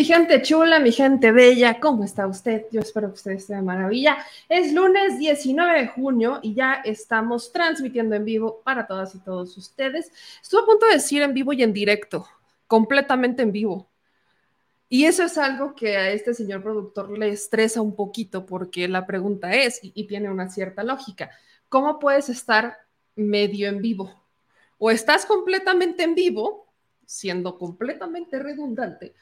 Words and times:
mi 0.00 0.06
gente 0.06 0.40
chula, 0.40 0.80
mi 0.80 0.92
gente 0.92 1.30
bella. 1.30 1.78
¿Cómo 1.78 2.04
está 2.04 2.26
usted? 2.26 2.64
Yo 2.72 2.80
espero 2.80 3.08
que 3.08 3.16
usted 3.16 3.32
esté 3.32 3.56
de 3.56 3.60
maravilla. 3.60 4.16
Es 4.48 4.72
lunes 4.72 5.18
19 5.18 5.78
de 5.78 5.88
junio 5.88 6.40
y 6.42 6.54
ya 6.54 6.80
estamos 6.86 7.52
transmitiendo 7.52 8.14
en 8.14 8.24
vivo 8.24 8.62
para 8.64 8.86
todas 8.86 9.14
y 9.14 9.18
todos 9.18 9.54
ustedes. 9.58 10.10
Estuve 10.40 10.62
a 10.62 10.64
punto 10.64 10.86
de 10.86 10.94
decir 10.94 11.20
en 11.20 11.34
vivo 11.34 11.52
y 11.52 11.62
en 11.62 11.74
directo, 11.74 12.26
completamente 12.66 13.42
en 13.42 13.52
vivo. 13.52 13.90
Y 14.88 15.04
eso 15.04 15.22
es 15.24 15.36
algo 15.36 15.74
que 15.74 15.98
a 15.98 16.10
este 16.10 16.32
señor 16.32 16.62
productor 16.62 17.18
le 17.18 17.28
estresa 17.28 17.82
un 17.82 17.94
poquito 17.94 18.46
porque 18.46 18.88
la 18.88 19.06
pregunta 19.06 19.52
es, 19.52 19.84
y, 19.84 19.92
y 19.94 20.06
tiene 20.06 20.30
una 20.30 20.48
cierta 20.48 20.82
lógica, 20.82 21.30
¿cómo 21.68 21.98
puedes 21.98 22.30
estar 22.30 22.78
medio 23.16 23.68
en 23.68 23.82
vivo? 23.82 24.24
O 24.78 24.90
estás 24.90 25.26
completamente 25.26 26.04
en 26.04 26.14
vivo, 26.14 26.72
siendo 27.04 27.58
completamente 27.58 28.38
redundante, 28.38 29.14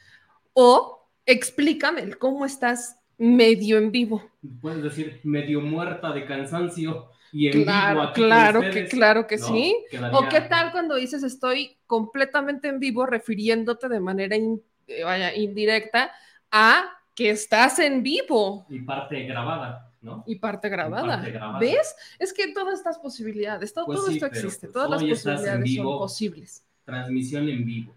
o 0.61 1.09
explícame 1.25 2.11
cómo 2.15 2.45
estás 2.45 2.99
medio 3.17 3.79
en 3.79 3.93
vivo. 3.93 4.23
Puedes 4.61 4.83
decir 4.83 5.21
medio 5.23 5.61
muerta 5.61 6.11
de 6.13 6.25
cansancio 6.27 7.11
y 7.31 7.47
en 7.47 7.63
claro, 7.65 8.01
vivo 8.01 8.03
aquí 8.09 8.21
claro 8.23 8.61
que 8.61 8.87
claro 8.89 9.27
que 9.29 9.37
No, 9.37 9.47
sí. 9.47 9.85
quedaría- 9.91 10.19
¿O 10.19 10.29
qué 10.29 10.41
tal 10.41 10.73
cuando 10.73 10.97
dices 10.97 11.23
estoy 11.23 11.77
completamente 11.87 12.67
en 12.69 12.81
vivo 12.81 13.07
refiriéndote 13.07 13.89
de 13.89 14.01
manera 14.01 14.35
in- 14.35 14.61
eh, 14.89 15.05
vaya, 15.05 15.33
indirecta 15.37 16.11
a 16.51 16.91
que 17.15 17.31
estás 17.31 17.79
en 17.79 18.03
vivo 18.03 18.67
Y 18.69 18.81
parte 18.81 19.23
grabada, 19.25 19.93
¿no? 20.01 20.25
y 20.27 20.37
parte 20.37 20.69
grabada? 20.69 21.17
parte 21.19 21.31
grabada. 21.31 21.59
¿Ves? 21.61 21.95
Es 22.19 22.33
que 22.33 22.53
todas 22.53 22.75
estas 22.79 22.99
posibilidades, 22.99 23.73
todo, 23.75 23.87
Pues 23.87 23.99
todo 23.99 24.09
sí, 24.09 24.15
esto 24.15 24.27
existe, 24.27 24.67
pues 24.67 24.73
todas 24.73 24.91
las 24.91 25.05
posibilidades 25.05 25.75
son 25.75 25.85
posibles. 25.99 26.65
Transmisión 26.85 27.49
en 27.49 27.65
vivo. 27.65 27.95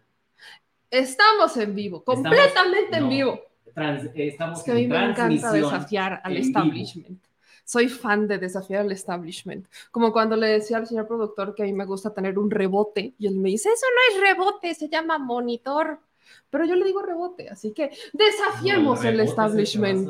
Estamos 0.91 1.55
en 1.57 1.73
vivo, 1.73 1.99
Estamos- 1.99 2.21
completamente 2.21 2.97
en 2.97 3.03
no, 3.03 3.09
vivo. 3.09 3.39
Trans- 3.73 4.05
eh, 4.13 4.27
estamos 4.27 4.59
Es 4.59 4.65
que 4.65 4.71
a 4.71 4.73
mí 4.75 4.83
en 4.83 4.89
me 4.89 5.05
encanta 5.05 5.51
desafiar 5.53 6.21
al 6.23 6.35
en 6.35 6.41
establishment. 6.43 7.23
Soy 7.63 7.87
fan 7.87 8.27
de 8.27 8.37
desafiar 8.37 8.81
al 8.81 8.91
establishment. 8.91 9.65
Como 9.91 10.11
cuando 10.11 10.35
le 10.35 10.47
decía 10.47 10.75
al 10.77 10.87
señor 10.87 11.07
productor 11.07 11.55
que 11.55 11.63
a 11.63 11.65
mí 11.65 11.71
me 11.71 11.85
gusta 11.85 12.13
tener 12.13 12.37
un 12.37 12.51
rebote 12.51 13.13
y 13.17 13.27
él 13.27 13.37
me 13.37 13.49
dice, 13.49 13.69
eso 13.69 13.85
no 13.95 14.15
es 14.15 14.29
rebote, 14.29 14.75
se 14.75 14.89
llama 14.89 15.17
monitor. 15.17 15.99
Pero 16.49 16.65
yo 16.65 16.75
le 16.75 16.83
digo 16.85 17.01
rebote, 17.01 17.49
así 17.49 17.71
que 17.71 17.91
desafiemos 18.11 19.01
No, 19.01 19.09
el 19.09 19.19
establishment. 19.21 20.09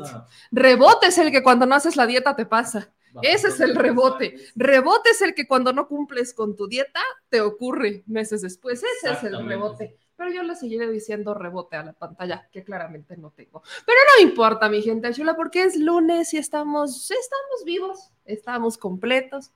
Rebote 0.50 1.08
es 1.08 1.18
el 1.18 1.30
que 1.30 1.42
cuando 1.42 1.66
no 1.66 1.76
haces 1.76 1.94
la 1.96 2.06
dieta 2.06 2.34
te 2.34 2.46
pasa. 2.46 2.90
Ese 3.22 3.48
es 3.48 3.60
el 3.60 3.76
rebote. 3.76 4.34
Rebote 4.56 5.10
es 5.10 5.20
el 5.22 5.34
que 5.34 5.46
cuando 5.46 5.72
no 5.72 5.86
cumples 5.86 6.32
con 6.34 6.56
tu 6.56 6.66
dieta 6.66 7.00
te 7.28 7.40
ocurre 7.40 8.02
meses 8.06 8.42
después. 8.42 8.82
Ese 8.82 9.12
es 9.12 9.22
el 9.22 9.46
rebote. 9.46 9.96
Pero 10.16 10.30
yo 10.30 10.42
le 10.42 10.54
seguiré 10.54 10.90
diciendo 10.90 11.34
rebote 11.34 11.76
a 11.76 11.82
la 11.82 11.92
pantalla, 11.94 12.48
que 12.52 12.62
claramente 12.62 13.16
no 13.16 13.30
tengo. 13.30 13.62
Pero 13.86 13.98
no 14.18 14.28
importa, 14.28 14.68
mi 14.68 14.82
gente 14.82 15.12
chula, 15.12 15.34
porque 15.34 15.62
es 15.64 15.76
lunes 15.76 16.32
y 16.34 16.38
estamos, 16.38 17.10
estamos 17.10 17.64
vivos, 17.64 18.10
estamos 18.24 18.78
completos 18.78 19.52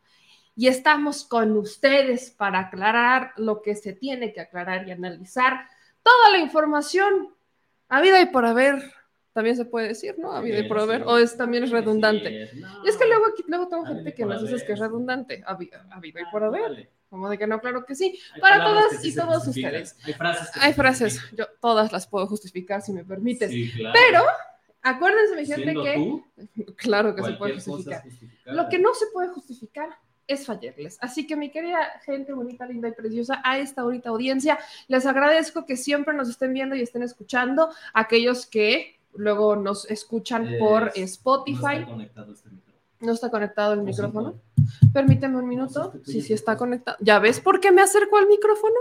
y 0.57 0.69
estamos 0.69 1.25
con 1.25 1.57
ustedes 1.57 2.31
para 2.31 2.61
aclarar 2.61 3.33
lo 3.37 3.61
que 3.63 3.75
se 3.77 3.93
tiene 3.93 4.33
que 4.33 4.41
aclarar 4.41 4.89
y 4.89 4.91
analizar 4.91 5.69
toda 6.03 6.31
la 6.31 6.39
información 6.39 7.35
a 7.89 8.01
vida 8.01 8.21
y 8.21 8.27
por 8.27 8.47
haber. 8.47 8.83
También 9.35 9.55
se 9.55 9.67
puede 9.67 9.89
decir, 9.89 10.15
¿no? 10.19 10.33
A 10.33 10.41
vida 10.41 10.59
y 10.61 10.67
por 10.69 10.79
haber. 10.79 11.03
O 11.03 11.19
es 11.19 11.37
también 11.37 11.63
es 11.65 11.71
redundante. 11.71 12.31
Sí, 12.31 12.37
es- 12.39 12.55
no. 12.55 12.85
Y 12.85 12.89
es 12.89 12.97
que 12.97 13.07
luego 13.07 13.27
aquí 13.27 13.45
luego 13.47 13.69
tengo 13.69 13.85
gente 13.85 14.15
que 14.15 14.25
nos 14.25 14.41
dice 14.41 14.65
que 14.65 14.73
es 14.73 14.79
redundante. 14.79 15.43
Ha 15.47 15.51
habido, 15.53 15.79
ha 15.91 15.95
habido 15.97 16.21
y 16.21 16.25
por 16.33 16.43
haber. 16.43 16.91
Como 17.09 17.29
de 17.29 17.39
que 17.39 17.47
no, 17.47 17.61
claro 17.61 17.85
que 17.85 17.95
sí. 17.95 18.19
Hay 18.35 18.41
Para 18.41 18.65
todas 18.65 19.05
y 19.05 19.15
todos 19.15 19.47
ustedes. 19.47 19.97
Hay 20.05 20.13
frases. 20.15 20.51
Hay 20.57 20.73
se 20.73 20.75
frases, 20.75 21.21
yo 21.33 21.47
todas 21.61 21.93
las 21.93 22.07
puedo 22.07 22.27
justificar 22.27 22.83
si 22.83 22.93
me 22.93 23.05
permites. 23.05 23.51
Sí, 23.51 23.71
claro. 23.73 23.95
Pero 23.95 24.23
acuérdense, 24.83 25.37
mi 25.37 25.47
gente, 25.47 25.75
que 25.75 25.95
tú, 25.95 26.75
claro 26.77 27.15
que 27.15 27.23
se 27.23 27.33
puede 27.33 27.55
justificar. 27.55 28.03
Lo 28.47 28.69
que 28.69 28.79
no 28.79 28.95
se 28.95 29.07
puede 29.13 29.29
justificar 29.29 29.91
es 30.27 30.45
fallarles. 30.47 30.99
Así 31.01 31.27
que 31.27 31.37
mi 31.37 31.51
querida 31.51 32.01
gente 32.05 32.33
bonita, 32.33 32.67
linda 32.67 32.89
y 32.89 32.93
preciosa, 32.93 33.41
a 33.45 33.59
esta 33.59 33.83
bonita 33.83 34.11
audiencia, 34.11 34.59
les 34.89 35.07
agradezco 35.07 35.65
que 35.67 35.77
siempre 35.77 36.15
nos 36.15 36.29
estén 36.29 36.53
viendo 36.53 36.75
y 36.75 36.83
estén 36.83 37.03
escuchando. 37.03 37.71
Aquellos 37.95 38.47
que 38.47 38.99
luego 39.15 39.57
nos 39.57 39.89
escuchan 39.91 40.57
por 40.59 40.93
Spotify. 40.95 41.87
No 41.87 41.93
está 41.93 41.93
conectado 41.93 42.33
este 42.33 42.51
micrófono. 42.51 42.77
¿No 43.01 43.13
está 43.13 43.31
conectado 43.31 43.73
el 43.75 43.83
micrófono? 43.83 44.41
Permíteme 44.93 45.37
un 45.39 45.49
minuto. 45.49 45.93
sí, 46.05 46.21
sí, 46.23 46.33
está 46.33 46.57
conectado. 46.57 46.97
¿Ya 47.01 47.19
ves 47.19 47.41
por 47.41 47.61
qué 47.61 47.73
me 47.73 47.83
acerco 47.83 48.17
al 48.19 48.27
micrófono? 48.27 48.75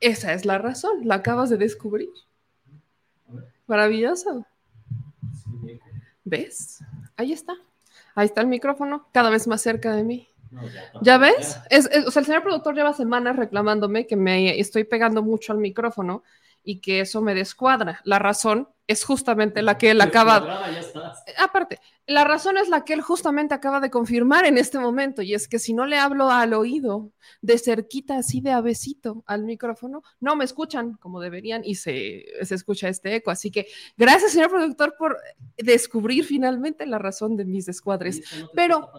Esa 0.00 0.32
es 0.34 0.44
la 0.44 0.58
razón. 0.58 1.06
La 1.06 1.16
acabas 1.16 1.50
de 1.50 1.56
descubrir. 1.56 2.10
Maravilloso. 3.66 4.46
¿Ves? 6.24 6.82
Ahí 7.16 7.32
está. 7.32 7.54
Ahí 8.14 8.26
está 8.26 8.40
el 8.40 8.46
micrófono, 8.46 9.08
cada 9.12 9.30
vez 9.30 9.46
más 9.46 9.60
cerca 9.62 9.94
de 9.94 10.02
mí. 10.04 10.28
Ya, 10.50 10.92
¿Ya 11.02 11.18
tampoco, 11.18 11.36
ves? 11.38 11.58
es- 11.70 12.06
o 12.06 12.10
sea, 12.10 12.20
el 12.20 12.26
señor 12.26 12.42
productor 12.42 12.74
lleva 12.74 12.92
semanas 12.94 13.36
reclamándome 13.36 14.06
que 14.06 14.16
me 14.16 14.58
estoy 14.58 14.84
pegando 14.84 15.22
mucho 15.22 15.52
al 15.52 15.58
micrófono 15.58 16.22
y 16.68 16.80
que 16.80 17.00
eso 17.00 17.22
me 17.22 17.34
descuadra. 17.34 18.00
La 18.04 18.18
razón 18.18 18.68
es 18.88 19.04
justamente 19.04 19.62
la 19.62 19.78
que 19.78 19.90
él 19.92 20.00
acaba, 20.02 20.68
estás. 20.78 21.22
Aparte, 21.38 21.78
la 22.06 22.24
razón 22.24 22.56
es 22.58 22.68
la 22.68 22.84
que 22.84 22.92
él 22.92 23.00
justamente 23.00 23.54
acaba 23.54 23.78
de 23.80 23.88
confirmar 23.90 24.44
en 24.46 24.58
este 24.58 24.78
momento, 24.80 25.22
y 25.22 25.32
es 25.32 25.46
que 25.48 25.58
si 25.60 25.72
no 25.72 25.86
le 25.86 25.96
hablo 25.96 26.28
al 26.30 26.54
oído, 26.54 27.12
de 27.40 27.56
cerquita, 27.58 28.16
así 28.18 28.40
de 28.40 28.50
avecito 28.50 29.22
al 29.26 29.44
micrófono, 29.44 30.02
no 30.20 30.34
me 30.34 30.44
escuchan 30.44 30.94
como 30.94 31.20
deberían 31.20 31.62
y 31.64 31.76
se, 31.76 32.24
se 32.42 32.54
escucha 32.56 32.88
este 32.88 33.14
eco. 33.14 33.30
Así 33.30 33.50
que 33.52 33.66
gracias, 33.96 34.32
señor 34.32 34.50
productor, 34.50 34.94
por 34.98 35.16
descubrir 35.56 36.24
finalmente 36.24 36.84
la 36.86 36.98
razón 36.98 37.36
de 37.36 37.44
mis 37.44 37.64
descuadres. 37.66 38.20
No 38.40 38.48
Pero. 38.54 38.90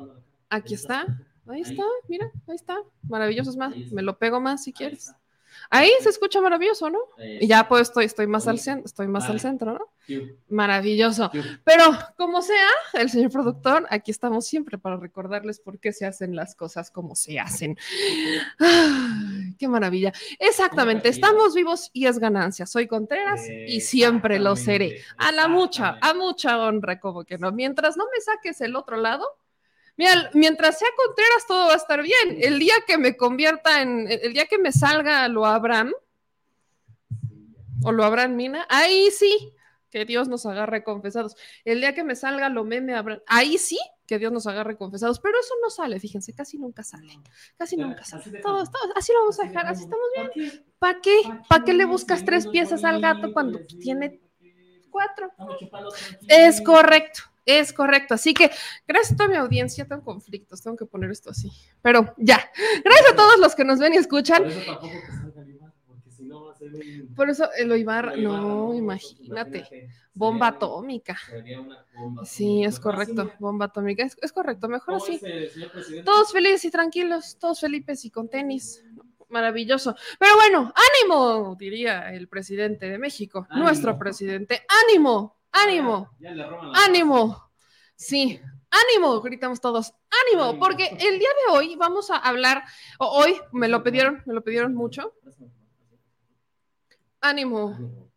Aquí 0.49 0.75
está, 0.75 1.01
ahí 1.47 1.55
Ahí. 1.55 1.61
está, 1.61 1.83
mira, 2.07 2.31
ahí 2.47 2.55
está. 2.55 2.77
Maravilloso, 3.03 3.49
es 3.49 3.57
más, 3.57 3.75
me 3.91 4.01
lo 4.01 4.17
pego 4.17 4.39
más 4.39 4.63
si 4.63 4.69
Ahí 4.69 4.73
quieres. 4.75 4.99
está. 5.09 5.19
Ahí 5.69 5.91
se 6.01 6.09
escucha 6.09 6.41
maravilloso, 6.41 6.89
¿no? 6.89 6.99
Y 7.17 7.47
ya 7.47 7.67
pues 7.67 7.83
estoy, 7.83 8.05
estoy 8.05 8.27
más 8.27 8.47
al 8.47 8.57
estoy 8.57 9.07
más 9.07 9.29
al 9.29 9.39
centro, 9.39 9.73
¿no? 9.73 9.91
Maravilloso. 10.49 11.29
Pero 11.63 11.83
como 12.15 12.41
sea, 12.41 12.69
el 12.93 13.09
señor 13.09 13.31
productor, 13.31 13.85
aquí 13.89 14.11
estamos 14.11 14.45
siempre 14.45 14.77
para 14.77 14.97
recordarles 14.97 15.59
por 15.59 15.79
qué 15.79 15.91
se 15.93 16.05
hacen 16.05 16.35
las 16.35 16.55
cosas 16.55 16.91
como 16.91 17.15
se 17.15 17.39
hacen. 17.39 17.77
Ay, 18.59 19.55
qué 19.57 19.67
maravilla. 19.67 20.13
Exactamente, 20.39 21.09
estamos 21.09 21.53
vivos 21.53 21.89
y 21.93 22.05
es 22.07 22.19
ganancia. 22.19 22.65
Soy 22.65 22.87
Contreras 22.87 23.41
y 23.67 23.81
siempre 23.81 24.39
lo 24.39 24.55
seré. 24.55 25.01
A 25.17 25.31
la 25.31 25.47
mucha, 25.47 25.97
a 26.01 26.13
mucha 26.13 26.57
honra, 26.59 26.99
como 26.99 27.25
que 27.25 27.37
no. 27.37 27.51
Mientras 27.51 27.97
no 27.97 28.05
me 28.05 28.21
saques 28.21 28.61
el 28.61 28.75
otro 28.75 28.97
lado, 28.97 29.25
mira, 29.97 30.29
mientras 30.33 30.79
sea 30.79 30.87
Contreras 30.95 31.45
todo 31.47 31.67
va 31.67 31.73
a 31.73 31.77
estar 31.77 32.01
bien. 32.01 32.37
El 32.39 32.59
día 32.59 32.75
que 32.85 32.97
me 32.97 33.17
convierta 33.17 33.81
en, 33.81 34.07
el 34.09 34.33
día 34.33 34.45
que 34.45 34.57
me 34.57 34.71
salga 34.71 35.27
lo 35.27 35.45
Abraham 35.45 35.93
o 37.83 37.91
lo 37.91 38.03
Abraham 38.03 38.35
Mina, 38.35 38.65
ahí 38.69 39.09
sí, 39.11 39.53
que 39.89 40.05
Dios 40.05 40.27
nos 40.27 40.45
agarre 40.45 40.83
confesados. 40.83 41.35
El 41.65 41.81
día 41.81 41.93
que 41.93 42.03
me 42.03 42.15
salga 42.15 42.49
lo 42.49 42.63
meme 42.63 42.95
Abraham, 42.95 43.21
ahí 43.27 43.57
sí, 43.57 43.79
que 44.07 44.17
Dios 44.17 44.31
nos 44.31 44.47
agarre 44.47 44.77
confesados, 44.77 45.19
pero 45.19 45.39
eso 45.39 45.53
no 45.61 45.69
sale, 45.69 45.99
fíjense, 45.99 46.33
casi 46.33 46.57
nunca 46.57 46.83
sale, 46.83 47.19
casi 47.57 47.75
nunca 47.75 48.03
sale. 48.05 48.39
Todos, 48.41 48.71
todos, 48.71 48.91
así 48.95 49.11
lo 49.11 49.19
vamos 49.19 49.39
a 49.39 49.43
dejar, 49.43 49.67
así 49.67 49.83
estamos 49.83 50.07
bien. 50.15 50.31
bien. 50.33 50.65
¿Para 50.79 51.01
qué? 51.01 51.21
¿Para 51.49 51.65
qué 51.65 51.73
le 51.73 51.85
buscas 51.85 52.23
tres 52.23 52.47
piezas 52.47 52.83
al 52.83 53.01
gato 53.01 53.33
cuando 53.33 53.59
tiene 53.81 54.21
cuatro? 54.89 55.29
Es 56.27 56.61
correcto, 56.61 57.21
es 57.47 57.73
correcto. 57.73 58.13
Así 58.13 58.35
que 58.35 58.51
gracias 58.87 59.13
a 59.13 59.15
toda 59.17 59.29
mi 59.29 59.35
audiencia, 59.37 59.85
tengo 59.87 60.03
conflictos, 60.03 60.61
tengo 60.61 60.77
que 60.77 60.85
poner 60.85 61.09
esto 61.09 61.31
así. 61.31 61.49
Pero 61.81 62.13
ya, 62.17 62.39
gracias 62.85 63.13
a 63.13 63.15
todos 63.15 63.39
los 63.39 63.55
que 63.55 63.63
nos 63.65 63.79
ven 63.79 63.95
y 63.95 63.97
escuchan. 63.97 64.43
Por 64.43 64.51
eso 64.51 64.61
tampoco 64.65 64.91
que 64.91 65.07
salga 65.11 65.41
el 65.41 65.49
Ibar, 65.49 65.73
porque 65.87 66.11
si 66.11 66.23
no 66.25 66.45
va 66.45 66.51
a 66.51 66.55
ser 66.55 66.73
un- 66.75 67.13
Por 67.15 67.29
eso 67.31 67.49
el 67.57 67.71
Oibar, 67.71 68.11
el 68.13 68.19
Ibar, 68.21 68.39
no, 68.41 68.73
imagínate, 68.75 69.89
bomba 70.13 70.47
atómica. 70.47 71.17
sería 71.29 71.61
una 71.61 71.85
bomba 71.95 72.25
Sí, 72.25 72.63
es 72.63 72.79
correcto, 72.79 73.23
Mejor 73.25 73.39
bomba 73.39 73.65
atómica, 73.65 74.03
es, 74.03 74.17
es 74.21 74.31
correcto, 74.31 74.67
mejor 74.67 74.95
así, 74.95 75.15
así. 75.15 75.19
¿cómo 75.69 75.79
es, 75.81 75.91
eh? 75.91 76.01
Todos 76.03 76.31
felices 76.31 76.65
y 76.65 76.71
tranquilos, 76.71 77.37
todos 77.39 77.59
felices 77.59 78.03
y 78.05 78.11
con 78.11 78.29
tenis. 78.29 78.83
Maravilloso. 79.29 79.93
Pero 80.19 80.35
bueno, 80.35 80.73
ánimo, 81.03 81.55
diría 81.59 82.13
el 82.13 82.27
presidente 82.29 82.89
de 82.89 82.97
México, 82.97 83.45
Ánimo. 83.49 83.65
nuestro 83.67 83.99
presidente. 83.99 84.61
Ánimo, 84.87 85.35
ánimo, 85.51 86.09
Ya 86.19 86.31
la 86.31 86.49
ánimo. 86.85 87.51
Sí, 87.95 88.39
ánimo, 88.69 89.21
gritamos 89.21 89.59
todos. 89.59 89.93
Ánimo, 90.25 90.59
porque 90.59 90.85
el 90.85 91.19
día 91.19 91.29
de 91.29 91.53
hoy 91.53 91.75
vamos 91.75 92.11
a 92.11 92.17
hablar, 92.17 92.63
o 92.99 93.07
hoy 93.07 93.39
me 93.51 93.67
lo 93.67 93.83
pidieron, 93.83 94.23
me 94.25 94.33
lo 94.33 94.43
pidieron 94.43 94.73
mucho. 94.73 95.13
Ánimo. 97.21 97.75
Ánimo. 97.75 98.07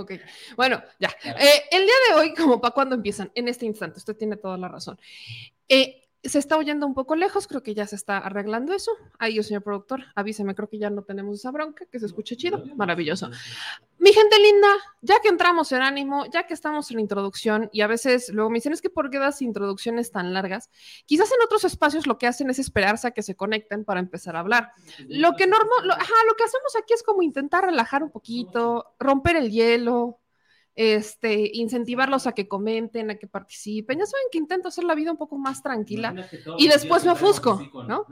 Ok, 0.00 0.12
bueno, 0.56 0.82
ya. 0.98 1.10
Eh, 1.24 1.62
el 1.70 1.82
día 1.82 1.94
de 2.08 2.14
hoy, 2.14 2.34
como 2.34 2.60
para 2.60 2.72
cuando 2.72 2.94
empiezan, 2.94 3.30
en 3.34 3.48
este 3.48 3.66
instante, 3.66 3.98
usted 3.98 4.16
tiene 4.16 4.36
toda 4.36 4.56
la 4.56 4.68
razón. 4.68 4.98
Eh, 5.68 5.99
se 6.22 6.38
está 6.38 6.58
oyendo 6.58 6.86
un 6.86 6.94
poco 6.94 7.16
lejos, 7.16 7.46
creo 7.46 7.62
que 7.62 7.74
ya 7.74 7.86
se 7.86 7.96
está 7.96 8.18
arreglando 8.18 8.74
eso. 8.74 8.92
Ahí, 9.18 9.42
señor 9.42 9.62
productor, 9.62 10.04
avíseme, 10.14 10.54
creo 10.54 10.68
que 10.68 10.78
ya 10.78 10.90
no 10.90 11.02
tenemos 11.02 11.38
esa 11.38 11.50
bronca, 11.50 11.86
que 11.86 11.98
se 11.98 12.06
escuche 12.06 12.36
chido, 12.36 12.62
maravilloso. 12.76 13.30
Mi 13.98 14.12
gente 14.12 14.38
linda, 14.38 14.68
ya 15.00 15.20
que 15.20 15.28
entramos 15.28 15.72
en 15.72 15.82
ánimo, 15.82 16.26
ya 16.26 16.46
que 16.46 16.54
estamos 16.54 16.90
en 16.90 16.96
la 16.96 17.02
introducción 17.02 17.70
y 17.72 17.80
a 17.80 17.86
veces 17.86 18.30
luego 18.30 18.50
me 18.50 18.58
dicen 18.58 18.72
es 18.72 18.82
que 18.82 18.90
por 18.90 19.10
qué 19.10 19.18
das 19.18 19.40
introducciones 19.42 20.10
tan 20.10 20.32
largas, 20.34 20.70
quizás 21.06 21.30
en 21.32 21.42
otros 21.44 21.64
espacios 21.64 22.06
lo 22.06 22.18
que 22.18 22.26
hacen 22.26 22.50
es 22.50 22.58
esperarse 22.58 23.08
a 23.08 23.10
que 23.12 23.22
se 23.22 23.34
conecten 23.34 23.84
para 23.84 24.00
empezar 24.00 24.36
a 24.36 24.40
hablar. 24.40 24.72
Lo 25.08 25.36
que 25.36 25.46
normal, 25.46 25.86
lo, 25.86 25.94
lo 25.94 26.34
que 26.36 26.44
hacemos 26.44 26.76
aquí 26.76 26.94
es 26.94 27.02
como 27.02 27.22
intentar 27.22 27.64
relajar 27.64 28.02
un 28.02 28.10
poquito, 28.10 28.94
romper 28.98 29.36
el 29.36 29.50
hielo, 29.50 30.19
este, 30.82 31.50
incentivarlos 31.52 32.26
a 32.26 32.32
que 32.32 32.48
comenten, 32.48 33.10
a 33.10 33.16
que 33.16 33.26
participen. 33.26 33.98
Ya 33.98 34.06
saben 34.06 34.28
que 34.32 34.38
intento 34.38 34.68
hacer 34.68 34.84
la 34.84 34.94
vida 34.94 35.10
un 35.10 35.18
poco 35.18 35.36
más 35.36 35.62
tranquila 35.62 36.14
y 36.56 36.68
después 36.68 37.04
me 37.04 37.10
ofusco, 37.10 37.60
¿no? 37.86 38.06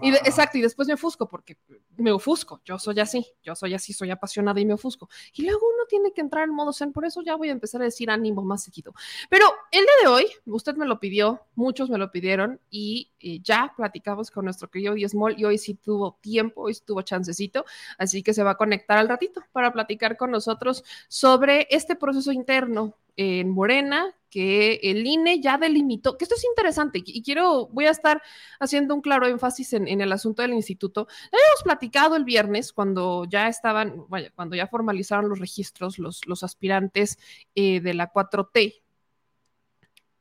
Y 0.00 0.08
exacto, 0.08 0.56
y 0.56 0.62
después 0.62 0.88
me 0.88 0.94
ofusco 0.94 1.28
porque 1.28 1.58
me 1.98 2.10
ofusco, 2.10 2.62
yo 2.64 2.78
soy 2.78 3.00
así, 3.00 3.26
yo 3.42 3.54
soy 3.54 3.74
así, 3.74 3.92
soy 3.92 4.10
apasionada 4.10 4.58
y 4.58 4.64
me 4.64 4.72
ofusco. 4.72 5.10
Y 5.34 5.42
luego 5.42 5.60
uno 5.60 5.84
tiene 5.90 6.14
que 6.14 6.22
entrar 6.22 6.44
en 6.44 6.54
modo 6.54 6.72
zen, 6.72 6.90
por 6.90 7.04
eso 7.04 7.20
ya 7.20 7.36
voy 7.36 7.50
a 7.50 7.52
empezar 7.52 7.82
a 7.82 7.84
decir 7.84 8.10
ánimo 8.10 8.40
más 8.40 8.64
seguido. 8.64 8.94
Pero 9.28 9.44
el 9.70 9.82
día 9.82 9.92
de 10.00 10.08
hoy, 10.08 10.26
usted 10.46 10.76
me 10.76 10.86
lo 10.86 11.00
pidió, 11.00 11.42
muchos 11.54 11.90
me 11.90 11.98
lo 11.98 12.10
pidieron 12.10 12.60
y 12.70 13.10
eh, 13.20 13.40
ya 13.42 13.74
platicamos 13.76 14.30
con 14.30 14.46
nuestro 14.46 14.70
querido 14.70 14.94
Diesmol 14.94 15.38
y 15.38 15.44
hoy 15.44 15.58
sí 15.58 15.74
tuvo 15.74 16.18
tiempo, 16.22 16.62
hoy 16.62 16.72
sí 16.72 16.82
tuvo 16.86 17.02
chancecito, 17.02 17.66
así 17.98 18.22
que 18.22 18.32
se 18.32 18.42
va 18.42 18.52
a 18.52 18.56
conectar 18.56 18.96
al 18.96 19.06
ratito 19.10 19.42
para 19.52 19.70
platicar 19.70 20.16
con 20.16 20.30
nosotros 20.30 20.82
sobre 21.08 21.66
este 21.70 21.89
proceso 21.96 22.32
interno 22.32 22.96
en 23.16 23.50
Morena 23.50 24.14
que 24.30 24.80
el 24.82 25.06
INE 25.06 25.40
ya 25.40 25.58
delimitó, 25.58 26.16
que 26.16 26.24
esto 26.24 26.36
es 26.36 26.44
interesante 26.44 27.02
y 27.04 27.22
quiero, 27.22 27.66
voy 27.66 27.86
a 27.86 27.90
estar 27.90 28.22
haciendo 28.60 28.94
un 28.94 29.00
claro 29.00 29.26
énfasis 29.26 29.72
en, 29.72 30.00
el 30.00 30.12
asunto 30.12 30.42
del 30.42 30.54
instituto. 30.54 31.08
Ya 31.32 31.38
habíamos 31.38 31.62
platicado 31.64 32.16
el 32.16 32.24
viernes 32.24 32.72
cuando 32.72 33.24
ya 33.28 33.48
estaban, 33.48 34.04
cuando 34.34 34.56
ya 34.56 34.68
formalizaron 34.68 35.28
los 35.28 35.40
registros 35.40 35.98
los, 35.98 36.26
los 36.26 36.44
aspirantes 36.44 37.18
eh, 37.54 37.80
de 37.80 37.92
la 37.92 38.12
4T, 38.12 38.82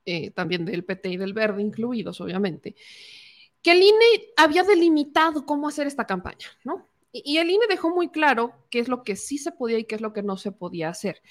eh, 0.05 0.31
también 0.31 0.65
del 0.65 0.83
PT 0.83 1.09
y 1.09 1.17
del 1.17 1.33
Verde 1.33 1.61
incluidos, 1.61 2.19
obviamente, 2.19 2.75
que 3.61 3.73
el 3.73 3.83
INE 3.83 4.33
había 4.37 4.63
delimitado 4.63 5.45
cómo 5.45 5.67
hacer 5.67 5.85
esta 5.85 6.05
campaña, 6.05 6.47
¿no? 6.63 6.87
Y, 7.11 7.37
el 7.37 7.49
INE 7.49 7.65
dejó 7.67 7.89
muy 7.89 8.09
claro 8.09 8.53
qué 8.69 8.79
es 8.79 8.87
lo 8.87 9.03
que 9.03 9.15
sí 9.15 9.37
se 9.37 9.51
podía 9.51 9.79
y 9.79 9.85
qué 9.85 9.95
es 9.95 10.01
lo 10.01 10.13
que 10.13 10.21
no 10.21 10.37
se 10.37 10.51
podía 10.51 10.89
hacer. 10.89 11.21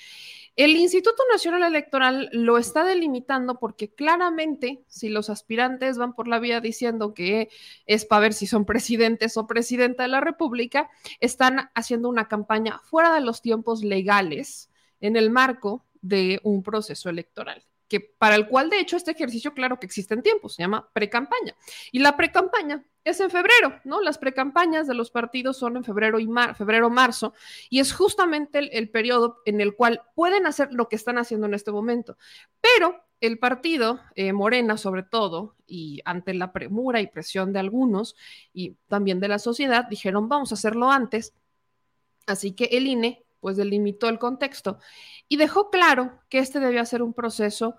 El 0.57 0.77
Instituto 0.77 1.23
Nacional 1.31 1.63
Electoral 1.63 2.29
lo 2.33 2.59
está 2.59 2.85
delimitando 2.85 3.61
porque 3.61 3.95
claramente 3.95 4.83
si 4.89 5.09
los 5.09 5.31
aspirantes 5.31 5.97
van 5.97 6.15
por 6.15 6.27
la 6.27 6.41
vía 6.41 6.61
diciendo 6.61 7.15
que 7.15 7.49
es 7.87 8.05
para 8.05 8.23
ver 8.23 8.33
si 8.35 8.47
son 8.49 8.65
presidentes 8.65 9.37
o 9.37 9.47
presidenta 9.47 10.03
de 10.03 10.09
la 10.09 10.21
República, 10.21 10.91
están 11.21 11.71
haciendo 11.75 12.09
una 12.09 12.27
campaña 12.27 12.81
fuera 12.81 13.15
de 13.15 13.21
los 13.21 13.41
tiempos 13.41 13.85
legales 13.85 14.71
en 15.01 15.17
el 15.17 15.31
marco 15.31 15.87
de 16.01 16.41
un 16.43 16.63
proceso 16.65 17.09
electoral 17.09 17.65
que 17.89 18.01
para 18.01 18.37
el 18.37 18.47
cual 18.49 18.71
de 18.71 18.81
hecho 18.81 18.97
este 18.97 19.13
ejercicio 19.13 19.55
claro 19.55 19.81
que 19.81 19.87
existen 19.87 20.23
tiempos, 20.23 20.55
se 20.55 20.63
llama 20.63 20.89
pre-campaña. 20.93 21.57
Y 21.91 22.01
la 22.01 22.17
pre-campaña 22.17 22.85
es 23.05 23.21
en 23.21 23.31
febrero, 23.31 23.81
¿no? 23.85 24.01
Las 24.01 24.19
precampañas 24.19 24.87
de 24.87 24.95
los 24.95 25.11
partidos 25.11 25.57
son 25.57 25.77
en 25.77 25.85
febrero 25.85 26.21
y 26.21 26.27
mar, 26.27 26.55
febrero, 26.55 26.91
marzo, 26.91 27.33
y 27.71 27.81
es 27.81 27.93
justamente 27.93 28.59
el, 28.59 28.91
periodo 28.91 29.39
en 29.47 29.61
el 29.61 29.75
cual 29.75 30.03
pueden 30.15 30.47
hacer 30.47 30.73
lo 30.73 30.89
que 30.89 30.97
están 30.97 31.19
haciendo 31.19 31.47
en 31.47 31.55
este 31.55 31.73
momento. 31.73 32.19
Pero 32.61 33.03
el 33.21 33.39
partido, 33.39 34.01
eh, 34.15 34.33
Morena 34.33 34.77
sobre 34.77 35.03
todo, 35.03 35.57
y 35.67 36.01
ante 36.05 36.35
la 36.35 36.53
premura 36.53 37.01
y 37.01 37.07
presión 37.07 37.53
de 37.53 37.59
algunos 37.59 38.15
y 38.53 38.77
también 38.89 39.21
de 39.21 39.29
la 39.29 39.39
sociedad, 39.39 39.87
dijeron, 39.89 40.29
vamos 40.29 40.53
a 40.53 40.55
hacerlo 40.55 40.91
antes. 40.91 41.35
Así 42.27 42.53
que 42.53 42.65
el 42.73 42.87
INE, 42.87 43.25
pues 43.41 43.57
delimitó 43.57 44.09
el 44.09 44.19
contexto 44.19 44.79
y 45.29 45.37
dejó 45.37 45.71
claro 45.71 46.21
que 46.29 46.39
este 46.39 46.61
debía 46.61 46.85
ser 46.85 47.03
un 47.03 47.15
proceso 47.15 47.77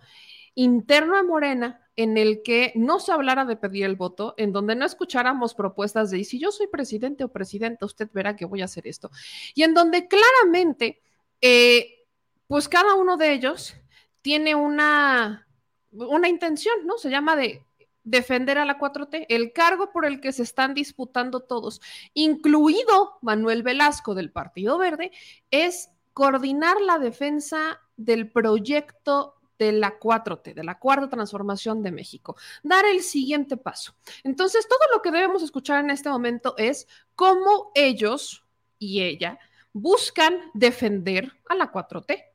interno 0.56 1.18
a 1.18 1.24
Morena 1.24 1.86
en 1.96 2.18
el 2.18 2.44
que 2.44 2.72
no 2.76 3.00
se 3.00 3.12
hablara 3.12 3.44
de 3.44 3.58
pedir 3.58 3.84
el 3.84 3.96
voto, 3.96 4.34
en 4.38 4.54
donde 4.54 4.76
no 4.76 4.86
escucháramos 4.86 5.54
propuestas 5.54 6.12
de, 6.12 6.24
si 6.24 6.40
yo 6.40 6.52
soy 6.52 6.68
presidente 6.68 7.26
o 7.26 7.32
presidenta, 7.32 7.86
usted 7.86 8.10
verá 8.14 8.36
que 8.36 8.46
voy 8.46 8.62
a 8.62 8.66
hacer 8.66 8.88
esto, 8.88 9.12
y 9.54 9.64
en 9.64 9.74
donde 9.74 10.08
claramente, 10.08 11.02
eh, 11.42 12.06
pues 12.48 12.70
cada 12.70 12.96
uno 12.96 13.18
de 13.18 13.34
ellos 13.34 13.76
tiene 14.22 14.56
una, 14.56 15.46
una 15.92 16.30
intención, 16.30 16.86
¿no? 16.86 16.98
Se 16.98 17.10
llama 17.10 17.36
de 17.36 17.66
defender 18.10 18.58
a 18.58 18.66
la 18.66 18.80
4T, 18.80 19.28
el 19.30 19.54
cargo 19.54 19.92
por 19.92 20.06
el 20.06 20.20
que 20.20 20.32
se 20.32 20.44
están 20.44 20.74
disputando 20.74 21.42
todos, 21.42 21.82
incluido 22.14 23.18
Manuel 23.22 23.64
Velasco 23.64 24.16
del 24.16 24.32
Partido 24.32 24.78
Verde, 24.78 25.12
es 25.52 25.92
coordinar 26.14 26.82
la 26.82 26.98
defensa 26.98 27.82
del 27.96 28.32
proyecto 28.32 29.36
de 29.60 29.74
la 29.74 30.00
4T, 30.00 30.54
de 30.54 30.64
la 30.64 30.80
cuarta 30.80 31.10
transformación 31.10 31.84
de 31.84 31.92
México, 31.92 32.36
dar 32.64 32.86
el 32.86 33.02
siguiente 33.02 33.58
paso. 33.58 33.94
Entonces, 34.24 34.68
todo 34.68 34.80
lo 34.94 35.02
que 35.02 35.12
debemos 35.12 35.44
escuchar 35.44 35.84
en 35.84 35.92
este 35.92 36.10
momento 36.10 36.56
es 36.58 36.88
cómo 37.16 37.72
ellos 37.76 38.46
y 38.80 39.04
ella 39.04 39.38
buscan 39.74 40.36
defender 40.54 41.32
a 41.48 41.56
la 41.56 41.72
4T 41.72 42.29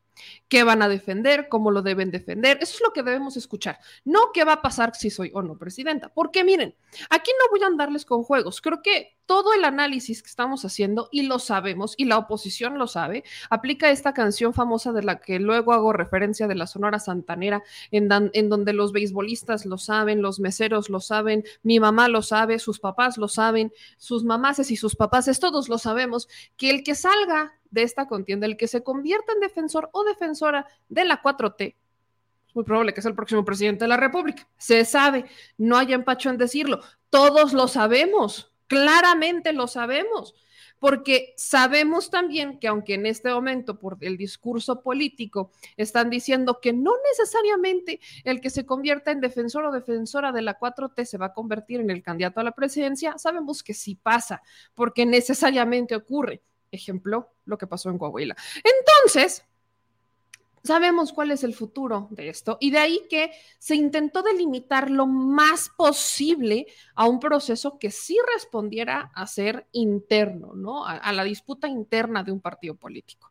qué 0.49 0.65
van 0.65 0.83
a 0.83 0.89
defender, 0.89 1.49
cómo 1.49 1.71
lo 1.71 1.83
deben 1.83 2.11
defender. 2.11 2.59
Eso 2.61 2.75
es 2.75 2.81
lo 2.81 2.93
que 2.93 3.03
debemos 3.03 3.37
escuchar. 3.37 3.79
No 4.05 4.33
qué 4.33 4.45
va 4.45 4.55
a 4.55 4.63
pasar 4.63 4.95
si 4.95 5.11
soy 5.11 5.31
o 5.35 5.43
no 5.43 5.59
presidenta. 5.59 6.13
Porque 6.13 6.45
miren, 6.45 6.75
aquí 7.11 7.31
no 7.39 7.51
voy 7.51 7.63
a 7.63 7.67
andarles 7.67 8.05
con 8.05 8.23
juegos. 8.23 8.61
Creo 8.61 8.83
que 8.83 9.17
todo 9.27 9.55
el 9.55 9.65
análisis 9.65 10.23
que 10.23 10.29
estamos 10.29 10.65
haciendo, 10.65 11.09
y 11.11 11.23
lo 11.23 11.39
sabemos, 11.39 11.95
y 11.97 12.05
la 12.05 12.19
oposición 12.19 12.79
lo 12.79 12.87
sabe, 12.87 13.25
aplica 13.51 13.91
esta 13.91 14.13
canción 14.13 14.55
famosa 14.55 14.93
de 14.93 15.03
la 15.03 15.21
que 15.21 15.39
luego 15.39 15.73
hago 15.73 15.93
referencia 15.93 16.47
de 16.47 16.55
la 16.55 16.67
Sonora 16.67 16.99
Santanera, 16.99 17.63
en, 17.91 18.09
donde 18.09 18.73
los 18.73 18.93
beisbolistas 18.93 19.67
lo 19.67 19.79
saben, 19.79 20.23
los 20.23 20.41
meseros 20.41 20.91
lo 20.91 21.01
saben, 21.01 21.45
mi 21.63 21.81
mamá 21.81 22.09
lo 22.09 22.23
sabe, 22.23 22.59
sus 22.59 22.81
papás 22.81 23.19
lo 23.19 23.29
saben, 23.29 23.73
sus 23.97 24.25
mamases 24.25 24.71
y 24.71 24.77
sus 24.77 24.97
papaces, 24.97 25.41
todos 25.41 25.69
lo 25.69 25.79
sabemos, 25.79 26.29
que 26.57 26.71
el 26.71 26.83
que 26.83 26.95
salga 26.95 27.55
de 27.71 27.83
esta 27.83 28.07
contienda, 28.07 28.47
el 28.47 28.57
que 28.57 28.69
se 28.69 28.83
convierta 28.83 29.33
en 29.33 29.41
defensor 29.41 29.91
o 29.93 30.05
defensora 30.05 30.67
de 30.89 31.05
la 31.05 31.23
4T, 31.23 31.75
es 32.47 32.55
muy 32.55 32.65
probable 32.65 32.95
que 32.95 33.03
sea 33.03 33.09
el 33.09 33.17
próximo 33.17 33.45
presidente 33.45 33.85
de 33.85 33.89
la 33.89 33.97
República. 33.97 34.47
Se 34.57 34.85
sabe, 34.85 35.25
no 35.59 35.77
hay 35.77 35.93
empacho 35.93 36.31
en 36.31 36.39
decirlo. 36.39 36.81
Todos 37.11 37.53
lo 37.53 37.67
sabemos, 37.67 38.54
claramente 38.67 39.53
lo 39.53 39.67
sabemos, 39.67 40.35
porque 40.79 41.33
sabemos 41.37 42.11
también 42.11 42.59
que 42.59 42.69
aunque 42.69 42.95
en 42.95 43.07
este 43.07 43.31
momento 43.31 43.79
por 43.79 43.97
el 44.01 44.17
discurso 44.17 44.83
político 44.83 45.51
están 45.77 46.11
diciendo 46.11 46.59
que 46.61 46.73
no 46.73 46.93
necesariamente 47.11 48.01
el 48.25 48.41
que 48.41 48.51
se 48.51 48.67
convierta 48.67 49.11
en 49.11 49.21
defensor 49.21 49.65
o 49.65 49.73
defensora 49.73 50.33
de 50.33 50.43
la 50.43 50.59
4T 50.59 51.05
se 51.05 51.19
va 51.19 51.27
a 51.27 51.33
convertir 51.33 51.81
en 51.81 51.91
el 51.91 52.03
candidato 52.03 52.41
a 52.41 52.45
la 52.45 52.53
presidencia, 52.53 53.17
sabemos 53.19 53.63
que 53.63 53.75
sí 53.75 53.95
pasa, 53.95 54.43
porque 54.75 55.07
necesariamente 55.07 55.97
ocurre. 55.97 56.43
Ejemplo, 56.71 57.33
lo 57.45 57.57
que 57.57 57.69
pasó 57.69 57.89
en 57.89 57.99
Coahuila. 57.99 58.37
Entonces, 58.57 59.45
sabemos 60.65 61.13
cuál 61.13 61.31
es 61.31 61.45
el 61.45 61.55
futuro 61.55 62.09
de 62.11 62.31
esto 62.31 62.57
y 62.59 62.71
de 62.71 62.79
ahí 62.79 63.03
que 63.11 63.31
se 63.59 63.77
intentó 63.77 64.23
delimitar 64.23 64.91
lo 64.91 65.07
más 65.07 65.69
posible 65.77 66.67
a 66.95 67.07
un 67.07 67.21
proceso 67.21 67.79
que 67.79 67.91
sí 67.91 68.19
respondiera 68.35 69.13
a 69.15 69.27
ser 69.27 69.67
interno, 69.73 70.55
¿no? 70.55 70.87
A, 70.87 71.13
la 71.13 71.23
disputa 71.23 71.69
interna 71.69 72.25
de 72.25 72.33
un 72.33 72.41
partido 72.41 72.75
político 72.77 73.31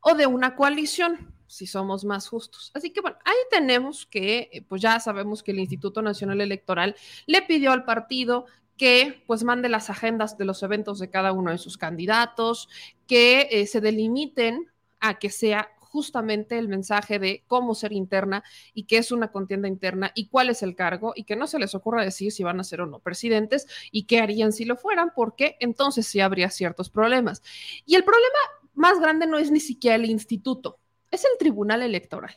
o 0.00 0.14
de 0.14 0.26
una 0.26 0.56
coalición, 0.56 1.32
si 1.46 1.66
somos 1.66 2.04
más 2.04 2.28
justos. 2.28 2.72
Así 2.74 2.90
que 2.90 3.00
bueno, 3.00 3.16
ahí 3.24 3.36
tenemos 3.48 4.04
que, 4.04 4.50
eh, 4.52 4.62
pues 4.62 4.82
ya 4.82 4.98
sabemos 4.98 5.42
que 5.42 5.52
el 5.52 5.60
Instituto 5.60 6.02
Nacional 6.02 6.40
Electoral 6.40 6.96
le 7.26 7.42
pidió 7.42 7.70
al 7.70 7.84
partido 7.84 8.46
que 8.76 9.22
pues 9.28 9.44
mande 9.44 9.68
las 9.68 9.88
agendas 9.88 10.36
de 10.36 10.44
los 10.44 10.64
eventos 10.64 10.98
de 10.98 11.10
cada 11.10 11.32
uno 11.32 11.52
de 11.52 11.58
sus 11.58 11.78
candidatos, 11.78 12.68
que 13.06 13.48
eh, 13.52 13.66
se 13.66 13.80
delimiten 13.80 14.68
a 14.98 15.20
que 15.20 15.30
sea 15.30 15.70
justamente 15.94 16.58
el 16.58 16.66
mensaje 16.66 17.20
de 17.20 17.44
cómo 17.46 17.76
ser 17.76 17.92
interna 17.92 18.42
y 18.74 18.82
qué 18.82 18.98
es 18.98 19.12
una 19.12 19.30
contienda 19.30 19.68
interna 19.68 20.10
y 20.16 20.26
cuál 20.26 20.50
es 20.50 20.64
el 20.64 20.74
cargo 20.74 21.12
y 21.14 21.22
que 21.22 21.36
no 21.36 21.46
se 21.46 21.60
les 21.60 21.72
ocurra 21.76 22.02
decir 22.02 22.32
si 22.32 22.42
van 22.42 22.58
a 22.58 22.64
ser 22.64 22.80
o 22.80 22.86
no 22.86 22.98
presidentes 22.98 23.68
y 23.92 24.02
qué 24.02 24.18
harían 24.18 24.52
si 24.52 24.64
lo 24.64 24.74
fueran, 24.76 25.12
porque 25.14 25.56
entonces 25.60 26.08
sí 26.08 26.18
habría 26.18 26.50
ciertos 26.50 26.90
problemas. 26.90 27.44
Y 27.86 27.94
el 27.94 28.02
problema 28.02 28.38
más 28.74 28.98
grande 28.98 29.28
no 29.28 29.38
es 29.38 29.52
ni 29.52 29.60
siquiera 29.60 29.94
el 29.94 30.06
instituto, 30.06 30.80
es 31.12 31.24
el 31.24 31.38
tribunal 31.38 31.80
electoral. 31.82 32.36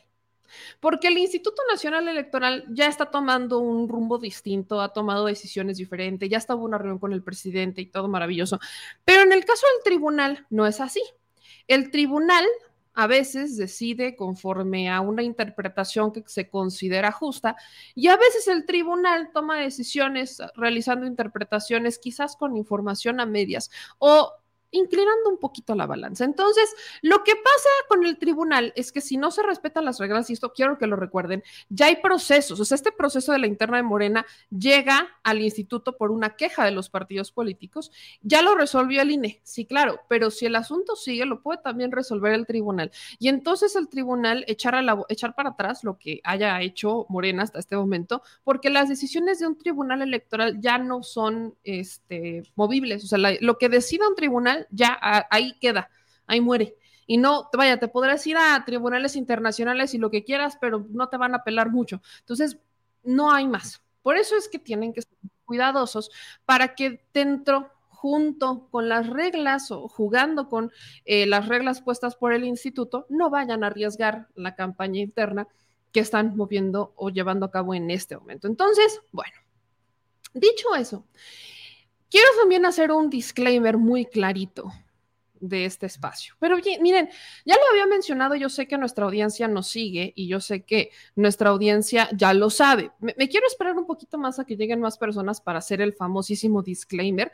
Porque 0.80 1.08
el 1.08 1.18
Instituto 1.18 1.60
Nacional 1.70 2.08
Electoral 2.08 2.64
ya 2.70 2.86
está 2.86 3.10
tomando 3.10 3.58
un 3.58 3.86
rumbo 3.86 4.18
distinto, 4.18 4.80
ha 4.80 4.94
tomado 4.94 5.26
decisiones 5.26 5.76
diferentes, 5.76 6.28
ya 6.30 6.38
estaba 6.38 6.62
una 6.62 6.78
reunión 6.78 6.98
con 6.98 7.12
el 7.12 7.22
presidente 7.22 7.82
y 7.82 7.86
todo 7.86 8.08
maravilloso. 8.08 8.58
Pero 9.04 9.22
en 9.22 9.32
el 9.32 9.44
caso 9.44 9.66
del 9.74 9.84
tribunal 9.84 10.46
no 10.48 10.66
es 10.66 10.80
así. 10.80 11.02
El 11.66 11.90
tribunal 11.90 12.46
a 12.98 13.06
veces 13.06 13.56
decide 13.56 14.16
conforme 14.16 14.90
a 14.90 15.00
una 15.00 15.22
interpretación 15.22 16.10
que 16.10 16.24
se 16.26 16.50
considera 16.50 17.12
justa 17.12 17.54
y 17.94 18.08
a 18.08 18.16
veces 18.16 18.48
el 18.48 18.66
tribunal 18.66 19.30
toma 19.32 19.60
decisiones 19.60 20.42
realizando 20.56 21.06
interpretaciones 21.06 22.00
quizás 22.00 22.34
con 22.34 22.56
información 22.56 23.20
a 23.20 23.26
medias 23.26 23.70
o 23.98 24.32
inclinando 24.70 25.30
un 25.30 25.38
poquito 25.38 25.74
la 25.74 25.86
balanza. 25.86 26.24
Entonces, 26.24 26.74
lo 27.02 27.24
que 27.24 27.34
pasa 27.34 27.68
con 27.88 28.04
el 28.04 28.18
tribunal 28.18 28.72
es 28.76 28.92
que 28.92 29.00
si 29.00 29.16
no 29.16 29.30
se 29.30 29.42
respetan 29.42 29.84
las 29.84 29.98
reglas, 29.98 30.30
y 30.30 30.34
esto 30.34 30.52
quiero 30.52 30.78
que 30.78 30.86
lo 30.86 30.96
recuerden, 30.96 31.42
ya 31.68 31.86
hay 31.86 31.96
procesos. 31.96 32.60
O 32.60 32.64
sea, 32.64 32.74
este 32.74 32.92
proceso 32.92 33.32
de 33.32 33.38
la 33.38 33.46
interna 33.46 33.78
de 33.78 33.82
Morena 33.82 34.26
llega 34.50 35.08
al 35.22 35.40
instituto 35.40 35.96
por 35.96 36.10
una 36.10 36.36
queja 36.36 36.64
de 36.64 36.70
los 36.70 36.90
partidos 36.90 37.32
políticos. 37.32 37.90
Ya 38.22 38.42
lo 38.42 38.54
resolvió 38.54 39.02
el 39.02 39.10
INE, 39.10 39.40
sí, 39.42 39.64
claro, 39.64 40.00
pero 40.08 40.30
si 40.30 40.46
el 40.46 40.56
asunto 40.56 40.96
sigue, 40.96 41.24
lo 41.24 41.42
puede 41.42 41.60
también 41.62 41.92
resolver 41.92 42.32
el 42.32 42.46
tribunal. 42.46 42.90
Y 43.18 43.28
entonces 43.28 43.76
el 43.76 43.88
tribunal 43.88 44.44
echar, 44.48 44.74
a 44.74 44.82
la, 44.82 45.02
echar 45.08 45.34
para 45.34 45.50
atrás 45.50 45.84
lo 45.84 45.98
que 45.98 46.20
haya 46.24 46.60
hecho 46.60 47.06
Morena 47.08 47.42
hasta 47.42 47.58
este 47.58 47.76
momento, 47.76 48.22
porque 48.44 48.70
las 48.70 48.88
decisiones 48.88 49.38
de 49.38 49.46
un 49.46 49.56
tribunal 49.56 50.02
electoral 50.02 50.60
ya 50.60 50.78
no 50.78 51.02
son 51.02 51.54
este, 51.64 52.42
movibles. 52.54 53.04
O 53.04 53.06
sea, 53.06 53.18
lo 53.40 53.58
que 53.58 53.68
decida 53.68 54.08
un 54.08 54.14
tribunal 54.14 54.57
ya 54.70 54.98
ahí 55.30 55.56
queda, 55.60 55.90
ahí 56.26 56.40
muere. 56.40 56.76
Y 57.06 57.16
no, 57.16 57.48
vaya, 57.56 57.78
te 57.78 57.88
podrás 57.88 58.26
ir 58.26 58.36
a 58.36 58.62
tribunales 58.64 59.16
internacionales 59.16 59.94
y 59.94 59.98
lo 59.98 60.10
que 60.10 60.24
quieras, 60.24 60.58
pero 60.60 60.86
no 60.90 61.08
te 61.08 61.16
van 61.16 61.34
a 61.34 61.38
apelar 61.38 61.70
mucho. 61.70 62.02
Entonces, 62.20 62.58
no 63.02 63.32
hay 63.32 63.46
más. 63.46 63.82
Por 64.02 64.16
eso 64.16 64.36
es 64.36 64.48
que 64.48 64.58
tienen 64.58 64.92
que 64.92 65.02
ser 65.02 65.16
cuidadosos 65.44 66.10
para 66.44 66.74
que 66.74 67.04
dentro 67.14 67.70
junto 67.98 68.68
con 68.70 68.88
las 68.88 69.08
reglas 69.08 69.72
o 69.72 69.88
jugando 69.88 70.48
con 70.48 70.70
eh, 71.04 71.26
las 71.26 71.48
reglas 71.48 71.82
puestas 71.82 72.14
por 72.14 72.32
el 72.32 72.44
instituto, 72.44 73.06
no 73.08 73.28
vayan 73.28 73.64
a 73.64 73.68
arriesgar 73.68 74.28
la 74.36 74.54
campaña 74.54 75.00
interna 75.00 75.48
que 75.90 75.98
están 75.98 76.36
moviendo 76.36 76.92
o 76.94 77.10
llevando 77.10 77.46
a 77.46 77.50
cabo 77.50 77.74
en 77.74 77.90
este 77.90 78.16
momento. 78.16 78.46
Entonces, 78.46 79.00
bueno, 79.10 79.34
dicho 80.32 80.76
eso, 80.76 81.06
Quiero 82.10 82.28
también 82.40 82.64
hacer 82.66 82.90
un 82.92 83.10
disclaimer 83.10 83.76
muy 83.76 84.06
clarito 84.06 84.72
de 85.40 85.64
este 85.64 85.86
espacio. 85.86 86.34
Pero 86.38 86.56
miren, 86.80 87.08
ya 87.44 87.54
lo 87.54 87.62
había 87.70 87.86
mencionado, 87.86 88.34
yo 88.34 88.48
sé 88.48 88.66
que 88.66 88.78
nuestra 88.78 89.04
audiencia 89.04 89.48
nos 89.48 89.68
sigue 89.68 90.12
y 90.16 90.26
yo 90.28 90.40
sé 90.40 90.64
que 90.64 90.90
nuestra 91.14 91.50
audiencia 91.50 92.08
ya 92.12 92.34
lo 92.34 92.50
sabe. 92.50 92.90
Me, 92.98 93.14
me, 93.16 93.28
quiero 93.28 93.46
esperar 93.46 93.76
un 93.76 93.86
poquito 93.86 94.18
más 94.18 94.38
a 94.38 94.44
que 94.44 94.56
lleguen 94.56 94.80
más 94.80 94.98
personas 94.98 95.40
para 95.40 95.58
hacer 95.58 95.80
el 95.80 95.92
famosísimo 95.92 96.62
disclaimer, 96.62 97.30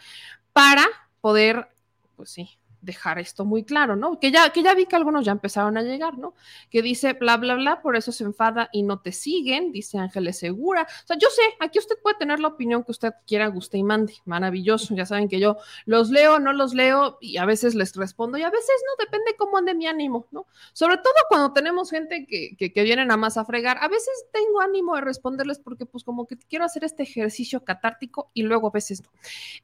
para 0.53 0.85
poder, 1.21 1.69
pues 2.17 2.31
sí, 2.31 2.59
dejar 2.85 3.19
esto 3.19 3.45
muy 3.45 3.65
claro, 3.65 3.97
¿no? 3.97 4.19
Que 4.21 4.31
ya, 4.31 4.51
que 4.51 4.63
ya 4.63 4.75
vi 4.75 4.87
que 4.87 4.97
algunos 4.97 5.25
ya 5.25 5.33
empezaron 5.33 5.77
a 5.77 5.83
llegar, 5.83 6.19
¿no? 6.19 6.35
Que 6.71 6.83
dice 6.83 7.15
bla, 7.15 7.37
bla, 7.37 7.55
bla, 7.55 7.83
por 7.83 7.97
eso 7.97 8.13
se 8.13 8.25
enfada 8.25 8.69
y 8.73 8.83
no 8.83 9.01
te 9.01 9.13
siguen, 9.13 9.73
dice 9.73 9.99
Ángeles 9.99 10.39
Segura. 10.39 10.83
O 10.83 11.07
sea, 11.07 11.17
yo 11.19 11.29
sé, 11.31 11.43
aquí 11.61 11.79
usted 11.79 11.97
puede 12.03 12.17
tener 12.17 12.41
la 12.41 12.49
opinión 12.49 12.85
que 12.85 12.93
usted 12.93 13.13
quiera, 13.27 13.47
guste 13.49 13.79
y 13.79 13.83
mande. 13.83 14.15
Maravilloso, 14.25 14.95
ya 14.95 15.07
saben 15.07 15.29
que 15.29 15.41
yo 15.41 15.57
los 15.87 16.11
leo, 16.11 16.39
no 16.39 16.53
los 16.53 16.75
leo 16.75 17.19
y 17.21 17.39
a 17.39 17.45
veces 17.45 17.75
les 17.75 17.95
respondo 17.97 18.39
y 18.39 18.43
a 18.43 18.51
veces 18.51 18.75
no, 18.87 19.05
depende 19.05 19.35
cómo 19.37 19.59
ande 19.59 19.75
mi 19.75 19.87
ánimo, 19.87 20.27
¿no? 20.31 20.47
Sobre 20.73 20.97
todo 20.99 21.15
cuando 21.29 21.53
tenemos 21.53 21.91
gente 21.91 22.27
que, 22.27 22.57
que, 22.57 22.73
que 22.73 22.83
vienen 22.83 23.11
a 23.11 23.17
más 23.17 23.37
a 23.37 23.45
fregar, 23.45 23.79
a 23.81 23.89
veces 23.89 24.27
tengo 24.33 24.61
ánimo 24.61 24.95
de 24.95 25.01
responderles 25.01 25.59
porque 25.59 25.87
pues 25.87 26.05
como 26.05 26.27
que 26.27 26.37
quiero 26.37 26.65
hacer 26.65 26.85
este 26.85 27.03
ejercicio 27.03 27.65
catártico 27.65 28.31
y 28.35 28.43
luego 28.43 28.69
a 28.69 28.71
veces 28.71 29.03
no. 29.03 29.11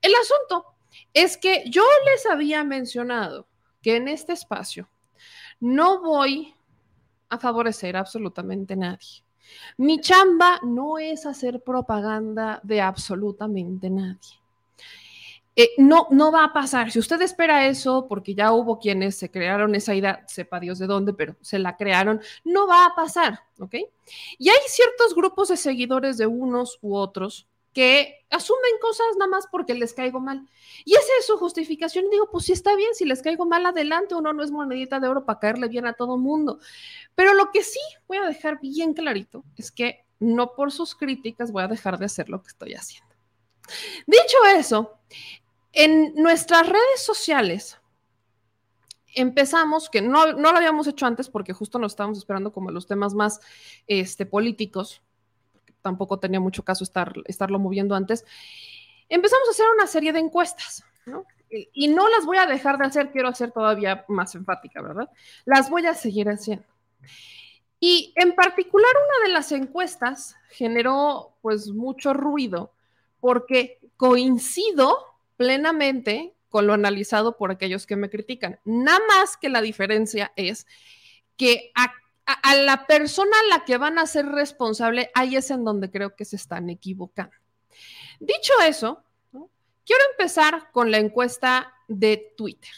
El 0.01 0.13
asunto 0.15 0.80
es 1.15 1.37
que 1.37 1.65
yo 1.67 1.83
les 2.07 2.27
había 2.27 2.65
mencionado 2.65 3.47
que 3.83 3.97
en 3.97 4.09
este 4.09 4.33
espacio 4.33 4.89
no 5.59 6.01
voy 6.03 6.55
a 7.29 7.39
favorecer 7.39 7.97
absolutamente 7.97 8.75
a 8.75 8.77
nadie. 8.77 9.23
Mi 9.77 10.01
chamba 10.01 10.61
no 10.63 10.99
es 10.99 11.27
hacer 11.27 11.63
propaganda 11.63 12.61
de 12.63 12.81
absolutamente 12.81 13.91
nadie. 13.91 14.41
Eh, 15.57 15.71
no, 15.79 16.07
no 16.11 16.31
va 16.31 16.45
a 16.45 16.53
pasar. 16.53 16.91
Si 16.91 16.99
usted 16.99 17.21
espera 17.23 17.67
eso, 17.67 18.07
porque 18.09 18.35
ya 18.35 18.53
hubo 18.53 18.79
quienes 18.79 19.17
se 19.17 19.31
crearon 19.31 19.75
esa 19.75 19.95
idea, 19.95 20.25
sepa 20.27 20.61
Dios 20.61 20.79
de 20.79 20.87
dónde, 20.87 21.13
pero 21.13 21.37
se 21.41 21.59
la 21.59 21.77
crearon, 21.77 22.21
no 22.45 22.67
va 22.67 22.87
a 22.87 22.95
pasar, 22.95 23.41
¿ok? 23.59 23.75
Y 24.39 24.49
hay 24.49 24.61
ciertos 24.69 25.15
grupos 25.15 25.49
de 25.49 25.57
seguidores 25.57 26.19
de 26.19 26.27
unos 26.27 26.79
u 26.81 26.97
otros 26.97 27.49
que 27.73 28.25
asumen 28.31 28.73
cosas 28.81 29.07
nada 29.19 29.31
más 29.31 29.47
porque 29.51 29.75
les 29.75 29.93
caigo 29.95 30.21
mal. 30.21 30.49
Y 30.85 30.93
esa 30.95 31.13
es 31.19 31.27
su 31.27 31.37
justificación. 31.37 32.07
Y 32.07 32.11
digo, 32.11 32.29
pues 32.31 32.47
si 32.47 32.53
está 32.53 32.75
bien, 32.75 32.95
si 32.95 33.05
les 33.05 33.23
caigo 33.23 33.47
mal 33.47 33.65
adelante, 33.67 34.15
uno 34.15 34.33
no 34.33 34.43
es 34.43 34.51
monedita 34.51 35.01
de 35.01 35.09
oro 35.09 35.25
para 35.25 35.39
caerle 35.39 35.69
bien 35.69 35.87
a 35.87 35.93
todo 35.93 36.17
mundo. 36.17 36.59
Pero 37.15 37.35
lo 37.35 37.51
que 37.51 37.63
sí 37.63 37.81
voy 38.09 38.19
a 38.19 38.27
dejar 38.27 38.61
bien 38.61 38.95
clarito 38.95 39.45
es 39.57 39.71
que 39.71 40.05
no 40.19 40.55
por 40.55 40.73
sus 40.73 40.95
críticas 40.95 41.51
voy 41.53 41.63
a 41.63 41.69
dejar 41.69 41.99
de 41.99 42.07
hacer 42.07 42.29
lo 42.29 42.43
que 42.43 42.49
estoy 42.49 42.75
haciendo. 42.75 43.15
Dicho 44.07 44.37
eso, 44.57 44.99
en 45.73 46.15
nuestras 46.15 46.69
redes 46.69 47.03
sociales 47.03 47.79
empezamos, 49.15 49.89
que 49.89 50.03
no, 50.03 50.33
no 50.35 50.53
lo 50.53 50.59
habíamos 50.59 50.87
hecho 50.87 51.07
antes 51.07 51.29
porque 51.29 51.53
justo 51.53 51.79
nos 51.79 51.93
estábamos 51.93 52.19
esperando 52.19 52.53
como 52.53 52.71
los 52.71 52.87
temas 52.87 53.15
más 53.15 53.41
este, 53.87 54.27
políticos, 54.27 55.03
tampoco 55.83 56.19
tenía 56.19 56.41
mucho 56.41 56.65
caso 56.65 56.85
estar, 56.85 57.13
estarlo 57.27 57.59
moviendo 57.59 57.95
antes, 57.95 58.25
empezamos 59.09 59.49
a 59.49 59.51
hacer 59.53 59.67
una 59.75 59.87
serie 59.87 60.13
de 60.13 60.21
encuestas, 60.21 60.85
¿no? 61.07 61.25
Y 61.51 61.89
no 61.89 62.09
las 62.09 62.25
voy 62.25 62.39
a 62.39 62.47
dejar 62.47 62.79
de 62.79 62.87
hacer, 62.87 63.11
quiero 63.11 63.29
hacer 63.29 63.51
todavía 63.51 64.05
más 64.07 64.35
enfática, 64.37 64.81
¿verdad? 64.83 65.11
Las 65.45 65.69
voy 65.69 65.85
a 65.87 65.95
seguir 65.95 66.29
haciendo. 66.29 66.65
Y 67.81 68.13
en 68.17 68.35
particular 68.35 68.91
una 68.95 69.27
de 69.27 69.33
las 69.33 69.51
encuestas 69.53 70.37
generó 70.51 71.35
pues 71.41 71.69
mucho 71.69 72.13
ruido 72.13 72.73
porque 73.21 73.81
coincido 73.97 74.97
plenamente 75.37 76.35
con 76.51 76.67
lo 76.67 76.75
analizado 76.75 77.37
por 77.37 77.51
aquellos 77.51 77.87
que 77.87 77.97
me 77.97 78.11
critican. 78.11 78.61
Nada 78.65 79.01
más 79.09 79.37
que 79.37 79.49
la 79.49 79.63
diferencia 79.63 80.33
es 80.37 80.67
que 81.37 81.73
a 82.33 82.55
la 82.55 82.87
persona 82.87 83.37
a 83.45 83.59
la 83.59 83.65
que 83.65 83.79
van 83.79 83.99
a 83.99 84.07
ser 84.07 84.27
responsable, 84.27 85.11
ahí 85.15 85.37
es 85.37 85.51
en 85.51 85.65
donde 85.65 85.91
creo 85.91 86.15
que 86.15 86.25
se 86.25 86.37
están 86.37 86.71
equivocando. 86.71 87.35
Dicho 88.19 88.53
eso, 88.65 89.03
quiero 89.85 90.03
empezar 90.13 90.71
con 90.73 90.91
la 90.91 90.99
encuesta 90.99 91.75
de 91.89 92.35
Twitter. 92.37 92.71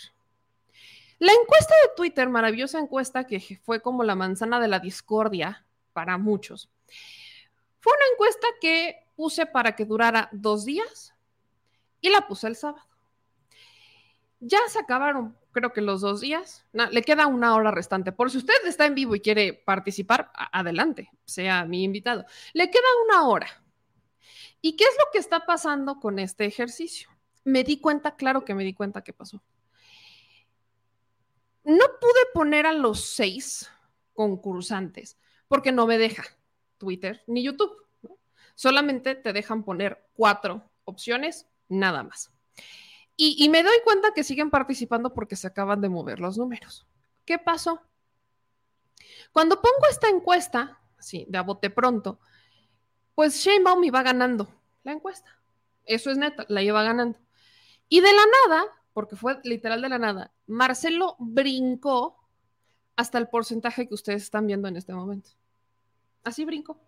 La 1.19 1.33
encuesta 1.33 1.75
de 1.85 1.91
Twitter, 1.97 2.29
maravillosa 2.29 2.79
encuesta 2.79 3.27
que 3.27 3.61
fue 3.63 3.81
como 3.81 4.03
la 4.03 4.15
manzana 4.15 4.59
de 4.59 4.69
la 4.69 4.81
discordia 4.81 5.65
para 5.93 6.19
muchos, 6.19 6.69
fue 7.79 7.93
una 7.93 8.13
encuesta 8.13 8.47
que 8.61 9.07
puse 9.15 9.47
para 9.47 9.77
que 9.77 9.85
durara 9.85 10.29
dos 10.33 10.65
días 10.65 11.15
y 12.01 12.11
la 12.11 12.27
puse 12.27 12.47
el 12.47 12.57
sábado. 12.57 12.87
Ya 14.41 14.59
se 14.69 14.79
acabaron 14.79 15.37
creo 15.53 15.73
que 15.73 15.81
los 15.81 16.01
dos 16.01 16.21
días. 16.21 16.67
le 16.73 17.03
queda 17.03 17.27
una 17.27 17.55
hora 17.55 17.71
restante. 17.71 18.13
Por 18.13 18.31
si 18.31 18.39
usted 18.39 18.55
está 18.67 18.87
en 18.87 18.95
vivo 18.95 19.15
y 19.15 19.21
quiere 19.21 19.53
participar, 19.53 20.33
adelante, 20.35 21.11
sea 21.25 21.65
mi 21.65 21.85
invitado. 21.85 22.25
Le 22.53 22.71
queda 22.71 22.83
una 23.07 23.29
hora. 23.29 23.63
¿Y 24.61 24.77
qué 24.77 24.85
es 24.85 24.97
lo 24.99 25.07
que 25.13 25.19
está 25.19 25.47
pasando 25.47 26.01
con 26.01 26.19
este 26.19 26.45
ejercicio? 26.45 27.11
Me 27.45 27.65
di 27.65 27.81
cuenta, 27.81 28.17
claro 28.17 28.45
que 28.45 28.55
me 28.55 28.65
di 28.65 28.75
cuenta 28.75 29.03
qué 29.03 29.13
pasó. 29.13 29.43
No 31.65 31.85
pude 32.01 32.21
poner 32.35 32.67
a 32.67 32.73
los 32.73 33.05
seis 33.05 33.71
concursantes 34.15 35.19
porque 35.49 35.73
no 35.73 35.87
me 35.87 35.99
deja 35.99 36.25
Twitter 36.79 37.23
ni 37.27 37.43
YouTube. 37.43 37.73
Solamente 38.55 39.15
te 39.15 39.33
dejan 39.33 39.65
poner 39.65 40.09
cuatro 40.15 40.71
opciones, 40.85 41.49
nada 41.69 42.03
más. 42.03 42.33
Y, 43.25 43.49
me 43.51 43.63
doy 43.63 43.77
cuenta 43.85 44.13
que 44.13 44.25
siguen 44.25 44.51
participando 44.51 45.15
porque 45.15 45.37
se 45.37 45.47
acaban 45.47 45.81
de 45.81 45.89
mover 45.89 46.19
los 46.19 46.37
números. 46.37 46.89
¿Qué 47.25 47.39
pasó? 47.39 47.81
Cuando 49.31 49.63
pongo 49.63 49.87
esta 49.89 50.09
encuesta, 50.09 50.81
sí, 50.99 51.25
de 51.29 51.39
a 51.39 51.43
bote 51.43 51.71
pronto, 51.71 52.19
pues 53.15 53.37
Sheinbaum 53.37 53.85
iba 53.85 54.03
ganando 54.03 54.53
la 54.83 54.91
encuesta. 54.91 55.31
Eso 55.85 56.11
es 56.11 56.19
neta, 56.19 56.47
la 56.49 56.63
iba 56.63 56.83
ganando. 56.83 57.17
Y 57.89 58.01
de 58.01 58.13
la 58.13 58.25
nada, 58.49 58.65
porque 58.93 59.15
fue 59.15 59.39
literal 59.45 59.83
de 59.83 59.89
la 59.89 60.01
nada, 60.01 60.33
Marcelo 60.49 61.15
brincó 61.21 62.29
hasta 62.97 63.19
el 63.19 63.29
porcentaje 63.29 63.87
que 63.87 63.95
ustedes 63.95 64.25
están 64.25 64.49
viendo 64.49 64.67
en 64.67 64.77
este 64.77 64.95
momento. 64.95 65.31
Así 66.25 66.45
brincó. 66.45 66.81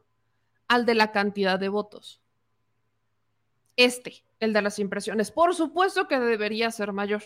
al 0.67 0.87
de 0.87 0.95
la 0.95 1.11
cantidad 1.11 1.59
de 1.59 1.69
votos. 1.69 2.21
Este 3.75 4.23
el 4.39 4.53
de 4.53 4.61
las 4.61 4.79
impresiones. 4.79 5.31
Por 5.31 5.53
supuesto 5.55 6.07
que 6.07 6.19
debería 6.19 6.71
ser 6.71 6.93
mayor. 6.93 7.23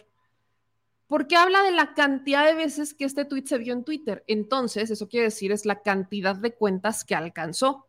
Porque 1.08 1.36
habla 1.36 1.62
de 1.64 1.72
la 1.72 1.94
cantidad 1.94 2.46
de 2.46 2.56
veces 2.56 2.94
que 2.94 3.06
este 3.06 3.26
tweet 3.26 3.46
se 3.46 3.58
vio 3.58 3.74
en 3.74 3.84
Twitter. 3.84 4.24
Entonces, 4.28 4.90
eso 4.90 5.08
quiere 5.08 5.26
decir 5.26 5.52
es 5.52 5.66
la 5.66 5.82
cantidad 5.82 6.36
de 6.36 6.54
cuentas 6.56 7.04
que 7.04 7.16
alcanzó. 7.16 7.88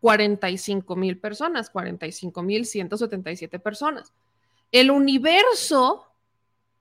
45 0.00 0.96
mil 0.96 1.18
personas, 1.18 1.70
45 1.70 2.42
mil 2.42 2.66
177 2.66 3.58
personas. 3.58 4.12
El 4.72 4.90
universo 4.90 6.09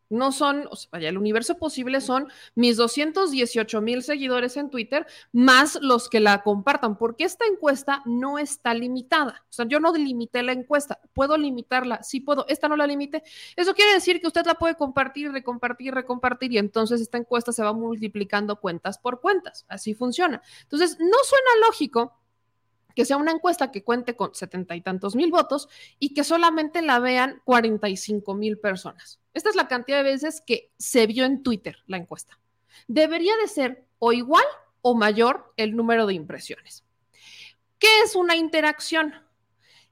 no 0.09 0.31
son, 0.31 0.67
o 0.69 0.75
sea, 0.75 0.89
el 0.99 1.17
universo 1.17 1.57
posible 1.57 2.01
son 2.01 2.27
mis 2.55 2.77
218 2.77 3.81
mil 3.81 4.03
seguidores 4.03 4.57
en 4.57 4.69
Twitter 4.69 5.05
más 5.31 5.77
los 5.81 6.09
que 6.09 6.19
la 6.19 6.41
compartan, 6.43 6.97
porque 6.97 7.23
esta 7.23 7.45
encuesta 7.45 8.01
no 8.05 8.39
está 8.39 8.73
limitada. 8.73 9.43
O 9.49 9.53
sea, 9.53 9.65
yo 9.67 9.79
no 9.79 9.91
delimité 9.91 10.43
la 10.43 10.53
encuesta, 10.53 10.99
puedo 11.13 11.37
limitarla, 11.37 12.03
sí 12.03 12.19
puedo, 12.19 12.45
esta 12.47 12.67
no 12.67 12.75
la 12.75 12.87
limité. 12.87 13.23
Eso 13.55 13.73
quiere 13.73 13.93
decir 13.93 14.19
que 14.19 14.27
usted 14.27 14.45
la 14.45 14.55
puede 14.55 14.75
compartir, 14.75 15.31
recompartir, 15.31 15.93
recompartir 15.93 16.51
y 16.53 16.57
entonces 16.57 17.01
esta 17.01 17.17
encuesta 17.17 17.51
se 17.51 17.63
va 17.63 17.73
multiplicando 17.73 18.59
cuentas 18.59 18.97
por 18.97 19.21
cuentas. 19.21 19.65
Así 19.67 19.93
funciona. 19.93 20.41
Entonces, 20.63 20.97
no 20.99 21.17
suena 21.23 21.67
lógico 21.67 22.18
que 22.99 23.05
sea 23.05 23.15
una 23.15 23.31
encuesta 23.31 23.71
que 23.71 23.81
cuente 23.81 24.17
con 24.17 24.35
setenta 24.35 24.75
y 24.75 24.81
tantos 24.81 25.15
mil 25.15 25.31
votos 25.31 25.69
y 25.99 26.13
que 26.13 26.25
solamente 26.25 26.81
la 26.81 26.99
vean 26.99 27.41
45 27.45 28.33
mil 28.35 28.59
personas. 28.59 29.21
Esta 29.33 29.47
es 29.47 29.55
la 29.55 29.69
cantidad 29.69 30.03
de 30.03 30.11
veces 30.11 30.43
que 30.45 30.73
se 30.77 31.07
vio 31.07 31.23
en 31.23 31.41
Twitter 31.41 31.77
la 31.87 31.95
encuesta. 31.95 32.37
Debería 32.89 33.37
de 33.37 33.47
ser 33.47 33.87
o 33.99 34.11
igual 34.11 34.43
o 34.81 34.95
mayor 34.95 35.53
el 35.55 35.77
número 35.77 36.07
de 36.07 36.13
impresiones. 36.13 36.83
¿Qué 37.77 38.01
es 38.03 38.17
una 38.17 38.35
interacción? 38.35 39.13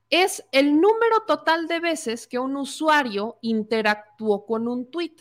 Es 0.09 0.43
el 0.51 0.73
número 0.73 1.21
total 1.25 1.69
de 1.69 1.79
veces 1.79 2.27
que 2.27 2.39
un 2.39 2.57
usuario 2.57 3.37
interactuó 3.41 4.45
con 4.45 4.67
un 4.67 4.91
tweet. 4.91 5.15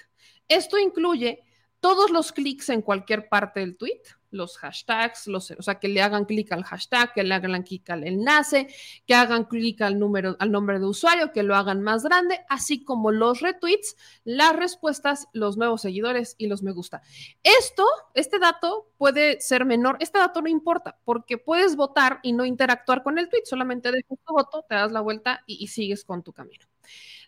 Esto 0.48 0.76
incluye 0.76 1.44
todos 1.78 2.10
los 2.10 2.32
clics 2.32 2.68
en 2.70 2.82
cualquier 2.82 3.28
parte 3.28 3.60
del 3.60 3.76
tweet, 3.76 4.02
los 4.36 4.58
hashtags, 4.58 5.26
los, 5.26 5.50
o 5.50 5.62
sea, 5.62 5.80
que 5.80 5.88
le 5.88 6.02
hagan 6.02 6.24
clic 6.24 6.52
al 6.52 6.64
hashtag, 6.64 7.12
que 7.12 7.24
le 7.24 7.34
hagan 7.34 7.62
clic 7.62 7.88
al 7.90 8.04
enlace, 8.04 8.68
que 9.06 9.14
hagan 9.14 9.44
clic 9.44 9.80
al 9.82 9.98
número, 9.98 10.36
al 10.38 10.52
nombre 10.52 10.78
de 10.78 10.86
usuario, 10.86 11.32
que 11.32 11.42
lo 11.42 11.56
hagan 11.56 11.82
más 11.82 12.04
grande, 12.04 12.44
así 12.48 12.84
como 12.84 13.10
los 13.10 13.40
retweets, 13.40 13.96
las 14.24 14.54
respuestas, 14.54 15.28
los 15.32 15.56
nuevos 15.56 15.82
seguidores 15.82 16.36
y 16.38 16.46
los 16.46 16.62
me 16.62 16.72
gusta. 16.72 17.02
Esto, 17.42 17.84
este 18.14 18.38
dato 18.38 18.90
puede 18.98 19.40
ser 19.40 19.64
menor, 19.64 19.96
este 20.00 20.18
dato 20.18 20.42
no 20.42 20.48
importa, 20.48 20.98
porque 21.04 21.38
puedes 21.38 21.76
votar 21.76 22.20
y 22.22 22.32
no 22.32 22.44
interactuar 22.44 23.02
con 23.02 23.18
el 23.18 23.28
tweet, 23.28 23.42
solamente 23.44 23.90
dejas 23.90 24.18
tu 24.26 24.32
voto, 24.32 24.64
te 24.68 24.74
das 24.74 24.92
la 24.92 25.00
vuelta 25.00 25.42
y, 25.46 25.62
y 25.62 25.68
sigues 25.68 26.04
con 26.04 26.22
tu 26.22 26.32
camino. 26.32 26.66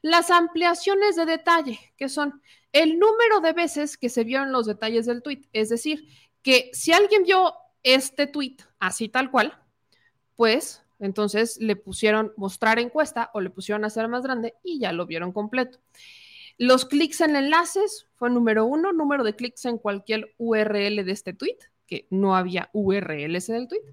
Las 0.02 0.30
ampliaciones 0.30 1.16
de 1.16 1.26
detalle, 1.26 1.80
que 1.96 2.08
son 2.08 2.40
el 2.72 2.98
número 2.98 3.40
de 3.40 3.52
veces 3.52 3.96
que 3.96 4.08
se 4.08 4.24
vieron 4.24 4.52
los 4.52 4.66
detalles 4.66 5.06
del 5.06 5.22
tweet, 5.22 5.48
es 5.52 5.68
decir, 5.68 6.06
que 6.48 6.70
si 6.72 6.92
alguien 6.92 7.24
vio 7.24 7.52
este 7.82 8.26
tweet 8.26 8.56
así 8.78 9.10
tal 9.10 9.30
cual, 9.30 9.62
pues 10.34 10.82
entonces 10.98 11.58
le 11.60 11.76
pusieron 11.76 12.32
mostrar 12.38 12.78
encuesta 12.78 13.30
o 13.34 13.42
le 13.42 13.50
pusieron 13.50 13.84
hacer 13.84 14.08
más 14.08 14.22
grande 14.22 14.54
y 14.62 14.78
ya 14.78 14.92
lo 14.92 15.04
vieron 15.04 15.30
completo. 15.30 15.78
Los 16.56 16.86
clics 16.86 17.20
en 17.20 17.36
enlaces 17.36 18.06
fue 18.14 18.30
número 18.30 18.64
uno, 18.64 18.94
número 18.94 19.24
de 19.24 19.36
clics 19.36 19.66
en 19.66 19.76
cualquier 19.76 20.34
URL 20.38 21.04
de 21.04 21.12
este 21.12 21.34
tweet, 21.34 21.58
que 21.86 22.06
no 22.08 22.34
había 22.34 22.70
URLs 22.72 23.50
en 23.50 23.54
el 23.56 23.68
tweet. 23.68 23.84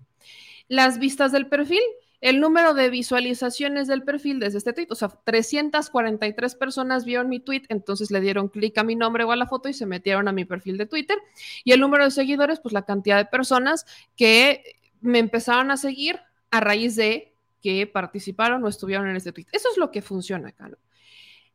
Las 0.69 0.97
vistas 0.97 1.33
del 1.33 1.49
perfil, 1.49 1.83
el 2.21 2.39
número 2.39 2.73
de 2.73 2.89
visualizaciones 2.89 3.87
del 3.87 4.03
perfil 4.03 4.39
desde 4.39 4.57
este 4.57 4.73
tweet, 4.73 4.87
o 4.89 4.95
sea, 4.95 5.09
343 5.09 6.55
personas 6.55 7.05
vieron 7.05 7.29
mi 7.29 7.39
tweet, 7.39 7.63
entonces 7.69 8.11
le 8.11 8.21
dieron 8.21 8.49
clic 8.49 8.77
a 8.77 8.83
mi 8.83 8.95
nombre 8.95 9.23
o 9.23 9.31
a 9.31 9.35
la 9.35 9.47
foto 9.47 9.69
y 9.69 9.73
se 9.73 9.85
metieron 9.85 10.27
a 10.27 10.31
mi 10.31 10.45
perfil 10.45 10.77
de 10.77 10.85
Twitter. 10.85 11.17
Y 11.63 11.71
el 11.71 11.79
número 11.79 12.05
de 12.05 12.11
seguidores, 12.11 12.59
pues 12.59 12.73
la 12.73 12.85
cantidad 12.85 13.17
de 13.17 13.25
personas 13.25 13.85
que 14.15 14.79
me 15.01 15.19
empezaron 15.19 15.71
a 15.71 15.77
seguir 15.77 16.19
a 16.51 16.59
raíz 16.59 16.95
de 16.95 17.33
que 17.61 17.87
participaron 17.87 18.63
o 18.63 18.67
estuvieron 18.67 19.09
en 19.09 19.15
este 19.15 19.31
tweet. 19.31 19.47
Eso 19.51 19.69
es 19.71 19.77
lo 19.77 19.91
que 19.91 20.01
funciona 20.01 20.49
acá, 20.49 20.69
¿no? 20.69 20.77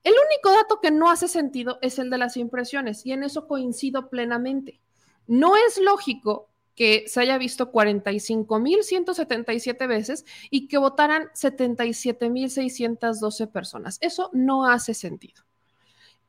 El 0.02 0.14
único 0.14 0.50
dato 0.50 0.80
que 0.80 0.90
no 0.90 1.10
hace 1.10 1.28
sentido 1.28 1.78
es 1.82 1.98
el 1.98 2.08
de 2.08 2.18
las 2.18 2.36
impresiones 2.36 3.04
y 3.04 3.12
en 3.12 3.22
eso 3.22 3.46
coincido 3.46 4.08
plenamente. 4.08 4.80
No 5.26 5.56
es 5.56 5.78
lógico 5.78 6.49
que 6.80 7.04
se 7.08 7.20
haya 7.20 7.36
visto 7.36 7.70
45.177 7.70 9.86
veces 9.86 10.24
y 10.48 10.66
que 10.66 10.78
votaran 10.78 11.24
77.612 11.34 13.52
personas. 13.52 13.98
Eso 14.00 14.30
no 14.32 14.64
hace 14.64 14.94
sentido. 14.94 15.44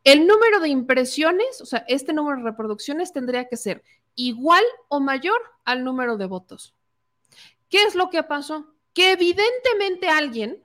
El 0.03 0.27
número 0.27 0.59
de 0.59 0.67
impresiones, 0.67 1.61
o 1.61 1.65
sea, 1.65 1.85
este 1.87 2.11
número 2.11 2.39
de 2.39 2.43
reproducciones 2.43 3.13
tendría 3.13 3.47
que 3.47 3.55
ser 3.55 3.81
igual 4.15 4.65
o 4.89 4.99
mayor 4.99 5.39
al 5.63 5.85
número 5.85 6.17
de 6.17 6.25
votos. 6.25 6.75
¿Qué 7.69 7.83
es 7.83 7.95
lo 7.95 8.09
que 8.09 8.21
pasó? 8.23 8.75
Que 8.91 9.13
evidentemente 9.13 10.09
alguien 10.09 10.61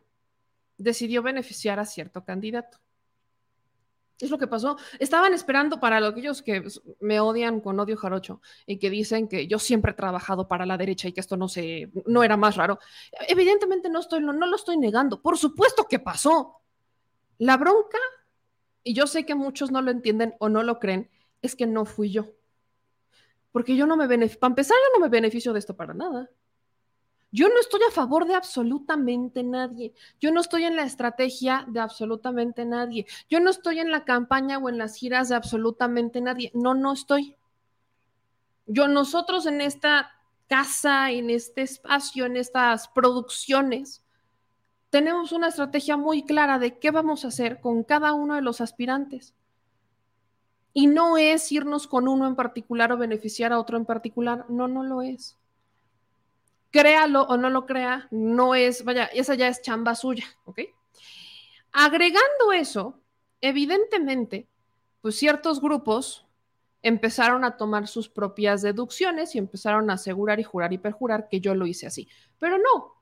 decidió 0.78 1.22
beneficiar 1.22 1.78
a 1.78 1.84
cierto 1.84 2.24
candidato. 2.24 2.80
Es 4.18 4.30
lo 4.30 4.38
que 4.38 4.46
pasó. 4.46 4.76
Estaban 4.98 5.34
esperando 5.34 5.78
para 5.78 5.98
aquellos 6.06 6.42
que 6.42 6.66
me 7.00 7.20
odian 7.20 7.60
con 7.60 7.78
odio 7.78 7.96
jarocho 7.96 8.40
y 8.66 8.78
que 8.78 8.88
dicen 8.88 9.28
que 9.28 9.46
yo 9.46 9.58
siempre 9.58 9.92
he 9.92 9.94
trabajado 9.94 10.48
para 10.48 10.64
la 10.64 10.78
derecha 10.78 11.08
y 11.08 11.12
que 11.12 11.20
esto 11.20 11.36
no 11.36 11.48
se 11.48 11.90
no 12.06 12.22
era 12.22 12.36
más 12.36 12.56
raro. 12.56 12.78
Evidentemente 13.28 13.90
no 13.90 14.00
estoy 14.00 14.20
no, 14.20 14.32
no 14.32 14.46
lo 14.46 14.56
estoy 14.56 14.78
negando. 14.78 15.20
Por 15.20 15.36
supuesto 15.36 15.84
que 15.84 15.98
pasó. 15.98 16.62
La 17.38 17.58
bronca 17.58 17.98
y 18.86 18.94
yo 18.94 19.08
sé 19.08 19.26
que 19.26 19.34
muchos 19.34 19.72
no 19.72 19.82
lo 19.82 19.90
entienden 19.90 20.36
o 20.38 20.48
no 20.48 20.62
lo 20.62 20.78
creen, 20.78 21.10
es 21.42 21.56
que 21.56 21.66
no 21.66 21.84
fui 21.84 22.12
yo. 22.12 22.36
Porque 23.50 23.74
yo 23.74 23.84
no 23.84 23.96
me 23.96 24.06
beneficio, 24.06 24.38
para 24.38 24.52
empezar, 24.52 24.76
yo 24.76 24.98
no 25.00 25.04
me 25.04 25.10
beneficio 25.10 25.52
de 25.52 25.58
esto 25.58 25.76
para 25.76 25.92
nada. 25.92 26.30
Yo 27.32 27.48
no 27.48 27.58
estoy 27.60 27.80
a 27.88 27.92
favor 27.92 28.26
de 28.26 28.34
absolutamente 28.34 29.42
nadie. 29.42 29.92
Yo 30.20 30.30
no 30.30 30.40
estoy 30.40 30.64
en 30.64 30.76
la 30.76 30.84
estrategia 30.84 31.64
de 31.68 31.80
absolutamente 31.80 32.64
nadie. 32.64 33.06
Yo 33.28 33.40
no 33.40 33.50
estoy 33.50 33.80
en 33.80 33.90
la 33.90 34.04
campaña 34.04 34.58
o 34.58 34.68
en 34.68 34.78
las 34.78 34.96
giras 34.96 35.28
de 35.28 35.34
absolutamente 35.34 36.20
nadie. 36.20 36.50
No, 36.54 36.74
no 36.74 36.92
estoy. 36.92 37.36
Yo, 38.66 38.88
nosotros 38.88 39.46
en 39.46 39.60
esta 39.60 40.12
casa, 40.46 41.10
en 41.10 41.30
este 41.30 41.62
espacio, 41.62 42.26
en 42.26 42.36
estas 42.36 42.88
producciones, 42.88 44.04
tenemos 44.90 45.32
una 45.32 45.48
estrategia 45.48 45.96
muy 45.96 46.24
clara 46.24 46.58
de 46.58 46.78
qué 46.78 46.90
vamos 46.90 47.24
a 47.24 47.28
hacer 47.28 47.60
con 47.60 47.82
cada 47.82 48.12
uno 48.12 48.36
de 48.36 48.42
los 48.42 48.60
aspirantes. 48.60 49.34
Y 50.72 50.86
no 50.86 51.18
es 51.18 51.50
irnos 51.50 51.88
con 51.88 52.06
uno 52.06 52.26
en 52.26 52.36
particular 52.36 52.92
o 52.92 52.96
beneficiar 52.96 53.52
a 53.52 53.58
otro 53.58 53.76
en 53.76 53.84
particular. 53.84 54.46
No, 54.48 54.68
no 54.68 54.84
lo 54.84 55.02
es 55.02 55.36
créalo 56.70 57.22
o 57.22 57.36
no 57.36 57.50
lo 57.50 57.66
crea, 57.66 58.08
no 58.10 58.54
es, 58.54 58.84
vaya, 58.84 59.04
esa 59.06 59.34
ya 59.34 59.48
es 59.48 59.62
chamba 59.62 59.94
suya, 59.94 60.24
¿ok? 60.44 60.60
Agregando 61.72 62.52
eso, 62.54 63.00
evidentemente, 63.40 64.48
pues 65.00 65.16
ciertos 65.16 65.60
grupos 65.60 66.26
empezaron 66.82 67.44
a 67.44 67.56
tomar 67.56 67.88
sus 67.88 68.08
propias 68.08 68.62
deducciones 68.62 69.34
y 69.34 69.38
empezaron 69.38 69.90
a 69.90 69.94
asegurar 69.94 70.38
y 70.40 70.44
jurar 70.44 70.72
y 70.72 70.78
perjurar 70.78 71.28
que 71.28 71.40
yo 71.40 71.54
lo 71.54 71.66
hice 71.66 71.86
así. 71.86 72.08
Pero 72.38 72.58
no. 72.58 72.94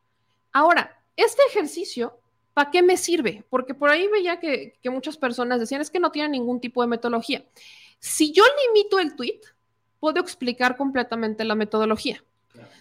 Ahora, 0.52 1.02
este 1.16 1.42
ejercicio, 1.48 2.18
¿para 2.54 2.70
qué 2.70 2.82
me 2.82 2.96
sirve? 2.96 3.44
Porque 3.50 3.74
por 3.74 3.90
ahí 3.90 4.08
veía 4.08 4.40
que, 4.40 4.78
que 4.82 4.90
muchas 4.90 5.16
personas 5.16 5.60
decían, 5.60 5.80
es 5.80 5.90
que 5.90 6.00
no 6.00 6.10
tiene 6.10 6.30
ningún 6.30 6.60
tipo 6.60 6.80
de 6.82 6.88
metodología. 6.88 7.44
Si 7.98 8.32
yo 8.32 8.44
limito 8.66 8.98
el 8.98 9.16
tweet, 9.16 9.40
puedo 10.00 10.20
explicar 10.20 10.76
completamente 10.76 11.44
la 11.44 11.54
metodología. 11.54 12.24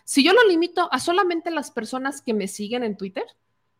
Si 0.03 0.23
yo 0.23 0.33
lo 0.33 0.43
limito 0.47 0.89
a 0.91 0.99
solamente 0.99 1.51
las 1.51 1.71
personas 1.71 2.21
que 2.21 2.33
me 2.33 2.47
siguen 2.47 2.83
en 2.83 2.97
Twitter, 2.97 3.25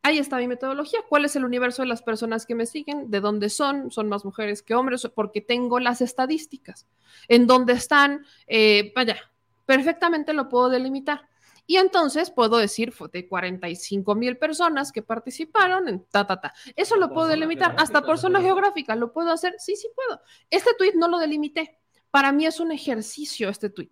ahí 0.04 0.20
está 0.20 0.38
mi 0.38 0.48
metodología. 0.48 1.00
¿Cuál 1.10 1.26
es 1.26 1.36
el 1.36 1.46
universo 1.46 1.82
de 1.82 1.88
las 1.88 2.02
personas 2.02 2.46
que 2.46 2.56
me 2.56 2.66
siguen? 2.66 3.10
¿De 3.10 3.20
dónde 3.20 3.50
son? 3.50 3.92
¿Son 3.92 4.08
más 4.10 4.24
mujeres 4.26 4.62
que 4.62 4.76
hombres? 4.76 5.08
Porque 5.14 5.42
tengo 5.42 5.80
las 5.80 6.02
estadísticas. 6.02 6.88
¿En 7.28 7.48
dónde 7.48 7.74
están? 7.74 8.26
Eh, 8.48 8.92
vaya, 8.96 9.18
perfectamente 9.66 10.34
lo 10.34 10.50
puedo 10.50 10.70
delimitar. 10.70 11.30
Y 11.66 11.78
entonces 11.78 12.30
puedo 12.30 12.58
decir 12.58 12.92
fue 12.92 13.08
de 13.08 13.28
45 13.28 14.16
mil 14.16 14.38
personas 14.38 14.92
que 14.92 15.02
participaron 15.02 15.88
en 15.88 16.04
ta, 16.06 16.28
ta, 16.28 16.42
ta. 16.42 16.54
Eso 16.76 16.98
lo 16.98 17.14
puedo 17.14 17.28
delimitar. 17.28 17.74
Hasta 17.78 18.02
por 18.02 18.18
zona 18.18 18.42
geográfica, 18.42 18.96
¿lo 18.96 19.14
puedo 19.14 19.32
hacer? 19.32 19.56
Sí, 19.60 19.76
sí 19.78 19.88
puedo. 19.96 20.22
Este 20.50 20.72
tweet 20.78 20.94
no 20.96 21.08
lo 21.08 21.20
delimité. 21.20 21.80
Para 22.12 22.32
mí 22.32 22.46
es 22.46 22.60
un 22.60 22.72
ejercicio 22.72 23.50
este 23.50 23.70
tweet, 23.70 23.92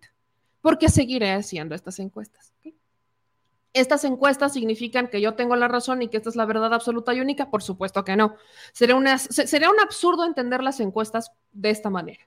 porque 0.62 0.88
seguiré 0.88 1.32
haciendo 1.32 1.74
estas 1.74 1.98
encuestas. 1.98 2.54
¿Estas 3.74 4.04
encuestas 4.04 4.52
significan 4.52 5.08
que 5.08 5.20
yo 5.20 5.34
tengo 5.34 5.56
la 5.56 5.68
razón 5.68 6.02
y 6.02 6.08
que 6.08 6.18
esta 6.18 6.28
es 6.28 6.36
la 6.36 6.44
verdad 6.44 6.72
absoluta 6.72 7.14
y 7.14 7.20
única? 7.20 7.50
Por 7.50 7.62
supuesto 7.62 8.04
que 8.04 8.16
no. 8.16 8.36
Sería, 8.72 9.18
sería 9.18 9.70
un 9.70 9.80
absurdo 9.80 10.24
entender 10.24 10.62
las 10.62 10.80
encuestas 10.80 11.32
de 11.52 11.70
esta 11.70 11.90
manera. 11.90 12.26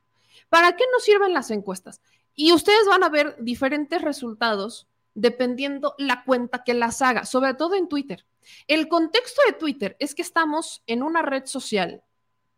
¿Para 0.50 0.76
qué 0.76 0.84
nos 0.91 1.04
sirven 1.04 1.34
las 1.34 1.52
encuestas? 1.52 2.02
Y 2.36 2.52
ustedes 2.52 2.86
van 2.88 3.04
a 3.04 3.10
ver 3.10 3.36
diferentes 3.39 4.02
resultados 4.02 4.88
dependiendo 5.13 5.95
la 5.98 6.24
cuenta 6.26 6.63
que 6.63 6.74
las 6.74 7.02
haga, 7.02 7.26
sobre 7.26 7.54
todo 7.54 7.76
en 7.76 7.88
Twitter. 7.88 8.26
El 8.67 8.88
contexto 8.88 9.41
de 9.48 9.54
Twitter 9.54 9.95
es 10.00 10.13
que 10.13 10.21
estamos 10.21 10.84
en 10.88 11.02
una 11.02 11.21
red 11.21 11.45
social 11.45 12.04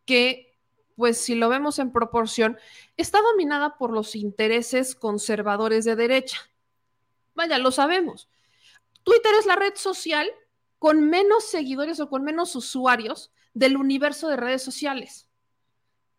que, 0.06 0.57
pues 0.98 1.18
si 1.18 1.36
lo 1.36 1.48
vemos 1.48 1.80
en 1.80 1.94
proporción, 1.94 2.58
está 2.98 3.22
dominada 3.22 3.78
por 3.78 3.94
los 3.94 4.16
intereses 4.16 4.96
conservadores 4.96 5.86
de 5.86 5.96
derecha. 5.96 6.38
Vaya, 7.36 7.58
lo 7.58 7.72
sabemos. 7.72 8.28
Twitter 9.04 9.32
es 9.40 9.46
la 9.46 9.56
red 9.56 9.76
social 9.76 10.30
con 10.78 11.10
menos 11.10 11.46
seguidores 11.46 12.02
o 12.02 12.10
con 12.10 12.24
menos 12.24 12.54
usuarios 12.58 13.32
del 13.54 13.78
universo 13.78 14.28
de 14.28 14.36
redes 14.36 14.62
sociales 14.62 15.28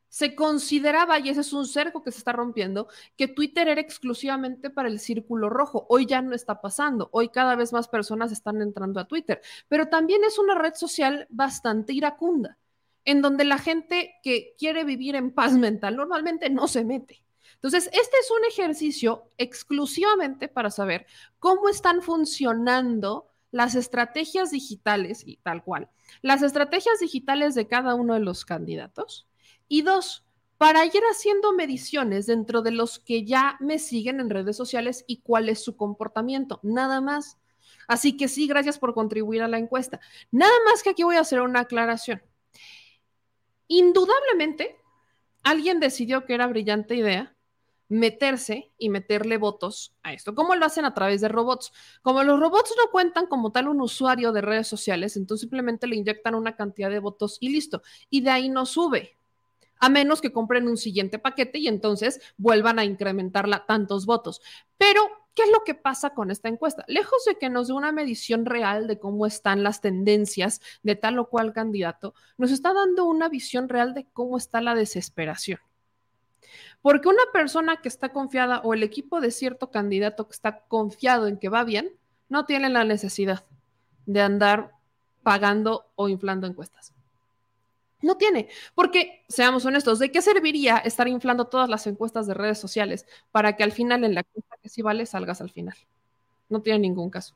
se 0.09 0.35
consideraba, 0.35 1.19
y 1.19 1.29
ese 1.29 1.43
es 1.43 1.53
un 1.53 1.67
cerco 1.67 2.03
que 2.03 2.11
se 2.11 2.19
está 2.19 2.33
rompiendo, 2.33 2.89
que 3.17 3.29
Twitter 3.29 3.69
era 3.69 3.81
exclusivamente 3.81 4.71
para 4.71 4.89
el 4.89 5.01
círculo 5.01 5.51
rojo. 5.51 5.87
Hoy 5.89 6.07
ya 6.07 6.23
no 6.23 6.35
está 6.35 6.61
pasando. 6.61 7.09
Hoy 7.13 7.29
cada 7.29 7.55
vez 7.57 7.73
más 7.73 7.89
personas 7.89 8.33
están 8.33 8.63
entrando 8.63 9.01
a 9.01 9.07
Twitter. 9.07 9.41
Pero 9.69 9.89
también 9.89 10.25
es 10.25 10.39
una 10.39 10.55
red 10.55 10.75
social 10.75 11.27
bastante 11.31 11.93
iracunda, 11.93 12.59
en 13.09 13.23
donde 13.23 13.45
la 13.45 13.57
gente 13.57 14.17
que 14.23 14.55
quiere 14.59 14.85
vivir 14.85 15.17
en 15.17 15.31
paz 15.31 15.55
mental 15.55 15.97
normalmente 15.97 16.51
no 16.51 16.69
se 16.69 16.85
mete. 16.85 17.25
Entonces, 17.55 17.87
este 17.87 18.19
es 18.21 18.31
un 18.31 18.45
ejercicio 18.47 19.31
exclusivamente 19.39 20.47
para 20.47 20.71
saber 20.71 21.07
cómo 21.39 21.71
están 21.71 22.03
funcionando 22.03 23.27
las 23.51 23.77
estrategias 23.77 24.51
digitales 24.51 25.23
y 25.27 25.39
tal 25.39 25.65
cual. 25.65 25.89
Las 26.21 26.43
estrategias 26.43 27.01
digitales 27.01 27.55
de 27.55 27.67
cada 27.67 27.95
uno 27.95 28.13
de 28.13 28.21
los 28.21 28.45
candidatos 28.45 29.27
y 29.69 29.81
dos, 29.81 30.27
para 30.59 30.85
ir 30.85 31.03
haciendo 31.11 31.55
mediciones 31.55 32.27
dentro 32.27 32.61
de 32.61 32.73
los 32.73 32.99
que 32.99 33.25
ya 33.25 33.57
me 33.59 33.79
siguen 33.79 34.21
en 34.21 34.29
redes 34.29 34.55
sociales 34.55 35.07
y 35.07 35.23
cuál 35.23 35.49
es 35.49 35.65
su 35.65 35.79
comportamiento, 35.79 36.61
nada 36.63 37.01
más. 37.01 37.39
Así 37.87 38.19
que 38.19 38.29
sí, 38.29 38.47
gracias 38.47 38.79
por 38.79 38.93
contribuir 38.93 39.41
a 39.41 39.49
la 39.49 39.57
encuesta. 39.57 39.99
Nada 40.31 40.53
más 40.67 40.83
que 40.83 40.91
aquí 40.91 41.05
voy 41.05 41.17
a 41.17 41.21
hacer 41.21 41.41
una 41.41 41.61
aclaración. 41.61 42.21
Indudablemente, 43.69 44.77
alguien 45.45 45.81
decidió 45.81 46.25
que 46.25 46.35
era 46.35 46.47
brillante 46.47 46.97
idea 46.97 47.35
meterse 47.89 48.71
y 48.77 48.91
meterle 48.91 49.39
votos 49.39 49.97
a 50.03 50.13
esto. 50.13 50.35
¿Cómo 50.35 50.55
lo 50.55 50.67
hacen 50.67 50.85
a 50.85 50.95
través 50.95 51.21
de 51.21 51.29
robots? 51.29 51.73
Como 52.03 52.23
los 52.23 52.39
robots 52.39 52.75
no 52.77 52.91
cuentan 52.91 53.27
como 53.27 53.51
tal 53.51 53.69
un 53.69 53.81
usuario 53.81 54.33
de 54.33 54.43
redes 54.43 54.69
sociales, 54.69 55.17
entonces 55.17 55.43
simplemente 55.43 55.87
le 55.87 55.97
inyectan 55.97 56.35
una 56.35 56.55
cantidad 56.55 56.91
de 56.91 56.99
votos 56.99 57.39
y 57.41 57.49
listo. 57.49 57.83
Y 58.11 58.21
de 58.21 58.31
ahí 58.31 58.49
no 58.49 58.67
sube 58.67 59.17
a 59.81 59.89
menos 59.89 60.21
que 60.21 60.33
compren 60.33 60.69
un 60.69 60.77
siguiente 60.77 61.19
paquete 61.19 61.59
y 61.59 61.69
entonces 61.69 62.21
vuelvan 62.37 62.79
a 62.79 62.85
incrementarla 62.85 63.65
tantos 63.65 64.07
votos. 64.07 64.43
Pero, 64.77 65.03
¿qué 65.35 65.43
es 65.45 65.51
lo 65.51 65.65
que 65.65 65.75
pasa 65.75 66.11
con 66.11 66.31
esta 66.31 66.49
encuesta? 66.49 66.85
Lejos 66.89 67.25
de 67.25 67.37
que 67.37 67.51
nos 67.51 67.69
dé 67.69 67.75
una 67.75 67.93
medición 67.93 68.45
real 68.45 68.87
de 68.87 68.99
cómo 68.99 69.27
están 69.27 69.63
las 69.63 69.81
tendencias 69.81 70.61
de 70.83 70.97
tal 70.97 71.19
o 71.19 71.29
cual 71.29 71.53
candidato, 71.53 72.15
nos 72.37 72.51
está 72.51 72.73
dando 72.73 73.05
una 73.05 73.29
visión 73.29 73.69
real 73.69 73.95
de 73.95 74.07
cómo 74.13 74.37
está 74.37 74.61
la 74.61 74.75
desesperación. 74.75 75.61
Porque 76.83 77.09
una 77.09 77.23
persona 77.33 77.81
que 77.81 77.89
está 77.89 78.11
confiada 78.11 78.61
o 78.61 78.75
el 78.75 78.83
equipo 78.83 79.21
de 79.21 79.31
cierto 79.31 79.71
candidato 79.71 80.27
que 80.27 80.35
está 80.35 80.61
confiado 80.67 81.27
en 81.27 81.39
que 81.39 81.49
va 81.49 81.65
bien, 81.65 81.93
no 82.29 82.45
tiene 82.45 82.69
la 82.69 82.85
necesidad 82.85 83.45
de 84.07 84.21
andar 84.21 84.73
pagando 85.23 85.91
o 85.95 86.09
inflando 86.09 86.47
encuestas. 86.47 86.95
No 88.01 88.17
tiene, 88.17 88.49
porque 88.75 89.25
seamos 89.29 89.65
honestos, 89.65 89.99
¿de 89.99 90.13
qué 90.13 90.23
serviría 90.23 90.79
estar 90.79 91.09
inflando 91.09 91.47
todas 91.47 91.69
las 91.69 91.87
encuestas 91.89 92.27
de 92.29 92.35
redes 92.35 92.59
sociales 92.59 93.07
para 93.33 93.57
que 93.57 93.65
al 93.65 93.73
final 93.73 94.05
en 94.05 94.15
la 94.15 94.21
encuesta 94.21 94.57
que 94.63 94.69
sí 94.69 94.83
vale 94.83 95.05
salgas 95.05 95.41
al 95.41 95.51
final? 95.51 95.77
No 96.49 96.63
tiene 96.63 96.79
ningún 96.79 97.11
caso. 97.11 97.35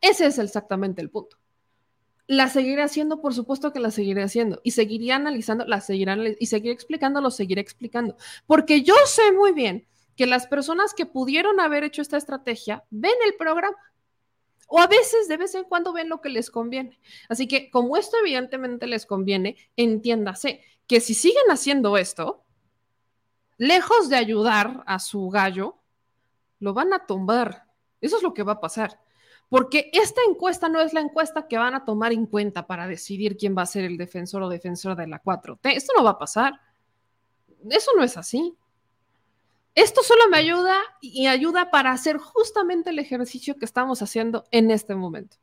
Ese 0.00 0.26
es 0.26 0.38
exactamente 0.38 1.02
el 1.02 1.10
punto. 1.10 1.36
La 2.26 2.48
seguiré 2.48 2.82
haciendo, 2.82 3.20
por 3.20 3.34
supuesto 3.34 3.72
que 3.72 3.80
la 3.80 3.90
seguiré 3.90 4.22
haciendo 4.22 4.60
y 4.62 4.72
seguiría 4.72 5.16
analizando, 5.16 5.66
la 5.66 5.80
seguirán 5.80 6.20
y 6.38 6.46
seguiré 6.46 6.72
explicando, 6.72 7.20
lo 7.20 7.30
seguiré 7.30 7.60
explicando, 7.60 8.16
porque 8.46 8.82
yo 8.82 8.94
sé 9.06 9.32
muy 9.32 9.52
bien 9.52 9.86
que 10.16 10.26
las 10.26 10.46
personas 10.46 10.94
que 10.94 11.06
pudieron 11.06 11.60
haber 11.60 11.84
hecho 11.84 12.02
esta 12.02 12.16
estrategia 12.16 12.84
ven 12.90 13.14
el 13.26 13.34
programa 13.36 13.76
o 14.68 14.78
a 14.78 14.86
veces, 14.86 15.28
de 15.28 15.38
vez 15.38 15.54
en 15.54 15.64
cuando, 15.64 15.94
ven 15.94 16.10
lo 16.10 16.20
que 16.20 16.28
les 16.28 16.50
conviene. 16.50 17.00
Así 17.28 17.48
que, 17.48 17.70
como 17.70 17.96
esto 17.96 18.18
evidentemente 18.18 18.86
les 18.86 19.06
conviene, 19.06 19.56
entiéndase 19.76 20.62
que 20.86 21.00
si 21.00 21.14
siguen 21.14 21.50
haciendo 21.50 21.96
esto, 21.96 22.44
lejos 23.56 24.10
de 24.10 24.16
ayudar 24.16 24.84
a 24.86 24.98
su 24.98 25.30
gallo, 25.30 25.78
lo 26.60 26.74
van 26.74 26.92
a 26.92 27.06
tumbar. 27.06 27.64
Eso 28.02 28.18
es 28.18 28.22
lo 28.22 28.34
que 28.34 28.42
va 28.42 28.52
a 28.52 28.60
pasar. 28.60 29.00
Porque 29.48 29.90
esta 29.94 30.20
encuesta 30.28 30.68
no 30.68 30.82
es 30.82 30.92
la 30.92 31.00
encuesta 31.00 31.48
que 31.48 31.56
van 31.56 31.74
a 31.74 31.86
tomar 31.86 32.12
en 32.12 32.26
cuenta 32.26 32.66
para 32.66 32.86
decidir 32.86 33.38
quién 33.38 33.56
va 33.56 33.62
a 33.62 33.66
ser 33.66 33.84
el 33.84 33.96
defensor 33.96 34.42
o 34.42 34.50
defensora 34.50 34.94
de 34.94 35.06
la 35.06 35.22
4T. 35.22 35.60
Esto 35.74 35.94
no 35.96 36.04
va 36.04 36.10
a 36.10 36.18
pasar. 36.18 36.60
Eso 37.70 37.92
no 37.96 38.04
es 38.04 38.18
así. 38.18 38.54
Esto 39.78 40.02
solo 40.02 40.28
me 40.28 40.38
ayuda 40.38 40.76
y 41.00 41.28
ayuda 41.28 41.70
para 41.70 41.92
hacer 41.92 42.18
justamente 42.18 42.90
el 42.90 42.98
ejercicio 42.98 43.56
que 43.56 43.64
estamos 43.64 44.02
haciendo 44.02 44.44
en 44.50 44.72
este 44.72 44.96
momento. 44.96 45.36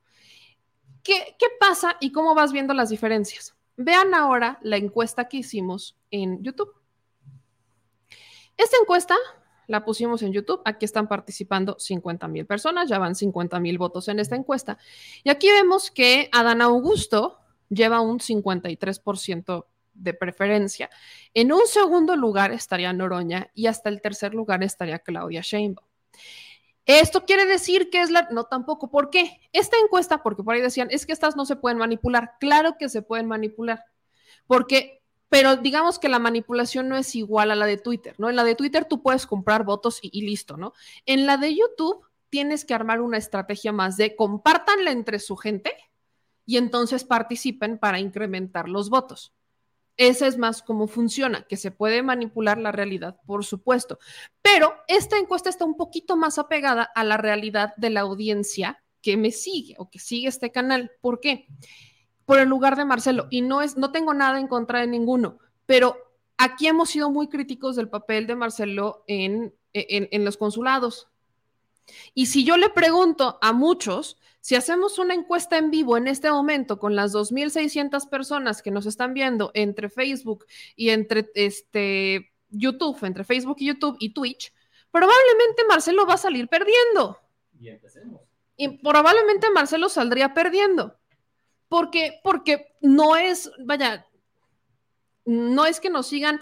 ¿Qué, 1.03 1.37
¿Qué, 1.39 1.45
pasa 1.57 1.95
y 2.01 2.11
cómo 2.11 2.35
vas 2.35 2.51
viendo 2.51 2.73
las 2.73 2.89
diferencias? 2.89 3.55
Vean 3.77 4.13
ahora 4.13 4.59
la 4.61 4.75
encuesta 4.75 5.29
que 5.29 5.37
hicimos 5.37 5.95
en 6.11 6.43
YouTube. 6.43 6.69
Esta 8.57 8.75
encuesta 8.81 9.15
la 9.67 9.85
pusimos 9.85 10.21
en 10.21 10.33
YouTube. 10.33 10.61
Aquí 10.65 10.83
están 10.83 11.07
participando 11.07 11.77
50 11.79 12.27
mil 12.27 12.45
personas, 12.45 12.89
ya 12.89 12.99
van 12.99 13.15
50 13.15 13.57
mil 13.61 13.77
votos 13.77 14.09
en 14.09 14.19
esta 14.19 14.35
encuesta. 14.35 14.77
Y 15.23 15.29
aquí 15.29 15.47
vemos 15.47 15.91
que 15.91 16.27
Adán 16.33 16.61
Augusto 16.61 17.39
lleva 17.69 18.01
un 18.01 18.19
53% 18.19 19.65
de 19.95 20.13
preferencia. 20.13 20.89
En 21.33 21.51
un 21.51 21.65
segundo 21.67 22.15
lugar 22.15 22.51
estaría 22.51 22.93
Noroña 22.93 23.49
y 23.53 23.67
hasta 23.67 23.89
el 23.89 24.01
tercer 24.01 24.33
lugar 24.33 24.63
estaría 24.63 24.99
Claudia 24.99 25.41
Sheinbaum. 25.41 25.87
Esto 26.85 27.25
quiere 27.25 27.45
decir 27.45 27.89
que 27.89 28.01
es 28.01 28.11
la... 28.11 28.27
No, 28.31 28.43
tampoco. 28.43 28.91
¿Por 28.91 29.09
qué? 29.09 29.39
Esta 29.51 29.77
encuesta, 29.83 30.21
porque 30.21 30.43
por 30.43 30.53
ahí 30.53 30.61
decían, 30.61 30.89
es 30.91 31.05
que 31.05 31.13
estas 31.13 31.35
no 31.35 31.45
se 31.45 31.55
pueden 31.55 31.79
manipular. 31.79 32.33
Claro 32.39 32.77
que 32.77 32.89
se 32.89 33.01
pueden 33.01 33.25
manipular. 33.27 33.83
Porque, 34.45 35.01
pero 35.29 35.55
digamos 35.55 35.97
que 35.97 36.09
la 36.09 36.19
manipulación 36.19 36.87
no 36.87 36.95
es 36.95 37.15
igual 37.15 37.49
a 37.49 37.55
la 37.55 37.65
de 37.65 37.77
Twitter, 37.77 38.13
¿no? 38.19 38.29
En 38.29 38.35
la 38.35 38.43
de 38.43 38.53
Twitter 38.53 38.85
tú 38.85 39.01
puedes 39.01 39.25
comprar 39.25 39.63
votos 39.63 39.99
y, 40.03 40.11
y 40.13 40.21
listo, 40.27 40.57
¿no? 40.57 40.73
En 41.07 41.25
la 41.25 41.37
de 41.37 41.55
YouTube 41.55 42.05
tienes 42.29 42.65
que 42.65 42.75
armar 42.75 43.01
una 43.01 43.17
estrategia 43.17 43.71
más 43.71 43.97
de 43.97 44.15
compártanla 44.15 44.91
entre 44.91 45.17
su 45.17 45.37
gente 45.37 45.73
y 46.45 46.57
entonces 46.57 47.03
participen 47.03 47.79
para 47.79 47.99
incrementar 47.99 48.69
los 48.69 48.89
votos. 48.89 49.33
Ese 49.97 50.27
es 50.27 50.37
más 50.37 50.61
cómo 50.61 50.87
funciona, 50.87 51.43
que 51.43 51.55
se 51.55 51.71
puede 51.71 52.03
manipular 52.03 52.57
la 52.57 52.71
realidad, 52.71 53.17
por 53.25 53.45
supuesto. 53.45 53.97
Pero 54.41 54.73
esta 54.87 55.17
encuesta 55.17 55.49
está 55.49 55.63
un 55.63 55.77
poquito 55.77 56.17
más 56.17 56.37
apegada 56.37 56.83
a 56.83 57.03
la 57.03 57.17
realidad 57.17 57.73
de 57.77 57.89
la 57.89 58.01
audiencia 58.01 58.83
que 59.01 59.15
me 59.15 59.31
sigue 59.31 59.75
o 59.77 59.89
que 59.89 59.99
sigue 59.99 60.27
este 60.27 60.51
canal. 60.51 60.91
¿Por 60.99 61.19
qué? 61.19 61.47
Por 62.25 62.39
el 62.39 62.49
lugar 62.49 62.75
de 62.75 62.85
Marcelo. 62.85 63.27
Y 63.29 63.41
no 63.41 63.61
es, 63.61 63.77
no 63.77 63.91
tengo 63.91 64.13
nada 64.13 64.39
en 64.39 64.47
contra 64.47 64.79
de 64.79 64.87
ninguno, 64.87 65.39
pero 65.65 65.95
aquí 66.37 66.67
hemos 66.67 66.89
sido 66.89 67.09
muy 67.09 67.29
críticos 67.29 67.75
del 67.75 67.87
papel 67.87 68.27
de 68.27 68.35
Marcelo 68.35 69.03
en, 69.07 69.55
en, 69.73 70.09
en 70.11 70.25
los 70.25 70.35
consulados. 70.35 71.07
Y 72.13 72.27
si 72.27 72.43
yo 72.43 72.57
le 72.57 72.69
pregunto 72.69 73.37
a 73.41 73.53
muchos, 73.53 74.17
si 74.41 74.55
hacemos 74.55 74.99
una 74.99 75.13
encuesta 75.13 75.57
en 75.57 75.71
vivo 75.71 75.97
en 75.97 76.07
este 76.07 76.29
momento 76.29 76.77
con 76.77 76.95
las 76.95 77.13
2.600 77.13 78.09
personas 78.09 78.61
que 78.61 78.71
nos 78.71 78.85
están 78.85 79.13
viendo 79.13 79.51
entre 79.53 79.89
Facebook 79.89 80.45
y 80.75 80.89
entre 80.89 81.31
este, 81.33 82.31
YouTube, 82.49 83.03
entre 83.03 83.23
Facebook 83.23 83.57
y 83.59 83.67
YouTube 83.67 83.97
y 83.99 84.13
Twitch, 84.13 84.53
probablemente 84.91 85.63
Marcelo 85.67 86.05
va 86.05 86.13
a 86.13 86.17
salir 86.17 86.47
perdiendo. 86.47 87.19
Y 87.59 87.69
empecemos. 87.69 88.21
Y 88.57 88.77
probablemente 88.77 89.49
Marcelo 89.49 89.89
saldría 89.89 90.33
perdiendo. 90.33 90.95
Porque, 91.67 92.19
porque 92.23 92.75
no 92.81 93.15
es, 93.15 93.51
vaya, 93.65 94.05
no 95.25 95.65
es 95.65 95.79
que 95.79 95.89
nos 95.89 96.07
sigan 96.07 96.39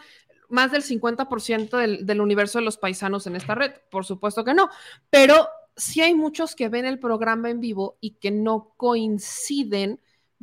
más 0.54 0.72
del 0.72 0.84
50% 0.84 2.06
del, 2.06 2.22
universo 2.22 2.60
de 2.60 2.66
los 2.66 2.78
paisanos 2.78 3.26
en 3.26 3.36
esta 3.36 3.56
red, 3.56 3.72
por 3.89 4.06
supuesto 4.06 4.44
que 4.44 4.54
no, 4.54 4.70
pero 5.10 5.50
sí 5.76 6.00
hay 6.02 6.13
muchos 6.13 6.56
que 6.56 6.70
ven 6.70 6.86
el 6.86 7.00
programa 7.00 7.50
en 7.50 7.60
vivo 7.60 7.98
y 8.00 8.12
que 8.12 8.30
no 8.30 8.76
coinciden 8.78 10.00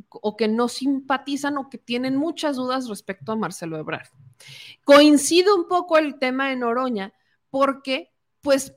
o 0.09 0.35
que 0.35 0.49
no 0.49 0.67
simpatizan 0.67 1.57
o 1.57 1.69
que 1.69 1.77
tienen 1.77 2.17
muchas 2.17 2.57
dudas 2.57 2.89
respecto 2.89 3.31
a 3.31 3.37
Marcelo 3.37 3.77
Ebrard. 3.77 4.09
Coincide 4.83 5.53
un 5.53 5.69
poco 5.69 5.97
el 5.97 6.19
tema 6.19 6.49
de 6.49 6.57
Noroña 6.57 7.13
porque, 7.49 8.11
pues, 8.41 8.73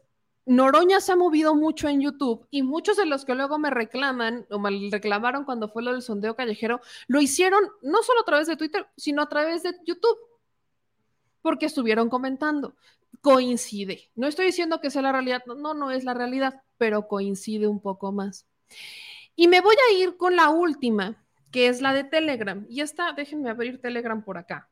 Noroña 0.46 1.00
se 1.00 1.10
ha 1.10 1.16
movido 1.16 1.56
mucho 1.56 1.88
en 1.88 2.00
YouTube 2.00 2.46
y 2.52 2.62
muchos 2.62 2.96
de 2.96 3.06
los 3.06 3.24
que 3.24 3.34
luego 3.34 3.58
me 3.58 3.70
reclaman 3.70 4.46
o 4.50 4.60
me 4.60 4.88
reclamaron 4.92 5.44
cuando 5.44 5.68
fue 5.68 5.82
lo 5.82 5.90
del 5.90 6.02
sondeo 6.02 6.36
callejero, 6.36 6.80
lo 7.08 7.20
hicieron 7.20 7.64
no 7.82 8.04
solo 8.04 8.20
a 8.20 8.24
través 8.24 8.46
de 8.46 8.56
Twitter, 8.56 8.86
sino 8.96 9.22
a 9.22 9.28
través 9.28 9.64
de 9.64 9.74
YouTube, 9.84 10.18
porque 11.44 11.66
estuvieron 11.66 12.08
comentando. 12.08 12.74
Coincide. 13.20 14.10
No 14.14 14.26
estoy 14.26 14.46
diciendo 14.46 14.80
que 14.80 14.88
sea 14.88 15.02
la 15.02 15.12
realidad, 15.12 15.42
no, 15.44 15.74
no 15.74 15.90
es 15.90 16.02
la 16.04 16.14
realidad, 16.14 16.62
pero 16.78 17.06
coincide 17.06 17.66
un 17.66 17.80
poco 17.80 18.12
más. 18.12 18.46
Y 19.36 19.46
me 19.46 19.60
voy 19.60 19.76
a 19.76 19.98
ir 19.98 20.16
con 20.16 20.36
la 20.36 20.48
última, 20.48 21.22
que 21.50 21.68
es 21.68 21.82
la 21.82 21.92
de 21.92 22.04
Telegram. 22.04 22.64
Y 22.70 22.80
esta, 22.80 23.12
déjenme 23.12 23.50
abrir 23.50 23.78
Telegram 23.78 24.24
por 24.24 24.38
acá. 24.38 24.70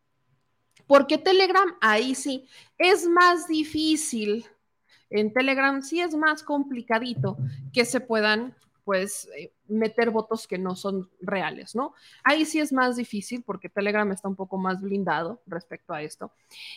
Porque 0.86 1.18
Telegram, 1.18 1.76
ahí 1.82 2.14
sí, 2.14 2.48
es 2.78 3.06
más 3.06 3.46
difícil 3.48 4.46
en 5.10 5.30
Telegram 5.30 5.82
sí 5.82 6.00
es 6.00 6.14
más 6.14 6.42
complicadito 6.42 7.36
que 7.74 7.84
se 7.84 8.00
puedan 8.00 8.56
pues 8.84 9.28
eh, 9.36 9.52
meter 9.68 10.10
votos 10.10 10.46
que 10.46 10.58
no 10.58 10.76
son 10.76 11.10
reales, 11.20 11.74
¿no? 11.74 11.94
Ahí 12.24 12.44
sí 12.44 12.60
es 12.60 12.72
más 12.72 12.96
difícil 12.96 13.42
porque 13.42 13.68
Telegram 13.68 14.10
está 14.12 14.28
un 14.28 14.36
poco 14.36 14.58
más 14.58 14.80
blindado 14.80 15.42
respecto 15.46 15.92
a 15.94 16.02
esto. 16.02 16.32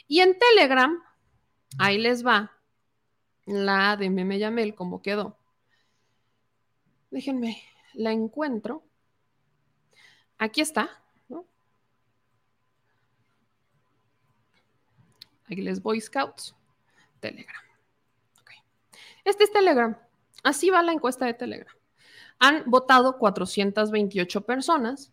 Y 0.08 0.22
en 0.22 0.38
Telegram, 0.38 1.02
ahí 1.80 1.98
les 1.98 2.26
va 2.26 2.52
la 3.46 3.98
de 3.98 4.10
Meme 4.10 4.40
Yamel, 4.40 4.76
como 4.76 5.02
quedó. 5.02 5.38
Déjenme, 7.12 7.62
la 7.94 8.12
encuentro. 8.12 8.84
Aquí 10.38 10.62
está, 10.62 10.90
¿no? 11.30 11.46
Aquí 15.46 15.62
les 15.62 15.82
Boy 15.82 16.02
Scouts, 16.02 16.56
Telegram. 17.20 17.66
Este 19.26 19.44
es 19.44 19.52
Telegram. 19.52 19.98
Así 20.44 20.70
va 20.70 20.84
la 20.84 20.94
encuesta 20.94 21.26
de 21.26 21.34
Telegram. 21.34 21.75
Han 22.40 22.64
votado 22.66 23.18
428 23.18 24.46
personas 24.46 25.12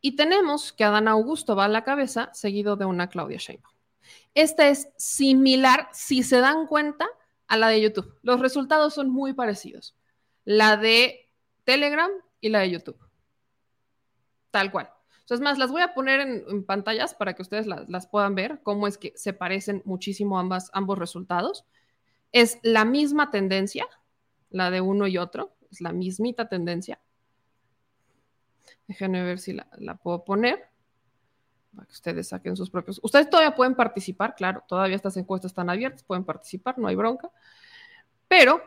y 0.00 0.16
tenemos 0.16 0.72
que 0.72 0.84
Adán 0.84 1.08
Augusto 1.08 1.56
va 1.56 1.64
a 1.64 1.68
la 1.68 1.84
cabeza, 1.84 2.30
seguido 2.32 2.76
de 2.76 2.84
una 2.84 3.08
Claudia 3.08 3.38
Sheinbaum. 3.38 3.74
Esta 4.34 4.68
es 4.68 4.88
similar, 4.96 5.88
si 5.92 6.22
se 6.22 6.38
dan 6.38 6.66
cuenta, 6.66 7.06
a 7.48 7.56
la 7.56 7.68
de 7.68 7.80
YouTube. 7.80 8.18
Los 8.22 8.40
resultados 8.40 8.94
son 8.94 9.10
muy 9.10 9.32
parecidos. 9.32 9.96
La 10.44 10.76
de 10.76 11.30
Telegram 11.64 12.10
y 12.40 12.50
la 12.50 12.60
de 12.60 12.70
YouTube. 12.70 12.98
Tal 14.50 14.70
cual. 14.70 14.90
Entonces, 15.20 15.42
más, 15.42 15.58
las 15.58 15.72
voy 15.72 15.82
a 15.82 15.92
poner 15.92 16.20
en, 16.20 16.64
pantallas 16.64 17.14
para 17.14 17.34
que 17.34 17.42
ustedes 17.42 17.66
las, 17.66 18.06
puedan 18.06 18.36
ver, 18.36 18.60
cómo 18.62 18.86
es 18.86 18.96
que 18.96 19.12
se 19.16 19.32
parecen 19.32 19.82
muchísimo 19.84 20.38
ambas, 20.38 20.70
ambos 20.72 20.98
resultados. 20.98 21.64
Es 22.30 22.58
la 22.62 22.84
misma 22.84 23.32
tendencia, 23.32 23.88
la 24.50 24.70
de 24.70 24.80
uno 24.80 25.08
y 25.08 25.18
otro, 25.18 25.55
es 25.70 25.80
la 25.80 25.92
mismita 25.92 26.48
tendencia. 26.48 27.00
Déjenme 28.86 29.22
ver 29.22 29.38
si 29.38 29.52
la, 29.52 29.96
puedo 29.96 30.24
poner 30.24 30.68
para 31.74 31.86
que 31.86 31.92
ustedes 31.92 32.28
saquen 32.28 32.56
sus 32.56 32.70
propios. 32.70 33.00
Ustedes 33.02 33.28
todavía 33.28 33.54
pueden 33.54 33.74
participar, 33.74 34.34
claro, 34.34 34.62
todavía 34.66 34.96
estas 34.96 35.16
encuestas 35.16 35.50
están 35.50 35.68
abiertas, 35.68 36.02
pueden 36.02 36.24
participar, 36.24 36.78
no 36.78 36.88
hay 36.88 36.94
bronca. 36.94 37.30
Pero, 38.28 38.62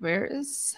where 0.00 0.38
is... 0.38 0.76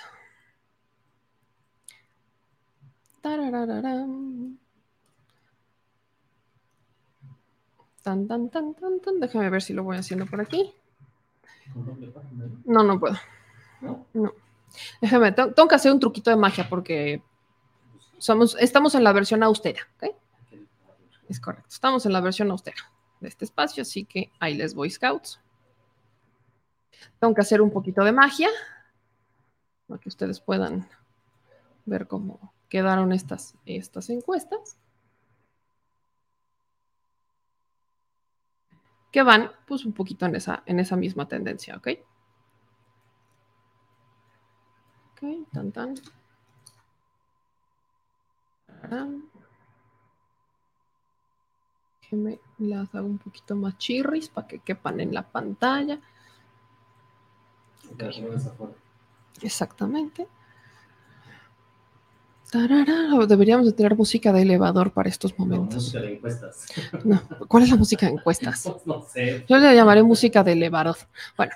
Tan, 8.03 8.29
tan, 8.29 8.51
tan, 8.51 8.75
tan, 8.75 9.01
tan. 9.01 9.19
Déjame 9.19 9.49
ver 9.49 9.63
si 9.63 9.73
lo 9.73 9.83
voy 9.83 9.97
haciendo 9.97 10.27
por 10.27 10.39
aquí. 10.39 10.75
No, 12.67 12.83
no 12.83 13.01
puedo. 13.01 13.17
No. 13.85 14.33
Déjame, 15.01 15.33
tengo 15.33 15.69
que 15.69 15.75
hacer 15.75 15.93
un 15.93 16.01
truquito 16.01 16.31
de 16.31 16.37
magia 16.37 16.69
porque 16.69 17.23
somos, 18.19 18.57
estamos 18.59 18.95
en 18.95 19.05
la 19.05 19.13
versión 19.13 19.43
austera. 19.43 19.83
¿ok? 19.97 20.15
Es 21.29 21.41
correcto. 21.41 21.69
Estamos 21.71 22.07
en 22.07 22.13
la 22.13 22.21
versión 22.21 22.51
austera 22.51 22.93
de 23.21 23.29
este 23.29 23.45
espacio, 23.45 23.83
así 23.83 24.05
que 24.05 24.31
ahí 24.41 24.55
les 24.55 24.75
voy, 24.75 24.91
Scouts. 24.91 25.41
Tengo 27.21 27.35
que 27.35 27.41
hacer 27.41 27.63
un 27.63 27.71
poquito 27.71 28.05
de 28.05 28.13
magia 28.13 28.49
para 29.87 30.01
que 30.01 30.09
ustedes 30.09 30.41
puedan 30.41 30.89
ver 31.85 32.07
cómo 32.07 32.53
quedaron 32.69 33.13
estas, 33.13 33.55
estas 33.67 34.11
encuestas. 34.11 34.79
que 39.15 39.23
van 39.23 39.53
pues 39.65 39.85
un 39.85 39.93
poquito 39.93 40.27
en 40.27 40.35
esa, 40.35 40.65
en 40.67 40.81
esa 40.81 40.97
misma 40.97 41.29
tendencia, 41.29 41.77
¿ok? 41.77 41.87
Ok, 45.15 45.49
tan 45.53 45.73
tan. 45.73 45.95
Déjenme 52.03 52.39
las 52.59 52.95
hago 52.95 53.07
un 53.07 53.19
poquito 53.19 53.55
más 53.57 53.79
chirris 53.79 54.29
para 54.29 54.47
que 54.47 54.59
quepan 54.59 55.01
en 55.01 55.15
la 55.15 55.23
pantalla. 55.23 56.01
Okay. 57.95 58.27
Exactamente. 59.43 60.29
Deberíamos 63.27 63.67
de 63.67 63.73
tener 63.73 63.97
música 63.97 64.33
de 64.33 64.43
elevador 64.43 64.93
para 64.93 65.09
estos 65.09 65.39
momentos. 65.39 65.75
música 65.85 66.01
de 66.01 66.15
encuestas. 66.15 66.67
No, 67.05 67.23
¿cuál 67.49 67.63
es 67.65 67.71
la 67.71 67.77
música 67.77 68.07
de 68.07 68.13
encuestas? 68.13 68.71
No 68.85 69.03
sé. 69.03 69.45
Yo 69.49 69.59
le 69.59 69.75
llamaré 69.75 70.03
música 70.03 70.45
de 70.45 70.53
elevador. 70.53 70.97
Bueno, 71.37 71.53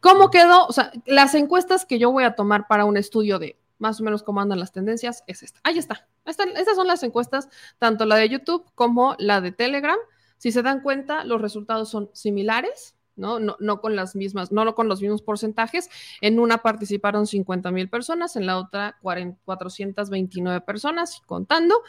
¿cómo 0.00 0.30
quedó? 0.30 0.66
O 0.66 0.72
sea, 0.72 0.92
las 1.06 1.34
encuestas 1.34 1.84
que 1.84 1.98
yo 1.98 2.10
voy 2.10 2.24
a 2.24 2.34
tomar 2.34 2.66
para 2.66 2.84
un 2.84 2.96
estudio 2.96 3.38
de 3.38 3.56
más 3.78 4.00
o 4.00 4.04
menos 4.04 4.22
cómo 4.22 4.40
andan 4.40 4.60
las 4.60 4.72
tendencias 4.72 5.24
es 5.26 5.42
esta. 5.42 5.60
Ahí 5.64 5.78
está. 5.78 6.06
Estas 6.24 6.76
son 6.76 6.86
las 6.86 7.02
encuestas, 7.02 7.48
tanto 7.78 8.04
la 8.04 8.16
de 8.16 8.28
YouTube 8.28 8.64
como 8.74 9.16
la 9.18 9.40
de 9.40 9.52
Telegram. 9.52 9.98
Si 10.38 10.52
se 10.52 10.62
dan 10.62 10.80
cuenta, 10.80 11.24
los 11.24 11.40
resultados 11.40 11.88
son 11.88 12.10
similares. 12.12 12.94
¿No? 13.16 13.38
No, 13.38 13.80
con 13.80 13.96
las 13.96 14.14
mismas, 14.16 14.52
no 14.52 14.74
con 14.74 14.88
los 14.88 15.00
mismos 15.00 15.22
porcentajes. 15.22 15.88
En 16.20 16.38
una 16.38 16.58
participaron 16.58 17.26
50 17.26 17.70
mil 17.70 17.88
personas, 17.88 18.36
en 18.36 18.46
la 18.46 18.58
otra 18.58 18.98
429 19.02 20.60
personas, 20.62 21.22
contando. 21.26 21.82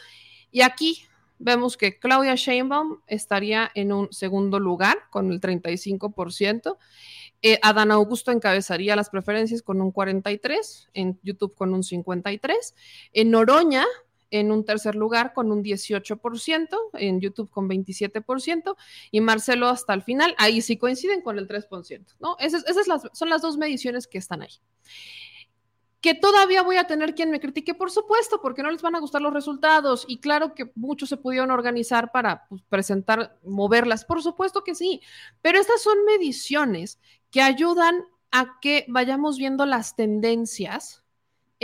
Y 0.50 0.62
aquí 0.62 1.04
vemos 1.38 1.76
que 1.76 1.98
Claudia 1.98 2.34
Sheinbaum 2.34 3.00
estaría 3.06 3.70
en 3.74 3.92
un 3.92 4.12
segundo 4.12 4.58
lugar 4.58 4.96
con 5.10 5.32
el 5.32 5.40
35%. 5.40 6.78
Eh, 7.42 7.58
Adán 7.62 7.90
Augusto 7.90 8.30
encabezaría 8.30 8.96
las 8.96 9.10
preferencias 9.10 9.62
con 9.62 9.80
un 9.80 9.92
43%, 9.92 10.88
en 10.94 11.20
YouTube 11.22 11.54
con 11.54 11.74
un 11.74 11.82
53%. 11.82 12.74
En 13.12 13.30
Noroña 13.30 13.84
en 14.34 14.50
un 14.50 14.64
tercer 14.64 14.96
lugar 14.96 15.32
con 15.32 15.52
un 15.52 15.62
18%, 15.62 16.76
en 16.94 17.20
YouTube 17.20 17.50
con 17.50 17.68
27% 17.68 18.76
y 19.12 19.20
Marcelo 19.20 19.68
hasta 19.68 19.94
el 19.94 20.02
final, 20.02 20.34
ahí 20.38 20.60
sí 20.60 20.76
coinciden 20.76 21.22
con 21.22 21.38
el 21.38 21.46
3%, 21.46 22.16
¿no? 22.18 22.36
Esas, 22.40 22.64
son 23.12 23.30
las 23.30 23.42
dos 23.42 23.56
mediciones 23.56 24.08
que 24.08 24.18
están 24.18 24.42
ahí. 24.42 24.50
Que 26.00 26.14
todavía 26.14 26.62
voy 26.62 26.78
a 26.78 26.88
tener 26.88 27.14
quien 27.14 27.30
me 27.30 27.38
critique, 27.38 27.74
por 27.74 27.92
supuesto, 27.92 28.40
porque 28.42 28.64
no 28.64 28.72
les 28.72 28.82
van 28.82 28.96
a 28.96 29.00
gustar 29.00 29.22
los 29.22 29.32
resultados 29.32 30.04
y 30.08 30.18
claro 30.18 30.54
que 30.54 30.72
muchos 30.74 31.08
se 31.08 31.16
pudieron 31.16 31.52
organizar 31.52 32.10
para 32.10 32.48
pues, 32.48 32.60
presentar, 32.68 33.38
moverlas, 33.44 34.04
por 34.04 34.20
supuesto 34.20 34.64
que 34.64 34.74
sí, 34.74 35.00
pero 35.42 35.60
estas 35.60 35.80
son 35.80 36.04
mediciones 36.04 36.98
que 37.30 37.40
ayudan 37.40 38.04
a 38.32 38.58
que 38.60 38.84
vayamos 38.88 39.38
viendo 39.38 39.64
las 39.64 39.94
tendencias 39.94 41.03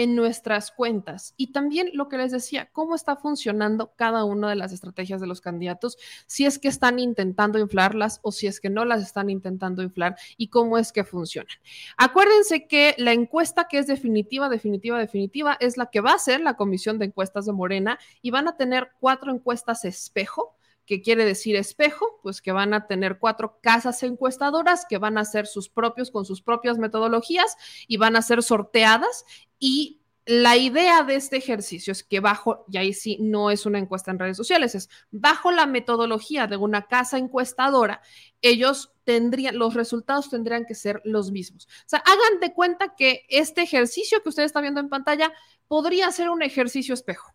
en 0.00 0.16
nuestras 0.16 0.70
cuentas. 0.70 1.34
Y 1.36 1.52
también 1.52 1.90
lo 1.92 2.08
que 2.08 2.16
les 2.16 2.32
decía, 2.32 2.70
cómo 2.72 2.94
está 2.94 3.16
funcionando 3.16 3.92
cada 3.96 4.24
una 4.24 4.48
de 4.48 4.56
las 4.56 4.72
estrategias 4.72 5.20
de 5.20 5.26
los 5.26 5.42
candidatos, 5.42 5.98
si 6.26 6.46
es 6.46 6.58
que 6.58 6.68
están 6.68 6.98
intentando 6.98 7.58
inflarlas 7.58 8.18
o 8.22 8.32
si 8.32 8.46
es 8.46 8.60
que 8.60 8.70
no 8.70 8.86
las 8.86 9.02
están 9.02 9.28
intentando 9.28 9.82
inflar 9.82 10.16
y 10.38 10.48
cómo 10.48 10.78
es 10.78 10.90
que 10.90 11.04
funcionan. 11.04 11.54
Acuérdense 11.98 12.66
que 12.66 12.94
la 12.96 13.12
encuesta 13.12 13.68
que 13.68 13.76
es 13.76 13.86
definitiva, 13.86 14.48
definitiva, 14.48 14.98
definitiva, 14.98 15.58
es 15.60 15.76
la 15.76 15.90
que 15.90 16.00
va 16.00 16.14
a 16.14 16.18
ser 16.18 16.40
la 16.40 16.54
comisión 16.54 16.98
de 16.98 17.04
encuestas 17.04 17.44
de 17.44 17.52
Morena 17.52 17.98
y 18.22 18.30
van 18.30 18.48
a 18.48 18.56
tener 18.56 18.92
cuatro 19.00 19.30
encuestas 19.30 19.84
espejo 19.84 20.56
que 20.90 21.02
quiere 21.02 21.24
decir 21.24 21.54
espejo, 21.54 22.18
pues 22.20 22.42
que 22.42 22.50
van 22.50 22.74
a 22.74 22.88
tener 22.88 23.20
cuatro 23.20 23.60
casas 23.62 24.02
encuestadoras 24.02 24.86
que 24.88 24.98
van 24.98 25.18
a 25.18 25.24
ser 25.24 25.46
sus 25.46 25.68
propios 25.68 26.10
con 26.10 26.24
sus 26.24 26.42
propias 26.42 26.78
metodologías 26.78 27.56
y 27.86 27.96
van 27.96 28.16
a 28.16 28.22
ser 28.22 28.42
sorteadas 28.42 29.24
y 29.60 30.00
la 30.26 30.56
idea 30.56 31.04
de 31.04 31.14
este 31.14 31.36
ejercicio 31.36 31.92
es 31.92 32.02
que 32.02 32.18
bajo, 32.18 32.64
y 32.68 32.78
ahí 32.78 32.92
sí 32.92 33.18
no 33.20 33.52
es 33.52 33.66
una 33.66 33.78
encuesta 33.78 34.10
en 34.10 34.18
redes 34.18 34.36
sociales, 34.36 34.74
es 34.74 34.90
bajo 35.12 35.52
la 35.52 35.66
metodología 35.66 36.48
de 36.48 36.56
una 36.56 36.88
casa 36.88 37.18
encuestadora, 37.18 38.02
ellos 38.42 38.92
tendrían, 39.04 39.56
los 39.56 39.74
resultados 39.74 40.28
tendrían 40.28 40.66
que 40.66 40.74
ser 40.74 41.02
los 41.04 41.30
mismos. 41.30 41.68
O 41.86 41.88
sea, 41.88 42.00
hagan 42.00 42.40
de 42.40 42.52
cuenta 42.52 42.96
que 42.96 43.26
este 43.28 43.62
ejercicio 43.62 44.24
que 44.24 44.28
ustedes 44.28 44.46
están 44.46 44.62
viendo 44.62 44.80
en 44.80 44.88
pantalla 44.88 45.32
podría 45.68 46.10
ser 46.10 46.30
un 46.30 46.42
ejercicio 46.42 46.94
espejo. 46.94 47.32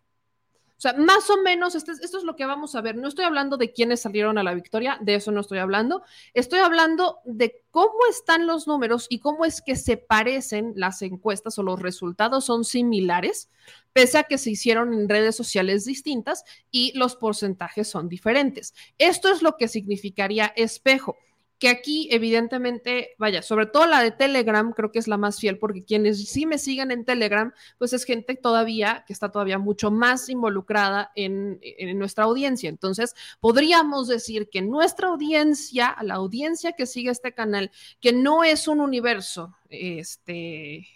O 0.77 0.81
sea, 0.81 0.93
más 0.93 1.29
o 1.29 1.41
menos, 1.41 1.73
esto 1.73 1.93
es, 1.93 2.01
esto 2.01 2.17
es, 2.17 2.23
lo 2.25 2.35
que 2.35 2.45
vamos 2.45 2.75
a 2.75 2.81
ver. 2.81 2.97
No 2.97 3.07
estoy 3.07 3.23
hablando 3.23 3.55
de 3.55 3.71
quiénes 3.71 4.01
salieron 4.01 4.37
a 4.37 4.43
la 4.43 4.53
victoria, 4.53 4.97
de 5.01 5.15
eso 5.15 5.31
no 5.31 5.39
estoy 5.39 5.59
hablando. 5.59 6.03
Estoy 6.33 6.59
hablando 6.59 7.19
de 7.23 7.63
cómo 7.71 7.95
están 8.09 8.45
los 8.45 8.67
números 8.67 9.07
y 9.09 9.19
cómo 9.19 9.45
es 9.45 9.61
que 9.61 9.77
se 9.77 9.95
parecen 9.95 10.73
las 10.75 11.01
encuestas 11.01 11.57
o 11.57 11.63
los 11.63 11.81
resultados 11.81 12.45
son 12.45 12.65
similares, 12.65 13.49
pese 13.93 14.17
a 14.17 14.23
que 14.23 14.37
se 14.37 14.51
hicieron 14.51 14.93
en 14.93 15.07
redes 15.07 15.35
sociales 15.35 15.85
distintas 15.85 16.43
y 16.71 16.97
los 16.97 17.15
porcentajes 17.15 17.87
son 17.87 18.09
diferentes. 18.09 18.73
Esto 18.97 19.31
es 19.31 19.41
lo 19.41 19.55
que 19.55 19.69
significaría 19.69 20.51
espejo 20.55 21.15
que 21.57 21.69
aquí 21.69 22.09
evidentemente, 22.11 23.15
vaya, 23.17 23.41
sobre 23.41 23.65
todo 23.65 23.87
la 23.87 24.01
de 24.01 24.11
Telegram, 24.11 24.73
creo 24.73 24.91
que 24.91 24.99
es 24.99 25.07
la 25.07 25.17
más 25.17 25.39
fiel, 25.39 25.57
porque 25.57 25.83
quienes 25.83 26.27
sí 26.27 26.45
me 26.45 26.57
siguen 26.57 26.91
en 26.91 27.05
Telegram, 27.05 27.53
pues 27.77 27.93
es 27.93 28.03
gente 28.03 28.35
todavía 28.35 29.03
que 29.07 29.13
está 29.13 29.31
todavía 29.31 29.57
mucho 29.57 29.89
más 29.91 30.27
involucrada 30.29 31.11
en, 31.15 31.59
nuestra 31.97 32.25
audiencia. 32.25 32.69
Entonces, 32.69 33.15
podríamos 33.39 34.07
decir 34.07 34.49
que 34.49 34.61
nuestra 34.61 35.07
audiencia, 35.07 35.95
la 36.01 36.15
audiencia 36.15 36.73
que 36.73 36.85
sigue 36.85 37.09
este 37.09 37.33
canal, 37.33 37.71
que 38.01 38.11
no 38.11 38.43
es 38.43 38.67
un 38.67 38.81
universo, 38.81 39.55
este, 39.69 40.87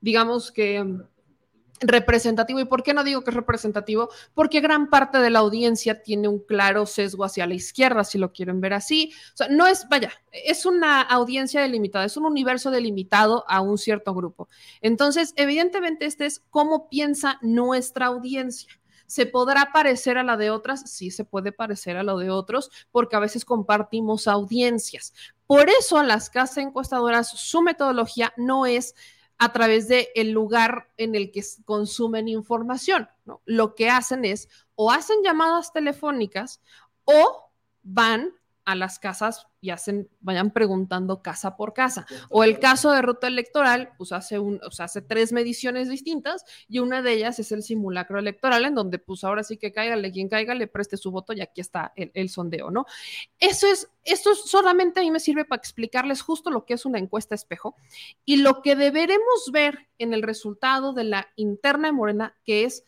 digamos 0.00 0.52
que 0.52 0.84
representativo. 1.80 2.60
¿Y 2.60 2.64
por 2.64 2.82
qué 2.82 2.94
no 2.94 3.04
digo 3.04 3.22
que 3.22 3.30
es 3.30 3.36
representativo? 3.36 4.10
Porque 4.34 4.60
gran 4.60 4.90
parte 4.90 5.18
de 5.18 5.30
la 5.30 5.40
audiencia 5.40 6.02
tiene 6.02 6.28
un 6.28 6.40
claro 6.40 6.86
sesgo 6.86 7.24
hacia 7.24 7.46
la 7.46 7.54
izquierda, 7.54 8.04
si 8.04 8.18
lo 8.18 8.32
quieren 8.32 8.60
ver 8.60 8.74
así. 8.74 9.12
O 9.34 9.36
sea, 9.36 9.48
no 9.48 9.66
es, 9.66 9.88
vaya, 9.88 10.12
es 10.32 10.66
una 10.66 11.02
audiencia 11.02 11.60
delimitada, 11.60 12.04
es 12.04 12.16
un 12.16 12.26
universo 12.26 12.70
delimitado 12.70 13.44
a 13.48 13.60
un 13.60 13.78
cierto 13.78 14.14
grupo. 14.14 14.48
Entonces, 14.80 15.32
evidentemente, 15.36 16.06
este 16.06 16.26
es 16.26 16.42
cómo 16.50 16.88
piensa 16.88 17.38
nuestra 17.42 18.06
audiencia. 18.06 18.78
¿Se 19.06 19.24
podrá 19.24 19.72
parecer 19.72 20.18
a 20.18 20.22
la 20.22 20.36
de 20.36 20.50
otras? 20.50 20.90
Sí, 20.90 21.10
se 21.10 21.24
puede 21.24 21.50
parecer 21.50 21.96
a 21.96 22.02
lo 22.02 22.18
de 22.18 22.28
otros, 22.28 22.70
porque 22.90 23.16
a 23.16 23.20
veces 23.20 23.46
compartimos 23.46 24.28
audiencias. 24.28 25.14
Por 25.46 25.70
eso 25.70 25.96
a 25.96 26.04
las 26.04 26.28
casas 26.28 26.58
encuestadoras, 26.58 27.30
su 27.30 27.62
metodología 27.62 28.34
no 28.36 28.66
es 28.66 28.94
a 29.38 29.52
través 29.52 29.88
del 29.88 30.06
el 30.14 30.30
lugar 30.30 30.88
en 30.96 31.14
el 31.14 31.30
que 31.30 31.42
consumen 31.64 32.28
información. 32.28 33.08
¿no? 33.24 33.40
Lo 33.44 33.74
que 33.74 33.88
hacen 33.88 34.24
es 34.24 34.48
o 34.74 34.90
hacen 34.90 35.22
llamadas 35.22 35.72
telefónicas 35.72 36.60
o 37.04 37.50
van 37.82 38.32
a 38.68 38.74
las 38.74 38.98
casas 38.98 39.46
y 39.62 39.70
hacen, 39.70 40.10
vayan 40.20 40.50
preguntando 40.50 41.22
casa 41.22 41.56
por 41.56 41.72
casa. 41.72 42.04
O 42.28 42.44
el 42.44 42.58
caso 42.58 42.92
de 42.92 43.00
ruta 43.00 43.26
electoral, 43.26 43.92
pues 43.96 44.12
hace, 44.12 44.38
un, 44.38 44.60
o 44.62 44.70
sea, 44.70 44.84
hace 44.84 45.00
tres 45.00 45.32
mediciones 45.32 45.88
distintas 45.88 46.44
y 46.68 46.80
una 46.80 47.00
de 47.00 47.14
ellas 47.14 47.38
es 47.38 47.50
el 47.50 47.62
simulacro 47.62 48.18
electoral, 48.18 48.66
en 48.66 48.74
donde 48.74 48.98
pues 48.98 49.24
ahora 49.24 49.42
sí 49.42 49.56
que 49.56 49.72
cáigale 49.72 50.12
quien 50.12 50.28
caiga, 50.28 50.54
le 50.54 50.66
preste 50.66 50.98
su 50.98 51.10
voto 51.10 51.32
y 51.32 51.40
aquí 51.40 51.62
está 51.62 51.94
el, 51.96 52.10
el 52.12 52.28
sondeo, 52.28 52.70
¿no? 52.70 52.84
Eso 53.38 53.66
es, 53.66 53.90
esto 54.04 54.34
solamente 54.34 55.00
a 55.00 55.02
mí 55.02 55.10
me 55.10 55.18
sirve 55.18 55.46
para 55.46 55.60
explicarles 55.60 56.20
justo 56.20 56.50
lo 56.50 56.66
que 56.66 56.74
es 56.74 56.84
una 56.84 56.98
encuesta 56.98 57.34
espejo 57.34 57.74
y 58.26 58.36
lo 58.36 58.60
que 58.60 58.76
deberemos 58.76 59.50
ver 59.50 59.88
en 59.96 60.12
el 60.12 60.22
resultado 60.22 60.92
de 60.92 61.04
la 61.04 61.28
interna 61.36 61.88
de 61.88 61.92
Morena, 61.92 62.36
que 62.44 62.64
es 62.64 62.84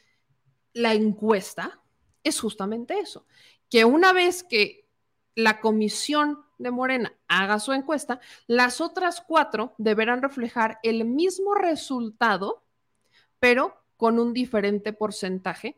la 0.74 0.92
encuesta, 0.92 1.80
es 2.22 2.38
justamente 2.38 2.98
eso, 2.98 3.24
que 3.70 3.86
una 3.86 4.12
vez 4.12 4.42
que 4.42 4.89
la 5.34 5.60
comisión 5.60 6.44
de 6.58 6.70
Morena 6.70 7.14
haga 7.28 7.58
su 7.58 7.72
encuesta, 7.72 8.20
las 8.46 8.80
otras 8.80 9.22
cuatro 9.26 9.74
deberán 9.78 10.22
reflejar 10.22 10.78
el 10.82 11.04
mismo 11.04 11.54
resultado, 11.54 12.64
pero 13.38 13.82
con 13.96 14.18
un 14.18 14.32
diferente 14.32 14.92
porcentaje 14.92 15.76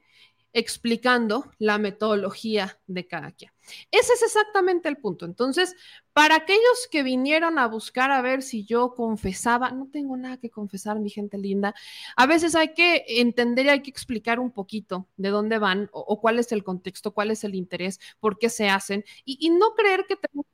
explicando 0.53 1.51
la 1.59 1.79
metodología 1.79 2.79
de 2.87 3.07
cada 3.07 3.33
quien. 3.33 3.53
Ese 3.91 4.13
es 4.13 4.23
exactamente 4.23 4.89
el 4.89 4.99
punto. 4.99 5.25
Entonces, 5.25 5.75
para 6.13 6.37
aquellos 6.37 6.89
que 6.91 7.03
vinieron 7.03 7.59
a 7.59 7.67
buscar 7.67 8.11
a 8.11 8.21
ver 8.21 8.43
si 8.43 8.65
yo 8.65 8.95
confesaba, 8.95 9.71
no 9.71 9.89
tengo 9.91 10.17
nada 10.17 10.37
que 10.37 10.51
confesar, 10.51 11.01
mi 11.01 11.11
gente 11.11 11.39
linda, 11.39 11.75
a 12.17 12.27
veces 12.27 12.55
hay 12.55 12.75
que 12.75 13.05
entender 13.09 13.67
y 13.67 13.69
hay 13.71 13.83
que 13.83 13.91
explicar 13.91 14.41
un 14.41 14.51
poquito 14.51 15.09
de 15.17 15.31
dónde 15.31 15.59
van 15.59 15.89
o, 15.93 16.21
cuál 16.21 16.39
es 16.39 16.53
el 16.53 16.65
contexto, 16.65 17.13
cuál 17.13 17.31
es 17.31 17.45
el 17.45 17.55
interés, 17.55 17.99
por 18.21 18.39
qué 18.39 18.51
se 18.51 18.69
hacen 18.69 19.05
y, 19.25 19.51
no 19.51 19.75
creer 19.75 20.07
que 20.09 20.17
tenemos 20.17 20.47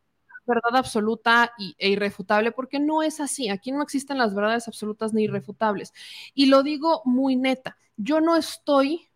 verdad 0.47 0.77
absoluta 0.77 1.53
e 1.79 1.91
irrefutable, 1.91 2.53
porque 2.53 2.81
no 2.81 3.03
es 3.03 3.21
así. 3.21 3.51
Aquí 3.51 3.71
no 3.71 3.83
existen 3.83 4.19
las 4.19 4.35
verdades 4.35 4.67
absolutas 4.67 5.13
ni 5.13 5.25
irrefutables. 5.25 5.93
Y 6.35 6.47
lo 6.47 6.63
digo 6.63 7.03
muy 7.05 7.37
neta, 7.37 7.77
yo 7.97 8.21
no 8.21 8.35
estoy 8.35 9.09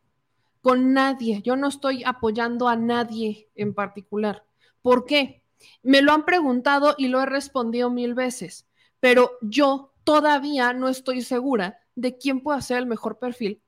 con 0.62 0.94
nadie. 0.94 1.42
Yo 1.42 1.56
no 1.56 1.68
estoy 1.68 2.04
apoyando 2.04 2.68
a 2.68 2.76
nadie 2.76 3.50
en 3.54 3.74
particular. 3.74 4.44
¿Por 4.80 5.04
qué? 5.04 5.42
Me 5.82 6.00
lo 6.00 6.12
han 6.12 6.24
preguntado 6.24 6.94
y 6.96 7.08
lo 7.08 7.20
he 7.20 7.26
respondido 7.26 7.90
mil 7.90 8.14
veces, 8.14 8.66
pero 9.00 9.32
yo 9.42 9.92
todavía 10.04 10.72
no 10.72 10.88
estoy 10.88 11.22
segura 11.22 11.78
de 11.94 12.16
quién 12.16 12.40
puede 12.40 12.62
ser 12.62 12.78
el 12.78 12.86
mejor 12.86 13.18
perfil 13.18 13.60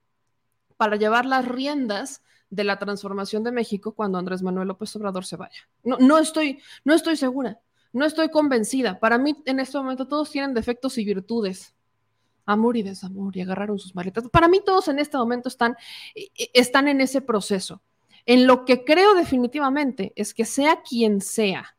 para 0.77 0.97
llevar 0.97 1.27
las 1.27 1.47
riendas 1.47 2.23
de 2.51 2.65
la 2.65 2.79
transformación 2.79 3.45
de 3.45 3.53
México 3.53 3.93
cuando 3.93 4.19
Andrés 4.19 4.43
Manuel 4.43 4.69
López 4.69 4.95
Obrador 4.97 5.25
se 5.25 5.37
vaya. 5.37 5.69
No, 5.83 5.99
no 5.99 6.19
estoy, 6.19 6.61
no 6.85 6.95
estoy 6.95 7.17
segura, 7.17 7.61
no 7.93 8.05
estoy 8.05 8.29
convencida. 8.31 8.99
Para 8.99 9.19
mí, 9.19 9.37
en 9.47 9.61
este 9.61 9.79
momento, 9.79 10.09
todos 10.09 10.31
tienen 10.31 10.55
defectos 10.55 10.99
y 10.99 11.05
virtudes 11.05 11.75
amor 12.47 12.77
y 12.77 12.83
desamor 12.83 13.37
y 13.37 13.41
agarraron 13.41 13.79
sus 13.79 13.95
maletas. 13.95 14.29
Para 14.29 14.49
mí 14.49 14.61
todos 14.65 14.89
en 14.89 14.99
este 14.99 15.17
momento 15.17 15.49
están, 15.49 15.77
e, 16.15 16.31
e, 16.37 16.51
están 16.55 16.89
en 16.89 17.01
ese 17.01 17.21
proceso. 17.21 17.83
En 18.27 18.47
lo 18.47 18.65
que 18.65 18.85
creo 18.85 19.15
definitivamente 19.15 20.13
es 20.17 20.35
que 20.35 20.45
sea 20.45 20.83
quien 20.83 21.21
sea, 21.21 21.77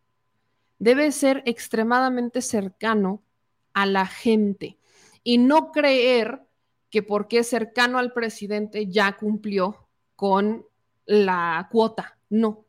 debe 0.78 1.12
ser 1.12 1.42
extremadamente 1.46 2.42
cercano 2.42 3.22
a 3.74 3.86
la 3.86 4.06
gente 4.06 4.78
y 5.24 5.38
no 5.38 5.72
creer 5.72 6.44
que 6.90 7.02
porque 7.04 7.40
es 7.40 7.50
cercano 7.50 7.98
al 7.98 8.14
presidente 8.14 8.88
ya 8.88 9.18
cumplió 9.18 9.88
con 10.16 10.66
la 11.06 11.68
cuota. 11.72 12.18
No. 12.30 12.66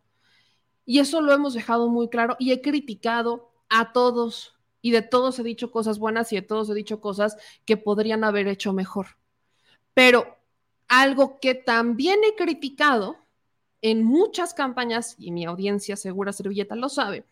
Y 0.84 1.00
eso 1.00 1.20
lo 1.20 1.32
hemos 1.32 1.54
dejado 1.54 1.88
muy 1.88 2.08
claro 2.08 2.36
y 2.38 2.52
he 2.52 2.62
criticado 2.62 3.52
a 3.68 3.92
todos 3.92 4.55
y 4.86 4.92
de 4.92 5.02
todos 5.02 5.36
he 5.40 5.42
dicho 5.42 5.72
cosas 5.72 5.98
buenas 5.98 6.32
y 6.32 6.36
de 6.36 6.42
todos 6.42 6.70
he 6.70 6.74
dicho 6.74 7.00
cosas 7.00 7.36
que 7.64 7.76
podrían 7.76 8.22
haber 8.22 8.46
hecho 8.46 8.72
mejor. 8.72 9.16
Pero 9.94 10.38
algo 10.86 11.40
que 11.40 11.56
también 11.56 12.20
he 12.22 12.36
criticado 12.36 13.16
en 13.82 14.04
muchas 14.04 14.54
campañas, 14.54 15.16
y 15.18 15.32
mi 15.32 15.44
audiencia 15.44 15.96
segura 15.96 16.32
servilleta 16.32 16.76
lo 16.76 16.88
sabe, 16.88 17.24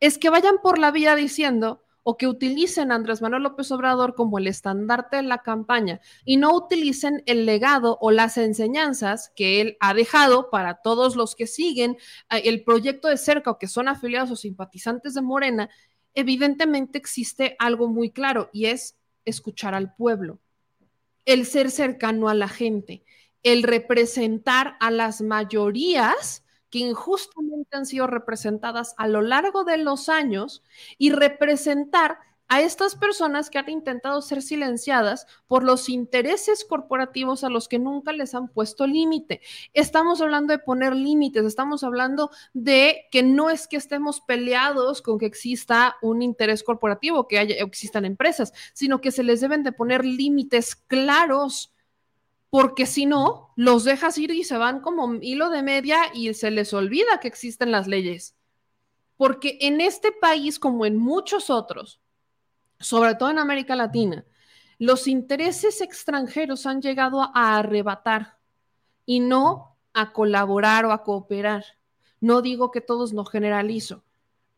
es 0.00 0.18
que 0.18 0.28
vayan 0.28 0.56
por 0.60 0.80
la 0.80 0.90
vida 0.90 1.14
diciendo 1.14 1.84
o 2.02 2.16
que 2.16 2.26
utilicen 2.26 2.90
a 2.90 2.96
Andrés 2.96 3.22
Manuel 3.22 3.44
López 3.44 3.70
Obrador 3.70 4.16
como 4.16 4.38
el 4.38 4.48
estandarte 4.48 5.18
de 5.18 5.22
la 5.22 5.42
campaña 5.42 6.00
y 6.24 6.36
no 6.38 6.52
utilicen 6.52 7.22
el 7.26 7.46
legado 7.46 7.96
o 8.00 8.10
las 8.10 8.38
enseñanzas 8.38 9.30
que 9.36 9.60
él 9.60 9.76
ha 9.78 9.94
dejado 9.94 10.50
para 10.50 10.80
todos 10.82 11.14
los 11.14 11.36
que 11.36 11.46
siguen 11.46 11.98
eh, 12.30 12.42
el 12.46 12.64
proyecto 12.64 13.06
de 13.06 13.18
cerca 13.18 13.52
o 13.52 13.58
que 13.58 13.68
son 13.68 13.86
afiliados 13.86 14.32
o 14.32 14.36
simpatizantes 14.36 15.14
de 15.14 15.20
Morena 15.22 15.70
evidentemente 16.18 16.98
existe 16.98 17.54
algo 17.60 17.86
muy 17.86 18.10
claro 18.10 18.50
y 18.52 18.66
es 18.66 18.96
escuchar 19.24 19.72
al 19.74 19.94
pueblo, 19.94 20.40
el 21.24 21.46
ser 21.46 21.70
cercano 21.70 22.28
a 22.28 22.34
la 22.34 22.48
gente, 22.48 23.04
el 23.44 23.62
representar 23.62 24.76
a 24.80 24.90
las 24.90 25.20
mayorías 25.20 26.44
que 26.70 26.80
injustamente 26.80 27.76
han 27.76 27.86
sido 27.86 28.08
representadas 28.08 28.96
a 28.98 29.06
lo 29.06 29.22
largo 29.22 29.62
de 29.62 29.78
los 29.78 30.08
años 30.08 30.64
y 30.98 31.10
representar 31.10 32.18
a 32.48 32.62
estas 32.62 32.96
personas 32.96 33.50
que 33.50 33.58
han 33.58 33.68
intentado 33.68 34.22
ser 34.22 34.42
silenciadas 34.42 35.26
por 35.46 35.62
los 35.62 35.88
intereses 35.88 36.64
corporativos 36.64 37.44
a 37.44 37.50
los 37.50 37.68
que 37.68 37.78
nunca 37.78 38.12
les 38.12 38.34
han 38.34 38.48
puesto 38.48 38.86
límite. 38.86 39.42
Estamos 39.74 40.22
hablando 40.22 40.52
de 40.52 40.58
poner 40.58 40.96
límites, 40.96 41.44
estamos 41.44 41.84
hablando 41.84 42.30
de 42.54 43.06
que 43.10 43.22
no 43.22 43.50
es 43.50 43.68
que 43.68 43.76
estemos 43.76 44.22
peleados 44.22 45.02
con 45.02 45.18
que 45.18 45.26
exista 45.26 45.96
un 46.00 46.22
interés 46.22 46.62
corporativo, 46.62 47.28
que 47.28 47.38
haya, 47.38 47.56
existan 47.56 48.06
empresas, 48.06 48.52
sino 48.72 49.00
que 49.00 49.12
se 49.12 49.22
les 49.22 49.40
deben 49.40 49.62
de 49.62 49.72
poner 49.72 50.04
límites 50.04 50.74
claros 50.74 51.74
porque 52.50 52.86
si 52.86 53.04
no, 53.04 53.52
los 53.56 53.84
dejas 53.84 54.16
ir 54.16 54.30
y 54.30 54.42
se 54.42 54.56
van 54.56 54.80
como 54.80 55.14
hilo 55.20 55.50
de 55.50 55.62
media 55.62 55.98
y 56.14 56.32
se 56.32 56.50
les 56.50 56.72
olvida 56.72 57.20
que 57.20 57.28
existen 57.28 57.70
las 57.70 57.86
leyes. 57.86 58.36
Porque 59.18 59.58
en 59.60 59.82
este 59.82 60.12
país, 60.12 60.58
como 60.58 60.86
en 60.86 60.96
muchos 60.96 61.50
otros, 61.50 62.00
sobre 62.80 63.14
todo 63.14 63.30
en 63.30 63.38
América 63.38 63.76
Latina, 63.76 64.24
los 64.78 65.08
intereses 65.08 65.80
extranjeros 65.80 66.66
han 66.66 66.80
llegado 66.80 67.22
a 67.22 67.58
arrebatar 67.58 68.38
y 69.04 69.20
no 69.20 69.76
a 69.92 70.12
colaborar 70.12 70.84
o 70.84 70.92
a 70.92 71.02
cooperar. 71.02 71.64
No 72.20 72.42
digo 72.42 72.70
que 72.70 72.80
todos 72.80 73.12
no 73.12 73.24
generalizo, 73.24 74.04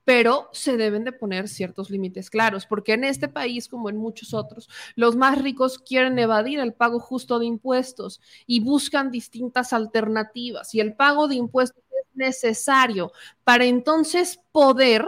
pero 0.05 0.49
se 0.53 0.77
deben 0.77 1.05
de 1.05 1.13
poner 1.13 1.49
ciertos 1.49 1.89
límites 1.89 2.31
claros, 2.31 2.67
porque 2.67 2.95
en 2.95 3.05
este 3.05 3.29
país, 3.29 3.69
como 3.69 3.89
en 3.89 3.97
muchos 3.97 4.35
otros, 4.35 4.69
los 4.97 5.17
más 5.17 5.41
ricos 5.41 5.79
quieren 5.79 6.19
evadir 6.19 6.59
el 6.59 6.75
pago 6.75 7.01
justo 7.01 7.39
de 7.39 7.47
impuestos 7.47 8.21
y 8.47 8.61
buscan 8.61 9.11
distintas 9.11 9.73
alternativas, 9.73 10.75
y 10.75 10.81
el 10.81 10.95
pago 10.95 11.29
de 11.29 11.37
impuestos 11.37 11.83
es 11.91 12.17
necesario 12.17 13.13
para 13.45 13.65
entonces 13.65 14.41
poder 14.53 15.07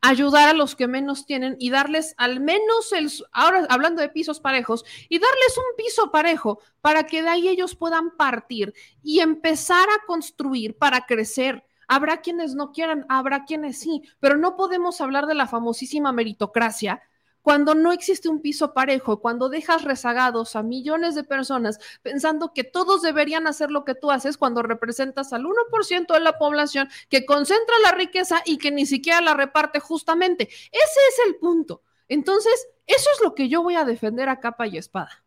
ayudar 0.00 0.48
a 0.48 0.52
los 0.54 0.76
que 0.76 0.86
menos 0.88 1.26
tienen 1.26 1.56
y 1.58 1.70
darles 1.70 2.14
al 2.18 2.40
menos 2.40 2.92
el, 2.92 3.10
ahora 3.32 3.66
hablando 3.68 4.02
de 4.02 4.08
pisos 4.08 4.40
parejos, 4.40 4.84
y 5.08 5.18
darles 5.18 5.58
un 5.58 5.76
piso 5.76 6.10
parejo 6.10 6.60
para 6.80 7.04
que 7.04 7.22
de 7.22 7.28
ahí 7.28 7.48
ellos 7.48 7.74
puedan 7.74 8.16
partir 8.16 8.74
y 9.02 9.20
empezar 9.20 9.88
a 9.88 10.06
construir 10.06 10.76
para 10.78 11.06
crecer. 11.06 11.64
Habrá 11.88 12.20
quienes 12.20 12.54
no 12.54 12.72
quieran, 12.72 13.06
habrá 13.08 13.44
quienes 13.44 13.78
sí, 13.78 14.02
pero 14.20 14.36
no 14.36 14.56
podemos 14.56 15.00
hablar 15.00 15.26
de 15.26 15.34
la 15.34 15.46
famosísima 15.46 16.12
meritocracia 16.12 17.02
cuando 17.46 17.76
no 17.76 17.92
existe 17.92 18.28
un 18.28 18.42
piso 18.42 18.74
parejo, 18.74 19.20
cuando 19.20 19.48
dejas 19.48 19.84
rezagados 19.84 20.56
a 20.56 20.64
millones 20.64 21.14
de 21.14 21.22
personas 21.22 21.78
pensando 22.02 22.52
que 22.52 22.64
todos 22.64 23.02
deberían 23.02 23.46
hacer 23.46 23.70
lo 23.70 23.84
que 23.84 23.94
tú 23.94 24.10
haces 24.10 24.36
cuando 24.36 24.64
representas 24.64 25.32
al 25.32 25.44
1% 25.44 26.12
de 26.12 26.18
la 26.18 26.38
población 26.38 26.88
que 27.08 27.24
concentra 27.24 27.78
la 27.84 27.92
riqueza 27.92 28.42
y 28.44 28.58
que 28.58 28.72
ni 28.72 28.84
siquiera 28.84 29.20
la 29.20 29.34
reparte 29.34 29.78
justamente. 29.78 30.48
Ese 30.48 30.72
es 30.72 31.26
el 31.28 31.36
punto. 31.36 31.84
Entonces, 32.08 32.66
eso 32.84 33.10
es 33.14 33.22
lo 33.22 33.36
que 33.36 33.48
yo 33.48 33.62
voy 33.62 33.76
a 33.76 33.84
defender 33.84 34.28
a 34.28 34.40
capa 34.40 34.66
y 34.66 34.76
espada. 34.76 35.24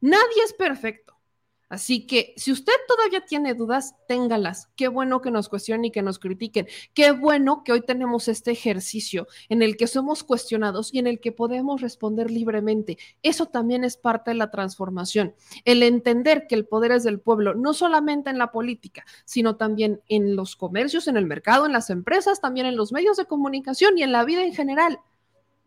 Nadie 0.00 0.44
es 0.44 0.52
perfecto. 0.52 1.15
Así 1.68 2.06
que 2.06 2.32
si 2.36 2.52
usted 2.52 2.72
todavía 2.86 3.22
tiene 3.26 3.54
dudas, 3.54 3.96
téngalas. 4.06 4.70
Qué 4.76 4.86
bueno 4.86 5.20
que 5.20 5.32
nos 5.32 5.48
cuestionen 5.48 5.86
y 5.86 5.90
que 5.90 6.02
nos 6.02 6.20
critiquen. 6.20 6.68
Qué 6.94 7.10
bueno 7.10 7.64
que 7.64 7.72
hoy 7.72 7.80
tenemos 7.80 8.28
este 8.28 8.52
ejercicio 8.52 9.26
en 9.48 9.62
el 9.62 9.76
que 9.76 9.88
somos 9.88 10.22
cuestionados 10.22 10.94
y 10.94 11.00
en 11.00 11.08
el 11.08 11.18
que 11.18 11.32
podemos 11.32 11.80
responder 11.80 12.30
libremente. 12.30 12.98
Eso 13.22 13.46
también 13.46 13.82
es 13.82 13.96
parte 13.96 14.30
de 14.30 14.36
la 14.36 14.52
transformación. 14.52 15.34
El 15.64 15.82
entender 15.82 16.46
que 16.46 16.54
el 16.54 16.66
poder 16.66 16.92
es 16.92 17.02
del 17.02 17.18
pueblo, 17.18 17.54
no 17.54 17.74
solamente 17.74 18.30
en 18.30 18.38
la 18.38 18.52
política, 18.52 19.04
sino 19.24 19.56
también 19.56 20.00
en 20.08 20.36
los 20.36 20.54
comercios, 20.54 21.08
en 21.08 21.16
el 21.16 21.26
mercado, 21.26 21.66
en 21.66 21.72
las 21.72 21.90
empresas, 21.90 22.40
también 22.40 22.66
en 22.66 22.76
los 22.76 22.92
medios 22.92 23.16
de 23.16 23.26
comunicación 23.26 23.98
y 23.98 24.04
en 24.04 24.12
la 24.12 24.24
vida 24.24 24.44
en 24.44 24.54
general. 24.54 25.00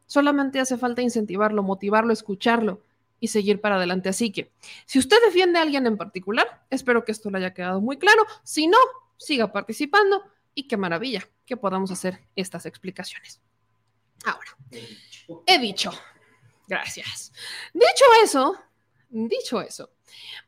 Solamente 0.05 0.61
hace 0.61 0.77
falta 0.77 1.01
incentivarlo, 1.01 1.61
motivarlo, 1.61 2.13
escucharlo 2.13 2.81
y 3.19 3.27
seguir 3.27 3.61
para 3.61 3.75
adelante. 3.75 4.09
Así 4.09 4.31
que, 4.31 4.51
si 4.85 4.99
usted 4.99 5.17
defiende 5.25 5.59
a 5.59 5.63
alguien 5.63 5.85
en 5.87 5.97
particular, 5.97 6.65
espero 6.69 7.03
que 7.03 7.11
esto 7.11 7.29
le 7.29 7.39
haya 7.39 7.53
quedado 7.53 7.81
muy 7.81 7.97
claro. 7.97 8.25
Si 8.43 8.67
no, 8.67 8.77
siga 9.17 9.51
participando 9.51 10.23
y 10.53 10.67
qué 10.67 10.77
maravilla 10.77 11.27
que 11.45 11.57
podamos 11.57 11.91
hacer 11.91 12.19
estas 12.35 12.65
explicaciones. 12.65 13.41
Ahora, 14.25 14.57
he 15.45 15.59
dicho, 15.59 15.91
gracias. 16.67 17.31
Dicho 17.73 18.05
eso, 18.23 18.57
dicho 19.09 19.61
eso, 19.61 19.91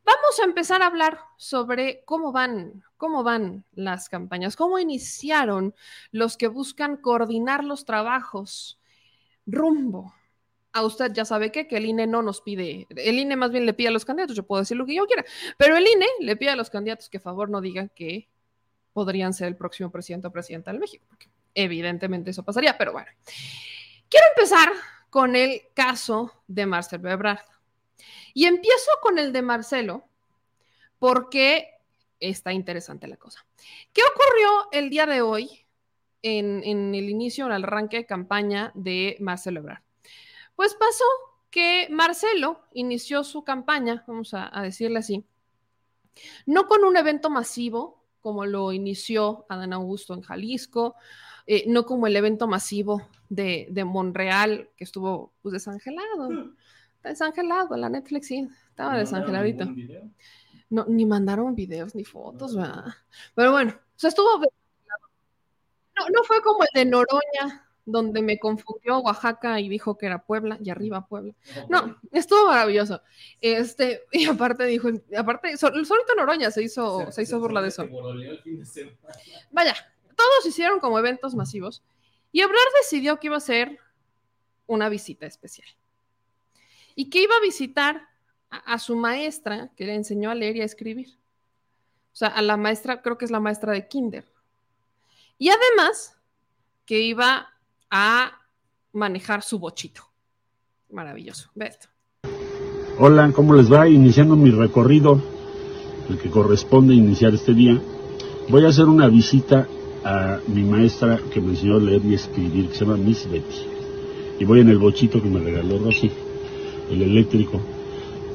vamos 0.03 0.39
a 0.41 0.45
empezar 0.45 0.82
a 0.82 0.88
hablar 0.88 1.19
sobre 1.38 2.03
cómo 2.05 2.32
van, 2.32 2.84
cómo 2.97 3.24
van 3.24 3.65
las 3.74 4.09
campañas, 4.09 4.55
cómo 4.55 4.80
iniciaron 4.80 5.74
los 6.11 6.38
que 6.38 6.47
buscan 6.47 6.97
coordinar 6.97 7.63
los 7.63 7.86
trabajos 7.86 8.80
rumbo 9.45 10.13
a 10.74 10.84
usted 10.84 11.11
ya 11.13 11.26
sabe 11.26 11.51
que, 11.51 11.67
que 11.67 11.78
el 11.78 11.86
INE 11.86 12.07
no 12.07 12.22
nos 12.22 12.41
pide, 12.41 12.88
el 12.89 13.19
INE 13.19 13.36
más 13.36 13.51
bien 13.51 13.65
le 13.65 13.74
pide 13.74 13.89
a 13.89 13.91
los 13.91 14.05
candidatos, 14.05 14.36
yo 14.36 14.43
puedo 14.43 14.61
decir 14.61 14.78
lo 14.78 14.86
que 14.86 14.95
yo 14.95 15.05
quiera, 15.05 15.26
pero 15.57 15.76
el 15.76 15.86
INE 15.86 16.07
le 16.19 16.36
pide 16.36 16.51
a 16.51 16.55
los 16.55 16.69
candidatos 16.69 17.09
que 17.09 17.19
favor 17.19 17.49
no 17.49 17.61
digan 17.61 17.89
que 17.93 18.30
podrían 18.93 19.34
ser 19.34 19.47
el 19.47 19.57
próximo 19.57 19.91
presidente 19.91 20.28
o 20.28 20.32
presidenta 20.32 20.72
de 20.72 20.80
México, 20.80 21.05
porque 21.07 21.30
evidentemente 21.55 22.32
eso 22.32 22.43
pasaría, 22.43 22.78
pero 22.78 22.93
bueno. 22.93 23.07
Quiero 24.09 24.26
empezar 24.36 24.69
con 25.09 25.36
el 25.36 25.61
caso 25.74 26.32
de 26.47 26.65
Marcelo 26.65 27.09
Ebrard. 27.09 27.45
Y 28.34 28.45
empiezo 28.45 28.91
con 29.01 29.19
el 29.19 29.34
de 29.34 29.41
Marcelo, 29.41 30.05
porque 30.99 31.69
está 32.19 32.53
interesante 32.53 33.07
la 33.07 33.17
cosa. 33.17 33.45
¿Qué 33.93 34.01
ocurrió 34.13 34.69
el 34.72 34.89
día 34.89 35.05
de 35.05 35.22
hoy 35.22 35.65
en, 36.22 36.63
en 36.63 36.95
el 36.95 37.09
inicio, 37.09 37.45
en 37.45 37.51
el 37.53 37.63
arranque 37.63 37.97
de 37.97 38.05
campaña 38.05 38.72
de 38.74 39.17
Marcelo 39.19 39.59
Ebrard? 39.59 39.82
Pues 40.62 40.76
pasó 40.76 41.05
que 41.49 41.88
Marcelo 41.89 42.59
inició 42.74 43.24
su 43.24 43.43
campaña, 43.43 44.03
vamos 44.05 44.36
a, 44.36 44.62
decirle 44.62 44.99
así, 44.99 45.26
no 46.45 46.68
con 46.68 46.84
un 46.84 46.95
evento 46.97 47.32
masivo 47.32 48.05
como 48.20 48.45
lo 48.45 48.72
inició 48.72 49.47
Adán 49.49 49.74
Augusto 49.74 50.14
en 50.14 50.22
Jalisco, 50.22 50.93
eh, 51.47 51.64
no 51.66 51.88
como 51.88 52.05
el 52.05 52.16
evento 52.16 52.47
masivo 52.47 53.09
de, 53.28 53.70
de 53.72 53.86
Monreal, 53.86 54.70
que 54.78 54.84
estuvo 54.84 55.34
pues, 55.41 55.53
desangelado. 55.53 56.30
Está 56.97 57.09
desangelado, 57.09 57.76
la 57.76 57.89
Netflix 57.89 58.28
sí, 58.28 58.47
estaba 58.70 58.99
desangeladito. 58.99 59.66
No, 60.70 60.86
ni 60.88 61.07
mandaron 61.07 61.55
videos 61.55 61.95
ni 61.95 62.03
fotos, 62.03 62.55
¿verdad? 62.55 62.93
Pero 63.34 63.51
bueno, 63.51 63.72
o 63.74 63.99
sea, 63.99 64.09
estuvo. 64.09 64.39
No, 65.97 66.09
no 66.14 66.24
fue 66.24 66.39
como 66.43 66.62
el 66.62 66.70
de 66.72 66.86
Noroña, 66.86 67.70
donde 67.86 68.21
me 68.21 68.39
confundió 68.39 68.99
Oaxaca 68.99 69.59
y 69.59 69.69
dijo 69.69 69.97
que 69.97 70.05
era 70.05 70.23
Puebla 70.23 70.57
y 70.63 70.69
arriba 70.69 71.07
Puebla. 71.07 71.34
No, 71.69 71.99
estuvo 72.11 72.47
maravilloso. 72.47 73.01
Este, 73.39 74.03
y 74.11 74.25
aparte 74.25 74.65
dijo, 74.65 74.89
aparte, 75.17 75.57
solito 75.57 76.15
Noroña 76.15 76.51
se 76.51 76.63
hizo, 76.63 77.11
se, 77.11 77.23
hizo 77.23 77.39
burla 77.39 77.61
de 77.61 77.69
eso. 77.69 77.88
Vaya, 79.51 79.75
todos 80.15 80.45
hicieron 80.45 80.79
como 80.79 80.99
eventos 80.99 81.36
masivos 81.36 81.84
y 82.32 82.41
Ebrard 82.41 82.59
decidió 82.82 83.19
que 83.19 83.27
iba 83.27 83.38
a 83.38 83.41
ser 83.41 83.79
una 84.67 84.89
visita 84.89 85.25
especial 85.25 85.67
y 86.95 87.09
que 87.09 87.23
iba 87.23 87.36
a 87.36 87.41
visitar 87.41 88.07
a, 88.49 88.57
a 88.73 88.79
su 88.79 88.95
maestra 88.95 89.71
que 89.75 89.86
le 89.86 89.95
enseñó 89.95 90.29
a 90.29 90.36
leer 90.36 90.57
y 90.57 90.61
a 90.61 90.65
escribir. 90.65 91.17
O 92.13 92.15
sea, 92.15 92.27
a 92.27 92.41
la 92.41 92.57
maestra, 92.57 93.01
creo 93.01 93.17
que 93.17 93.25
es 93.25 93.32
la 93.32 93.39
maestra 93.39 93.71
de 93.71 93.88
Kinder. 93.88 94.25
Y 95.38 95.49
además 95.49 96.17
que 96.86 96.99
iba 96.99 97.51
a 97.91 98.31
manejar 98.93 99.43
su 99.43 99.59
bochito. 99.59 100.01
Maravilloso. 100.89 101.49
Ve 101.53 101.67
esto. 101.67 101.87
Hola, 102.97 103.31
¿cómo 103.33 103.53
les 103.53 103.71
va? 103.71 103.87
Iniciando 103.87 104.35
mi 104.35 104.51
recorrido, 104.51 105.21
el 106.09 106.17
que 106.17 106.29
corresponde 106.29 106.93
iniciar 106.93 107.33
este 107.33 107.53
día, 107.53 107.79
voy 108.49 108.65
a 108.65 108.69
hacer 108.69 108.85
una 108.85 109.07
visita 109.07 109.67
a 110.03 110.39
mi 110.47 110.63
maestra 110.63 111.19
que 111.31 111.41
me 111.41 111.51
enseñó 111.51 111.75
a 111.75 111.79
leer 111.79 112.03
y 112.05 112.15
escribir, 112.15 112.69
que 112.69 112.75
se 112.75 112.85
llama 112.85 112.97
Miss 112.97 113.29
Betty. 113.29 113.65
Y 114.39 114.45
voy 114.45 114.61
en 114.61 114.69
el 114.69 114.77
bochito 114.77 115.21
que 115.21 115.29
me 115.29 115.39
regaló 115.39 115.79
Rosy, 115.79 116.11
el 116.89 117.01
eléctrico. 117.01 117.61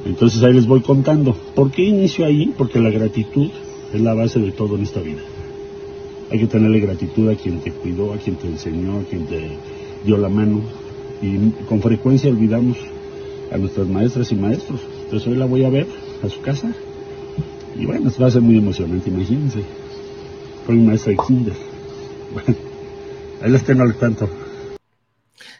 Entonces 0.04 0.42
ahí 0.42 0.52
les 0.52 0.66
voy 0.66 0.80
contando. 0.80 1.34
¿Por 1.54 1.70
qué 1.70 1.82
inicio 1.82 2.24
ahí? 2.24 2.54
Porque 2.56 2.78
la 2.78 2.90
gratitud 2.90 3.50
es 3.92 4.00
la 4.00 4.14
base 4.14 4.38
de 4.38 4.52
todo 4.52 4.76
en 4.76 4.82
esta 4.82 5.00
vida. 5.00 5.20
Hay 6.30 6.40
que 6.40 6.46
tenerle 6.46 6.80
gratitud 6.80 7.30
a 7.30 7.36
quien 7.36 7.60
te 7.60 7.70
cuidó, 7.70 8.12
a 8.12 8.16
quien 8.18 8.36
te 8.36 8.46
enseñó, 8.46 8.98
a 8.98 9.02
quien 9.04 9.26
te 9.26 9.48
dio 10.04 10.16
la 10.16 10.28
mano. 10.28 10.60
Y 11.22 11.50
con 11.68 11.80
frecuencia 11.80 12.30
olvidamos 12.30 12.76
a 13.52 13.58
nuestras 13.58 13.86
maestras 13.86 14.32
y 14.32 14.34
maestros. 14.34 14.80
Entonces 15.04 15.28
hoy 15.28 15.36
la 15.36 15.46
voy 15.46 15.64
a 15.64 15.70
ver 15.70 15.86
a 16.22 16.28
su 16.28 16.40
casa. 16.40 16.72
Y 17.76 17.86
bueno, 17.86 18.10
va 18.20 18.26
a 18.26 18.30
ser 18.30 18.42
muy 18.42 18.58
emocionante, 18.58 19.10
imagínense. 19.10 19.62
Fue 20.64 20.74
mi 20.74 20.86
maestra 20.86 21.12
de 21.12 21.18
kinder. 21.26 21.54
Bueno, 22.32 22.54
ahí 23.42 23.50
les 23.50 23.64
tengo 23.64 23.82
al 23.82 23.94
tanto. 23.94 24.28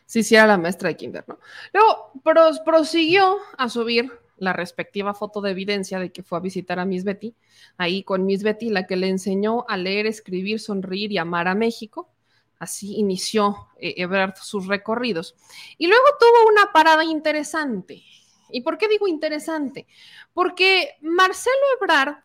Sí, 0.07 0.23
sí, 0.23 0.35
era 0.35 0.47
la 0.47 0.59
maestra 0.59 0.89
de 0.89 0.97
kinder, 0.97 1.25
¿no? 1.29 1.39
Luego 1.73 2.63
prosiguió 2.65 3.37
a 3.57 3.69
subir 3.69 4.11
la 4.37 4.53
respectiva 4.53 5.15
foto 5.15 5.41
de 5.41 5.51
evidencia 5.51 5.99
de 5.99 6.13
que 6.13 6.23
fue 6.23 6.39
a 6.39 6.43
visitar 6.43 6.79
a 6.79 6.85
Miss 6.85 7.05
Betty, 7.05 7.35
ahí 7.77 8.03
con 8.03 8.25
Miss 8.27 8.43
Betty, 8.43 8.71
la 8.71 8.87
que 8.87 8.97
le 8.97 9.09
enseñó 9.09 9.65
a 9.69 9.77
leer, 9.77 10.07
escribir, 10.07 10.61
sonreír 10.61 11.13
y 11.13 11.19
amar 11.19 11.49
a 11.49 11.55
México. 11.55 12.11
Así 12.59 12.97
inició 12.97 13.69
eh, 13.79 13.95
Ebrard 13.99 14.37
sus 14.37 14.67
recorridos. 14.67 15.35
Y 15.79 15.87
luego 15.87 16.05
tuvo 16.19 16.51
una 16.51 16.73
parada 16.73 17.05
interesante. 17.05 18.03
¿Y 18.51 18.61
por 18.61 18.79
qué 18.79 18.89
digo 18.89 19.09
interesante? 19.09 19.87
Porque 20.33 20.97
Marcelo 21.01 21.57
Ebrard 21.81 22.17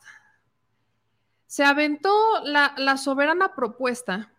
se 1.48 1.64
aventó 1.64 2.14
la, 2.44 2.74
la 2.78 2.98
soberana 2.98 3.54
propuesta, 3.56 4.34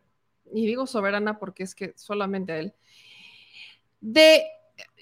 y 0.52 0.66
digo 0.66 0.86
soberana 0.86 1.38
porque 1.38 1.62
es 1.62 1.74
que 1.74 1.92
solamente 1.96 2.52
a 2.52 2.58
él, 2.58 2.74
de 4.00 4.44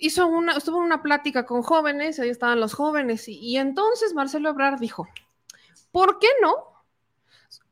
hizo 0.01 0.27
una, 0.27 0.57
estuvo 0.57 0.79
en 0.79 0.85
una 0.85 1.03
plática 1.03 1.47
con 1.47 1.63
jóvenes, 1.63 2.19
ahí 2.19 2.31
estaban 2.31 2.61
los 2.61 2.75
jóvenes, 2.75 3.29
y, 3.29 3.57
entonces 3.57 4.15
Marcelo 4.15 4.51
Ebrard 4.51 4.81
dijo, 4.81 5.09
¿por 5.93 6.19
qué 6.19 6.29
no? 6.43 6.55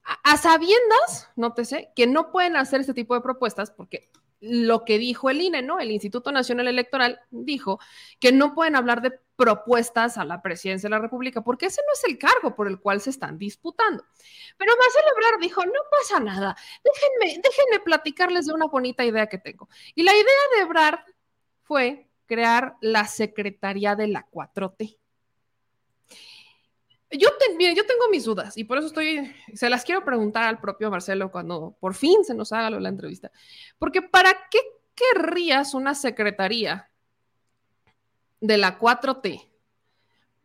A, 0.05 0.33
a 0.33 0.37
sabiendas, 0.37 1.31
nótese, 1.37 1.91
que 1.97 2.07
no 2.07 2.31
pueden 2.31 2.57
hacer 2.57 2.81
este 2.81 2.95
tipo 2.95 3.15
de 3.15 3.21
propuestas, 3.21 3.71
porque 3.71 4.11
lo 4.41 4.85
que 4.85 4.99
dijo 4.99 5.31
el 5.31 5.41
INE, 5.41 5.63
¿no? 5.63 5.81
El 5.81 5.91
Instituto 5.91 6.31
Nacional 6.31 6.69
Electoral 6.69 7.21
dijo 7.31 7.81
que 8.21 8.31
no 8.33 8.55
pueden 8.55 8.77
hablar 8.77 9.03
de 9.03 9.19
propuestas 9.37 10.19
a 10.19 10.25
la 10.25 10.43
presidencia 10.43 10.89
de 10.89 10.95
la 10.95 11.01
República, 11.01 11.43
porque 11.43 11.67
ese 11.67 11.81
no 11.87 11.93
es 11.93 12.05
el 12.05 12.19
cargo 12.19 12.55
por 12.55 12.69
el 12.69 12.79
cual 12.81 13.01
se 13.01 13.11
están 13.11 13.39
disputando. 13.39 14.05
Pero 14.57 14.73
Marcelo 14.77 15.07
Ebrard 15.17 15.41
dijo, 15.41 15.65
no 15.65 15.81
pasa 15.91 16.21
nada, 16.21 16.57
déjenme, 16.85 17.41
déjenme 17.43 17.85
platicarles 17.85 18.47
de 18.47 18.53
una 18.53 18.67
bonita 18.67 19.05
idea 19.05 19.27
que 19.27 19.39
tengo. 19.39 19.69
Y 19.95 20.03
la 20.03 20.13
idea 20.13 20.25
de 20.57 20.63
Ebrard 20.63 21.01
fue 21.63 22.08
crear 22.29 22.77
la 22.81 23.07
Secretaría 23.07 23.97
de 23.97 24.07
la 24.07 24.29
4T. 24.31 24.99
Yo, 27.11 27.29
yo 27.59 27.87
tengo 27.87 28.09
mis 28.11 28.25
dudas 28.25 28.57
y 28.59 28.65
por 28.65 28.79
eso 28.79 28.89
estoy, 28.89 29.35
se 29.55 29.71
las 29.71 29.83
quiero 29.83 30.05
preguntar 30.05 30.45
al 30.45 30.61
propio 30.61 30.91
Marcelo 30.91 31.33
cuando 31.33 31.75
por 31.81 31.95
fin 31.95 32.23
se 32.23 32.35
nos 32.35 32.53
haga 32.53 32.69
la 32.69 32.89
entrevista. 32.89 33.33
Porque 33.79 34.03
¿para 34.03 34.31
qué 34.51 34.59
querrías 34.95 35.73
una 35.73 35.95
secretaría 35.95 36.91
de 38.41 38.59
la 38.59 38.79
4T 38.79 39.48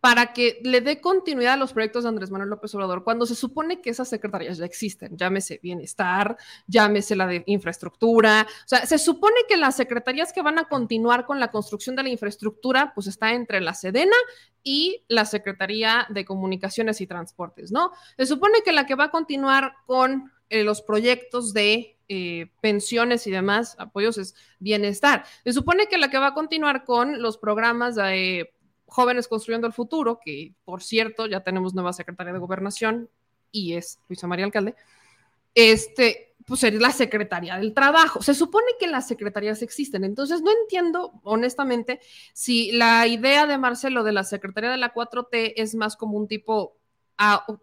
para 0.04 0.34
que 0.34 0.60
le 0.66 0.82
dé 0.82 0.99
continuidad 0.99 1.54
a 1.54 1.56
los 1.56 1.72
proyectos 1.72 2.04
de 2.04 2.10
Andrés 2.10 2.30
Manuel 2.30 2.49
López 2.49 2.76
Obrador, 2.76 3.06
cuando 3.06 3.26
se 3.26 3.36
supone 3.36 3.80
que 3.80 3.89
esas 3.89 4.10
secretarías 4.10 4.58
ya 4.58 4.66
existen, 4.66 5.16
llámese 5.16 5.62
bienestar, 5.64 6.36
llámese 6.68 7.16
la 7.16 7.26
de 7.26 7.41
infraestructura, 7.45 8.45
o 8.45 8.68
sea, 8.68 8.86
se 8.86 8.97
supone 8.97 9.38
que 9.47 9.56
las 9.56 9.78
secretarías 9.78 10.34
que 10.34 10.41
van 10.41 10.60
a 10.60 10.68
continuar 10.68 11.26
con 11.26 11.39
la 11.39 11.51
construcción 11.51 11.95
de 11.95 12.04
la 12.04 12.10
infraestructura, 12.10 12.91
pues 12.93 13.08
está 13.08 13.32
entre 13.32 13.62
la 13.62 13.74
Sedena 13.74 14.18
y 14.62 15.06
la 15.08 15.24
Secretaría 15.24 16.06
de 16.10 16.26
Comunicaciones 16.26 16.99
y 16.99 17.08
Transportes, 17.08 17.72
¿no? 17.72 17.93
Se 18.18 18.26
supone 18.26 18.62
que 18.62 18.74
la 18.74 18.86
que 18.86 18.95
va 18.95 19.06
a 19.06 19.12
continuar 19.12 19.72
con 19.86 20.34
eh, 20.49 20.66
los 20.66 20.82
proyectos 20.82 21.54
de 21.54 21.97
eh, 22.10 22.51
pensiones 22.60 23.26
y 23.26 23.32
demás 23.32 23.78
apoyos 23.80 24.18
es 24.18 24.36
bienestar. 24.60 25.24
Se 25.45 25.54
supone 25.54 25.88
que 25.88 25.97
la 25.97 26.10
que 26.10 26.20
va 26.20 26.28
a 26.28 26.34
continuar 26.34 26.84
con 26.84 27.22
los 27.22 27.38
programas 27.38 27.95
de 27.95 28.53
Jóvenes 28.94 29.28
Construyendo 29.28 29.66
el 29.66 29.74
Futuro, 29.74 30.20
que 30.24 30.54
por 30.66 30.84
cierto 30.84 31.26
ya 31.26 31.41
tenemos 31.41 31.74
nueva 31.74 31.94
secretaria 31.94 32.32
de 32.32 32.38
Gobernación 32.38 33.10
y 33.52 33.74
es 33.74 34.00
Luisa 34.08 34.28
María 34.28 34.46
Alcalde, 34.46 34.76
este, 35.56 36.36
pues 36.46 36.64
es 36.64 36.76
la 36.76 36.91
Secretaría 36.91 37.58
del 37.58 37.74
Trabajo. 37.74 38.22
Se 38.22 38.36
supone 38.36 38.68
que 38.80 38.86
las 38.86 39.08
secretarías 39.08 39.64
existen, 39.64 40.04
entonces 40.04 40.44
no 40.44 40.52
entiendo 40.62 41.20
honestamente 41.24 42.02
si 42.34 42.72
la 42.72 43.08
idea 43.08 43.48
de 43.48 43.58
Marcelo 43.58 44.04
de 44.04 44.12
la 44.12 44.24
Secretaría 44.24 44.70
de 44.70 44.78
la 44.78 44.94
4T 44.94 45.54
es 45.56 45.74
más 45.74 45.96
como 45.96 46.16
un 46.16 46.28
tipo 46.28 46.78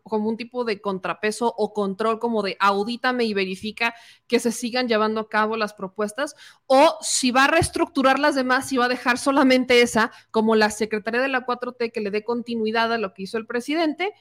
como 0.03 0.29
un 0.29 0.37
tipo 0.37 0.65
de 0.65 0.81
contrapeso 0.81 1.53
o 1.57 1.73
control 1.73 2.19
como 2.19 2.43
de 2.43 2.57
audítame 2.61 3.25
y 3.25 3.35
verifica 3.35 3.95
que 4.27 4.39
se 4.39 4.53
sigan 4.53 4.89
llevando 4.89 5.21
a 5.21 5.29
cabo 5.29 5.57
las 5.57 5.75
propuestas 5.75 6.35
o 6.67 6.97
si 7.01 7.31
va 7.31 7.45
a 7.45 7.49
reestructurar 7.49 8.19
las 8.19 8.35
demás, 8.35 8.69
si 8.69 8.77
va 8.77 8.87
a 8.87 8.89
dejar 8.89 9.19
solamente 9.19 9.83
esa 9.83 10.13
como 10.31 10.55
la 10.55 10.71
Secretaría 10.71 11.21
de 11.21 11.29
la 11.29 11.47
4T 11.47 11.93
que 11.93 12.01
le 12.01 12.11
dé 12.11 12.25
continuidad 12.25 12.93
a 12.93 12.99
lo 12.99 13.13
que 13.13 13.23
hizo 13.23 13.39
el 13.39 13.47
presidente 13.47 14.13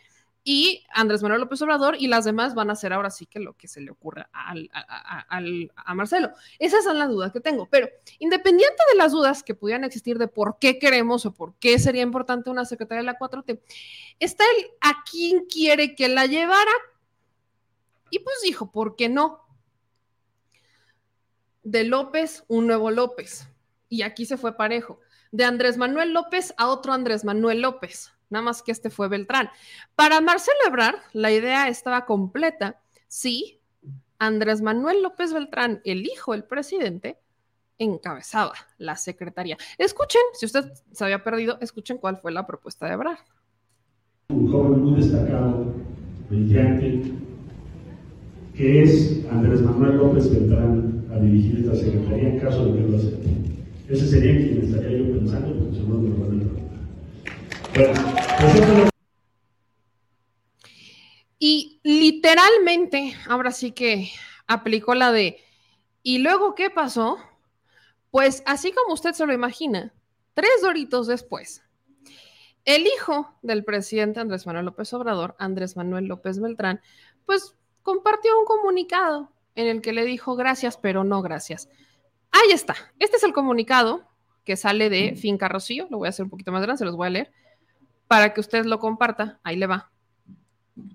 y 0.44 0.86
Andrés 0.92 1.22
Manuel 1.22 1.42
López 1.42 1.62
Obrador 1.62 1.96
y 2.00 2.08
las 2.08 2.26
demás 2.26 2.56
van 2.56 2.70
a 2.70 2.74
hacer 2.74 2.94
ahora 2.94 3.10
sí 3.10 3.26
que 3.26 3.40
lo 3.40 3.54
que 3.58 3.68
se 3.68 3.82
le 3.82 3.92
ocurra 3.92 4.30
a, 4.34 5.94
Marcelo. 5.94 6.32
Esas 6.60 6.84
son 6.84 6.98
las 6.98 7.10
dudas 7.10 7.32
que 7.32 7.42
tengo, 7.42 7.68
pero 7.70 7.90
independiente 8.20 8.82
de 8.92 8.98
las 8.98 9.12
dudas 9.12 9.44
que 9.44 9.54
pudieran 9.54 9.84
existir 9.84 10.18
de 10.18 10.28
por 10.28 10.58
qué 10.60 10.80
queremos 10.80 11.26
o 11.26 11.34
por 11.34 11.56
qué 11.56 11.78
sería 11.78 12.04
importante 12.04 12.50
una 12.50 12.66
secretaria 12.66 13.02
de 13.02 13.06
la 13.06 13.20
4T, 13.20 13.60
está 14.20 14.44
el 14.58 14.68
a 14.82 15.04
quién 15.10 15.46
quiere 15.46 15.96
que 15.96 16.08
la 16.08 16.26
llevara 16.26 16.72
y 18.10 18.20
pues 18.20 18.38
dijo, 18.44 18.72
¿por 18.72 18.96
qué 18.96 19.10
no? 19.10 19.46
De 21.64 21.84
López, 21.84 22.44
un 22.48 22.66
nuevo 22.66 22.90
López. 22.90 23.48
Y 23.88 24.02
aquí 24.02 24.26
se 24.26 24.38
fue 24.38 24.56
parejo. 24.56 25.00
De 25.32 25.44
Andrés 25.44 25.78
Manuel 25.78 26.14
López 26.14 26.54
a 26.58 26.68
otro 26.68 26.94
Andrés 26.94 27.24
Manuel 27.24 27.62
López 27.62 28.12
nada 28.30 28.44
más 28.44 28.62
que 28.64 28.72
este 28.72 28.90
fue 28.90 29.08
Beltrán. 29.08 29.50
Para 29.96 30.22
Marcelo 30.22 30.58
Ebrard, 30.68 31.00
la 31.14 31.32
idea 31.32 31.68
estaba 31.68 32.06
completa 32.06 32.82
si 33.08 33.60
Andrés 34.20 34.62
Manuel 34.62 35.02
López 35.02 35.34
Beltrán, 35.34 35.82
el 35.86 36.06
hijo 36.06 36.34
del 36.34 36.44
presidente, 36.44 37.18
encabezaba 37.78 38.54
la 38.78 38.98
secretaría. 38.98 39.58
Escuchen, 39.78 40.22
si 40.34 40.46
usted 40.46 40.72
se 40.92 41.04
había 41.04 41.24
perdido, 41.24 41.58
escuchen 41.62 41.98
cuál 41.98 42.18
fue 42.18 42.32
la 42.32 42.46
propuesta 42.46 42.86
de 42.86 42.94
Ebrard. 42.94 43.20
Un 44.30 44.52
joven 44.52 44.84
muy 44.84 45.02
destacado, 45.02 45.74
brillante, 46.30 47.14
que 48.54 48.84
es 48.84 49.26
Andrés 49.32 49.62
Manuel 49.62 49.98
López 49.98 50.30
Beltrán 50.30 51.08
a 51.12 51.18
dirigir 51.20 51.62
esta 51.62 51.76
secretaría 51.76 52.30
en 52.30 52.40
caso 52.40 52.66
de 52.66 52.74
que 52.74 52.88
lo 52.90 52.98
acepte. 52.98 53.30
Ese 53.88 54.08
sería 54.08 54.38
quien 54.38 54.66
estaría 54.66 54.98
yo 54.98 55.14
pensando, 55.18 55.58
porque 55.58 55.78
seguro 55.78 56.00
me 56.00 56.10
lo 56.10 56.18
van 56.18 56.42
a 56.42 56.69
y 61.40 61.80
literalmente, 61.84 63.16
ahora 63.28 63.52
sí 63.52 63.72
que 63.72 64.12
aplicó 64.48 64.96
la 64.96 65.12
de, 65.12 65.38
¿y 66.04 66.18
luego 66.20 66.56
qué 66.56 66.70
pasó? 66.70 67.18
Pues 68.12 68.44
así 68.46 68.72
como 68.72 68.94
usted 68.94 69.14
se 69.14 69.26
lo 69.26 69.34
imagina, 69.34 69.94
tres 70.34 70.62
doritos 70.62 71.08
después, 71.08 71.64
el 72.66 72.86
hijo 72.86 73.34
del 73.42 73.64
presidente 73.64 74.20
Andrés 74.20 74.46
Manuel 74.46 74.66
López 74.66 74.94
Obrador, 74.94 75.36
Andrés 75.40 75.78
Manuel 75.78 76.06
López 76.06 76.40
Beltrán, 76.40 76.82
pues 77.26 77.56
compartió 77.84 78.38
un 78.38 78.46
comunicado 78.46 79.32
en 79.56 79.68
el 79.68 79.82
que 79.82 79.94
le 79.94 80.06
dijo 80.06 80.36
gracias, 80.36 80.78
pero 80.78 81.04
no 81.04 81.22
gracias. 81.22 81.70
Ahí 82.32 82.52
está. 82.52 82.76
Este 83.00 83.18
es 83.18 83.24
el 83.24 83.34
comunicado 83.34 84.08
que 84.44 84.56
sale 84.56 84.90
de 84.90 85.16
Finca 85.16 85.48
Rocío. 85.48 85.88
Lo 85.90 85.98
voy 85.98 86.08
a 86.08 86.10
hacer 86.10 86.24
un 86.24 86.30
poquito 86.30 86.52
más 86.52 86.62
grande, 86.62 86.78
se 86.80 86.86
los 86.86 86.96
voy 86.96 87.08
a 87.08 87.12
leer 87.12 87.32
para 88.10 88.34
que 88.34 88.42
usted 88.42 88.66
lo 88.66 88.80
comparta. 88.80 89.40
Ahí 89.44 89.56
le 89.56 89.68
va. 89.68 89.92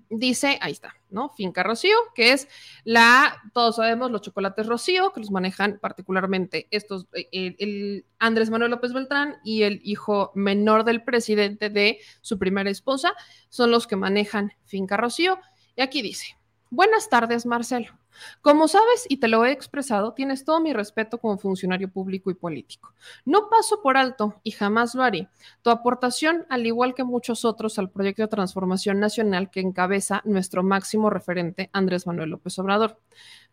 Dice, 0.09 0.59
ahí 0.61 0.73
está, 0.73 0.95
¿no? 1.09 1.29
Finca 1.29 1.63
Rocío, 1.63 1.95
que 2.13 2.33
es 2.33 2.49
la, 2.83 3.41
todos 3.53 3.77
sabemos, 3.77 4.11
los 4.11 4.21
chocolates 4.21 4.67
Rocío, 4.67 5.13
que 5.13 5.21
los 5.21 5.31
manejan 5.31 5.79
particularmente 5.79 6.67
estos, 6.71 7.07
eh, 7.13 7.29
el, 7.31 7.55
el 7.59 8.05
Andrés 8.19 8.49
Manuel 8.49 8.71
López 8.71 8.91
Beltrán 8.91 9.37
y 9.45 9.63
el 9.63 9.79
hijo 9.83 10.33
menor 10.35 10.83
del 10.83 11.03
presidente 11.03 11.69
de 11.69 11.99
su 12.19 12.37
primera 12.37 12.69
esposa, 12.69 13.13
son 13.47 13.71
los 13.71 13.87
que 13.87 13.95
manejan 13.95 14.51
Finca 14.65 14.97
Rocío. 14.97 15.39
Y 15.77 15.83
aquí 15.83 16.01
dice, 16.01 16.37
buenas 16.69 17.09
tardes, 17.09 17.45
Marcelo. 17.45 17.97
Como 18.41 18.67
sabes 18.67 19.05
y 19.09 19.17
te 19.17 19.27
lo 19.27 19.45
he 19.45 19.51
expresado, 19.51 20.13
tienes 20.13 20.45
todo 20.45 20.59
mi 20.59 20.73
respeto 20.73 21.17
como 21.17 21.37
funcionario 21.37 21.89
público 21.89 22.31
y 22.31 22.35
político. 22.35 22.93
No 23.25 23.49
paso 23.49 23.81
por 23.81 23.97
alto 23.97 24.39
y 24.43 24.51
jamás 24.51 24.95
lo 24.95 25.03
haré 25.03 25.29
tu 25.61 25.69
aportación, 25.69 26.45
al 26.49 26.65
igual 26.65 26.93
que 26.93 27.03
muchos 27.03 27.45
otros, 27.45 27.79
al 27.79 27.89
proyecto 27.89 28.23
de 28.23 28.27
transformación 28.27 28.99
nacional 28.99 29.49
que 29.49 29.61
encabeza 29.61 30.21
nuestro 30.25 30.63
máximo 30.63 31.09
referente, 31.09 31.69
Andrés 31.73 32.07
Manuel 32.07 32.29
López 32.31 32.57
Obrador. 32.59 32.99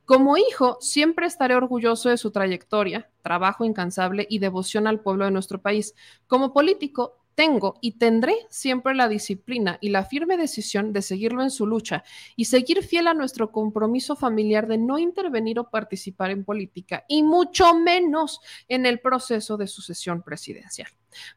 Como 0.05 0.37
hijo, 0.37 0.79
siempre 0.81 1.27
estaré 1.27 1.55
orgulloso 1.55 2.09
de 2.09 2.17
su 2.17 2.33
trayectoria, 2.33 3.09
trabajo 3.23 3.65
incansable 3.65 4.27
y 4.29 4.41
devoción 4.41 4.87
al 4.87 5.01
pueblo 5.01 5.25
de 5.25 5.31
nuestro 5.31 5.61
país. 5.61 5.95
Como 6.27 6.53
político, 6.53 7.22
tengo 7.35 7.79
y 7.81 7.93
tendré 7.93 8.35
siempre 8.51 8.95
la 8.95 9.09
disciplina 9.09 9.79
y 9.81 9.91
la 9.91 10.05
firme 10.05 10.37
decisión 10.37 10.93
de 10.93 11.03
seguirlo 11.03 11.43
en 11.43 11.51
su 11.51 11.67
lucha 11.67 12.05
y 12.37 12.47
seguir 12.47 12.83
fiel 12.83 13.09
a 13.09 13.15
nuestro 13.15 13.51
compromiso 13.51 14.17
familiar 14.17 14.67
de 14.67 14.79
no 14.79 14.99
intervenir 14.99 15.59
o 15.59 15.71
participar 15.71 16.31
en 16.31 16.45
política 16.45 17.05
y 17.09 17.23
mucho 17.23 17.75
menos 17.75 18.41
en 18.69 18.87
el 18.87 19.01
proceso 19.01 19.57
de 19.57 19.67
sucesión 19.67 20.23
presidencial. 20.23 20.89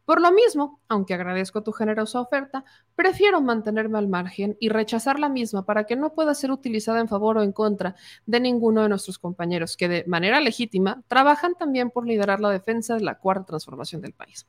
Por 0.05 0.21
lo 0.21 0.31
mismo, 0.31 0.79
aunque 0.87 1.13
agradezco 1.13 1.63
tu 1.63 1.71
generosa 1.71 2.21
oferta, 2.21 2.63
prefiero 2.95 3.41
mantenerme 3.41 3.97
al 3.97 4.07
margen 4.07 4.57
y 4.59 4.69
rechazar 4.69 5.19
la 5.19 5.29
misma 5.29 5.65
para 5.65 5.85
que 5.85 5.95
no 5.95 6.13
pueda 6.13 6.33
ser 6.33 6.51
utilizada 6.51 6.99
en 6.99 7.07
favor 7.07 7.37
o 7.37 7.43
en 7.43 7.51
contra 7.51 7.95
de 8.25 8.39
ninguno 8.39 8.81
de 8.81 8.89
nuestros 8.89 9.19
compañeros 9.19 9.77
que 9.77 9.87
de 9.87 10.03
manera 10.07 10.39
legítima 10.39 11.03
trabajan 11.07 11.55
también 11.55 11.89
por 11.89 12.07
liderar 12.07 12.39
la 12.39 12.49
defensa 12.49 12.95
de 12.95 13.01
la 13.01 13.17
cuarta 13.19 13.45
transformación 13.45 14.01
del 14.01 14.13
país. 14.13 14.47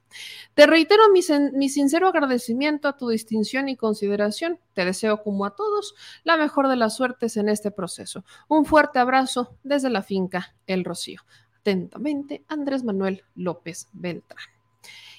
Te 0.54 0.66
reitero 0.66 1.04
mi, 1.10 1.22
sincero 1.68 2.08
agradecimiento 2.08 2.88
a 2.88 2.96
tu 2.96 3.08
distinción 3.08 3.68
y 3.68 3.76
consideración. 3.76 4.58
Te 4.74 4.84
deseo, 4.84 5.22
como 5.22 5.44
a 5.44 5.54
todos, 5.54 5.94
la 6.24 6.36
mejor 6.36 6.68
de 6.68 6.76
las 6.76 6.96
suertes 6.96 7.36
en 7.36 7.48
este 7.48 7.70
proceso. 7.70 8.24
Un 8.48 8.64
fuerte 8.64 8.98
abrazo 8.98 9.56
desde 9.62 9.90
la 9.90 10.02
finca 10.02 10.54
El 10.66 10.84
Rocío. 10.84 11.22
Atentamente, 11.58 12.44
Andrés 12.48 12.84
Manuel 12.84 13.24
López 13.34 13.88
Beltrán. 13.92 14.55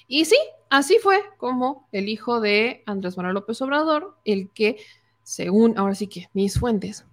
Y 0.08 0.24
sí, 0.24 0.38
así 0.70 0.98
fue 1.00 1.22
como 1.36 1.86
el 1.92 2.08
hijo 2.08 2.40
de 2.40 2.82
Andrés 2.86 3.16
Manuel 3.16 3.34
López 3.34 3.62
Obrador, 3.62 4.16
el 4.24 4.50
que, 4.50 4.78
según 5.22 5.78
ahora 5.78 5.94
sí 5.94 6.08
que 6.08 6.28
mis 6.32 6.58
fuentes, 6.58 7.06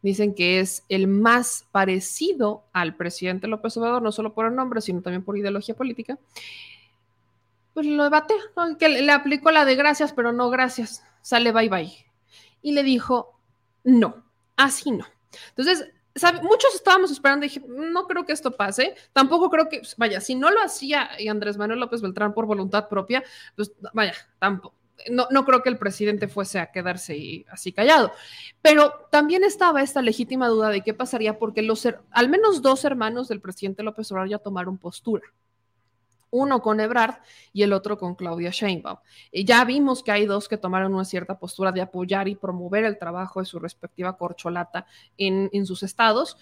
Dicen 0.00 0.34
que 0.34 0.60
es 0.60 0.84
el 0.88 1.08
más 1.08 1.66
parecido 1.72 2.64
al 2.72 2.96
presidente 2.96 3.48
López 3.48 3.76
Obrador, 3.76 4.00
no 4.00 4.12
solo 4.12 4.32
por 4.32 4.46
el 4.46 4.54
nombre, 4.54 4.80
sino 4.80 5.02
también 5.02 5.24
por 5.24 5.36
ideología 5.36 5.74
política. 5.74 6.18
Pues 7.74 7.86
lo 7.86 8.04
debate, 8.04 8.34
que 8.78 8.88
le 8.88 9.10
aplicó 9.10 9.50
la 9.50 9.64
de 9.64 9.74
gracias, 9.74 10.12
pero 10.12 10.32
no 10.32 10.50
gracias. 10.50 11.02
Sale 11.20 11.52
bye 11.52 11.68
bye. 11.68 12.06
Y 12.62 12.72
le 12.72 12.84
dijo, 12.84 13.40
no, 13.82 14.22
así 14.56 14.92
no. 14.92 15.04
Entonces, 15.50 15.88
muchos 16.42 16.74
estábamos 16.74 17.10
esperando, 17.10 17.44
dije, 17.44 17.62
no 17.66 18.06
creo 18.06 18.24
que 18.24 18.32
esto 18.32 18.56
pase, 18.56 18.94
tampoco 19.12 19.50
creo 19.50 19.68
que, 19.68 19.82
vaya, 19.96 20.20
si 20.20 20.34
no 20.34 20.50
lo 20.50 20.60
hacía 20.62 21.10
Andrés 21.30 21.56
Manuel 21.56 21.80
López 21.80 22.00
Beltrán 22.00 22.34
por 22.34 22.46
voluntad 22.46 22.88
propia, 22.88 23.22
pues 23.56 23.72
vaya, 23.92 24.14
tampoco. 24.38 24.76
No, 25.10 25.28
no 25.30 25.44
creo 25.44 25.62
que 25.62 25.68
el 25.68 25.78
presidente 25.78 26.26
fuese 26.26 26.58
a 26.58 26.72
quedarse 26.72 27.46
así 27.50 27.72
callado, 27.72 28.10
pero 28.60 29.06
también 29.12 29.44
estaba 29.44 29.80
esta 29.80 30.02
legítima 30.02 30.48
duda 30.48 30.70
de 30.70 30.82
qué 30.82 30.92
pasaría 30.92 31.38
porque 31.38 31.62
los, 31.62 31.86
al 32.10 32.28
menos 32.28 32.62
dos 32.62 32.84
hermanos 32.84 33.28
del 33.28 33.40
presidente 33.40 33.84
López 33.84 34.10
Obrador 34.10 34.30
ya 34.30 34.38
tomaron 34.38 34.76
postura 34.76 35.22
uno 36.30 36.60
con 36.60 36.80
Ebrard 36.80 37.16
y 37.52 37.62
el 37.62 37.72
otro 37.72 37.98
con 37.98 38.14
Claudia 38.14 38.50
Sheinbaum. 38.50 38.98
Y 39.32 39.44
ya 39.44 39.64
vimos 39.64 40.02
que 40.02 40.12
hay 40.12 40.26
dos 40.26 40.48
que 40.48 40.58
tomaron 40.58 40.94
una 40.94 41.04
cierta 41.04 41.38
postura 41.38 41.72
de 41.72 41.80
apoyar 41.80 42.28
y 42.28 42.34
promover 42.34 42.84
el 42.84 42.98
trabajo 42.98 43.40
de 43.40 43.46
su 43.46 43.58
respectiva 43.58 44.16
corcholata 44.16 44.86
en, 45.16 45.50
en 45.52 45.66
sus 45.66 45.82
estados. 45.82 46.36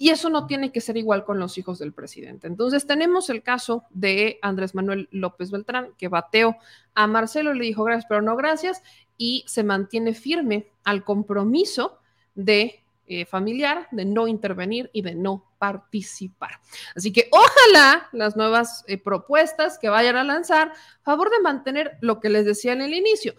Y 0.00 0.10
eso 0.10 0.30
no 0.30 0.46
tiene 0.46 0.70
que 0.70 0.80
ser 0.80 0.96
igual 0.96 1.24
con 1.24 1.40
los 1.40 1.58
hijos 1.58 1.80
del 1.80 1.92
presidente. 1.92 2.46
Entonces 2.46 2.86
tenemos 2.86 3.30
el 3.30 3.42
caso 3.42 3.84
de 3.90 4.38
Andrés 4.42 4.74
Manuel 4.74 5.08
López 5.10 5.50
Beltrán, 5.50 5.92
que 5.98 6.06
bateó 6.06 6.56
a 6.94 7.08
Marcelo 7.08 7.52
y 7.52 7.58
le 7.58 7.64
dijo 7.64 7.82
gracias, 7.82 8.06
pero 8.08 8.22
no 8.22 8.36
gracias, 8.36 8.82
y 9.16 9.44
se 9.48 9.64
mantiene 9.64 10.14
firme 10.14 10.70
al 10.84 11.04
compromiso 11.04 11.98
de 12.36 12.84
eh, 13.08 13.24
familiar, 13.24 13.88
de 13.90 14.04
no 14.04 14.28
intervenir 14.28 14.88
y 14.92 15.02
de 15.02 15.16
no 15.16 15.47
participar. 15.58 16.60
Así 16.94 17.12
que 17.12 17.28
ojalá 17.32 18.08
las 18.12 18.36
nuevas 18.36 18.84
eh, 18.86 18.98
propuestas 18.98 19.78
que 19.78 19.88
vayan 19.88 20.16
a 20.16 20.24
lanzar, 20.24 20.72
favor 21.02 21.30
de 21.30 21.40
mantener 21.40 21.98
lo 22.00 22.20
que 22.20 22.28
les 22.28 22.44
decía 22.44 22.72
en 22.72 22.82
el 22.82 22.94
inicio, 22.94 23.34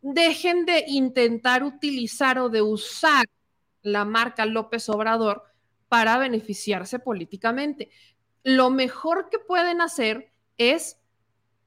dejen 0.00 0.64
de 0.64 0.84
intentar 0.86 1.64
utilizar 1.64 2.38
o 2.38 2.48
de 2.48 2.62
usar 2.62 3.26
la 3.82 4.04
marca 4.04 4.46
López 4.46 4.88
Obrador 4.88 5.42
para 5.88 6.18
beneficiarse 6.18 6.98
políticamente. 6.98 7.90
Lo 8.42 8.70
mejor 8.70 9.28
que 9.30 9.38
pueden 9.38 9.80
hacer 9.80 10.32
es 10.58 11.00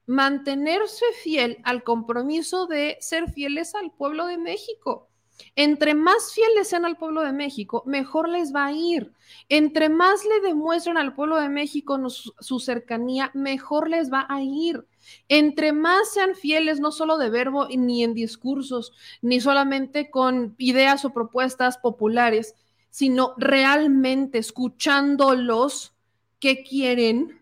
mantenerse 0.06 1.04
fiel 1.22 1.58
al 1.64 1.84
compromiso 1.84 2.66
de 2.66 2.96
ser 3.00 3.30
fieles 3.30 3.74
al 3.74 3.92
pueblo 3.92 4.26
de 4.26 4.38
México. 4.38 5.09
Entre 5.56 5.94
más 5.94 6.32
fieles 6.32 6.68
sean 6.68 6.84
al 6.84 6.96
pueblo 6.96 7.22
de 7.22 7.32
México, 7.32 7.82
mejor 7.86 8.28
les 8.28 8.54
va 8.54 8.66
a 8.66 8.72
ir. 8.72 9.12
Entre 9.48 9.88
más 9.88 10.24
le 10.24 10.40
demuestren 10.46 10.96
al 10.96 11.14
pueblo 11.14 11.40
de 11.40 11.48
México 11.48 11.98
su 12.08 12.60
cercanía, 12.60 13.30
mejor 13.34 13.88
les 13.88 14.12
va 14.12 14.26
a 14.28 14.42
ir. 14.42 14.86
Entre 15.28 15.72
más 15.72 16.12
sean 16.12 16.34
fieles, 16.34 16.80
no 16.80 16.92
solo 16.92 17.18
de 17.18 17.30
verbo 17.30 17.68
ni 17.68 18.04
en 18.04 18.14
discursos, 18.14 18.92
ni 19.22 19.40
solamente 19.40 20.10
con 20.10 20.54
ideas 20.58 21.04
o 21.04 21.10
propuestas 21.10 21.78
populares, 21.78 22.54
sino 22.90 23.34
realmente 23.36 24.38
escuchándolos 24.38 25.94
que 26.38 26.62
quieren, 26.62 27.40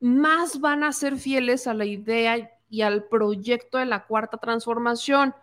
más 0.00 0.60
van 0.60 0.82
a 0.82 0.92
ser 0.92 1.18
fieles 1.18 1.66
a 1.66 1.74
la 1.74 1.84
idea 1.84 2.50
y 2.70 2.82
al 2.82 3.04
proyecto 3.04 3.78
de 3.78 3.86
la 3.86 4.06
cuarta 4.06 4.38
transformación. 4.38 5.34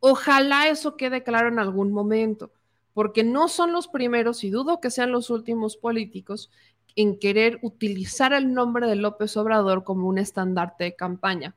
Ojalá 0.00 0.68
eso 0.68 0.96
quede 0.96 1.22
claro 1.22 1.48
en 1.48 1.58
algún 1.58 1.92
momento, 1.92 2.52
porque 2.94 3.22
no 3.22 3.48
son 3.48 3.72
los 3.72 3.86
primeros 3.86 4.42
y 4.44 4.50
dudo 4.50 4.80
que 4.80 4.90
sean 4.90 5.12
los 5.12 5.30
últimos 5.30 5.76
políticos 5.76 6.50
en 6.96 7.18
querer 7.18 7.58
utilizar 7.62 8.32
el 8.32 8.52
nombre 8.52 8.86
de 8.86 8.96
López 8.96 9.36
Obrador 9.36 9.84
como 9.84 10.08
un 10.08 10.18
estandarte 10.18 10.84
de 10.84 10.96
campaña, 10.96 11.54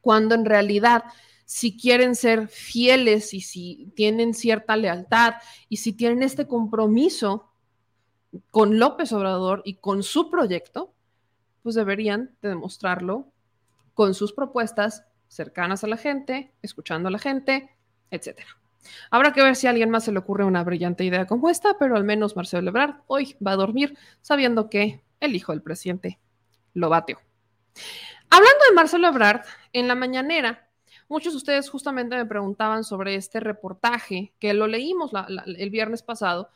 cuando 0.00 0.34
en 0.34 0.44
realidad 0.44 1.04
si 1.44 1.76
quieren 1.76 2.14
ser 2.14 2.48
fieles 2.48 3.34
y 3.34 3.40
si 3.40 3.92
tienen 3.96 4.34
cierta 4.34 4.76
lealtad 4.76 5.34
y 5.68 5.78
si 5.78 5.92
tienen 5.92 6.22
este 6.22 6.46
compromiso 6.46 7.50
con 8.50 8.78
López 8.78 9.12
Obrador 9.12 9.60
y 9.64 9.74
con 9.74 10.02
su 10.02 10.30
proyecto, 10.30 10.94
pues 11.62 11.74
deberían 11.74 12.36
de 12.40 12.50
demostrarlo 12.50 13.26
con 13.94 14.14
sus 14.14 14.32
propuestas 14.32 15.04
cercanas 15.30 15.84
a 15.84 15.86
la 15.86 15.96
gente, 15.96 16.52
escuchando 16.60 17.08
a 17.08 17.12
la 17.12 17.18
gente, 17.18 17.70
etc. 18.10 18.40
Habrá 19.10 19.32
que 19.32 19.42
ver 19.42 19.56
si 19.56 19.66
a 19.66 19.70
alguien 19.70 19.88
más 19.88 20.04
se 20.04 20.12
le 20.12 20.18
ocurre 20.18 20.44
una 20.44 20.64
brillante 20.64 21.04
idea 21.04 21.26
como 21.26 21.48
esta, 21.48 21.78
pero 21.78 21.96
al 21.96 22.04
menos 22.04 22.36
Marcelo 22.36 22.68
Ebrard 22.68 22.96
hoy 23.06 23.36
va 23.44 23.52
a 23.52 23.56
dormir 23.56 23.96
sabiendo 24.20 24.68
que 24.68 25.02
el 25.20 25.36
hijo 25.36 25.52
del 25.52 25.62
presidente 25.62 26.18
lo 26.74 26.88
bateó. 26.88 27.18
Hablando 28.28 28.64
de 28.68 28.74
Marcelo 28.74 29.08
Ebrard, 29.08 29.42
en 29.72 29.86
la 29.86 29.94
mañanera, 29.94 30.68
muchos 31.08 31.32
de 31.32 31.38
ustedes 31.38 31.70
justamente 31.70 32.16
me 32.16 32.26
preguntaban 32.26 32.82
sobre 32.82 33.14
este 33.14 33.38
reportaje 33.38 34.34
que 34.40 34.52
lo 34.52 34.66
leímos 34.66 35.12
el 35.46 35.70
viernes 35.70 36.02
pasado 36.02 36.50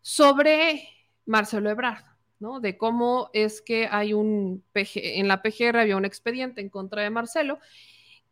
sobre 0.00 0.88
Marcelo 1.24 1.70
Ebrard. 1.70 2.04
¿no? 2.42 2.58
De 2.58 2.76
cómo 2.76 3.30
es 3.32 3.62
que 3.62 3.86
hay 3.88 4.12
un 4.12 4.64
en 4.74 5.28
la 5.28 5.42
PGR 5.42 5.78
había 5.78 5.96
un 5.96 6.04
expediente 6.04 6.60
en 6.60 6.70
contra 6.70 7.02
de 7.02 7.10
Marcelo 7.10 7.60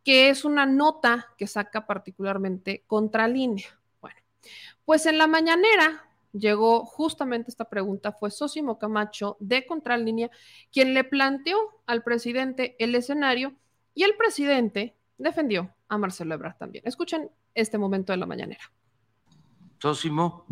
que 0.03 0.29
es 0.29 0.45
una 0.45 0.65
nota 0.65 1.27
que 1.37 1.47
saca 1.47 1.85
particularmente 1.85 2.83
Contralínea. 2.87 3.79
Bueno, 4.01 4.19
pues 4.85 5.05
en 5.05 5.17
la 5.17 5.27
mañanera 5.27 6.09
llegó 6.33 6.85
justamente 6.85 7.51
esta 7.51 7.69
pregunta, 7.69 8.11
fue 8.11 8.31
Sosimo 8.31 8.79
Camacho 8.79 9.37
de 9.39 9.65
Contralínea 9.65 10.31
quien 10.71 10.93
le 10.93 11.03
planteó 11.03 11.57
al 11.85 12.03
presidente 12.03 12.75
el 12.79 12.95
escenario 12.95 13.53
y 13.93 14.03
el 14.03 14.15
presidente 14.15 14.95
defendió 15.17 15.73
a 15.87 15.97
Marcelo 15.97 16.33
Ebrard 16.33 16.57
también. 16.57 16.83
Escuchen 16.87 17.29
este 17.53 17.77
momento 17.77 18.13
de 18.13 18.17
la 18.17 18.25
mañanera. 18.25 18.71
Sosimo, 19.79 20.45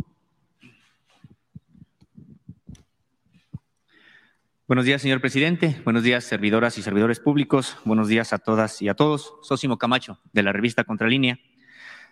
Buenos 4.70 4.86
días, 4.86 5.02
señor 5.02 5.20
presidente. 5.20 5.82
Buenos 5.84 6.04
días, 6.04 6.24
servidoras 6.24 6.78
y 6.78 6.84
servidores 6.84 7.20
públicos. 7.20 7.78
Buenos 7.86 8.08
días 8.08 8.34
a 8.34 8.38
todas 8.38 8.84
y 8.84 8.88
a 8.88 8.94
todos. 8.94 9.34
Sosimo 9.42 9.80
Camacho, 9.80 10.20
de 10.32 10.44
la 10.44 10.54
revista 10.54 10.84
Contralínea. 10.84 11.40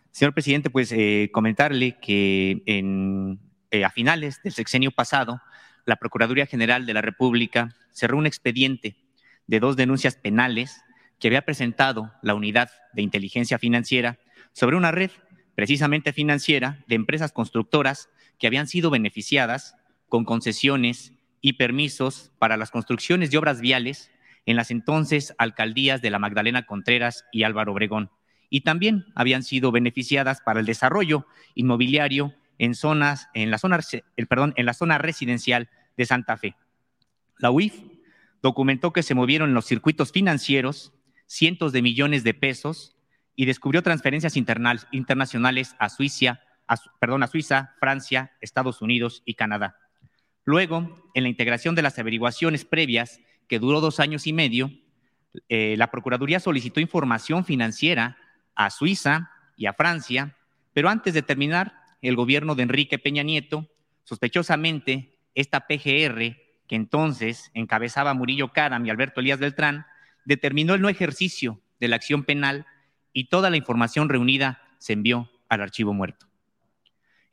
Señor 0.10 0.34
presidente, 0.34 0.72
pues 0.72 0.92
eh, 0.92 1.30
comentarle 1.32 2.00
que 2.02 2.64
eh, 2.66 3.84
a 3.84 3.92
finales 3.92 4.42
del 4.42 4.54
sexenio 4.54 4.90
pasado, 4.90 5.40
la 5.86 5.98
Procuraduría 5.98 6.48
General 6.48 6.88
de 6.88 6.96
la 6.96 7.04
República 7.04 7.76
cerró 7.92 8.18
un 8.18 8.26
expediente 8.26 8.98
de 9.46 9.60
dos 9.60 9.76
denuncias 9.76 10.16
penales 10.16 10.82
que 11.20 11.28
había 11.28 11.46
presentado 11.46 12.12
la 12.24 12.34
Unidad 12.34 12.72
de 12.92 13.04
Inteligencia 13.04 13.60
Financiera 13.60 14.18
sobre 14.54 14.78
una 14.78 14.90
red 14.90 15.12
precisamente 15.54 16.12
financiera 16.12 16.84
de 16.88 16.96
empresas 16.96 17.32
constructoras 17.34 18.10
que 18.40 18.48
habían 18.48 18.66
sido 18.66 18.90
beneficiadas 18.90 19.76
con 20.10 20.26
concesiones 20.26 21.14
y 21.42 21.54
permisos 21.54 22.32
para 22.40 22.58
las 22.58 22.72
construcciones 22.72 23.32
de 23.32 23.38
obras 23.38 23.62
viales 23.62 24.12
en 24.46 24.56
las 24.56 24.72
entonces 24.72 25.34
alcaldías 25.38 26.02
de 26.02 26.10
la 26.10 26.20
Magdalena 26.20 26.66
Contreras 26.66 27.26
y 27.32 27.44
Álvaro 27.44 27.74
Obregón, 27.74 28.12
y 28.50 28.62
también 28.62 29.06
habían 29.14 29.44
sido 29.44 29.72
beneficiadas 29.72 30.42
para 30.42 30.60
el 30.60 30.66
desarrollo 30.66 31.28
inmobiliario 31.54 32.34
en 32.58 32.74
zonas, 32.74 33.28
en 33.34 33.52
la 33.52 33.58
zona, 33.58 33.80
perdón, 34.30 34.54
en 34.56 34.66
la 34.66 34.74
zona 34.74 34.98
residencial 34.98 35.70
de 35.98 36.06
Santa 36.06 36.38
Fe. 36.38 36.56
La 37.38 37.52
UIF 37.52 37.76
documentó 38.42 38.94
que 38.94 39.04
se 39.04 39.16
movieron 39.16 39.50
en 39.50 39.56
los 39.56 39.66
circuitos 39.66 40.12
financieros 40.12 40.94
cientos 41.28 41.74
de 41.74 41.82
millones 41.82 42.24
de 42.24 42.34
pesos 42.34 42.96
y 43.36 43.46
descubrió 43.46 43.84
transferencias 43.84 44.36
internacionales 44.38 45.76
a 45.78 45.90
Suiza, 45.90 46.42
perdón, 47.00 47.24
a 47.24 47.28
Suiza, 47.28 47.76
Francia, 47.80 48.32
Estados 48.42 48.82
Unidos 48.82 49.22
y 49.26 49.36
Canadá. 49.36 49.78
Luego, 50.48 51.04
en 51.14 51.24
la 51.24 51.30
integración 51.30 51.76
de 51.76 51.82
las 51.82 52.00
averiguaciones 52.00 52.64
previas, 52.64 53.20
que 53.50 53.60
duró 53.60 53.82
dos 53.82 54.00
años 54.00 54.28
y 54.28 54.32
medio, 54.32 54.72
eh, 55.50 55.76
la 55.78 55.92
Procuraduría 55.92 56.40
solicitó 56.40 56.80
información 56.80 57.44
financiera 57.44 58.18
a 58.56 58.70
Suiza 58.70 59.30
y 59.58 59.66
a 59.66 59.74
Francia, 59.74 60.38
pero 60.72 60.88
antes 60.88 61.14
de 61.14 61.22
terminar, 61.22 61.74
el 62.02 62.16
gobierno 62.16 62.56
de 62.56 62.64
Enrique 62.64 62.98
Peña 62.98 63.24
Nieto, 63.24 63.68
sospechosamente, 64.06 65.20
esta 65.36 65.68
PGR, 65.68 66.38
que 66.66 66.76
entonces 66.78 67.52
encabezaba 67.54 68.14
Murillo 68.14 68.54
Caram 68.54 68.86
y 68.86 68.90
Alberto 68.90 69.20
Elías 69.20 69.40
Beltrán, 69.40 69.86
determinó 70.24 70.76
el 70.76 70.82
no 70.82 70.88
ejercicio 70.88 71.60
de 71.82 71.90
la 71.90 71.98
acción 71.98 72.24
penal 72.24 72.66
y 73.12 73.26
toda 73.26 73.50
la 73.50 73.58
información 73.58 74.08
reunida 74.08 74.62
se 74.78 74.94
envió 74.94 75.30
al 75.50 75.60
archivo 75.60 75.94
muerto. 75.94 76.26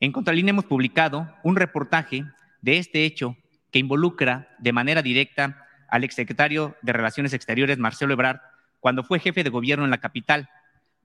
En 0.01 0.11
Contralínea 0.11 0.49
hemos 0.49 0.65
publicado 0.65 1.33
un 1.43 1.55
reportaje 1.55 2.25
de 2.65 2.79
este 2.79 3.05
hecho 3.05 3.37
que 3.71 3.77
involucra 3.77 4.55
de 4.57 4.73
manera 4.73 5.03
directa 5.03 5.67
al 5.87 6.03
exsecretario 6.03 6.75
de 6.81 6.93
Relaciones 6.93 7.31
Exteriores, 7.31 7.77
Marcelo 7.77 8.13
Ebrard, 8.13 8.39
cuando 8.79 9.03
fue 9.03 9.19
jefe 9.19 9.43
de 9.43 9.51
gobierno 9.51 9.85
en 9.85 9.91
la 9.91 9.99
capital, 9.99 10.49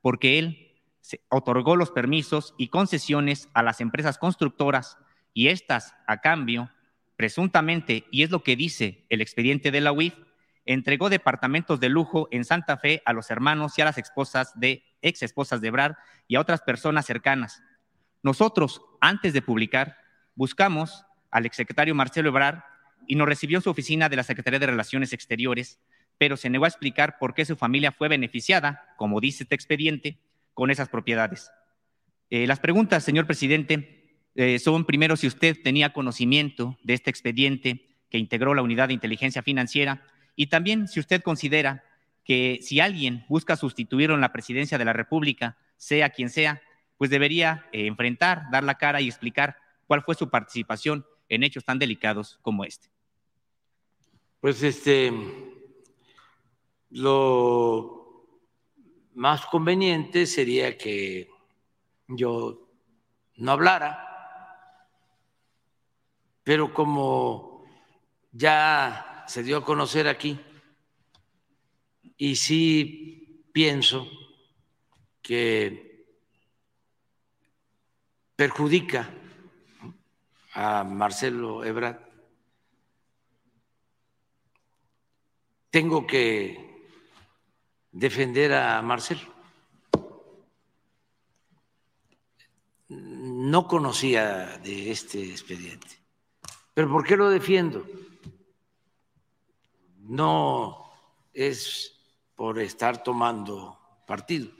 porque 0.01 0.39
él 0.39 0.73
se 1.03 1.21
otorgó 1.29 1.77
los 1.77 1.91
permisos 1.91 2.55
y 2.57 2.69
concesiones 2.69 3.51
a 3.53 3.63
las 3.63 3.83
empresas 3.83 4.17
constructoras 4.17 4.97
y 5.35 5.49
estas, 5.49 5.95
a 6.07 6.23
cambio, 6.23 6.71
presuntamente, 7.17 8.07
y 8.11 8.23
es 8.23 8.31
lo 8.31 8.43
que 8.43 8.57
dice 8.57 9.05
el 9.11 9.21
expediente 9.21 9.71
de 9.71 9.83
la 9.83 9.93
UIF, 9.93 10.15
entregó 10.65 11.11
departamentos 11.11 11.79
de 11.79 11.91
lujo 11.91 12.27
en 12.31 12.47
Santa 12.47 12.79
Fe 12.79 13.03
a 13.05 13.13
los 13.13 13.31
hermanos 13.31 13.77
y 13.77 13.83
a 13.83 13.85
las 13.85 13.99
esposas 13.99 14.59
de 14.59 14.83
ex 15.03 15.23
esposas 15.23 15.61
de 15.61 15.71
Brad 15.71 15.93
y 16.27 16.37
a 16.37 16.41
otras 16.41 16.63
personas 16.63 17.05
cercanas. 17.05 17.63
Nosotros, 18.23 18.81
antes 19.03 19.35
de 19.35 19.43
publicar, 19.43 19.99
buscamos 20.35 21.05
al 21.31 21.47
exsecretario 21.47 21.95
Marcelo 21.95 22.29
Ebrard 22.29 22.61
y 23.07 23.15
nos 23.15 23.29
recibió 23.29 23.59
en 23.59 23.63
su 23.63 23.71
oficina 23.71 24.09
de 24.09 24.17
la 24.17 24.23
Secretaría 24.23 24.59
de 24.59 24.67
Relaciones 24.67 25.13
Exteriores, 25.13 25.81
pero 26.19 26.37
se 26.37 26.51
negó 26.51 26.65
a 26.65 26.69
explicar 26.69 27.19
por 27.19 27.35
qué 27.35 27.45
su 27.45 27.57
familia 27.57 27.93
fue 27.93 28.09
beneficiada, 28.09 28.95
como 28.97 29.21
dice 29.21 29.45
este 29.45 29.55
expediente, 29.55 30.19
con 30.55 30.71
esas 30.71 30.89
propiedades. 30.89 31.51
Eh, 32.29 32.47
las 32.47 32.61
preguntas, 32.61 33.03
señor 33.03 33.27
presidente, 33.27 34.19
eh, 34.35 34.59
son 34.59 34.85
primero 34.85 35.17
si 35.17 35.27
usted 35.27 35.57
tenía 35.63 35.93
conocimiento 35.93 36.79
de 36.83 36.95
este 36.95 37.11
expediente 37.11 37.97
que 38.11 38.19
integró 38.19 38.55
la 38.55 38.63
unidad 38.63 38.89
de 38.89 38.95
inteligencia 38.95 39.43
financiera 39.43 40.05
y 40.37 40.47
también 40.47 40.89
si 40.89 41.01
usted 41.01 41.23
considera 41.23 41.85
que 42.25 42.59
si 42.63 42.81
alguien 42.81 43.25
busca 43.29 43.57
sustituirlo 43.57 44.15
en 44.15 44.21
la 44.21 44.33
presidencia 44.33 44.79
de 44.79 44.85
la 44.85 44.93
República, 44.93 45.57
sea 45.77 46.11
quien 46.11 46.31
sea, 46.31 46.63
pues 46.97 47.11
debería 47.11 47.67
eh, 47.73 47.87
enfrentar, 47.87 48.45
dar 48.53 48.63
la 48.63 48.77
cara 48.77 49.01
y 49.01 49.09
explicar 49.09 49.57
cuál 49.87 50.03
fue 50.03 50.15
su 50.15 50.31
participación 50.31 51.05
en 51.31 51.45
hechos 51.45 51.65
tan 51.65 51.79
delicados 51.79 52.39
como 52.43 52.65
este. 52.65 52.91
Pues 54.41 54.63
este, 54.63 55.13
lo 56.91 58.27
más 59.15 59.47
conveniente 59.47 60.27
sería 60.27 60.77
que 60.77 61.31
yo 62.09 62.69
no 63.37 63.53
hablara, 63.53 64.07
pero 66.43 66.75
como 66.75 67.65
ya 68.33 69.25
se 69.29 69.43
dio 69.43 69.59
a 69.59 69.65
conocer 69.65 70.09
aquí, 70.09 70.39
y 72.17 72.37
sí 72.37 73.47
pienso 73.53 74.11
que 75.23 76.07
perjudica 78.35 79.15
a 80.53 80.85
Marcelo 80.85 81.65
Ebrard, 81.65 81.99
tengo 85.71 86.07
que 86.07 86.89
defender 87.93 88.53
a 88.53 88.83
Marcelo. 88.83 89.33
No 92.89 93.69
conocía 93.69 94.59
de 94.59 94.91
este 94.91 95.31
expediente. 95.31 96.01
¿Pero 96.75 96.91
por 96.91 97.05
qué 97.05 97.17
lo 97.17 97.29
defiendo? 97.29 97.87
No 99.99 100.91
es 101.33 101.95
por 102.35 102.59
estar 102.59 103.03
tomando 103.03 103.79
partido. 104.07 104.51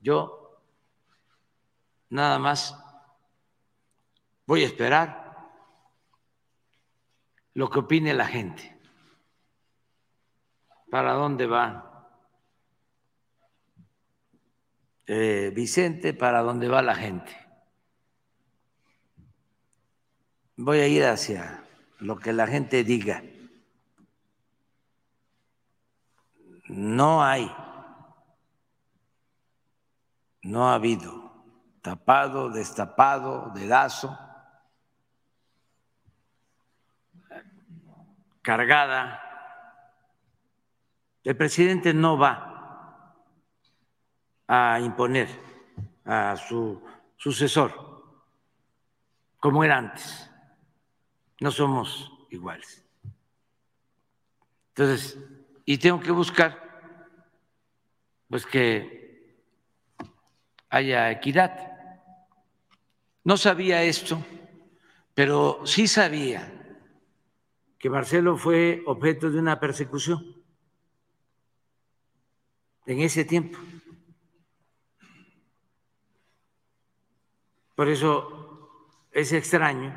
Yo 0.00 0.62
nada 2.10 2.38
más 2.38 2.76
voy 4.46 4.62
a 4.62 4.66
esperar 4.66 5.29
lo 7.54 7.70
que 7.70 7.78
opine 7.80 8.14
la 8.14 8.26
gente. 8.26 8.78
¿Para 10.90 11.12
dónde 11.12 11.46
va 11.46 12.08
eh, 15.06 15.52
Vicente? 15.54 16.14
¿Para 16.14 16.42
dónde 16.42 16.68
va 16.68 16.82
la 16.82 16.94
gente? 16.94 17.36
Voy 20.56 20.78
a 20.78 20.88
ir 20.88 21.04
hacia 21.04 21.64
lo 21.98 22.18
que 22.18 22.32
la 22.32 22.46
gente 22.46 22.84
diga. 22.84 23.22
no 26.70 27.22
hay, 27.22 27.52
no 30.42 30.68
ha 30.68 30.74
habido 30.74 31.32
tapado, 31.82 32.50
destapado, 32.50 33.50
dedazo, 33.54 34.16
cargada. 38.42 39.22
El 41.22 41.36
presidente 41.36 41.92
no 41.92 42.18
va 42.18 43.14
a 44.46 44.80
imponer 44.80 45.28
a 46.04 46.36
su 46.36 46.82
sucesor 47.16 47.90
como 49.38 49.62
era 49.64 49.78
antes. 49.78 50.30
No 51.40 51.50
somos 51.50 52.10
iguales. 52.30 52.84
Entonces, 54.68 55.18
y 55.64 55.78
tengo 55.78 56.00
que 56.00 56.10
buscar 56.10 56.70
pues 58.28 58.46
que 58.46 59.44
haya 60.68 61.10
equidad. 61.10 61.72
No 63.24 63.36
sabía 63.36 63.82
esto, 63.82 64.24
pero 65.14 65.66
sí 65.66 65.86
sabía 65.86 66.59
que 67.80 67.88
Marcelo 67.88 68.36
fue 68.36 68.82
objeto 68.84 69.30
de 69.30 69.38
una 69.38 69.58
persecución 69.58 70.36
en 72.84 73.00
ese 73.00 73.24
tiempo. 73.24 73.58
Por 77.74 77.88
eso 77.88 78.90
es 79.10 79.32
extraño 79.32 79.94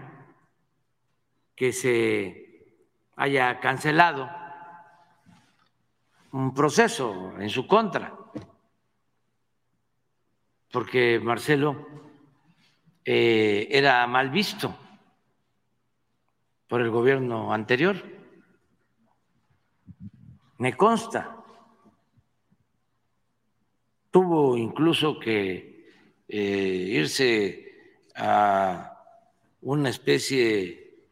que 1.58 1.74
se 1.74 2.78
haya 3.18 3.60
cancelado 3.60 4.30
un 6.32 6.54
proceso 6.54 7.38
en 7.38 7.50
su 7.50 7.68
contra, 7.68 8.18
porque 10.72 11.20
Marcelo 11.20 11.86
eh, 13.04 13.68
era 13.70 14.08
mal 14.08 14.30
visto 14.30 14.74
por 16.74 16.82
el 16.82 16.90
gobierno 16.90 17.54
anterior. 17.54 17.96
Me 20.58 20.76
consta. 20.76 21.38
Tuvo 24.10 24.58
incluso 24.58 25.20
que 25.20 25.86
eh, 26.28 26.40
irse 26.40 28.02
a 28.16 28.92
una 29.62 29.90
especie 29.90 31.06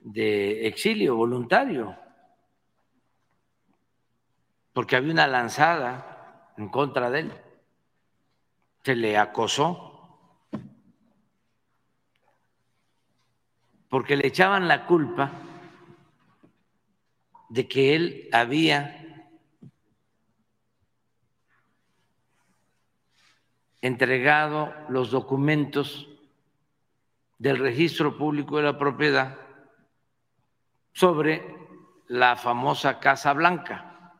de 0.00 0.66
exilio 0.66 1.16
voluntario 1.16 1.96
porque 4.74 4.96
había 4.96 5.12
una 5.12 5.26
lanzada 5.26 6.52
en 6.58 6.68
contra 6.68 7.08
de 7.08 7.20
él. 7.20 7.32
Se 8.84 8.94
le 8.94 9.16
acosó 9.16 9.95
porque 13.96 14.14
le 14.14 14.26
echaban 14.26 14.68
la 14.68 14.84
culpa 14.84 15.32
de 17.48 17.66
que 17.66 17.96
él 17.96 18.28
había 18.30 19.32
entregado 23.80 24.74
los 24.90 25.10
documentos 25.10 26.10
del 27.38 27.56
registro 27.56 28.18
público 28.18 28.58
de 28.58 28.64
la 28.64 28.78
propiedad 28.78 29.38
sobre 30.92 31.56
la 32.08 32.36
famosa 32.36 33.00
Casa 33.00 33.32
Blanca. 33.32 34.12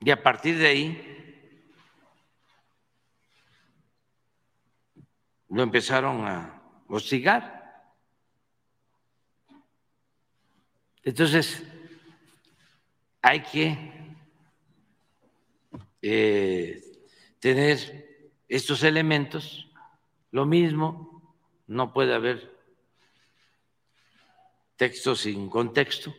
Y 0.00 0.10
a 0.10 0.22
partir 0.22 0.56
de 0.56 0.66
ahí 0.66 1.05
lo 5.48 5.62
empezaron 5.62 6.26
a 6.26 6.62
hostigar. 6.88 7.92
Entonces, 11.02 11.62
hay 13.22 13.42
que 13.42 14.16
eh, 16.02 16.82
tener 17.38 18.32
estos 18.48 18.82
elementos. 18.82 19.68
Lo 20.30 20.46
mismo, 20.46 21.34
no 21.66 21.92
puede 21.92 22.14
haber 22.14 22.54
texto 24.76 25.16
sin 25.16 25.48
contexto, 25.48 26.14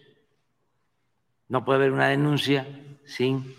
no 1.48 1.64
puede 1.64 1.80
haber 1.80 1.92
una 1.92 2.10
denuncia 2.10 2.68
sin 3.06 3.56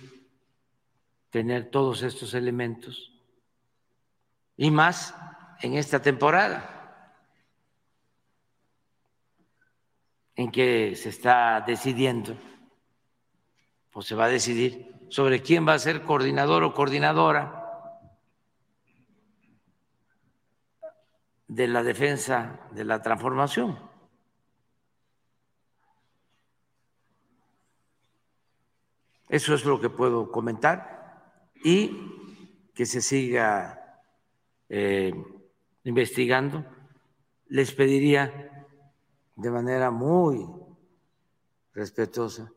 tener 1.31 1.71
todos 1.71 2.03
estos 2.03 2.35
elementos 2.35 3.13
y 4.57 4.71
más 4.71 5.15
en 5.61 5.75
esta 5.75 6.01
temporada 6.01 6.75
en 10.37 10.51
que 10.53 10.95
se 10.95 11.09
está 11.09 11.61
decidiendo 11.61 12.37
o 13.93 14.03
se 14.03 14.15
va 14.15 14.27
a 14.27 14.29
decidir 14.29 14.95
sobre 15.09 15.43
quién 15.43 15.67
va 15.67 15.75
a 15.75 15.79
ser 15.81 16.03
coordinador 16.05 16.63
o 16.63 16.75
coordinadora 16.75 17.59
de 21.49 21.67
la 21.67 21.83
defensa 21.83 22.61
de 22.71 22.85
la 22.85 23.03
transformación. 23.03 23.77
Eso 29.29 29.55
es 29.55 29.65
lo 29.65 29.81
que 29.81 29.91
puedo 29.91 30.31
comentar 30.31 31.43
y 31.65 31.91
que 32.75 32.87
se 32.87 33.03
siga 33.03 34.01
eh, 34.69 35.13
investigando. 35.89 36.65
Les 37.49 37.73
pediría 37.73 38.29
de 39.37 39.51
manera 39.51 39.91
muy 39.91 40.45
respetuosa 41.73 42.53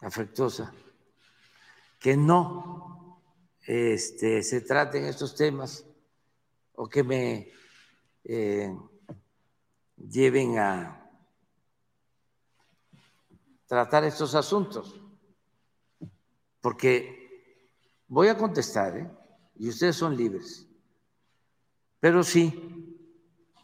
afectuosa, 0.00 0.72
que 1.98 2.16
no 2.16 3.20
este, 3.66 4.42
se 4.42 4.60
traten 4.60 5.04
estos 5.04 5.34
temas 5.34 5.84
o 6.74 6.88
que 6.88 7.02
me 7.02 7.52
eh, 8.22 8.72
lleven 9.96 10.58
a 10.58 11.10
tratar 13.66 14.04
estos 14.04 14.36
asuntos, 14.36 14.94
porque 16.60 17.17
voy 18.08 18.28
a 18.28 18.36
contestar, 18.36 18.96
¿eh? 18.96 19.10
y 19.56 19.68
ustedes 19.68 19.96
son 19.96 20.16
libres, 20.16 20.66
pero 22.00 22.22
sí, 22.22 22.96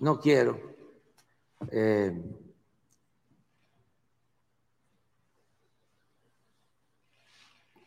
no 0.01 0.21
quiero 0.21 0.61
eh, 1.71 2.13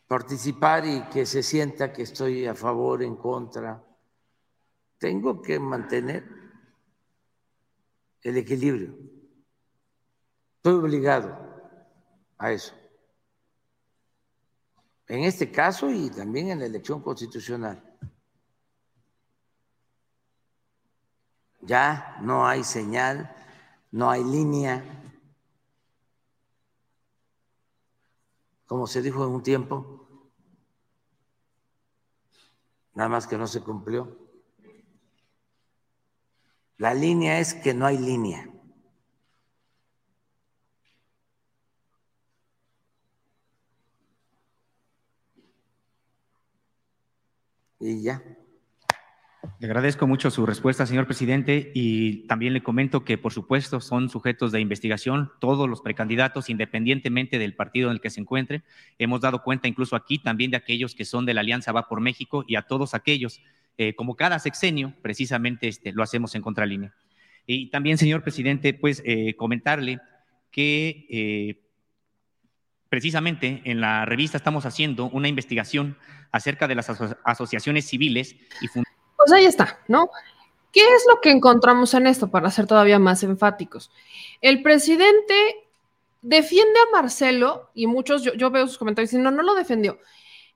participar 0.08 0.86
y 0.86 1.02
que 1.10 1.26
se 1.26 1.42
sienta 1.42 1.92
que 1.92 2.02
estoy 2.02 2.46
a 2.46 2.54
favor, 2.54 3.02
en 3.02 3.14
contra. 3.14 3.84
Tengo 4.96 5.40
que 5.42 5.60
mantener 5.60 6.24
el 8.22 8.36
equilibrio. 8.38 8.98
Estoy 10.56 10.74
obligado 10.74 11.38
a 12.38 12.52
eso. 12.52 12.77
En 15.08 15.24
este 15.24 15.50
caso 15.50 15.90
y 15.90 16.10
también 16.10 16.50
en 16.50 16.60
la 16.60 16.66
elección 16.66 17.00
constitucional. 17.00 17.82
Ya 21.62 22.18
no 22.20 22.46
hay 22.46 22.62
señal, 22.62 23.34
no 23.90 24.10
hay 24.10 24.22
línea. 24.22 24.84
Como 28.66 28.86
se 28.86 29.00
dijo 29.00 29.24
en 29.24 29.30
un 29.30 29.42
tiempo, 29.42 30.06
nada 32.92 33.08
más 33.08 33.26
que 33.26 33.38
no 33.38 33.46
se 33.46 33.62
cumplió. 33.62 34.14
La 36.76 36.92
línea 36.92 37.40
es 37.40 37.54
que 37.54 37.72
no 37.72 37.86
hay 37.86 37.96
línea. 37.96 38.57
Y 47.80 48.02
ya. 48.02 48.22
Le 49.60 49.66
agradezco 49.66 50.06
mucho 50.06 50.30
su 50.30 50.46
respuesta, 50.46 50.86
señor 50.86 51.06
presidente, 51.06 51.70
y 51.74 52.26
también 52.26 52.52
le 52.52 52.62
comento 52.62 53.04
que, 53.04 53.18
por 53.18 53.32
supuesto, 53.32 53.80
son 53.80 54.08
sujetos 54.08 54.52
de 54.52 54.60
investigación 54.60 55.30
todos 55.40 55.68
los 55.68 55.80
precandidatos, 55.80 56.50
independientemente 56.50 57.38
del 57.38 57.54
partido 57.54 57.88
en 57.88 57.94
el 57.94 58.00
que 58.00 58.10
se 58.10 58.20
encuentre. 58.20 58.62
Hemos 58.98 59.20
dado 59.20 59.42
cuenta 59.42 59.68
incluso 59.68 59.96
aquí 59.96 60.18
también 60.18 60.50
de 60.50 60.56
aquellos 60.56 60.94
que 60.94 61.04
son 61.04 61.24
de 61.24 61.34
la 61.34 61.40
Alianza 61.40 61.72
Va 61.72 61.88
por 61.88 62.00
México 62.00 62.44
y 62.46 62.56
a 62.56 62.62
todos 62.62 62.94
aquellos, 62.94 63.40
eh, 63.78 63.94
como 63.94 64.16
cada 64.16 64.38
sexenio, 64.38 64.94
precisamente 65.02 65.68
este, 65.68 65.92
lo 65.92 66.02
hacemos 66.02 66.34
en 66.34 66.42
contralínea. 66.42 66.94
Y 67.46 67.70
también, 67.70 67.96
señor 67.96 68.22
presidente, 68.22 68.74
pues 68.74 69.02
eh, 69.06 69.34
comentarle 69.34 70.00
que 70.50 71.06
eh, 71.10 71.67
precisamente 72.88 73.62
en 73.64 73.80
la 73.80 74.04
revista 74.04 74.36
estamos 74.36 74.66
haciendo 74.66 75.06
una 75.06 75.28
investigación 75.28 75.96
acerca 76.32 76.68
de 76.68 76.74
las 76.74 76.90
asociaciones 77.24 77.86
civiles 77.86 78.36
y 78.60 78.68
Pues 78.68 79.32
ahí 79.32 79.44
está, 79.44 79.80
¿no? 79.88 80.10
¿Qué 80.72 80.80
es 80.80 81.04
lo 81.08 81.20
que 81.20 81.30
encontramos 81.30 81.94
en 81.94 82.06
esto 82.06 82.30
para 82.30 82.50
ser 82.50 82.66
todavía 82.66 82.98
más 82.98 83.22
enfáticos? 83.22 83.90
El 84.40 84.62
presidente 84.62 85.34
defiende 86.20 86.78
a 86.80 87.00
Marcelo 87.00 87.70
y 87.74 87.86
muchos, 87.86 88.22
yo, 88.22 88.50
veo 88.50 88.66
sus 88.66 88.78
comentarios 88.78 89.10
diciendo, 89.10 89.30
no, 89.30 89.38
no 89.38 89.42
lo 89.42 89.54
defendió. 89.54 89.98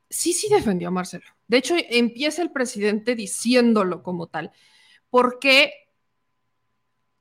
Sí, 0.08 0.32
sí 0.34 0.48
defendió 0.50 0.88
a 0.88 0.90
Marcelo. 0.90 1.24
De 1.48 1.56
hecho, 1.56 1.74
empieza 1.88 2.42
el 2.42 2.50
presidente 2.50 3.14
diciéndolo 3.14 4.02
como 4.02 4.26
tal, 4.26 4.52
porque 5.08 5.81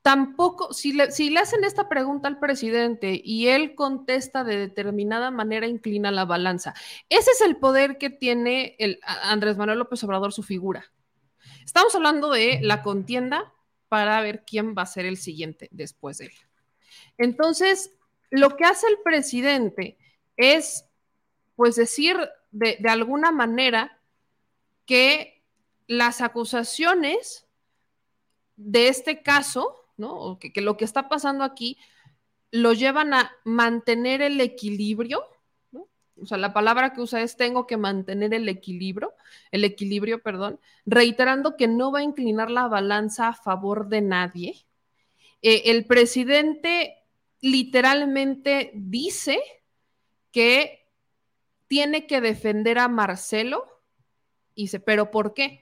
tampoco, 0.02 0.72
si 0.72 0.92
le, 0.92 1.12
si 1.12 1.30
le 1.30 1.38
hacen 1.38 1.64
esta 1.64 1.88
pregunta 1.88 2.26
al 2.28 2.40
presidente 2.40 3.20
y 3.24 3.48
él 3.48 3.74
contesta 3.74 4.42
de 4.44 4.56
determinada 4.56 5.30
manera, 5.30 5.66
inclina 5.66 6.10
la 6.10 6.24
balanza. 6.24 6.74
Ese 7.08 7.30
es 7.30 7.40
el 7.40 7.56
poder 7.56 7.98
que 7.98 8.10
tiene 8.10 8.74
el 8.78 9.00
Andrés 9.04 9.56
Manuel 9.56 9.78
López 9.78 10.02
Obrador, 10.04 10.32
su 10.32 10.42
figura. 10.42 10.92
Estamos 11.64 11.94
hablando 11.94 12.30
de 12.30 12.58
la 12.62 12.82
contienda 12.82 13.54
para 13.88 14.20
ver 14.20 14.44
quién 14.44 14.74
va 14.76 14.82
a 14.82 14.86
ser 14.86 15.06
el 15.06 15.16
siguiente 15.16 15.68
después 15.70 16.18
de 16.18 16.26
él. 16.26 16.32
Entonces, 17.18 17.92
lo 18.30 18.56
que 18.56 18.64
hace 18.64 18.88
el 18.88 18.98
presidente 19.04 19.98
es, 20.36 20.84
pues, 21.54 21.76
decir 21.76 22.16
de, 22.50 22.76
de 22.80 22.88
alguna 22.88 23.30
manera 23.30 24.00
que 24.84 25.44
las 25.86 26.20
acusaciones 26.20 27.46
de 28.56 28.88
este 28.88 29.22
caso 29.22 29.81
¿no? 30.02 30.38
que, 30.38 30.60
lo 30.60 30.76
que 30.76 30.84
está 30.84 31.08
pasando 31.08 31.44
aquí 31.44 31.78
lo 32.50 32.72
llevan 32.72 33.14
a 33.14 33.30
mantener 33.44 34.20
el 34.20 34.40
equilibrio, 34.40 35.24
O 36.20 36.26
sea, 36.26 36.36
la 36.36 36.52
palabra 36.52 36.92
que 36.92 37.00
usa 37.00 37.22
es 37.22 37.36
tengo 37.36 37.66
que 37.66 37.78
mantener 37.78 38.34
el 38.34 38.48
equilibrio, 38.48 39.14
el 39.50 39.64
equilibrio, 39.64 40.22
perdón, 40.22 40.60
reiterando 40.84 41.56
que 41.56 41.68
no 41.68 41.90
va 41.90 42.00
a 42.00 42.04
inclinar 42.04 42.50
la 42.50 42.68
balanza 42.68 43.28
a 43.28 43.32
favor 43.32 43.88
de 43.88 44.02
nadie. 44.02 44.66
Eh, 45.40 45.62
el 45.66 45.86
presidente 45.86 46.98
literalmente 47.40 48.70
dice 48.74 49.40
que 50.30 50.86
tiene 51.66 52.06
que 52.06 52.20
defender 52.20 52.78
a 52.78 52.88
Marcelo 52.88 53.64
y 54.54 54.64
dice, 54.64 54.78
pero 54.78 55.10
¿por 55.10 55.32
qué? 55.32 55.61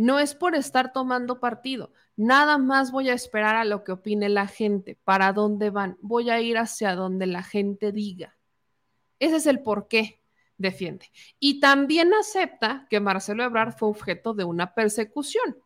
No 0.00 0.18
es 0.18 0.34
por 0.34 0.54
estar 0.54 0.94
tomando 0.94 1.40
partido, 1.40 1.92
nada 2.16 2.56
más 2.56 2.90
voy 2.90 3.10
a 3.10 3.12
esperar 3.12 3.56
a 3.56 3.66
lo 3.66 3.84
que 3.84 3.92
opine 3.92 4.30
la 4.30 4.46
gente, 4.46 4.98
para 5.04 5.34
dónde 5.34 5.68
van, 5.68 5.98
voy 6.00 6.30
a 6.30 6.40
ir 6.40 6.56
hacia 6.56 6.94
donde 6.94 7.26
la 7.26 7.42
gente 7.42 7.92
diga. 7.92 8.34
Ese 9.18 9.36
es 9.36 9.46
el 9.46 9.60
por 9.60 9.88
qué 9.88 10.22
defiende. 10.56 11.10
Y 11.38 11.60
también 11.60 12.14
acepta 12.14 12.86
que 12.88 12.98
Marcelo 12.98 13.44
Ebrard 13.44 13.76
fue 13.76 13.90
objeto 13.90 14.32
de 14.32 14.44
una 14.44 14.72
persecución, 14.72 15.58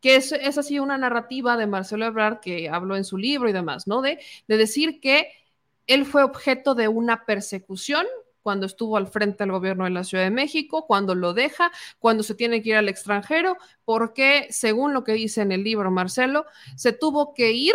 que 0.00 0.14
es, 0.14 0.30
es 0.30 0.58
así 0.58 0.78
una 0.78 0.96
narrativa 0.96 1.56
de 1.56 1.66
Marcelo 1.66 2.06
Ebrard 2.06 2.38
que 2.38 2.68
habló 2.68 2.94
en 2.94 3.02
su 3.02 3.18
libro 3.18 3.48
y 3.48 3.52
demás, 3.52 3.88
¿no? 3.88 4.00
De, 4.00 4.20
de 4.46 4.56
decir 4.58 5.00
que 5.00 5.32
él 5.88 6.06
fue 6.06 6.22
objeto 6.22 6.76
de 6.76 6.86
una 6.86 7.26
persecución 7.26 8.06
cuando 8.46 8.66
estuvo 8.66 8.96
al 8.96 9.08
frente 9.08 9.42
del 9.42 9.50
gobierno 9.50 9.82
de 9.82 9.90
la 9.90 10.04
Ciudad 10.04 10.22
de 10.22 10.30
México, 10.30 10.86
cuando 10.86 11.16
lo 11.16 11.34
deja, 11.34 11.72
cuando 11.98 12.22
se 12.22 12.36
tiene 12.36 12.62
que 12.62 12.68
ir 12.68 12.76
al 12.76 12.88
extranjero, 12.88 13.56
porque 13.84 14.46
según 14.50 14.94
lo 14.94 15.02
que 15.02 15.14
dice 15.14 15.42
en 15.42 15.50
el 15.50 15.64
libro 15.64 15.90
Marcelo, 15.90 16.46
se 16.76 16.92
tuvo 16.92 17.34
que 17.34 17.50
ir 17.50 17.74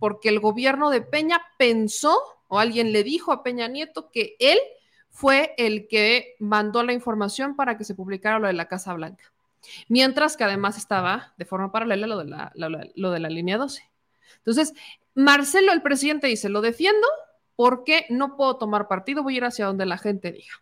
porque 0.00 0.28
el 0.28 0.40
gobierno 0.40 0.90
de 0.90 1.02
Peña 1.02 1.40
pensó 1.56 2.18
o 2.48 2.58
alguien 2.58 2.92
le 2.92 3.04
dijo 3.04 3.30
a 3.30 3.44
Peña 3.44 3.68
Nieto 3.68 4.10
que 4.10 4.34
él 4.40 4.58
fue 5.08 5.54
el 5.56 5.86
que 5.86 6.34
mandó 6.40 6.82
la 6.82 6.92
información 6.92 7.54
para 7.54 7.78
que 7.78 7.84
se 7.84 7.94
publicara 7.94 8.40
lo 8.40 8.48
de 8.48 8.54
la 8.54 8.66
Casa 8.66 8.92
Blanca. 8.92 9.32
Mientras 9.86 10.36
que 10.36 10.42
además 10.42 10.78
estaba 10.78 11.32
de 11.36 11.44
forma 11.44 11.70
paralela 11.70 12.08
lo 12.08 12.18
de 12.18 12.24
la, 12.24 12.52
lo 12.56 13.10
de 13.12 13.20
la 13.20 13.28
línea 13.30 13.56
12. 13.56 13.88
Entonces, 14.38 14.74
Marcelo, 15.14 15.72
el 15.72 15.80
presidente, 15.80 16.26
dice, 16.26 16.48
lo 16.48 16.60
defiendo, 16.60 17.06
porque 17.60 18.06
no 18.08 18.38
puedo 18.38 18.56
tomar 18.56 18.88
partido, 18.88 19.22
voy 19.22 19.34
a 19.34 19.36
ir 19.36 19.44
hacia 19.44 19.66
donde 19.66 19.84
la 19.84 19.98
gente 19.98 20.32
diga. 20.32 20.54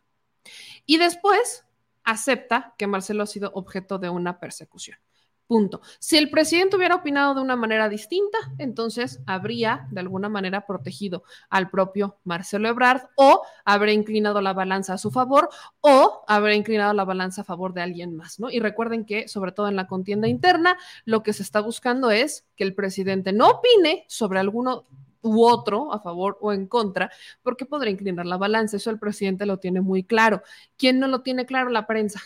Y 0.84 0.96
después 0.96 1.64
acepta 2.02 2.74
que 2.76 2.88
Marcelo 2.88 3.22
ha 3.22 3.26
sido 3.26 3.52
objeto 3.54 4.00
de 4.00 4.08
una 4.08 4.40
persecución. 4.40 4.98
Punto. 5.46 5.80
Si 6.00 6.18
el 6.18 6.28
presidente 6.28 6.74
hubiera 6.74 6.96
opinado 6.96 7.36
de 7.36 7.40
una 7.40 7.54
manera 7.54 7.88
distinta, 7.88 8.38
entonces 8.58 9.20
habría 9.26 9.86
de 9.92 10.00
alguna 10.00 10.28
manera 10.28 10.66
protegido 10.66 11.22
al 11.50 11.70
propio 11.70 12.18
Marcelo 12.24 12.68
Ebrard 12.68 13.02
o 13.14 13.42
habría 13.64 13.94
inclinado 13.94 14.40
la 14.40 14.52
balanza 14.52 14.94
a 14.94 14.98
su 14.98 15.12
favor 15.12 15.50
o 15.80 16.24
habría 16.26 16.56
inclinado 16.56 16.94
la 16.94 17.04
balanza 17.04 17.42
a 17.42 17.44
favor 17.44 17.74
de 17.74 17.82
alguien 17.82 18.16
más, 18.16 18.40
¿no? 18.40 18.50
Y 18.50 18.58
recuerden 18.58 19.04
que, 19.04 19.28
sobre 19.28 19.52
todo 19.52 19.68
en 19.68 19.76
la 19.76 19.86
contienda 19.86 20.26
interna, 20.26 20.76
lo 21.04 21.22
que 21.22 21.32
se 21.32 21.44
está 21.44 21.60
buscando 21.60 22.10
es 22.10 22.44
que 22.56 22.64
el 22.64 22.74
presidente 22.74 23.32
no 23.32 23.50
opine 23.50 24.04
sobre 24.08 24.40
alguno 24.40 24.88
u 25.22 25.44
otro 25.44 25.92
a 25.92 26.00
favor 26.00 26.38
o 26.40 26.52
en 26.52 26.66
contra, 26.66 27.10
porque 27.42 27.66
podría 27.66 27.92
inclinar 27.92 28.26
la 28.26 28.36
balanza. 28.36 28.76
Eso 28.76 28.90
el 28.90 28.98
presidente 28.98 29.46
lo 29.46 29.58
tiene 29.58 29.80
muy 29.80 30.04
claro. 30.04 30.42
¿Quién 30.76 30.98
no 31.00 31.08
lo 31.08 31.22
tiene 31.22 31.46
claro? 31.46 31.70
La 31.70 31.86
prensa. 31.86 32.20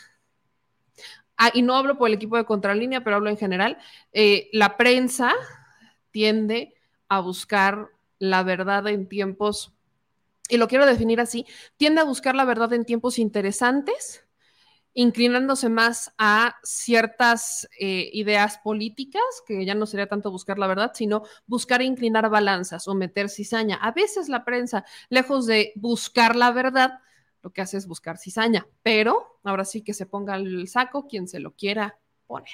Ah, 1.37 1.51
y 1.55 1.63
no 1.63 1.75
hablo 1.75 1.99
por 1.99 2.09
el 2.09 2.15
equipo 2.15 2.37
de 2.37 2.45
contralínea, 2.45 3.03
pero 3.03 3.17
hablo 3.17 3.31
en 3.31 3.37
general, 3.37 3.79
eh, 4.13 4.49
la 4.53 4.77
prensa 4.77 5.33
tiende 6.11 6.75
a 7.09 7.21
buscar 7.21 7.89
la 8.19 8.43
verdad 8.45 8.87
en 8.87 9.09
tiempos, 9.09 9.73
y 10.49 10.57
lo 10.57 10.69
quiero 10.69 10.87
definir 10.87 11.21
así, 11.21 11.47
tiende 11.77 12.01
a 12.01 12.05
buscar 12.05 12.37
la 12.37 12.45
verdad 12.45 12.73
en 12.75 12.85
tiempos 12.85 13.19
interesantes, 13.19 14.25
inclinándose 14.95 15.69
más 15.69 16.13
a 16.19 16.57
ciertas 16.63 17.69
eh, 17.79 18.11
ideas 18.13 18.59
políticas, 18.59 19.23
que 19.47 19.65
ya 19.65 19.75
no 19.75 19.87
sería 19.87 20.09
tanto 20.09 20.31
buscar 20.31 20.59
la 20.59 20.67
verdad, 20.67 20.93
sino 20.95 21.23
buscar 21.47 21.83
inclinar 21.83 22.29
balanzas 22.29 22.87
o 22.89 22.95
meter 22.95 23.29
cizaña. 23.29 23.77
A 23.77 23.93
veces 23.93 24.29
la 24.29 24.45
prensa, 24.45 24.85
lejos 25.09 25.47
de 25.47 25.73
buscar 25.77 26.37
la 26.37 26.51
verdad, 26.51 27.01
lo 27.43 27.53
que 27.53 27.63
hace 27.63 27.77
es 27.77 27.87
buscar 27.87 28.19
cizaña, 28.19 28.67
pero 28.83 29.41
ahora 29.43 29.65
sí 29.65 29.83
que 29.83 29.95
se 29.95 30.07
ponga 30.07 30.37
el 30.37 30.69
saco 30.69 31.09
quien 31.09 31.27
se 31.27 31.41
lo 31.41 31.53
quiera 31.53 31.99
poner. 32.27 32.51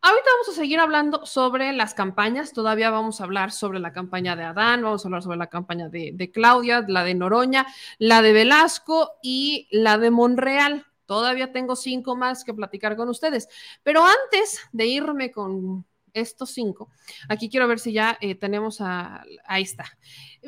Ahorita 0.00 0.30
vamos 0.34 0.48
a 0.50 0.60
seguir 0.60 0.78
hablando 0.78 1.26
sobre 1.26 1.72
las 1.72 1.92
campañas, 1.92 2.52
todavía 2.52 2.90
vamos 2.90 3.20
a 3.20 3.24
hablar 3.24 3.50
sobre 3.50 3.80
la 3.80 3.92
campaña 3.92 4.36
de 4.36 4.44
Adán, 4.44 4.82
vamos 4.82 5.04
a 5.04 5.08
hablar 5.08 5.22
sobre 5.22 5.36
la 5.36 5.48
campaña 5.48 5.88
de, 5.88 6.12
de 6.14 6.30
Claudia, 6.30 6.84
la 6.86 7.02
de 7.02 7.14
Noroña, 7.14 7.66
la 7.98 8.22
de 8.22 8.32
Velasco 8.32 9.14
y 9.20 9.66
la 9.72 9.98
de 9.98 10.12
Monreal. 10.12 10.86
Todavía 11.06 11.52
tengo 11.52 11.76
cinco 11.76 12.16
más 12.16 12.44
que 12.44 12.52
platicar 12.52 12.96
con 12.96 13.08
ustedes, 13.08 13.48
pero 13.82 14.04
antes 14.04 14.60
de 14.72 14.86
irme 14.86 15.30
con 15.30 15.86
estos 16.12 16.50
cinco. 16.50 16.88
Aquí 17.28 17.48
quiero 17.48 17.68
ver 17.68 17.78
si 17.78 17.92
ya 17.92 18.16
eh, 18.20 18.34
tenemos 18.34 18.80
a, 18.80 19.22
ahí 19.44 19.62
está. 19.62 19.84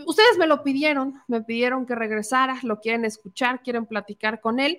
Ustedes 0.07 0.39
me 0.39 0.47
lo 0.47 0.63
pidieron, 0.63 1.15
me 1.29 1.43
pidieron 1.43 1.87
que 1.87 1.95
regresara, 1.95 2.59
lo 2.63 2.81
quieren 2.81 3.05
escuchar, 3.05 3.63
quieren 3.63 3.87
platicar 3.87 4.41
con 4.41 4.61
él 4.61 4.79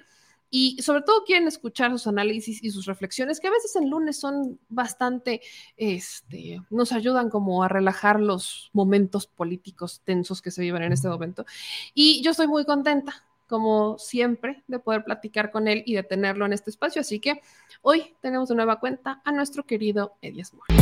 y 0.52 0.82
sobre 0.82 1.04
todo 1.04 1.24
quieren 1.26 1.48
escuchar 1.48 1.92
sus 1.92 2.08
análisis 2.08 2.64
y 2.64 2.72
sus 2.72 2.86
reflexiones, 2.86 3.40
que 3.40 3.48
a 3.48 3.52
veces 3.52 3.76
en 3.76 3.90
lunes 3.90 4.20
son 4.20 4.60
bastante, 4.68 5.42
este, 5.78 6.60
nos 6.72 6.92
ayudan 6.92 7.30
como 7.30 7.64
a 7.64 7.68
relajar 7.68 8.20
los 8.20 8.72
momentos 8.74 9.28
políticos 9.28 10.02
tensos 10.04 10.42
que 10.42 10.50
se 10.50 10.64
viven 10.64 10.82
en 10.82 10.92
este 10.92 11.08
momento. 11.08 11.46
Y 11.94 12.24
yo 12.24 12.32
estoy 12.32 12.48
muy 12.48 12.66
contenta, 12.66 13.24
como 13.50 13.98
siempre, 13.98 14.64
de 14.68 14.80
poder 14.80 15.04
platicar 15.04 15.52
con 15.52 15.68
él 15.68 15.84
y 15.86 15.96
de 15.96 16.04
tenerlo 16.04 16.46
en 16.46 16.54
este 16.54 16.70
espacio. 16.70 17.02
Así 17.02 17.20
que 17.20 17.42
hoy 17.82 18.16
tenemos 18.22 18.48
de 18.48 18.56
nueva 18.56 18.80
cuenta 18.80 19.22
a 19.26 19.32
nuestro 19.32 19.64
querido 19.64 20.16
Edias 20.22 20.54
Moore. 20.54 20.74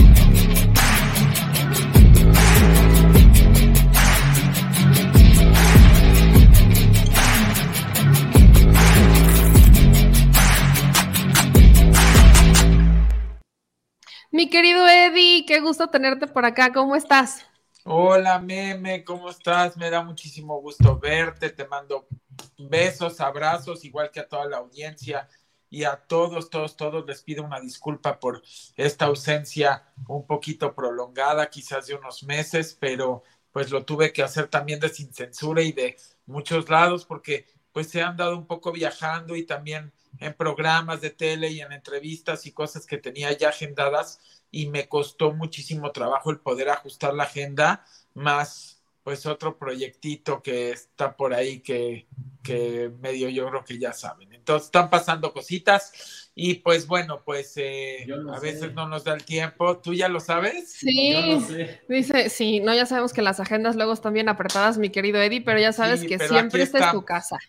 Mi 14.29 14.49
querido 14.49 14.87
Eddie, 14.87 15.45
qué 15.47 15.61
gusto 15.61 15.87
tenerte 15.87 16.27
por 16.27 16.45
acá. 16.45 16.73
¿Cómo 16.73 16.95
estás? 16.95 17.46
Hola, 17.89 18.37
meme, 18.39 19.05
¿cómo 19.05 19.29
estás? 19.29 19.77
Me 19.77 19.89
da 19.89 20.03
muchísimo 20.03 20.59
gusto 20.59 20.99
verte. 20.99 21.51
Te 21.51 21.65
mando 21.65 22.05
besos, 22.57 23.21
abrazos, 23.21 23.85
igual 23.85 24.11
que 24.11 24.19
a 24.19 24.27
toda 24.27 24.45
la 24.45 24.57
audiencia 24.57 25.29
y 25.69 25.85
a 25.85 25.95
todos, 25.95 26.49
todos, 26.49 26.75
todos 26.75 27.05
les 27.07 27.23
pido 27.23 27.45
una 27.45 27.61
disculpa 27.61 28.19
por 28.19 28.41
esta 28.75 29.05
ausencia 29.05 29.85
un 30.09 30.27
poquito 30.27 30.75
prolongada, 30.75 31.49
quizás 31.49 31.87
de 31.87 31.95
unos 31.95 32.23
meses, 32.23 32.77
pero 32.77 33.23
pues 33.53 33.71
lo 33.71 33.85
tuve 33.85 34.11
que 34.11 34.21
hacer 34.21 34.49
también 34.49 34.81
de 34.81 34.89
sin 34.89 35.13
censura 35.13 35.61
y 35.61 35.71
de 35.71 35.95
muchos 36.25 36.69
lados 36.69 37.05
porque 37.05 37.45
pues 37.71 37.89
se 37.89 38.01
han 38.01 38.17
dado 38.17 38.37
un 38.37 38.47
poco 38.47 38.73
viajando 38.73 39.33
y 39.37 39.45
también 39.45 39.93
en 40.19 40.33
programas 40.33 40.99
de 40.99 41.11
tele 41.11 41.51
y 41.51 41.61
en 41.61 41.71
entrevistas 41.71 42.45
y 42.47 42.51
cosas 42.51 42.85
que 42.85 42.97
tenía 42.97 43.31
ya 43.31 43.47
agendadas 43.47 44.19
y 44.51 44.67
me 44.67 44.87
costó 44.87 45.33
muchísimo 45.33 45.91
trabajo 45.91 46.31
el 46.31 46.39
poder 46.39 46.69
ajustar 46.69 47.13
la 47.13 47.23
agenda, 47.23 47.85
más 48.13 48.77
pues 49.07 49.25
otro 49.25 49.57
proyectito 49.57 50.43
que 50.43 50.71
está 50.71 51.15
por 51.15 51.33
ahí 51.33 51.61
que, 51.61 52.07
que 52.43 52.91
medio 52.99 53.29
yo 53.29 53.47
creo 53.47 53.63
que 53.63 53.79
ya 53.79 53.93
saben. 53.93 54.33
Entonces 54.33 54.65
están 54.65 54.89
pasando 54.89 55.31
cositas 55.31 56.29
y 56.35 56.55
pues 56.55 56.87
bueno, 56.87 57.21
pues 57.23 57.53
eh, 57.55 58.05
a 58.33 58.39
veces 58.41 58.73
no 58.73 58.85
nos 58.85 59.05
da 59.05 59.13
el 59.13 59.23
tiempo. 59.23 59.77
¿Tú 59.77 59.93
ya 59.93 60.09
lo 60.09 60.19
sabes? 60.19 60.73
Sí, 60.73 61.39
dice, 61.87 62.29
sí, 62.29 62.59
no, 62.59 62.75
ya 62.75 62.85
sabemos 62.85 63.13
que 63.13 63.21
las 63.21 63.39
agendas 63.39 63.77
luego 63.77 63.93
están 63.93 64.13
bien 64.13 64.27
apretadas, 64.27 64.77
mi 64.77 64.89
querido 64.89 65.21
Eddie, 65.21 65.39
pero 65.39 65.57
ya 65.57 65.71
sabes 65.71 66.03
que 66.03 66.19
siempre 66.19 66.63
esta 66.63 66.87
es 66.87 66.91
tu 66.91 67.05
casa. 67.05 67.39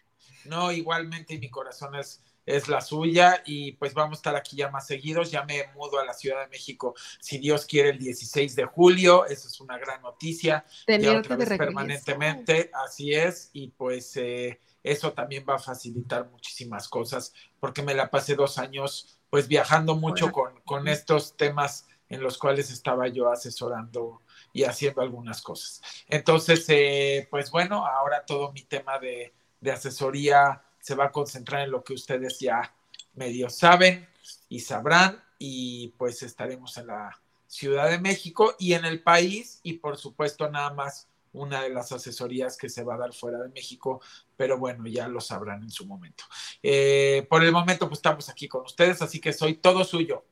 No, 0.44 0.70
igualmente 0.70 1.38
mi 1.40 1.50
corazón 1.50 1.96
es 1.96 2.22
es 2.48 2.68
la 2.68 2.80
suya 2.80 3.42
y 3.44 3.72
pues 3.72 3.92
vamos 3.92 4.16
a 4.16 4.20
estar 4.20 4.36
aquí 4.36 4.56
ya 4.56 4.70
más 4.70 4.86
seguidos. 4.86 5.30
Ya 5.30 5.44
me 5.44 5.66
mudo 5.74 5.98
a 5.98 6.04
la 6.04 6.14
Ciudad 6.14 6.40
de 6.40 6.48
México, 6.48 6.94
si 7.20 7.38
Dios 7.38 7.66
quiere, 7.66 7.90
el 7.90 7.98
16 7.98 8.56
de 8.56 8.64
julio. 8.64 9.26
Eso 9.26 9.48
es 9.48 9.60
una 9.60 9.78
gran 9.78 10.00
noticia. 10.00 10.64
ya 10.86 11.18
otra 11.18 11.36
vez 11.36 11.48
permanentemente, 11.50 12.70
así 12.86 13.12
es. 13.12 13.50
Y 13.52 13.68
pues 13.68 14.16
eh, 14.16 14.60
eso 14.82 15.12
también 15.12 15.44
va 15.48 15.56
a 15.56 15.58
facilitar 15.58 16.30
muchísimas 16.30 16.88
cosas 16.88 17.34
porque 17.60 17.82
me 17.82 17.94
la 17.94 18.10
pasé 18.10 18.34
dos 18.34 18.58
años 18.58 19.20
pues 19.28 19.46
viajando 19.46 19.94
mucho 19.94 20.32
con, 20.32 20.60
con 20.62 20.88
estos 20.88 21.36
temas 21.36 21.86
en 22.08 22.22
los 22.22 22.38
cuales 22.38 22.70
estaba 22.70 23.08
yo 23.08 23.30
asesorando 23.30 24.22
y 24.54 24.64
haciendo 24.64 25.02
algunas 25.02 25.42
cosas. 25.42 25.82
Entonces, 26.08 26.64
eh, 26.68 27.28
pues 27.30 27.50
bueno, 27.50 27.84
ahora 27.86 28.24
todo 28.24 28.52
mi 28.52 28.62
tema 28.62 28.98
de, 28.98 29.34
de 29.60 29.70
asesoría 29.70 30.62
se 30.80 30.94
va 30.94 31.06
a 31.06 31.12
concentrar 31.12 31.62
en 31.62 31.70
lo 31.70 31.82
que 31.84 31.94
ustedes 31.94 32.38
ya 32.38 32.74
medio 33.14 33.50
saben 33.50 34.08
y 34.48 34.60
sabrán 34.60 35.22
y 35.38 35.88
pues 35.96 36.22
estaremos 36.22 36.76
en 36.78 36.88
la 36.88 37.20
Ciudad 37.46 37.90
de 37.90 37.98
México 37.98 38.54
y 38.58 38.74
en 38.74 38.84
el 38.84 39.02
país 39.02 39.60
y 39.62 39.74
por 39.74 39.96
supuesto 39.96 40.50
nada 40.50 40.72
más 40.74 41.08
una 41.32 41.62
de 41.62 41.70
las 41.70 41.92
asesorías 41.92 42.56
que 42.56 42.68
se 42.68 42.82
va 42.82 42.94
a 42.94 42.98
dar 42.98 43.12
fuera 43.12 43.38
de 43.38 43.48
México, 43.48 44.00
pero 44.38 44.56
bueno, 44.56 44.86
ya 44.86 45.08
lo 45.08 45.20
sabrán 45.20 45.64
en 45.64 45.70
su 45.70 45.84
momento. 45.84 46.22
Eh, 46.62 47.26
por 47.28 47.42
el 47.42 47.50
momento, 47.50 47.88
pues 47.88 47.98
estamos 47.98 48.28
aquí 48.28 48.46
con 48.46 48.62
ustedes, 48.62 49.02
así 49.02 49.20
que 49.20 49.32
soy 49.32 49.54
todo 49.54 49.82
suyo. 49.82 50.24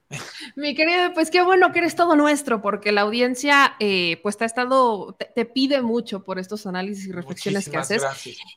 Mi 0.54 0.76
querido, 0.76 1.12
pues 1.12 1.28
qué 1.28 1.42
bueno 1.42 1.72
que 1.72 1.80
eres 1.80 1.96
todo 1.96 2.14
nuestro, 2.14 2.62
porque 2.62 2.92
la 2.92 3.00
audiencia, 3.00 3.74
eh, 3.80 4.20
pues 4.22 4.36
te 4.36 4.44
ha 4.44 4.46
estado, 4.46 5.16
te, 5.34 5.44
pide 5.44 5.82
mucho 5.82 6.22
por 6.22 6.38
estos 6.38 6.68
análisis 6.68 7.08
y 7.08 7.12
reflexiones 7.12 7.68
que 7.68 7.76
haces. 7.76 8.04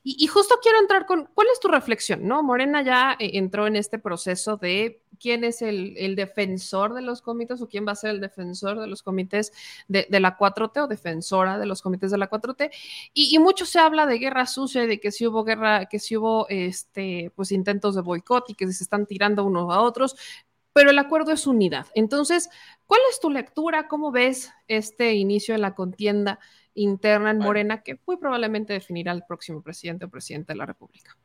Y, 0.03 0.23
y, 0.23 0.27
justo 0.27 0.59
quiero 0.61 0.79
entrar 0.79 1.07
con, 1.07 1.27
¿cuál 1.33 1.47
es 1.51 1.59
tu 1.59 1.67
reflexión? 1.67 2.27
¿No? 2.27 2.43
Morena 2.43 2.83
ya 2.83 3.17
eh, 3.19 3.31
entró 3.33 3.65
en 3.65 3.75
este 3.75 3.97
proceso 3.97 4.57
de 4.57 5.01
quién 5.19 5.43
es 5.43 5.61
el, 5.61 6.15
defensor 6.15 6.93
de 6.93 7.01
los 7.01 7.21
comités 7.21 7.61
o 7.61 7.67
quién 7.67 7.85
va 7.85 7.91
a 7.91 7.95
ser 7.95 8.11
el 8.11 8.21
defensor 8.21 8.79
de 8.79 8.87
los 8.87 9.03
comités 9.03 9.51
de, 9.87 10.07
la 10.19 10.37
4T 10.37 10.83
o 10.83 10.87
defensora 10.87 11.59
de 11.59 11.65
los 11.65 11.81
comités 11.81 12.11
de 12.11 12.17
la 12.17 12.29
4T. 12.29 12.71
Y, 13.13 13.37
mucho 13.39 13.65
se 13.65 13.79
habla 13.79 14.05
de 14.05 14.17
guerra 14.17 14.45
sucia 14.45 14.83
y 14.83 14.87
de 14.87 14.99
que 14.99 15.11
si 15.11 15.27
hubo 15.27 15.38
guerra, 15.43 15.85
que 15.85 15.99
si 15.99 16.17
hubo 16.17 16.47
este, 16.49 17.31
pues 17.35 17.51
intentos 17.51 17.95
de 17.95 18.01
boicot 18.01 18.49
y 18.49 18.55
que 18.55 18.71
se 18.71 18.83
están 18.83 19.05
tirando 19.05 19.43
unos 19.43 19.73
a 19.73 19.81
otros, 19.81 20.15
pero 20.73 20.91
el 20.91 20.99
acuerdo 20.99 21.31
es 21.31 21.47
unidad. 21.47 21.87
Entonces, 21.95 22.49
¿cuál 22.85 23.01
es 23.11 23.19
tu 23.19 23.29
lectura? 23.29 23.87
¿Cómo 23.87 24.11
ves 24.11 24.51
este 24.67 25.13
inicio 25.13 25.53
de 25.53 25.59
la 25.59 25.75
contienda 25.75 26.39
interna 26.73 27.31
en 27.31 27.39
Morena 27.39 27.81
que 27.81 27.99
muy 28.05 28.17
probablemente 28.17 28.73
definirá 28.73 29.11
el 29.11 29.23
próximo 29.27 29.61
presidente 29.61 30.05
o 30.05 30.09
presidente 30.09 30.53
de 30.53 30.57
la 30.57 30.65
República? 30.65 31.17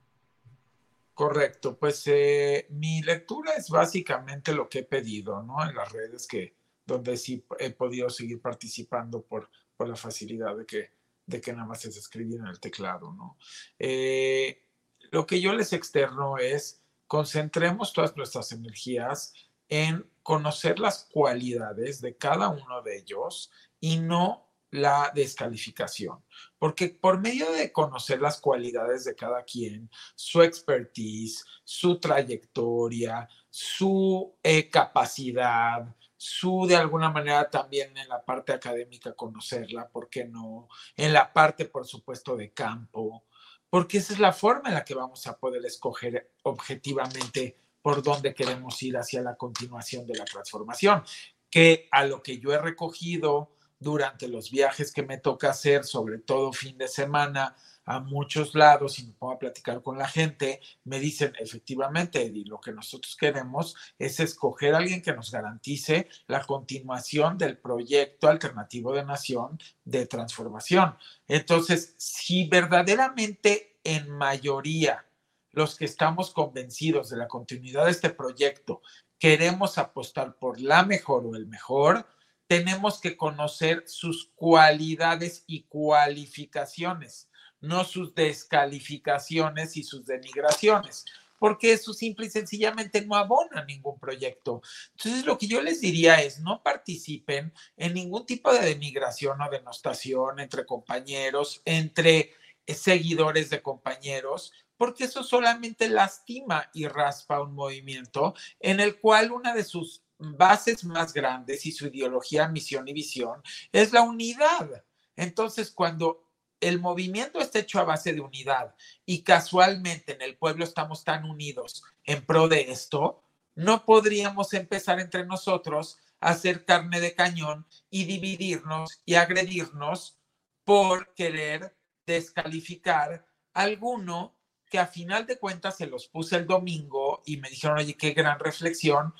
Correcto, 1.14 1.78
pues 1.78 2.02
eh, 2.06 2.66
mi 2.70 3.00
lectura 3.02 3.52
es 3.56 3.70
básicamente 3.70 4.52
lo 4.52 4.68
que 4.68 4.80
he 4.80 4.84
pedido, 4.84 5.42
¿no? 5.44 5.62
En 5.62 5.76
las 5.76 5.92
redes 5.92 6.26
que, 6.26 6.56
donde 6.84 7.16
sí 7.16 7.46
he 7.60 7.70
podido 7.70 8.10
seguir 8.10 8.40
participando 8.40 9.22
por, 9.22 9.48
por 9.76 9.88
la 9.88 9.94
facilidad 9.94 10.56
de 10.56 10.66
que, 10.66 10.90
de 11.26 11.40
que 11.40 11.52
nada 11.52 11.66
más 11.66 11.84
es 11.84 11.96
escribir 11.96 12.40
en 12.40 12.46
el 12.46 12.60
teclado, 12.60 13.12
¿no? 13.12 13.38
Eh, 13.78 14.64
lo 15.10 15.26
que 15.26 15.40
yo 15.40 15.52
les 15.52 15.72
externo 15.72 16.38
es 16.38 16.82
concentremos 17.06 17.92
todas 17.92 18.16
nuestras 18.16 18.52
energías 18.52 19.32
en 19.68 20.08
conocer 20.22 20.78
las 20.78 21.08
cualidades 21.12 22.00
de 22.00 22.16
cada 22.16 22.48
uno 22.48 22.82
de 22.82 22.98
ellos 22.98 23.50
y 23.80 23.98
no 23.98 24.44
la 24.70 25.12
descalificación, 25.14 26.24
porque 26.58 26.88
por 26.88 27.20
medio 27.20 27.52
de 27.52 27.70
conocer 27.70 28.20
las 28.20 28.40
cualidades 28.40 29.04
de 29.04 29.14
cada 29.14 29.44
quien, 29.44 29.88
su 30.16 30.42
expertise, 30.42 31.44
su 31.62 32.00
trayectoria, 32.00 33.28
su 33.50 34.34
eh, 34.42 34.68
capacidad, 34.68 35.94
su 36.26 36.64
de 36.66 36.74
alguna 36.74 37.10
manera 37.10 37.50
también 37.50 37.94
en 37.98 38.08
la 38.08 38.24
parte 38.24 38.54
académica 38.54 39.12
conocerla, 39.12 39.90
¿por 39.90 40.08
qué 40.08 40.24
no? 40.24 40.68
En 40.96 41.12
la 41.12 41.30
parte, 41.30 41.66
por 41.66 41.86
supuesto, 41.86 42.34
de 42.34 42.50
campo, 42.50 43.26
porque 43.68 43.98
esa 43.98 44.14
es 44.14 44.18
la 44.18 44.32
forma 44.32 44.70
en 44.70 44.74
la 44.76 44.86
que 44.86 44.94
vamos 44.94 45.26
a 45.26 45.36
poder 45.36 45.62
escoger 45.66 46.32
objetivamente 46.44 47.58
por 47.82 48.02
dónde 48.02 48.32
queremos 48.32 48.82
ir 48.82 48.96
hacia 48.96 49.20
la 49.20 49.36
continuación 49.36 50.06
de 50.06 50.16
la 50.16 50.24
transformación, 50.24 51.04
que 51.50 51.88
a 51.90 52.06
lo 52.06 52.22
que 52.22 52.38
yo 52.38 52.54
he 52.54 52.58
recogido 52.58 53.53
durante 53.84 54.26
los 54.26 54.50
viajes 54.50 54.92
que 54.92 55.04
me 55.04 55.18
toca 55.18 55.50
hacer, 55.50 55.84
sobre 55.84 56.18
todo 56.18 56.52
fin 56.52 56.76
de 56.76 56.88
semana, 56.88 57.54
a 57.86 58.00
muchos 58.00 58.54
lados 58.54 58.98
y 58.98 59.06
me 59.06 59.12
pongo 59.12 59.34
a 59.34 59.38
platicar 59.38 59.82
con 59.82 59.98
la 59.98 60.08
gente, 60.08 60.60
me 60.84 60.98
dicen 60.98 61.32
efectivamente, 61.38 62.22
Eddie, 62.22 62.44
lo 62.46 62.60
que 62.60 62.72
nosotros 62.72 63.16
queremos 63.16 63.76
es 63.98 64.20
escoger 64.20 64.74
a 64.74 64.78
alguien 64.78 65.02
que 65.02 65.12
nos 65.12 65.30
garantice 65.30 66.08
la 66.26 66.42
continuación 66.44 67.36
del 67.36 67.58
proyecto 67.58 68.28
alternativo 68.28 68.92
de 68.94 69.04
nación 69.04 69.58
de 69.84 70.06
transformación. 70.06 70.96
Entonces, 71.28 71.94
si 71.98 72.48
verdaderamente 72.48 73.78
en 73.84 74.10
mayoría 74.10 75.04
los 75.52 75.76
que 75.76 75.84
estamos 75.84 76.30
convencidos 76.30 77.10
de 77.10 77.18
la 77.18 77.28
continuidad 77.28 77.84
de 77.84 77.92
este 77.92 78.10
proyecto 78.10 78.80
queremos 79.18 79.78
apostar 79.78 80.36
por 80.36 80.60
la 80.60 80.84
mejor 80.84 81.24
o 81.26 81.36
el 81.36 81.46
mejor, 81.46 82.06
tenemos 82.46 83.00
que 83.00 83.16
conocer 83.16 83.84
sus 83.86 84.30
cualidades 84.34 85.44
y 85.46 85.64
cualificaciones, 85.64 87.28
no 87.60 87.84
sus 87.84 88.14
descalificaciones 88.14 89.76
y 89.76 89.82
sus 89.82 90.06
denigraciones, 90.06 91.04
porque 91.38 91.72
eso 91.72 91.92
simple 91.92 92.26
y 92.26 92.30
sencillamente 92.30 93.04
no 93.04 93.16
abona 93.16 93.64
ningún 93.64 93.98
proyecto. 93.98 94.62
Entonces, 94.92 95.24
lo 95.24 95.36
que 95.36 95.46
yo 95.46 95.60
les 95.60 95.80
diría 95.80 96.22
es, 96.22 96.40
no 96.40 96.62
participen 96.62 97.52
en 97.76 97.94
ningún 97.94 98.24
tipo 98.26 98.52
de 98.52 98.64
denigración 98.64 99.40
o 99.40 99.50
denostación 99.50 100.40
entre 100.40 100.64
compañeros, 100.64 101.60
entre 101.64 102.32
seguidores 102.66 103.50
de 103.50 103.60
compañeros, 103.60 104.52
porque 104.76 105.04
eso 105.04 105.22
solamente 105.22 105.88
lastima 105.88 106.70
y 106.72 106.88
raspa 106.88 107.40
un 107.40 107.54
movimiento 107.54 108.34
en 108.60 108.80
el 108.80 108.98
cual 108.98 109.32
una 109.32 109.54
de 109.54 109.64
sus 109.64 110.02
bases 110.18 110.84
más 110.84 111.12
grandes 111.12 111.66
y 111.66 111.72
su 111.72 111.86
ideología, 111.86 112.48
misión 112.48 112.86
y 112.88 112.92
visión 112.92 113.42
es 113.72 113.92
la 113.92 114.02
unidad. 114.02 114.84
Entonces, 115.16 115.70
cuando 115.70 116.24
el 116.60 116.80
movimiento 116.80 117.40
está 117.40 117.58
hecho 117.58 117.78
a 117.78 117.84
base 117.84 118.12
de 118.12 118.20
unidad 118.20 118.74
y 119.04 119.22
casualmente 119.22 120.14
en 120.14 120.22
el 120.22 120.36
pueblo 120.36 120.64
estamos 120.64 121.04
tan 121.04 121.24
unidos 121.24 121.82
en 122.04 122.24
pro 122.24 122.48
de 122.48 122.70
esto, 122.72 123.22
no 123.54 123.84
podríamos 123.84 124.52
empezar 124.54 124.98
entre 124.98 125.26
nosotros 125.26 125.98
a 126.20 126.30
hacer 126.30 126.64
carne 126.64 127.00
de 127.00 127.14
cañón 127.14 127.66
y 127.90 128.04
dividirnos 128.04 129.02
y 129.04 129.14
agredirnos 129.14 130.18
por 130.64 131.12
querer 131.14 131.76
descalificar 132.06 133.26
a 133.52 133.62
alguno 133.62 134.34
que 134.66 134.78
a 134.78 134.86
final 134.86 135.26
de 135.26 135.38
cuentas 135.38 135.76
se 135.76 135.86
los 135.86 136.08
puse 136.08 136.36
el 136.36 136.46
domingo 136.46 137.22
y 137.26 137.36
me 137.36 137.48
dijeron, 137.50 137.78
oye, 137.78 137.96
qué 137.96 138.10
gran 138.10 138.40
reflexión, 138.40 139.14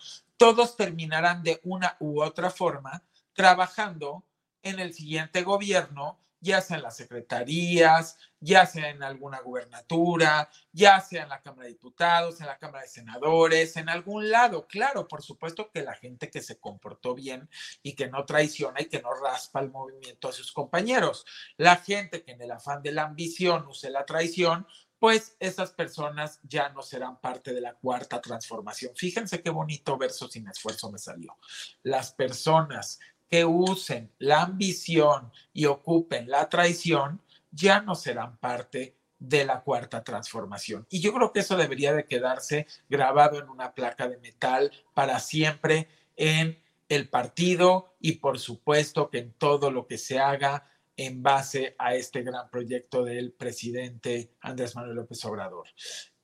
todos 0.45 0.77
terminarán 0.77 1.43
de 1.43 1.59
una 1.65 1.97
u 2.01 2.23
otra 2.23 2.51
forma 2.51 3.03
trabajando 3.33 4.27
en 4.63 4.79
el 4.79 4.93
siguiente 4.93 5.43
gobierno, 5.43 6.21
ya 6.39 6.61
sea 6.61 6.77
en 6.77 6.83
las 6.83 6.99
secretarías, 6.99 8.19
ya 8.41 8.67
sea 8.67 8.91
en 8.91 9.03
alguna 9.03 9.41
gubernatura, 9.41 10.51
ya 10.71 11.01
sea 11.01 11.23
en 11.23 11.31
la 11.31 11.41
Cámara 11.41 11.63
de 11.63 11.71
Diputados, 11.73 12.43
en 12.43 12.47
la 12.49 12.59
Cámara 12.59 12.83
de 12.83 12.91
Senadores, 12.91 13.79
en 13.79 13.89
algún 13.89 14.31
lado. 14.31 14.67
Claro, 14.67 15.09
por 15.09 15.23
supuesto 15.23 15.71
que 15.71 15.83
la 15.83 15.95
gente 15.95 16.29
que 16.29 16.43
se 16.43 16.61
comportó 16.61 17.15
bien 17.15 17.49
y 17.83 17.95
que 17.95 18.11
no 18.11 18.27
traiciona 18.27 18.83
y 18.83 18.91
que 18.91 19.01
no 19.01 19.15
raspa 19.15 19.61
el 19.61 19.71
movimiento 19.71 20.29
a 20.29 20.33
sus 20.33 20.53
compañeros. 20.53 21.25
La 21.57 21.77
gente 21.77 22.23
que 22.23 22.33
en 22.33 22.43
el 22.43 22.51
afán 22.51 22.83
de 22.83 22.93
la 22.93 23.05
ambición 23.05 23.67
use 23.67 23.89
la 23.89 24.05
traición, 24.05 24.67
pues 25.05 25.37
esas 25.39 25.71
personas 25.71 26.41
ya 26.45 26.71
no 26.71 26.81
serán 26.81 27.21
parte 27.21 27.53
de 27.53 27.61
la 27.61 27.75
cuarta 27.75 28.23
transformación. 28.23 28.93
Fíjense 28.97 29.43
qué 29.43 29.51
bonito 29.51 29.99
verso 29.99 30.29
sin 30.29 30.49
esfuerzo 30.49 30.91
me 30.91 30.99
salió. 30.99 31.37
Las 31.83 32.15
personas 32.15 32.99
que 33.29 33.45
usen 33.45 34.11
la 34.17 34.41
ambición 34.41 35.31
y 35.53 35.67
ocupen 35.67 36.31
la 36.31 36.49
traición 36.49 37.21
ya 37.51 37.83
no 37.83 37.95
serán 37.95 38.39
parte 38.39 38.97
de 39.19 39.45
la 39.45 39.61
cuarta 39.61 40.03
transformación. 40.03 40.87
Y 40.89 41.03
yo 41.03 41.13
creo 41.13 41.35
que 41.35 41.41
eso 41.41 41.59
debería 41.59 41.93
de 41.93 42.07
quedarse 42.07 42.67
grabado 42.89 43.39
en 43.39 43.51
una 43.51 43.75
placa 43.75 44.09
de 44.09 44.17
metal 44.17 44.73
para 44.95 45.21
siempre 45.21 45.87
en 46.17 46.63
el 46.89 47.11
partido 47.11 47.95
y 48.01 48.13
por 48.13 48.39
supuesto 48.39 49.11
que 49.11 49.19
en 49.19 49.35
todo 49.35 49.71
lo 49.71 49.87
que 49.87 49.99
se 49.99 50.19
haga 50.19 50.67
en 50.97 51.23
base 51.23 51.75
a 51.79 51.95
este 51.95 52.23
gran 52.23 52.51
proyecto 52.51 53.05
del 53.05 53.33
presidente 53.33 54.35
Andrés 54.41 54.77
Manuel 54.77 54.97
López 54.97 55.25
Obrador. 55.25 55.69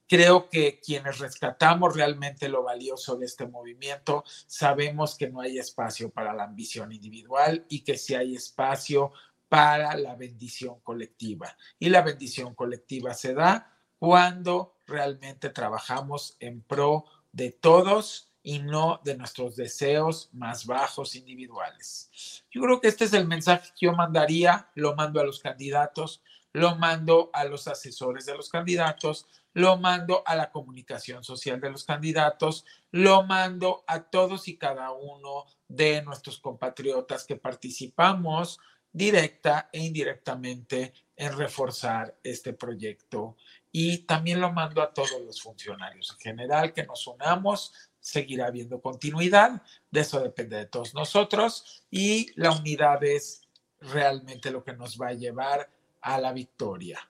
Creo 0.07 0.49
que 0.49 0.81
quienes 0.81 1.19
rescatamos 1.19 1.95
realmente 1.95 2.49
lo 2.49 2.65
valioso 2.65 3.17
de 3.17 3.27
este 3.27 3.47
movimiento, 3.47 4.25
sabemos 4.47 5.17
que 5.17 5.29
no 5.29 5.41
hay 5.41 5.59
espacio 5.59 6.11
para 6.11 6.33
la 6.35 6.45
ambición 6.45 6.91
individual 6.93 7.65
y 7.69 7.85
que 7.85 7.97
sí 7.97 8.15
hay 8.17 8.35
espacio 8.35 9.13
para 9.49 9.97
la 9.97 10.17
bendición 10.17 10.81
colectiva. 10.81 11.57
Y 11.79 11.91
la 11.91 12.03
bendición 12.03 12.55
colectiva 12.55 13.15
se 13.15 13.35
da 13.35 13.77
cuando 13.99 14.79
realmente 14.87 15.51
trabajamos 15.51 16.37
en 16.41 16.63
pro 16.63 17.05
de 17.33 17.53
todos 17.53 18.30
y 18.43 18.59
no 18.59 19.01
de 19.05 19.17
nuestros 19.17 19.57
deseos 19.57 20.31
más 20.33 20.67
bajos 20.67 21.15
individuales. 21.15 22.45
Yo 22.51 22.63
creo 22.63 22.81
que 22.81 22.89
este 22.89 23.05
es 23.05 23.13
el 23.13 23.27
mensaje 23.27 23.71
que 23.79 23.87
yo 23.87 23.93
mandaría, 23.93 24.71
lo 24.75 24.95
mando 24.95 25.21
a 25.21 25.25
los 25.25 25.41
candidatos, 25.41 26.23
lo 26.53 26.77
mando 26.77 27.31
a 27.33 27.45
los 27.45 27.69
asesores 27.69 28.27
de 28.27 28.35
los 28.35 28.49
candidatos, 28.49 29.27
lo 29.53 29.77
mando 29.77 30.23
a 30.27 30.37
la 30.37 30.51
comunicación 30.51 31.25
social 31.25 31.61
de 31.61 31.71
los 31.71 31.85
candidatos, 31.85 32.65
lo 32.91 33.25
mando 33.25 33.85
a 33.87 34.03
todos 34.03 34.49
y 34.49 34.57
cada 34.57 34.93
uno 34.93 35.47
de 35.69 36.03
nuestros 36.03 36.39
compatriotas 36.39 37.25
que 37.25 37.37
participamos 37.37 38.59
directa 38.93 39.69
e 39.73 39.81
indirectamente 39.81 40.93
en 41.17 41.37
reforzar 41.37 42.17
este 42.23 42.53
proyecto. 42.53 43.37
Y 43.73 43.99
también 43.99 44.41
lo 44.41 44.53
mando 44.53 44.83
a 44.83 44.93
todos 44.93 45.21
los 45.25 45.41
funcionarios 45.41 46.11
en 46.11 46.19
general, 46.19 46.73
que 46.73 46.85
nos 46.85 47.07
unamos 47.07 47.73
seguirá 48.01 48.47
habiendo 48.47 48.81
continuidad, 48.81 49.63
de 49.91 50.01
eso 50.01 50.21
depende 50.21 50.57
de 50.57 50.67
todos 50.67 50.95
nosotros 50.95 51.85
y 51.91 52.29
la 52.35 52.51
unidad 52.53 53.03
es 53.05 53.43
realmente 53.81 54.51
lo 54.51 54.65
que 54.65 54.73
nos 54.73 55.01
va 55.01 55.09
a 55.09 55.15
llevar 55.15 55.71
a 56.01 56.19
la 56.19 56.33
victoria. 56.33 57.09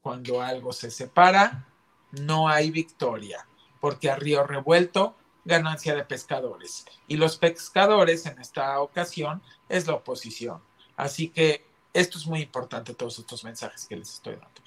Cuando 0.00 0.40
algo 0.40 0.72
se 0.72 0.90
separa, 0.90 1.68
no 2.12 2.48
hay 2.48 2.70
victoria, 2.70 3.46
porque 3.80 4.10
a 4.10 4.16
río 4.16 4.44
revuelto, 4.44 5.16
ganancia 5.44 5.94
de 5.94 6.04
pescadores. 6.04 6.84
Y 7.08 7.16
los 7.16 7.36
pescadores 7.36 8.26
en 8.26 8.40
esta 8.40 8.80
ocasión 8.80 9.42
es 9.68 9.86
la 9.86 9.94
oposición. 9.94 10.62
Así 10.96 11.28
que 11.28 11.64
esto 11.92 12.18
es 12.18 12.26
muy 12.26 12.40
importante, 12.40 12.94
todos 12.94 13.18
estos 13.18 13.44
mensajes 13.44 13.86
que 13.86 13.96
les 13.96 14.14
estoy 14.14 14.36
dando. 14.36 14.61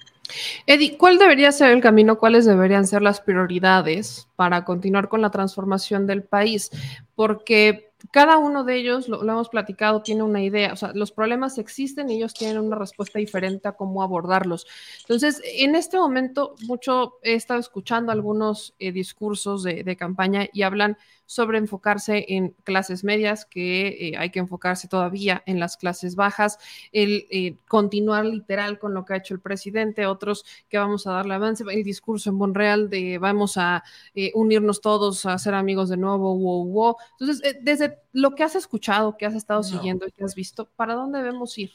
Eddie, 0.66 0.96
¿cuál 0.96 1.18
debería 1.18 1.52
ser 1.52 1.70
el 1.70 1.80
camino? 1.80 2.18
¿Cuáles 2.18 2.44
deberían 2.44 2.86
ser 2.86 3.02
las 3.02 3.20
prioridades 3.20 4.28
para 4.36 4.64
continuar 4.64 5.08
con 5.08 5.22
la 5.22 5.30
transformación 5.30 6.06
del 6.06 6.22
país? 6.22 6.70
Porque 7.14 7.86
cada 8.10 8.38
uno 8.38 8.64
de 8.64 8.76
ellos, 8.76 9.08
lo, 9.08 9.22
hemos 9.22 9.48
platicado, 9.48 10.02
tiene 10.02 10.22
una 10.22 10.42
idea, 10.42 10.72
o 10.72 10.76
sea, 10.76 10.92
los 10.94 11.12
problemas 11.12 11.58
existen 11.58 12.10
y 12.10 12.16
ellos 12.16 12.34
tienen 12.34 12.58
una 12.58 12.76
respuesta 12.76 13.18
diferente 13.18 13.68
a 13.68 13.72
cómo 13.72 14.02
abordarlos. 14.02 14.66
Entonces, 15.00 15.40
en 15.44 15.74
este 15.74 15.96
momento, 15.96 16.54
mucho 16.66 17.14
he 17.22 17.34
estado 17.34 17.60
escuchando 17.60 18.12
algunos 18.12 18.74
eh, 18.78 18.92
discursos 18.92 19.62
de, 19.62 19.96
campaña 19.96 20.46
y 20.52 20.62
hablan 20.62 20.98
sobre 21.26 21.58
enfocarse 21.58 22.24
en 22.28 22.50
clases 22.64 23.04
medias, 23.04 23.44
que 23.44 23.88
eh, 23.88 24.16
hay 24.16 24.30
que 24.30 24.38
enfocarse 24.38 24.88
todavía 24.88 25.42
en 25.46 25.60
las 25.60 25.76
clases 25.76 26.16
bajas, 26.16 26.58
el 26.92 27.26
eh, 27.30 27.56
continuar 27.68 28.24
literal 28.24 28.78
con 28.78 28.94
lo 28.94 29.04
que 29.04 29.14
ha 29.14 29.16
hecho 29.18 29.34
el 29.34 29.40
presidente, 29.40 30.06
otros 30.06 30.44
que 30.68 30.78
vamos 30.78 31.06
a 31.06 31.12
darle 31.12 31.34
avance, 31.34 31.64
el 31.70 31.84
discurso 31.84 32.30
en 32.30 32.36
Monreal 32.36 32.88
de 32.88 33.18
vamos 33.18 33.56
a 33.56 33.82
unirnos 34.34 34.80
todos 34.80 35.26
a 35.26 35.36
ser 35.38 35.54
amigos 35.54 35.88
de 35.88 35.96
nuevo, 35.96 36.36
wow, 36.36 36.64
wow. 36.66 36.96
Entonces, 37.20 37.56
desde 37.60 37.98
lo 38.12 38.34
que 38.34 38.44
has 38.44 38.56
escuchado, 38.56 39.16
que 39.16 39.26
has 39.26 39.34
estado 39.34 39.62
siguiendo 39.62 40.06
y 40.06 40.12
que 40.12 40.24
has 40.24 40.34
visto, 40.34 40.68
¿para 40.76 40.94
dónde 40.94 41.18
debemos 41.18 41.56
ir? 41.58 41.72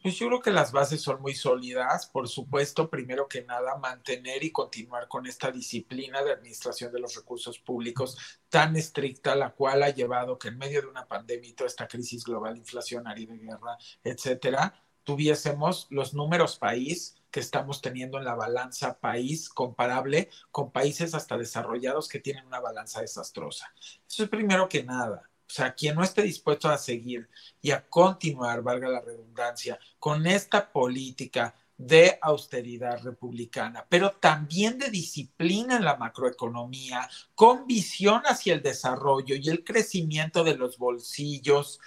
Pues 0.00 0.16
yo 0.16 0.28
creo 0.28 0.40
que 0.40 0.52
las 0.52 0.70
bases 0.70 1.02
son 1.02 1.20
muy 1.20 1.34
sólidas. 1.34 2.06
Por 2.06 2.28
supuesto, 2.28 2.88
primero 2.88 3.26
que 3.26 3.42
nada, 3.42 3.76
mantener 3.76 4.44
y 4.44 4.52
continuar 4.52 5.08
con 5.08 5.26
esta 5.26 5.50
disciplina 5.50 6.22
de 6.22 6.32
administración 6.32 6.92
de 6.92 7.00
los 7.00 7.16
recursos 7.16 7.58
públicos 7.58 8.16
tan 8.48 8.76
estricta, 8.76 9.34
la 9.34 9.50
cual 9.50 9.82
ha 9.82 9.90
llevado 9.90 10.38
que 10.38 10.48
en 10.48 10.58
medio 10.58 10.82
de 10.82 10.86
una 10.88 11.06
pandemia 11.06 11.50
y 11.50 11.52
toda 11.52 11.66
esta 11.66 11.88
crisis 11.88 12.24
global 12.24 12.56
inflacionaria 12.56 13.26
de 13.26 13.38
guerra, 13.38 13.76
etcétera, 14.04 14.72
tuviésemos 15.02 15.88
los 15.90 16.14
números 16.14 16.58
país 16.58 17.16
que 17.30 17.40
estamos 17.40 17.80
teniendo 17.80 18.18
en 18.18 18.24
la 18.24 18.34
balanza 18.34 18.98
país 19.00 19.48
comparable 19.48 20.30
con 20.50 20.70
países 20.70 21.14
hasta 21.14 21.36
desarrollados 21.36 22.08
que 22.08 22.20
tienen 22.20 22.46
una 22.46 22.60
balanza 22.60 23.00
desastrosa. 23.00 23.72
Eso 24.08 24.24
es 24.24 24.28
primero 24.28 24.68
que 24.68 24.84
nada. 24.84 25.27
O 25.48 25.50
sea, 25.50 25.74
quien 25.74 25.94
no 25.94 26.04
esté 26.04 26.22
dispuesto 26.22 26.68
a 26.68 26.76
seguir 26.76 27.28
y 27.62 27.70
a 27.70 27.88
continuar, 27.88 28.60
valga 28.60 28.88
la 28.88 29.00
redundancia, 29.00 29.78
con 29.98 30.26
esta 30.26 30.70
política 30.70 31.54
de 31.78 32.18
austeridad 32.20 33.02
republicana, 33.02 33.86
pero 33.88 34.10
también 34.12 34.78
de 34.78 34.90
disciplina 34.90 35.76
en 35.76 35.84
la 35.84 35.96
macroeconomía, 35.96 37.08
con 37.34 37.66
visión 37.66 38.22
hacia 38.26 38.52
el 38.52 38.62
desarrollo 38.62 39.36
y 39.36 39.48
el 39.48 39.64
crecimiento 39.64 40.44
de 40.44 40.56
los 40.56 40.76
bolsillos 40.76 41.80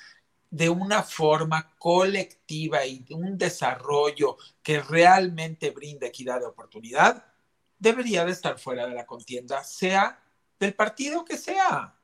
de 0.49 0.69
una 0.69 1.03
forma 1.03 1.75
colectiva 1.77 2.85
y 2.85 2.99
de 2.99 3.13
un 3.13 3.37
desarrollo 3.37 4.37
que 4.63 4.81
realmente 4.81 5.69
brinde 5.69 6.07
equidad 6.07 6.39
de 6.39 6.47
oportunidad, 6.47 7.25
debería 7.77 8.25
de 8.25 8.31
estar 8.31 8.57
fuera 8.57 8.87
de 8.87 8.95
la 8.95 9.05
contienda, 9.05 9.63
sea 9.63 10.23
del 10.59 10.73
partido 10.73 11.25
que 11.25 11.37
sea 11.37 12.00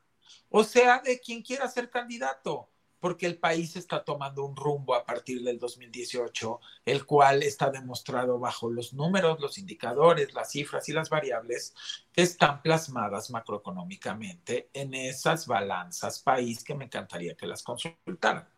o 0.50 0.64
sea 0.64 1.00
de 1.00 1.20
quien 1.20 1.42
quiera 1.42 1.68
ser 1.68 1.90
candidato, 1.90 2.68
porque 3.00 3.26
el 3.26 3.38
país 3.38 3.76
está 3.76 4.04
tomando 4.04 4.44
un 4.44 4.56
rumbo 4.56 4.94
a 4.94 5.04
partir 5.04 5.42
del 5.42 5.58
2018, 5.58 6.60
el 6.84 7.06
cual 7.06 7.42
está 7.42 7.70
demostrado 7.70 8.38
bajo 8.38 8.70
los 8.70 8.92
números, 8.92 9.40
los 9.40 9.58
indicadores, 9.58 10.34
las 10.34 10.50
cifras 10.50 10.88
y 10.88 10.92
las 10.92 11.08
variables 11.08 11.74
que 12.12 12.22
están 12.22 12.62
plasmadas 12.62 13.30
macroeconómicamente 13.30 14.70
en 14.72 14.94
esas 14.94 15.46
balanzas 15.46 16.20
país 16.20 16.64
que 16.64 16.74
me 16.74 16.86
encantaría 16.86 17.36
que 17.36 17.46
las 17.46 17.62
consultaran 17.62 18.48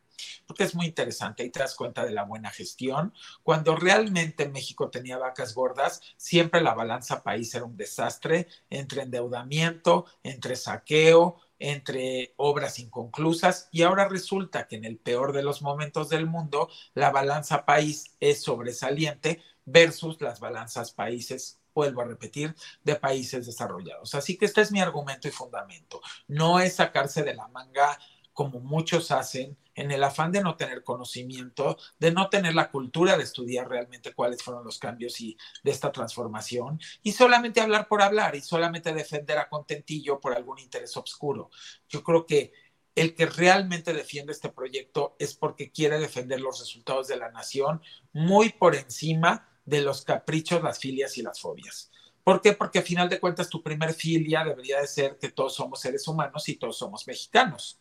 porque 0.47 0.65
es 0.65 0.75
muy 0.75 0.87
interesante 0.87 1.45
y 1.45 1.51
te 1.51 1.61
das 1.61 1.75
cuenta 1.75 2.05
de 2.05 2.13
la 2.13 2.25
buena 2.25 2.51
gestión. 2.51 3.15
Cuando 3.43 3.77
realmente 3.77 4.49
México 4.49 4.91
tenía 4.91 5.19
vacas 5.19 5.55
gordas, 5.55 6.03
siempre 6.17 6.61
la 6.61 6.75
balanza 6.75 7.23
país 7.23 7.55
era 7.55 7.65
un 7.65 7.77
desastre 7.77 8.49
entre 8.69 9.03
endeudamiento, 9.03 10.07
entre 10.23 10.57
saqueo, 10.57 11.41
entre 11.61 12.35
obras 12.37 12.81
inconclusas 12.81 13.69
y 13.71 13.83
ahora 13.83 14.09
resulta 14.09 14.67
que 14.67 14.77
en 14.77 14.85
el 14.85 14.99
peor 14.99 15.33
de 15.33 15.45
los 15.45 15.63
momentos 15.63 16.09
del 16.09 16.27
mundo 16.27 16.69
la 16.95 17.11
balanza 17.11 17.65
país 17.65 18.17
es 18.19 18.43
sobresaliente 18.43 19.43
versus 19.65 20.21
las 20.21 20.41
balanzas 20.41 20.91
países 20.91 21.61
vuelvo 21.73 22.01
a 22.01 22.07
repetir, 22.07 22.55
de 22.83 22.97
países 22.97 23.47
desarrollados. 23.47 24.15
Así 24.15 24.37
que 24.37 24.45
este 24.45 24.61
es 24.61 24.73
mi 24.73 24.81
argumento 24.81 25.29
y 25.29 25.31
fundamento. 25.31 26.01
No 26.27 26.59
es 26.59 26.75
sacarse 26.75 27.23
de 27.23 27.35
la 27.35 27.49
manga 27.49 27.99
como 28.41 28.59
muchos 28.59 29.11
hacen 29.11 29.59
en 29.75 29.91
el 29.91 30.03
afán 30.03 30.33
de 30.33 30.41
no 30.41 30.57
tener 30.57 30.83
conocimiento, 30.83 31.77
de 31.99 32.11
no 32.11 32.31
tener 32.31 32.55
la 32.55 32.71
cultura 32.71 33.19
de 33.19 33.23
estudiar 33.23 33.69
realmente 33.69 34.15
cuáles 34.15 34.43
fueron 34.43 34.65
los 34.65 34.79
cambios 34.79 35.21
y 35.21 35.37
de 35.63 35.71
esta 35.71 35.93
transformación, 35.93 36.81
y 37.03 37.13
solamente 37.13 37.61
hablar 37.61 37.87
por 37.87 38.01
hablar 38.01 38.35
y 38.35 38.41
solamente 38.41 38.95
defender 38.95 39.37
a 39.37 39.51
contentillo 39.51 40.21
por 40.21 40.33
algún 40.33 40.59
interés 40.59 40.97
oscuro. 40.97 41.51
Yo 41.87 42.03
creo 42.03 42.25
que 42.25 42.55
el 42.95 43.15
que 43.15 43.27
realmente 43.27 43.93
defiende 43.93 44.33
este 44.33 44.49
proyecto 44.49 45.17
es 45.19 45.35
porque 45.35 45.71
quiere 45.71 45.99
defender 45.99 46.41
los 46.41 46.61
resultados 46.61 47.09
de 47.09 47.19
la 47.19 47.31
nación 47.31 47.83
muy 48.15 48.49
por 48.49 48.75
encima 48.75 49.51
de 49.67 49.83
los 49.83 50.01
caprichos, 50.01 50.63
las 50.63 50.79
filias 50.79 51.19
y 51.19 51.23
las 51.23 51.39
fobias. 51.39 51.91
¿Por 52.25 52.41
qué? 52.41 52.55
Porque 52.55 52.79
a 52.79 52.83
final 52.83 53.11
de 53.11 53.21
cuentas 53.21 53.51
tu 53.51 53.63
primer 53.63 53.93
filia 53.93 54.45
debería 54.45 54.81
de 54.81 54.87
ser 54.87 55.19
que 55.19 55.31
todos 55.31 55.55
somos 55.55 55.79
seres 55.79 56.09
humanos 56.09 56.49
y 56.49 56.57
todos 56.57 56.79
somos 56.79 57.07
mexicanos. 57.07 57.79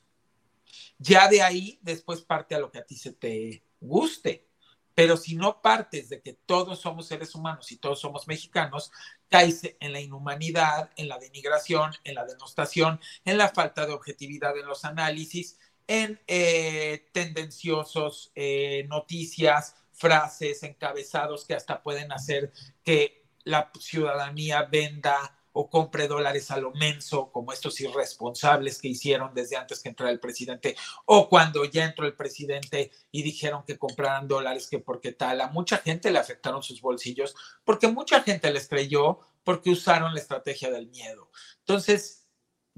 Ya 0.98 1.28
de 1.28 1.42
ahí 1.42 1.80
después 1.82 2.22
parte 2.22 2.56
a 2.56 2.60
lo 2.60 2.72
que 2.72 2.80
a 2.80 2.86
ti 2.86 2.96
se 2.96 3.14
te 3.14 3.64
guste. 3.80 4.50
Pero 4.94 5.16
si 5.16 5.36
no 5.36 5.62
partes 5.62 6.10
de 6.10 6.22
que 6.22 6.34
todos 6.34 6.82
somos 6.82 7.08
seres 7.08 7.34
humanos 7.34 7.72
y 7.72 7.78
todos 7.78 8.02
somos 8.02 8.28
mexicanos, 8.28 8.92
caes 9.30 9.62
en 9.80 9.94
la 9.94 10.02
inhumanidad, 10.02 10.92
en 10.98 11.08
la 11.08 11.18
denigración, 11.18 11.92
en 12.04 12.16
la 12.16 12.26
denostación, 12.26 13.00
en 13.24 13.38
la 13.38 13.48
falta 13.48 13.86
de 13.86 13.94
objetividad 13.94 14.58
en 14.58 14.66
los 14.66 14.84
análisis, 14.84 15.58
en 15.88 16.20
eh, 16.28 17.08
tendenciosos 17.14 18.34
eh, 18.36 18.86
noticias, 18.90 19.76
frases, 19.94 20.64
encabezados 20.64 21.46
que 21.46 21.56
hasta 21.56 21.82
pueden 21.82 22.12
hacer 22.12 22.52
que 22.84 23.26
la 23.44 23.72
ciudadanía 23.80 24.64
venda 24.64 25.39
o 25.54 25.70
compre 25.70 26.08
dólares 26.08 26.52
a 26.52 26.58
lo 26.58 26.72
menso, 26.72 27.32
como 27.32 27.52
estos 27.54 27.80
irresponsables 27.82 28.80
que 28.80 28.90
hicieron 28.90 29.34
desde 29.34 29.58
antes 29.58 29.82
que 29.82 29.90
entrara 29.90 30.12
el 30.12 30.20
presidente, 30.20 30.76
o 31.06 31.30
cuando 31.30 31.66
ya 31.66 31.86
entró 31.86 32.06
el 32.06 32.16
presidente 32.16 32.92
y 33.12 33.24
dijeron 33.24 33.64
que 33.66 33.78
compraran 33.78 34.28
dólares, 34.28 34.68
que 34.68 34.80
porque 34.80 35.12
tal, 35.12 35.42
a 35.42 35.48
mucha 35.48 35.78
gente 35.78 36.12
le 36.12 36.20
afectaron 36.20 36.64
sus 36.64 36.82
bolsillos, 36.82 37.36
porque 37.64 37.88
mucha 37.88 38.22
gente 38.22 38.52
les 38.52 38.68
creyó, 38.68 39.20
porque 39.44 39.72
usaron 39.72 40.14
la 40.14 40.20
estrategia 40.20 40.70
del 40.70 40.88
miedo. 40.88 41.32
Entonces, 41.60 42.19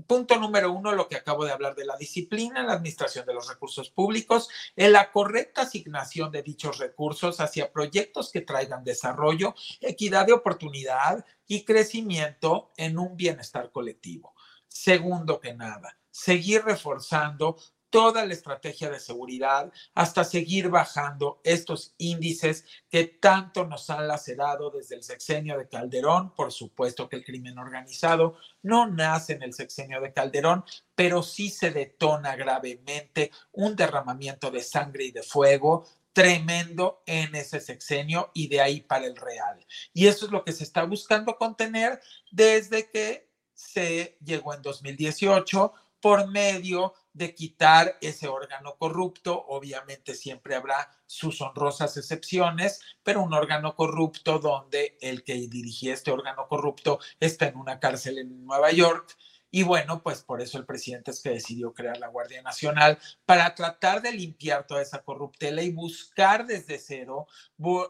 Punto 0.08 0.38
número 0.38 0.72
uno, 0.72 0.92
lo 0.94 1.08
que 1.08 1.16
acabo 1.16 1.46
de 1.46 1.52
hablar 1.52 1.76
de 1.76 1.86
la 1.86 1.98
disciplina 1.98 2.64
la 2.64 2.74
administración 2.74 3.26
de 3.26 3.34
los 3.34 3.48
recursos 3.48 3.90
públicos, 3.90 4.50
en 4.76 4.94
la 4.94 5.12
correcta 5.12 5.62
asignación 5.64 6.32
de 6.32 6.44
dichos 6.44 6.78
recursos 6.78 7.40
hacia 7.40 7.72
proyectos 7.72 8.32
que 8.32 8.42
traigan 8.42 8.84
desarrollo, 8.84 9.56
equidad 9.80 10.26
de 10.26 10.34
oportunidad 10.34 11.26
y 11.48 11.64
crecimiento 11.66 12.72
en 12.78 12.98
un 12.98 13.16
bienestar 13.16 13.72
colectivo. 13.72 14.34
Segundo 14.68 15.40
que 15.40 15.54
nada, 15.54 15.98
seguir 16.10 16.64
reforzando 16.64 17.58
toda 17.92 18.26
la 18.26 18.34
estrategia 18.34 18.90
de 18.90 19.00
seguridad 19.00 19.72
hasta 19.94 20.24
seguir 20.24 20.70
bajando 20.70 21.42
estos 21.44 21.94
índices 22.00 22.66
que 22.90 23.04
tanto 23.04 23.68
nos 23.68 23.90
han 23.92 24.08
lacerado 24.08 24.72
desde 24.72 24.96
el 24.96 25.04
sexenio 25.04 25.58
de 25.58 25.68
Calderón. 25.68 26.34
Por 26.34 26.52
supuesto 26.52 27.08
que 27.08 27.18
el 27.18 27.26
crimen 27.26 27.60
organizado 27.60 28.38
no 28.64 28.88
nace 28.88 29.34
en 29.34 29.44
el 29.44 29.54
sexenio 29.54 30.02
de 30.02 30.14
Calderón, 30.14 30.64
pero 30.96 31.22
sí 31.22 31.50
se 31.50 31.70
detona 31.70 32.36
gravemente 32.36 33.32
un 33.52 33.76
derramamiento 33.76 34.50
de 34.50 34.64
sangre 34.64 35.06
y 35.06 35.12
de 35.12 35.22
fuego 35.22 35.86
tremendo 36.14 37.04
en 37.06 37.36
ese 37.36 37.60
sexenio 37.60 38.32
y 38.34 38.48
de 38.48 38.62
ahí 38.62 38.82
para 38.82 39.06
el 39.06 39.16
real. 39.16 39.66
Y 39.94 40.08
eso 40.08 40.26
es 40.26 40.32
lo 40.32 40.44
que 40.44 40.54
se 40.54 40.64
está 40.64 40.84
buscando 40.86 41.38
contener 41.38 42.02
desde 42.32 42.90
que 42.90 43.30
se 43.54 44.18
llegó 44.24 44.54
en 44.54 44.62
2018 44.62 45.74
por 46.02 46.28
medio 46.28 46.94
de 47.14 47.36
quitar 47.36 47.98
ese 48.02 48.28
órgano 48.28 48.76
corrupto. 48.78 49.46
Obviamente 49.48 50.16
siempre 50.16 50.56
habrá 50.56 50.90
sus 51.06 51.42
honrosas 51.42 51.98
excepciones, 51.98 52.82
pero 53.04 53.22
un 53.22 53.34
órgano 53.34 53.76
corrupto 53.76 54.40
donde 54.40 54.98
el 55.02 55.24
que 55.24 55.34
dirigía 55.34 55.94
este 55.94 56.12
órgano 56.12 56.48
corrupto 56.48 57.00
está 57.20 57.48
en 57.48 57.58
una 57.58 57.80
cárcel 57.80 58.18
en 58.18 58.46
Nueva 58.46 58.72
York. 58.72 59.18
Y 59.54 59.64
bueno, 59.64 60.02
pues 60.02 60.22
por 60.22 60.42
eso 60.42 60.58
el 60.58 60.66
presidente 60.66 61.12
es 61.12 61.22
que 61.22 61.32
decidió 61.32 61.74
crear 61.74 61.98
la 61.98 62.08
Guardia 62.08 62.42
Nacional 62.42 62.98
para 63.26 63.54
tratar 63.54 64.02
de 64.02 64.14
limpiar 64.14 64.66
toda 64.66 64.82
esa 64.82 65.04
corruptela 65.04 65.62
y 65.62 65.72
buscar 65.72 66.46
desde 66.46 66.80
cero 66.80 67.28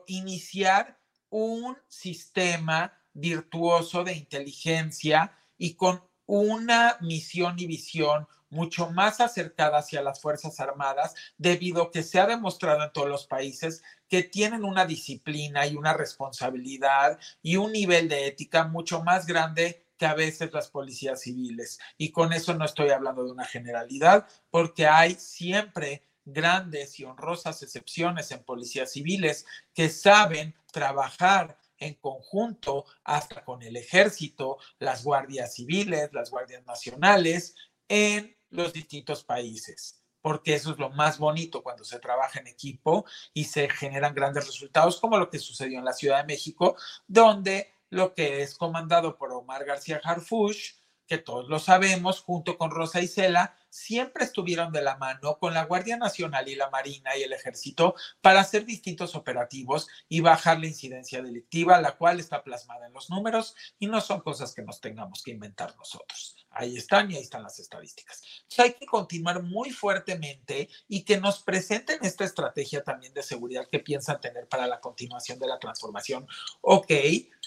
iniciar 0.08 0.98
un 1.30 1.78
sistema 1.88 2.98
virtuoso 3.14 4.04
de 4.04 4.14
inteligencia 4.14 5.38
y 5.58 5.76
con 5.76 6.04
una 6.26 6.98
misión 7.02 7.60
y 7.60 7.68
visión 7.68 8.28
mucho 8.52 8.92
más 8.92 9.20
acercada 9.20 9.80
hacia 9.80 10.04
las 10.04 10.22
Fuerzas 10.22 10.60
Armadas, 10.60 11.16
debido 11.38 11.84
a 11.84 11.92
que 11.92 12.04
se 12.04 12.20
ha 12.20 12.28
demostrado 12.28 12.84
en 12.84 12.94
todos 12.94 13.10
los 13.10 13.26
países 13.26 13.82
que 14.08 14.22
tienen 14.22 14.64
una 14.64 14.86
disciplina 14.86 15.66
y 15.66 15.76
una 15.76 15.94
responsabilidad 15.94 17.18
y 17.42 17.56
un 17.56 17.72
nivel 17.72 18.08
de 18.08 18.28
ética 18.28 18.66
mucho 18.66 19.02
más 19.04 19.26
grande 19.26 19.88
que 19.98 20.06
a 20.06 20.14
veces 20.14 20.52
las 20.52 20.70
policías 20.70 21.22
civiles. 21.22 21.80
Y 21.98 22.12
con 22.12 22.34
eso 22.34 22.54
no 22.54 22.66
estoy 22.66 22.90
hablando 22.90 23.24
de 23.24 23.32
una 23.32 23.46
generalidad, 23.46 24.28
porque 24.50 24.86
hay 24.86 25.16
siempre 25.16 26.04
grandes 26.26 27.00
y 27.00 27.06
honrosas 27.06 27.64
excepciones 27.64 28.32
en 28.32 28.44
policías 28.44 28.92
civiles 28.92 29.46
que 29.74 29.90
saben 29.90 30.56
trabajar 30.72 31.58
en 31.78 31.96
conjunto 31.96 32.86
hasta 33.04 33.44
con 33.44 33.62
el 33.64 33.76
ejército, 33.76 34.58
las 34.80 35.04
guardias 35.04 35.56
civiles, 35.56 36.12
las 36.14 36.30
guardias 36.30 36.66
nacionales 36.66 37.56
en 37.88 38.36
los 38.52 38.74
distintos 38.74 39.24
países 39.24 40.02
porque 40.22 40.54
eso 40.54 40.72
es 40.72 40.78
lo 40.78 40.90
más 40.92 41.18
bonito 41.18 41.64
cuando 41.64 41.84
se 41.84 42.00
trabaja 42.00 42.40
en 42.40 42.48
equipo 42.48 43.06
y 43.34 43.46
se 43.46 43.70
generan 43.70 44.14
grandes 44.14 44.46
resultados, 44.46 45.00
como 45.00 45.18
lo 45.18 45.30
que 45.30 45.40
sucedió 45.40 45.80
en 45.80 45.86
la 45.86 45.94
Ciudad 45.94 46.20
de 46.20 46.28
México, 46.28 46.76
donde 47.08 47.74
lo 47.90 48.14
que 48.14 48.42
es 48.42 48.56
comandado 48.56 49.18
por 49.18 49.34
Omar 49.34 49.66
García 49.66 50.00
Harfush, 50.04 50.74
que 51.08 51.18
todos 51.18 51.50
lo 51.50 51.60
sabemos, 51.60 52.22
junto 52.22 52.58
con 52.58 52.72
Rosa 52.72 53.02
Isela, 53.02 53.56
siempre 53.72 54.26
estuvieron 54.26 54.72
de 54.72 54.84
la 54.84 54.98
mano 54.98 55.40
con 55.40 55.54
la 55.54 55.64
Guardia 55.64 55.98
Nacional 55.98 56.48
y 56.50 56.56
la 56.56 56.70
Marina 56.70 57.18
y 57.18 57.24
el 57.24 57.34
Ejército 57.34 57.96
para 58.22 58.42
hacer 58.42 58.66
distintos 58.66 59.16
operativos 59.16 59.88
y 60.10 60.20
bajar 60.20 60.60
la 60.60 60.68
incidencia 60.68 61.24
delictiva, 61.24 61.82
la 61.82 61.94
cual 61.94 62.20
está 62.20 62.44
plasmada 62.44 62.86
en 62.86 62.94
los 62.94 63.10
números 63.10 63.56
y 63.80 63.88
no 63.88 64.02
son 64.02 64.20
cosas 64.20 64.54
que 64.54 64.62
nos 64.62 64.82
tengamos 64.82 65.24
que 65.24 65.32
inventar 65.32 65.76
nosotros. 65.78 66.36
Ahí 66.52 66.76
están 66.76 67.10
y 67.10 67.16
ahí 67.16 67.22
están 67.22 67.44
las 67.44 67.60
estadísticas. 67.60 68.22
hay 68.58 68.74
que 68.74 68.86
continuar 68.86 69.42
muy 69.42 69.72
fuertemente 69.72 70.70
y 70.90 71.04
que 71.04 71.18
nos 71.18 71.42
presenten 71.42 72.00
esta 72.04 72.26
estrategia 72.26 72.84
también 72.84 73.14
de 73.14 73.24
seguridad 73.24 73.68
que 73.72 73.80
piensan 73.80 74.20
tener 74.20 74.48
para 74.48 74.68
la 74.68 74.82
continuación 74.82 75.40
de 75.40 75.48
la 75.48 75.60
transformación. 75.60 76.28
Ok, 76.60 76.92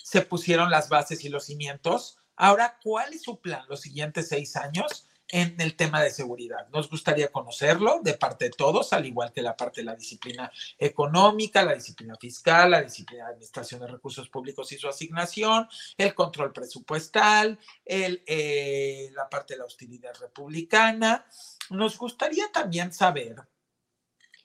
se 0.02 0.22
pusieron 0.22 0.70
las 0.70 0.88
bases 0.88 1.22
y 1.22 1.28
los 1.28 1.44
cimientos. 1.44 2.16
Ahora, 2.34 2.78
¿cuál 2.82 3.12
es 3.12 3.22
su 3.22 3.38
plan 3.40 3.64
los 3.68 3.82
siguientes 3.82 4.28
seis 4.28 4.56
años? 4.56 5.06
En 5.28 5.60
el 5.60 5.74
tema 5.74 6.02
de 6.02 6.10
seguridad. 6.10 6.68
Nos 6.68 6.88
gustaría 6.90 7.32
conocerlo 7.32 8.00
de 8.02 8.14
parte 8.14 8.46
de 8.46 8.50
todos, 8.50 8.92
al 8.92 9.06
igual 9.06 9.32
que 9.32 9.42
la 9.42 9.56
parte 9.56 9.80
de 9.80 9.86
la 9.86 9.96
disciplina 9.96 10.50
económica, 10.78 11.64
la 11.64 11.74
disciplina 11.74 12.16
fiscal, 12.16 12.70
la 12.70 12.82
disciplina 12.82 13.24
de 13.24 13.30
administración 13.30 13.80
de 13.80 13.88
recursos 13.88 14.28
públicos 14.28 14.70
y 14.72 14.78
su 14.78 14.88
asignación, 14.88 15.68
el 15.96 16.14
control 16.14 16.52
presupuestal, 16.52 17.58
eh, 17.84 19.10
la 19.12 19.28
parte 19.28 19.54
de 19.54 19.58
la 19.58 19.64
hostilidad 19.64 20.14
republicana. 20.20 21.26
Nos 21.70 21.96
gustaría 21.98 22.50
también 22.52 22.92
saber 22.92 23.36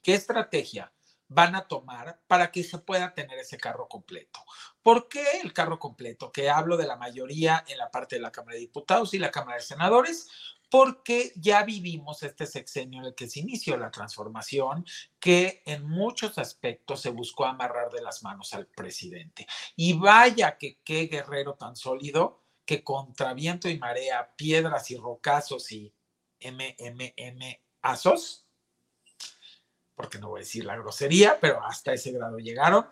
qué 0.01 0.13
estrategia 0.13 0.91
van 1.29 1.55
a 1.55 1.67
tomar 1.67 2.19
para 2.27 2.51
que 2.51 2.63
se 2.63 2.79
pueda 2.79 3.13
tener 3.13 3.37
ese 3.37 3.57
carro 3.57 3.87
completo. 3.87 4.39
¿Por 4.81 5.07
qué 5.07 5.23
el 5.43 5.53
carro 5.53 5.77
completo? 5.77 6.31
Que 6.31 6.49
hablo 6.49 6.75
de 6.75 6.87
la 6.87 6.95
mayoría 6.95 7.63
en 7.67 7.77
la 7.77 7.91
parte 7.91 8.15
de 8.15 8.21
la 8.21 8.31
Cámara 8.31 8.55
de 8.55 8.61
Diputados 8.61 9.13
y 9.13 9.19
la 9.19 9.29
Cámara 9.29 9.57
de 9.57 9.63
Senadores, 9.63 10.27
porque 10.69 11.31
ya 11.35 11.63
vivimos 11.63 12.23
este 12.23 12.45
sexenio 12.45 13.01
en 13.01 13.07
el 13.07 13.15
que 13.15 13.27
se 13.27 13.39
inició 13.39 13.77
la 13.77 13.91
transformación, 13.91 14.85
que 15.19 15.63
en 15.65 15.87
muchos 15.87 16.37
aspectos 16.37 17.01
se 17.01 17.09
buscó 17.09 17.45
amarrar 17.45 17.89
de 17.91 18.01
las 18.01 18.23
manos 18.23 18.53
al 18.53 18.67
presidente. 18.67 19.47
Y 19.75 19.93
vaya 19.93 20.57
que 20.57 20.79
qué 20.83 21.07
guerrero 21.07 21.55
tan 21.55 21.75
sólido 21.75 22.43
que 22.65 22.83
contra 22.83 23.33
viento 23.33 23.67
y 23.67 23.79
marea, 23.79 24.33
piedras 24.35 24.91
y 24.91 24.97
rocazos 24.97 25.71
y 25.71 25.91
MMM 26.41 27.57
porque 29.95 30.17
no 30.17 30.29
voy 30.29 30.39
a 30.39 30.43
decir 30.43 30.63
la 30.63 30.77
grosería, 30.77 31.37
pero 31.41 31.61
hasta 31.65 31.93
ese 31.93 32.11
grado 32.11 32.37
llegaron, 32.37 32.87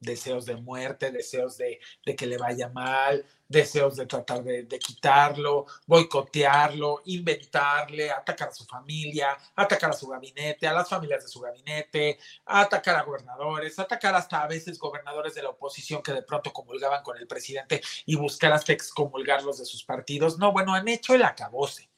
deseos 0.00 0.46
de 0.46 0.56
muerte, 0.56 1.10
deseos 1.10 1.56
de, 1.56 1.80
que 2.16 2.26
le 2.26 2.36
vaya 2.36 2.68
mal, 2.68 3.24
deseos 3.48 3.96
de 3.96 4.06
tratar 4.06 4.42
de, 4.42 4.78
quitarlo, 4.78 5.66
boicotearlo, 5.86 7.02
inventarle, 7.06 8.10
atacar 8.10 8.48
a 8.48 8.52
su 8.52 8.64
familia, 8.64 9.36
atacar 9.54 9.90
a 9.90 9.94
su 9.94 10.08
gabinete, 10.08 10.66
a 10.66 10.72
las 10.72 10.88
familias 10.88 11.22
de 11.22 11.28
su 11.28 11.40
gabinete, 11.40 12.18
atacar 12.44 12.96
a 12.96 13.02
gobernadores, 13.02 13.78
atacar 13.78 14.14
hasta 14.14 14.42
a 14.42 14.48
veces 14.48 14.78
gobernadores 14.78 15.34
de 15.34 15.42
la 15.42 15.50
oposición 15.50 16.02
que 16.02 16.12
de 16.12 16.22
pronto 16.22 16.52
comulgaban 16.52 17.02
con 17.02 17.16
el 17.16 17.26
presidente 17.26 17.80
y 18.04 18.16
buscar 18.16 18.52
hasta 18.52 18.72
excomulgarlos 18.72 19.58
de 19.58 19.64
sus 19.64 19.84
partidos. 19.84 20.38
No, 20.38 20.52
bueno, 20.52 20.74
han 20.74 20.88
hecho 20.88 21.14
el 21.14 21.22
acabose, 21.22 21.90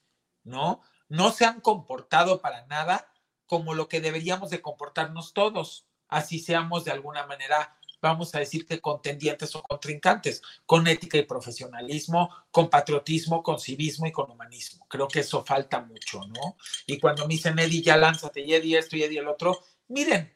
¿no? 0.45 0.83
No 1.09 1.33
se 1.33 1.47
han 1.47 1.61
comportado 1.61 2.41
para 2.41 2.67
nada 2.67 3.11
como 3.47 3.75
lo 3.75 3.89
que 3.89 4.01
deberíamos 4.01 4.51
de 4.51 4.61
comportarnos 4.61 5.33
todos, 5.33 5.89
así 6.07 6.39
seamos 6.39 6.85
de 6.85 6.93
alguna 6.93 7.27
manera 7.27 7.78
vamos 8.01 8.35
a 8.35 8.39
decir 8.39 8.67
que 8.67 8.81
contendientes 8.81 9.55
o 9.57 9.63
contrincantes, 9.63 10.43
con 10.67 10.87
ética 10.87 11.19
y 11.19 11.23
profesionalismo, 11.23 12.31
con 12.51 12.71
patriotismo, 12.71 13.43
con 13.43 13.59
civismo 13.59 14.07
y 14.07 14.13
con 14.13 14.31
humanismo. 14.31 14.87
Creo 14.89 15.09
que 15.09 15.21
eso 15.21 15.45
falta 15.45 15.81
mucho, 15.81 16.21
¿no? 16.27 16.57
Y 16.87 16.99
cuando 16.99 17.27
me 17.27 17.35
dicen, 17.35 17.59
Eddie, 17.59 17.83
ya 17.83 17.97
lánzate, 17.97 18.41
y 18.41 18.55
Eddie 18.55 18.79
esto 18.79 18.97
y 18.97 19.03
Eddie 19.03 19.21
el 19.21 19.29
otro, 19.29 19.63
miren, 19.89 20.33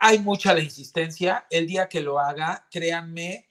hay 0.00 0.18
mucha 0.18 0.54
la 0.54 0.60
insistencia. 0.60 1.46
El 1.50 1.66
día 1.66 1.88
que 1.88 2.00
lo 2.00 2.18
haga, 2.18 2.66
créanme 2.70 3.46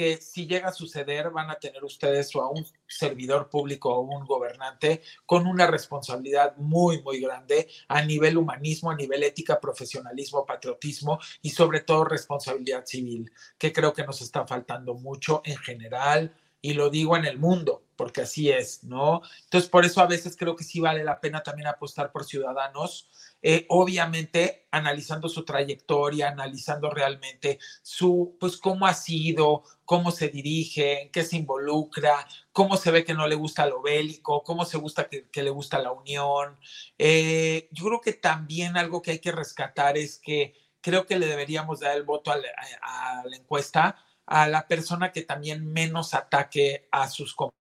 que 0.00 0.16
si 0.16 0.46
llega 0.46 0.70
a 0.70 0.72
suceder 0.72 1.28
van 1.28 1.50
a 1.50 1.56
tener 1.56 1.84
ustedes 1.84 2.34
o 2.34 2.40
a 2.40 2.48
un 2.48 2.64
servidor 2.88 3.50
público 3.50 3.94
o 3.94 4.00
un 4.00 4.24
gobernante 4.24 5.02
con 5.26 5.46
una 5.46 5.66
responsabilidad 5.66 6.56
muy, 6.56 7.02
muy 7.02 7.20
grande 7.20 7.68
a 7.86 8.00
nivel 8.00 8.38
humanismo, 8.38 8.90
a 8.90 8.94
nivel 8.94 9.24
ética, 9.24 9.60
profesionalismo, 9.60 10.46
patriotismo 10.46 11.18
y 11.42 11.50
sobre 11.50 11.80
todo 11.80 12.06
responsabilidad 12.06 12.86
civil, 12.86 13.30
que 13.58 13.74
creo 13.74 13.92
que 13.92 14.06
nos 14.06 14.22
está 14.22 14.46
faltando 14.46 14.94
mucho 14.94 15.42
en 15.44 15.58
general 15.58 16.34
y 16.62 16.74
lo 16.74 16.90
digo 16.90 17.16
en 17.16 17.24
el 17.24 17.38
mundo, 17.38 17.84
porque 17.96 18.22
así 18.22 18.50
es, 18.50 18.84
¿no? 18.84 19.22
Entonces, 19.44 19.70
por 19.70 19.84
eso 19.84 20.00
a 20.00 20.06
veces 20.06 20.36
creo 20.36 20.56
que 20.56 20.64
sí 20.64 20.80
vale 20.80 21.04
la 21.04 21.20
pena 21.20 21.42
también 21.42 21.68
apostar 21.68 22.12
por 22.12 22.24
ciudadanos 22.24 23.10
eh, 23.42 23.64
obviamente 23.70 24.68
analizando 24.70 25.28
su 25.28 25.44
trayectoria, 25.46 26.28
analizando 26.28 26.90
realmente 26.90 27.58
su, 27.82 28.36
pues 28.38 28.58
cómo 28.58 28.86
ha 28.86 28.92
sido, 28.92 29.62
cómo 29.86 30.10
se 30.10 30.28
dirige, 30.28 31.02
en 31.02 31.10
qué 31.10 31.24
se 31.24 31.36
involucra, 31.36 32.26
cómo 32.52 32.76
se 32.76 32.90
ve 32.90 33.02
que 33.04 33.14
no 33.14 33.26
le 33.26 33.36
gusta 33.36 33.66
lo 33.66 33.80
bélico, 33.80 34.42
cómo 34.44 34.66
se 34.66 34.76
gusta 34.76 35.08
que, 35.08 35.42
le 35.42 35.50
gusta 35.50 35.78
la 35.78 35.90
unión. 35.92 36.58
Eh, 36.98 37.68
yo 37.72 37.86
creo 37.86 38.00
que 38.02 38.12
también 38.12 38.76
algo 38.76 39.00
que 39.00 39.12
hay 39.12 39.18
que 39.20 39.32
rescatar 39.32 39.96
es 39.96 40.18
que 40.18 40.54
creo 40.82 41.06
que 41.06 41.18
le 41.18 41.26
deberíamos 41.26 41.80
dar 41.80 41.96
el 41.96 42.02
voto 42.02 42.30
a 42.30 42.36
la, 42.36 43.36
encuesta 43.36 43.96
a 44.30 44.48
la 44.48 44.66
persona 44.66 45.12
que 45.12 45.22
también 45.22 45.70
menos 45.70 46.14
ataque 46.14 46.88
a 46.90 47.08
sus 47.08 47.34
compañeros. 47.34 47.60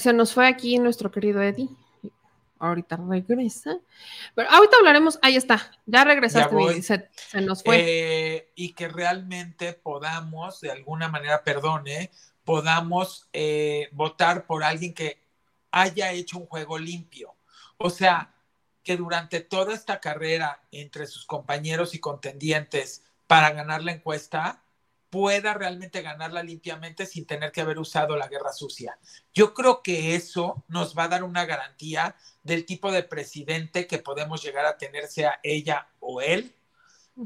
Se 0.00 0.12
nos 0.12 0.34
fue 0.34 0.46
aquí 0.46 0.78
nuestro 0.78 1.10
querido 1.10 1.40
Eddie 1.40 1.70
ahorita 2.58 2.96
regresa. 2.96 3.78
Pero 4.34 4.50
ahorita 4.50 4.76
hablaremos, 4.78 5.18
ahí 5.22 5.36
está, 5.36 5.70
ya 5.86 6.04
regresaste, 6.04 6.82
se, 6.82 7.40
nos 7.40 7.62
fue. 7.62 7.84
Eh, 7.86 8.52
y 8.54 8.72
que 8.72 8.88
realmente 8.88 9.72
podamos, 9.72 10.60
de 10.60 10.70
alguna 10.70 11.08
manera, 11.08 11.42
perdone, 11.42 12.10
podamos 12.44 13.28
eh, 13.32 13.88
votar 13.92 14.46
por 14.46 14.64
alguien 14.64 14.94
que 14.94 15.22
haya 15.70 16.12
hecho 16.12 16.38
un 16.38 16.46
juego 16.46 16.78
limpio. 16.78 17.36
O 17.76 17.90
sea, 17.90 18.34
que 18.82 18.96
durante 18.96 19.40
toda 19.40 19.74
esta 19.74 20.00
carrera 20.00 20.62
entre 20.72 21.06
sus 21.06 21.26
compañeros 21.26 21.94
y 21.94 22.00
contendientes 22.00 23.04
para 23.28 23.52
ganar 23.52 23.84
la 23.84 23.92
encuesta, 23.92 24.64
pueda 25.10 25.54
realmente 25.54 26.02
ganarla 26.02 26.42
limpiamente 26.42 27.06
sin 27.06 27.26
tener 27.26 27.52
que 27.52 27.60
haber 27.60 27.78
usado 27.78 28.16
la 28.16 28.28
guerra 28.28 28.52
sucia. 28.52 28.98
Yo 29.32 29.54
creo 29.54 29.82
que 29.82 30.16
eso 30.16 30.64
nos 30.66 30.98
va 30.98 31.04
a 31.04 31.08
dar 31.08 31.22
una 31.22 31.46
garantía 31.46 32.16
del 32.42 32.66
tipo 32.66 32.90
de 32.90 33.04
presidente 33.04 33.86
que 33.86 33.98
podemos 33.98 34.42
llegar 34.42 34.66
a 34.66 34.76
tener, 34.76 35.06
sea 35.06 35.40
ella 35.42 35.88
o 36.00 36.20
él, 36.20 36.54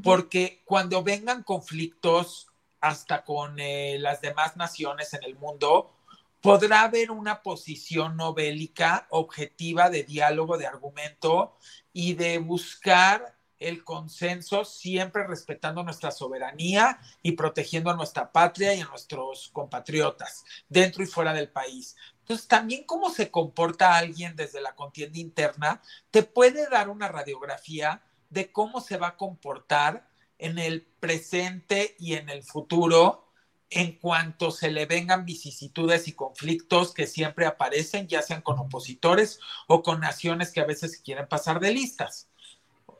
porque 0.01 0.61
cuando 0.65 1.03
vengan 1.03 1.43
conflictos 1.43 2.47
hasta 2.79 3.23
con 3.23 3.59
eh, 3.59 3.97
las 3.99 4.21
demás 4.21 4.57
naciones 4.57 5.13
en 5.13 5.23
el 5.23 5.35
mundo, 5.35 5.93
podrá 6.41 6.83
haber 6.83 7.11
una 7.11 7.41
posición 7.41 8.17
no 8.17 8.33
bélica, 8.33 9.07
objetiva, 9.09 9.89
de 9.89 10.03
diálogo, 10.03 10.57
de 10.57 10.67
argumento 10.67 11.57
y 11.93 12.15
de 12.15 12.39
buscar 12.39 13.37
el 13.63 13.83
consenso, 13.83 14.65
siempre 14.65 15.25
respetando 15.25 15.83
nuestra 15.83 16.11
soberanía 16.11 16.99
y 17.21 17.33
protegiendo 17.33 17.89
a 17.89 17.95
nuestra 17.95 18.31
patria 18.31 18.73
y 18.73 18.81
a 18.81 18.85
nuestros 18.85 19.49
compatriotas 19.53 20.43
dentro 20.69 21.03
y 21.03 21.07
fuera 21.07 21.33
del 21.33 21.49
país. 21.49 21.95
Entonces, 22.19 22.47
también 22.47 22.83
cómo 22.85 23.09
se 23.09 23.31
comporta 23.31 23.97
alguien 23.97 24.35
desde 24.35 24.61
la 24.61 24.75
contienda 24.75 25.19
interna 25.19 25.81
te 26.11 26.23
puede 26.23 26.69
dar 26.69 26.89
una 26.89 27.07
radiografía 27.09 28.01
de 28.29 28.51
cómo 28.51 28.81
se 28.81 28.97
va 28.97 29.09
a 29.09 29.17
comportar 29.17 30.07
en 30.37 30.57
el 30.57 30.81
presente 30.81 31.95
y 31.99 32.13
en 32.13 32.29
el 32.29 32.43
futuro 32.43 33.23
en 33.69 33.93
cuanto 33.93 34.51
se 34.51 34.69
le 34.69 34.85
vengan 34.85 35.25
vicisitudes 35.25 36.07
y 36.07 36.13
conflictos 36.13 36.93
que 36.93 37.07
siempre 37.07 37.45
aparecen, 37.45 38.07
ya 38.07 38.21
sean 38.21 38.41
con 38.41 38.59
opositores 38.59 39.39
o 39.67 39.81
con 39.81 39.99
naciones 39.99 40.51
que 40.51 40.61
a 40.61 40.65
veces 40.65 41.01
quieren 41.03 41.27
pasar 41.27 41.59
de 41.59 41.73
listas. 41.73 42.29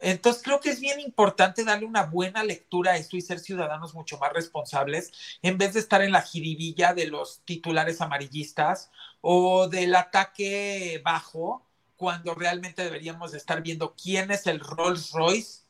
Entonces 0.04 0.44
creo 0.44 0.60
que 0.60 0.70
es 0.70 0.82
bien 0.82 1.00
importante 1.00 1.64
darle 1.64 1.86
una 1.86 2.04
buena 2.04 2.44
lectura 2.44 2.92
a 2.92 2.98
esto 2.98 3.16
y 3.16 3.22
ser 3.22 3.40
ciudadanos 3.40 3.94
mucho 3.94 4.18
más 4.18 4.34
responsables 4.34 5.12
en 5.42 5.58
vez 5.58 5.74
de 5.74 5.80
estar 5.80 6.02
en 6.02 6.12
la 6.12 6.22
jiribilla 6.22 6.94
de 6.94 7.08
los 7.08 7.42
titulares 7.46 8.02
amarillistas 8.02 8.92
o 9.22 9.70
del 9.70 9.96
ataque 9.96 11.02
bajo 11.06 11.66
cuando 11.96 12.36
realmente 12.36 12.84
deberíamos 12.84 13.34
estar 13.34 13.62
viendo 13.62 13.96
quién 13.96 14.30
es 14.32 14.46
el 14.46 14.60
Rolls 14.60 15.12
Royce 15.12 15.62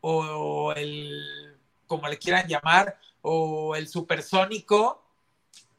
o 0.00 0.72
el, 0.72 1.56
como 1.86 2.08
le 2.08 2.18
quieran 2.18 2.48
llamar, 2.48 2.98
o 3.22 3.76
el 3.76 3.88
supersónico 3.88 5.04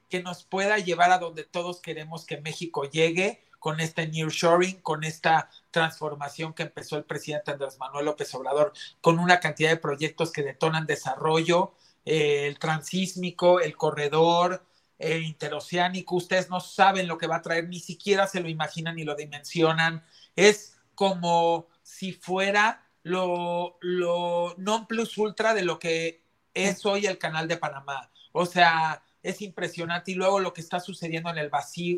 que 0.09 0.21
nos 0.23 0.43
pueda 0.43 0.77
llevar 0.77 1.11
a 1.11 1.17
donde 1.17 1.43
todos 1.43 1.81
queremos 1.81 2.25
que 2.25 2.39
México 2.39 2.89
llegue 2.89 3.46
con 3.59 3.79
este 3.79 4.07
nearshoring, 4.07 4.81
con 4.81 5.03
esta 5.03 5.49
transformación 5.71 6.53
que 6.53 6.63
empezó 6.63 6.97
el 6.97 7.03
presidente 7.03 7.51
Andrés 7.51 7.77
Manuel 7.77 8.05
López 8.05 8.33
Obrador, 8.35 8.73
con 9.01 9.19
una 9.19 9.39
cantidad 9.39 9.69
de 9.69 9.77
proyectos 9.77 10.31
que 10.31 10.43
detonan 10.43 10.85
desarrollo, 10.85 11.73
eh, 12.05 12.47
el 12.47 12.59
transísmico, 12.59 13.59
el 13.59 13.75
corredor, 13.75 14.63
eh, 14.99 15.19
interoceánico, 15.19 16.15
ustedes 16.15 16.49
no 16.49 16.59
saben 16.59 17.07
lo 17.07 17.17
que 17.17 17.27
va 17.27 17.37
a 17.37 17.41
traer, 17.41 17.67
ni 17.67 17.79
siquiera 17.79 18.27
se 18.27 18.39
lo 18.39 18.49
imaginan 18.49 18.95
ni 18.95 19.03
lo 19.03 19.15
dimensionan. 19.15 20.03
Es 20.35 20.77
como 20.95 21.67
si 21.83 22.13
fuera 22.13 22.83
lo, 23.03 23.77
lo 23.81 24.55
non 24.57 24.87
plus 24.87 25.17
ultra 25.17 25.53
de 25.53 25.63
lo 25.63 25.77
que 25.79 26.23
es 26.53 26.85
hoy 26.85 27.05
el 27.05 27.17
canal 27.17 27.47
de 27.47 27.57
Panamá. 27.57 28.09
O 28.31 28.45
sea, 28.45 29.03
es 29.23 29.41
impresionante. 29.41 30.11
Y 30.11 30.15
luego 30.15 30.39
lo 30.39 30.53
que 30.53 30.61
está 30.61 30.79
sucediendo 30.79 31.29
en 31.29 31.37
el 31.37 31.49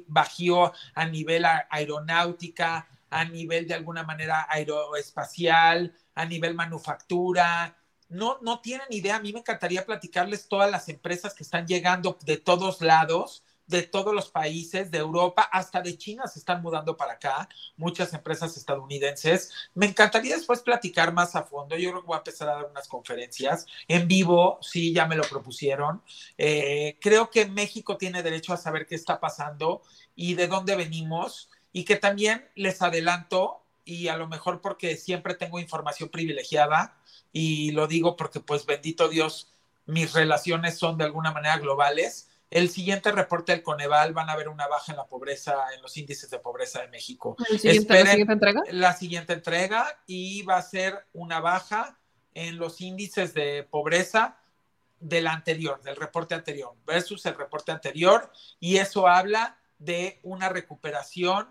Bajío 0.07 0.73
a 0.93 1.05
nivel 1.05 1.45
aeronáutica, 1.69 2.87
a 3.09 3.25
nivel 3.25 3.67
de 3.67 3.73
alguna 3.73 4.03
manera 4.03 4.47
aeroespacial, 4.49 5.93
a 6.15 6.25
nivel 6.25 6.53
manufactura. 6.53 7.75
No, 8.09 8.39
no 8.41 8.59
tienen 8.61 8.87
idea. 8.89 9.17
A 9.17 9.21
mí 9.21 9.33
me 9.33 9.39
encantaría 9.39 9.85
platicarles 9.85 10.47
todas 10.47 10.69
las 10.71 10.89
empresas 10.89 11.33
que 11.33 11.43
están 11.43 11.67
llegando 11.67 12.17
de 12.25 12.37
todos 12.37 12.81
lados 12.81 13.43
de 13.69 13.83
todos 13.83 14.13
los 14.15 14.29
países 14.29 14.89
de 14.89 14.97
Europa, 14.97 15.43
hasta 15.43 15.81
de 15.81 15.95
China 15.95 16.27
se 16.27 16.39
están 16.39 16.61
mudando 16.61 16.97
para 16.97 17.13
acá, 17.13 17.47
muchas 17.77 18.11
empresas 18.13 18.57
estadounidenses. 18.57 19.51
Me 19.75 19.85
encantaría 19.85 20.35
después 20.35 20.61
platicar 20.61 21.13
más 21.13 21.35
a 21.35 21.43
fondo. 21.43 21.77
Yo 21.77 21.91
creo 21.91 22.01
que 22.01 22.07
voy 22.07 22.15
a 22.15 22.17
empezar 22.17 22.49
a 22.49 22.55
dar 22.55 22.65
unas 22.65 22.87
conferencias 22.87 23.67
en 23.87 24.07
vivo, 24.07 24.57
sí, 24.61 24.91
ya 24.91 25.05
me 25.05 25.15
lo 25.15 25.23
propusieron. 25.23 26.01
Eh, 26.37 26.97
creo 26.99 27.29
que 27.29 27.45
México 27.45 27.95
tiene 27.95 28.23
derecho 28.23 28.53
a 28.53 28.57
saber 28.57 28.87
qué 28.87 28.95
está 28.95 29.19
pasando 29.19 29.83
y 30.15 30.33
de 30.33 30.47
dónde 30.47 30.75
venimos 30.75 31.51
y 31.71 31.85
que 31.85 31.95
también 31.95 32.49
les 32.55 32.81
adelanto 32.81 33.63
y 33.85 34.07
a 34.07 34.17
lo 34.17 34.27
mejor 34.27 34.61
porque 34.61 34.97
siempre 34.97 35.35
tengo 35.35 35.59
información 35.59 36.09
privilegiada 36.09 36.97
y 37.31 37.71
lo 37.71 37.85
digo 37.85 38.15
porque 38.15 38.39
pues 38.39 38.65
bendito 38.65 39.09
Dios, 39.09 39.53
mis 39.85 40.13
relaciones 40.13 40.79
son 40.79 40.97
de 40.97 41.03
alguna 41.05 41.31
manera 41.31 41.59
globales 41.59 42.29
el 42.49 42.69
siguiente 42.69 43.11
reporte 43.11 43.51
del 43.51 43.61
Coneval 43.61 44.13
van 44.13 44.29
a 44.29 44.35
ver 44.35 44.49
una 44.49 44.67
baja 44.67 44.91
en 44.91 44.97
la 44.97 45.05
pobreza, 45.05 45.73
en 45.75 45.81
los 45.81 45.95
índices 45.97 46.29
de 46.29 46.39
pobreza 46.39 46.81
de 46.81 46.87
México. 46.87 47.35
¿La 47.37 47.57
siguiente 47.57 48.33
entrega? 48.33 48.63
La 48.71 48.93
siguiente 48.93 49.33
entrega 49.33 49.99
y 50.07 50.41
va 50.43 50.57
a 50.57 50.61
ser 50.61 51.05
una 51.13 51.39
baja 51.39 51.99
en 52.33 52.57
los 52.57 52.81
índices 52.81 53.33
de 53.33 53.67
pobreza 53.69 54.37
del 54.99 55.27
anterior, 55.27 55.81
del 55.81 55.95
reporte 55.95 56.35
anterior, 56.35 56.73
versus 56.85 57.25
el 57.25 57.35
reporte 57.35 57.71
anterior. 57.71 58.31
Y 58.59 58.77
eso 58.77 59.07
habla 59.07 59.57
de 59.77 60.19
una 60.23 60.49
recuperación 60.49 61.47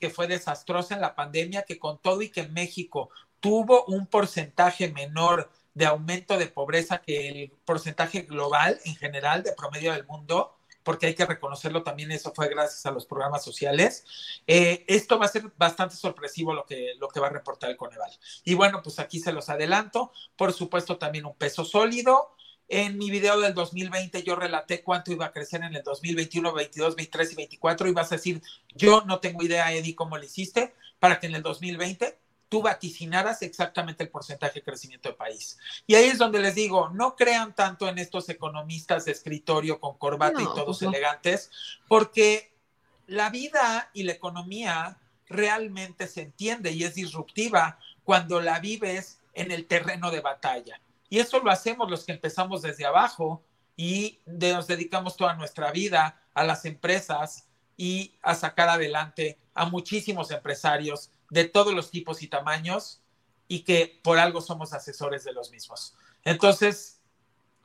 que 0.00 0.10
fue 0.10 0.26
desastrosa 0.26 0.94
en 0.94 1.00
la 1.00 1.14
pandemia, 1.14 1.62
que 1.62 1.78
con 1.78 2.00
todo 2.00 2.22
y 2.22 2.30
que 2.30 2.48
México 2.48 3.10
tuvo 3.38 3.84
un 3.84 4.06
porcentaje 4.06 4.90
menor 4.90 5.50
de 5.74 5.86
aumento 5.86 6.36
de 6.38 6.46
pobreza 6.46 7.00
que 7.00 7.28
el 7.28 7.50
porcentaje 7.64 8.22
global 8.22 8.78
en 8.84 8.96
general 8.96 9.42
de 9.42 9.52
promedio 9.52 9.92
del 9.92 10.06
mundo, 10.06 10.56
porque 10.82 11.06
hay 11.06 11.14
que 11.14 11.26
reconocerlo 11.26 11.82
también, 11.82 12.10
eso 12.10 12.32
fue 12.34 12.48
gracias 12.48 12.84
a 12.86 12.90
los 12.90 13.06
programas 13.06 13.44
sociales. 13.44 14.04
Eh, 14.46 14.84
esto 14.88 15.18
va 15.18 15.26
a 15.26 15.28
ser 15.28 15.52
bastante 15.56 15.94
sorpresivo 15.96 16.52
lo 16.52 16.66
que, 16.66 16.94
lo 16.98 17.08
que 17.08 17.20
va 17.20 17.28
a 17.28 17.30
reportar 17.30 17.70
el 17.70 17.76
Coneval. 17.76 18.10
Y 18.44 18.54
bueno, 18.54 18.82
pues 18.82 18.98
aquí 18.98 19.20
se 19.20 19.32
los 19.32 19.48
adelanto. 19.48 20.12
Por 20.36 20.52
supuesto, 20.52 20.98
también 20.98 21.26
un 21.26 21.36
peso 21.36 21.64
sólido. 21.64 22.34
En 22.68 22.96
mi 22.96 23.10
video 23.10 23.38
del 23.38 23.54
2020 23.54 24.22
yo 24.22 24.34
relaté 24.34 24.82
cuánto 24.82 25.12
iba 25.12 25.26
a 25.26 25.32
crecer 25.32 25.62
en 25.62 25.74
el 25.74 25.82
2021, 25.82 26.54
22, 26.54 26.96
23 26.96 27.32
y 27.32 27.34
24 27.36 27.88
y 27.88 27.94
a 27.96 28.02
decir, 28.04 28.42
yo 28.74 29.02
no 29.02 29.20
tengo 29.20 29.42
idea, 29.42 29.72
Eddie, 29.72 29.94
cómo 29.94 30.16
lo 30.16 30.24
hiciste 30.24 30.74
para 30.98 31.20
que 31.20 31.26
en 31.26 31.34
el 31.34 31.42
2020 31.42 32.21
tú 32.52 32.60
vaticinaras 32.60 33.40
exactamente 33.40 34.04
el 34.04 34.10
porcentaje 34.10 34.60
de 34.60 34.62
crecimiento 34.62 35.08
del 35.08 35.16
país. 35.16 35.56
Y 35.86 35.94
ahí 35.94 36.04
es 36.04 36.18
donde 36.18 36.38
les 36.38 36.54
digo, 36.54 36.90
no 36.90 37.16
crean 37.16 37.54
tanto 37.54 37.88
en 37.88 37.96
estos 37.96 38.28
economistas 38.28 39.06
de 39.06 39.12
escritorio 39.12 39.80
con 39.80 39.96
corbata 39.96 40.42
y 40.42 40.44
todos 40.44 40.80
pues 40.80 40.82
elegantes, 40.82 41.50
porque 41.88 42.54
la 43.06 43.30
vida 43.30 43.88
y 43.94 44.02
la 44.02 44.12
economía 44.12 44.98
realmente 45.30 46.06
se 46.06 46.20
entiende 46.20 46.72
y 46.72 46.84
es 46.84 46.94
disruptiva 46.94 47.78
cuando 48.04 48.42
la 48.42 48.60
vives 48.60 49.18
en 49.32 49.50
el 49.50 49.64
terreno 49.64 50.10
de 50.10 50.20
batalla. 50.20 50.78
Y 51.08 51.20
eso 51.20 51.40
lo 51.40 51.50
hacemos 51.50 51.90
los 51.90 52.04
que 52.04 52.12
empezamos 52.12 52.60
desde 52.60 52.84
abajo 52.84 53.42
y 53.78 54.18
nos 54.26 54.66
dedicamos 54.66 55.16
toda 55.16 55.36
nuestra 55.36 55.72
vida 55.72 56.20
a 56.34 56.44
las 56.44 56.66
empresas 56.66 57.46
y 57.78 58.12
a 58.20 58.34
sacar 58.34 58.68
adelante 58.68 59.38
a 59.54 59.64
muchísimos 59.64 60.30
empresarios 60.30 61.10
de 61.32 61.44
todos 61.46 61.72
los 61.72 61.90
tipos 61.90 62.22
y 62.22 62.28
tamaños 62.28 63.00
y 63.48 63.60
que 63.60 63.98
por 64.04 64.18
algo 64.18 64.42
somos 64.42 64.74
asesores 64.74 65.24
de 65.24 65.32
los 65.32 65.50
mismos. 65.50 65.94
Entonces, 66.24 67.00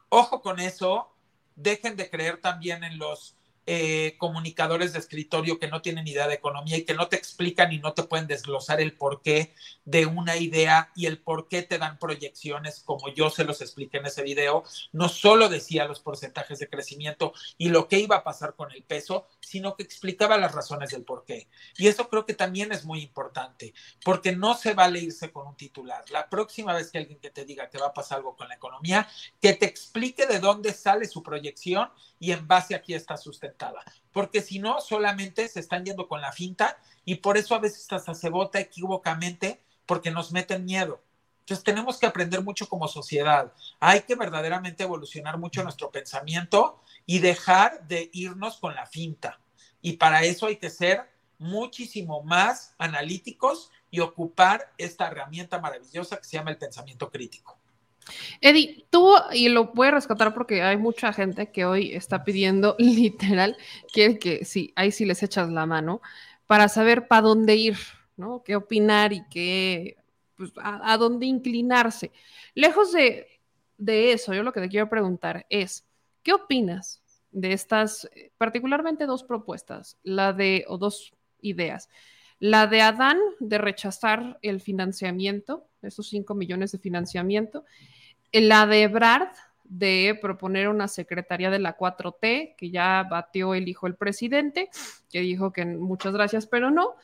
ojo 0.07 0.41
con 0.41 0.61
eso, 0.61 1.13
dejen 1.57 1.97
de 1.97 2.09
creer 2.09 2.39
también 2.39 2.85
en 2.85 2.97
los 2.97 3.35
eh, 3.69 4.15
comunicadores 4.19 4.93
de 4.93 4.99
escritorio 4.99 5.59
que 5.59 5.67
no 5.67 5.81
tienen 5.81 6.07
idea 6.07 6.29
de 6.29 6.35
economía 6.35 6.77
y 6.77 6.85
que 6.85 6.93
no 6.93 7.09
te 7.09 7.17
explican 7.17 7.73
y 7.73 7.79
no 7.79 7.91
te 7.91 8.03
pueden 8.03 8.25
desglosar 8.25 8.79
el 8.79 8.93
porqué 8.93 9.53
de 9.83 10.05
una 10.05 10.37
idea 10.37 10.89
y 10.95 11.05
el 11.05 11.17
por 11.17 11.49
qué 11.49 11.63
te 11.63 11.77
dan 11.77 11.99
proyecciones, 11.99 12.79
como 12.85 13.09
yo 13.13 13.29
se 13.29 13.43
los 13.43 13.59
expliqué 13.59 13.97
en 13.97 14.05
ese 14.05 14.23
video. 14.23 14.63
No 14.93 15.09
solo 15.09 15.49
decía 15.49 15.83
los 15.83 15.99
porcentajes 15.99 16.59
de 16.59 16.69
crecimiento 16.69 17.33
y 17.57 17.67
lo 17.67 17.89
que 17.89 17.99
iba 17.99 18.15
a 18.15 18.23
pasar 18.23 18.55
con 18.55 18.71
el 18.71 18.83
peso, 18.83 19.27
sino 19.47 19.75
que 19.75 19.83
explicaba 19.83 20.37
las 20.37 20.53
razones 20.53 20.89
del 20.89 21.03
por 21.03 21.23
qué. 21.23 21.47
Y 21.77 21.87
eso 21.87 22.09
creo 22.09 22.25
que 22.25 22.33
también 22.33 22.73
es 22.73 22.83
muy 22.83 23.01
importante, 23.01 23.73
porque 24.03 24.35
no 24.35 24.55
se 24.55 24.73
vale 24.73 24.99
irse 24.99 25.31
con 25.31 25.47
un 25.47 25.55
titular. 25.55 26.03
La 26.11 26.29
próxima 26.29 26.73
vez 26.73 26.91
que 26.91 26.97
alguien 26.97 27.19
que 27.19 27.29
te 27.29 27.45
diga 27.45 27.69
que 27.69 27.77
va 27.77 27.87
a 27.87 27.93
pasar 27.93 28.17
algo 28.17 28.35
con 28.35 28.49
la 28.49 28.55
economía, 28.55 29.07
que 29.41 29.53
te 29.53 29.65
explique 29.65 30.25
de 30.25 30.39
dónde 30.39 30.73
sale 30.73 31.07
su 31.07 31.23
proyección 31.23 31.89
y 32.19 32.31
en 32.33 32.45
base 32.45 32.75
a 32.75 32.81
qué 32.81 32.95
está 32.95 33.15
sustentada. 33.15 33.81
Porque 34.11 34.41
si 34.41 34.59
no, 34.59 34.81
solamente 34.81 35.47
se 35.47 35.61
están 35.61 35.85
yendo 35.85 36.07
con 36.07 36.19
la 36.19 36.33
finta 36.33 36.77
y 37.05 37.15
por 37.15 37.37
eso 37.37 37.55
a 37.55 37.59
veces 37.59 37.87
hasta 37.91 38.13
se 38.13 38.29
vota 38.29 38.59
equivocamente 38.59 39.61
porque 39.85 40.11
nos 40.11 40.33
meten 40.33 40.65
miedo. 40.65 41.01
Entonces 41.39 41.63
tenemos 41.63 41.97
que 41.97 42.05
aprender 42.05 42.43
mucho 42.43 42.67
como 42.67 42.89
sociedad. 42.89 43.53
Hay 43.79 44.01
que 44.01 44.15
verdaderamente 44.15 44.83
evolucionar 44.83 45.37
mucho 45.37 45.63
nuestro 45.63 45.89
pensamiento 45.89 46.81
y 47.07 47.19
dejar 47.19 47.87
de 47.87 48.11
irnos 48.13 48.59
con 48.59 48.75
la 48.75 48.85
finta. 48.85 49.39
Y 49.81 49.93
para 49.93 50.23
eso 50.23 50.45
hay 50.45 50.57
que 50.57 50.69
ser 50.69 51.09
muchísimo 51.39 52.21
más 52.21 52.75
analíticos 52.77 53.71
y 53.89 54.01
ocupar 54.01 54.73
esta 54.77 55.07
herramienta 55.07 55.59
maravillosa 55.59 56.17
que 56.17 56.25
se 56.25 56.37
llama 56.37 56.51
el 56.51 56.57
pensamiento 56.57 57.09
crítico. 57.09 57.57
Eddie, 58.41 58.85
tú, 58.89 59.13
y 59.31 59.49
lo 59.49 59.65
voy 59.73 59.87
a 59.87 59.91
rescatar 59.91 60.33
porque 60.33 60.61
hay 60.61 60.77
mucha 60.77 61.11
gente 61.13 61.51
que 61.51 61.65
hoy 61.65 61.93
está 61.93 62.23
pidiendo 62.23 62.75
literal, 62.79 63.57
quiere 63.91 64.19
que 64.19 64.45
sí, 64.45 64.73
ahí 64.75 64.91
sí 64.91 65.05
les 65.05 65.23
echas 65.23 65.49
la 65.49 65.65
mano, 65.65 66.01
para 66.45 66.69
saber 66.69 67.07
para 67.07 67.21
dónde 67.21 67.55
ir, 67.55 67.77
¿no? 68.15 68.43
Qué 68.43 68.55
opinar 68.55 69.13
y 69.13 69.25
qué, 69.29 69.97
pues, 70.35 70.51
a, 70.61 70.97
dónde 70.97 71.25
inclinarse. 71.25 72.11
Lejos 72.53 72.91
de, 72.91 73.27
de 73.77 74.13
eso, 74.13 74.33
yo 74.33 74.43
lo 74.43 74.53
que 74.53 74.61
te 74.61 74.69
quiero 74.69 74.89
preguntar 74.89 75.45
es, 75.49 75.86
¿qué 76.27 76.33
opinas 76.33 77.01
de 77.31 77.53
estas, 77.53 78.09
particularmente 78.37 79.05
dos 79.05 79.23
propuestas, 79.23 79.97
la 80.03 80.33
de, 80.33 80.65
o 80.67 80.77
dos 80.77 81.13
ideas? 81.39 81.87
La 82.37 82.67
de 82.67 82.81
Adán 82.81 83.17
de 83.39 83.57
rechazar 83.57 84.37
el 84.41 84.59
financiamiento, 84.59 85.69
esos 85.81 86.09
5 86.09 86.35
millones 86.35 86.73
de 86.73 86.79
financiamiento, 86.79 87.63
la 88.33 88.67
de 88.67 88.83
Ebrard 88.83 89.29
de 89.63 90.19
proponer 90.21 90.67
una 90.67 90.89
secretaría 90.89 91.49
de 91.49 91.59
la 91.59 91.77
4T, 91.77 92.55
que 92.57 92.71
ya 92.71 93.07
batió 93.09 93.53
el 93.53 93.69
hijo 93.69 93.87
del 93.87 93.95
presidente, 93.95 94.69
que 95.09 95.21
dijo 95.21 95.53
que 95.53 95.65
muchas 95.65 96.11
gracias, 96.11 96.45
pero 96.45 96.71
no. 96.71 96.95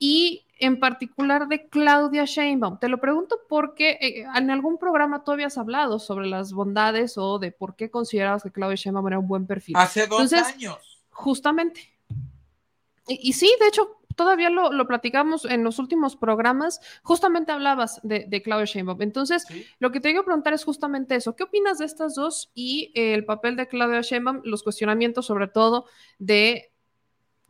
Y 0.00 0.44
en 0.58 0.80
particular 0.80 1.46
de 1.46 1.68
Claudia 1.68 2.24
Sheinbaum. 2.24 2.78
Te 2.80 2.88
lo 2.88 2.98
pregunto 2.98 3.38
porque 3.48 3.98
eh, 4.00 4.24
en 4.34 4.50
algún 4.50 4.78
programa 4.78 5.22
tú 5.22 5.30
habías 5.30 5.56
hablado 5.56 6.00
sobre 6.00 6.26
las 6.26 6.52
bondades 6.52 7.16
o 7.16 7.38
de 7.38 7.52
por 7.52 7.76
qué 7.76 7.90
considerabas 7.90 8.42
que 8.42 8.50
Claudia 8.50 8.74
Sheinbaum 8.74 9.06
era 9.06 9.18
un 9.18 9.28
buen 9.28 9.46
perfil. 9.46 9.76
Hace 9.76 10.06
dos 10.08 10.32
años. 10.32 11.04
Justamente. 11.10 11.80
y, 13.06 13.32
sí, 13.32 13.52
de 13.60 13.68
hecho, 13.68 14.00
todavía 14.16 14.50
lo, 14.50 14.86
platicamos 14.86 15.44
en 15.46 15.64
los 15.64 15.78
últimos 15.78 16.14
programas, 16.16 16.80
justamente 17.02 17.52
hablabas 17.52 18.00
de, 18.02 18.26
de 18.28 18.42
Claudia 18.42 18.66
Sheinbaum. 18.66 19.00
Entonces, 19.00 19.46
lo 19.78 19.90
que 19.90 20.00
te 20.00 20.10
quiero 20.10 20.24
preguntar 20.24 20.52
es 20.52 20.64
justamente 20.64 21.14
eso. 21.14 21.36
¿Qué 21.36 21.44
opinas 21.44 21.78
de 21.78 21.86
estas 21.86 22.14
dos 22.14 22.50
y 22.54 22.92
el 22.94 23.24
papel 23.24 23.56
de 23.56 23.66
Claudia 23.66 24.02
Sheinbaum, 24.02 24.42
los 24.44 24.62
cuestionamientos 24.62 25.26
sobre 25.26 25.48
todo 25.48 25.86
de 26.18 26.70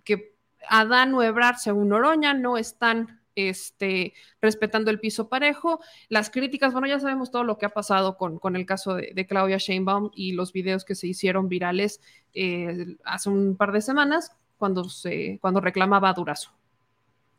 que 0.05 0.37
Adán 0.69 1.15
o 1.15 1.23
Ebrard, 1.23 1.57
según 1.57 1.89
Noroña, 1.89 2.35
no 2.35 2.57
están 2.57 3.21
este, 3.35 4.15
respetando 4.41 4.91
el 4.91 5.01
piso 5.01 5.29
parejo. 5.29 5.81
Las 6.09 6.31
críticas, 6.31 6.73
bueno, 6.73 6.87
ya 6.87 7.01
sabemos 7.01 7.31
todo 7.31 7.45
lo 7.45 7.59
que 7.59 7.67
ha 7.67 7.71
pasado 7.71 8.17
con, 8.17 8.39
con 8.39 8.57
el 8.57 8.67
caso 8.67 8.95
de, 8.95 9.27
Claudia 9.27 9.59
Sheinbaum 9.59 10.11
y 10.15 10.33
los 10.33 10.53
videos 10.53 10.85
que 10.85 10.95
se 10.95 11.07
hicieron 11.07 11.49
virales 11.49 12.01
eh, 12.35 12.97
hace 13.05 13.29
un 13.29 13.57
par 13.57 13.73
de 13.73 13.81
semanas 13.81 14.33
cuando, 14.59 14.85
se, 14.85 15.39
cuando 15.41 15.61
reclamaba 15.61 16.13
Durazo. 16.13 16.51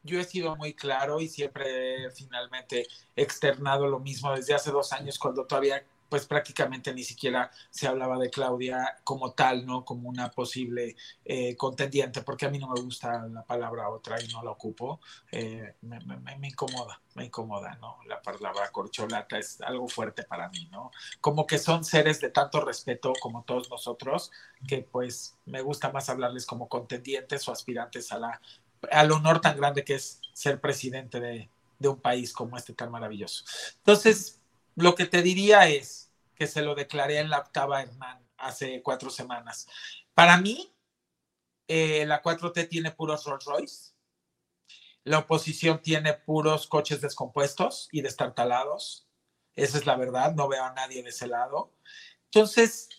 yo 0.04 0.20
he 0.20 0.24
sido 0.24 0.56
muy 0.56 0.74
claro 0.74 1.20
y 1.20 1.28
siempre 1.28 2.10
finalmente 2.12 2.88
externado 3.16 3.88
lo 3.88 4.00
mismo 4.00 4.32
desde 4.34 4.54
hace 4.54 4.72
dos 4.72 4.94
años 4.94 5.20
cuando 5.20 5.46
todavía 5.46 5.84
pues 6.12 6.26
prácticamente 6.26 6.94
ni 6.94 7.06
siquiera 7.06 7.50
se 7.70 7.88
hablaba 7.88 8.20
de 8.20 8.30
Claudia 8.30 8.98
como 9.06 9.32
tal, 9.32 9.66
¿no? 9.66 9.86
Como 9.86 10.10
una 10.10 10.30
posible 10.30 10.98
eh, 11.24 11.56
contendiente, 11.56 12.22
porque 12.22 12.46
a 12.46 12.50
mí 12.50 12.60
no 12.60 12.68
me 12.68 12.82
gusta 12.82 13.26
la 13.30 13.46
palabra 13.46 13.88
otra 13.88 14.22
y 14.22 14.28
no 14.28 14.44
la 14.44 14.52
ocupo. 14.52 15.00
Eh, 15.32 15.76
me, 15.84 16.50
incomoda, 16.50 17.00
me 17.16 17.24
incomoda, 17.24 17.76
¿no? 17.76 18.00
La 18.08 18.22
palabra 18.22 18.70
corcholata 18.74 19.40
es 19.40 19.62
algo 19.62 19.88
fuerte 19.88 20.24
para 20.24 20.50
mí, 20.50 20.68
¿no? 20.70 20.92
Como 21.22 21.48
que 21.48 21.58
son 21.58 21.86
seres 21.86 22.20
de 22.20 22.30
tanto 22.30 22.60
respeto 22.60 23.14
como 23.22 23.46
todos 23.46 23.70
nosotros, 23.70 24.32
que 24.68 24.80
pues 24.80 25.38
me 25.46 25.62
gusta 25.62 25.94
más 25.94 26.10
hablarles 26.10 26.46
como 26.46 26.68
contendientes 26.68 27.48
o 27.48 27.54
aspirantes 27.54 28.12
a 28.12 28.20
la, 28.20 28.42
al 28.92 29.14
honor 29.14 29.40
tan 29.40 29.56
grande 29.56 29.86
que 29.86 29.96
es 29.96 30.20
ser 30.34 30.60
presidente 30.60 31.22
de, 31.22 31.50
de 31.80 31.88
un 31.88 32.02
país 32.02 32.34
como 32.34 32.58
este 32.58 32.74
tan 32.74 32.92
maravilloso. 32.92 33.46
Entonces, 33.78 34.42
lo 34.76 34.96
que 34.96 35.06
te 35.06 35.22
diría 35.22 35.68
es 35.68 36.01
que 36.42 36.48
se 36.48 36.64
lo 36.64 36.74
declaré 36.74 37.20
en 37.20 37.30
la 37.30 37.38
octava 37.38 37.84
Hernán 37.84 38.28
hace 38.36 38.82
cuatro 38.82 39.12
semanas. 39.12 39.68
Para 40.16 40.38
mí, 40.38 40.76
eh, 41.68 42.04
la 42.08 42.24
4T 42.24 42.68
tiene 42.68 42.90
puros 42.90 43.26
Rolls 43.26 43.46
Royce. 43.46 43.94
La 45.04 45.20
oposición 45.20 45.84
tiene 45.84 46.16
puros 46.16 46.66
coches 46.66 47.00
descompuestos 47.00 47.90
y 47.92 48.02
destartalados. 48.02 49.08
Esa 49.54 49.78
es 49.78 49.86
la 49.86 49.96
verdad, 49.96 50.34
no 50.34 50.48
veo 50.48 50.64
a 50.64 50.74
nadie 50.74 51.04
de 51.04 51.10
ese 51.10 51.28
lado. 51.28 51.76
Entonces, 52.32 52.90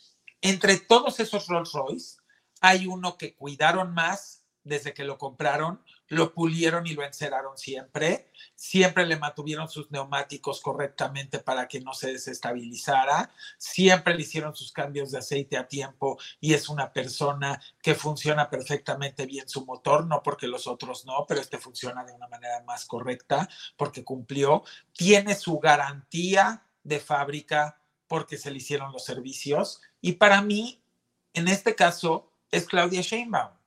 entre 0.40 0.78
todos 0.78 1.18
esos 1.18 1.48
Rolls 1.48 1.72
Royce, 1.72 2.18
hay 2.60 2.86
uno 2.86 3.18
que 3.18 3.34
cuidaron 3.34 3.92
más 3.92 4.44
desde 4.62 4.94
que 4.94 5.02
lo 5.02 5.18
compraron, 5.18 5.84
lo 6.12 6.34
pulieron 6.34 6.86
y 6.86 6.92
lo 6.92 7.02
enceraron 7.02 7.56
siempre, 7.56 8.30
siempre 8.54 9.06
le 9.06 9.16
mantuvieron 9.16 9.70
sus 9.70 9.90
neumáticos 9.90 10.60
correctamente 10.60 11.38
para 11.38 11.66
que 11.66 11.80
no 11.80 11.94
se 11.94 12.12
desestabilizara, 12.12 13.32
siempre 13.56 14.14
le 14.14 14.20
hicieron 14.20 14.54
sus 14.54 14.72
cambios 14.72 15.10
de 15.10 15.20
aceite 15.20 15.56
a 15.56 15.66
tiempo 15.66 16.18
y 16.38 16.52
es 16.52 16.68
una 16.68 16.92
persona 16.92 17.62
que 17.82 17.94
funciona 17.94 18.50
perfectamente 18.50 19.24
bien 19.24 19.48
su 19.48 19.64
motor, 19.64 20.06
no 20.06 20.22
porque 20.22 20.46
los 20.46 20.66
otros 20.66 21.06
no, 21.06 21.24
pero 21.26 21.40
este 21.40 21.56
funciona 21.56 22.04
de 22.04 22.12
una 22.12 22.28
manera 22.28 22.62
más 22.64 22.84
correcta 22.84 23.48
porque 23.78 24.04
cumplió, 24.04 24.64
tiene 24.92 25.34
su 25.34 25.60
garantía 25.60 26.66
de 26.84 27.00
fábrica 27.00 27.80
porque 28.06 28.36
se 28.36 28.50
le 28.50 28.58
hicieron 28.58 28.92
los 28.92 29.06
servicios 29.06 29.80
y 30.02 30.12
para 30.12 30.42
mí, 30.42 30.84
en 31.32 31.48
este 31.48 31.74
caso, 31.74 32.30
es 32.50 32.66
Claudia 32.66 33.00
Sheinbaum 33.00 33.61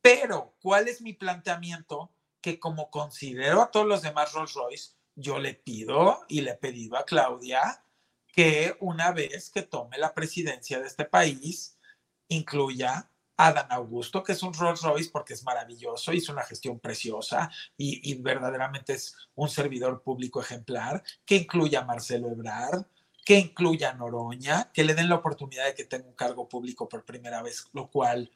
pero, 0.00 0.54
¿cuál 0.60 0.88
es 0.88 1.00
mi 1.00 1.12
planteamiento? 1.12 2.12
Que 2.40 2.58
como 2.58 2.90
considero 2.90 3.62
a 3.62 3.70
todos 3.70 3.86
los 3.86 4.02
demás 4.02 4.32
Rolls 4.32 4.54
Royce, 4.54 4.92
yo 5.14 5.38
le 5.38 5.54
pido 5.54 6.24
y 6.28 6.42
le 6.42 6.52
he 6.52 6.56
pedido 6.56 6.96
a 6.96 7.04
Claudia 7.04 7.82
que 8.32 8.76
una 8.80 9.10
vez 9.10 9.50
que 9.50 9.62
tome 9.62 9.98
la 9.98 10.14
presidencia 10.14 10.78
de 10.80 10.86
este 10.86 11.04
país, 11.04 11.76
incluya 12.28 13.10
a 13.36 13.52
Dan 13.52 13.70
Augusto, 13.70 14.22
que 14.22 14.32
es 14.32 14.42
un 14.42 14.52
Rolls 14.52 14.82
Royce 14.82 15.10
porque 15.10 15.34
es 15.34 15.44
maravilloso, 15.44 16.12
hizo 16.12 16.32
una 16.32 16.42
gestión 16.42 16.78
preciosa 16.80 17.50
y, 17.76 18.10
y, 18.10 18.14
verdaderamente 18.20 18.94
es 18.94 19.16
un 19.34 19.48
servidor 19.48 20.02
público 20.02 20.40
ejemplar, 20.40 21.02
que 21.24 21.36
incluya 21.36 21.80
a 21.80 21.84
Marcelo 21.84 22.30
Ebrard, 22.30 22.84
que 23.24 23.38
incluya 23.38 23.90
a 23.90 23.94
Noroña, 23.94 24.70
que 24.72 24.84
le 24.84 24.94
den 24.94 25.08
la 25.08 25.16
oportunidad 25.16 25.66
de 25.66 25.74
que 25.74 25.84
tenga 25.84 26.08
un 26.08 26.14
cargo 26.14 26.48
público 26.48 26.88
por 26.88 27.04
primera 27.04 27.42
vez, 27.42 27.66
lo 27.72 27.90
cual 27.90 28.30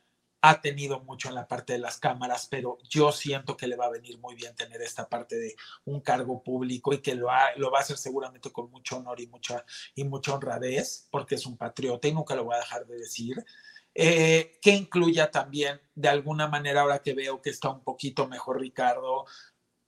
ha 0.44 0.60
tenido 0.60 1.00
mucho 1.00 1.28
en 1.28 1.36
la 1.36 1.46
parte 1.46 1.74
de 1.74 1.78
las 1.78 1.98
cámaras, 1.98 2.48
pero 2.50 2.78
yo 2.88 3.12
siento 3.12 3.56
que 3.56 3.68
le 3.68 3.76
va 3.76 3.86
a 3.86 3.90
venir 3.90 4.18
muy 4.18 4.34
bien 4.34 4.54
tener 4.56 4.82
esta 4.82 5.08
parte 5.08 5.38
de 5.38 5.54
un 5.84 6.00
cargo 6.00 6.42
público 6.42 6.92
y 6.92 6.98
que 6.98 7.14
lo, 7.14 7.28
lo 7.56 7.70
va 7.70 7.78
a 7.78 7.82
hacer 7.82 7.96
seguramente 7.96 8.50
con 8.50 8.68
mucho 8.68 8.96
honor 8.96 9.20
y 9.20 9.28
mucha, 9.28 9.64
y 9.94 10.02
mucha 10.02 10.34
honradez, 10.34 11.06
porque 11.10 11.36
es 11.36 11.46
un 11.46 11.56
patriota 11.56 12.08
y 12.08 12.12
nunca 12.12 12.34
lo 12.34 12.44
voy 12.44 12.56
a 12.56 12.60
dejar 12.60 12.86
de 12.86 12.98
decir. 12.98 13.44
Eh, 13.94 14.58
que 14.60 14.70
incluya 14.70 15.30
también, 15.30 15.80
de 15.94 16.08
alguna 16.08 16.48
manera, 16.48 16.80
ahora 16.80 17.02
que 17.02 17.14
veo 17.14 17.40
que 17.40 17.50
está 17.50 17.68
un 17.68 17.84
poquito 17.84 18.26
mejor 18.26 18.60
Ricardo, 18.60 19.26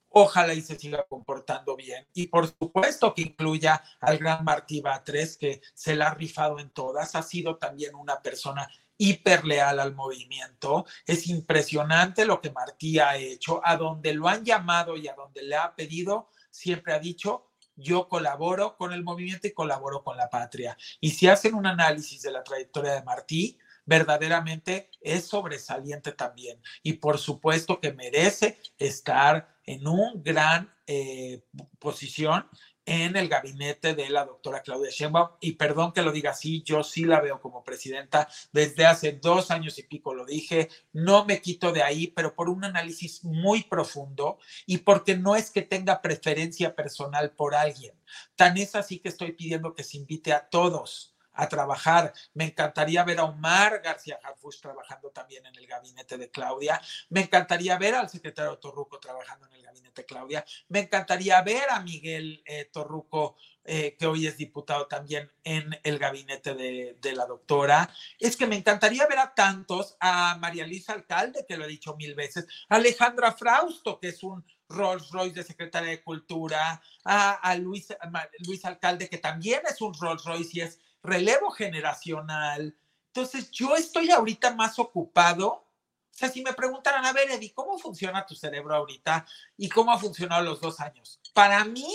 ojalá 0.09 0.53
y 0.53 0.61
se 0.61 0.79
siga 0.79 1.05
comportando 1.09 1.75
bien. 1.75 2.07
Y 2.13 2.27
por 2.27 2.47
supuesto 2.47 3.13
que 3.13 3.23
incluya 3.23 3.83
al 3.99 4.17
gran 4.19 4.45
Martí 4.45 4.79
Batres, 4.79 5.35
que 5.35 5.61
se 5.73 5.97
la 5.97 6.07
ha 6.07 6.13
rifado 6.13 6.59
en 6.59 6.69
todas, 6.69 7.15
ha 7.15 7.23
sido 7.23 7.57
también 7.57 7.95
una 7.95 8.21
persona 8.21 8.69
hiper 8.97 9.45
leal 9.45 9.79
al 9.79 9.95
movimiento. 9.95 10.85
Es 11.05 11.27
impresionante 11.27 12.25
lo 12.25 12.41
que 12.41 12.51
Martí 12.51 12.99
ha 12.99 13.17
hecho, 13.17 13.61
a 13.63 13.77
donde 13.77 14.13
lo 14.13 14.27
han 14.27 14.43
llamado 14.43 14.97
y 14.97 15.07
a 15.07 15.13
donde 15.15 15.43
le 15.43 15.55
ha 15.55 15.75
pedido, 15.75 16.29
siempre 16.51 16.93
ha 16.93 16.99
dicho, 16.99 17.51
yo 17.75 18.07
colaboro 18.07 18.77
con 18.77 18.93
el 18.93 19.03
movimiento 19.03 19.47
y 19.47 19.53
colaboro 19.53 20.03
con 20.03 20.17
la 20.17 20.29
patria. 20.29 20.77
Y 21.01 21.11
si 21.11 21.27
hacen 21.27 21.55
un 21.55 21.65
análisis 21.65 22.21
de 22.21 22.31
la 22.31 22.43
trayectoria 22.43 22.93
de 22.93 23.03
Martí, 23.03 23.57
verdaderamente 23.85 24.89
es 25.01 25.27
sobresaliente 25.27 26.11
también. 26.11 26.61
Y 26.83 26.93
por 26.93 27.17
supuesto 27.17 27.79
que 27.79 27.93
merece 27.93 28.59
estar 28.77 29.55
en 29.65 29.87
un 29.87 30.23
gran 30.23 30.73
eh, 30.87 31.43
posición 31.79 32.47
en 32.85 33.15
el 33.15 33.27
gabinete 33.27 33.95
de 33.95 34.09
la 34.09 34.25
doctora 34.25 34.61
Claudia 34.61 34.91
Sheinbaum. 34.91 35.29
Y 35.39 35.53
perdón 35.53 35.91
que 35.91 36.01
lo 36.01 36.11
diga 36.11 36.31
así, 36.31 36.61
yo 36.63 36.83
sí 36.83 37.05
la 37.05 37.21
veo 37.21 37.41
como 37.41 37.63
presidenta. 37.63 38.27
Desde 38.51 38.85
hace 38.85 39.13
dos 39.13 39.51
años 39.51 39.77
y 39.79 39.83
pico 39.83 40.13
lo 40.13 40.25
dije, 40.25 40.69
no 40.93 41.25
me 41.25 41.41
quito 41.41 41.71
de 41.71 41.83
ahí, 41.83 42.07
pero 42.07 42.35
por 42.35 42.49
un 42.49 42.63
análisis 42.63 43.23
muy 43.23 43.63
profundo 43.63 44.37
y 44.65 44.79
porque 44.79 45.17
no 45.17 45.35
es 45.35 45.51
que 45.51 45.61
tenga 45.61 46.01
preferencia 46.01 46.75
personal 46.75 47.31
por 47.31 47.55
alguien. 47.55 47.93
Tan 48.35 48.57
es 48.57 48.75
así 48.75 48.99
que 48.99 49.09
estoy 49.09 49.31
pidiendo 49.31 49.73
que 49.73 49.83
se 49.83 49.97
invite 49.97 50.33
a 50.33 50.47
todos 50.47 51.14
a 51.35 51.47
trabajar. 51.47 52.13
Me 52.33 52.45
encantaría 52.45 53.03
ver 53.03 53.19
a 53.19 53.25
Omar 53.25 53.81
García 53.83 54.19
Harfuch 54.23 54.59
trabajando 54.61 55.09
también 55.11 55.45
en 55.45 55.55
el 55.55 55.67
gabinete 55.67 56.17
de 56.17 56.29
Claudia. 56.29 56.81
Me 57.09 57.21
encantaría 57.21 57.77
ver 57.77 57.95
al 57.95 58.09
secretario 58.09 58.57
Torruco 58.57 58.99
trabajando 58.99 59.45
en 59.47 59.53
el 59.53 59.63
gabinete 59.63 60.01
de 60.01 60.05
Claudia. 60.05 60.45
Me 60.69 60.79
encantaría 60.79 61.41
ver 61.41 61.69
a 61.69 61.79
Miguel 61.81 62.41
eh, 62.45 62.65
Torruco, 62.71 63.35
eh, 63.67 63.95
que 63.97 64.05
hoy 64.05 64.27
es 64.27 64.37
diputado 64.37 64.85
también 64.85 65.31
en 65.43 65.79
el 65.83 65.97
gabinete 65.97 66.53
de, 66.53 67.13
la 67.15 67.25
doctora. 67.25 67.89
Es 68.19 68.37
que 68.37 68.45
me 68.45 68.55
encantaría 68.55 69.07
ver 69.07 69.19
a 69.19 69.33
tantos, 69.33 69.97
a 69.99 70.37
María 70.37 70.67
Luisa 70.67 70.93
Alcalde, 70.93 71.45
que 71.47 71.57
lo 71.57 71.65
he 71.65 71.69
dicho 71.69 71.95
mil 71.95 72.13
veces, 72.13 72.45
a 72.69 72.75
Alejandra 72.75 73.31
Frausto, 73.31 73.99
que 73.99 74.09
es 74.09 74.21
un 74.21 74.45
Rolls 74.69 75.09
Royce 75.09 75.35
de 75.35 75.43
secretaria 75.43 75.89
de 75.89 76.03
Cultura, 76.03 76.81
a, 77.03 77.31
a 77.31 77.55
Luis, 77.55 77.89
a 77.91 78.29
Luis 78.45 78.65
Alcalde, 78.65 79.09
que 79.09 79.17
también 79.17 79.61
es 79.67 79.81
un 79.81 79.93
Rolls 79.93 80.23
Royce 80.25 80.49
y 80.53 80.61
es 80.61 80.79
relevo 81.05 81.51
generacional. 81.51 82.75
Entonces, 83.07 83.49
yo 83.51 83.75
estoy 83.75 84.11
ahorita 84.11 84.55
más 84.55 84.77
ocupado. 84.79 85.47
O 85.49 86.17
sea, 86.17 86.29
si 86.29 86.41
me 86.41 86.53
preguntaran, 86.53 87.05
a 87.05 87.13
ver, 87.13 87.31
Eddie, 87.31 87.53
¿cómo 87.53 87.77
funciona 87.77 88.25
tu 88.25 88.35
cerebro 88.35 88.75
ahorita 88.75 89.25
y 89.57 89.69
cómo 89.69 89.91
ha 89.91 89.99
funcionado 89.99 90.43
los 90.43 90.61
dos 90.61 90.79
años? 90.79 91.19
Para 91.33 91.63
mí, 91.65 91.87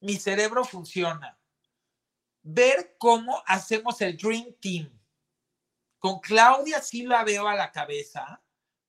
mi 0.00 0.16
cerebro 0.16 0.64
funciona. 0.64 1.38
Ver 2.42 2.96
cómo 2.98 3.42
hacemos 3.46 4.00
el 4.00 4.16
Dream 4.16 4.54
Team. 4.60 4.90
Con 5.98 6.18
Claudia 6.20 6.82
sí 6.82 7.04
la 7.04 7.22
veo 7.22 7.46
a 7.46 7.54
la 7.54 7.70
cabeza, 7.70 8.42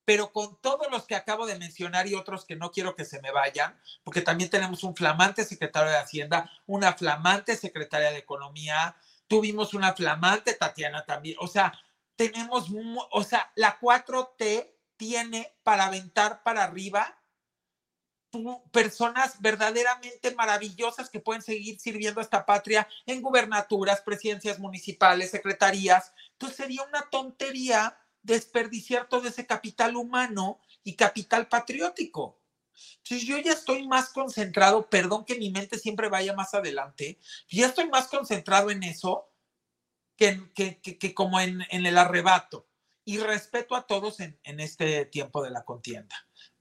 pero 0.06 0.32
con 0.32 0.60
todos 0.60 0.90
los 0.92 1.06
que 1.06 1.16
acabo 1.16 1.46
de 1.46 1.58
mencionar 1.58 2.08
y 2.08 2.16
otros 2.16 2.46
que 2.46 2.56
no 2.56 2.72
quiero 2.72 2.96
que 2.96 3.06
se 3.06 3.22
me 3.22 3.32
vayan, 3.32 3.80
porque 4.04 4.22
también 4.22 4.50
tenemos 4.50 4.84
un 4.84 4.96
flamante 4.96 5.46
secretario 5.46 5.92
de 5.92 5.98
Hacienda, 5.98 6.50
una 6.66 6.94
flamante 6.94 7.56
secretaria 7.56 8.12
de 8.12 8.18
Economía, 8.18 8.96
tuvimos 9.34 9.74
una 9.74 9.94
flamante 9.94 10.54
Tatiana 10.54 11.06
también, 11.06 11.36
o 11.40 11.48
sea, 11.48 11.74
tenemos, 12.16 12.68
o 13.12 13.24
sea, 13.24 13.52
la 13.56 13.80
4T 13.80 14.72
tiene 14.96 15.56
para 15.64 15.86
aventar 15.86 16.44
para 16.44 16.64
arriba 16.64 17.20
personas 18.72 19.40
verdaderamente 19.42 20.34
maravillosas 20.36 21.10
que 21.10 21.20
pueden 21.20 21.42
seguir 21.42 21.80
sirviendo 21.80 22.20
a 22.20 22.24
esta 22.24 22.46
patria 22.46 22.88
en 23.06 23.22
gubernaturas, 23.22 24.02
presidencias 24.02 24.60
municipales, 24.60 25.32
secretarías. 25.32 26.14
Entonces 26.34 26.58
sería 26.58 26.84
una 26.84 27.10
tontería 27.10 27.98
desperdiciar 28.22 29.08
todo 29.08 29.28
ese 29.28 29.46
capital 29.46 29.96
humano 29.96 30.60
y 30.84 30.96
capital 30.96 31.48
patriótico. 31.48 32.40
Entonces 32.98 33.28
yo 33.28 33.38
ya 33.40 33.54
estoy 33.54 33.88
más 33.88 34.10
concentrado, 34.10 34.90
perdón 34.90 35.26
que 35.26 35.38
mi 35.38 35.50
mente 35.50 35.78
siempre 35.78 36.10
vaya 36.10 36.34
más 36.34 36.54
adelante, 36.54 37.20
ya 37.50 37.68
estoy 37.68 37.90
más 37.90 38.08
concentrado 38.08 38.72
en 38.72 38.84
eso 38.84 39.30
que, 40.16 40.52
que, 40.54 41.14
como 41.14 41.40
en, 41.40 41.66
en, 41.70 41.86
el 41.86 41.98
arrebato. 41.98 42.68
Y 43.06 43.18
respeto 43.18 43.76
a 43.76 43.86
todos 43.86 44.22
en, 44.22 44.40
en 44.44 44.62
este 44.62 45.06
tiempo 45.06 45.44
de 45.44 45.52
la 45.52 45.66
contienda. 45.66 46.16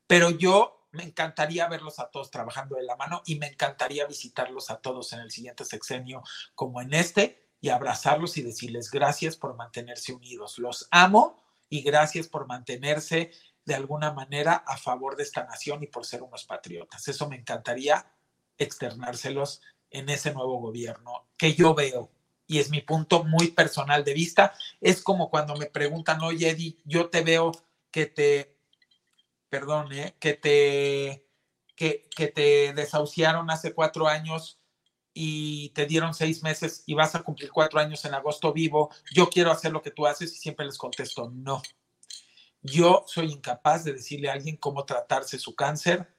Pero 0.09 0.31
yo 0.31 0.89
me 0.91 1.05
encantaría 1.05 1.69
verlos 1.69 1.99
a 1.99 2.11
todos 2.11 2.31
trabajando 2.31 2.77
de 2.77 2.83
la 2.83 2.97
mano 2.97 3.23
y 3.25 3.37
me 3.37 3.47
encantaría 3.47 4.07
visitarlos 4.07 4.71
a 4.71 4.81
todos 4.81 5.13
en 5.13 5.21
el 5.21 5.31
siguiente 5.31 5.65
sexenio 5.65 6.23
como 6.55 6.81
en 6.81 6.95
este 6.95 7.49
y 7.61 7.71
abrazarlos 7.71 8.37
y 8.37 8.43
decirles 8.43 8.91
gracias 8.91 9.37
por 9.37 9.57
mantenerse 9.57 10.13
unidos. 10.13 10.59
Los 10.59 10.89
amo 10.91 11.43
y 11.69 11.83
gracias 11.83 12.29
por 12.29 12.47
mantenerse 12.47 13.31
de 13.65 13.75
alguna 13.75 14.13
manera 14.13 14.65
a 14.67 14.77
favor 14.77 15.17
de 15.17 15.23
esta 15.23 15.45
nación 15.45 15.83
y 15.83 15.87
por 15.87 16.05
ser 16.05 16.23
unos 16.23 16.45
patriotas. 16.45 17.07
Eso 17.09 17.29
me 17.29 17.37
encantaría 17.37 18.07
externárselos 18.59 19.61
en 19.91 20.09
ese 20.09 20.33
nuevo 20.33 20.59
gobierno 20.59 21.27
que 21.37 21.55
yo 21.55 21.75
veo 21.75 22.11
y 22.47 22.59
es 22.59 22.71
mi 22.71 22.81
punto 22.81 23.25
muy 23.25 23.49
personal 23.49 24.05
de 24.05 24.15
vista. 24.15 24.55
Es 24.81 25.03
como 25.03 25.31
cuando 25.31 25.57
me 25.57 25.67
preguntan, 25.67 26.21
oye, 26.23 26.51
Eddie, 26.51 26.77
yo 26.85 27.09
te 27.09 27.23
veo 27.23 27.53
que 27.91 28.07
te, 28.07 28.57
perdón, 29.49 29.93
¿eh? 29.93 30.17
que 30.19 30.35
te, 30.35 31.27
que, 31.77 32.09
que 32.15 32.29
te 32.29 32.73
desahuciaron 32.75 33.51
hace 33.51 33.73
cuatro 33.73 34.09
años 34.09 34.59
y 35.15 35.71
te 35.71 35.87
dieron 35.87 36.15
seis 36.15 36.43
meses 36.43 36.83
y 36.87 36.95
vas 36.95 37.15
a 37.15 37.23
cumplir 37.23 37.51
cuatro 37.51 37.79
años 37.81 38.05
en 38.05 38.15
agosto 38.15 38.53
vivo, 38.53 38.91
yo 39.13 39.29
quiero 39.29 39.51
hacer 39.51 39.73
lo 39.73 39.83
que 39.83 39.91
tú 39.91 40.07
haces 40.07 40.33
y 40.33 40.37
siempre 40.37 40.67
les 40.67 40.79
contesto, 40.79 41.31
no. 41.31 41.63
Yo 42.63 43.05
soy 43.07 43.33
incapaz 43.33 43.85
de 43.85 43.95
decirle 43.95 44.31
a 44.31 44.35
alguien 44.35 44.57
cómo 44.57 44.85
tratarse 44.85 45.39
su 45.39 45.55
cáncer, 45.55 46.15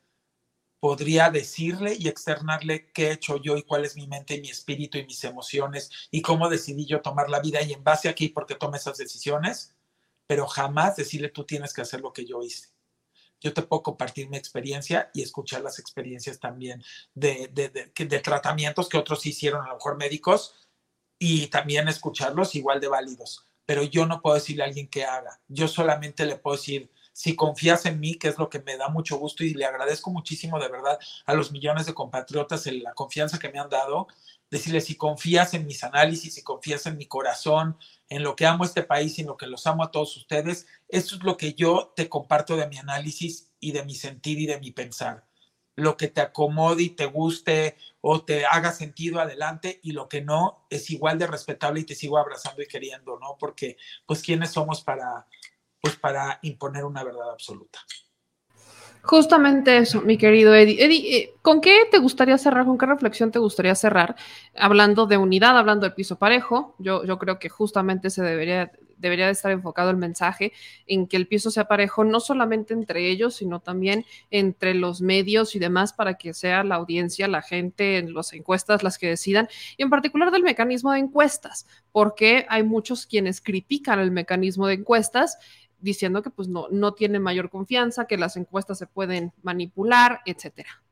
podría 0.80 1.30
decirle 1.30 1.96
y 1.98 2.10
externarle 2.10 2.92
qué 2.92 3.08
he 3.08 3.12
hecho 3.14 3.38
yo 3.42 3.56
y 3.56 3.64
cuál 3.64 3.86
es 3.86 3.96
mi 3.96 4.06
mente 4.06 4.36
y 4.36 4.42
mi 4.42 4.50
espíritu 4.50 4.98
y 4.98 5.06
mis 5.06 5.24
emociones 5.24 5.90
y 6.12 6.22
cómo 6.22 6.50
decidí 6.50 6.86
yo 6.86 7.02
tomar 7.02 7.30
la 7.30 7.40
vida 7.40 7.62
y 7.62 7.72
en 7.72 7.84
base 7.84 8.10
a 8.10 8.16
qué 8.16 8.26
y 8.26 8.30
por 8.30 8.46
qué 8.46 8.56
tomé 8.56 8.78
esas 8.78 8.98
decisiones, 8.98 9.74
pero 10.28 10.46
jamás 10.46 10.98
decirle 10.98 11.30
tú 11.30 11.46
tienes 11.46 11.74
que 11.74 11.82
hacer 11.82 12.02
lo 12.02 12.12
que 12.12 12.26
yo 12.26 12.44
hice. 12.44 12.74
Yo 13.40 13.54
te 13.54 13.62
puedo 13.62 13.82
compartir 13.84 14.30
mi 14.30 14.36
experiencia 14.36 15.10
y 15.14 15.22
escuchar 15.22 15.62
las 15.62 15.80
experiencias 15.80 16.40
también 16.40 16.84
de, 17.14 17.50
de, 17.54 17.70
de 18.06 18.20
tratamientos 18.20 18.90
que 18.90 18.98
otros 18.98 19.26
hicieron, 19.26 19.66
a 19.66 19.70
lo 19.70 19.76
mejor 19.76 19.98
médicos, 19.98 20.68
y 21.18 21.48
también 21.48 21.88
escucharlos 21.88 22.56
igual 22.56 22.82
de 22.82 22.90
válidos. 22.90 23.46
Pero 23.66 23.84
yo 23.84 24.06
no 24.06 24.22
puedo 24.22 24.36
decirle 24.36 24.64
a 24.64 24.68
alguien 24.68 24.88
que 24.88 25.06
haga. 25.06 25.40
Yo 25.48 25.68
solamente 25.68 26.26
le 26.26 26.38
puedo 26.38 26.58
decir, 26.58 26.92
si 27.14 27.36
confías 27.36 27.86
en 27.86 28.00
mí, 28.00 28.16
que 28.16 28.28
es 28.28 28.38
lo 28.40 28.50
que 28.50 28.60
me 28.60 28.76
da 28.76 28.90
mucho 28.90 29.18
gusto 29.18 29.44
y 29.44 29.54
le 29.54 29.66
agradezco 29.66 30.10
muchísimo 30.10 30.60
de 30.60 30.68
verdad 30.68 30.98
a 31.26 31.34
los 31.36 31.52
millones 31.52 31.86
de 31.86 31.94
compatriotas 31.94 32.66
en 32.68 32.82
la 32.82 32.94
confianza 32.94 33.38
que 33.38 33.50
me 33.50 33.60
han 33.60 33.70
dado, 33.70 34.08
decirle 34.50 34.82
si 34.82 34.96
confías 34.96 35.54
en 35.54 35.66
mis 35.66 35.84
análisis, 35.84 36.34
si 36.34 36.44
confías 36.44 36.86
en 36.88 36.98
mi 36.98 37.06
corazón, 37.06 37.78
en 38.10 38.24
lo 38.24 38.36
que 38.36 38.46
amo 38.46 38.66
este 38.66 38.84
país 38.84 39.18
y 39.18 39.22
en 39.22 39.28
lo 39.28 39.38
que 39.38 39.48
los 39.48 39.66
amo 39.68 39.84
a 39.84 39.92
todos 39.92 40.18
ustedes, 40.18 40.66
eso 40.90 41.16
es 41.16 41.24
lo 41.24 41.38
que 41.38 41.54
yo 41.54 41.94
te 41.96 42.10
comparto 42.10 42.58
de 42.58 42.68
mi 42.68 42.78
análisis 42.78 43.52
y 43.60 43.72
de 43.72 43.84
mi 43.84 43.96
sentir 43.96 44.40
y 44.40 44.48
de 44.48 44.60
mi 44.60 44.72
pensar. 44.72 45.26
Lo 45.76 45.98
que 45.98 46.08
te 46.08 46.22
acomode 46.22 46.84
y 46.84 46.90
te 46.90 47.06
guste 47.06 47.78
o 48.06 48.26
te 48.26 48.46
haga 48.46 48.74
sentido 48.74 49.22
adelante 49.22 49.80
y 49.82 49.94
lo 49.94 50.10
que 50.10 50.22
no 50.22 50.66
es 50.70 50.90
igual 50.92 51.18
de 51.18 51.26
respetable 51.26 51.80
y 51.80 51.86
te 51.86 51.96
sigo 51.96 52.18
abrazando 52.18 52.62
y 52.62 52.68
queriendo, 52.68 53.18
¿no? 53.18 53.38
Porque 53.40 53.78
pues 54.06 54.22
quiénes 54.22 54.52
somos 54.52 54.84
para 54.84 55.26
pues 55.80 55.96
para 55.96 56.40
imponer 56.42 56.84
una 56.84 57.04
verdad 57.04 57.32
absoluta. 57.32 57.80
Justamente 59.04 59.78
eso, 59.78 60.02
mi 60.02 60.18
querido 60.18 60.54
Eddie. 60.54 60.84
Eddie, 60.84 61.18
eh, 61.18 61.34
¿con 61.42 61.60
qué 61.60 61.88
te 61.92 61.98
gustaría 62.00 62.38
cerrar? 62.38 62.66
¿Con 62.66 62.78
qué 62.78 62.86
reflexión 62.86 63.32
te 63.32 63.40
gustaría 63.40 63.76
cerrar? 63.76 64.16
Hablando 64.56 65.06
de 65.06 65.18
unidad, 65.18 65.58
hablando 65.58 65.86
del 65.86 65.94
piso 65.94 66.18
parejo, 66.18 66.76
yo, 66.80 67.04
yo 67.04 67.20
creo 67.20 67.38
que 67.38 67.50
justamente 67.50 68.10
se 68.10 68.22
debería, 68.22 68.72
debería 69.04 69.28
de 69.28 69.34
estar 69.34 69.52
enfocado 69.52 69.92
el 69.92 69.98
mensaje 69.98 70.54
en 70.88 71.06
que 71.06 71.18
el 71.18 71.28
piso 71.28 71.52
sea 71.52 71.66
parejo, 71.66 72.04
no 72.04 72.20
solamente 72.20 72.74
entre 72.74 73.10
ellos, 73.10 73.36
sino 73.36 73.60
también 73.60 74.06
entre 74.32 74.74
los 74.74 75.02
medios 75.02 75.56
y 75.56 75.60
demás, 75.60 75.94
para 75.94 76.16
que 76.16 76.34
sea 76.34 76.64
la 76.64 76.76
audiencia, 76.76 77.28
la 77.28 77.44
gente 77.44 77.98
en 77.98 78.14
las 78.14 78.34
encuestas 78.34 78.82
las 78.82 78.98
que 78.98 79.10
decidan, 79.10 79.48
y 79.78 79.84
en 79.84 79.90
particular 79.90 80.32
del 80.32 80.44
mecanismo 80.44 80.92
de 80.92 81.00
encuestas, 81.00 81.68
porque 81.92 82.46
hay 82.50 82.64
muchos 82.64 83.06
quienes 83.06 83.42
critican 83.42 84.00
el 84.00 84.12
mecanismo 84.12 84.66
de 84.68 84.76
encuestas 84.76 85.38
diciendo 85.80 86.24
que 86.24 86.30
pues 86.30 86.48
no, 86.48 86.68
no 86.72 86.94
tiene 86.94 87.20
mayor 87.20 87.50
confianza, 87.50 88.08
que 88.08 88.18
las 88.18 88.38
encuestas 88.38 88.78
se 88.80 88.88
pueden 88.88 89.34
manipular, 89.44 90.22
etcétera. 90.26 90.83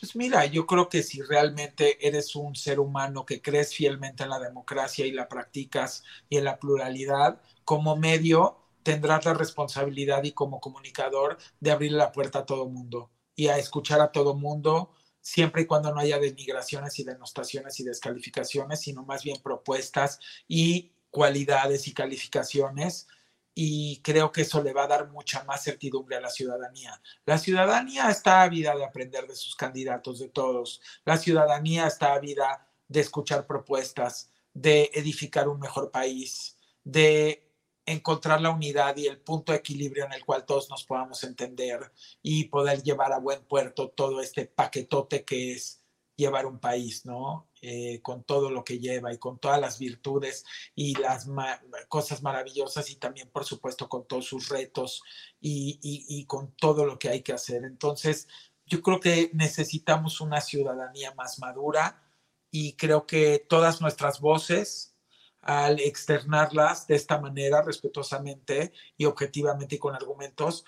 Pues 0.00 0.16
mira, 0.16 0.46
yo 0.46 0.66
creo 0.66 0.88
que 0.88 1.02
si 1.02 1.20
realmente 1.20 2.06
eres 2.06 2.34
un 2.34 2.56
ser 2.56 2.80
humano 2.80 3.26
que 3.26 3.42
crees 3.42 3.74
fielmente 3.74 4.22
en 4.22 4.30
la 4.30 4.38
democracia 4.38 5.04
y 5.04 5.12
la 5.12 5.28
practicas 5.28 6.02
y 6.30 6.38
en 6.38 6.44
la 6.44 6.58
pluralidad, 6.58 7.42
como 7.64 7.96
medio 7.96 8.56
tendrás 8.82 9.26
la 9.26 9.34
responsabilidad 9.34 10.24
y 10.24 10.32
como 10.32 10.58
comunicador 10.58 11.36
de 11.60 11.70
abrir 11.70 11.92
la 11.92 12.12
puerta 12.12 12.40
a 12.40 12.46
todo 12.46 12.66
mundo 12.66 13.10
y 13.36 13.48
a 13.48 13.58
escuchar 13.58 14.00
a 14.00 14.10
todo 14.10 14.34
mundo 14.34 14.94
siempre 15.20 15.62
y 15.62 15.66
cuando 15.66 15.92
no 15.92 16.00
haya 16.00 16.18
denigraciones 16.18 16.98
y 16.98 17.04
denostaciones 17.04 17.78
y 17.78 17.84
descalificaciones, 17.84 18.80
sino 18.80 19.04
más 19.04 19.22
bien 19.22 19.36
propuestas 19.42 20.18
y 20.48 20.92
cualidades 21.10 21.86
y 21.88 21.92
calificaciones 21.92 23.06
y 23.54 24.00
creo 24.02 24.30
que 24.32 24.42
eso 24.42 24.62
le 24.62 24.72
va 24.72 24.84
a 24.84 24.88
dar 24.88 25.08
mucha 25.08 25.44
más 25.44 25.64
certidumbre 25.64 26.16
a 26.16 26.20
la 26.20 26.30
ciudadanía. 26.30 27.00
La 27.24 27.38
ciudadanía 27.38 28.10
está 28.10 28.42
ávida 28.42 28.74
de 28.76 28.84
aprender 28.84 29.26
de 29.26 29.36
sus 29.36 29.56
candidatos, 29.56 30.18
de 30.18 30.28
todos. 30.28 30.80
La 31.04 31.16
ciudadanía 31.16 31.86
está 31.86 32.14
ávida 32.14 32.66
de 32.88 33.00
escuchar 33.00 33.46
propuestas, 33.46 34.30
de 34.54 34.90
edificar 34.94 35.48
un 35.48 35.60
mejor 35.60 35.90
país, 35.90 36.56
de 36.84 37.46
encontrar 37.86 38.40
la 38.40 38.50
unidad 38.50 38.96
y 38.96 39.06
el 39.06 39.18
punto 39.18 39.52
de 39.52 39.58
equilibrio 39.58 40.04
en 40.04 40.12
el 40.12 40.24
cual 40.24 40.44
todos 40.44 40.70
nos 40.70 40.84
podamos 40.84 41.24
entender 41.24 41.92
y 42.22 42.44
poder 42.44 42.82
llevar 42.82 43.12
a 43.12 43.18
buen 43.18 43.42
puerto 43.44 43.88
todo 43.88 44.20
este 44.20 44.46
paquetote 44.46 45.24
que 45.24 45.52
es 45.52 45.79
llevar 46.20 46.46
un 46.46 46.60
país, 46.60 47.04
¿no? 47.04 47.48
Eh, 47.60 48.00
con 48.02 48.22
todo 48.24 48.50
lo 48.50 48.62
que 48.62 48.78
lleva 48.78 49.12
y 49.12 49.18
con 49.18 49.38
todas 49.38 49.60
las 49.60 49.78
virtudes 49.78 50.44
y 50.74 50.94
las 50.94 51.26
cosas 51.88 52.22
maravillosas 52.22 52.90
y 52.90 52.96
también, 52.96 53.28
por 53.30 53.44
supuesto, 53.44 53.88
con 53.88 54.06
todos 54.06 54.26
sus 54.26 54.48
retos 54.48 55.02
y, 55.40 55.78
y 55.82 56.24
con 56.26 56.52
todo 56.52 56.86
lo 56.86 56.98
que 56.98 57.08
hay 57.08 57.22
que 57.22 57.32
hacer. 57.32 57.64
Entonces, 57.64 58.28
yo 58.66 58.82
creo 58.82 59.00
que 59.00 59.30
necesitamos 59.34 60.20
una 60.20 60.40
ciudadanía 60.40 61.12
más 61.14 61.40
madura 61.40 62.02
y 62.50 62.74
creo 62.74 63.06
que 63.06 63.44
todas 63.48 63.80
nuestras 63.80 64.20
voces, 64.20 64.94
al 65.40 65.80
externarlas 65.80 66.86
de 66.86 66.96
esta 66.96 67.20
manera, 67.20 67.62
respetuosamente 67.62 68.72
y 68.96 69.06
objetivamente 69.06 69.76
y 69.76 69.78
con 69.78 69.94
argumentos, 69.94 70.64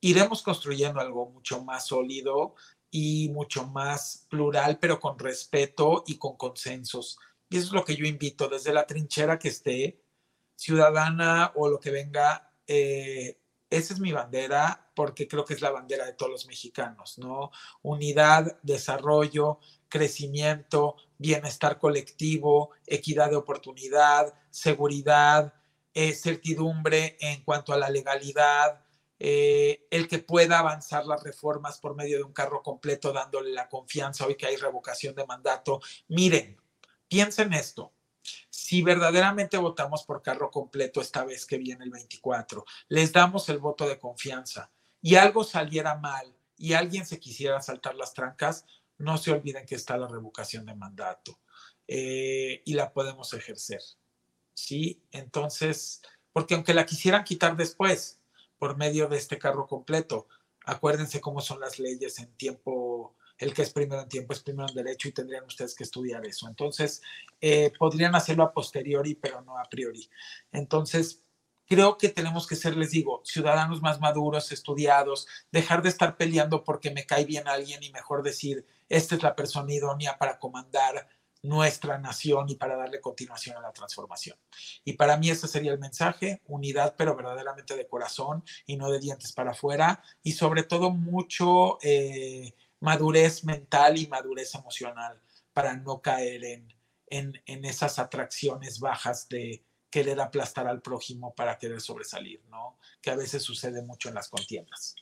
iremos 0.00 0.42
construyendo 0.42 1.00
algo 1.00 1.30
mucho 1.30 1.64
más 1.64 1.86
sólido 1.86 2.54
y 2.98 3.28
mucho 3.28 3.66
más 3.66 4.26
plural, 4.30 4.78
pero 4.78 4.98
con 4.98 5.18
respeto 5.18 6.02
y 6.06 6.16
con 6.16 6.38
consensos. 6.38 7.18
Y 7.50 7.58
eso 7.58 7.66
es 7.66 7.72
lo 7.74 7.84
que 7.84 7.94
yo 7.94 8.06
invito 8.06 8.48
desde 8.48 8.72
la 8.72 8.86
trinchera 8.86 9.38
que 9.38 9.48
esté, 9.48 10.02
ciudadana 10.54 11.52
o 11.56 11.68
lo 11.68 11.78
que 11.78 11.90
venga. 11.90 12.54
Eh, 12.66 13.38
esa 13.68 13.92
es 13.92 14.00
mi 14.00 14.12
bandera 14.12 14.90
porque 14.94 15.28
creo 15.28 15.44
que 15.44 15.52
es 15.52 15.60
la 15.60 15.72
bandera 15.72 16.06
de 16.06 16.14
todos 16.14 16.32
los 16.32 16.46
mexicanos, 16.46 17.18
¿no? 17.18 17.50
Unidad, 17.82 18.58
desarrollo, 18.62 19.58
crecimiento, 19.90 20.96
bienestar 21.18 21.78
colectivo, 21.78 22.70
equidad 22.86 23.28
de 23.28 23.36
oportunidad, 23.36 24.32
seguridad, 24.48 25.52
eh, 25.92 26.14
certidumbre 26.14 27.18
en 27.20 27.42
cuanto 27.44 27.74
a 27.74 27.76
la 27.76 27.90
legalidad, 27.90 28.85
eh, 29.18 29.86
el 29.90 30.08
que 30.08 30.18
pueda 30.18 30.58
avanzar 30.58 31.06
las 31.06 31.22
reformas 31.22 31.78
por 31.78 31.94
medio 31.94 32.18
de 32.18 32.24
un 32.24 32.32
carro 32.32 32.62
completo, 32.62 33.12
dándole 33.12 33.52
la 33.52 33.68
confianza 33.68 34.26
hoy 34.26 34.36
que 34.36 34.46
hay 34.46 34.56
revocación 34.56 35.14
de 35.14 35.26
mandato. 35.26 35.80
Miren, 36.08 36.60
piensen 37.08 37.52
esto. 37.52 37.92
Si 38.50 38.82
verdaderamente 38.82 39.56
votamos 39.56 40.04
por 40.04 40.22
carro 40.22 40.50
completo 40.50 41.00
esta 41.00 41.24
vez 41.24 41.46
que 41.46 41.58
viene 41.58 41.84
el 41.84 41.90
24, 41.90 42.64
les 42.88 43.12
damos 43.12 43.48
el 43.48 43.58
voto 43.58 43.88
de 43.88 43.98
confianza 43.98 44.72
y 45.00 45.14
algo 45.14 45.44
saliera 45.44 45.96
mal 45.96 46.36
y 46.56 46.72
alguien 46.72 47.06
se 47.06 47.20
quisiera 47.20 47.62
saltar 47.62 47.94
las 47.94 48.12
trancas, 48.12 48.64
no 48.98 49.18
se 49.18 49.30
olviden 49.30 49.66
que 49.66 49.74
está 49.74 49.96
la 49.96 50.08
revocación 50.08 50.66
de 50.66 50.74
mandato 50.74 51.38
eh, 51.86 52.62
y 52.64 52.74
la 52.74 52.92
podemos 52.92 53.32
ejercer. 53.34 53.80
¿Sí? 54.54 55.02
Entonces, 55.12 56.02
porque 56.32 56.54
aunque 56.54 56.74
la 56.74 56.86
quisieran 56.86 57.24
quitar 57.24 57.56
después, 57.56 58.20
por 58.58 58.76
medio 58.76 59.08
de 59.08 59.16
este 59.16 59.38
carro 59.38 59.66
completo. 59.66 60.28
Acuérdense 60.64 61.20
cómo 61.20 61.40
son 61.40 61.60
las 61.60 61.78
leyes 61.78 62.18
en 62.18 62.32
tiempo, 62.36 63.14
el 63.38 63.54
que 63.54 63.62
es 63.62 63.70
primero 63.70 64.02
en 64.02 64.08
tiempo 64.08 64.32
es 64.32 64.40
primero 64.40 64.68
en 64.68 64.74
derecho 64.74 65.08
y 65.08 65.12
tendrían 65.12 65.44
ustedes 65.44 65.74
que 65.74 65.84
estudiar 65.84 66.24
eso. 66.26 66.48
Entonces, 66.48 67.02
eh, 67.40 67.72
podrían 67.78 68.14
hacerlo 68.14 68.44
a 68.44 68.52
posteriori, 68.52 69.14
pero 69.14 69.42
no 69.42 69.58
a 69.58 69.64
priori. 69.64 70.08
Entonces, 70.52 71.22
creo 71.66 71.98
que 71.98 72.08
tenemos 72.08 72.46
que 72.46 72.56
ser, 72.56 72.76
les 72.76 72.90
digo, 72.90 73.22
ciudadanos 73.24 73.82
más 73.82 74.00
maduros, 74.00 74.52
estudiados, 74.52 75.26
dejar 75.50 75.82
de 75.82 75.88
estar 75.88 76.16
peleando 76.16 76.64
porque 76.64 76.90
me 76.90 77.06
cae 77.06 77.24
bien 77.24 77.48
alguien 77.48 77.82
y 77.82 77.90
mejor 77.90 78.22
decir, 78.22 78.64
esta 78.88 79.16
es 79.16 79.22
la 79.22 79.34
persona 79.34 79.72
idónea 79.72 80.16
para 80.16 80.38
comandar 80.38 81.08
nuestra 81.46 81.98
nación 81.98 82.48
y 82.48 82.56
para 82.56 82.76
darle 82.76 83.00
continuación 83.00 83.56
a 83.56 83.60
la 83.60 83.72
transformación. 83.72 84.38
Y 84.84 84.94
para 84.94 85.16
mí 85.16 85.30
ese 85.30 85.48
sería 85.48 85.72
el 85.72 85.78
mensaje, 85.78 86.42
unidad 86.46 86.94
pero 86.96 87.16
verdaderamente 87.16 87.76
de 87.76 87.86
corazón 87.86 88.44
y 88.66 88.76
no 88.76 88.90
de 88.90 89.00
dientes 89.00 89.32
para 89.32 89.52
afuera 89.52 90.02
y 90.22 90.32
sobre 90.32 90.62
todo 90.62 90.90
mucho 90.90 91.78
eh, 91.82 92.54
madurez 92.80 93.44
mental 93.44 93.98
y 93.98 94.06
madurez 94.06 94.54
emocional 94.54 95.20
para 95.52 95.74
no 95.76 96.00
caer 96.00 96.44
en, 96.44 96.74
en, 97.06 97.42
en 97.46 97.64
esas 97.64 97.98
atracciones 97.98 98.80
bajas 98.80 99.28
de 99.28 99.64
querer 99.90 100.20
aplastar 100.20 100.66
al 100.66 100.82
prójimo 100.82 101.34
para 101.34 101.56
querer 101.56 101.80
sobresalir, 101.80 102.42
¿no? 102.50 102.78
Que 103.00 103.10
a 103.10 103.16
veces 103.16 103.42
sucede 103.42 103.82
mucho 103.82 104.08
en 104.08 104.16
las 104.16 104.28
contiendas. 104.28 104.94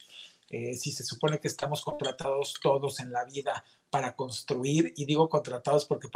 Eh, 0.57 0.77
si 0.77 0.93
se 0.93 1.03
supone 1.03 1.41
que 1.41 1.49
estamos 1.49 1.83
contratados 1.83 2.55
todos 2.63 3.01
en 3.01 3.11
la 3.11 3.25
vida 3.25 3.65
para 3.91 4.15
construir, 4.15 4.95
y 4.97 5.05
digo 5.05 5.29
contratados 5.29 5.85
porque 5.85 6.09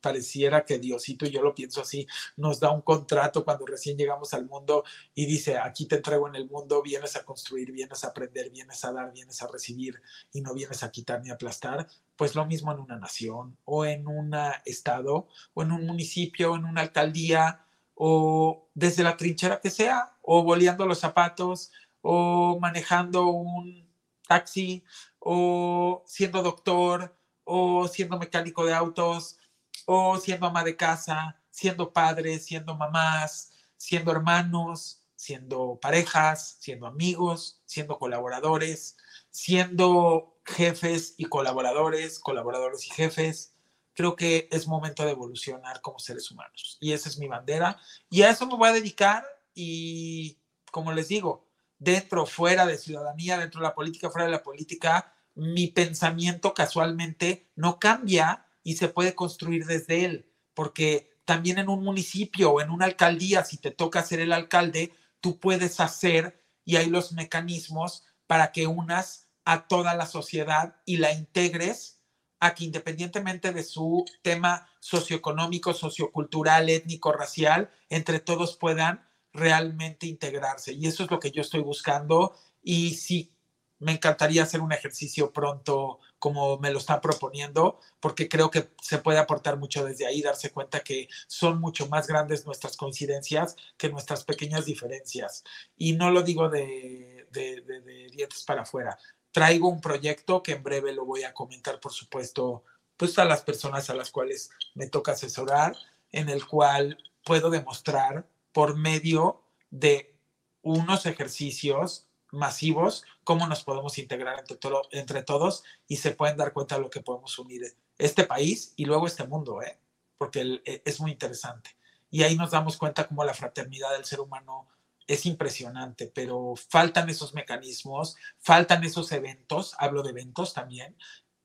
pareciera 0.00 0.64
que 0.64 0.80
Diosito, 0.80 1.24
y 1.24 1.30
yo 1.30 1.40
lo 1.40 1.54
pienso 1.54 1.82
así, 1.82 2.04
nos 2.36 2.58
da 2.58 2.72
un 2.72 2.82
contrato 2.82 3.44
cuando 3.44 3.64
recién 3.64 3.96
llegamos 3.96 4.34
al 4.34 4.46
mundo 4.46 4.82
y 5.14 5.26
dice, 5.26 5.58
aquí 5.58 5.86
te 5.86 5.96
entrego 5.96 6.26
en 6.26 6.34
el 6.34 6.50
mundo, 6.50 6.82
vienes 6.82 7.14
a 7.14 7.24
construir, 7.24 7.70
vienes 7.70 8.02
a 8.02 8.08
aprender, 8.08 8.50
vienes 8.50 8.84
a 8.84 8.90
dar, 8.90 9.12
vienes 9.12 9.40
a 9.40 9.46
recibir 9.46 10.02
y 10.32 10.40
no 10.40 10.52
vienes 10.52 10.82
a 10.82 10.90
quitar 10.90 11.22
ni 11.22 11.30
aplastar, 11.30 11.86
pues 12.16 12.34
lo 12.34 12.44
mismo 12.44 12.72
en 12.72 12.80
una 12.80 12.98
nación 12.98 13.56
o 13.64 13.84
en 13.84 14.08
un 14.08 14.34
estado 14.64 15.28
o 15.54 15.62
en 15.62 15.70
un 15.70 15.86
municipio, 15.86 16.56
en 16.56 16.64
una 16.64 16.80
alcaldía 16.80 17.66
o 17.94 18.68
desde 18.74 19.02
la 19.02 19.16
trinchera 19.16 19.60
que 19.60 19.70
sea, 19.70 20.16
o 20.22 20.42
boleando 20.42 20.86
los 20.86 20.98
zapatos, 20.98 21.70
o 22.08 22.58
manejando 22.60 23.26
un 23.26 23.84
taxi, 24.28 24.84
o 25.18 26.04
siendo 26.06 26.40
doctor, 26.40 27.16
o 27.42 27.88
siendo 27.88 28.16
mecánico 28.16 28.64
de 28.64 28.74
autos, 28.74 29.38
o 29.86 30.16
siendo 30.18 30.46
ama 30.46 30.62
de 30.62 30.76
casa, 30.76 31.40
siendo 31.50 31.92
padres, 31.92 32.44
siendo 32.44 32.76
mamás, 32.76 33.52
siendo 33.76 34.12
hermanos, 34.12 35.02
siendo 35.16 35.80
parejas, 35.80 36.58
siendo 36.60 36.86
amigos, 36.86 37.60
siendo 37.64 37.98
colaboradores, 37.98 38.96
siendo 39.30 40.38
jefes 40.44 41.14
y 41.18 41.24
colaboradores, 41.24 42.20
colaboradores 42.20 42.86
y 42.86 42.90
jefes. 42.90 43.52
Creo 43.94 44.14
que 44.14 44.48
es 44.52 44.68
momento 44.68 45.04
de 45.04 45.10
evolucionar 45.10 45.80
como 45.80 45.98
seres 45.98 46.30
humanos. 46.30 46.78
Y 46.80 46.92
esa 46.92 47.08
es 47.08 47.18
mi 47.18 47.26
bandera. 47.26 47.80
Y 48.10 48.22
a 48.22 48.30
eso 48.30 48.46
me 48.46 48.56
voy 48.56 48.68
a 48.68 48.72
dedicar. 48.72 49.26
Y 49.54 50.38
como 50.70 50.92
les 50.92 51.08
digo, 51.08 51.45
dentro, 51.78 52.26
fuera 52.26 52.66
de 52.66 52.78
ciudadanía, 52.78 53.38
dentro 53.38 53.60
de 53.60 53.66
la 53.66 53.74
política, 53.74 54.10
fuera 54.10 54.26
de 54.26 54.32
la 54.32 54.42
política, 54.42 55.14
mi 55.34 55.68
pensamiento 55.68 56.54
casualmente 56.54 57.50
no 57.54 57.78
cambia 57.78 58.46
y 58.62 58.76
se 58.76 58.88
puede 58.88 59.14
construir 59.14 59.66
desde 59.66 60.04
él, 60.04 60.32
porque 60.54 61.10
también 61.24 61.58
en 61.58 61.68
un 61.68 61.84
municipio 61.84 62.52
o 62.52 62.60
en 62.60 62.70
una 62.70 62.86
alcaldía, 62.86 63.44
si 63.44 63.58
te 63.58 63.70
toca 63.70 64.02
ser 64.02 64.20
el 64.20 64.32
alcalde, 64.32 64.92
tú 65.20 65.38
puedes 65.38 65.80
hacer 65.80 66.42
y 66.64 66.76
hay 66.76 66.86
los 66.88 67.12
mecanismos 67.12 68.04
para 68.26 68.52
que 68.52 68.66
unas 68.66 69.28
a 69.44 69.68
toda 69.68 69.94
la 69.94 70.06
sociedad 70.06 70.76
y 70.84 70.96
la 70.96 71.12
integres 71.12 72.00
a 72.40 72.54
que 72.54 72.64
independientemente 72.64 73.52
de 73.52 73.62
su 73.62 74.04
tema 74.22 74.68
socioeconómico, 74.80 75.72
sociocultural, 75.72 76.68
étnico, 76.68 77.12
racial, 77.12 77.70
entre 77.88 78.20
todos 78.20 78.56
puedan 78.56 79.05
realmente 79.36 80.06
integrarse. 80.06 80.72
Y 80.72 80.86
eso 80.86 81.04
es 81.04 81.10
lo 81.10 81.20
que 81.20 81.30
yo 81.30 81.42
estoy 81.42 81.60
buscando. 81.60 82.34
Y 82.62 82.94
sí, 82.94 83.32
me 83.78 83.92
encantaría 83.92 84.42
hacer 84.42 84.60
un 84.60 84.72
ejercicio 84.72 85.32
pronto 85.32 86.00
como 86.18 86.58
me 86.58 86.70
lo 86.70 86.78
están 86.78 87.00
proponiendo, 87.00 87.78
porque 88.00 88.28
creo 88.28 88.50
que 88.50 88.70
se 88.80 88.98
puede 88.98 89.18
aportar 89.18 89.58
mucho 89.58 89.84
desde 89.84 90.06
ahí, 90.06 90.22
darse 90.22 90.50
cuenta 90.50 90.80
que 90.80 91.08
son 91.26 91.60
mucho 91.60 91.86
más 91.88 92.06
grandes 92.06 92.46
nuestras 92.46 92.76
coincidencias 92.76 93.54
que 93.76 93.90
nuestras 93.90 94.24
pequeñas 94.24 94.64
diferencias. 94.64 95.44
Y 95.76 95.92
no 95.92 96.10
lo 96.10 96.22
digo 96.22 96.48
de, 96.48 97.26
de, 97.30 98.08
dientes 98.10 98.44
para 98.44 98.62
afuera. 98.62 98.98
Traigo 99.30 99.68
un 99.68 99.80
proyecto 99.80 100.42
que 100.42 100.52
en 100.52 100.62
breve 100.62 100.92
lo 100.92 101.04
voy 101.04 101.24
a 101.24 101.34
comentar, 101.34 101.78
por 101.80 101.92
supuesto, 101.92 102.64
pues 102.96 103.18
a 103.18 103.26
las 103.26 103.42
personas 103.42 103.90
a 103.90 103.94
las 103.94 104.10
cuales 104.10 104.50
me 104.74 104.86
toca 104.86 105.12
asesorar, 105.12 105.76
en 106.10 106.30
el 106.30 106.46
cual 106.46 106.96
puedo 107.24 107.50
demostrar 107.50 108.26
por 108.56 108.74
medio 108.74 109.42
de 109.68 110.16
unos 110.62 111.04
ejercicios 111.04 112.06
masivos, 112.30 113.04
cómo 113.22 113.46
nos 113.46 113.62
podemos 113.62 113.98
integrar 113.98 114.38
entre, 114.38 114.58
entre 114.92 115.22
todos 115.22 115.62
y 115.86 115.96
se 115.96 116.12
pueden 116.12 116.38
dar 116.38 116.54
cuenta 116.54 116.76
de 116.76 116.80
lo 116.80 116.88
que 116.88 117.02
podemos 117.02 117.38
unir 117.38 117.76
este 117.98 118.24
país 118.24 118.72
y 118.76 118.86
luego 118.86 119.06
este 119.06 119.26
mundo, 119.26 119.60
¿eh? 119.60 119.78
porque 120.16 120.62
e, 120.64 120.80
es 120.86 121.00
muy 121.02 121.10
interesante. 121.10 121.76
Y 122.10 122.22
ahí 122.22 122.34
nos 122.34 122.52
damos 122.52 122.78
cuenta 122.78 123.06
cómo 123.06 123.24
la 123.24 123.34
fraternidad 123.34 123.92
del 123.92 124.06
ser 124.06 124.20
humano 124.20 124.66
es 125.06 125.26
impresionante, 125.26 126.06
pero 126.06 126.54
faltan 126.56 127.10
esos 127.10 127.34
mecanismos, 127.34 128.16
faltan 128.38 128.84
esos 128.84 129.12
eventos, 129.12 129.74
hablo 129.78 130.02
de 130.02 130.12
eventos 130.12 130.54
también, 130.54 130.96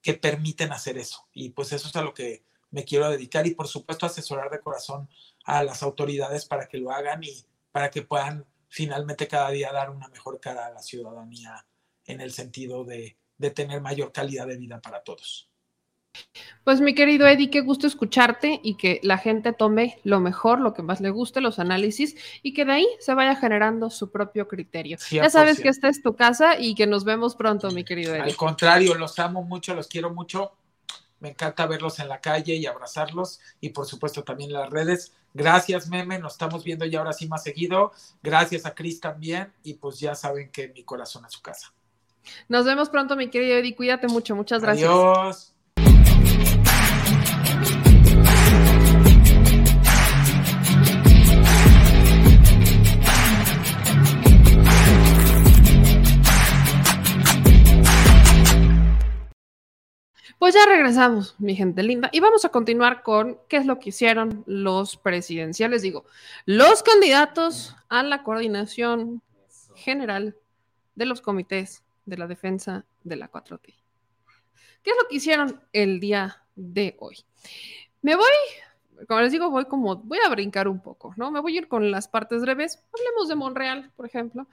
que 0.01 0.13
permiten 0.13 0.71
hacer 0.71 0.97
eso. 0.97 1.27
Y 1.33 1.49
pues 1.49 1.73
eso 1.73 1.89
es 1.89 1.95
a 1.97 2.03
lo 2.03 2.13
que 2.13 2.45
me 2.69 2.85
quiero 2.85 3.09
dedicar 3.09 3.45
y 3.47 3.53
por 3.53 3.67
supuesto 3.67 4.05
asesorar 4.05 4.49
de 4.49 4.61
corazón 4.61 5.09
a 5.45 5.63
las 5.63 5.83
autoridades 5.83 6.45
para 6.45 6.67
que 6.67 6.77
lo 6.77 6.91
hagan 6.91 7.23
y 7.23 7.45
para 7.71 7.89
que 7.89 8.01
puedan 8.01 8.45
finalmente 8.67 9.27
cada 9.27 9.49
día 9.51 9.71
dar 9.71 9.89
una 9.89 10.07
mejor 10.07 10.39
cara 10.39 10.67
a 10.67 10.71
la 10.71 10.81
ciudadanía 10.81 11.65
en 12.05 12.21
el 12.21 12.31
sentido 12.31 12.83
de, 12.83 13.17
de 13.37 13.51
tener 13.51 13.81
mayor 13.81 14.11
calidad 14.11 14.47
de 14.47 14.57
vida 14.57 14.79
para 14.79 15.03
todos. 15.03 15.51
Pues 16.63 16.81
mi 16.81 16.93
querido 16.93 17.27
Eddie, 17.27 17.49
qué 17.49 17.61
gusto 17.61 17.87
escucharte 17.87 18.59
y 18.63 18.75
que 18.75 18.99
la 19.03 19.17
gente 19.17 19.53
tome 19.53 19.99
lo 20.03 20.19
mejor, 20.19 20.59
lo 20.59 20.73
que 20.73 20.83
más 20.83 21.01
le 21.01 21.09
guste, 21.09 21.41
los 21.41 21.57
análisis 21.57 22.15
y 22.43 22.53
que 22.53 22.65
de 22.65 22.73
ahí 22.73 22.87
se 22.99 23.13
vaya 23.13 23.35
generando 23.35 23.89
su 23.89 24.11
propio 24.11 24.47
criterio. 24.47 24.97
Ya 25.09 25.29
sabes 25.29 25.59
que 25.59 25.69
esta 25.69 25.87
es 25.89 26.03
tu 26.03 26.15
casa 26.15 26.59
y 26.59 26.75
que 26.75 26.85
nos 26.85 27.03
vemos 27.03 27.35
pronto, 27.35 27.71
mi 27.71 27.83
querido 27.83 28.13
Eddie. 28.13 28.23
Al 28.23 28.35
contrario, 28.35 28.93
los 28.95 29.17
amo 29.19 29.43
mucho, 29.43 29.73
los 29.73 29.87
quiero 29.87 30.13
mucho. 30.13 30.51
Me 31.19 31.29
encanta 31.29 31.65
verlos 31.65 31.99
en 31.99 32.09
la 32.09 32.19
calle 32.19 32.55
y 32.55 32.65
abrazarlos 32.65 33.39
y 33.59 33.69
por 33.69 33.85
supuesto 33.85 34.23
también 34.23 34.49
en 34.51 34.57
las 34.57 34.69
redes. 34.69 35.13
Gracias, 35.33 35.87
Meme, 35.87 36.19
nos 36.19 36.33
estamos 36.33 36.63
viendo 36.63 36.85
ya 36.85 36.99
ahora 36.99 37.13
sí 37.13 37.27
más 37.27 37.43
seguido. 37.43 37.91
Gracias 38.21 38.65
a 38.65 38.75
Cris 38.75 38.99
también 38.99 39.51
y 39.63 39.75
pues 39.75 39.99
ya 39.99 40.15
saben 40.15 40.51
que 40.51 40.69
mi 40.69 40.83
corazón 40.83 41.25
es 41.25 41.33
su 41.33 41.41
casa. 41.41 41.73
Nos 42.49 42.65
vemos 42.65 42.89
pronto, 42.89 43.15
mi 43.15 43.29
querido 43.29 43.57
Eddie. 43.57 43.75
Cuídate 43.75 44.07
mucho. 44.07 44.35
Muchas 44.35 44.61
gracias. 44.61 44.89
Adiós. 44.89 45.53
Pues 60.41 60.55
ya 60.55 60.65
regresamos, 60.65 61.35
mi 61.37 61.55
gente 61.55 61.83
linda, 61.83 62.09
y 62.11 62.19
vamos 62.19 62.45
a 62.45 62.49
continuar 62.49 63.03
con 63.03 63.37
qué 63.47 63.57
es 63.57 63.67
lo 63.67 63.77
que 63.77 63.89
hicieron 63.89 64.43
los 64.47 64.97
presidenciales, 64.97 65.83
digo, 65.83 66.05
los 66.47 66.81
candidatos 66.81 67.75
a 67.89 68.01
la 68.01 68.23
coordinación 68.23 69.21
general 69.75 70.35
de 70.95 71.05
los 71.05 71.21
comités 71.21 71.83
de 72.07 72.17
la 72.17 72.25
defensa 72.25 72.85
de 73.03 73.17
la 73.17 73.29
4T. 73.29 73.75
¿Qué 74.81 74.89
es 74.89 74.95
lo 74.99 75.07
que 75.07 75.17
hicieron 75.17 75.61
el 75.73 75.99
día 75.99 76.43
de 76.55 76.97
hoy? 76.99 77.17
Me 78.01 78.15
voy, 78.15 78.25
como 79.07 79.21
les 79.21 79.31
digo, 79.31 79.51
voy 79.51 79.65
como, 79.65 79.97
voy 79.97 80.17
a 80.25 80.29
brincar 80.29 80.67
un 80.67 80.81
poco, 80.81 81.13
¿no? 81.17 81.29
Me 81.29 81.39
voy 81.39 81.55
a 81.55 81.59
ir 81.59 81.67
con 81.67 81.91
las 81.91 82.07
partes 82.07 82.41
breves. 82.41 82.83
Hablemos 82.91 83.29
de 83.29 83.35
Monreal, 83.35 83.91
por 83.95 84.07
ejemplo. 84.07 84.47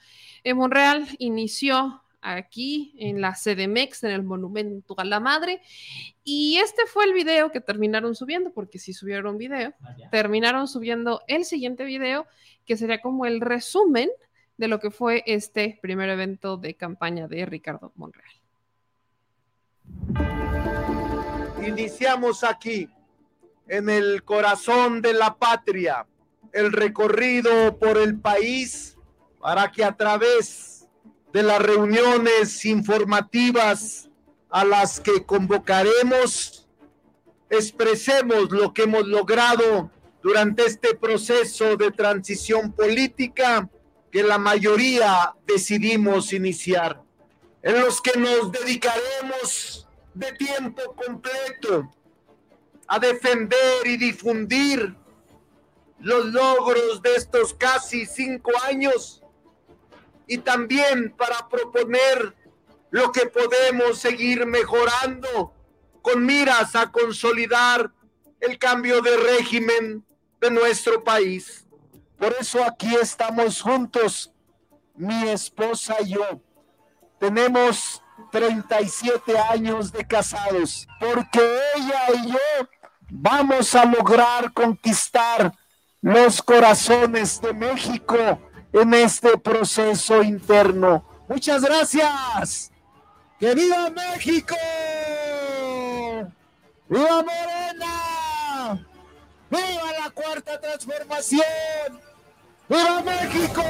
En 0.45 0.59
Monreal 0.59 1.09
inició 1.17 2.03
aquí 2.21 2.95
en 2.99 3.21
la 3.21 3.35
CDMX, 3.35 4.05
en 4.05 4.11
el 4.11 4.23
Monumento 4.23 4.95
a 4.99 5.05
la 5.05 5.21
Madre. 5.21 5.61
Y 6.25 6.59
este 6.59 6.87
fue 6.87 7.05
el 7.05 7.13
video 7.13 7.51
que 7.51 7.61
terminaron 7.61 8.15
subiendo, 8.15 8.53
porque 8.53 8.79
si 8.79 8.93
subieron 8.93 9.39
video, 9.39 9.75
ah, 9.83 9.95
terminaron 10.11 10.69
subiendo 10.69 11.23
el 11.27 11.45
siguiente 11.45 11.85
video, 11.85 12.27
que 12.65 12.77
sería 12.77 13.01
como 13.01 13.27
el 13.27 13.41
resumen 13.41 14.11
de 14.57 14.69
lo 14.69 14.81
que 14.81 14.91
fue 14.91 15.23
este 15.27 15.79
primer 15.81 16.11
evento 16.11 16.57
de 16.57 16.75
campaña 16.75 17.29
de 17.29 17.47
Ricardo 17.47 17.93
Monreal. 17.95 18.33
Iniciamos 21.67 22.45
aquí, 22.45 22.89
en 23.69 23.89
el 23.89 24.25
corazón 24.25 25.03
de 25.03 25.13
la 25.13 25.35
patria, 25.37 26.07
el 26.53 26.73
recorrido 26.73 27.79
por 27.79 27.99
el 27.99 28.19
país 28.19 28.97
para 29.41 29.71
que 29.71 29.85
a 29.85 29.97
través 29.97 30.78
de 31.33 31.43
las 31.43 31.61
reuniones 31.61 32.65
informativas 32.65 34.09
a 34.51 34.65
las 34.65 35.01
que 35.01 35.25
convocaremos, 35.25 36.67
expresemos 37.51 38.51
lo 38.51 38.73
que 38.73 38.83
hemos 38.85 39.07
logrado 39.07 39.91
durante 40.23 40.67
este 40.67 40.95
proceso 40.95 41.77
de 41.77 41.91
transición 41.91 42.73
política 42.73 43.69
que 44.11 44.23
la 44.23 44.39
mayoría 44.39 45.35
decidimos 45.47 46.33
iniciar, 46.33 47.03
en 47.63 47.81
los 47.81 48.01
que 48.01 48.19
nos 48.19 48.51
dedicaremos 48.51 49.87
de 50.15 50.33
tiempo 50.33 50.83
completo 50.95 51.93
a 52.87 52.99
defender 52.99 53.87
y 53.87 53.99
difundir 53.99 54.97
los 56.01 56.27
logros 56.27 57.03
de 57.03 57.17
estos 57.17 57.53
casi 57.53 58.07
cinco 58.07 58.51
años 58.65 59.23
y 60.29 60.39
también 60.39 61.15
para 61.17 61.49
proponer 61.49 62.35
lo 62.91 63.11
que 63.11 63.27
podemos 63.27 63.99
seguir 63.99 64.47
mejorando 64.47 65.53
con 66.03 66.25
miras 66.25 66.77
a 66.77 66.93
consolidar 66.93 67.91
el 68.41 68.59
cambio 68.59 69.01
de 69.01 69.17
régimen 69.17 70.05
de 70.41 70.51
nuestro 70.51 71.03
país. 71.03 71.67
Por 72.19 72.35
eso 72.39 72.63
aquí 72.63 72.95
estamos 72.95 73.61
juntos, 73.61 74.33
mi 74.95 75.29
esposa 75.29 75.97
y 76.01 76.11
yo. 76.11 76.41
Tenemos 77.19 78.03
37 78.31 79.39
años 79.39 79.91
de 79.93 80.07
casados, 80.07 80.87
porque 81.01 81.41
ella 81.75 82.01
y 82.15 82.33
yo 82.33 82.69
vamos 83.11 83.75
a 83.75 83.85
lograr 83.85 84.53
conquistar 84.53 85.53
los 86.01 86.43
corazones 86.43 87.41
de 87.41 87.53
México 87.53 88.39
en 88.73 88.95
este 88.95 89.39
proceso 89.39 90.23
interno. 90.23 91.05
Muchas 91.29 91.63
gracias. 91.63 92.73
¡Que 93.39 93.55
viva 93.55 93.91
México! 93.91 94.57
¡Viva 96.89 97.23
Morena! 97.23 98.87
¡Viva 99.51 99.93
la 100.05 100.11
cuarta 100.11 100.61
transformación! 100.61 101.43
¡Viva 102.69 103.03
México! 103.03 103.63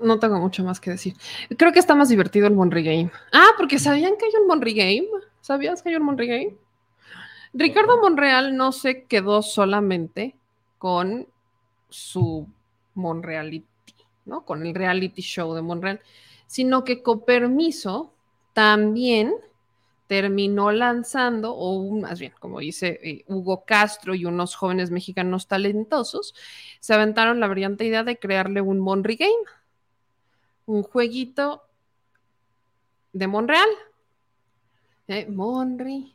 No 0.00 0.18
tengo 0.18 0.38
mucho 0.38 0.62
más 0.62 0.80
que 0.80 0.90
decir. 0.90 1.16
Creo 1.58 1.72
que 1.72 1.80
está 1.80 1.94
más 1.94 2.08
divertido 2.08 2.46
el 2.46 2.54
Monry 2.54 2.84
Game. 2.84 3.10
Ah, 3.32 3.48
porque 3.56 3.78
sabían 3.78 4.16
que 4.16 4.26
hay 4.26 4.32
un 4.40 4.46
Monry 4.46 4.74
Game. 4.74 5.08
¿Sabías 5.50 5.82
Monry 6.00 6.28
Game? 6.28 6.56
Ricardo 7.52 8.00
Monreal 8.00 8.56
no 8.56 8.70
se 8.70 9.06
quedó 9.06 9.42
solamente 9.42 10.36
con 10.78 11.26
su 11.88 12.46
Monreality, 12.94 13.66
¿no? 14.26 14.44
Con 14.44 14.64
el 14.64 14.76
reality 14.76 15.22
show 15.22 15.52
de 15.54 15.62
Monreal, 15.62 16.00
sino 16.46 16.84
que 16.84 17.02
con 17.02 17.24
permiso 17.24 18.14
también 18.52 19.34
terminó 20.06 20.70
lanzando, 20.70 21.52
o 21.52 21.98
más 21.98 22.20
bien, 22.20 22.32
como 22.38 22.60
dice 22.60 23.00
eh, 23.02 23.24
Hugo 23.26 23.64
Castro 23.64 24.14
y 24.14 24.26
unos 24.26 24.54
jóvenes 24.54 24.92
mexicanos 24.92 25.48
talentosos, 25.48 26.32
se 26.78 26.94
aventaron 26.94 27.40
la 27.40 27.48
brillante 27.48 27.84
idea 27.84 28.04
de 28.04 28.20
crearle 28.20 28.60
un 28.60 28.78
Monry 28.78 29.16
Game 29.16 29.34
un 30.66 30.84
jueguito 30.84 31.64
de 33.12 33.26
Monreal. 33.26 33.68
¿Eh? 35.10 35.26
Monry. 35.28 36.14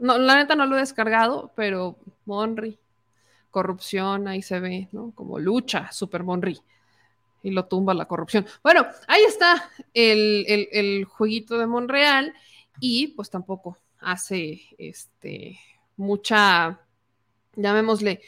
No, 0.00 0.18
la 0.18 0.36
neta 0.36 0.54
no 0.54 0.66
lo 0.66 0.76
he 0.76 0.80
descargado, 0.80 1.52
pero 1.56 1.98
Monry. 2.26 2.78
Corrupción, 3.50 4.28
ahí 4.28 4.42
se 4.42 4.60
ve, 4.60 4.88
¿no? 4.92 5.12
Como 5.14 5.38
lucha, 5.38 5.90
Super 5.90 6.22
Monry. 6.22 6.60
Y 7.42 7.50
lo 7.50 7.66
tumba 7.66 7.94
la 7.94 8.04
corrupción. 8.04 8.46
Bueno, 8.62 8.86
ahí 9.06 9.22
está 9.22 9.70
el, 9.94 10.44
el 10.70 11.04
jueguito 11.04 11.58
de 11.58 11.66
Monreal. 11.66 12.34
Y 12.80 13.08
pues 13.08 13.30
tampoco 13.30 13.78
hace 14.00 14.60
este 14.76 15.58
mucha, 15.96 16.80
llamémosle, 17.56 18.20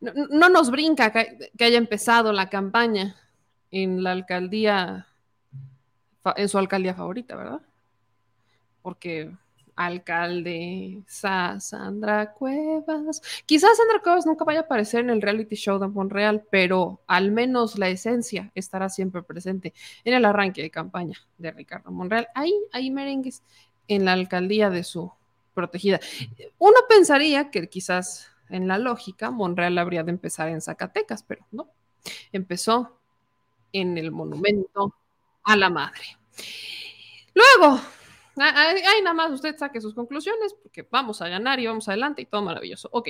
no, 0.00 0.48
nos 0.48 0.70
brinca 0.70 1.12
que, 1.12 1.50
haya 1.64 1.78
empezado 1.78 2.32
la 2.32 2.48
campaña 2.48 3.16
en 3.70 4.02
la 4.02 4.12
alcaldía, 4.12 5.06
en 6.36 6.48
su 6.48 6.58
alcaldía 6.58 6.94
favorita, 6.94 7.36
¿verdad? 7.36 7.60
Porque 8.84 9.32
alcalde 9.76 11.02
Sandra 11.06 12.32
Cuevas. 12.32 13.20
Quizás 13.46 13.76
Sandra 13.76 14.00
Cuevas 14.02 14.26
nunca 14.26 14.44
vaya 14.44 14.60
a 14.60 14.62
aparecer 14.62 15.00
en 15.00 15.10
el 15.10 15.22
reality 15.22 15.56
show 15.56 15.78
de 15.78 15.88
Monreal, 15.88 16.44
pero 16.50 17.00
al 17.06 17.32
menos 17.32 17.78
la 17.78 17.88
esencia 17.88 18.52
estará 18.54 18.88
siempre 18.88 19.22
presente 19.22 19.72
en 20.04 20.14
el 20.14 20.24
arranque 20.24 20.62
de 20.62 20.70
campaña 20.70 21.18
de 21.38 21.50
Ricardo 21.50 21.90
Monreal. 21.90 22.28
Ahí, 22.34 22.52
ahí 22.72 22.90
merengues 22.90 23.42
en 23.88 24.04
la 24.04 24.12
alcaldía 24.12 24.70
de 24.70 24.84
su 24.84 25.10
protegida. 25.54 26.00
Uno 26.58 26.76
pensaría 26.88 27.50
que 27.50 27.68
quizás 27.68 28.30
en 28.50 28.68
la 28.68 28.78
lógica 28.78 29.30
Monreal 29.30 29.78
habría 29.78 30.02
de 30.02 30.10
empezar 30.10 30.48
en 30.48 30.60
Zacatecas, 30.60 31.22
pero 31.22 31.46
no. 31.50 31.68
Empezó 32.32 33.00
en 33.72 33.96
el 33.98 34.12
monumento 34.12 34.94
a 35.42 35.56
la 35.56 35.70
madre. 35.70 36.04
Luego, 37.34 37.80
ahí 38.36 39.02
nada 39.02 39.14
más 39.14 39.30
usted 39.30 39.56
saque 39.56 39.80
sus 39.80 39.94
conclusiones, 39.94 40.54
porque 40.62 40.86
vamos 40.90 41.20
a 41.22 41.28
ganar 41.28 41.60
y 41.60 41.66
vamos 41.66 41.88
adelante 41.88 42.22
y 42.22 42.26
todo 42.26 42.42
maravilloso. 42.42 42.88
Ok. 42.92 43.08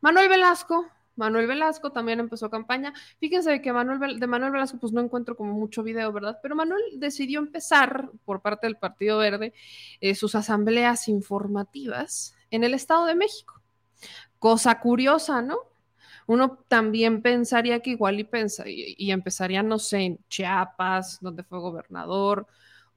Manuel 0.00 0.28
Velasco, 0.28 0.88
Manuel 1.16 1.46
Velasco 1.46 1.92
también 1.92 2.20
empezó 2.20 2.50
campaña. 2.50 2.92
Fíjense 3.18 3.60
que 3.60 3.72
Manuel, 3.72 4.18
de 4.18 4.26
Manuel 4.26 4.52
Velasco 4.52 4.78
pues 4.78 4.92
no 4.92 5.00
encuentro 5.00 5.36
como 5.36 5.52
mucho 5.52 5.82
video, 5.82 6.12
¿verdad? 6.12 6.38
Pero 6.42 6.56
Manuel 6.56 6.82
decidió 6.96 7.38
empezar 7.38 8.10
por 8.24 8.40
parte 8.40 8.66
del 8.66 8.76
Partido 8.76 9.18
Verde 9.18 9.52
eh, 10.00 10.14
sus 10.14 10.34
asambleas 10.34 11.08
informativas 11.08 12.34
en 12.50 12.64
el 12.64 12.74
Estado 12.74 13.06
de 13.06 13.14
México. 13.14 13.60
Cosa 14.38 14.80
curiosa, 14.80 15.42
¿no? 15.42 15.72
uno 16.26 16.64
también 16.68 17.22
pensaría 17.22 17.80
que 17.80 17.90
igual 17.90 18.20
y, 18.20 18.24
pensa, 18.24 18.64
y, 18.66 19.10
empezaría, 19.10 19.62
no 19.62 19.78
sé, 19.78 19.98
en 19.98 20.18
Chiapas, 20.28 21.18
donde 21.20 21.42
fue 21.42 21.58
gobernador, 21.58 22.46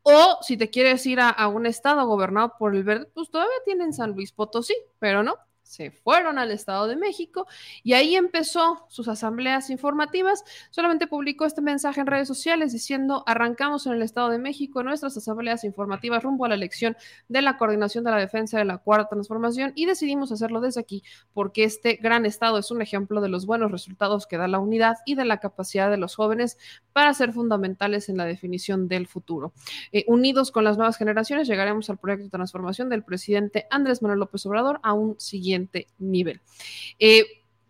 o 0.07 0.37
si 0.41 0.55
te 0.55 0.69
quieres 0.69 1.03
ir 1.07 1.19
a, 1.19 1.47
un 1.47 1.65
estado 1.65 2.05
gobernado 2.05 2.53
por 2.59 2.75
el 2.75 2.83
verde, 2.83 3.09
pues 3.11 3.31
todavía 3.31 3.55
tienen 3.65 3.91
San 3.91 4.11
Luis 4.11 4.31
Potosí, 4.31 4.75
pero 4.99 5.23
no, 5.23 5.35
se 5.65 5.89
fueron 5.89 6.37
al 6.37 6.51
Estado 6.51 6.87
de 6.87 6.95
México 6.95 7.47
y 7.83 7.93
ahí 7.93 8.15
empezó 8.15 8.85
sus 8.87 9.07
asambleas 9.07 9.69
informativas. 9.71 10.43
Solamente 10.69 11.07
publicó 11.07 11.45
este 11.45 11.61
mensaje 11.61 11.99
en 11.99 12.07
redes 12.07 12.27
sociales 12.27 12.71
diciendo, 12.71 13.23
arrancamos 13.25 13.87
en 13.87 13.93
el 13.93 14.03
Estado 14.03 14.29
de 14.29 14.37
México 14.37 14.83
nuestras 14.83 15.17
asambleas 15.17 15.63
informativas 15.63 16.23
rumbo 16.23 16.45
a 16.45 16.49
la 16.49 16.55
elección 16.55 16.95
de 17.27 17.41
la 17.41 17.57
coordinación 17.57 18.03
de 18.03 18.11
la 18.11 18.17
defensa 18.17 18.59
de 18.59 18.65
la 18.65 18.77
cuarta 18.77 19.09
transformación 19.09 19.73
y 19.75 19.87
decidimos 19.87 20.31
hacerlo 20.31 20.61
desde 20.61 20.81
aquí 20.81 21.03
porque 21.33 21.63
este 21.63 21.95
gran 21.95 22.27
Estado 22.27 22.59
es 22.59 22.69
un 22.69 22.83
ejemplo 22.83 23.19
de 23.19 23.29
los 23.29 23.47
buenos 23.47 23.71
resultados 23.71 24.27
que 24.27 24.37
da 24.37 24.47
la 24.47 24.59
unidad 24.59 24.97
y 25.05 25.15
de 25.15 25.25
la 25.25 25.39
capacidad 25.39 25.89
de 25.89 25.97
los 25.97 26.15
jóvenes 26.15 26.59
para 26.93 27.13
ser 27.15 27.33
fundamentales 27.33 28.07
en 28.07 28.17
la 28.17 28.25
definición 28.25 28.87
del 28.87 29.07
futuro. 29.07 29.51
Eh, 29.91 30.05
unidos 30.07 30.51
con 30.51 30.63
las 30.63 30.77
nuevas 30.77 30.97
generaciones 30.97 31.47
llegaremos 31.47 31.89
al 31.89 31.97
proyecto 31.97 32.25
de 32.25 32.29
transformación 32.29 32.87
del 32.89 33.03
presidente 33.03 33.65
Andrés 33.71 34.03
Manuel 34.03 34.19
López 34.19 34.45
Obrador 34.45 34.79
a 34.83 34.93
un 34.93 35.19
siguiente 35.19 35.54
nivel. 35.97 36.41
Eh, 36.99 37.25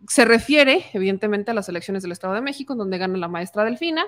se 0.08 0.26
refiere, 0.26 0.86
evidentemente, 0.94 1.52
a 1.52 1.54
las 1.54 1.70
elecciones 1.70 2.04
del 2.04 2.12
Estado 2.12 2.34
de 2.34 2.42
México, 2.42 2.76
donde 2.76 2.98
gana 2.98 3.18
la 3.18 3.28
maestra 3.28 3.64
Delfina, 3.64 4.06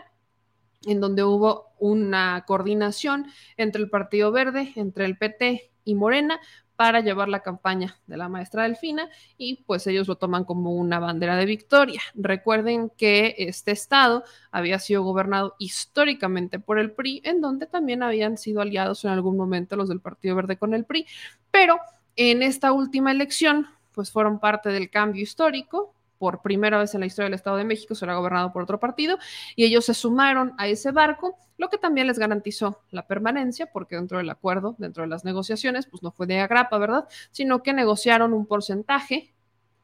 en 0.86 1.02
donde 1.02 1.24
hubo 1.24 1.74
una 1.80 2.44
coordinación 2.46 3.28
entre 3.58 3.82
el 3.82 3.90
Partido 3.90 4.32
Verde, 4.32 4.74
entre 4.76 5.06
el 5.06 5.18
PT 5.18 5.72
y 5.86 5.96
Morena 5.96 6.40
para 6.78 7.00
llevar 7.00 7.28
la 7.28 7.42
campaña 7.42 7.98
de 8.06 8.18
la 8.18 8.30
maestra 8.30 8.64
Delfina 8.64 9.10
y 9.36 9.64
pues 9.64 9.88
ellos 9.88 10.08
lo 10.08 10.18
toman 10.18 10.46
como 10.46 10.72
una 10.76 11.00
bandera 11.00 11.36
de 11.36 11.46
victoria. 11.46 12.02
Recuerden 12.14 12.92
que 12.96 13.34
este 13.40 13.72
estado 13.72 14.24
había 14.52 14.78
sido 14.78 15.02
gobernado 15.02 15.56
históricamente 15.58 16.60
por 16.60 16.78
el 16.78 16.92
PRI, 16.92 17.22
en 17.26 17.42
donde 17.42 17.66
también 17.66 18.04
habían 18.04 18.38
sido 18.38 18.62
aliados 18.62 19.04
en 19.06 19.12
algún 19.12 19.36
momento 19.36 19.76
los 19.76 19.90
del 19.90 20.02
Partido 20.02 20.36
Verde 20.36 20.58
con 20.58 20.76
el 20.76 20.86
PRI, 20.86 21.08
pero 21.50 21.80
en 22.18 22.44
esta 22.44 22.74
última 22.74 23.12
elección, 23.12 23.68
pues 23.94 24.12
fueron 24.12 24.40
parte 24.40 24.70
del 24.70 24.90
cambio 24.90 25.24
histórico. 25.24 25.94
Por 26.18 26.42
primera 26.42 26.80
vez 26.80 26.96
en 26.96 27.02
la 27.02 27.06
historia 27.06 27.26
del 27.26 27.36
Estado 27.36 27.58
de 27.58 27.64
México 27.64 27.94
será 27.94 28.16
gobernado 28.16 28.52
por 28.52 28.64
otro 28.64 28.80
partido 28.80 29.20
y 29.56 29.66
ellos 29.66 29.86
se 29.86 29.94
sumaron 29.94 30.54
a 30.58 30.68
ese 30.68 30.92
barco, 30.92 31.38
lo 31.58 31.70
que 31.70 31.78
también 31.78 32.08
les 32.08 32.18
garantizó 32.18 32.82
la 32.90 33.06
permanencia, 33.06 33.68
porque 33.72 33.96
dentro 33.96 34.18
del 34.18 34.30
acuerdo, 34.32 34.76
dentro 34.80 35.04
de 35.04 35.10
las 35.10 35.26
negociaciones, 35.26 35.86
pues 35.86 36.02
no 36.02 36.12
fue 36.12 36.26
de 36.26 36.40
agrapa, 36.40 36.80
¿verdad? 36.80 37.08
Sino 37.30 37.62
que 37.62 37.72
negociaron 37.72 38.34
un 38.34 38.48
porcentaje 38.48 39.32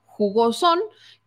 jugosón 0.06 0.80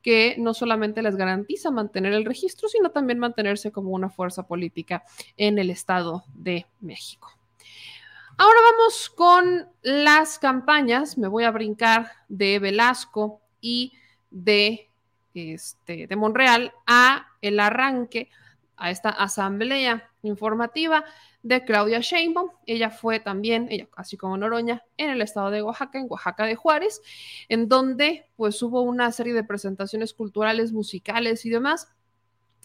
que 0.02 0.36
no 0.38 0.54
solamente 0.54 1.02
les 1.02 1.16
garantiza 1.16 1.70
mantener 1.70 2.12
el 2.12 2.24
registro, 2.24 2.68
sino 2.68 2.90
también 2.90 3.18
mantenerse 3.20 3.70
como 3.70 3.90
una 3.90 4.10
fuerza 4.10 4.46
política 4.46 5.04
en 5.36 5.58
el 5.58 5.70
Estado 5.70 6.24
de 6.34 6.66
México. 6.80 7.35
Ahora 8.38 8.60
vamos 8.70 9.08
con 9.08 9.66
las 9.80 10.38
campañas. 10.38 11.16
Me 11.16 11.26
voy 11.26 11.44
a 11.44 11.50
brincar 11.50 12.10
de 12.28 12.58
Velasco 12.58 13.40
y 13.62 13.94
de, 14.30 14.90
este, 15.32 16.06
de 16.06 16.16
Monreal 16.16 16.74
a 16.86 17.28
el 17.40 17.58
arranque, 17.58 18.28
a 18.76 18.90
esta 18.90 19.08
asamblea 19.08 20.10
informativa 20.22 21.02
de 21.42 21.64
Claudia 21.64 22.00
Sheinbaum. 22.00 22.50
Ella 22.66 22.90
fue 22.90 23.20
también, 23.20 23.68
ella 23.70 23.88
así 23.96 24.18
como 24.18 24.36
Noroña, 24.36 24.84
en 24.98 25.08
el 25.08 25.22
estado 25.22 25.50
de 25.50 25.62
Oaxaca, 25.62 25.98
en 25.98 26.06
Oaxaca 26.10 26.44
de 26.44 26.56
Juárez, 26.56 27.00
en 27.48 27.70
donde 27.70 28.28
pues 28.36 28.60
hubo 28.62 28.82
una 28.82 29.12
serie 29.12 29.32
de 29.32 29.44
presentaciones 29.44 30.12
culturales, 30.12 30.72
musicales 30.72 31.46
y 31.46 31.48
demás 31.48 31.88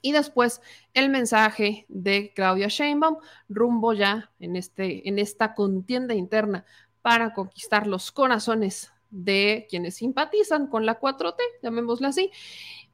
y 0.01 0.11
después 0.11 0.61
el 0.93 1.09
mensaje 1.09 1.85
de 1.89 2.33
Claudia 2.33 2.67
Sheinbaum 2.67 3.17
rumbo 3.49 3.93
ya 3.93 4.31
en, 4.39 4.55
este, 4.55 5.07
en 5.07 5.19
esta 5.19 5.53
contienda 5.53 6.13
interna 6.13 6.65
para 7.01 7.33
conquistar 7.33 7.87
los 7.87 8.11
corazones 8.11 8.91
de 9.09 9.67
quienes 9.69 9.95
simpatizan 9.95 10.67
con 10.67 10.85
la 10.85 10.99
4T, 10.99 11.37
llamémosla 11.61 12.09
así, 12.09 12.31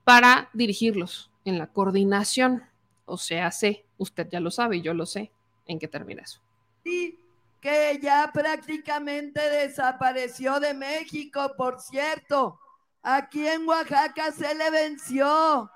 para 0.03 0.49
dirigirlos 0.53 1.31
en 1.45 1.57
la 1.57 1.67
coordinación. 1.67 2.63
O 3.05 3.17
sea, 3.17 3.51
sé, 3.51 3.85
usted 3.97 4.27
ya 4.29 4.39
lo 4.39 4.51
sabe, 4.51 4.81
yo 4.81 4.93
lo 4.93 5.05
sé, 5.05 5.31
en 5.65 5.79
qué 5.79 5.87
termina 5.87 6.23
eso. 6.23 6.41
que 6.83 7.99
ya 8.01 8.31
prácticamente 8.33 9.41
desapareció 9.49 10.59
de 10.59 10.73
México, 10.73 11.53
por 11.57 11.79
cierto. 11.79 12.59
Aquí 13.01 13.45
en 13.47 13.67
Oaxaca 13.67 14.31
se 14.31 14.53
le 14.55 14.69
venció. 14.69 15.69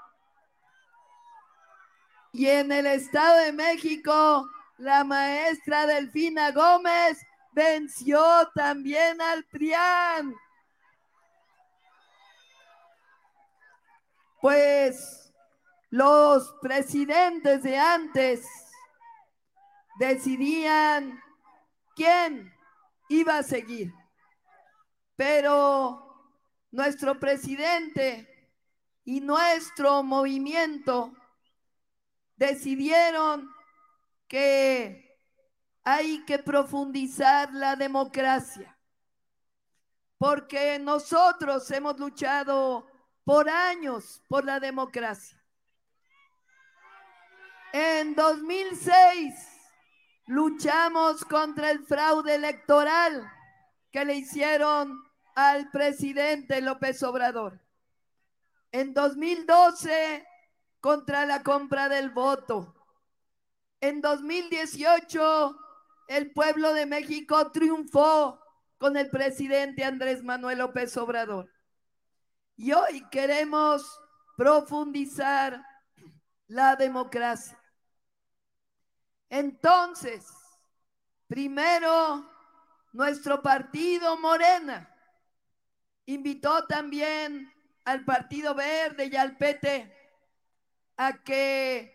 Y 2.33 2.47
en 2.47 2.71
el 2.71 2.85
Estado 2.85 3.39
de 3.39 3.51
México, 3.51 4.49
la 4.77 5.03
maestra 5.03 5.85
Delfina 5.85 6.51
Gómez 6.51 7.19
venció 7.51 8.49
también 8.55 9.21
al 9.21 9.43
PRIAN. 9.45 10.33
Pues 14.41 15.33
los 15.89 16.55
presidentes 16.61 17.63
de 17.63 17.77
antes 17.77 18.47
decidían 19.99 21.21
quién 21.95 22.51
iba 23.09 23.37
a 23.37 23.43
seguir. 23.43 23.93
Pero 25.17 26.31
nuestro 26.71 27.19
presidente 27.19 28.27
y 29.03 29.19
nuestro 29.19 30.01
movimiento 30.01 31.13
decidieron 32.41 33.53
que 34.27 35.15
hay 35.83 36.25
que 36.25 36.39
profundizar 36.39 37.53
la 37.53 37.75
democracia, 37.75 38.75
porque 40.17 40.79
nosotros 40.79 41.69
hemos 41.69 41.99
luchado 41.99 42.87
por 43.23 43.47
años 43.47 44.23
por 44.27 44.43
la 44.43 44.59
democracia. 44.59 45.39
En 47.73 48.15
2006 48.15 49.35
luchamos 50.25 51.23
contra 51.25 51.69
el 51.69 51.85
fraude 51.85 52.33
electoral 52.33 53.31
que 53.91 54.03
le 54.03 54.15
hicieron 54.15 54.99
al 55.35 55.69
presidente 55.69 56.59
López 56.59 57.03
Obrador. 57.03 57.61
En 58.71 58.95
2012 58.95 60.25
contra 60.81 61.25
la 61.25 61.43
compra 61.43 61.87
del 61.87 62.09
voto. 62.09 62.75
En 63.79 64.01
2018, 64.01 65.57
el 66.07 66.33
pueblo 66.33 66.73
de 66.73 66.85
México 66.87 67.51
triunfó 67.51 68.39
con 68.77 68.97
el 68.97 69.09
presidente 69.09 69.85
Andrés 69.85 70.23
Manuel 70.23 70.57
López 70.57 70.97
Obrador. 70.97 71.49
Y 72.57 72.73
hoy 72.73 73.07
queremos 73.09 73.99
profundizar 74.35 75.63
la 76.47 76.75
democracia. 76.75 77.57
Entonces, 79.29 80.25
primero, 81.27 82.27
nuestro 82.91 83.41
partido 83.41 84.17
Morena 84.17 84.93
invitó 86.05 86.65
también 86.65 87.51
al 87.85 88.03
Partido 88.03 88.53
Verde 88.53 89.09
y 89.11 89.15
al 89.15 89.37
PT 89.37 90.00
a 91.01 91.23
que 91.23 91.91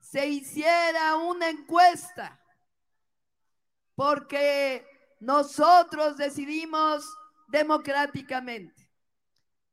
se 0.00 0.26
hiciera 0.26 1.16
una 1.16 1.50
encuesta, 1.50 2.40
porque 3.94 4.86
nosotros 5.20 6.16
decidimos 6.16 7.06
democráticamente. 7.48 8.90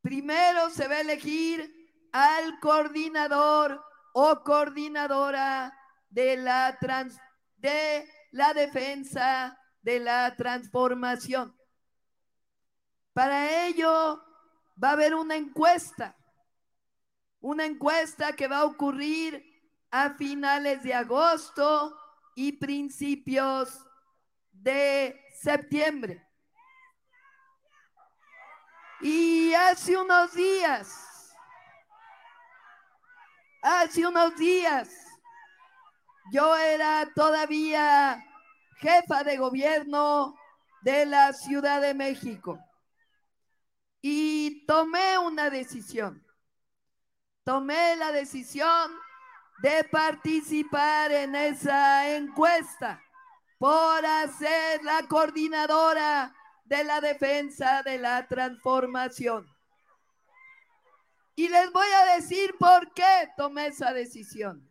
Primero 0.02 0.70
se 0.70 0.90
va 0.90 0.96
a 0.96 1.00
elegir 1.00 2.10
al 2.12 2.60
coordinador 2.60 3.82
o 4.14 4.44
coordinadora 4.44 5.74
de 6.10 6.36
la, 6.36 6.78
trans, 6.78 7.18
de 7.56 8.06
la 8.32 8.54
defensa 8.54 9.58
de 9.82 10.02
la 10.02 10.36
transformación. 10.36 11.58
Para 13.14 13.66
ello 13.66 14.22
va 14.82 14.90
a 14.90 14.94
haber 14.94 15.16
una 15.16 15.38
encuesta 15.38 16.18
una 17.44 17.66
encuesta 17.66 18.34
que 18.34 18.48
va 18.48 18.60
a 18.60 18.66
ocurrir 18.66 19.44
a 19.92 20.12
finales 20.12 20.82
de 20.82 20.94
agosto 20.94 21.94
y 22.36 22.54
principios 22.54 23.86
de 24.54 25.22
septiembre. 25.42 26.26
Y 29.02 29.54
hace 29.54 29.98
unos 29.98 30.34
días, 30.34 31.36
hace 33.62 34.08
unos 34.08 34.38
días, 34.38 34.90
yo 36.32 36.56
era 36.56 37.12
todavía 37.14 38.26
jefa 38.78 39.26
de 39.26 39.36
gobierno 39.36 40.34
de 40.82 41.06
la 41.06 41.34
Ciudad 41.34 41.82
de 41.82 41.94
México 41.94 42.58
y 44.02 44.66
tomé 44.66 45.18
una 45.18 45.50
decisión 45.50 46.23
tomé 47.44 47.96
la 47.96 48.12
decisión 48.12 48.92
de 49.62 49.84
participar 49.86 51.12
en 51.12 51.36
esa 51.36 52.16
encuesta 52.16 53.02
por 53.58 54.02
ser 54.38 54.84
la 54.84 55.04
coordinadora 55.08 56.36
de 56.66 56.84
la 56.84 57.00
defensa 57.02 57.84
de 57.84 57.98
la 57.98 58.28
transformación. 58.28 59.48
Y 61.36 61.48
les 61.50 61.72
voy 61.72 61.88
a 61.88 62.16
decir 62.16 62.56
por 62.60 62.92
qué 62.94 63.30
tomé 63.38 63.68
esa 63.68 63.94
decisión. 63.94 64.70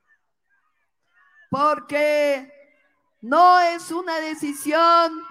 Porque 1.50 2.52
no 3.20 3.60
es 3.60 3.90
una 3.90 4.16
decisión 4.16 5.22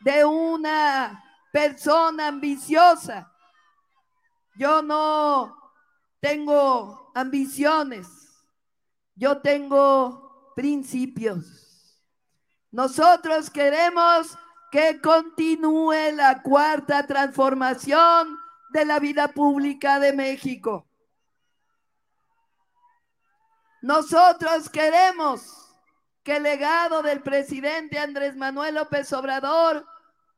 de 0.00 0.24
una 0.24 1.22
persona 1.52 2.28
ambiciosa. 2.28 3.32
Yo 4.56 4.82
no 4.82 5.63
tengo 6.24 7.12
ambiciones, 7.14 8.08
yo 9.14 9.42
tengo 9.42 10.54
principios. 10.56 12.00
Nosotros 12.70 13.50
queremos 13.50 14.34
que 14.72 15.02
continúe 15.02 16.12
la 16.14 16.40
cuarta 16.40 17.06
transformación 17.06 18.38
de 18.70 18.86
la 18.86 19.00
vida 19.00 19.28
pública 19.28 20.00
de 20.00 20.14
México. 20.14 20.88
Nosotros 23.82 24.70
queremos 24.70 25.76
que 26.22 26.36
el 26.36 26.44
legado 26.44 27.02
del 27.02 27.20
presidente 27.20 27.98
Andrés 27.98 28.34
Manuel 28.34 28.76
López 28.76 29.12
Obrador 29.12 29.86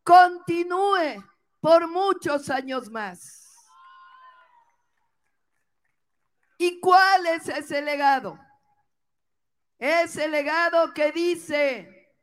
continúe 0.03 1.25
por 1.61 1.87
muchos 1.87 2.51
años 2.51 2.91
más. 2.91 3.46
¿Y 6.59 6.81
cuál 6.81 7.27
es 7.27 7.49
ese 7.49 7.83
legado? 7.83 8.39
Ese 9.79 10.27
legado 10.29 10.95
que 10.95 11.13
dice, 11.13 12.15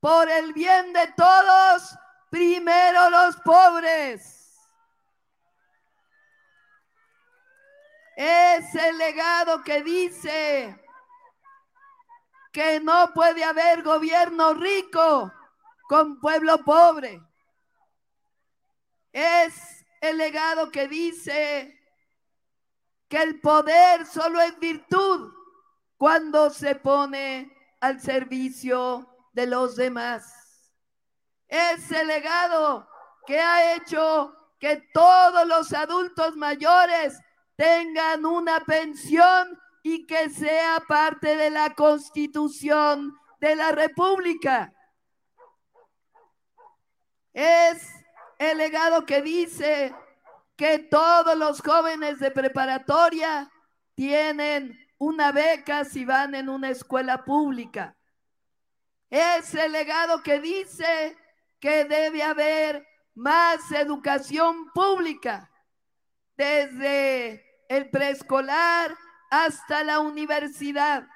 por 0.00 0.28
el 0.28 0.52
bien 0.52 0.92
de 0.92 1.06
todos, 1.16 1.96
primero 2.30 3.08
los 3.10 3.36
pobres. 3.36 4.34
Ese 8.14 8.92
legado 8.94 9.62
que 9.62 9.82
dice 9.82 10.84
que 12.52 12.80
no 12.80 13.12
puede 13.14 13.44
haber 13.44 13.82
gobierno 13.82 14.54
rico 14.54 15.32
con 15.88 16.20
pueblo 16.20 16.64
pobre. 16.64 17.22
Es 19.12 19.84
el 20.00 20.18
legado 20.18 20.70
que 20.70 20.88
dice 20.88 21.77
que 23.08 23.22
el 23.22 23.40
poder 23.40 24.06
solo 24.06 24.40
es 24.40 24.58
virtud 24.58 25.32
cuando 25.96 26.50
se 26.50 26.74
pone 26.74 27.52
al 27.80 28.00
servicio 28.00 29.08
de 29.32 29.46
los 29.46 29.76
demás. 29.76 30.72
Ese 31.46 32.04
legado 32.04 32.88
que 33.26 33.40
ha 33.40 33.74
hecho 33.74 34.34
que 34.58 34.88
todos 34.92 35.46
los 35.46 35.72
adultos 35.72 36.36
mayores 36.36 37.18
tengan 37.56 38.24
una 38.26 38.60
pensión 38.64 39.58
y 39.82 40.06
que 40.06 40.28
sea 40.28 40.82
parte 40.86 41.36
de 41.36 41.50
la 41.50 41.74
constitución 41.74 43.16
de 43.40 43.56
la 43.56 43.72
República. 43.72 44.72
Es 47.32 47.88
el 48.38 48.58
legado 48.58 49.06
que 49.06 49.22
dice 49.22 49.94
que 50.58 50.80
todos 50.80 51.38
los 51.38 51.62
jóvenes 51.62 52.18
de 52.18 52.32
preparatoria 52.32 53.48
tienen 53.94 54.76
una 54.98 55.30
beca 55.30 55.84
si 55.84 56.04
van 56.04 56.34
en 56.34 56.48
una 56.48 56.70
escuela 56.70 57.24
pública. 57.24 57.96
Es 59.08 59.54
el 59.54 59.70
legado 59.70 60.20
que 60.24 60.40
dice 60.40 61.16
que 61.60 61.84
debe 61.84 62.24
haber 62.24 62.84
más 63.14 63.70
educación 63.70 64.70
pública, 64.72 65.48
desde 66.36 67.64
el 67.68 67.88
preescolar 67.90 68.96
hasta 69.30 69.84
la 69.84 70.00
universidad. 70.00 71.06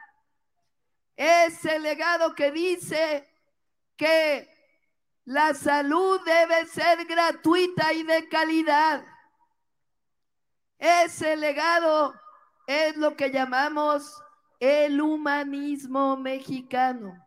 Es 1.17 1.65
el 1.65 1.83
legado 1.83 2.37
que 2.37 2.53
dice 2.53 3.29
que 3.97 4.49
la 5.25 5.53
salud 5.55 6.21
debe 6.25 6.65
ser 6.67 7.05
gratuita 7.07 7.93
y 7.93 8.05
de 8.05 8.29
calidad. 8.29 9.12
Ese 10.83 11.37
legado 11.37 12.13
es 12.67 12.97
lo 12.97 13.17
que 13.17 13.31
llamamos 13.31 14.21
el 14.59 15.01
humanismo 15.01 16.17
mexicano. 16.17 17.25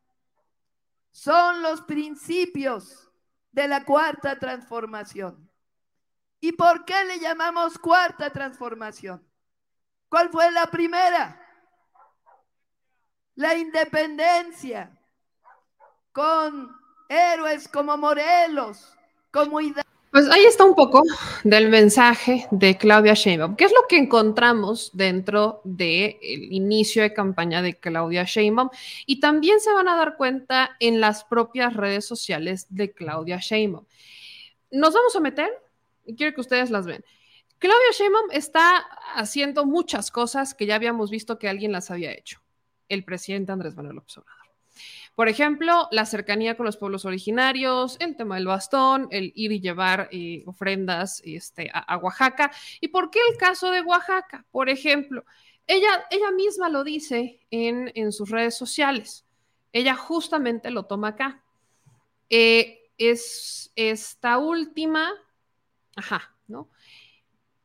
Son 1.10 1.62
los 1.62 1.80
principios 1.80 3.10
de 3.54 3.70
la 3.70 3.86
cuarta 3.86 4.38
transformación. 4.38 5.50
¿Y 6.42 6.52
por 6.52 6.84
qué 6.84 7.06
le 7.06 7.18
llamamos 7.20 7.80
cuarta 7.80 8.30
transformación? 8.30 9.26
¿Cuál 10.10 10.30
fue 10.32 10.52
la 10.52 10.66
primera? 10.66 11.42
La 13.36 13.56
independencia 13.56 14.92
con 16.12 16.78
héroes 17.08 17.70
como 17.70 17.96
Morelos, 17.96 18.94
como 19.32 19.62
Hidalgo. 19.62 19.85
Pues 20.16 20.30
ahí 20.30 20.46
está 20.46 20.64
un 20.64 20.76
poco 20.76 21.04
del 21.44 21.68
mensaje 21.68 22.48
de 22.50 22.78
Claudia 22.78 23.16
Sheinbaum. 23.16 23.58
¿Qué 23.58 23.66
es 23.66 23.74
lo 23.74 23.86
que 23.90 23.98
encontramos 23.98 24.92
dentro 24.94 25.60
del 25.66 26.16
inicio 26.24 27.02
de 27.02 27.12
campaña 27.12 27.62
de 27.62 27.78
Claudia 27.78 28.24
Sheinbaum? 28.24 28.70
Y 29.06 29.20
también 29.20 29.60
se 29.60 29.74
van 29.74 29.90
a 29.90 29.98
dar 29.98 30.16
cuenta 30.16 30.78
en 30.80 31.02
las 31.02 31.26
propias 31.26 31.74
redes 31.74 32.06
sociales 32.06 32.68
de 32.70 32.94
Claudia 32.94 33.40
Sheinbaum. 33.42 33.86
Nos 34.72 34.94
vamos 34.94 35.14
a 35.18 35.20
meter 35.20 35.50
y 36.06 36.16
quiero 36.16 36.34
que 36.34 36.40
ustedes 36.40 36.72
las 36.72 36.86
ven. 36.86 37.04
Claudia 37.58 37.92
Sheinbaum 37.92 38.32
está 38.32 38.78
haciendo 39.16 39.66
muchas 39.66 40.12
cosas 40.12 40.54
que 40.54 40.66
ya 40.66 40.76
habíamos 40.76 41.12
visto 41.12 41.38
que 41.38 41.50
alguien 41.50 41.74
las 41.74 41.92
había 41.92 42.14
hecho. 42.14 42.40
El 42.88 43.04
presidente 43.04 43.52
Andrés 43.52 43.76
Manuel 43.76 43.98
López 43.98 44.18
Obrador. 44.20 44.45
Por 45.16 45.30
ejemplo, 45.30 45.88
la 45.92 46.06
cercanía 46.06 46.58
con 46.58 46.66
los 46.66 46.76
pueblos 46.76 47.06
originarios, 47.06 47.96
el 48.02 48.18
tema 48.18 48.36
del 48.36 48.48
bastón, 48.48 49.08
el 49.12 49.32
ir 49.34 49.54
y 49.54 49.62
llevar 49.62 50.10
eh, 50.12 50.44
ofrendas 50.46 51.22
este, 51.24 51.72
a, 51.74 51.98
Oaxaca. 51.98 52.52
¿Y 52.82 52.90
por 52.90 53.10
qué 53.10 53.20
el 53.32 53.38
caso 53.38 53.72
de 53.72 53.82
Oaxaca? 53.82 54.46
Por 54.52 54.70
ejemplo, 54.70 55.24
ella, 55.68 56.06
ella 56.12 56.32
misma 56.32 56.68
lo 56.68 56.84
dice 56.84 57.40
en, 57.50 57.92
en 57.96 58.12
sus 58.12 58.30
redes 58.30 58.58
sociales. 58.58 59.26
Ella 59.72 59.96
justamente 59.96 60.70
lo 60.70 60.84
toma 60.84 61.10
acá. 61.10 61.42
Eh, 62.30 62.92
es 62.98 63.72
esta 63.76 64.38
última, 64.38 65.12
ajá, 65.96 66.36
¿no? 66.48 66.70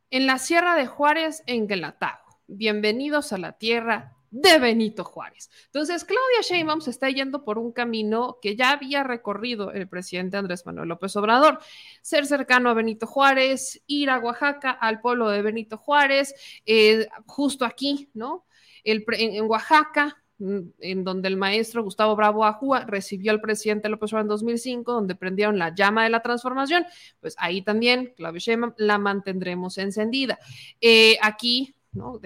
En 0.09 0.25
la 0.25 0.37
Sierra 0.39 0.75
de 0.75 0.87
Juárez, 0.87 1.43
en 1.47 1.67
Guelatao. 1.67 2.19
Bienvenidos 2.47 3.33
a 3.33 3.37
la 3.37 3.53
tierra 3.53 4.17
de 4.31 4.59
Benito 4.59 5.03
Juárez. 5.03 5.49
Entonces, 5.65 6.05
Claudia 6.05 6.41
Sheinbaum 6.41 6.81
se 6.81 6.89
está 6.89 7.09
yendo 7.09 7.43
por 7.43 7.57
un 7.59 7.73
camino 7.73 8.39
que 8.41 8.55
ya 8.55 8.71
había 8.71 9.03
recorrido 9.03 9.71
el 9.71 9.87
presidente 9.87 10.37
Andrés 10.37 10.65
Manuel 10.65 10.87
López 10.87 11.15
Obrador, 11.17 11.59
ser 12.01 12.25
cercano 12.25 12.69
a 12.69 12.73
Benito 12.73 13.05
Juárez, 13.05 13.83
ir 13.87 14.09
a 14.09 14.19
Oaxaca, 14.19 14.71
al 14.71 15.01
pueblo 15.01 15.29
de 15.29 15.41
Benito 15.41 15.77
Juárez, 15.77 16.33
eh, 16.65 17.07
justo 17.25 17.65
aquí, 17.65 18.09
¿no? 18.13 18.45
En, 18.83 19.03
Oaxaca, 19.49 20.23
mm, 20.39 20.59
en 20.79 21.03
donde 21.03 21.27
el 21.27 21.35
maestro 21.35 21.83
Gustavo 21.83 22.15
Bravo 22.15 22.45
Ajúa 22.45 22.85
recibió 22.85 23.31
al 23.31 23.41
presidente 23.41 23.89
López 23.89 24.13
Obrador 24.13 24.25
en 24.25 24.29
2005, 24.29 24.93
donde 24.93 25.15
prendieron 25.15 25.59
la 25.59 25.75
llama 25.75 26.05
de 26.05 26.09
la 26.09 26.21
transformación, 26.21 26.85
pues 27.19 27.35
ahí 27.37 27.61
también, 27.63 28.13
Claudia 28.15 28.39
Sheinbaum, 28.39 28.73
la 28.77 28.97
mantendremos 28.97 29.77
encendida. 29.77 30.39
Eh, 30.79 31.17
aquí, 31.21 31.75
¿no? 31.91 32.17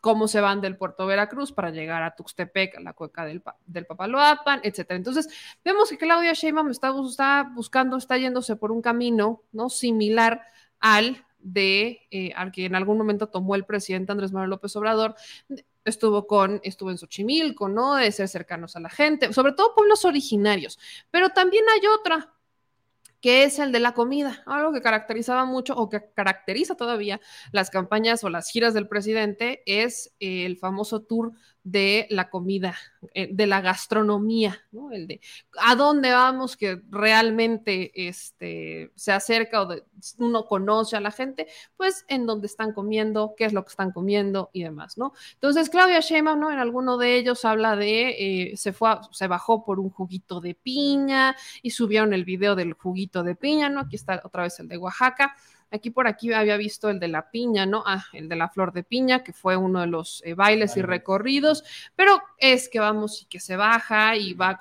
Cómo 0.00 0.28
se 0.28 0.40
van 0.40 0.60
del 0.60 0.76
puerto 0.76 1.06
Veracruz 1.06 1.52
para 1.52 1.70
llegar 1.70 2.02
a 2.02 2.14
Tuxtepec, 2.14 2.76
a 2.76 2.80
la 2.80 2.92
cueca 2.92 3.24
del, 3.24 3.42
del 3.66 3.86
Papaloapan, 3.86 4.60
etcétera. 4.62 4.96
Entonces, 4.96 5.28
vemos 5.64 5.90
que 5.90 5.98
Claudia 5.98 6.32
Sheinbaum 6.32 6.70
está, 6.70 6.92
está, 7.06 7.50
buscando, 7.54 7.96
está 7.96 8.16
yéndose 8.16 8.56
por 8.56 8.72
un 8.72 8.82
camino, 8.82 9.42
¿no? 9.52 9.68
Similar 9.68 10.42
al 10.80 11.24
de, 11.38 12.06
eh, 12.10 12.32
al 12.36 12.52
que 12.52 12.66
en 12.66 12.74
algún 12.74 12.98
momento 12.98 13.28
tomó 13.28 13.54
el 13.54 13.64
presidente 13.64 14.12
Andrés 14.12 14.32
Manuel 14.32 14.50
López 14.50 14.74
Obrador, 14.76 15.14
estuvo 15.84 16.26
con, 16.26 16.60
estuvo 16.62 16.90
en 16.90 16.98
Xochimilco, 16.98 17.68
¿no? 17.68 17.94
De 17.94 18.12
ser 18.12 18.28
cercanos 18.28 18.76
a 18.76 18.80
la 18.80 18.90
gente, 18.90 19.32
sobre 19.32 19.52
todo 19.52 19.74
pueblos 19.74 20.04
originarios. 20.04 20.78
Pero 21.10 21.30
también 21.30 21.64
hay 21.68 21.86
otra, 21.88 22.32
que 23.20 23.44
es 23.44 23.58
el 23.58 23.72
de 23.72 23.80
la 23.80 23.94
comida, 23.94 24.42
algo 24.46 24.72
que 24.72 24.80
caracterizaba 24.80 25.44
mucho 25.44 25.74
o 25.74 25.88
que 25.88 26.12
caracteriza 26.14 26.76
todavía 26.76 27.20
las 27.52 27.70
campañas 27.70 28.22
o 28.24 28.30
las 28.30 28.50
giras 28.50 28.74
del 28.74 28.88
presidente 28.88 29.62
es 29.66 30.14
el 30.20 30.56
famoso 30.56 31.02
tour 31.02 31.32
de 31.64 32.06
la 32.10 32.30
comida, 32.30 32.74
eh, 33.14 33.28
de 33.30 33.46
la 33.46 33.60
gastronomía, 33.60 34.58
¿no? 34.72 34.90
El 34.90 35.06
de 35.06 35.20
a 35.60 35.74
dónde 35.74 36.10
vamos 36.12 36.56
que 36.56 36.80
realmente 36.90 37.90
este, 38.08 38.90
se 38.94 39.12
acerca 39.12 39.62
o 39.62 39.74
uno 40.18 40.46
conoce 40.46 40.96
a 40.96 41.00
la 41.00 41.10
gente, 41.10 41.46
pues 41.76 42.04
en 42.08 42.26
dónde 42.26 42.46
están 42.46 42.72
comiendo, 42.72 43.34
qué 43.36 43.44
es 43.44 43.52
lo 43.52 43.64
que 43.64 43.70
están 43.70 43.92
comiendo 43.92 44.50
y 44.52 44.62
demás, 44.62 44.96
¿no? 44.96 45.12
Entonces, 45.34 45.68
Claudia 45.68 46.00
Sheinbaum, 46.00 46.40
¿no? 46.40 46.50
En 46.50 46.58
alguno 46.58 46.96
de 46.96 47.16
ellos 47.16 47.44
habla 47.44 47.76
de, 47.76 48.50
eh, 48.50 48.56
se 48.56 48.72
fue, 48.72 48.90
se 49.10 49.26
bajó 49.26 49.64
por 49.64 49.80
un 49.80 49.90
juguito 49.90 50.40
de 50.40 50.54
piña 50.54 51.36
y 51.62 51.70
subieron 51.70 52.12
el 52.14 52.24
video 52.24 52.54
del 52.54 52.72
juguito 52.74 53.22
de 53.22 53.34
piña, 53.34 53.68
¿no? 53.68 53.80
Aquí 53.80 53.96
está 53.96 54.20
otra 54.24 54.44
vez 54.44 54.58
el 54.60 54.68
de 54.68 54.78
Oaxaca. 54.78 55.36
Aquí 55.70 55.90
por 55.90 56.06
aquí 56.06 56.32
había 56.32 56.56
visto 56.56 56.88
el 56.88 56.98
de 56.98 57.08
la 57.08 57.30
piña, 57.30 57.66
¿no? 57.66 57.82
Ah, 57.86 58.04
el 58.12 58.28
de 58.28 58.36
la 58.36 58.48
flor 58.48 58.72
de 58.72 58.84
piña, 58.84 59.22
que 59.22 59.32
fue 59.32 59.56
uno 59.56 59.80
de 59.80 59.86
los 59.86 60.22
eh, 60.24 60.34
bailes 60.34 60.76
y 60.76 60.82
recorridos, 60.82 61.62
pero 61.94 62.20
es 62.38 62.68
que 62.68 62.80
vamos 62.80 63.22
y 63.22 63.26
que 63.26 63.38
se 63.38 63.56
baja 63.56 64.16
y 64.16 64.32
va 64.32 64.58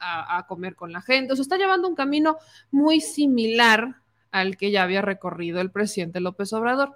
a, 0.00 0.46
comer 0.46 0.76
con 0.76 0.92
la 0.92 1.00
gente. 1.00 1.32
O 1.32 1.36
sea, 1.36 1.42
está 1.42 1.56
llevando 1.56 1.88
un 1.88 1.94
camino 1.94 2.36
muy 2.70 3.00
similar 3.00 3.96
al 4.30 4.56
que 4.56 4.70
ya 4.70 4.82
había 4.82 5.02
recorrido 5.02 5.60
el 5.60 5.70
presidente 5.70 6.20
López 6.20 6.52
Obrador. 6.52 6.94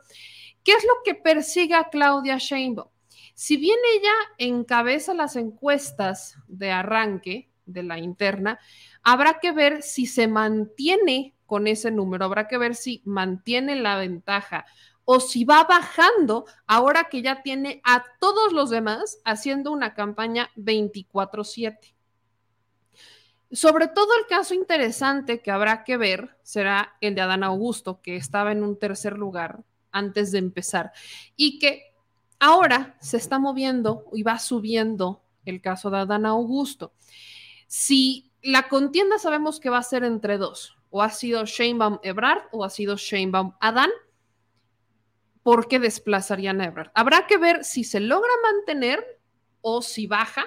¿Qué 0.63 0.73
es 0.73 0.85
lo 0.85 1.03
que 1.05 1.15
persigue 1.15 1.75
a 1.75 1.89
Claudia 1.89 2.37
Sheinbaum? 2.39 2.89
Si 3.35 3.57
bien 3.57 3.79
ella 3.97 4.13
encabeza 4.39 5.13
las 5.15 5.37
encuestas 5.37 6.37
de 6.47 6.71
arranque 6.71 7.51
de 7.67 7.83
la 7.83 7.99
interna, 7.99 8.61
habrá 9.03 9.39
que 9.41 9.53
ver 9.53 9.83
si 9.83 10.07
se 10.07 10.29
mantiene 10.29 11.35
con 11.55 11.69
ese 11.69 11.93
número. 11.93 12.25
Habrá 12.25 12.49
que 12.49 12.59
ver 12.59 12.75
si 12.75 13.01
mantiene 13.05 13.77
la 13.77 13.97
ventaja 13.97 14.67
o 15.05 15.21
si 15.21 15.45
va 15.45 15.63
bajando 15.63 16.47
ahora 16.67 17.05
que 17.05 17.23
ya 17.23 17.43
tiene 17.43 17.81
a 17.85 18.03
todos 18.19 18.53
los 18.53 18.71
demás 18.71 19.19
haciendo 19.25 19.71
una 19.71 19.95
campaña 19.95 20.51
24/7. 20.57 21.95
Sobre 23.53 23.87
todo 23.87 24.09
el 24.19 24.27
caso 24.27 24.53
interesante 24.53 25.43
que 25.43 25.53
habrá 25.53 25.85
que 25.85 25.97
ver 25.97 26.37
será 26.43 26.97
el 27.01 27.15
de 27.15 27.21
Adán 27.21 27.45
Augusto, 27.45 28.01
que 28.03 28.17
estaba 28.17 28.51
en 28.51 28.65
un 28.65 28.77
tercer 28.77 29.17
lugar 29.17 29.63
antes 29.93 30.33
de 30.33 30.39
empezar 30.39 30.91
y 31.37 31.61
que 31.61 31.95
ahora 32.41 32.97
se 33.01 33.17
está 33.17 33.39
moviendo 33.39 34.07
y 34.13 34.25
va 34.25 34.41
subiendo 34.41 35.23
el 35.45 35.61
caso 35.61 35.89
de 35.89 35.99
Adán 35.99 36.27
Augusto. 36.27 36.95
Si 37.69 38.33
la 38.43 38.69
contienda 38.69 39.21
sabemos 39.21 39.61
que 39.61 39.71
va 39.71 39.79
a 39.79 39.85
ser 39.85 40.03
entre 40.03 40.37
dos, 40.37 40.75
o 40.97 41.03
ha 41.03 41.11
sido 41.11 41.45
Sheinbaum 41.45 41.99
Ebrard 42.05 42.45
o 42.53 42.65
ha 42.65 42.71
sido 42.71 42.97
Sheinbaum 42.97 43.55
Adán, 43.59 43.91
¿por 45.43 45.67
qué 45.67 45.81
desplazarían 45.81 46.61
a 46.61 46.67
Ebrard? 46.67 46.93
Habrá 46.95 47.27
que 47.27 47.37
ver 47.37 47.65
si 47.65 47.83
se 47.83 47.99
logra 47.99 48.31
mantener 48.45 49.05
o 49.61 49.83
si 49.83 50.07
baja, 50.07 50.45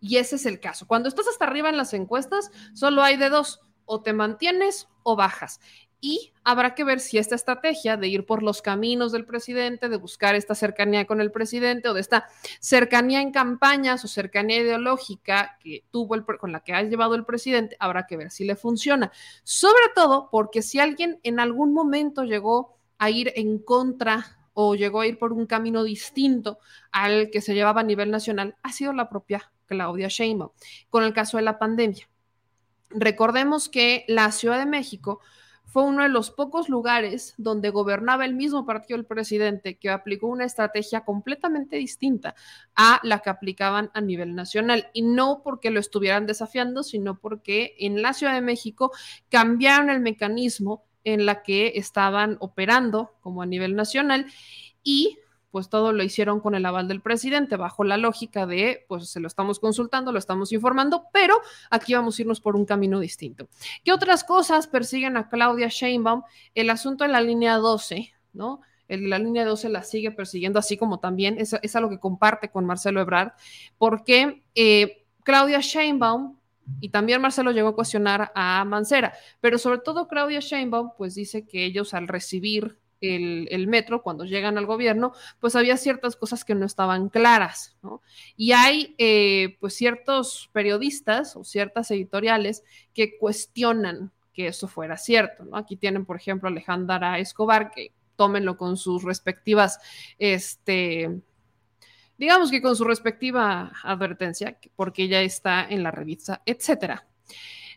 y 0.00 0.18
ese 0.18 0.36
es 0.36 0.46
el 0.46 0.60
caso. 0.60 0.86
Cuando 0.86 1.08
estás 1.08 1.26
hasta 1.26 1.44
arriba 1.44 1.70
en 1.70 1.76
las 1.76 1.92
encuestas, 1.92 2.52
solo 2.72 3.02
hay 3.02 3.16
de 3.16 3.30
dos, 3.30 3.62
o 3.84 4.00
te 4.00 4.12
mantienes 4.12 4.86
o 5.02 5.16
bajas 5.16 5.58
y 6.00 6.32
habrá 6.44 6.74
que 6.74 6.84
ver 6.84 7.00
si 7.00 7.18
esta 7.18 7.34
estrategia 7.34 7.96
de 7.96 8.08
ir 8.08 8.24
por 8.24 8.42
los 8.42 8.62
caminos 8.62 9.12
del 9.12 9.26
presidente, 9.26 9.88
de 9.88 9.96
buscar 9.96 10.34
esta 10.34 10.54
cercanía 10.54 11.06
con 11.06 11.20
el 11.20 11.30
presidente 11.30 11.88
o 11.88 11.94
de 11.94 12.00
esta 12.00 12.26
cercanía 12.60 13.20
en 13.20 13.32
campañas 13.32 14.04
o 14.04 14.08
cercanía 14.08 14.60
ideológica 14.60 15.58
que 15.60 15.84
tuvo 15.90 16.14
el, 16.14 16.24
con 16.24 16.52
la 16.52 16.60
que 16.60 16.72
ha 16.72 16.82
llevado 16.82 17.14
el 17.14 17.24
presidente, 17.24 17.76
habrá 17.78 18.06
que 18.06 18.16
ver 18.16 18.30
si 18.30 18.44
le 18.44 18.56
funciona. 18.56 19.12
Sobre 19.44 19.82
todo 19.94 20.28
porque 20.30 20.62
si 20.62 20.80
alguien 20.80 21.20
en 21.22 21.38
algún 21.38 21.74
momento 21.74 22.24
llegó 22.24 22.78
a 22.98 23.10
ir 23.10 23.32
en 23.36 23.58
contra 23.58 24.38
o 24.54 24.74
llegó 24.74 25.00
a 25.00 25.06
ir 25.06 25.18
por 25.18 25.32
un 25.32 25.46
camino 25.46 25.84
distinto 25.84 26.58
al 26.92 27.30
que 27.30 27.40
se 27.40 27.54
llevaba 27.54 27.82
a 27.82 27.84
nivel 27.84 28.10
nacional, 28.10 28.56
ha 28.62 28.72
sido 28.72 28.92
la 28.92 29.08
propia 29.08 29.52
Claudia 29.66 30.08
Sheinbaum 30.08 30.50
con 30.88 31.04
el 31.04 31.12
caso 31.12 31.36
de 31.36 31.44
la 31.44 31.58
pandemia. 31.58 32.08
Recordemos 32.90 33.68
que 33.68 34.04
la 34.08 34.32
Ciudad 34.32 34.58
de 34.58 34.66
México 34.66 35.20
fue 35.70 35.84
uno 35.84 36.02
de 36.02 36.08
los 36.08 36.32
pocos 36.32 36.68
lugares 36.68 37.34
donde 37.38 37.70
gobernaba 37.70 38.24
el 38.24 38.34
mismo 38.34 38.66
partido 38.66 38.96
del 38.96 39.06
presidente 39.06 39.78
que 39.78 39.88
aplicó 39.88 40.26
una 40.26 40.44
estrategia 40.44 41.04
completamente 41.04 41.76
distinta 41.76 42.34
a 42.74 42.98
la 43.04 43.20
que 43.20 43.30
aplicaban 43.30 43.88
a 43.94 44.00
nivel 44.00 44.34
nacional. 44.34 44.88
Y 44.92 45.02
no 45.02 45.42
porque 45.44 45.70
lo 45.70 45.78
estuvieran 45.78 46.26
desafiando, 46.26 46.82
sino 46.82 47.20
porque 47.20 47.76
en 47.78 48.02
la 48.02 48.14
Ciudad 48.14 48.34
de 48.34 48.40
México 48.40 48.90
cambiaron 49.28 49.90
el 49.90 50.00
mecanismo 50.00 50.82
en 51.04 51.24
la 51.24 51.42
que 51.42 51.74
estaban 51.76 52.36
operando 52.40 53.12
como 53.20 53.40
a 53.40 53.46
nivel 53.46 53.76
nacional 53.76 54.26
y 54.82 55.18
pues 55.50 55.68
todo 55.68 55.92
lo 55.92 56.02
hicieron 56.02 56.40
con 56.40 56.54
el 56.54 56.64
aval 56.64 56.88
del 56.88 57.00
presidente, 57.00 57.56
bajo 57.56 57.84
la 57.84 57.96
lógica 57.96 58.46
de, 58.46 58.84
pues 58.88 59.10
se 59.10 59.20
lo 59.20 59.26
estamos 59.26 59.58
consultando, 59.60 60.12
lo 60.12 60.18
estamos 60.18 60.52
informando, 60.52 61.06
pero 61.12 61.40
aquí 61.70 61.94
vamos 61.94 62.18
a 62.18 62.22
irnos 62.22 62.40
por 62.40 62.56
un 62.56 62.64
camino 62.64 63.00
distinto. 63.00 63.48
¿Qué 63.84 63.92
otras 63.92 64.24
cosas 64.24 64.66
persiguen 64.66 65.16
a 65.16 65.28
Claudia 65.28 65.68
Sheinbaum? 65.68 66.22
El 66.54 66.70
asunto 66.70 67.04
de 67.04 67.10
la 67.10 67.20
línea 67.20 67.56
12, 67.56 68.12
¿no? 68.32 68.60
la 68.88 69.18
línea 69.18 69.44
12 69.44 69.68
la 69.68 69.84
sigue 69.84 70.10
persiguiendo, 70.10 70.58
así 70.58 70.76
como 70.76 70.98
también 70.98 71.38
es, 71.38 71.54
es 71.62 71.76
algo 71.76 71.90
que 71.90 72.00
comparte 72.00 72.50
con 72.50 72.64
Marcelo 72.64 73.00
Ebrard, 73.00 73.32
porque 73.78 74.42
eh, 74.54 75.06
Claudia 75.22 75.60
Sheinbaum 75.60 76.36
y 76.80 76.90
también 76.90 77.20
Marcelo 77.20 77.52
llegó 77.52 77.68
a 77.68 77.74
cuestionar 77.74 78.32
a 78.34 78.64
Mancera, 78.64 79.12
pero 79.40 79.58
sobre 79.58 79.78
todo 79.78 80.08
Claudia 80.08 80.40
Sheinbaum, 80.40 80.90
pues 80.96 81.14
dice 81.14 81.46
que 81.46 81.64
ellos 81.64 81.94
al 81.94 82.08
recibir 82.08 82.78
el, 83.00 83.66
metro, 83.66 84.02
cuando 84.02 84.24
llegan 84.24 84.58
al 84.58 84.66
gobierno, 84.66 85.12
pues 85.38 85.56
había 85.56 85.76
ciertas 85.76 86.16
cosas 86.16 86.44
que 86.44 86.54
no 86.54 86.66
estaban 86.66 87.08
claras, 87.08 87.76
¿no? 87.82 88.02
Y 88.36 88.52
hay 88.52 88.94
eh, 88.98 89.56
pues 89.60 89.74
ciertos 89.74 90.50
periodistas 90.52 91.36
o 91.36 91.44
ciertas 91.44 91.90
editoriales 91.90 92.62
que 92.94 93.18
cuestionan 93.18 94.12
que 94.32 94.48
eso 94.48 94.68
fuera 94.68 94.96
cierto, 94.96 95.44
¿no? 95.44 95.56
Aquí 95.56 95.76
tienen, 95.76 96.04
por 96.04 96.16
ejemplo, 96.16 96.48
Alejandra 96.48 97.18
Escobar, 97.18 97.70
que 97.70 97.92
tómenlo 98.16 98.56
con 98.56 98.76
sus 98.76 99.02
respectivas, 99.02 99.80
este, 100.18 101.20
digamos 102.18 102.50
que 102.50 102.60
con 102.60 102.76
su 102.76 102.84
respectiva 102.84 103.72
advertencia, 103.82 104.58
porque 104.76 105.04
ella 105.04 105.22
está 105.22 105.66
en 105.68 105.82
la 105.82 105.90
revista, 105.90 106.42
etcétera. 106.44 107.06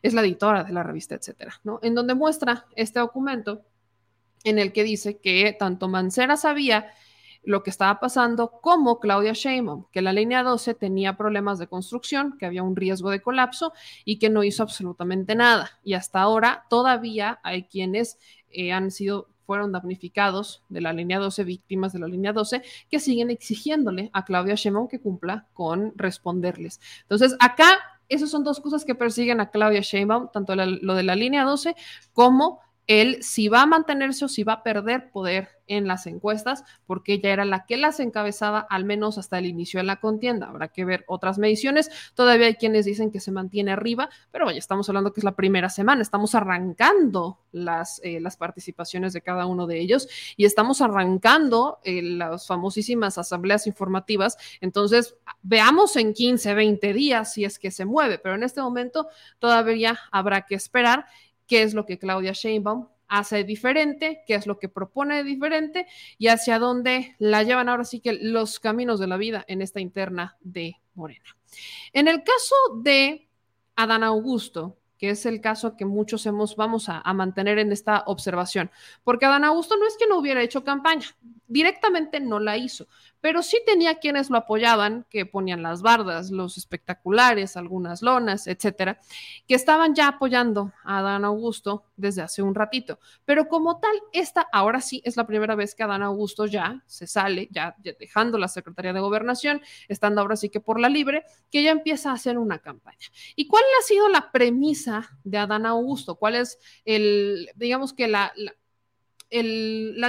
Es 0.02 0.14
la 0.14 0.20
editora 0.20 0.66
de 0.66 0.74
la 0.74 0.84
revista, 0.84 1.16
etcétera, 1.16 1.62
¿no? 1.64 1.80
En 1.82 1.96
donde 1.96 2.14
muestra 2.14 2.66
este 2.76 3.00
documento 3.00 3.64
en 4.44 4.60
el 4.60 4.74
que 4.74 4.84
dice 4.84 5.20
que 5.20 5.56
tanto 5.58 5.88
Mancera 5.88 6.38
sabía 6.38 6.92
lo 7.44 7.62
que 7.64 7.70
estaba 7.70 8.00
pasando 8.00 8.60
como 8.62 9.00
Claudia 9.00 9.34
Sheinbaum, 9.34 9.86
que 9.92 10.02
la 10.02 10.14
línea 10.14 10.44
12 10.44 10.76
tenía 10.76 11.18
problemas 11.18 11.60
de 11.60 11.68
construcción, 11.68 12.38
que 12.38 12.46
había 12.46 12.64
un 12.64 12.76
riesgo 12.76 13.10
de 13.10 13.22
colapso 13.22 13.74
y 14.06 14.18
que 14.18 14.30
no 14.30 14.44
hizo 14.44 14.64
absolutamente 14.64 15.36
nada. 15.36 15.80
Y 15.84 15.94
hasta 15.94 16.22
ahora 16.22 16.66
todavía 16.70 17.40
hay 17.44 17.64
quienes 17.64 18.18
eh, 18.50 18.72
han 18.72 18.92
sido 18.92 19.28
fueron 19.46 19.74
damnificados 19.74 20.64
de 20.70 20.80
la 20.80 20.94
línea 20.94 21.20
12, 21.20 21.44
víctimas 21.44 21.92
de 21.92 22.00
la 22.00 22.08
línea 22.08 22.32
12, 22.32 22.62
que 22.90 23.00
siguen 23.02 23.30
exigiéndole 23.30 24.10
a 24.14 24.24
Claudia 24.24 24.56
Sheinbaum 24.56 24.88
que 24.88 25.02
cumpla 25.02 25.48
con 25.54 25.92
responderles. 25.98 26.80
Entonces, 27.02 27.36
acá, 27.40 27.66
esas 28.08 28.30
son 28.30 28.46
dos 28.46 28.62
cosas 28.62 28.86
que 28.86 28.96
persiguen 28.96 29.42
a 29.42 29.50
Claudia 29.50 29.82
Sheinbaum, 29.82 30.30
tanto 30.32 30.56
lo 30.56 30.96
de 30.96 31.04
la 31.04 31.16
línea 31.16 31.44
12 31.44 31.76
como 32.14 32.62
él 32.88 33.24
si 33.24 33.48
va 33.48 33.62
a 33.62 33.66
mantenerse 33.66 34.26
o 34.26 34.28
si 34.28 34.44
va 34.44 34.54
a 34.54 34.64
perder 34.64 35.12
poder 35.12 35.50
en 35.68 35.88
las 35.88 36.08
encuestas, 36.08 36.64
porque 36.86 37.14
ella 37.14 37.32
era 37.32 37.46
la 37.46 37.66
que 37.66 37.78
las 37.78 38.00
encabezaba 38.00 38.60
al 38.70 38.84
menos 38.84 39.18
hasta 39.18 39.38
el 39.38 39.46
inicio 39.46 39.80
de 39.80 39.86
la 39.86 40.00
contienda. 40.00 40.48
Habrá 40.48 40.68
que 40.68 40.84
ver 40.84 41.06
otras 41.08 41.38
mediciones. 41.38 41.90
Todavía 42.16 42.48
hay 42.48 42.56
quienes 42.56 42.86
dicen 42.86 43.12
que 43.12 43.20
se 43.20 43.32
mantiene 43.32 43.72
arriba, 43.72 44.10
pero 44.32 44.46
vaya, 44.46 44.60
estamos 44.60 44.90
hablando 44.90 45.14
que 45.14 45.22
es 45.22 45.24
la 45.24 45.36
primera 45.36 45.70
semana, 45.70 46.02
estamos 46.02 46.36
arrancando 46.36 47.40
las, 47.52 48.02
eh, 48.04 48.20
las 48.20 48.36
participaciones 48.38 49.14
de 49.14 49.22
cada 49.22 49.46
uno 49.46 49.68
de 49.68 49.80
ellos 49.80 50.10
y 50.36 50.46
estamos 50.46 50.82
arrancando 50.82 51.80
eh, 51.84 52.02
las 52.02 52.48
famosísimas 52.48 53.18
asambleas 53.18 53.68
informativas. 53.68 54.38
Entonces, 54.60 55.16
veamos 55.42 55.96
en 55.96 56.14
15, 56.14 56.54
20 56.54 56.94
días 56.94 57.34
si 57.34 57.46
es 57.46 57.58
que 57.58 57.72
se 57.72 57.86
mueve, 57.86 58.20
pero 58.20 58.36
en 58.36 58.44
este 58.44 58.62
momento 58.62 59.08
todavía 59.40 60.00
habrá 60.12 60.46
que 60.46 60.56
esperar 60.56 61.06
qué 61.54 61.62
es 61.62 61.76
lo 61.76 61.86
que 61.86 62.00
Claudia 62.00 62.32
Sheinbaum 62.32 62.88
hace 63.08 63.44
diferente, 63.44 64.24
qué 64.26 64.34
es 64.34 64.48
lo 64.48 64.58
que 64.58 64.70
propone 64.70 65.24
diferente 65.24 65.86
y 66.18 66.30
hacia 66.30 66.58
dónde 66.58 67.16
la 67.20 67.44
llevan 67.44 67.70
ahora 67.70 67.84
sí 67.84 68.00
que 68.00 68.14
los 68.14 68.60
caminos 68.60 69.00
de 69.00 69.06
la 69.06 69.18
vida 69.18 69.46
en 69.48 69.62
esta 69.62 69.80
interna 69.80 70.36
de 70.42 70.78
Morena. 70.96 71.38
En 71.94 72.08
el 72.08 72.24
caso 72.24 72.56
de 72.82 73.28
Adán 73.76 74.04
Augusto, 74.04 74.80
que 74.98 75.12
es 75.12 75.28
el 75.28 75.42
caso 75.42 75.78
que 75.78 75.86
muchos 75.86 76.26
hemos, 76.26 76.56
vamos 76.56 76.90
a, 76.90 77.02
a, 77.02 77.14
mantener 77.14 77.60
en 77.60 77.72
esta 77.72 78.02
observación, 78.08 78.72
porque 79.04 79.28
Adán 79.28 79.44
Augusto 79.44 79.78
no 79.78 79.86
es 79.86 79.96
que 79.96 80.08
no 80.08 80.18
hubiera 80.18 80.42
hecho 80.42 80.64
campaña, 80.64 81.06
directamente 81.54 82.20
no 82.20 82.40
la 82.40 82.58
hizo, 82.58 82.88
pero 83.22 83.44
sí 83.44 83.60
tenía 83.66 84.00
quienes 84.00 84.30
lo 84.30 84.38
apoyaban, 84.38 85.06
que 85.10 85.26
ponían 85.26 85.62
las 85.62 85.84
bardas, 85.84 86.32
los 86.32 86.58
espectaculares, 86.58 87.56
algunas 87.56 88.02
lonas, 88.02 88.48
etcétera, 88.48 89.00
que 89.48 89.54
estaban 89.54 89.94
ya 89.94 90.08
apoyando 90.08 90.74
a 90.84 90.98
Adán 90.98 91.24
Augusto 91.24 91.86
desde 91.96 92.24
hace 92.24 92.42
un 92.42 92.56
ratito. 92.56 93.00
Pero 93.24 93.48
como 93.48 93.80
tal, 93.80 93.96
esta 94.12 94.48
ahora 94.52 94.82
sí 94.82 95.02
es 95.06 95.16
la 95.16 95.28
primera 95.28 95.54
vez 95.56 95.76
que 95.76 95.84
Adán 95.84 96.02
Augusto 96.02 96.48
ya 96.48 96.84
se 96.88 97.06
sale, 97.06 97.48
ya, 97.52 97.76
dejando 98.00 98.40
la 98.40 98.48
Secretaría 98.48 98.92
de 98.92 99.00
Gobernación, 99.00 99.62
estando 99.88 100.22
ahora 100.22 100.36
sí 100.36 100.50
que 100.50 100.60
por 100.60 100.80
la 100.80 100.90
libre, 100.90 101.24
que 101.52 101.62
ya 101.62 101.72
empieza 101.72 102.10
a 102.10 102.16
hacer 102.16 102.40
una 102.40 102.60
campaña. 102.60 103.08
¿Y 103.36 103.48
cuál 103.48 103.64
ha 103.80 103.84
sido 103.84 104.10
la 104.10 104.32
premisa 104.32 105.18
de 105.24 105.38
Adán 105.38 105.68
Augusto? 105.68 106.16
¿Cuál 106.16 106.36
es 106.36 106.58
el, 106.84 107.50
digamos 107.56 107.94
que 107.94 108.08
la 108.08 108.34
la 108.36 108.54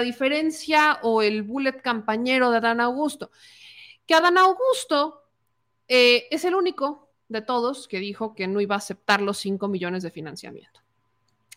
diferencia 0.03 0.99
o 1.03 1.23
el 1.23 1.43
bullet 1.43 1.81
campañero 1.81 2.51
de 2.51 2.59
Adán 2.59 2.81
Augusto. 2.81 3.31
Que 4.07 4.15
Adán 4.15 4.39
Augusto 4.39 5.23
eh, 5.89 6.27
es 6.31 6.45
el 6.45 6.55
único 6.55 7.11
de 7.29 7.43
todos 7.43 7.89
que 7.89 7.99
dijo 7.99 8.35
que 8.35 8.47
no 8.47 8.61
iba 8.61 8.75
a 8.75 8.79
aceptar 8.79 9.21
los 9.21 9.39
5 9.39 9.69
millones 9.69 10.03
de 10.03 10.11
financiamiento. 10.11 10.81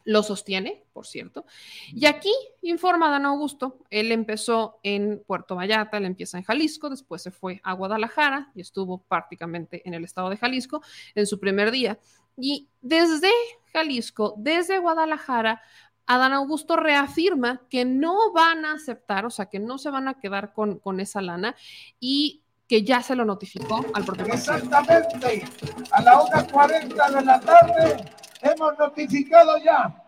Lo 0.06 0.24
sostiene, 0.24 0.86
por 0.94 1.06
cierto. 1.06 1.46
Y 1.94 2.06
aquí 2.06 2.32
informa 2.62 3.10
Adán 3.10 3.26
Augusto, 3.26 3.80
él 3.90 4.14
empezó 4.14 4.80
en 4.82 5.22
Puerto 5.28 5.56
Vallarta, 5.56 5.98
él 5.98 6.06
empieza 6.06 6.38
en 6.38 6.46
Jalisco, 6.46 6.90
después 6.90 7.22
se 7.22 7.32
fue 7.32 7.60
a 7.62 7.74
Guadalajara 7.74 8.50
y 8.56 8.62
estuvo 8.62 9.00
prácticamente 9.00 9.82
en 9.86 9.94
el 9.94 10.06
estado 10.06 10.30
de 10.30 10.38
Jalisco 10.38 10.82
en 11.14 11.28
su 11.28 11.42
primer 11.42 11.72
día. 11.72 12.00
Y 12.38 12.70
desde 12.82 13.30
Jalisco, 13.74 14.36
desde 14.38 14.78
Guadalajara, 14.78 15.62
Adán 16.08 16.32
Augusto 16.32 16.78
reafirma 16.78 17.62
que 17.70 17.84
no 17.84 18.32
van 18.32 18.66
a 18.66 18.74
aceptar, 18.74 19.26
o 19.26 19.30
sea, 19.30 19.48
que 19.48 19.60
no 19.60 19.78
se 19.78 19.90
van 19.90 20.08
a 20.08 20.16
quedar 20.16 20.54
con, 20.54 21.00
esa 21.00 21.22
lana 21.22 21.56
y 22.00 22.44
que 22.66 22.84
ya 22.84 23.02
se 23.02 23.16
lo 23.16 23.26
notificó 23.26 23.86
al 23.94 24.06
propio 24.06 24.26
Exactamente, 24.26 25.46
a 25.92 26.02
la 26.02 26.20
1.40 26.22 27.12
de 27.12 27.26
la 27.26 27.40
tarde 27.42 28.12
hemos 28.42 28.78
notificado 28.78 29.58
ya 29.58 30.04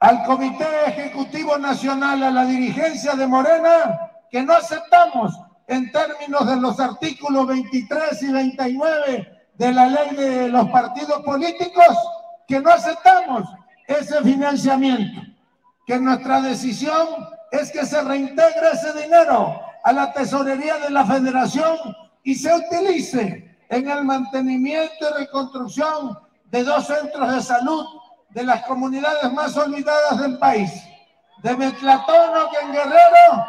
al 0.00 0.24
Comité 0.24 0.66
Ejecutivo 0.86 1.56
Nacional, 1.56 2.22
a 2.22 2.30
la 2.30 2.44
dirigencia 2.44 3.14
de 3.14 3.26
Morena, 3.26 4.10
que 4.30 4.42
no 4.42 4.52
aceptamos 4.52 5.32
en 5.68 5.92
términos 5.92 6.46
de 6.46 6.56
los 6.56 6.80
artículos 6.80 7.46
23 7.46 8.22
y 8.22 8.32
29 8.32 9.46
de 9.54 9.72
la 9.72 9.86
ley 9.86 10.16
de 10.16 10.48
los 10.48 10.68
partidos 10.70 11.22
políticos, 11.22 11.96
que 12.48 12.60
no 12.60 12.70
aceptamos 12.70 13.44
ese 13.92 14.22
financiamiento, 14.22 15.20
que 15.86 15.98
nuestra 15.98 16.40
decisión 16.40 17.08
es 17.50 17.70
que 17.70 17.84
se 17.84 18.00
reintegre 18.02 18.70
ese 18.72 18.92
dinero 18.92 19.60
a 19.84 19.92
la 19.92 20.12
tesorería 20.12 20.78
de 20.78 20.90
la 20.90 21.04
federación 21.04 21.76
y 22.22 22.34
se 22.34 22.54
utilice 22.54 23.58
en 23.68 23.90
el 23.90 24.04
mantenimiento 24.04 25.10
y 25.10 25.20
reconstrucción 25.20 26.18
de 26.50 26.64
dos 26.64 26.86
centros 26.86 27.34
de 27.34 27.42
salud 27.42 27.86
de 28.30 28.44
las 28.44 28.62
comunidades 28.62 29.32
más 29.32 29.56
olvidadas 29.56 30.20
del 30.20 30.38
país, 30.38 30.70
de 31.42 31.56
Metlatono 31.56 32.48
en 32.62 32.72
Guerrero 32.72 33.46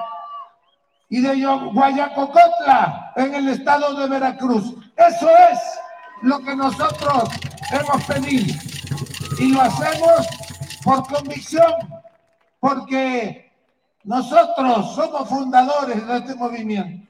y 1.09 1.21
de 1.21 1.45
Guayacocotla 1.73 3.13
en 3.15 3.35
el 3.35 3.49
estado 3.49 3.93
de 3.95 4.07
Veracruz. 4.07 4.75
Eso 4.97 5.29
es 5.51 5.59
lo 6.21 6.39
que 6.39 6.55
nosotros 6.55 7.29
hemos 7.71 8.03
pedido 8.05 8.72
y 9.39 9.53
lo 9.53 9.61
hacemos 9.61 10.27
por 10.83 11.07
convicción, 11.07 11.73
porque 12.59 13.51
nosotros 14.03 14.95
somos 14.95 15.29
fundadores 15.29 16.05
de 16.05 16.17
este 16.17 16.35
movimiento. 16.35 17.07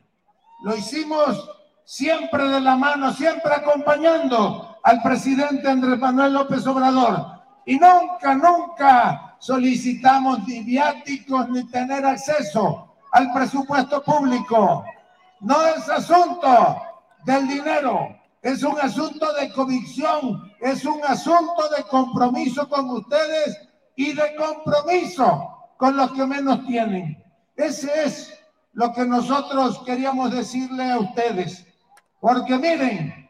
Lo 0.64 0.76
hicimos 0.76 1.50
siempre 1.86 2.48
de 2.48 2.62
la 2.62 2.76
mano, 2.76 3.12
siempre 3.14 3.54
acompañando 3.54 4.78
al 4.84 5.02
presidente 5.02 5.68
Andrés 5.68 6.00
Manuel 6.00 6.34
López 6.34 6.66
Obrador. 6.68 7.42
Y 7.66 7.78
nunca, 7.80 8.36
nunca 8.36 9.36
solicitamos 9.40 10.46
ni 10.48 10.62
viáticos 10.62 11.50
ni 11.50 11.64
tener 11.66 12.06
acceso 12.06 12.96
al 13.12 13.32
presupuesto 13.34 14.04
público. 14.04 14.86
No 15.40 15.66
es 15.68 15.90
asunto 15.90 16.82
del 17.26 17.48
dinero, 17.48 18.16
es 18.44 18.62
un 18.62 18.78
asunto 18.78 19.32
de 19.34 19.52
convicción, 19.54 20.52
es 20.60 20.84
un 20.84 21.02
asunto 21.06 21.70
de 21.76 21.84
compromiso 21.86 22.68
con 22.68 22.90
ustedes 22.90 23.58
y 23.96 24.12
de 24.12 24.36
compromiso 24.36 25.72
con 25.78 25.96
los 25.96 26.12
que 26.12 26.26
menos 26.26 26.66
tienen. 26.66 27.24
Ese 27.56 28.04
es 28.04 28.38
lo 28.74 28.92
que 28.92 29.06
nosotros 29.06 29.82
queríamos 29.86 30.32
decirle 30.32 30.92
a 30.92 31.00
ustedes. 31.00 31.66
Porque 32.20 32.58
miren, 32.58 33.30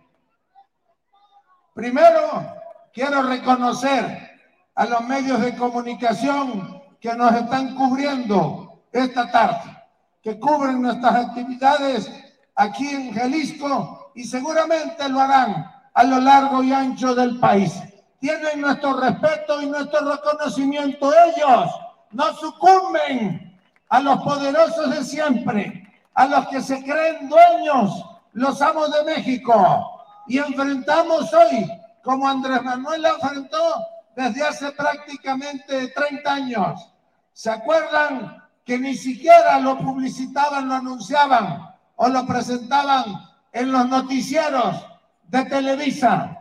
primero 1.75 2.51
quiero 2.91 3.21
reconocer 3.21 4.31
a 4.73 4.85
los 4.85 5.01
medios 5.01 5.41
de 5.41 5.55
comunicación 5.55 6.81
que 6.99 7.13
nos 7.13 7.31
están 7.35 7.75
cubriendo 7.75 8.83
esta 8.91 9.31
tarde. 9.31 9.77
que 10.23 10.39
cubren 10.39 10.81
nuestras 10.81 11.15
actividades 11.15 12.09
aquí 12.55 12.87
en 12.87 13.13
Jalisco 13.13 14.02
y 14.15 14.23
seguramente 14.23 15.07
lo 15.09 15.19
harán 15.19 15.71
a 15.93 16.03
lo 16.03 16.19
largo 16.19 16.63
y 16.63 16.73
ancho 16.73 17.13
del 17.15 17.39
país. 17.39 17.73
Tienen 18.19 18.61
nuestro 18.61 18.99
respeto 18.99 19.61
y 19.61 19.67
nuestro 19.67 20.11
reconocimiento. 20.11 21.11
Ellos 21.13 21.69
no 22.11 22.33
sucumben 22.35 23.59
a 23.89 23.99
los 23.99 24.21
poderosos 24.23 24.89
de 24.89 25.03
siempre, 25.03 25.87
a 26.13 26.25
los 26.25 26.47
que 26.47 26.61
se 26.61 26.83
creen 26.83 27.29
dueños, 27.29 28.05
los 28.33 28.61
amos 28.61 28.91
de 28.93 29.03
México. 29.03 30.05
Y 30.27 30.37
enfrentamos 30.37 31.33
hoy, 31.33 31.69
como 32.01 32.27
Andrés 32.27 32.63
Manuel 32.63 33.05
enfrentó 33.05 33.85
desde 34.15 34.43
hace 34.43 34.71
prácticamente 34.71 35.89
30 35.89 36.33
años. 36.33 36.89
¿Se 37.33 37.49
acuerdan 37.49 38.41
que 38.63 38.77
ni 38.77 38.95
siquiera 38.95 39.59
lo 39.59 39.77
publicitaban, 39.77 40.67
lo 40.67 40.75
anunciaban 40.75 41.69
o 41.95 42.07
lo 42.07 42.25
presentaban 42.25 43.32
en 43.53 43.71
los 43.71 43.87
noticieros 43.87 44.85
de 45.23 45.45
Televisa? 45.45 46.37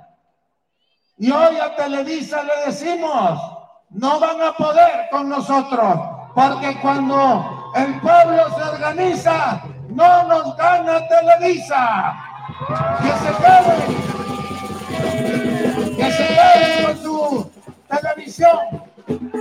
Y 1.19 1.31
hoy 1.31 1.57
a 1.57 1.77
Televisa 1.77 2.43
le 2.43 2.67
decimos, 2.67 3.41
no 3.91 4.19
van 4.19 4.43
a 4.43 4.53
poder 4.53 5.09
con 5.11 5.29
nosotros, 5.29 6.01
porque 6.35 6.77
cuando 6.81 7.71
el 7.77 8.01
pueblo 8.01 8.49
se 8.57 8.63
organiza, 8.63 9.63
no 9.89 10.25
nos 10.25 10.57
gana 10.57 11.07
Televisa. 11.07 12.15
Que 13.03 13.13
se 13.23 13.33
queden, 13.43 13.81
que 15.97 16.13
se 16.13 16.27
queden 16.29 16.85
con 16.85 16.97
su 17.03 17.51
televisión, 17.89 18.59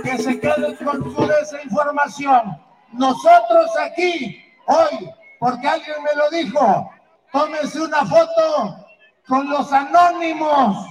que 0.02 0.18
se 0.18 0.40
queden 0.40 0.76
con 0.76 1.14
su 1.14 1.26
desinformación. 1.26 2.58
Nosotros 2.92 3.70
aquí, 3.80 4.44
hoy, 4.66 5.10
porque 5.38 5.66
alguien 5.66 6.02
me 6.02 6.14
lo 6.14 6.30
dijo, 6.30 6.90
tómense 7.32 7.80
una 7.80 8.04
foto 8.04 8.86
con 9.26 9.48
los 9.48 9.72
anónimos, 9.72 10.86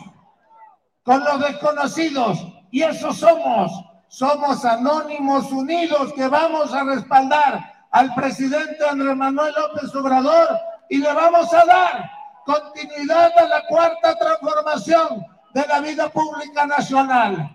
con 1.03 1.23
los 1.23 1.39
desconocidos, 1.39 2.39
y 2.71 2.81
eso 2.83 3.13
somos. 3.13 3.71
Somos 4.07 4.65
anónimos 4.65 5.49
unidos 5.51 6.11
que 6.13 6.27
vamos 6.27 6.73
a 6.73 6.83
respaldar 6.83 7.85
al 7.91 8.13
presidente 8.13 8.85
Andrés 8.85 9.15
Manuel 9.15 9.53
López 9.53 9.95
Obrador 9.95 10.59
y 10.89 10.97
le 10.97 11.13
vamos 11.13 11.53
a 11.53 11.65
dar 11.65 12.11
continuidad 12.45 13.31
a 13.37 13.45
la 13.45 13.67
cuarta 13.67 14.15
transformación 14.15 15.25
de 15.53 15.65
la 15.65 15.79
vida 15.79 16.09
pública 16.09 16.65
nacional. 16.65 17.49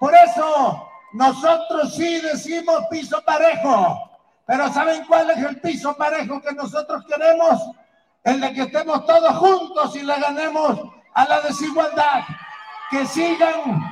Por 0.00 0.12
eso 0.14 0.88
nosotros 1.12 1.94
sí 1.94 2.20
decimos 2.20 2.86
piso 2.90 3.22
parejo, 3.24 4.10
pero 4.46 4.72
¿saben 4.72 5.04
cuál 5.06 5.30
es 5.30 5.38
el 5.38 5.60
piso 5.60 5.94
parejo 5.96 6.40
que 6.40 6.52
nosotros 6.52 7.04
queremos? 7.06 7.70
El 8.24 8.40
de 8.40 8.52
que 8.52 8.62
estemos 8.62 9.06
todos 9.06 9.36
juntos 9.38 9.96
y 9.96 10.02
le 10.02 10.18
ganemos 10.20 10.78
a 11.14 11.24
la 11.24 11.40
desigualdad, 11.40 12.22
que 12.90 13.06
sigan, 13.06 13.82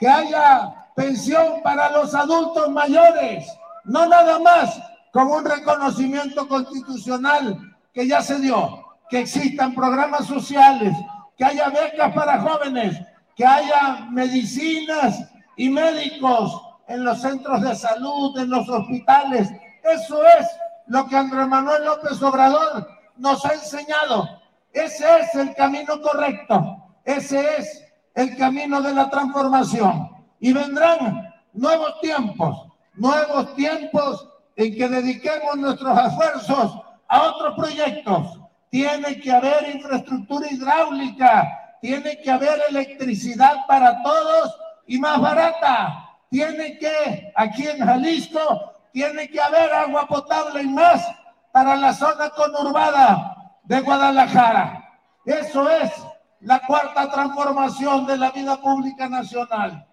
que 0.00 0.08
haya 0.08 0.74
pensión 0.94 1.62
para 1.62 1.90
los 1.90 2.14
adultos 2.14 2.70
mayores, 2.70 3.46
no 3.84 4.06
nada 4.06 4.38
más 4.38 4.80
como 5.12 5.36
un 5.36 5.44
reconocimiento 5.44 6.48
constitucional 6.48 7.76
que 7.92 8.06
ya 8.06 8.22
se 8.22 8.38
dio, 8.38 8.84
que 9.08 9.20
existan 9.20 9.74
programas 9.74 10.26
sociales, 10.26 10.94
que 11.36 11.44
haya 11.44 11.68
becas 11.68 12.14
para 12.14 12.40
jóvenes, 12.40 12.98
que 13.34 13.44
haya 13.44 14.06
medicinas 14.10 15.30
y 15.56 15.68
médicos 15.68 16.60
en 16.88 17.04
los 17.04 17.20
centros 17.20 17.60
de 17.62 17.74
salud, 17.74 18.38
en 18.38 18.50
los 18.50 18.68
hospitales. 18.68 19.50
Eso 19.82 20.24
es 20.26 20.46
lo 20.88 21.06
que 21.06 21.16
Andrés 21.16 21.46
Manuel 21.48 21.84
López 21.84 22.22
Obrador 22.22 22.88
nos 23.16 23.44
ha 23.44 23.54
enseñado. 23.54 24.28
Ese 24.72 25.04
es 25.20 25.34
el 25.34 25.54
camino 25.54 26.00
correcto. 26.00 26.76
Ese 27.04 27.58
es 27.58 27.84
el 28.14 28.36
camino 28.36 28.80
de 28.80 28.94
la 28.94 29.08
transformación. 29.08 30.10
Y 30.40 30.52
vendrán 30.52 31.32
nuevos 31.52 32.00
tiempos, 32.00 32.68
nuevos 32.94 33.54
tiempos 33.54 34.28
en 34.56 34.74
que 34.74 34.88
dediquemos 34.88 35.56
nuestros 35.56 35.98
esfuerzos 35.98 36.80
a 37.08 37.22
otros 37.22 37.54
proyectos. 37.56 38.40
Tiene 38.70 39.20
que 39.20 39.32
haber 39.32 39.74
infraestructura 39.74 40.48
hidráulica, 40.50 41.76
tiene 41.80 42.20
que 42.20 42.30
haber 42.30 42.60
electricidad 42.68 43.66
para 43.66 44.02
todos 44.02 44.56
y 44.86 44.98
más 44.98 45.20
barata. 45.20 46.02
Tiene 46.30 46.78
que, 46.78 47.32
aquí 47.36 47.66
en 47.66 47.78
Jalisco, 47.78 48.75
tiene 48.96 49.28
que 49.28 49.38
haber 49.38 49.70
agua 49.74 50.06
potable 50.06 50.62
y 50.62 50.68
más 50.68 51.06
para 51.52 51.76
la 51.76 51.92
zona 51.92 52.30
conurbada 52.30 53.52
de 53.64 53.82
Guadalajara. 53.82 54.88
Eso 55.22 55.68
es 55.68 55.92
la 56.40 56.60
cuarta 56.60 57.10
transformación 57.10 58.06
de 58.06 58.16
la 58.16 58.30
vida 58.30 58.58
pública 58.58 59.06
nacional. 59.06 59.86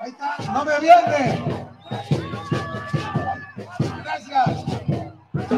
Ahí 0.00 0.10
está, 0.12 0.36
no 0.50 0.64
me 0.64 0.80
viene. 0.80 1.44
Gracias. 4.02 4.64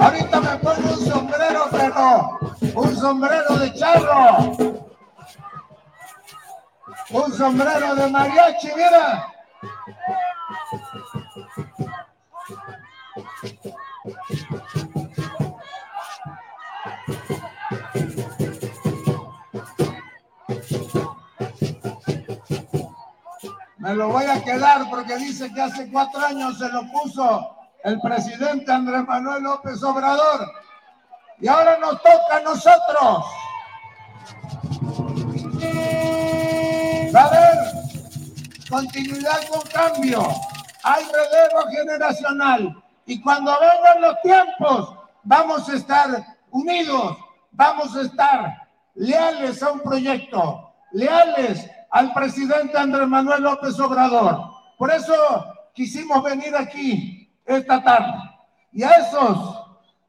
Ahorita 0.02 0.40
me 0.40 0.56
pongo 0.56 0.90
un 0.94 1.06
sombrero, 1.06 1.64
pero 1.70 2.38
un 2.74 2.96
sombrero 2.96 3.56
de 3.56 3.72
charro. 3.74 4.67
Un 7.10 7.32
sombrero 7.32 7.94
de 7.94 8.08
mariachi, 8.08 8.68
mira. 8.76 9.32
Me 23.78 23.94
lo 23.94 24.08
voy 24.08 24.24
a 24.26 24.44
quedar 24.44 24.90
porque 24.90 25.16
dice 25.16 25.50
que 25.54 25.62
hace 25.62 25.90
cuatro 25.90 26.20
años 26.20 26.58
se 26.58 26.68
lo 26.68 26.82
puso 26.92 27.56
el 27.84 27.98
presidente 28.02 28.70
Andrés 28.70 29.06
Manuel 29.06 29.44
López 29.44 29.82
Obrador. 29.82 30.52
Y 31.40 31.48
ahora 31.48 31.78
nos 31.78 32.02
toca 32.02 32.36
a 32.36 32.40
nosotros. 32.40 33.24
Va 37.14 37.22
a 37.22 37.26
haber 37.26 37.58
continuidad 38.68 39.48
con 39.50 39.62
cambio. 39.72 40.28
Hay 40.82 41.04
relevo 41.04 41.70
generacional. 41.70 42.82
Y 43.06 43.20
cuando 43.22 43.52
vengan 43.58 44.02
los 44.02 44.20
tiempos, 44.22 44.94
vamos 45.22 45.68
a 45.68 45.74
estar 45.74 46.36
unidos, 46.50 47.16
vamos 47.52 47.96
a 47.96 48.02
estar 48.02 48.68
leales 48.94 49.62
a 49.62 49.72
un 49.72 49.80
proyecto, 49.80 50.72
leales 50.92 51.70
al 51.90 52.12
presidente 52.12 52.76
Andrés 52.76 53.08
Manuel 53.08 53.42
López 53.42 53.78
Obrador. 53.80 54.50
Por 54.76 54.90
eso 54.90 55.14
quisimos 55.74 56.22
venir 56.22 56.54
aquí 56.56 57.32
esta 57.46 57.82
tarde. 57.82 58.18
Y 58.72 58.82
a 58.82 58.90
esos 58.90 59.64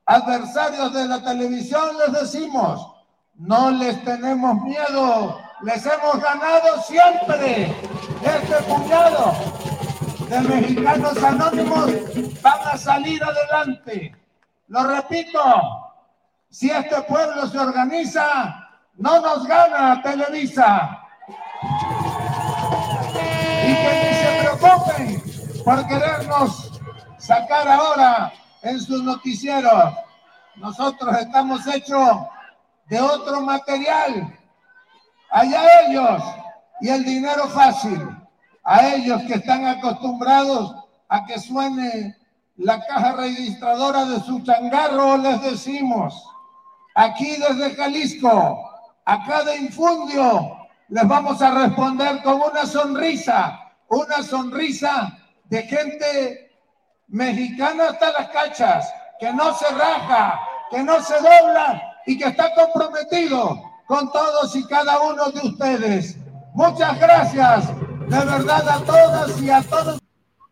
adversarios 0.05 0.93
de 0.93 1.07
la 1.07 1.23
televisión 1.23 1.97
les 1.97 2.21
decimos, 2.21 2.95
no 3.35 3.71
les 3.71 4.03
tenemos 4.03 4.61
miedo, 4.61 5.39
les 5.61 5.85
hemos 5.85 6.19
ganado 6.21 6.81
siempre. 6.83 7.75
Este 8.23 8.55
puñado 8.63 9.33
de 10.29 10.39
mexicanos 10.41 11.23
anónimos 11.23 11.91
van 12.41 12.67
a 12.67 12.77
salir 12.77 13.21
adelante. 13.23 14.15
Lo 14.67 14.83
repito, 14.83 15.39
si 16.49 16.69
este 16.69 17.01
pueblo 17.03 17.47
se 17.47 17.57
organiza, 17.57 18.69
no 18.95 19.21
nos 19.21 19.45
gana 19.47 20.01
Televisa. 20.01 20.99
Y 23.67 23.75
que 23.75 24.03
ni 24.03 24.15
se 24.15 24.39
preocupen 24.41 25.63
por 25.63 25.87
querernos 25.87 26.81
sacar 27.17 27.67
ahora 27.67 28.31
en 28.61 28.79
sus 28.79 29.03
noticieros. 29.03 29.93
Nosotros 30.55 31.17
estamos 31.17 31.65
hechos 31.67 32.17
de 32.87 32.99
otro 32.99 33.41
material. 33.41 34.38
Allá 35.31 35.87
ellos 35.87 36.23
y 36.81 36.89
el 36.89 37.03
dinero 37.03 37.47
fácil. 37.49 37.99
A 38.63 38.87
ellos 38.87 39.21
que 39.23 39.35
están 39.35 39.65
acostumbrados 39.65 40.75
a 41.07 41.25
que 41.25 41.39
suene 41.39 42.15
la 42.57 42.85
caja 42.85 43.13
registradora 43.13 44.05
de 44.05 44.19
su 44.19 44.41
changarro, 44.41 45.17
les 45.17 45.41
decimos, 45.41 46.23
aquí 46.95 47.37
desde 47.37 47.75
Jalisco, 47.75 48.69
a 49.05 49.25
cada 49.25 49.55
infundio, 49.55 50.57
les 50.89 51.07
vamos 51.07 51.41
a 51.41 51.51
responder 51.51 52.21
con 52.21 52.41
una 52.41 52.65
sonrisa, 52.65 53.59
una 53.87 54.21
sonrisa 54.21 55.17
de 55.45 55.63
gente 55.63 56.51
mexicana 57.07 57.89
hasta 57.89 58.11
las 58.11 58.29
cachas, 58.29 58.93
que 59.19 59.31
no 59.33 59.53
se 59.53 59.67
raja, 59.69 60.39
que 60.69 60.83
no 60.83 61.01
se 61.01 61.15
dobla 61.15 61.81
y 62.05 62.17
que 62.17 62.25
está 62.25 62.53
comprometido 62.53 63.68
con 63.89 64.11
todos 64.11 64.55
y 64.55 64.63
cada 64.67 64.99
uno 65.01 65.31
de 65.31 65.47
ustedes. 65.47 66.15
Muchas 66.53 66.99
gracias, 66.99 67.75
de 68.07 68.17
verdad 68.23 68.69
a 68.69 68.85
todas 68.85 69.41
y 69.41 69.49
a 69.49 69.63
todos. 69.63 69.99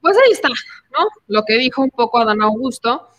Pues 0.01 0.17
ahí 0.17 0.31
está, 0.31 0.49
¿no? 0.49 1.05
Lo 1.27 1.43
que 1.45 1.55
dijo 1.55 1.83
un 1.83 1.91
poco 1.91 2.17
Adán 2.17 2.41
Augusto. 2.41 3.11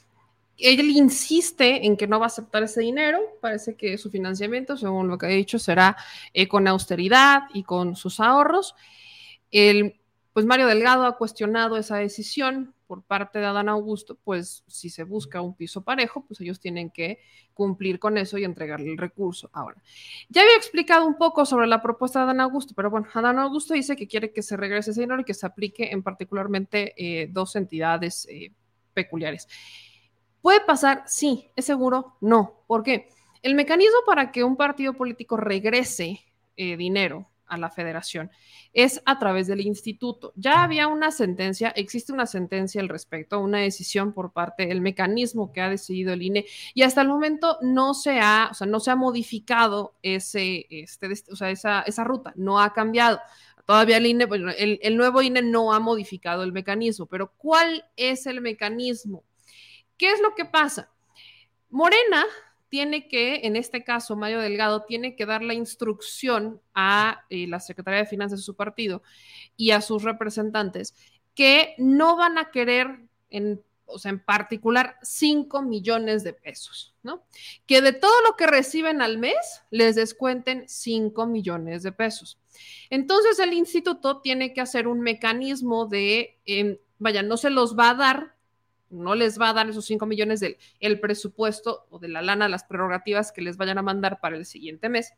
Él 0.57 0.91
insiste 0.91 1.87
en 1.87 1.97
que 1.97 2.09
no 2.09 2.19
va 2.19 2.27
a 2.27 2.35
aceptar 2.35 2.65
ese 2.65 2.81
dinero. 2.81 3.21
Parece 3.41 3.77
que 3.77 3.97
su 3.97 4.11
financiamiento, 4.11 4.77
según 4.77 5.07
lo 5.07 5.19
que 5.19 5.27
ha 5.27 5.29
dicho, 5.29 5.61
será 5.61 5.97
eh, 6.35 6.49
con 6.49 6.67
austeridad 6.67 7.43
y 7.55 7.63
con 7.63 7.95
sus 7.95 8.19
ahorros. 8.19 8.75
El, 9.53 10.01
pues 10.33 10.47
Mario 10.47 10.67
Delgado 10.67 11.07
ha 11.07 11.17
cuestionado 11.17 11.77
esa 11.77 11.99
decisión 11.99 12.75
por 12.89 13.03
parte 13.03 13.39
de 13.39 13.45
Adán 13.45 13.69
Augusto, 13.69 14.19
pues 14.25 14.65
si 14.67 14.89
se 14.89 15.05
busca 15.05 15.43
un 15.43 15.55
piso 15.55 15.85
parejo, 15.85 16.25
pues 16.27 16.41
ellos 16.41 16.59
tienen 16.59 16.91
que 16.91 17.21
cumplir 17.53 18.01
con 18.01 18.17
eso 18.17 18.39
y 18.39 18.45
entregarle 18.45 18.91
el 18.91 18.97
recurso. 18.97 19.51
Ahora, 19.53 19.81
ya 20.31 20.41
había 20.43 20.57
explicado 20.57 21.07
un 21.07 21.19
poco 21.19 21.45
sobre 21.45 21.67
la 21.67 21.83
propuesta 21.83 22.21
de 22.21 22.25
Adán 22.25 22.41
Augusto, 22.41 22.73
pero 22.75 22.91
bueno, 22.91 23.07
Adán 23.13 23.39
Augusto 23.39 23.75
dice 23.75 23.95
que 23.95 24.09
quiere 24.09 24.33
que 24.33 24.43
se 24.43 24.57
regrese 24.57 24.93
ese 24.93 25.03
dinero 25.03 25.21
y 25.21 25.25
que 25.25 25.35
se 25.35 25.47
aplique 25.47 25.93
en 25.93 26.03
particularmente 26.03 26.95
eh, 26.97 27.29
dos 27.31 27.55
entidades 27.57 28.27
eh, 28.31 28.53
peculiares. 28.95 29.47
¿Puede 30.41 30.63
pasar? 30.63 31.05
Sí. 31.07 31.51
¿Es 31.55 31.67
seguro? 31.67 32.17
No. 32.23 32.65
¿Por 32.67 32.83
qué? 32.83 33.11
El 33.43 33.55
mecanismo 33.55 33.99
para 34.07 34.33
que 34.33 34.45
un 34.45 34.57
partido 34.57 34.95
político 34.95 35.37
regrese 35.37 36.21
eh, 36.57 36.77
dinero 36.79 37.29
a 37.49 37.57
la 37.59 37.71
federación 37.71 38.31
es 38.73 39.03
a 39.07 39.19
través 39.19 39.47
del 39.47 39.61
instituto. 39.61 40.33
Ya 40.37 40.63
había 40.63 40.87
una 40.89 41.11
sentencia, 41.11 41.71
existe 41.71 42.13
una 42.13 42.27
sentencia 42.27 42.81
al 42.81 42.89
respecto, 42.89 43.41
una 43.41 43.59
decisión 43.59 44.13
por 44.13 44.33
parte 44.33 44.67
del 44.67 44.81
mecanismo 44.81 45.53
que 45.53 45.61
ha 45.61 45.69
decidido 45.69 46.13
el 46.13 46.23
INE 46.23 46.47
y 46.75 46.83
hasta 46.83 47.03
el 47.03 47.09
momento 47.09 47.59
no 47.63 47.95
se 47.95 48.21
ha, 48.21 48.49
o 48.51 48.55
sea, 48.55 48.67
no 48.67 48.81
se 48.81 48.91
ha 48.91 48.97
modificado 48.97 49.95
ese, 50.03 50.67
este, 50.71 51.09
o 51.31 51.37
sea, 51.37 51.51
esa, 51.51 51.83
esa 51.83 52.05
ruta, 52.05 52.33
no 52.37 52.61
ha 52.61 52.73
cambiado. 52.73 53.21
Todavía 53.67 53.99
el 53.99 54.07
INE, 54.07 54.27
el, 54.57 54.79
el 54.83 54.97
nuevo 54.97 55.21
INE 55.21 55.43
no 55.43 55.75
ha 55.75 55.81
modificado 55.81 56.43
el 56.43 56.53
mecanismo, 56.53 57.07
pero 57.07 57.33
¿cuál 57.37 57.85
es 57.97 58.27
el 58.27 58.41
mecanismo? 58.41 59.25
¿Qué 59.99 60.11
es 60.13 60.21
lo 60.21 60.35
que 60.35 60.45
pasa? 60.45 60.91
Morena 61.71 62.25
tiene 62.69 63.09
que, 63.09 63.41
en 63.45 63.57
este 63.57 63.85
caso, 63.85 64.17
Mayo 64.17 64.41
Delgado, 64.41 64.85
tiene 64.85 65.17
que 65.17 65.27
dar 65.27 65.43
la 65.43 65.55
instrucción 65.55 66.61
a 66.75 67.25
eh, 67.31 67.47
la 67.47 67.61
Secretaría 67.61 68.01
de 68.01 68.07
Finanzas 68.07 68.41
de 68.41 68.45
su 68.45 68.57
partido 68.57 69.03
y 69.57 69.71
a 69.71 69.81
sus 69.81 70.03
representantes 70.03 70.95
que 71.35 71.75
no 71.79 72.17
van 72.17 72.37
a 72.37 72.51
querer, 72.51 73.01
en, 73.31 73.63
o 73.87 73.99
sea, 73.99 74.11
en 74.11 74.19
particular, 74.19 74.97
5 75.03 75.63
millones 75.63 76.25
de 76.25 76.33
pesos, 76.33 76.95
¿no? 77.03 77.23
Que 77.67 77.81
de 77.81 77.93
todo 77.93 78.21
lo 78.29 78.37
que 78.37 78.47
reciben 78.47 79.03
al 79.03 79.19
mes 79.19 79.63
les 79.71 79.95
descuenten 79.95 80.65
5 80.67 81.27
millones 81.27 81.83
de 81.83 81.93
pesos. 81.93 82.39
Entonces, 82.91 83.39
el 83.39 83.53
instituto 83.53 84.21
tiene 84.21 84.53
que 84.53 84.61
hacer 84.61 84.89
un 84.89 85.01
mecanismo 85.01 85.87
de, 85.87 86.41
em, 86.45 86.79
vaya, 86.99 87.23
no 87.23 87.37
se 87.37 87.51
los 87.51 87.79
va 87.79 87.91
a 87.91 87.95
dar 87.95 88.38
no 88.91 89.15
les 89.15 89.41
va 89.41 89.51
a 89.51 89.53
dar 89.53 89.69
esos 89.69 89.85
5 89.87 90.07
millones 90.07 90.41
del 90.41 90.57
el 90.81 91.01
presupuesto 91.01 91.87
o 91.91 91.99
de 91.99 92.09
la 92.09 92.23
lana, 92.23 92.49
las 92.49 92.65
prerrogativas 92.65 93.33
que 93.33 93.43
les 93.43 93.57
vayan 93.57 93.79
a 93.79 93.83
mandar 93.83 94.21
para 94.21 94.37
el 94.37 94.47
siguiente 94.47 94.89
mes, 94.89 95.15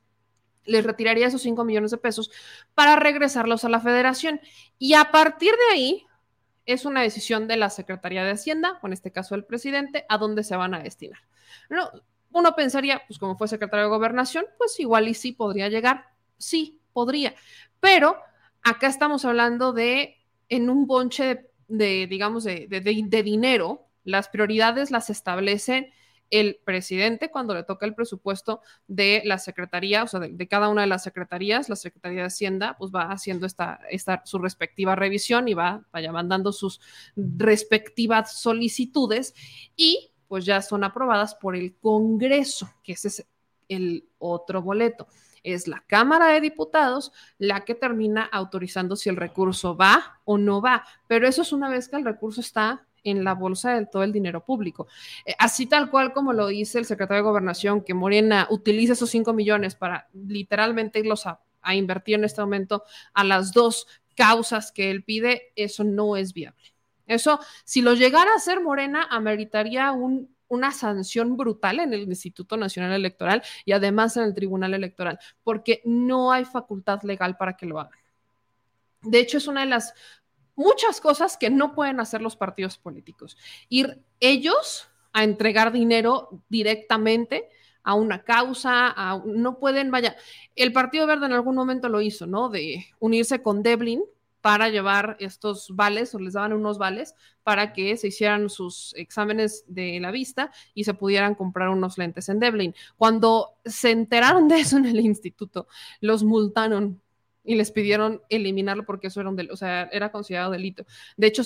les 0.64 0.84
retiraría 0.84 1.26
esos 1.26 1.42
5 1.42 1.64
millones 1.64 1.90
de 1.90 1.98
pesos 1.98 2.30
para 2.74 2.96
regresarlos 2.96 3.64
a 3.64 3.68
la 3.68 3.80
federación. 3.80 4.40
Y 4.78 4.94
a 4.94 5.10
partir 5.10 5.52
de 5.52 5.74
ahí 5.74 6.06
es 6.66 6.84
una 6.84 7.02
decisión 7.02 7.48
de 7.48 7.56
la 7.56 7.70
Secretaría 7.70 8.24
de 8.24 8.32
Hacienda, 8.32 8.78
o 8.82 8.86
en 8.86 8.92
este 8.92 9.12
caso 9.12 9.34
el 9.34 9.44
presidente, 9.44 10.04
a 10.08 10.18
dónde 10.18 10.44
se 10.44 10.56
van 10.56 10.74
a 10.74 10.80
destinar. 10.80 11.20
No, 11.68 11.90
uno 12.32 12.54
pensaría, 12.54 13.02
pues 13.06 13.18
como 13.18 13.36
fue 13.36 13.48
secretario 13.48 13.86
de 13.86 13.90
gobernación, 13.90 14.44
pues 14.58 14.78
igual 14.78 15.08
y 15.08 15.14
sí 15.14 15.32
podría 15.32 15.68
llegar, 15.68 16.06
sí, 16.38 16.80
podría, 16.92 17.34
pero 17.80 18.16
acá 18.62 18.86
estamos 18.86 19.24
hablando 19.24 19.72
de 19.72 20.16
en 20.48 20.68
un 20.70 20.86
bonche 20.86 21.24
de 21.24 21.49
de, 21.70 22.06
digamos, 22.06 22.44
de, 22.44 22.66
de, 22.68 23.22
dinero, 23.22 23.86
las 24.04 24.28
prioridades 24.28 24.90
las 24.90 25.10
establece 25.10 25.92
el 26.30 26.60
presidente 26.64 27.30
cuando 27.30 27.54
le 27.54 27.64
toca 27.64 27.86
el 27.86 27.94
presupuesto 27.94 28.60
de 28.86 29.22
la 29.24 29.38
secretaría, 29.38 30.04
o 30.04 30.06
sea, 30.06 30.20
de, 30.20 30.48
cada 30.48 30.68
una 30.68 30.82
de 30.82 30.86
las 30.86 31.02
secretarías, 31.02 31.68
la 31.68 31.76
Secretaría 31.76 32.20
de 32.20 32.26
Hacienda, 32.26 32.76
pues 32.78 32.92
va 32.94 33.10
haciendo 33.10 33.46
esta, 33.46 33.80
esta 33.90 34.22
su 34.24 34.38
respectiva 34.38 34.94
revisión 34.94 35.48
y 35.48 35.54
va, 35.54 35.84
vaya 35.92 36.12
mandando 36.12 36.52
sus 36.52 36.80
respectivas 37.16 38.40
solicitudes 38.40 39.34
y 39.76 40.12
pues 40.28 40.44
ya 40.44 40.62
son 40.62 40.84
aprobadas 40.84 41.34
por 41.34 41.56
el 41.56 41.74
Congreso, 41.78 42.70
que 42.84 42.92
ese 42.92 43.08
es 43.08 43.26
el 43.68 44.08
otro 44.18 44.62
boleto 44.62 45.08
es 45.42 45.68
la 45.68 45.84
Cámara 45.86 46.28
de 46.28 46.40
Diputados 46.40 47.12
la 47.38 47.64
que 47.64 47.74
termina 47.74 48.24
autorizando 48.24 48.96
si 48.96 49.08
el 49.08 49.16
recurso 49.16 49.76
va 49.76 50.20
o 50.24 50.38
no 50.38 50.60
va, 50.60 50.84
pero 51.06 51.26
eso 51.26 51.42
es 51.42 51.52
una 51.52 51.68
vez 51.68 51.88
que 51.88 51.96
el 51.96 52.04
recurso 52.04 52.40
está 52.40 52.86
en 53.04 53.24
la 53.24 53.34
bolsa 53.34 53.74
del 53.74 53.88
todo 53.88 54.02
el 54.02 54.12
dinero 54.12 54.44
público. 54.44 54.86
Eh, 55.24 55.34
así 55.38 55.66
tal 55.66 55.90
cual 55.90 56.12
como 56.12 56.32
lo 56.32 56.46
dice 56.48 56.78
el 56.78 56.84
secretario 56.84 57.22
de 57.22 57.28
Gobernación, 57.28 57.82
que 57.82 57.94
Morena 57.94 58.46
utiliza 58.50 58.92
esos 58.92 59.10
5 59.10 59.32
millones 59.32 59.74
para 59.74 60.08
literalmente 60.12 60.98
irlos 60.98 61.26
a, 61.26 61.40
a 61.62 61.74
invertir 61.74 62.16
en 62.16 62.24
este 62.24 62.40
momento 62.40 62.84
a 63.14 63.24
las 63.24 63.52
dos 63.52 63.86
causas 64.14 64.72
que 64.72 64.90
él 64.90 65.02
pide, 65.02 65.52
eso 65.56 65.84
no 65.84 66.16
es 66.16 66.34
viable. 66.34 66.74
Eso, 67.06 67.40
si 67.64 67.82
lo 67.82 67.94
llegara 67.94 68.32
a 68.32 68.36
hacer 68.36 68.60
Morena, 68.60 69.06
ameritaría 69.10 69.90
un 69.92 70.34
una 70.50 70.72
sanción 70.72 71.36
brutal 71.36 71.80
en 71.80 71.94
el 71.94 72.02
Instituto 72.02 72.56
Nacional 72.56 72.92
Electoral 72.92 73.42
y 73.64 73.72
además 73.72 74.16
en 74.16 74.24
el 74.24 74.34
Tribunal 74.34 74.74
Electoral, 74.74 75.18
porque 75.42 75.80
no 75.84 76.32
hay 76.32 76.44
facultad 76.44 77.02
legal 77.02 77.36
para 77.36 77.56
que 77.56 77.66
lo 77.66 77.80
hagan. 77.80 77.98
De 79.02 79.18
hecho, 79.18 79.38
es 79.38 79.46
una 79.46 79.60
de 79.60 79.66
las 79.66 79.94
muchas 80.56 81.00
cosas 81.00 81.36
que 81.38 81.48
no 81.48 81.74
pueden 81.74 82.00
hacer 82.00 82.20
los 82.20 82.36
partidos 82.36 82.76
políticos. 82.76 83.38
Ir 83.68 84.02
ellos 84.18 84.88
a 85.12 85.24
entregar 85.24 85.72
dinero 85.72 86.42
directamente 86.48 87.48
a 87.82 87.94
una 87.94 88.24
causa, 88.24 88.94
no 89.24 89.58
pueden, 89.58 89.90
vaya, 89.90 90.16
el 90.54 90.72
Partido 90.72 91.06
Verde 91.06 91.26
en 91.26 91.32
algún 91.32 91.54
momento 91.54 91.88
lo 91.88 92.00
hizo, 92.00 92.26
¿no? 92.26 92.50
De 92.50 92.86
unirse 92.98 93.40
con 93.40 93.62
Devlin, 93.62 94.02
para 94.40 94.68
llevar 94.68 95.16
estos 95.20 95.74
vales 95.74 96.14
o 96.14 96.18
les 96.18 96.34
daban 96.34 96.52
unos 96.52 96.78
vales 96.78 97.14
para 97.42 97.72
que 97.72 97.96
se 97.96 98.08
hicieran 98.08 98.48
sus 98.48 98.94
exámenes 98.96 99.64
de 99.66 100.00
la 100.00 100.10
vista 100.10 100.50
y 100.74 100.84
se 100.84 100.94
pudieran 100.94 101.34
comprar 101.34 101.68
unos 101.68 101.98
lentes 101.98 102.28
en 102.28 102.40
Devlin. 102.40 102.74
Cuando 102.96 103.54
se 103.64 103.90
enteraron 103.90 104.48
de 104.48 104.60
eso 104.60 104.76
en 104.76 104.86
el 104.86 105.00
instituto, 105.00 105.66
los 106.00 106.24
multaron 106.24 107.00
y 107.44 107.54
les 107.54 107.70
pidieron 107.70 108.22
eliminarlo 108.28 108.84
porque 108.84 109.08
eso 109.08 109.20
era 109.20 109.30
un 109.30 109.36
delito, 109.36 109.54
o 109.54 109.56
sea, 109.56 109.84
era 109.92 110.12
considerado 110.12 110.50
delito. 110.50 110.84
De 111.16 111.26
hecho, 111.26 111.42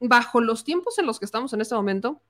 bajo 0.00 0.40
los 0.40 0.64
tiempos 0.64 0.98
en 0.98 1.06
los 1.06 1.18
que 1.18 1.24
estamos 1.24 1.52
en 1.52 1.60
este 1.60 1.74
momento, 1.74 2.22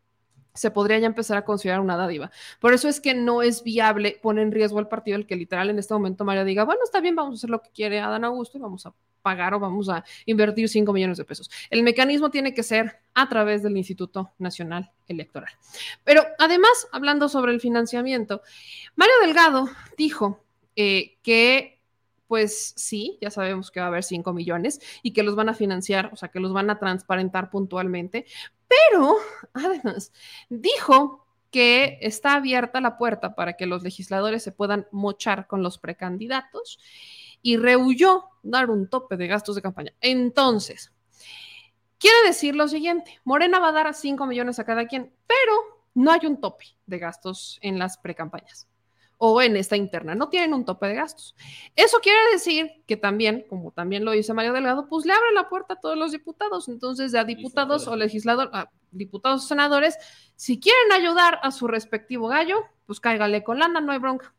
se 0.54 0.70
podría 0.70 0.98
ya 0.98 1.06
empezar 1.06 1.36
a 1.36 1.44
considerar 1.44 1.80
una 1.80 1.96
dádiva. 1.96 2.30
Por 2.60 2.74
eso 2.74 2.88
es 2.88 3.00
que 3.00 3.14
no 3.14 3.42
es 3.42 3.64
viable 3.64 4.20
poner 4.22 4.44
en 4.44 4.52
riesgo 4.52 4.78
al 4.78 4.88
partido 4.88 5.16
el 5.16 5.26
que 5.26 5.36
literal 5.36 5.70
en 5.70 5.78
este 5.78 5.94
momento 5.94 6.24
Mario 6.24 6.44
diga, 6.44 6.64
bueno, 6.64 6.82
está 6.84 7.00
bien, 7.00 7.16
vamos 7.16 7.34
a 7.34 7.36
hacer 7.36 7.50
lo 7.50 7.60
que 7.60 7.70
quiere 7.70 8.00
Adán 8.00 8.24
Augusto 8.24 8.58
y 8.58 8.60
vamos 8.60 8.86
a 8.86 8.94
pagar 9.24 9.54
o 9.54 9.58
vamos 9.58 9.88
a 9.88 10.04
invertir 10.26 10.68
5 10.68 10.92
millones 10.92 11.16
de 11.16 11.24
pesos. 11.24 11.50
El 11.70 11.82
mecanismo 11.82 12.30
tiene 12.30 12.52
que 12.52 12.62
ser 12.62 13.00
a 13.14 13.26
través 13.28 13.62
del 13.62 13.76
Instituto 13.76 14.32
Nacional 14.38 14.92
Electoral. 15.08 15.50
Pero 16.04 16.22
además, 16.38 16.86
hablando 16.92 17.30
sobre 17.30 17.52
el 17.52 17.60
financiamiento, 17.60 18.42
Mario 18.94 19.14
Delgado 19.22 19.68
dijo 19.96 20.44
eh, 20.76 21.16
que 21.22 21.80
pues 22.26 22.72
sí, 22.76 23.18
ya 23.20 23.30
sabemos 23.30 23.70
que 23.70 23.80
va 23.80 23.86
a 23.86 23.88
haber 23.90 24.02
5 24.02 24.32
millones 24.32 24.80
y 25.02 25.12
que 25.12 25.22
los 25.22 25.36
van 25.36 25.48
a 25.48 25.54
financiar, 25.54 26.10
o 26.12 26.16
sea, 26.16 26.30
que 26.30 26.40
los 26.40 26.52
van 26.52 26.68
a 26.68 26.78
transparentar 26.78 27.50
puntualmente, 27.50 28.26
pero 28.68 29.16
además 29.52 30.12
dijo 30.48 31.24
que 31.50 31.98
está 32.00 32.34
abierta 32.34 32.80
la 32.80 32.98
puerta 32.98 33.36
para 33.36 33.52
que 33.52 33.66
los 33.66 33.84
legisladores 33.84 34.42
se 34.42 34.52
puedan 34.52 34.88
mochar 34.90 35.46
con 35.46 35.62
los 35.62 35.78
precandidatos 35.78 36.80
y 37.44 37.58
rehuyó 37.58 38.24
dar 38.42 38.70
un 38.70 38.88
tope 38.88 39.18
de 39.18 39.26
gastos 39.26 39.54
de 39.54 39.62
campaña. 39.62 39.92
Entonces, 40.00 40.92
quiere 41.98 42.16
decir 42.26 42.56
lo 42.56 42.66
siguiente, 42.66 43.20
Morena 43.22 43.60
va 43.60 43.68
a 43.68 43.72
dar 43.72 43.94
5 43.94 44.26
millones 44.26 44.58
a 44.58 44.64
cada 44.64 44.86
quien, 44.86 45.14
pero 45.26 45.84
no 45.92 46.10
hay 46.10 46.26
un 46.26 46.40
tope 46.40 46.64
de 46.86 46.98
gastos 46.98 47.58
en 47.60 47.78
las 47.78 47.98
precampañas 47.98 48.66
o 49.26 49.40
en 49.40 49.56
esta 49.56 49.74
interna, 49.74 50.14
no 50.14 50.28
tienen 50.28 50.52
un 50.52 50.66
tope 50.66 50.86
de 50.86 50.96
gastos. 50.96 51.34
Eso 51.74 51.96
quiere 52.02 52.18
decir 52.30 52.70
que 52.86 52.98
también, 52.98 53.46
como 53.48 53.70
también 53.70 54.04
lo 54.04 54.10
dice 54.10 54.34
Mario 54.34 54.52
Delgado, 54.52 54.86
pues 54.86 55.06
le 55.06 55.14
abre 55.14 55.32
la 55.32 55.48
puerta 55.48 55.72
a 55.74 55.80
todos 55.80 55.96
los 55.96 56.12
diputados, 56.12 56.68
entonces 56.68 57.14
a 57.14 57.24
diputados 57.24 57.88
o 57.88 57.96
legisladores, 57.96 58.52
a 58.52 58.70
diputados 58.90 59.42
o 59.42 59.48
senadores, 59.48 59.96
si 60.36 60.60
quieren 60.60 60.92
ayudar 60.92 61.40
a 61.42 61.52
su 61.52 61.66
respectivo 61.68 62.28
gallo, 62.28 62.64
pues 62.84 63.00
cáigale 63.00 63.42
con 63.42 63.58
lana, 63.58 63.80
no 63.80 63.92
hay 63.92 63.98
bronca. 63.98 64.34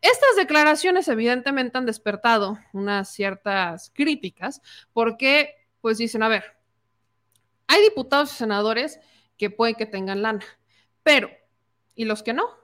Estas 0.00 0.36
declaraciones 0.38 1.06
evidentemente 1.08 1.76
han 1.76 1.84
despertado 1.84 2.58
unas 2.72 3.12
ciertas 3.12 3.92
críticas 3.94 4.62
porque 4.94 5.54
pues 5.82 5.98
dicen, 5.98 6.22
a 6.22 6.28
ver, 6.28 6.44
hay 7.66 7.82
diputados 7.82 8.32
y 8.32 8.36
senadores 8.36 9.00
que 9.36 9.50
pueden 9.50 9.74
que 9.74 9.84
tengan 9.84 10.22
lana, 10.22 10.46
pero 11.02 11.28
¿y 11.94 12.06
los 12.06 12.22
que 12.22 12.32
no? 12.32 12.59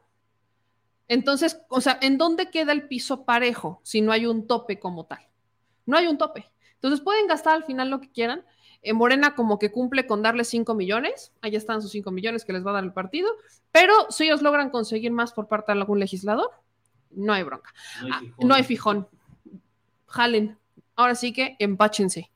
Entonces, 1.09 1.61
o 1.69 1.81
sea, 1.81 1.99
¿en 2.01 2.19
dónde 2.19 2.51
queda 2.51 2.73
el 2.73 2.89
piso 2.89 3.25
parejo 3.25 3.81
si 3.83 4.01
no 4.01 4.13
hay 4.13 4.27
un 4.27 4.47
tope 4.47 4.79
como 4.79 5.07
tal? 5.07 5.21
No 5.85 5.97
hay 5.97 6.07
un 6.07 6.19
tope. 6.19 6.51
Entonces 6.75 7.01
pueden 7.01 7.27
gastar 7.27 7.55
al 7.55 7.65
final 7.65 7.91
lo 7.91 8.01
que 8.01 8.11
quieran, 8.11 8.45
En 8.83 8.97
Morena 8.97 9.35
como 9.35 9.59
que 9.59 9.73
cumple 9.73 10.07
con 10.07 10.23
darle 10.23 10.45
5 10.45 10.75
millones, 10.75 11.33
ahí 11.43 11.57
están 11.57 11.83
sus 11.83 11.91
5 11.91 12.11
millones 12.11 12.45
que 12.45 12.53
les 12.53 12.65
va 12.65 12.71
a 12.71 12.75
dar 12.75 12.85
el 12.85 12.93
partido, 12.93 13.31
pero 13.73 13.93
si 14.11 14.25
ellos 14.25 14.43
logran 14.43 14.71
conseguir 14.71 15.11
más 15.11 15.33
por 15.33 15.49
parte 15.49 15.73
de 15.73 15.81
algún 15.81 15.99
legislador, 15.99 16.51
no 17.11 17.33
hay 17.33 17.43
bronca. 17.43 17.73
No 18.03 18.07
hay 18.07 18.13
ah, 18.13 18.21
fijón. 18.21 18.49
no 18.49 18.55
hay 18.55 18.65
fijón. 18.65 19.09
Jalen. 20.07 20.59
Ahora 20.95 21.15
sí 21.15 21.33
que 21.33 21.57
empáchense. 21.59 22.31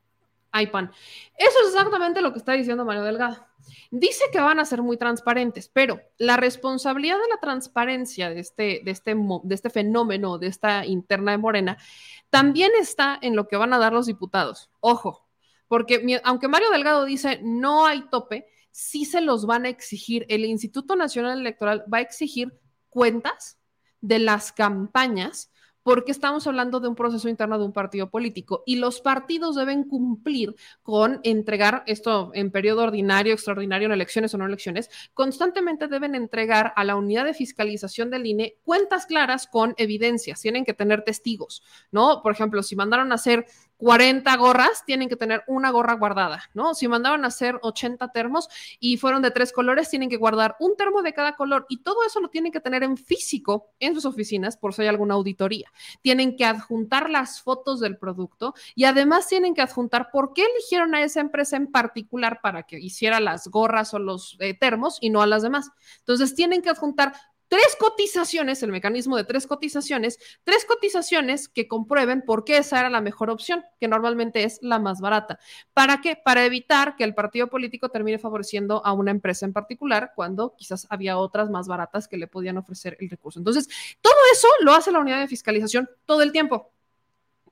Hay 0.51 0.67
pan. 0.67 0.91
Eso 1.37 1.57
es 1.61 1.67
exactamente 1.69 2.21
lo 2.21 2.33
que 2.33 2.39
está 2.39 2.53
diciendo 2.53 2.83
Mario 2.83 3.03
Delgado. 3.03 3.45
Dice 3.91 4.23
que 4.31 4.39
van 4.39 4.59
a 4.59 4.65
ser 4.65 4.81
muy 4.81 4.97
transparentes, 4.97 5.69
pero 5.69 5.99
la 6.17 6.37
responsabilidad 6.37 7.15
de 7.15 7.29
la 7.29 7.39
transparencia 7.39 8.29
de 8.29 8.39
este, 8.39 8.81
de 8.83 8.91
este, 8.91 9.15
de 9.15 9.55
este 9.55 9.69
fenómeno, 9.69 10.37
de 10.37 10.47
esta 10.47 10.85
interna 10.85 11.31
de 11.31 11.37
Morena, 11.37 11.77
también 12.29 12.71
está 12.79 13.19
en 13.21 13.35
lo 13.35 13.47
que 13.47 13.57
van 13.57 13.73
a 13.73 13.79
dar 13.79 13.93
los 13.93 14.05
diputados. 14.05 14.69
Ojo, 14.79 15.27
porque 15.67 16.19
aunque 16.23 16.47
Mario 16.47 16.71
Delgado 16.71 17.05
dice 17.05 17.39
no 17.43 17.85
hay 17.85 18.01
tope, 18.09 18.47
sí 18.71 19.05
se 19.05 19.21
los 19.21 19.45
van 19.45 19.65
a 19.65 19.69
exigir. 19.69 20.25
El 20.29 20.45
Instituto 20.45 20.95
Nacional 20.95 21.39
Electoral 21.39 21.85
va 21.91 21.99
a 21.99 22.01
exigir 22.01 22.53
cuentas 22.89 23.59
de 24.01 24.19
las 24.19 24.51
campañas 24.51 25.50
porque 25.83 26.11
estamos 26.11 26.47
hablando 26.47 26.79
de 26.79 26.87
un 26.87 26.95
proceso 26.95 27.29
interno 27.29 27.57
de 27.57 27.65
un 27.65 27.73
partido 27.73 28.09
político 28.09 28.63
y 28.65 28.75
los 28.75 29.01
partidos 29.01 29.55
deben 29.55 29.83
cumplir 29.83 30.55
con 30.83 31.19
entregar 31.23 31.83
esto 31.87 32.31
en 32.33 32.51
periodo 32.51 32.83
ordinario, 32.83 33.33
extraordinario, 33.33 33.87
en 33.87 33.93
elecciones 33.93 34.33
o 34.33 34.37
no 34.37 34.45
elecciones, 34.45 34.89
constantemente 35.13 35.87
deben 35.87 36.15
entregar 36.15 36.73
a 36.75 36.83
la 36.83 36.95
unidad 36.95 37.25
de 37.25 37.33
fiscalización 37.33 38.09
del 38.09 38.25
INE 38.25 38.55
cuentas 38.63 39.05
claras 39.05 39.47
con 39.47 39.73
evidencias, 39.77 40.41
tienen 40.41 40.65
que 40.65 40.73
tener 40.73 41.03
testigos, 41.03 41.63
¿no? 41.91 42.21
Por 42.21 42.31
ejemplo, 42.31 42.63
si 42.63 42.75
mandaron 42.75 43.11
a 43.11 43.15
hacer 43.15 43.45
40 43.81 44.37
gorras, 44.37 44.85
tienen 44.85 45.09
que 45.09 45.15
tener 45.15 45.43
una 45.47 45.71
gorra 45.71 45.93
guardada, 45.93 46.43
¿no? 46.53 46.75
Si 46.75 46.87
mandaban 46.87 47.25
a 47.25 47.29
hacer 47.29 47.57
80 47.63 48.11
termos 48.11 48.47
y 48.79 48.97
fueron 48.97 49.23
de 49.23 49.31
tres 49.31 49.51
colores, 49.51 49.89
tienen 49.89 50.07
que 50.07 50.17
guardar 50.17 50.55
un 50.59 50.77
termo 50.77 51.01
de 51.01 51.15
cada 51.15 51.35
color 51.35 51.65
y 51.67 51.77
todo 51.77 52.03
eso 52.05 52.19
lo 52.19 52.29
tienen 52.29 52.51
que 52.51 52.59
tener 52.59 52.83
en 52.83 52.95
físico 52.95 53.71
en 53.79 53.95
sus 53.95 54.05
oficinas 54.05 54.55
por 54.55 54.75
si 54.75 54.83
hay 54.83 54.87
alguna 54.87 55.15
auditoría. 55.15 55.71
Tienen 56.03 56.35
que 56.35 56.45
adjuntar 56.45 57.09
las 57.09 57.41
fotos 57.41 57.79
del 57.79 57.97
producto 57.97 58.53
y 58.75 58.83
además 58.83 59.27
tienen 59.27 59.55
que 59.55 59.63
adjuntar 59.63 60.11
por 60.11 60.33
qué 60.33 60.45
eligieron 60.45 60.93
a 60.93 61.01
esa 61.01 61.19
empresa 61.19 61.57
en 61.57 61.71
particular 61.71 62.39
para 62.43 62.61
que 62.61 62.79
hiciera 62.79 63.19
las 63.19 63.47
gorras 63.47 63.95
o 63.95 63.99
los 63.99 64.37
eh, 64.41 64.53
termos 64.53 64.99
y 65.01 65.09
no 65.09 65.23
a 65.23 65.27
las 65.27 65.41
demás. 65.41 65.71
Entonces 65.97 66.35
tienen 66.35 66.61
que 66.61 66.69
adjuntar 66.69 67.13
tres 67.51 67.75
cotizaciones, 67.77 68.63
el 68.63 68.71
mecanismo 68.71 69.17
de 69.17 69.25
tres 69.25 69.45
cotizaciones, 69.45 70.17
tres 70.45 70.63
cotizaciones 70.63 71.49
que 71.49 71.67
comprueben 71.67 72.21
por 72.21 72.45
qué 72.45 72.55
esa 72.55 72.79
era 72.79 72.89
la 72.89 73.01
mejor 73.01 73.29
opción, 73.29 73.65
que 73.77 73.89
normalmente 73.89 74.45
es 74.45 74.59
la 74.61 74.79
más 74.79 75.01
barata. 75.01 75.37
¿Para 75.73 75.99
qué? 75.99 76.15
Para 76.15 76.45
evitar 76.45 76.95
que 76.95 77.03
el 77.03 77.13
partido 77.13 77.47
político 77.47 77.89
termine 77.89 78.19
favoreciendo 78.19 78.81
a 78.85 78.93
una 78.93 79.11
empresa 79.11 79.45
en 79.45 79.51
particular 79.51 80.13
cuando 80.15 80.55
quizás 80.55 80.87
había 80.89 81.17
otras 81.17 81.49
más 81.49 81.67
baratas 81.67 82.07
que 82.07 82.15
le 82.15 82.27
podían 82.27 82.57
ofrecer 82.57 82.95
el 83.01 83.09
recurso. 83.09 83.37
Entonces, 83.37 83.67
todo 83.99 84.15
eso 84.31 84.47
lo 84.61 84.71
hace 84.71 84.93
la 84.93 84.99
unidad 84.99 85.19
de 85.19 85.27
fiscalización 85.27 85.89
todo 86.05 86.21
el 86.21 86.31
tiempo 86.31 86.71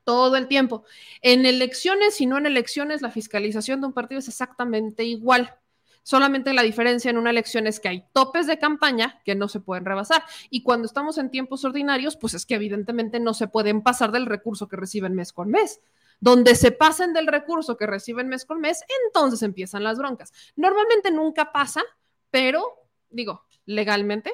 todo 0.06 0.38
el 0.38 0.48
tiempo. 0.48 0.86
En 1.22 1.46
elecciones 1.46 2.20
y 2.20 2.26
no 2.26 2.38
en 2.40 2.48
elecciones, 2.48 3.04
la 3.04 3.12
fiscalización 3.12 3.80
de 3.82 3.88
un 3.88 3.94
partido 3.94 4.18
es 4.18 4.28
exactamente 4.28 5.04
igual. 5.04 5.60
Solamente 6.04 6.54
la 6.54 6.64
diferencia 6.64 7.12
en 7.12 7.18
una 7.18 7.30
elección 7.30 7.68
es 7.68 7.80
que 7.80 7.90
hay 7.90 8.06
topes 8.14 8.48
de 8.48 8.58
campaña 8.58 9.22
que 9.26 9.36
no 9.36 9.48
se 9.48 9.60
pueden 9.60 9.86
rebasar. 9.86 10.24
Y 10.50 10.64
cuando 10.64 10.86
estamos 10.86 11.18
en 11.18 11.30
tiempos 11.30 11.66
ordinarios, 11.66 12.18
pues 12.18 12.34
es 12.34 12.46
que 12.46 12.56
evidentemente 12.56 13.20
no 13.20 13.34
se 13.34 13.48
pueden 13.48 13.82
pasar 13.82 14.12
del 14.12 14.26
recurso 14.26 14.68
que 14.68 14.78
reciben 14.78 15.14
mes 15.14 15.34
con 15.34 15.50
mes. 15.50 15.82
Donde 16.20 16.56
se 16.56 16.72
pasen 16.72 17.14
del 17.14 17.28
recurso 17.28 17.78
que 17.78 17.88
reciben 17.88 18.28
mes 18.28 18.46
con 18.46 18.60
mes, 18.60 18.84
entonces 19.06 19.42
empiezan 19.42 19.84
las 19.84 19.98
broncas. 19.98 20.34
Normalmente 20.56 21.12
nunca 21.12 21.52
pasa, 21.52 21.82
pero 22.30 22.80
digo, 23.10 23.46
legalmente, 23.66 24.34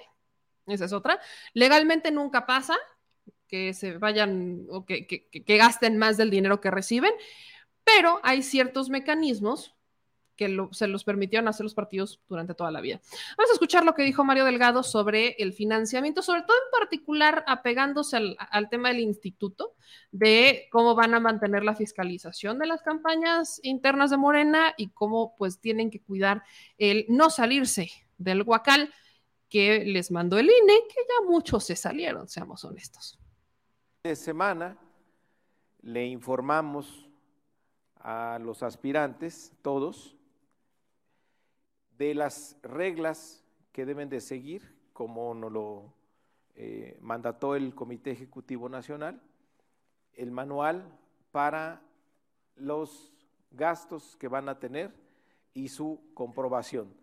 esa 0.65 0.85
es 0.85 0.93
otra, 0.93 1.19
legalmente 1.53 2.11
nunca 2.11 2.45
pasa 2.45 2.75
que 3.47 3.73
se 3.73 3.97
vayan 3.97 4.65
o 4.69 4.85
que, 4.85 5.05
que 5.05 5.57
gasten 5.57 5.97
más 5.97 6.17
del 6.17 6.31
dinero 6.31 6.59
que 6.59 6.71
reciben, 6.71 7.13
pero 7.83 8.19
hay 8.23 8.41
ciertos 8.41 8.89
mecanismos 8.89 9.74
que 10.35 10.57
se 10.71 10.87
los 10.87 11.03
permitieron 11.03 11.47
hacer 11.47 11.63
los 11.63 11.73
partidos 11.73 12.21
durante 12.27 12.53
toda 12.53 12.71
la 12.71 12.81
vida. 12.81 12.99
Vamos 13.37 13.51
a 13.51 13.53
escuchar 13.53 13.85
lo 13.85 13.93
que 13.93 14.03
dijo 14.03 14.23
Mario 14.23 14.45
Delgado 14.45 14.83
sobre 14.83 15.35
el 15.39 15.53
financiamiento, 15.53 16.21
sobre 16.21 16.41
todo 16.41 16.57
en 16.57 16.79
particular 16.79 17.43
apegándose 17.47 18.17
al, 18.17 18.69
tema 18.69 18.89
del 18.89 18.99
instituto, 18.99 19.75
de 20.11 20.67
cómo 20.71 20.95
van 20.95 21.13
a 21.13 21.19
mantener 21.19 21.63
la 21.63 21.75
fiscalización 21.75 22.59
de 22.59 22.67
las 22.67 22.81
campañas 22.81 23.59
internas 23.63 24.11
de 24.11 24.17
Morena 24.17 24.73
y 24.77 24.89
cómo 24.89 25.35
pues 25.35 25.59
tienen 25.59 25.89
que 25.89 26.01
cuidar 26.01 26.43
el 26.77 27.05
no 27.09 27.29
salirse 27.29 27.89
del 28.17 28.43
guacal 28.43 28.93
que 29.49 29.85
les 29.85 30.11
mandó 30.11 30.37
el 30.37 30.45
INE, 30.45 30.79
que 30.89 31.01
ya 31.07 31.29
muchos 31.29 31.63
se 31.63 31.75
salieron, 31.75 32.27
seamos 32.27 32.63
honestos. 32.65 33.17
De 34.03 34.15
semana 34.15 34.77
le 35.81 36.05
informamos 36.07 37.09
a 38.05 38.37
los 38.39 38.63
aspirantes, 38.63 39.51
todos, 39.61 40.14
de 41.97 42.13
las 42.13 42.57
reglas 42.61 43.43
que 43.71 43.85
deben 43.85 44.09
de 44.09 44.21
seguir, 44.21 44.75
como 44.93 45.33
nos 45.33 45.51
lo 45.51 45.93
eh, 46.55 46.97
mandató 47.01 47.55
el 47.55 47.75
Comité 47.75 48.11
Ejecutivo 48.11 48.69
Nacional, 48.69 49.21
el 50.13 50.31
manual 50.31 50.97
para 51.31 51.81
los 52.55 53.13
gastos 53.51 54.15
que 54.17 54.27
van 54.27 54.49
a 54.49 54.59
tener 54.59 54.93
y 55.53 55.69
su 55.69 56.01
comprobación, 56.13 56.93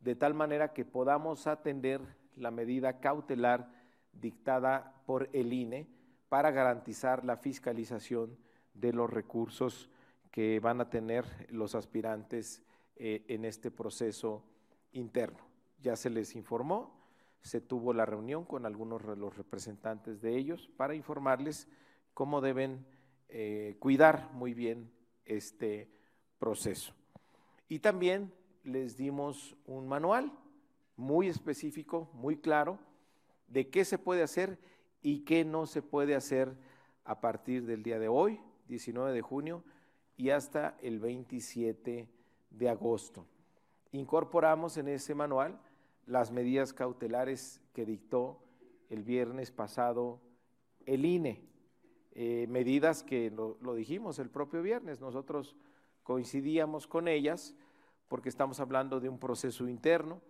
de 0.00 0.14
tal 0.14 0.34
manera 0.34 0.72
que 0.72 0.84
podamos 0.84 1.46
atender 1.46 2.00
la 2.36 2.50
medida 2.50 3.00
cautelar 3.00 3.70
dictada 4.12 5.02
por 5.06 5.28
el 5.32 5.52
INE 5.52 5.88
para 6.28 6.50
garantizar 6.50 7.24
la 7.24 7.36
fiscalización 7.36 8.36
de 8.74 8.92
los 8.92 9.10
recursos 9.10 9.90
que 10.30 10.58
van 10.58 10.80
a 10.80 10.90
tener 10.90 11.24
los 11.50 11.74
aspirantes 11.74 12.63
eh, 12.96 13.24
en 13.28 13.44
este 13.44 13.70
proceso 13.70 14.44
interno. 14.92 15.46
Ya 15.80 15.96
se 15.96 16.10
les 16.10 16.34
informó, 16.36 17.04
se 17.42 17.60
tuvo 17.60 17.92
la 17.92 18.06
reunión 18.06 18.44
con 18.44 18.66
algunos 18.66 19.06
de 19.06 19.16
los 19.16 19.36
representantes 19.36 20.22
de 20.22 20.36
ellos 20.36 20.70
para 20.76 20.94
informarles 20.94 21.68
cómo 22.14 22.40
deben 22.40 22.86
eh, 23.28 23.76
cuidar 23.80 24.30
muy 24.32 24.54
bien 24.54 24.90
este 25.24 25.90
proceso. 26.38 26.94
Y 27.68 27.80
también 27.80 28.32
les 28.62 28.96
dimos 28.96 29.56
un 29.66 29.88
manual 29.88 30.32
muy 30.96 31.28
específico, 31.28 32.08
muy 32.14 32.36
claro, 32.36 32.78
de 33.48 33.68
qué 33.68 33.84
se 33.84 33.98
puede 33.98 34.22
hacer 34.22 34.58
y 35.02 35.24
qué 35.24 35.44
no 35.44 35.66
se 35.66 35.82
puede 35.82 36.14
hacer 36.14 36.56
a 37.04 37.20
partir 37.20 37.66
del 37.66 37.82
día 37.82 37.98
de 37.98 38.08
hoy, 38.08 38.40
19 38.68 39.12
de 39.12 39.20
junio, 39.20 39.64
y 40.16 40.30
hasta 40.30 40.78
el 40.80 41.00
27 41.00 42.08
de 42.58 42.68
agosto. 42.68 43.26
Incorporamos 43.92 44.76
en 44.76 44.88
ese 44.88 45.14
manual 45.14 45.60
las 46.06 46.30
medidas 46.30 46.72
cautelares 46.72 47.60
que 47.72 47.84
dictó 47.84 48.38
el 48.88 49.02
viernes 49.02 49.50
pasado 49.50 50.20
el 50.86 51.04
INE, 51.04 51.42
eh, 52.12 52.46
medidas 52.48 53.02
que 53.02 53.30
lo, 53.30 53.56
lo 53.60 53.74
dijimos 53.74 54.18
el 54.18 54.30
propio 54.30 54.62
viernes, 54.62 55.00
nosotros 55.00 55.56
coincidíamos 56.02 56.86
con 56.86 57.08
ellas 57.08 57.54
porque 58.08 58.28
estamos 58.28 58.60
hablando 58.60 59.00
de 59.00 59.08
un 59.08 59.18
proceso 59.18 59.66
interno 59.66 60.20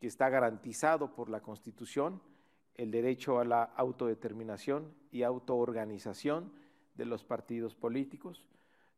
que 0.00 0.06
está 0.06 0.28
garantizado 0.30 1.14
por 1.14 1.28
la 1.28 1.40
Constitución, 1.40 2.20
el 2.74 2.90
derecho 2.90 3.38
a 3.38 3.44
la 3.44 3.62
autodeterminación 3.62 4.94
y 5.12 5.22
autoorganización 5.22 6.52
de 6.94 7.04
los 7.04 7.24
partidos 7.24 7.74
políticos. 7.74 8.46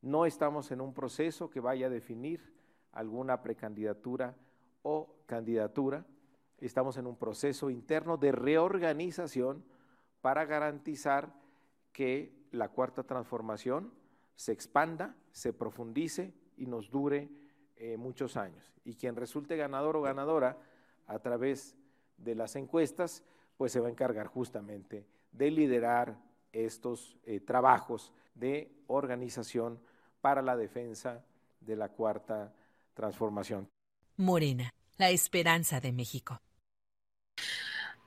No 0.00 0.24
estamos 0.24 0.70
en 0.70 0.80
un 0.80 0.94
proceso 0.94 1.50
que 1.50 1.60
vaya 1.60 1.86
a 1.86 1.90
definir 1.90 2.52
alguna 2.92 3.42
precandidatura 3.42 4.36
o 4.82 5.14
candidatura. 5.26 6.04
Estamos 6.58 6.96
en 6.96 7.06
un 7.06 7.16
proceso 7.16 7.70
interno 7.70 8.16
de 8.16 8.32
reorganización 8.32 9.64
para 10.20 10.44
garantizar 10.44 11.34
que 11.92 12.32
la 12.52 12.68
cuarta 12.68 13.02
transformación 13.02 13.92
se 14.36 14.52
expanda, 14.52 15.16
se 15.32 15.52
profundice 15.52 16.32
y 16.56 16.66
nos 16.66 16.90
dure 16.90 17.28
eh, 17.76 17.96
muchos 17.96 18.36
años. 18.36 18.72
Y 18.84 18.94
quien 18.94 19.16
resulte 19.16 19.56
ganador 19.56 19.96
o 19.96 20.02
ganadora 20.02 20.58
a 21.06 21.18
través 21.18 21.76
de 22.16 22.34
las 22.34 22.54
encuestas, 22.56 23.24
pues 23.56 23.72
se 23.72 23.80
va 23.80 23.88
a 23.88 23.90
encargar 23.90 24.26
justamente 24.26 25.06
de 25.32 25.50
liderar 25.50 26.16
estos 26.52 27.18
eh, 27.24 27.40
trabajos 27.40 28.12
de 28.34 28.70
organización 28.86 29.80
para 30.20 30.42
la 30.42 30.56
defensa 30.56 31.24
de 31.60 31.76
la 31.76 31.88
cuarta 31.88 32.52
transformación. 32.94 33.68
Morena, 34.16 34.74
la 34.98 35.10
esperanza 35.10 35.80
de 35.80 35.92
México. 35.92 36.40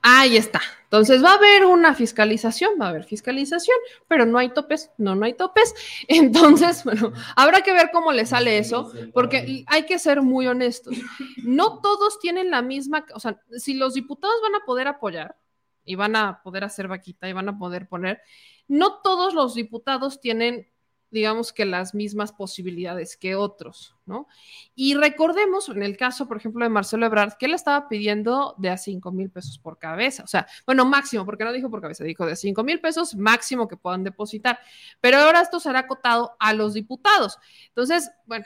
Ahí 0.07 0.38
está. 0.38 0.62
Entonces 0.84 1.24
va 1.24 1.32
a 1.32 1.36
haber 1.38 1.66
una 1.66 1.95
fiscalización, 1.95 2.74
va 2.80 2.86
a 2.86 2.90
haber 2.90 3.06
fiscalización, 3.06 3.76
pero 4.07 4.28
no 4.28 4.38
hay 4.38 4.53
topes, 4.53 4.91
no, 4.99 5.16
no 5.16 5.26
hay 5.26 5.34
topes. 5.34 5.74
Entonces, 6.07 6.84
bueno, 6.84 7.12
habrá 7.36 7.62
que 7.62 7.74
ver 7.74 7.90
cómo 7.91 8.12
le 8.12 8.28
sale 8.28 8.60
eso, 8.60 8.94
porque 9.16 9.66
hay 9.66 9.86
que 9.88 9.98
ser 9.98 10.22
muy 10.22 10.45
honestos. 10.45 10.95
No 11.44 11.82
todos 11.82 12.20
tienen 12.20 12.52
la 12.52 12.62
misma, 12.62 13.03
o 13.16 13.20
sea, 13.20 13.41
si 13.57 13.74
los 13.74 13.95
diputados 13.95 14.36
van 14.44 14.53
a 14.53 14.64
poder 14.64 14.88
apoyar 14.88 15.38
y 15.84 15.95
van 15.95 16.16
a 16.16 16.44
poder 16.44 16.64
hacer 16.64 16.88
vaquita 16.88 17.28
y 17.28 17.34
van 17.34 17.49
a 17.49 17.57
poder 17.57 17.88
poner, 17.88 18.22
no 18.68 19.02
todos 19.02 19.34
los 19.34 19.56
diputados 19.56 20.22
tienen 20.22 20.68
digamos 21.11 21.53
que 21.53 21.65
las 21.65 21.94
mismas 21.94 22.32
posibilidades 22.34 23.15
que 23.15 23.36
otros, 23.36 23.95
¿no? 24.06 24.27
Y 24.76 24.95
recordemos, 24.95 25.69
en 25.69 25.84
el 25.84 25.98
caso, 25.98 26.27
por 26.27 26.38
ejemplo, 26.38 26.64
de 26.64 26.69
Marcelo 26.69 27.06
Ebrard, 27.06 27.38
que 27.38 27.45
él 27.45 27.53
estaba 27.53 27.88
pidiendo 27.88 28.56
de 28.57 28.69
a 28.69 28.77
5 28.77 29.11
mil 29.11 29.30
pesos 29.30 29.57
por 29.57 29.77
cabeza, 29.77 30.23
o 30.23 30.27
sea, 30.27 30.48
bueno, 30.65 30.86
máximo, 30.86 31.26
porque 31.26 31.44
no 31.44 31.53
dijo 31.53 31.69
por 31.69 31.82
cabeza, 31.82 32.03
dijo 32.03 32.26
de 32.26 32.36
5 32.36 32.64
mil 32.64 32.80
pesos 32.80 33.15
máximo 33.15 33.68
que 33.68 33.77
puedan 33.77 34.03
depositar, 34.03 34.60
pero 34.99 35.18
ahora 35.18 35.41
esto 35.41 35.60
será 35.60 35.80
acotado 35.80 36.36
a 36.40 36.53
los 36.53 36.73
diputados. 36.73 37.38
Entonces, 37.69 38.11
bueno. 38.26 38.45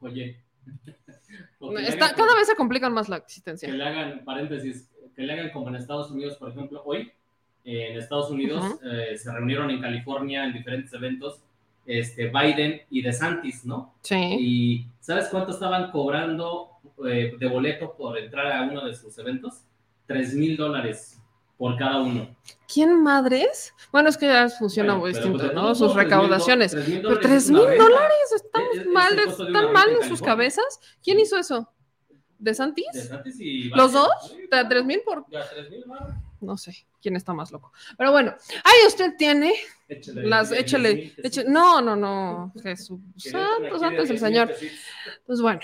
Oye. 0.00 0.42
Está, 1.78 2.14
cada 2.14 2.34
vez 2.34 2.46
se 2.46 2.54
complican 2.54 2.92
más 2.92 3.08
la 3.08 3.16
existencia. 3.16 3.68
Que 3.68 3.76
le 3.76 3.84
hagan, 3.84 4.24
paréntesis, 4.24 4.88
que 5.14 5.22
le 5.22 5.32
hagan 5.32 5.50
como 5.50 5.68
en 5.68 5.76
Estados 5.76 6.10
Unidos, 6.10 6.36
por 6.36 6.50
ejemplo, 6.50 6.82
hoy, 6.84 7.12
en 7.64 7.98
Estados 7.98 8.30
Unidos 8.30 8.80
eh, 8.82 9.16
se 9.16 9.30
reunieron 9.30 9.70
en 9.70 9.80
California 9.80 10.44
en 10.44 10.54
diferentes 10.54 10.92
eventos 10.94 11.42
este, 11.88 12.28
Biden 12.28 12.82
y 12.90 13.00
DeSantis, 13.00 13.64
¿no? 13.64 13.94
Sí. 14.02 14.14
¿Y 14.14 14.86
sabes 15.00 15.28
cuánto 15.30 15.52
estaban 15.52 15.90
cobrando 15.90 16.68
eh, 17.06 17.34
de 17.38 17.48
boleto 17.48 17.94
por 17.96 18.18
entrar 18.18 18.52
a 18.52 18.62
uno 18.62 18.84
de 18.84 18.94
sus 18.94 19.16
eventos? 19.18 19.64
Tres 20.06 20.34
mil 20.34 20.56
dólares 20.56 21.18
por 21.56 21.76
cada 21.78 22.02
uno. 22.02 22.36
¿Quién 22.72 23.02
madres? 23.02 23.74
Bueno, 23.90 24.10
es 24.10 24.18
que 24.18 24.26
ya 24.26 24.48
funciona 24.50 24.94
muy 24.94 25.12
distinto, 25.12 25.38
pues, 25.38 25.54
¿no? 25.54 25.74
Sus 25.74 25.94
recaudaciones. 25.94 26.74
pero 26.74 27.18
tres 27.20 27.50
mil 27.50 27.62
dólares, 27.62 28.32
estamos 28.36 28.86
mal, 28.92 29.18
están 29.18 29.72
mal 29.72 29.88
en 29.90 30.08
sus 30.08 30.20
cabezas. 30.20 30.80
¿Quién 31.02 31.18
hizo 31.18 31.38
eso? 31.38 31.72
¿De 32.38 32.54
Santis? 32.54 32.86
y 33.40 33.70
¿Los 33.70 33.92
dos? 33.92 34.36
¿De 34.50 34.64
tres 34.66 34.84
mil 34.84 35.00
por? 35.04 35.24
tres 35.24 35.70
mil, 35.70 35.84
no 35.86 36.27
sé 36.56 36.86
quién 37.00 37.16
está 37.16 37.32
más 37.32 37.50
loco. 37.50 37.72
Pero 37.96 38.12
bueno, 38.12 38.34
ahí 38.64 38.86
usted 38.86 39.14
tiene 39.16 39.54
las, 40.14 40.52
échale, 40.52 41.14
no, 41.46 41.80
no, 41.80 41.96
no, 41.96 42.52
Jesús, 42.62 43.00
santos, 43.16 43.80
santos 43.80 44.10
el 44.10 44.18
Señor. 44.18 44.54
Pues 45.26 45.40
bueno, 45.40 45.60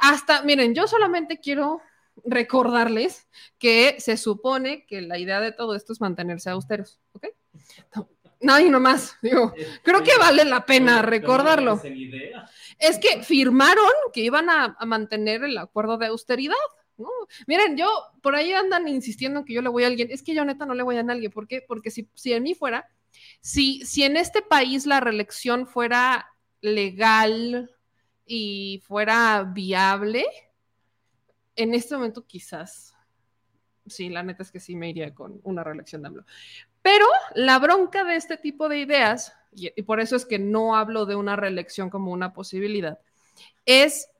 hasta, 0.00 0.42
miren, 0.42 0.74
yo 0.74 0.86
solamente 0.86 1.38
quiero 1.38 1.80
recordarles 2.24 3.28
que 3.58 3.96
se 3.98 4.16
supone 4.16 4.84
que 4.86 5.00
la 5.00 5.18
idea 5.18 5.40
de 5.40 5.52
todo 5.52 5.74
esto 5.74 5.92
es 5.92 6.00
mantenerse 6.00 6.50
austeros, 6.50 7.00
¿ok? 7.12 7.26
No, 8.40 8.60
y 8.60 8.70
nomás, 8.70 9.16
digo, 9.20 9.52
creo 9.82 10.02
que 10.02 10.16
vale 10.16 10.44
la 10.44 10.64
pena 10.64 11.02
recordarlo. 11.02 11.80
Es 12.78 12.98
que 12.98 13.22
firmaron 13.22 13.90
que 14.12 14.20
iban 14.20 14.48
a 14.48 14.76
mantener 14.86 15.44
el 15.44 15.58
acuerdo 15.58 15.98
de 15.98 16.06
austeridad. 16.06 16.54
Miren, 17.46 17.76
yo 17.76 17.88
por 18.22 18.34
ahí 18.34 18.52
andan 18.52 18.88
insistiendo 18.88 19.44
que 19.44 19.54
yo 19.54 19.62
le 19.62 19.68
voy 19.68 19.84
a 19.84 19.86
alguien. 19.86 20.08
Es 20.10 20.22
que 20.22 20.34
yo 20.34 20.44
neta 20.44 20.66
no 20.66 20.74
le 20.74 20.82
voy 20.82 20.96
a 20.96 21.02
nadie. 21.02 21.30
¿Por 21.30 21.46
qué? 21.46 21.62
Porque 21.66 21.90
si, 21.90 22.08
si 22.14 22.32
en 22.32 22.42
mí 22.42 22.54
fuera, 22.54 22.88
si, 23.40 23.84
si 23.84 24.02
en 24.02 24.16
este 24.16 24.42
país 24.42 24.86
la 24.86 25.00
reelección 25.00 25.66
fuera 25.66 26.28
legal 26.60 27.70
y 28.26 28.82
fuera 28.86 29.44
viable, 29.44 30.24
en 31.56 31.74
este 31.74 31.94
momento 31.94 32.26
quizás. 32.26 32.94
Sí, 33.86 34.10
la 34.10 34.22
neta 34.22 34.42
es 34.42 34.50
que 34.50 34.60
sí 34.60 34.76
me 34.76 34.90
iría 34.90 35.14
con 35.14 35.40
una 35.44 35.64
reelección 35.64 36.02
de 36.02 36.08
AMLO. 36.08 36.24
Pero 36.82 37.06
la 37.34 37.58
bronca 37.58 38.04
de 38.04 38.16
este 38.16 38.36
tipo 38.36 38.68
de 38.68 38.78
ideas, 38.78 39.32
y 39.52 39.82
por 39.82 40.00
eso 40.00 40.14
es 40.14 40.26
que 40.26 40.38
no 40.38 40.76
hablo 40.76 41.06
de 41.06 41.16
una 41.16 41.36
reelección 41.36 41.88
como 41.90 42.12
una 42.12 42.32
posibilidad, 42.32 42.98
es 43.64 44.10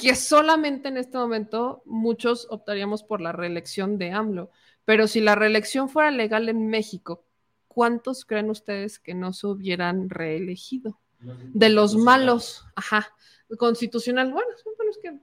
que 0.00 0.14
solamente 0.14 0.88
en 0.88 0.96
este 0.96 1.18
momento 1.18 1.82
muchos 1.84 2.46
optaríamos 2.50 3.02
por 3.02 3.20
la 3.20 3.32
reelección 3.32 3.98
de 3.98 4.12
AMLO. 4.12 4.50
Pero 4.84 5.06
si 5.06 5.20
la 5.20 5.34
reelección 5.34 5.88
fuera 5.88 6.10
legal 6.10 6.48
en 6.48 6.68
México, 6.68 7.24
¿cuántos 7.68 8.24
creen 8.24 8.50
ustedes 8.50 8.98
que 8.98 9.14
no 9.14 9.32
se 9.32 9.46
hubieran 9.46 10.08
reelegido? 10.10 10.98
De 11.20 11.68
los 11.68 11.96
malos, 11.96 12.64
ajá, 12.74 13.14
constitucional, 13.58 14.32
bueno, 14.32 14.48
es 14.88 14.98
que, 14.98 15.20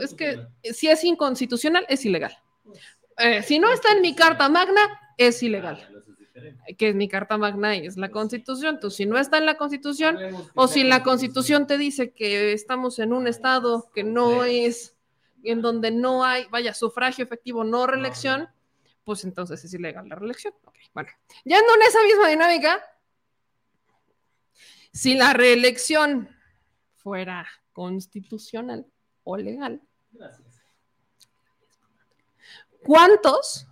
es 0.00 0.14
que 0.14 0.72
si 0.72 0.88
es 0.88 1.02
inconstitucional, 1.02 1.84
es 1.88 2.04
ilegal. 2.04 2.38
Eh, 3.18 3.42
si 3.42 3.58
no 3.58 3.72
está 3.72 3.92
en 3.92 4.00
mi 4.00 4.14
carta 4.14 4.48
magna, 4.48 5.00
es 5.18 5.42
ilegal 5.42 5.93
que 6.76 6.88
es 6.88 6.94
mi 6.94 7.08
carta 7.08 7.38
magna 7.38 7.76
y 7.76 7.86
es 7.86 7.96
la 7.96 8.10
constitución. 8.10 8.76
Entonces, 8.76 8.96
si 8.96 9.06
no 9.06 9.18
está 9.18 9.38
en 9.38 9.46
la 9.46 9.56
constitución 9.56 10.18
o 10.54 10.68
si 10.68 10.84
la 10.84 11.02
constitución. 11.02 11.66
te 11.66 11.78
dice 11.78 12.12
que 12.12 12.52
estamos 12.52 12.98
en 12.98 13.12
un 13.12 13.26
estado 13.26 13.90
que 13.94 14.04
no 14.04 14.44
es, 14.44 14.96
en 15.42 15.62
donde 15.62 15.90
no 15.90 16.24
hay, 16.24 16.46
vaya, 16.50 16.74
sufragio 16.74 17.24
efectivo, 17.24 17.64
no 17.64 17.86
reelección, 17.86 18.48
pues 19.04 19.24
entonces 19.24 19.64
es 19.64 19.74
ilegal 19.74 20.08
la 20.08 20.16
reelección. 20.16 20.54
bueno, 20.94 21.10
ya 21.44 21.58
en 21.58 21.64
esa 21.86 22.02
misma 22.02 22.28
dinámica, 22.28 22.82
si 24.92 25.14
la 25.14 25.32
reelección 25.32 26.28
fuera 26.96 27.46
constitucional 27.72 28.86
o 29.24 29.36
legal, 29.36 29.82
¿cuántos 32.84 33.66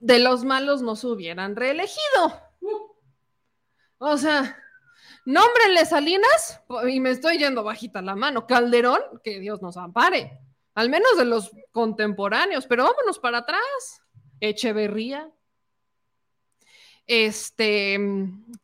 de 0.00 0.18
los 0.18 0.44
malos 0.44 0.82
no 0.82 0.96
se 0.96 1.06
hubieran 1.06 1.56
reelegido. 1.56 2.42
O 3.98 4.16
sea, 4.16 4.56
nómbrenle 5.24 5.86
Salinas, 5.86 6.62
y 6.88 7.00
me 7.00 7.10
estoy 7.10 7.38
yendo 7.38 7.64
bajita 7.64 8.02
la 8.02 8.16
mano, 8.16 8.46
Calderón, 8.46 9.00
que 9.22 9.40
Dios 9.40 9.62
nos 9.62 9.76
ampare, 9.76 10.40
al 10.74 10.90
menos 10.90 11.16
de 11.16 11.24
los 11.24 11.50
contemporáneos, 11.72 12.66
pero 12.66 12.84
vámonos 12.84 13.18
para 13.18 13.38
atrás. 13.38 14.02
Echeverría. 14.40 15.30
Este, 17.06 17.98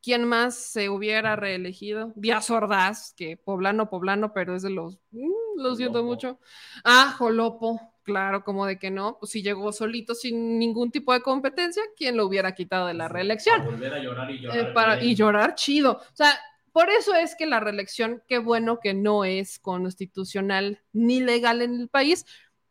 ¿quién 0.03 0.25
más 0.25 0.55
se 0.55 0.89
hubiera 0.89 1.37
reelegido? 1.37 2.13
Díaz 2.17 2.51
Ordaz, 2.51 3.13
que 3.15 3.37
poblano, 3.37 3.91
poblano, 3.91 4.33
pero 4.33 4.57
es 4.57 4.63
de 4.63 4.71
los, 4.71 4.99
mm, 5.11 5.61
lo 5.61 5.77
siento 5.77 6.03
mucho. 6.03 6.41
Ah, 6.83 7.15
Jolopo, 7.19 7.81
Claro, 8.11 8.45
como 8.45 8.67
de 8.67 8.79
que 8.79 8.91
no, 8.91 9.19
pues 9.19 9.33
si 9.33 9.43
llegó 9.43 9.73
solito 9.73 10.15
sin 10.15 10.59
ningún 10.59 10.91
tipo 10.91 11.13
de 11.13 11.23
competencia, 11.23 11.83
¿quién 11.97 12.17
lo 12.17 12.27
hubiera 12.27 12.55
quitado 12.55 12.87
de 12.89 12.95
la 12.95 13.09
reelección? 13.09 13.65
volver 13.65 13.95
a 13.95 13.99
llorar 13.99 14.31
y 14.31 14.41
llorar. 14.41 14.59
Eh, 14.59 14.73
para, 14.73 15.03
y 15.03 15.15
llorar 15.15 15.55
chido. 15.55 15.93
O 15.93 16.15
sea, 16.17 16.39
por 16.73 16.91
eso 16.91 17.15
es 17.15 17.37
que 17.37 17.47
la 17.47 17.61
reelección, 17.61 18.23
qué 18.29 18.39
bueno 18.39 18.81
que 18.81 18.95
no 18.95 19.25
es 19.25 19.59
constitucional 19.59 20.81
ni 20.93 21.21
legal 21.21 21.63
en 21.63 21.81
el 21.81 21.89
país, 21.89 22.27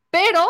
pero 0.10 0.46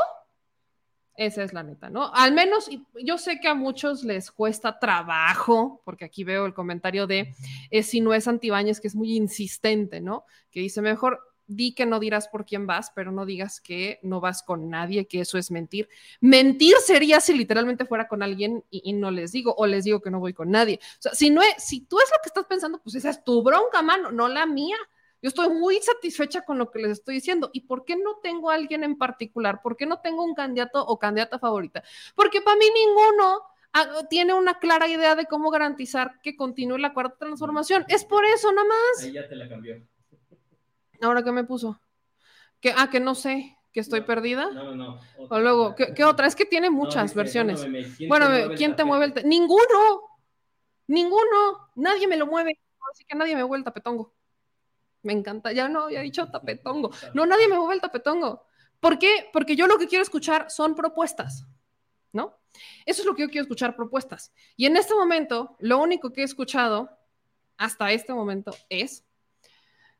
esa 1.19 1.43
es 1.43 1.51
la 1.51 1.63
neta, 1.63 1.89
¿no? 1.89 2.13
Al 2.13 2.31
menos 2.31 2.69
yo 3.03 3.17
sé 3.17 3.41
que 3.41 3.49
a 3.49 3.53
muchos 3.53 4.03
les 4.03 4.31
cuesta 4.31 4.79
trabajo, 4.79 5.81
porque 5.83 6.05
aquí 6.05 6.23
veo 6.23 6.45
el 6.45 6.53
comentario 6.53 7.07
de 7.07 7.35
eh, 7.71 7.83
si 7.83 7.99
no 7.99 8.13
es 8.13 8.27
Antibáñez, 8.27 8.79
que 8.79 8.87
es 8.87 8.95
muy 8.95 9.17
insistente, 9.17 9.99
¿no? 9.99 10.23
Que 10.49 10.61
dice 10.61 10.81
mejor 10.81 11.19
di 11.49 11.73
que 11.73 11.85
no 11.85 11.99
dirás 11.99 12.27
por 12.27 12.45
quién 12.45 12.67
vas, 12.67 12.91
pero 12.95 13.11
no 13.11 13.25
digas 13.25 13.59
que 13.59 13.99
no 14.03 14.21
vas 14.21 14.43
con 14.43 14.69
nadie, 14.69 15.07
que 15.07 15.21
eso 15.21 15.37
es 15.37 15.49
mentir. 15.49 15.89
Mentir 16.21 16.75
sería 16.77 17.19
si 17.19 17.33
literalmente 17.33 17.85
fuera 17.85 18.07
con 18.07 18.21
alguien 18.21 18.63
y, 18.69 18.93
no 18.93 19.09
les 19.11 19.31
digo, 19.31 19.55
o 19.57 19.65
les 19.65 19.83
digo 19.83 19.99
que 19.99 20.11
no 20.11 20.19
voy 20.19 20.33
con 20.33 20.51
nadie. 20.51 20.79
O 20.99 21.01
sea, 21.01 21.13
si, 21.13 21.31
no 21.31 21.41
es, 21.41 21.55
si 21.57 21.81
tú 21.81 21.99
es 21.99 22.09
lo 22.11 22.21
que 22.21 22.29
estás 22.29 22.45
pensando, 22.45 22.79
pues 22.79 22.95
esa 22.95 23.09
es 23.09 23.23
tu 23.23 23.41
bronca, 23.41 23.81
mano, 23.81 24.11
no 24.11 24.27
la 24.27 24.45
mía. 24.45 24.77
Yo 25.21 25.27
estoy 25.27 25.49
muy 25.49 25.81
satisfecha 25.81 26.43
con 26.43 26.59
lo 26.59 26.69
que 26.71 26.79
les 26.79 26.91
estoy 26.91 27.15
diciendo. 27.15 27.49
¿Y 27.51 27.61
por 27.61 27.83
qué 27.83 27.97
no 27.97 28.17
tengo 28.21 28.51
a 28.51 28.53
alguien 28.53 28.83
en 28.83 28.97
particular? 28.97 29.61
¿Por 29.61 29.75
qué 29.75 29.85
no 29.85 29.99
tengo 29.99 30.23
un 30.23 30.35
candidato 30.35 30.85
o 30.85 30.99
candidata 30.99 31.39
favorita? 31.39 31.83
Porque 32.15 32.41
para 32.41 32.57
mí 32.57 32.65
ninguno 32.73 33.41
tiene 34.09 34.33
una 34.33 34.59
clara 34.59 34.87
idea 34.87 35.15
de 35.15 35.25
cómo 35.25 35.49
garantizar 35.49 36.21
que 36.21 36.37
continúe 36.37 36.77
la 36.77 36.93
cuarta 36.93 37.17
transformación. 37.17 37.85
Es 37.87 38.05
por 38.05 38.23
eso, 38.25 38.51
nada 38.51 38.67
más. 38.67 39.03
Ahí 39.03 39.13
ya 39.13 39.27
te 39.27 39.35
la 39.35 39.49
cambió. 39.49 39.81
¿Ahora 41.01 41.23
qué 41.23 41.31
me 41.31 41.43
puso? 41.43 41.81
Que, 42.59 42.73
ah, 42.75 42.89
que 42.89 42.99
no 42.99 43.15
sé, 43.15 43.57
que 43.71 43.79
estoy 43.79 44.01
perdida. 44.01 44.51
No, 44.51 44.75
no, 44.75 44.99
o 45.29 45.39
luego, 45.39 45.75
¿qué, 45.75 46.03
otra? 46.03 46.27
Es 46.27 46.35
que 46.35 46.45
tiene 46.45 46.69
muchas 46.69 47.13
versiones. 47.13 47.65
bueno, 48.07 48.53
¿quién 48.55 48.75
te 48.75 48.83
mueve 48.83 49.05
el 49.05 49.27
Ninguno. 49.27 50.01
Ninguno. 50.87 51.69
Nadie 51.75 52.07
me 52.07 52.17
lo 52.17 52.27
mueve. 52.27 52.59
Así 52.91 53.05
que 53.05 53.15
nadie 53.15 53.35
me 53.35 53.43
mueve 53.45 53.59
el 53.59 53.63
tapetongo. 53.63 54.13
Me 55.03 55.13
encanta. 55.13 55.51
Ya 55.51 55.69
no 55.69 55.83
había 55.83 56.01
dicho 56.01 56.29
tapetongo. 56.29 56.91
No, 57.13 57.25
nadie 57.25 57.47
me 57.47 57.57
mueve 57.57 57.75
el 57.75 57.81
tapetongo. 57.81 58.45
¿Por 58.79 58.97
qué? 58.97 59.29
Porque 59.31 59.55
yo 59.55 59.67
lo 59.67 59.77
que 59.77 59.87
quiero 59.87 60.03
escuchar 60.03 60.49
son 60.49 60.75
propuestas. 60.75 61.45
¿No? 62.11 62.39
Eso 62.85 63.03
es 63.03 63.05
lo 63.05 63.15
que 63.15 63.21
yo 63.21 63.29
quiero 63.29 63.43
escuchar, 63.43 63.75
propuestas. 63.75 64.33
Y 64.57 64.65
en 64.65 64.77
este 64.77 64.95
momento, 64.95 65.55
lo 65.59 65.77
único 65.77 66.11
que 66.11 66.21
he 66.21 66.23
escuchado 66.23 66.89
hasta 67.57 67.91
este 67.91 68.13
momento 68.13 68.51
es 68.69 69.05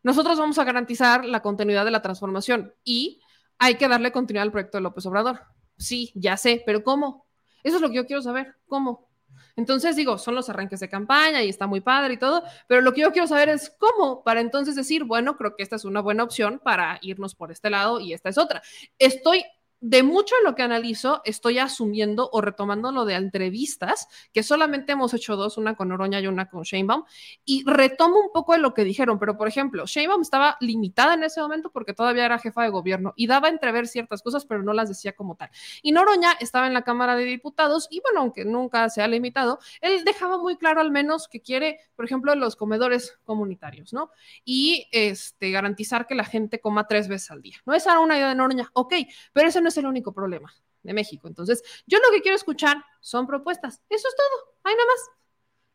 nosotros 0.03 0.37
vamos 0.37 0.57
a 0.57 0.63
garantizar 0.63 1.25
la 1.25 1.41
continuidad 1.41 1.85
de 1.85 1.91
la 1.91 2.01
transformación 2.01 2.73
y 2.83 3.21
hay 3.57 3.75
que 3.75 3.87
darle 3.87 4.11
continuidad 4.11 4.43
al 4.43 4.51
proyecto 4.51 4.77
de 4.77 4.83
López 4.83 5.05
Obrador. 5.05 5.41
Sí, 5.77 6.11
ya 6.15 6.37
sé, 6.37 6.63
pero 6.65 6.83
¿cómo? 6.83 7.25
Eso 7.63 7.75
es 7.75 7.81
lo 7.81 7.89
que 7.89 7.95
yo 7.95 8.05
quiero 8.05 8.21
saber, 8.21 8.55
¿cómo? 8.67 9.09
Entonces 9.55 9.95
digo, 9.95 10.17
son 10.17 10.35
los 10.35 10.49
arranques 10.49 10.79
de 10.79 10.89
campaña 10.89 11.43
y 11.43 11.49
está 11.49 11.67
muy 11.67 11.81
padre 11.81 12.13
y 12.13 12.17
todo, 12.17 12.43
pero 12.67 12.81
lo 12.81 12.93
que 12.93 13.01
yo 13.01 13.11
quiero 13.11 13.27
saber 13.27 13.49
es 13.49 13.75
cómo, 13.77 14.23
para 14.23 14.39
entonces 14.39 14.75
decir, 14.75 15.03
bueno, 15.03 15.35
creo 15.35 15.55
que 15.55 15.63
esta 15.63 15.75
es 15.75 15.85
una 15.85 16.01
buena 16.01 16.23
opción 16.23 16.61
para 16.63 16.97
irnos 17.01 17.35
por 17.35 17.51
este 17.51 17.69
lado 17.69 17.99
y 17.99 18.13
esta 18.13 18.29
es 18.29 18.37
otra. 18.37 18.61
Estoy 18.97 19.43
de 19.81 20.03
mucho 20.03 20.35
de 20.35 20.43
lo 20.43 20.55
que 20.55 20.63
analizo, 20.63 21.21
estoy 21.23 21.59
asumiendo 21.59 22.29
o 22.31 22.41
retomando 22.41 22.91
lo 22.91 23.05
de 23.05 23.15
entrevistas, 23.15 24.07
que 24.33 24.43
solamente 24.43 24.91
hemos 24.91 25.13
hecho 25.13 25.35
dos, 25.35 25.57
una 25.57 25.75
con 25.75 25.91
Oroña 25.91 26.19
y 26.19 26.27
una 26.27 26.49
con 26.49 26.63
Sheinbaum, 26.63 27.05
y 27.45 27.63
retomo 27.65 28.19
un 28.19 28.31
poco 28.33 28.53
de 28.53 28.59
lo 28.59 28.73
que 28.73 28.83
dijeron, 28.83 29.19
pero 29.19 29.37
por 29.37 29.47
ejemplo, 29.47 29.85
Sheinbaum 29.85 30.21
estaba 30.21 30.57
limitada 30.59 31.13
en 31.13 31.23
ese 31.23 31.41
momento 31.41 31.71
porque 31.71 31.93
todavía 31.93 32.25
era 32.25 32.39
jefa 32.39 32.63
de 32.63 32.69
gobierno 32.69 33.13
y 33.15 33.27
daba 33.27 33.47
a 33.47 33.51
entrever 33.51 33.87
ciertas 33.87 34.21
cosas, 34.21 34.45
pero 34.45 34.63
no 34.63 34.73
las 34.73 34.89
decía 34.89 35.13
como 35.13 35.35
tal. 35.35 35.49
Y 35.81 35.91
Noroña 35.91 36.33
estaba 36.39 36.67
en 36.67 36.73
la 36.73 36.81
Cámara 36.81 37.15
de 37.15 37.23
Diputados 37.25 37.87
y 37.89 38.01
bueno, 38.01 38.21
aunque 38.21 38.45
nunca 38.45 38.89
se 38.89 39.01
ha 39.01 39.07
limitado, 39.07 39.59
él 39.81 40.03
dejaba 40.03 40.37
muy 40.37 40.57
claro 40.57 40.81
al 40.81 40.91
menos 40.91 41.27
que 41.27 41.41
quiere, 41.41 41.79
por 41.95 42.05
ejemplo, 42.05 42.35
los 42.35 42.55
comedores 42.55 43.17
comunitarios, 43.23 43.93
¿no? 43.93 44.11
Y 44.43 44.87
este, 44.91 45.51
garantizar 45.51 46.07
que 46.07 46.15
la 46.15 46.25
gente 46.25 46.59
coma 46.59 46.87
tres 46.87 47.07
veces 47.07 47.31
al 47.31 47.41
día. 47.41 47.57
No 47.65 47.73
esa 47.73 47.91
era 47.91 47.99
una 47.99 48.17
idea 48.17 48.29
de 48.29 48.35
Noroña, 48.35 48.69
ok, 48.73 48.93
pero 49.33 49.47
eso 49.47 49.61
no 49.61 49.68
es 49.69 49.77
el 49.77 49.85
único 49.85 50.13
problema 50.13 50.53
de 50.83 50.93
México. 50.93 51.27
Entonces, 51.27 51.63
yo 51.87 51.97
lo 51.99 52.11
que 52.11 52.21
quiero 52.21 52.35
escuchar 52.35 52.83
son 52.99 53.25
propuestas. 53.25 53.81
Eso 53.89 54.07
es 54.07 54.15
todo. 54.15 54.55
Hay 54.63 54.73
nada 54.73 54.85
más. 54.85 55.09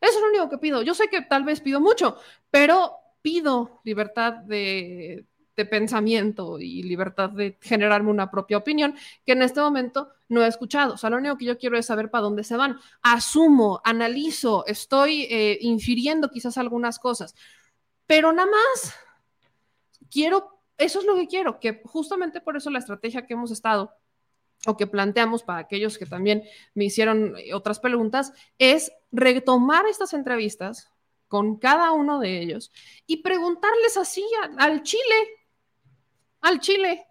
Eso 0.00 0.18
es 0.18 0.22
lo 0.22 0.28
único 0.28 0.48
que 0.50 0.58
pido. 0.58 0.82
Yo 0.82 0.94
sé 0.94 1.08
que 1.08 1.22
tal 1.22 1.44
vez 1.44 1.60
pido 1.60 1.80
mucho, 1.80 2.18
pero 2.50 2.92
pido 3.22 3.80
libertad 3.84 4.34
de, 4.34 5.26
de 5.56 5.64
pensamiento 5.64 6.58
y 6.58 6.82
libertad 6.82 7.30
de 7.30 7.58
generarme 7.60 8.10
una 8.10 8.30
propia 8.30 8.58
opinión 8.58 8.94
que 9.24 9.32
en 9.32 9.42
este 9.42 9.60
momento 9.60 10.10
no 10.28 10.44
he 10.44 10.48
escuchado. 10.48 10.94
O 10.94 10.96
sea, 10.96 11.10
lo 11.10 11.16
único 11.16 11.38
que 11.38 11.44
yo 11.44 11.58
quiero 11.58 11.78
es 11.78 11.86
saber 11.86 12.10
para 12.10 12.22
dónde 12.22 12.44
se 12.44 12.56
van. 12.56 12.78
Asumo, 13.02 13.80
analizo, 13.84 14.64
estoy 14.66 15.22
eh, 15.30 15.58
infiriendo 15.60 16.30
quizás 16.30 16.58
algunas 16.58 16.98
cosas, 16.98 17.34
pero 18.06 18.32
nada 18.32 18.50
más 18.50 18.94
quiero 20.10 20.53
eso 20.78 21.00
es 21.00 21.04
lo 21.04 21.14
que 21.14 21.28
quiero, 21.28 21.60
que 21.60 21.82
justamente 21.84 22.40
por 22.40 22.56
eso 22.56 22.70
la 22.70 22.78
estrategia 22.78 23.26
que 23.26 23.34
hemos 23.34 23.50
estado 23.50 23.94
o 24.66 24.76
que 24.76 24.86
planteamos 24.86 25.42
para 25.42 25.60
aquellos 25.60 25.98
que 25.98 26.06
también 26.06 26.42
me 26.74 26.84
hicieron 26.84 27.36
eh, 27.36 27.54
otras 27.54 27.80
preguntas, 27.80 28.32
es 28.58 28.92
retomar 29.12 29.86
estas 29.86 30.14
entrevistas 30.14 30.90
con 31.28 31.56
cada 31.58 31.92
uno 31.92 32.20
de 32.20 32.40
ellos 32.40 32.72
y 33.06 33.18
preguntarles 33.18 33.96
así 33.96 34.24
al 34.58 34.82
Chile, 34.82 35.28
al 36.40 36.60
Chile, 36.60 37.06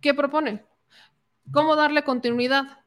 ¿qué 0.00 0.14
proponen? 0.14 0.64
¿Cómo 1.52 1.76
darle 1.76 2.04
continuidad? 2.04 2.78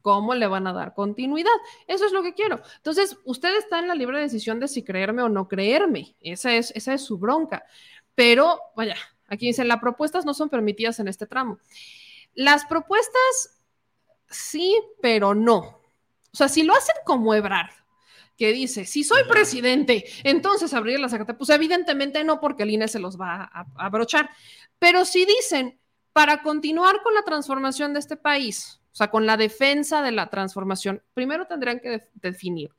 ¿Cómo 0.00 0.34
le 0.34 0.46
van 0.46 0.66
a 0.66 0.72
dar 0.72 0.94
continuidad? 0.94 1.50
Eso 1.86 2.06
es 2.06 2.12
lo 2.12 2.22
que 2.22 2.34
quiero. 2.34 2.62
Entonces, 2.76 3.18
usted 3.24 3.56
está 3.56 3.80
en 3.80 3.88
la 3.88 3.94
libre 3.94 4.20
decisión 4.20 4.60
de 4.60 4.68
si 4.68 4.82
creerme 4.82 5.22
o 5.22 5.28
no 5.28 5.48
creerme. 5.48 6.16
Esa 6.20 6.54
es, 6.54 6.70
esa 6.74 6.94
es 6.94 7.02
su 7.02 7.18
bronca. 7.18 7.64
Pero, 8.14 8.60
vaya, 8.74 8.96
Aquí 9.28 9.46
dicen, 9.46 9.68
las 9.68 9.78
propuestas 9.80 10.24
no 10.24 10.34
son 10.34 10.48
permitidas 10.48 10.98
en 10.98 11.08
este 11.08 11.26
tramo. 11.26 11.58
Las 12.34 12.64
propuestas 12.64 13.60
sí, 14.28 14.80
pero 15.00 15.34
no. 15.34 15.80
O 16.32 16.36
sea, 16.36 16.48
si 16.48 16.62
lo 16.62 16.74
hacen 16.74 16.96
como 17.04 17.34
Ebrard, 17.34 17.70
que 18.36 18.52
dice, 18.52 18.84
si 18.84 19.02
soy 19.02 19.24
presidente, 19.24 20.04
entonces 20.22 20.72
abrir 20.72 21.00
la 21.00 21.08
secretaría, 21.08 21.38
pues 21.38 21.50
evidentemente 21.50 22.22
no, 22.22 22.40
porque 22.40 22.62
el 22.62 22.70
INE 22.70 22.88
se 22.88 23.00
los 23.00 23.20
va 23.20 23.50
a, 23.52 23.66
abrochar. 23.76 24.30
Pero 24.78 25.04
si 25.04 25.24
dicen, 25.24 25.78
para 26.12 26.42
continuar 26.42 27.02
con 27.02 27.14
la 27.14 27.22
transformación 27.22 27.92
de 27.92 27.98
este 27.98 28.16
país, 28.16 28.80
o 28.92 28.96
sea, 28.96 29.10
con 29.10 29.26
la 29.26 29.36
defensa 29.36 30.02
de 30.02 30.12
la 30.12 30.30
transformación, 30.30 31.02
primero 31.14 31.46
tendrían 31.46 31.80
que 31.80 32.08
definir 32.14 32.70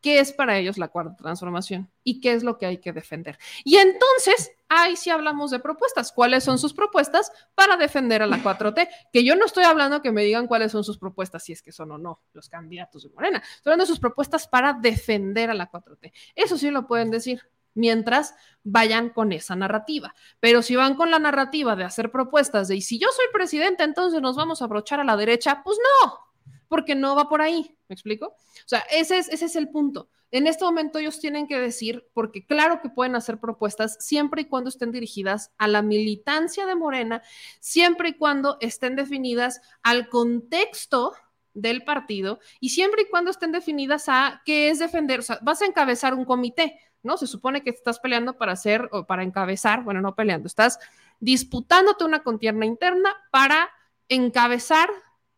qué 0.00 0.20
es 0.20 0.32
para 0.32 0.58
ellos 0.58 0.78
la 0.78 0.88
cuarta 0.88 1.16
transformación 1.16 1.90
y 2.02 2.20
qué 2.20 2.32
es 2.32 2.42
lo 2.42 2.58
que 2.58 2.66
hay 2.66 2.78
que 2.78 2.92
defender. 2.92 3.38
Y 3.64 3.76
entonces, 3.76 4.52
ahí 4.68 4.96
sí 4.96 5.10
hablamos 5.10 5.50
de 5.50 5.58
propuestas. 5.58 6.12
¿Cuáles 6.12 6.44
son 6.44 6.58
sus 6.58 6.72
propuestas 6.72 7.30
para 7.54 7.76
defender 7.76 8.22
a 8.22 8.26
la 8.26 8.42
4T? 8.42 8.88
Que 9.12 9.24
yo 9.24 9.36
no 9.36 9.44
estoy 9.44 9.64
hablando 9.64 10.02
que 10.02 10.12
me 10.12 10.24
digan 10.24 10.46
cuáles 10.46 10.72
son 10.72 10.84
sus 10.84 10.98
propuestas, 10.98 11.44
si 11.44 11.52
es 11.52 11.62
que 11.62 11.72
son 11.72 11.92
o 11.92 11.98
no 11.98 12.22
los 12.32 12.48
candidatos 12.48 13.02
de 13.02 13.10
Morena. 13.10 13.38
Estoy 13.38 13.72
hablando 13.72 13.84
de 13.84 13.88
sus 13.88 14.00
propuestas 14.00 14.48
para 14.48 14.72
defender 14.72 15.50
a 15.50 15.54
la 15.54 15.70
4T. 15.70 16.12
Eso 16.34 16.56
sí 16.56 16.70
lo 16.70 16.86
pueden 16.86 17.10
decir 17.10 17.42
mientras 17.74 18.34
vayan 18.62 19.10
con 19.10 19.32
esa 19.32 19.56
narrativa. 19.56 20.14
Pero 20.40 20.62
si 20.62 20.76
van 20.76 20.94
con 20.96 21.10
la 21.10 21.18
narrativa 21.18 21.76
de 21.76 21.84
hacer 21.84 22.10
propuestas 22.10 22.68
de, 22.68 22.76
y 22.76 22.82
si 22.82 22.98
yo 22.98 23.08
soy 23.14 23.26
presidente, 23.32 23.84
entonces 23.84 24.20
nos 24.20 24.36
vamos 24.36 24.60
a 24.60 24.64
abrochar 24.64 25.00
a 25.00 25.04
la 25.04 25.16
derecha, 25.16 25.62
pues 25.62 25.78
no, 26.02 26.29
porque 26.70 26.94
no 26.94 27.16
va 27.16 27.28
por 27.28 27.42
ahí. 27.42 27.76
¿Me 27.88 27.94
explico? 27.94 28.26
O 28.26 28.68
sea, 28.68 28.78
ese 28.92 29.18
es, 29.18 29.28
ese 29.28 29.46
es 29.46 29.56
el 29.56 29.68
punto. 29.68 30.08
En 30.30 30.46
este 30.46 30.64
momento 30.64 31.00
ellos 31.00 31.18
tienen 31.18 31.48
que 31.48 31.58
decir, 31.58 32.08
porque 32.14 32.46
claro 32.46 32.80
que 32.80 32.88
pueden 32.88 33.16
hacer 33.16 33.40
propuestas 33.40 33.96
siempre 33.98 34.42
y 34.42 34.44
cuando 34.44 34.68
estén 34.68 34.92
dirigidas 34.92 35.52
a 35.58 35.66
la 35.66 35.82
militancia 35.82 36.66
de 36.66 36.76
Morena, 36.76 37.22
siempre 37.58 38.10
y 38.10 38.12
cuando 38.14 38.56
estén 38.60 38.94
definidas 38.94 39.60
al 39.82 40.08
contexto 40.08 41.12
del 41.54 41.82
partido 41.82 42.38
y 42.60 42.68
siempre 42.68 43.02
y 43.02 43.10
cuando 43.10 43.32
estén 43.32 43.50
definidas 43.50 44.08
a 44.08 44.40
qué 44.44 44.70
es 44.70 44.78
defender, 44.78 45.18
o 45.18 45.22
sea, 45.22 45.40
vas 45.42 45.62
a 45.62 45.66
encabezar 45.66 46.14
un 46.14 46.24
comité, 46.24 46.78
¿no? 47.02 47.16
Se 47.16 47.26
supone 47.26 47.64
que 47.64 47.70
estás 47.70 47.98
peleando 47.98 48.38
para 48.38 48.52
hacer 48.52 48.88
o 48.92 49.08
para 49.08 49.24
encabezar, 49.24 49.82
bueno, 49.82 50.00
no 50.00 50.14
peleando, 50.14 50.46
estás 50.46 50.78
disputándote 51.18 52.04
una 52.04 52.22
contierna 52.22 52.64
interna 52.64 53.16
para 53.32 53.68
encabezar 54.08 54.88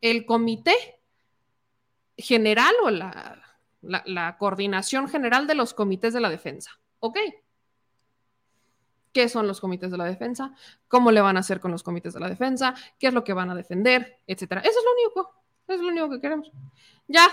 el 0.02 0.26
comité 0.26 0.74
general 2.22 2.74
o 2.84 2.90
la, 2.90 4.36
coordinación 4.38 5.08
general 5.08 5.46
de 5.46 5.54
los 5.54 5.74
comités 5.74 6.14
de 6.14 6.20
la 6.20 6.30
defensa. 6.30 6.78
¿Ok? 7.00 7.18
¿Qué 9.12 9.28
son 9.28 9.46
los 9.46 9.60
comités 9.60 9.90
de 9.90 9.98
la 9.98 10.04
defensa? 10.04 10.54
¿Cómo 10.88 11.10
le 11.10 11.20
van 11.20 11.36
a 11.36 11.40
hacer 11.40 11.60
con 11.60 11.70
los 11.70 11.82
comités 11.82 12.14
de 12.14 12.20
la 12.20 12.28
defensa? 12.28 12.74
¿Qué 12.98 13.08
es 13.08 13.14
lo 13.14 13.24
que 13.24 13.34
van 13.34 13.50
a 13.50 13.54
defender? 13.54 14.20
Etcétera. 14.26 14.62
Eso 14.62 14.78
es 14.78 14.84
lo 14.84 14.92
único. 14.92 15.34
Eso 15.66 15.74
es 15.74 15.80
lo 15.80 15.88
único 15.88 16.10
que 16.10 16.20
queremos. 16.20 16.50
Ya, 17.08 17.26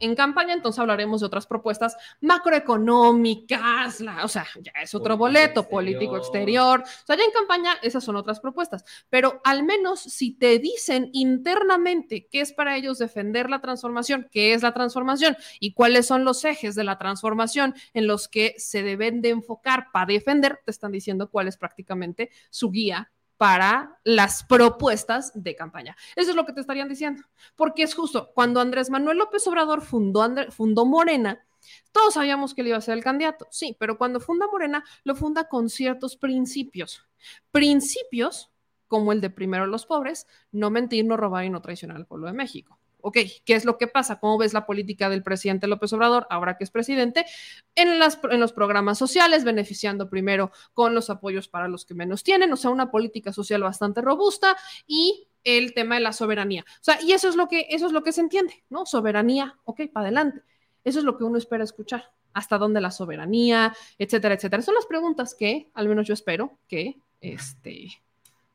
en 0.00 0.14
campaña, 0.14 0.54
entonces 0.54 0.78
hablaremos 0.78 1.20
de 1.20 1.26
otras 1.26 1.46
propuestas 1.46 1.96
macroeconómicas, 2.20 4.02
o 4.22 4.28
sea, 4.28 4.46
ya 4.60 4.72
es 4.82 4.94
otro 4.94 5.16
boleto 5.16 5.68
político 5.68 6.16
exterior. 6.16 6.80
O 6.80 7.06
sea, 7.06 7.16
ya 7.16 7.24
en 7.24 7.30
campaña 7.30 7.74
esas 7.82 8.04
son 8.04 8.16
otras 8.16 8.40
propuestas, 8.40 8.84
pero 9.08 9.40
al 9.44 9.62
menos 9.62 10.00
si 10.00 10.32
te 10.32 10.58
dicen 10.58 11.10
internamente 11.12 12.26
qué 12.30 12.40
es 12.40 12.52
para 12.52 12.76
ellos 12.76 12.98
defender 12.98 13.50
la 13.50 13.60
transformación, 13.60 14.28
qué 14.30 14.54
es 14.54 14.62
la 14.62 14.74
transformación 14.74 15.36
y 15.60 15.72
cuáles 15.72 16.06
son 16.06 16.24
los 16.24 16.44
ejes 16.44 16.74
de 16.74 16.84
la 16.84 16.98
transformación 16.98 17.74
en 17.92 18.06
los 18.06 18.28
que 18.28 18.54
se 18.58 18.82
deben 18.82 19.20
de 19.22 19.30
enfocar 19.30 19.86
para 19.92 20.06
defender, 20.06 20.60
te 20.64 20.70
están 20.70 20.92
diciendo 20.92 21.30
cuál 21.30 21.48
es 21.48 21.56
prácticamente 21.56 22.30
su 22.50 22.70
guía 22.70 23.10
para 23.36 23.98
las 24.04 24.44
propuestas 24.44 25.32
de 25.34 25.56
campaña. 25.56 25.96
Eso 26.16 26.30
es 26.30 26.36
lo 26.36 26.46
que 26.46 26.52
te 26.52 26.60
estarían 26.60 26.88
diciendo, 26.88 27.22
porque 27.56 27.82
es 27.82 27.94
justo, 27.94 28.30
cuando 28.34 28.60
Andrés 28.60 28.90
Manuel 28.90 29.18
López 29.18 29.46
Obrador 29.46 29.82
fundó, 29.82 30.24
fundó 30.50 30.84
Morena, 30.84 31.44
todos 31.92 32.14
sabíamos 32.14 32.54
que 32.54 32.60
él 32.60 32.68
iba 32.68 32.76
a 32.76 32.82
ser 32.82 32.96
el 32.96 33.04
candidato, 33.04 33.46
sí, 33.50 33.76
pero 33.78 33.96
cuando 33.98 34.20
funda 34.20 34.46
Morena, 34.46 34.84
lo 35.02 35.14
funda 35.14 35.48
con 35.48 35.68
ciertos 35.68 36.16
principios. 36.16 37.06
Principios 37.50 38.50
como 38.86 39.12
el 39.12 39.20
de 39.20 39.30
primero 39.30 39.66
los 39.66 39.86
pobres, 39.86 40.26
no 40.52 40.70
mentir, 40.70 41.04
no 41.04 41.16
robar 41.16 41.44
y 41.44 41.50
no 41.50 41.62
traicionar 41.62 41.96
al 41.96 42.06
pueblo 42.06 42.26
de 42.26 42.34
México 42.34 42.78
ok, 43.04 43.18
¿qué 43.44 43.54
es 43.54 43.66
lo 43.66 43.76
que 43.76 43.86
pasa? 43.86 44.18
¿Cómo 44.18 44.38
ves 44.38 44.54
la 44.54 44.64
política 44.64 45.10
del 45.10 45.22
presidente 45.22 45.66
López 45.66 45.92
Obrador, 45.92 46.26
ahora 46.30 46.56
que 46.56 46.64
es 46.64 46.70
presidente, 46.70 47.26
en, 47.74 47.98
los 47.98 48.52
programas 48.52 48.96
sociales, 48.96 49.44
beneficiando 49.44 50.08
primero 50.08 50.52
con 50.72 50.94
los 50.94 51.10
apoyos 51.10 51.46
para 51.46 51.68
los 51.68 51.84
que 51.84 51.92
menos 51.92 52.24
tienen, 52.24 52.50
o 52.50 52.56
sea, 52.56 52.70
una 52.70 52.90
política 52.90 53.30
social 53.30 53.62
bastante 53.62 54.00
robusta 54.00 54.56
y 54.86 55.28
el 55.44 55.74
tema 55.74 55.96
de 55.96 56.00
la 56.00 56.14
soberanía. 56.14 56.64
O 56.80 56.84
sea, 56.84 56.98
y 57.02 57.12
eso 57.12 57.28
es 57.28 57.36
lo 57.36 57.46
que, 57.46 57.66
eso 57.68 57.86
es 57.86 57.92
lo 57.92 58.02
que 58.02 58.12
se 58.12 58.22
entiende, 58.22 58.64
¿no? 58.70 58.86
Soberanía, 58.86 59.58
ok, 59.64 59.82
para 59.92 60.06
adelante. 60.06 60.40
Eso 60.82 60.98
es 61.00 61.04
lo 61.04 61.18
que 61.18 61.24
uno 61.24 61.36
espera 61.36 61.62
escuchar. 61.62 62.10
¿Hasta 62.32 62.56
dónde 62.56 62.80
la 62.80 62.90
soberanía? 62.90 63.76
Etcétera, 63.98 64.34
etcétera. 64.34 64.62
Son 64.62 64.74
las 64.74 64.86
preguntas 64.86 65.34
que, 65.34 65.70
al 65.74 65.88
menos 65.88 66.06
yo 66.06 66.14
espero, 66.14 66.58
que 66.66 66.96
este, 67.20 67.88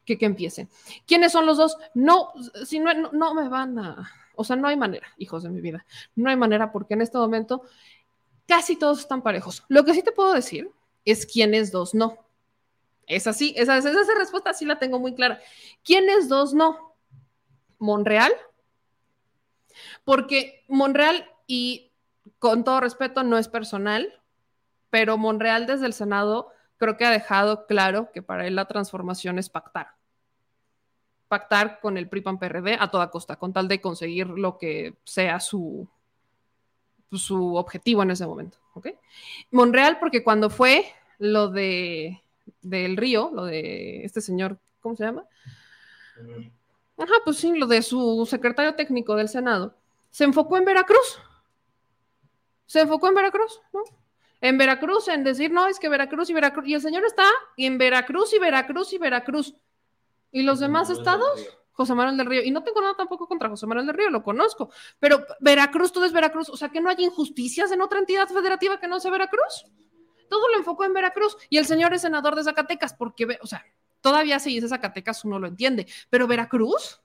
que, 0.05 0.17
que, 0.17 0.25
empiecen. 0.25 0.69
¿Quiénes 1.05 1.31
son 1.31 1.45
los 1.45 1.57
dos? 1.57 1.77
No, 1.93 2.33
si 2.65 2.79
no, 2.79 2.91
no, 3.11 3.35
me 3.35 3.47
van 3.47 3.77
a, 3.77 4.11
o 4.39 4.43
sea, 4.45 4.55
no 4.55 4.69
hay 4.69 4.77
manera, 4.77 5.07
hijos 5.17 5.43
de 5.43 5.49
mi 5.49 5.59
vida. 5.59 5.85
No 6.15 6.29
hay 6.29 6.37
manera 6.37 6.71
porque 6.71 6.93
en 6.93 7.01
este 7.01 7.17
momento 7.17 7.63
casi 8.47 8.77
todos 8.77 8.99
están 8.99 9.21
parejos. 9.21 9.65
Lo 9.67 9.83
que 9.83 9.93
sí 9.93 10.01
te 10.01 10.13
puedo 10.13 10.33
decir 10.33 10.71
es 11.03 11.25
quiénes 11.25 11.73
dos 11.73 11.93
no. 11.93 12.17
Es 13.05 13.27
así, 13.27 13.53
esa, 13.57 13.77
esa, 13.77 13.89
esa 13.89 14.15
respuesta 14.17 14.53
sí 14.53 14.63
la 14.63 14.79
tengo 14.79 14.97
muy 14.97 15.13
clara. 15.13 15.41
¿Quiénes 15.83 16.29
dos 16.29 16.53
no? 16.53 16.95
Monreal, 17.79 18.31
porque 20.05 20.63
Monreal, 20.69 21.29
y 21.45 21.91
con 22.39 22.63
todo 22.63 22.79
respeto, 22.79 23.23
no 23.23 23.37
es 23.37 23.49
personal, 23.49 24.21
pero 24.89 25.17
Monreal 25.17 25.65
desde 25.65 25.85
el 25.85 25.93
Senado 25.93 26.53
creo 26.77 26.95
que 26.95 27.05
ha 27.05 27.11
dejado 27.11 27.65
claro 27.65 28.11
que 28.13 28.21
para 28.21 28.47
él 28.47 28.55
la 28.55 28.69
transformación 28.69 29.37
es 29.37 29.49
pactar. 29.49 29.98
Pactar 31.29 31.79
con 31.79 31.97
el 31.97 32.09
PRI-PAN-PRD 32.09 32.75
a 32.79 32.91
toda 32.91 33.09
costa, 33.09 33.37
con 33.37 33.53
tal 33.53 33.69
de 33.69 33.79
conseguir 33.79 34.27
lo 34.27 34.57
que 34.57 34.95
sea 35.05 35.39
su, 35.39 35.87
su 37.13 37.55
objetivo 37.55 38.03
en 38.03 38.11
ese 38.11 38.27
momento. 38.27 38.57
Monreal, 39.51 39.99
porque 39.99 40.23
cuando 40.23 40.49
fue 40.49 40.85
lo 41.17 41.49
de 41.49 42.21
del 42.61 42.97
Río, 42.97 43.29
lo 43.33 43.45
de 43.45 44.03
este 44.03 44.21
señor, 44.21 44.57
¿cómo 44.81 44.95
se 44.95 45.03
llama? 45.03 45.25
Ajá, 46.97 47.13
pues 47.23 47.37
sí, 47.37 47.55
lo 47.55 47.67
de 47.67 47.81
su 47.81 48.25
secretario 48.29 48.75
técnico 48.75 49.15
del 49.15 49.29
Senado, 49.29 49.75
se 50.09 50.23
enfocó 50.23 50.57
en 50.57 50.65
Veracruz. 50.65 51.19
Se 52.65 52.81
enfocó 52.81 53.07
en 53.07 53.15
Veracruz, 53.15 53.61
¿no? 53.73 53.83
En 54.41 54.57
Veracruz, 54.57 55.07
en 55.07 55.23
decir, 55.23 55.51
no, 55.51 55.67
es 55.67 55.79
que 55.79 55.89
Veracruz 55.89 56.29
y 56.29 56.33
Veracruz, 56.33 56.67
y 56.67 56.73
el 56.73 56.81
señor 56.81 57.05
está 57.05 57.27
en 57.57 57.77
Veracruz 57.77 58.33
y 58.33 58.39
Veracruz 58.39 58.93
y 58.93 58.97
Veracruz. 58.97 59.55
¿Y 60.31 60.43
los 60.43 60.59
demás 60.59 60.89
estados? 60.89 61.47
José 61.71 61.95
Manuel 61.95 62.17
del 62.17 62.27
Río. 62.27 62.43
Y 62.43 62.51
no 62.51 62.61
tengo 62.61 62.81
nada 62.81 62.93
tampoco 62.95 63.27
contra 63.27 63.47
José 63.47 63.65
Manuel 63.65 63.87
del 63.87 63.95
Río, 63.95 64.09
lo 64.09 64.21
conozco. 64.21 64.69
Pero 64.99 65.25
Veracruz, 65.39 65.93
todo 65.93 66.03
es 66.03 66.11
Veracruz. 66.11 66.49
O 66.49 66.57
sea, 66.57 66.69
que 66.69 66.81
no 66.81 66.89
hay 66.89 66.97
injusticias 66.99 67.71
en 67.71 67.81
otra 67.81 67.99
entidad 67.99 68.27
federativa 68.27 68.79
que 68.79 68.87
no 68.89 68.99
sea 68.99 69.11
Veracruz. 69.11 69.65
Todo 70.29 70.49
lo 70.49 70.57
enfocó 70.57 70.83
en 70.83 70.93
Veracruz. 70.93 71.37
Y 71.49 71.57
el 71.57 71.65
señor 71.65 71.93
es 71.93 72.01
senador 72.01 72.35
de 72.35 72.43
Zacatecas, 72.43 72.93
porque, 72.93 73.39
o 73.41 73.47
sea, 73.47 73.63
todavía 74.01 74.39
si 74.39 74.53
dice 74.53 74.67
Zacatecas 74.67 75.23
uno 75.23 75.39
lo 75.39 75.47
entiende. 75.47 75.87
Pero 76.09 76.27
Veracruz, 76.27 77.01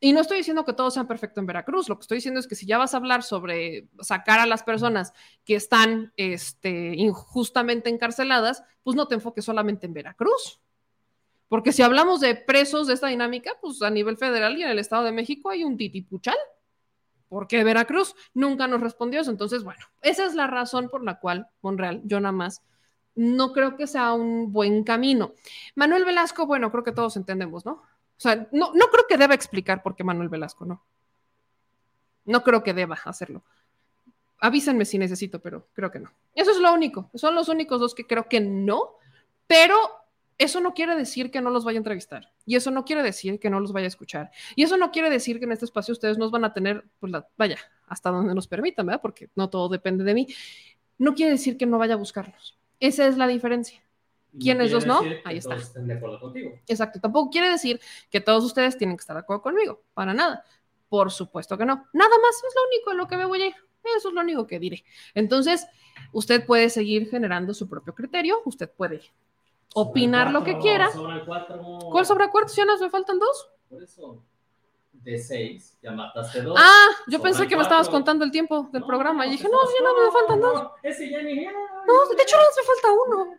y 0.00 0.12
no 0.12 0.20
estoy 0.20 0.38
diciendo 0.38 0.64
que 0.64 0.72
todo 0.72 0.90
sea 0.90 1.04
perfecto 1.04 1.40
en 1.40 1.46
Veracruz, 1.46 1.88
lo 1.88 1.96
que 1.96 2.02
estoy 2.02 2.16
diciendo 2.16 2.40
es 2.40 2.46
que 2.46 2.54
si 2.54 2.66
ya 2.66 2.78
vas 2.78 2.94
a 2.94 2.96
hablar 2.96 3.22
sobre 3.22 3.88
sacar 4.00 4.38
a 4.38 4.46
las 4.46 4.62
personas 4.62 5.12
que 5.44 5.54
están 5.54 6.12
este, 6.16 6.94
injustamente 6.94 7.90
encarceladas, 7.90 8.62
pues 8.82 8.96
no 8.96 9.08
te 9.08 9.14
enfoques 9.14 9.44
solamente 9.44 9.86
en 9.86 9.92
Veracruz. 9.92 10.60
Porque 11.50 11.72
si 11.72 11.82
hablamos 11.82 12.20
de 12.20 12.36
presos 12.36 12.86
de 12.86 12.94
esta 12.94 13.08
dinámica, 13.08 13.50
pues 13.60 13.82
a 13.82 13.90
nivel 13.90 14.16
federal 14.16 14.56
y 14.56 14.62
en 14.62 14.68
el 14.68 14.78
Estado 14.78 15.02
de 15.02 15.10
México 15.10 15.50
hay 15.50 15.64
un 15.64 15.76
titipuchal. 15.76 16.36
Porque 17.28 17.64
Veracruz 17.64 18.14
nunca 18.34 18.68
nos 18.68 18.80
respondió 18.80 19.20
eso. 19.20 19.32
Entonces, 19.32 19.64
bueno, 19.64 19.84
esa 20.00 20.24
es 20.26 20.36
la 20.36 20.46
razón 20.46 20.88
por 20.88 21.02
la 21.02 21.18
cual 21.18 21.48
Monreal, 21.60 22.02
yo 22.04 22.20
nada 22.20 22.30
más, 22.30 22.62
no 23.16 23.52
creo 23.52 23.76
que 23.76 23.88
sea 23.88 24.12
un 24.12 24.52
buen 24.52 24.84
camino. 24.84 25.34
Manuel 25.74 26.04
Velasco, 26.04 26.46
bueno, 26.46 26.70
creo 26.70 26.84
que 26.84 26.92
todos 26.92 27.16
entendemos, 27.16 27.66
¿no? 27.66 27.72
O 27.72 27.82
sea, 28.16 28.46
no, 28.52 28.72
no 28.72 28.86
creo 28.86 29.06
que 29.08 29.16
deba 29.16 29.34
explicar 29.34 29.82
por 29.82 29.96
qué 29.96 30.04
Manuel 30.04 30.28
Velasco, 30.28 30.64
no. 30.64 30.84
No 32.26 32.44
creo 32.44 32.62
que 32.62 32.74
deba 32.74 32.96
hacerlo. 33.06 33.42
Avísenme 34.38 34.84
si 34.84 34.98
necesito, 34.98 35.40
pero 35.40 35.66
creo 35.72 35.90
que 35.90 35.98
no. 35.98 36.12
Eso 36.32 36.52
es 36.52 36.58
lo 36.58 36.72
único. 36.72 37.10
Son 37.14 37.34
los 37.34 37.48
únicos 37.48 37.80
dos 37.80 37.92
que 37.92 38.06
creo 38.06 38.28
que 38.28 38.38
no, 38.38 38.94
pero 39.48 39.99
eso 40.40 40.62
no 40.62 40.72
quiere 40.72 40.96
decir 40.96 41.30
que 41.30 41.42
no 41.42 41.50
los 41.50 41.66
vaya 41.66 41.76
a 41.76 41.80
entrevistar. 41.80 42.32
Y 42.46 42.56
eso 42.56 42.70
no 42.70 42.86
quiere 42.86 43.02
decir 43.02 43.38
que 43.38 43.50
no 43.50 43.60
los 43.60 43.72
vaya 43.72 43.84
a 43.84 43.88
escuchar. 43.88 44.30
Y 44.56 44.62
eso 44.62 44.78
no 44.78 44.90
quiere 44.90 45.10
decir 45.10 45.38
que 45.38 45.44
en 45.44 45.52
este 45.52 45.66
espacio 45.66 45.92
ustedes 45.92 46.16
nos 46.16 46.30
van 46.30 46.46
a 46.46 46.54
tener, 46.54 46.82
pues 46.98 47.12
la, 47.12 47.28
vaya, 47.36 47.58
hasta 47.86 48.10
donde 48.10 48.34
nos 48.34 48.48
permitan, 48.48 48.86
¿verdad? 48.86 49.02
Porque 49.02 49.28
no 49.34 49.50
todo 49.50 49.68
depende 49.68 50.02
de 50.02 50.14
mí. 50.14 50.26
No 50.96 51.14
quiere 51.14 51.32
decir 51.32 51.58
que 51.58 51.66
no 51.66 51.76
vaya 51.76 51.92
a 51.92 51.98
buscarlos. 51.98 52.58
Esa 52.80 53.06
es 53.06 53.18
la 53.18 53.26
diferencia. 53.26 53.82
¿Quiénes 54.38 54.70
dos 54.70 54.86
no? 54.86 55.02
Ahí 55.26 55.36
está. 55.36 55.58
Exacto. 56.66 57.00
Tampoco 57.00 57.30
quiere 57.30 57.50
decir 57.50 57.78
que 58.08 58.22
todos 58.22 58.42
ustedes 58.42 58.78
tienen 58.78 58.96
que 58.96 59.02
estar 59.02 59.16
de 59.16 59.20
acuerdo 59.20 59.42
conmigo. 59.42 59.82
Para 59.92 60.14
nada. 60.14 60.42
Por 60.88 61.10
supuesto 61.10 61.58
que 61.58 61.66
no. 61.66 61.86
Nada 61.92 62.16
más 62.18 62.36
es 62.36 62.54
lo 62.56 62.66
único 62.66 62.92
en 62.92 62.96
lo 62.96 63.06
que 63.06 63.16
me 63.18 63.26
voy 63.26 63.42
a 63.42 63.46
ir. 63.48 63.54
Eso 63.94 64.08
es 64.08 64.14
lo 64.14 64.22
único 64.22 64.46
que 64.46 64.58
diré. 64.58 64.84
Entonces, 65.14 65.66
usted 66.12 66.46
puede 66.46 66.70
seguir 66.70 67.10
generando 67.10 67.52
su 67.52 67.68
propio 67.68 67.94
criterio. 67.94 68.40
Usted 68.46 68.70
puede 68.70 69.02
opinar 69.74 70.30
lo 70.32 70.42
que 70.44 70.58
quiera. 70.58 70.88
¿Cuál 71.90 72.06
sobra 72.06 72.30
cuartos? 72.30 72.56
¿Ya 72.56 72.64
nos 72.64 72.80
me 72.80 72.90
faltan 72.90 73.18
dos? 73.18 73.48
Por 73.68 73.82
eso, 73.82 74.22
de 74.92 75.18
seis, 75.18 75.78
ya 75.82 75.92
mataste 75.92 76.42
dos. 76.42 76.58
Ah, 76.60 76.86
yo 77.06 77.20
pensé 77.22 77.46
que 77.46 77.56
me 77.56 77.62
estabas 77.62 77.88
contando 77.88 78.24
el 78.24 78.30
tiempo 78.30 78.68
del 78.72 78.84
programa 78.84 79.26
y 79.26 79.30
dije, 79.30 79.44
no, 79.44 79.58
ya 79.62 79.84
no 79.84 80.04
me 80.04 80.10
faltan 80.12 80.40
dos. 80.40 80.70
Ese 80.82 81.08
ya 81.10 81.22
ni 81.22 81.34
No, 81.44 82.14
de 82.16 82.22
hecho, 82.22 82.36
no 82.36 82.42
me 82.56 82.62
falta 82.66 82.88
uno. 83.06 83.34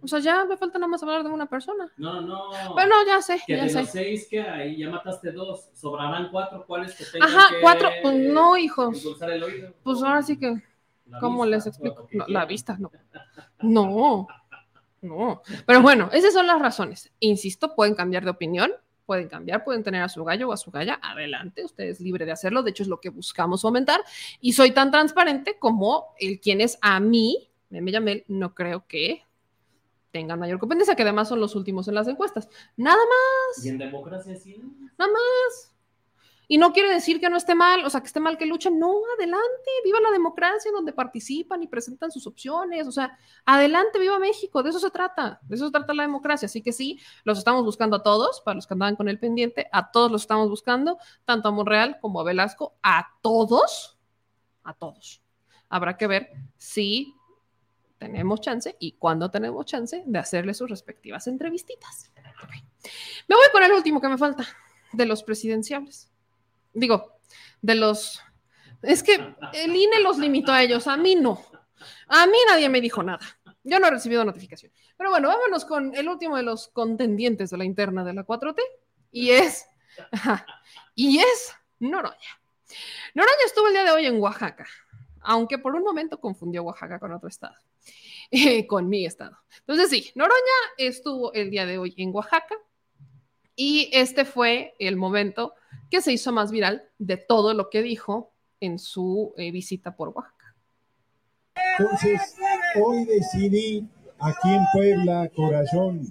O 0.00 0.06
sea, 0.06 0.20
ya 0.20 0.44
me 0.44 0.56
falta 0.56 0.78
nada 0.78 0.88
más 0.88 1.02
hablar 1.02 1.24
de 1.24 1.28
una 1.30 1.46
persona. 1.46 1.92
No, 1.96 2.20
no. 2.20 2.50
Bueno, 2.72 2.94
ya 3.04 3.20
sé, 3.20 3.42
que 3.44 3.56
ya 3.56 3.64
de 3.64 3.68
sé. 3.68 3.80
los 3.80 3.90
seis 3.90 4.28
que 4.30 4.40
hay, 4.40 4.76
ya 4.78 4.88
mataste 4.88 5.32
dos. 5.32 5.70
Sobrarán 5.74 6.30
cuatro. 6.30 6.64
¿Cuáles 6.66 6.96
te 6.96 7.04
tengan 7.04 7.28
Ajá, 7.28 7.48
que 7.50 7.60
cuatro. 7.60 7.88
Pues 8.02 8.14
no, 8.14 8.56
hijos. 8.56 8.96
endulzar 8.96 9.30
el 9.32 9.42
oído? 9.42 9.74
Pues 9.82 10.00
ahora 10.02 10.22
sí 10.22 10.38
que, 10.38 10.62
La 11.06 11.18
¿cómo 11.18 11.42
vista, 11.42 11.56
les 11.56 11.66
explico? 11.66 12.06
que 12.06 12.16
No, 12.16 12.26
la 12.28 12.44
vista, 12.46 12.76
no. 12.78 12.92
No, 13.60 14.28
no. 15.00 15.42
Pero 15.66 15.82
bueno, 15.82 16.10
esas 16.12 16.32
son 16.32 16.46
las 16.46 16.60
razones. 16.60 17.10
Insisto, 17.20 17.74
pueden 17.74 17.94
cambiar 17.94 18.24
de 18.24 18.30
opinión, 18.30 18.72
pueden 19.06 19.28
cambiar, 19.28 19.64
pueden 19.64 19.82
tener 19.82 20.02
a 20.02 20.08
su 20.08 20.24
gallo 20.24 20.48
o 20.48 20.52
a 20.52 20.56
su 20.56 20.70
galla. 20.70 20.98
Adelante, 21.02 21.64
usted 21.64 21.84
es 21.84 22.00
libre 22.00 22.26
de 22.26 22.32
hacerlo. 22.32 22.62
De 22.62 22.70
hecho, 22.70 22.82
es 22.82 22.88
lo 22.88 23.00
que 23.00 23.08
buscamos 23.08 23.62
fomentar. 23.62 24.00
Y 24.40 24.52
soy 24.52 24.72
tan 24.72 24.90
transparente 24.90 25.58
como 25.58 26.14
el 26.18 26.40
quien 26.40 26.60
es 26.60 26.78
a 26.80 27.00
mí, 27.00 27.48
Meme 27.70 27.92
Yamel, 27.92 28.24
no 28.28 28.54
creo 28.54 28.86
que 28.86 29.22
tengan 30.10 30.38
mayor 30.38 30.58
competencia, 30.58 30.94
que 30.94 31.02
además 31.02 31.28
son 31.28 31.40
los 31.40 31.54
últimos 31.54 31.88
en 31.88 31.94
las 31.94 32.08
encuestas. 32.08 32.48
Nada 32.76 32.98
más. 32.98 33.64
Y 33.64 33.68
en 33.68 33.78
democracia 33.78 34.34
sí. 34.36 34.60
Nada 34.98 35.12
más. 35.12 35.72
Y 36.50 36.56
no 36.56 36.72
quiere 36.72 36.88
decir 36.88 37.20
que 37.20 37.28
no 37.28 37.36
esté 37.36 37.54
mal, 37.54 37.84
o 37.84 37.90
sea, 37.90 38.00
que 38.00 38.06
esté 38.06 38.20
mal 38.20 38.38
que 38.38 38.46
luchen. 38.46 38.78
No, 38.78 38.94
adelante, 39.18 39.70
viva 39.84 40.00
la 40.00 40.10
democracia 40.10 40.70
en 40.70 40.74
donde 40.74 40.94
participan 40.94 41.62
y 41.62 41.66
presentan 41.66 42.10
sus 42.10 42.26
opciones. 42.26 42.88
O 42.88 42.92
sea, 42.92 43.18
adelante, 43.44 43.98
viva 43.98 44.18
México, 44.18 44.62
de 44.62 44.70
eso 44.70 44.80
se 44.80 44.90
trata, 44.90 45.40
de 45.42 45.56
eso 45.56 45.66
se 45.66 45.72
trata 45.72 45.92
la 45.92 46.04
democracia. 46.04 46.46
Así 46.46 46.62
que 46.62 46.72
sí, 46.72 46.98
los 47.24 47.36
estamos 47.36 47.64
buscando 47.64 47.96
a 47.96 48.02
todos, 48.02 48.40
para 48.40 48.54
los 48.54 48.66
que 48.66 48.72
andaban 48.72 48.96
con 48.96 49.08
el 49.10 49.18
pendiente, 49.18 49.68
a 49.72 49.90
todos 49.90 50.10
los 50.10 50.22
estamos 50.22 50.48
buscando, 50.48 50.98
tanto 51.26 51.50
a 51.50 51.52
Monreal 51.52 51.98
como 52.00 52.20
a 52.22 52.24
Velasco, 52.24 52.78
a 52.82 53.06
todos, 53.20 53.98
a 54.64 54.72
todos. 54.72 55.22
Habrá 55.68 55.98
que 55.98 56.06
ver 56.06 56.30
si 56.56 57.14
tenemos 57.98 58.40
chance 58.40 58.74
y 58.78 58.92
cuándo 58.92 59.30
tenemos 59.30 59.66
chance 59.66 60.02
de 60.06 60.18
hacerle 60.18 60.54
sus 60.54 60.70
respectivas 60.70 61.26
entrevistitas. 61.26 62.10
Me 63.28 63.36
voy 63.36 63.46
con 63.52 63.62
el 63.62 63.72
último 63.72 64.00
que 64.00 64.08
me 64.08 64.16
falta, 64.16 64.46
de 64.92 65.04
los 65.04 65.22
presidenciables. 65.22 66.10
Digo, 66.78 67.20
de 67.60 67.74
los... 67.74 68.22
Es 68.82 69.02
que 69.02 69.14
el 69.54 69.74
INE 69.74 70.00
los 70.00 70.18
limitó 70.18 70.52
a 70.52 70.62
ellos, 70.62 70.86
a 70.86 70.96
mí 70.96 71.16
no. 71.16 71.42
A 72.06 72.26
mí 72.26 72.38
nadie 72.48 72.68
me 72.68 72.80
dijo 72.80 73.02
nada. 73.02 73.20
Yo 73.64 73.80
no 73.80 73.88
he 73.88 73.90
recibido 73.90 74.24
notificación. 74.24 74.72
Pero 74.96 75.10
bueno, 75.10 75.28
vámonos 75.28 75.64
con 75.64 75.94
el 75.94 76.08
último 76.08 76.36
de 76.36 76.42
los 76.42 76.68
contendientes 76.68 77.50
de 77.50 77.58
la 77.58 77.64
interna 77.64 78.04
de 78.04 78.14
la 78.14 78.24
4T 78.24 78.60
y 79.10 79.30
es... 79.30 79.66
y 80.94 81.18
es 81.18 81.54
Noroña. 81.80 82.40
Noroña 83.14 83.44
estuvo 83.46 83.66
el 83.66 83.72
día 83.72 83.84
de 83.84 83.90
hoy 83.90 84.06
en 84.06 84.20
Oaxaca, 84.20 84.66
aunque 85.20 85.58
por 85.58 85.74
un 85.74 85.82
momento 85.82 86.20
confundió 86.20 86.62
Oaxaca 86.62 87.00
con 87.00 87.12
otro 87.12 87.28
estado, 87.28 87.56
con 88.68 88.88
mi 88.88 89.06
estado. 89.06 89.38
Entonces 89.60 89.90
sí, 89.90 90.12
Noroña 90.14 90.36
estuvo 90.76 91.32
el 91.32 91.50
día 91.50 91.66
de 91.66 91.78
hoy 91.78 91.94
en 91.96 92.14
Oaxaca 92.14 92.54
y 93.60 93.90
este 93.92 94.24
fue 94.24 94.76
el 94.78 94.94
momento 94.96 95.52
que 95.90 96.00
se 96.00 96.12
hizo 96.12 96.30
más 96.30 96.52
viral 96.52 96.84
de 96.98 97.16
todo 97.16 97.54
lo 97.54 97.70
que 97.70 97.82
dijo 97.82 98.32
en 98.60 98.78
su 98.78 99.34
eh, 99.36 99.50
visita 99.50 99.96
por 99.96 100.10
Oaxaca. 100.10 100.54
Entonces, 101.76 102.36
hoy 102.80 103.04
decidí 103.04 103.84
aquí 104.20 104.54
en 104.54 104.62
Puebla, 104.72 105.28
corazón. 105.34 106.02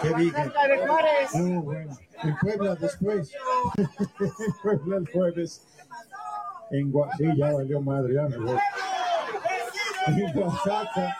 ¿Qué 0.00 0.14
dije? 0.14 0.52
No, 1.34 1.62
bueno, 1.62 1.98
en 2.22 2.36
Puebla 2.38 2.74
después. 2.76 3.30
en 3.76 4.52
Puebla 4.62 4.96
el 4.96 5.10
jueves. 5.12 5.66
En 6.70 6.90
Gua- 6.90 7.10
sí, 7.18 7.24
ya 7.36 7.52
valió 7.52 7.82
madre, 7.82 8.14
ya 8.14 8.22
me 8.28 8.38
voy. 8.38 8.58
En 10.06 10.38
Oaxaca. 10.38 11.16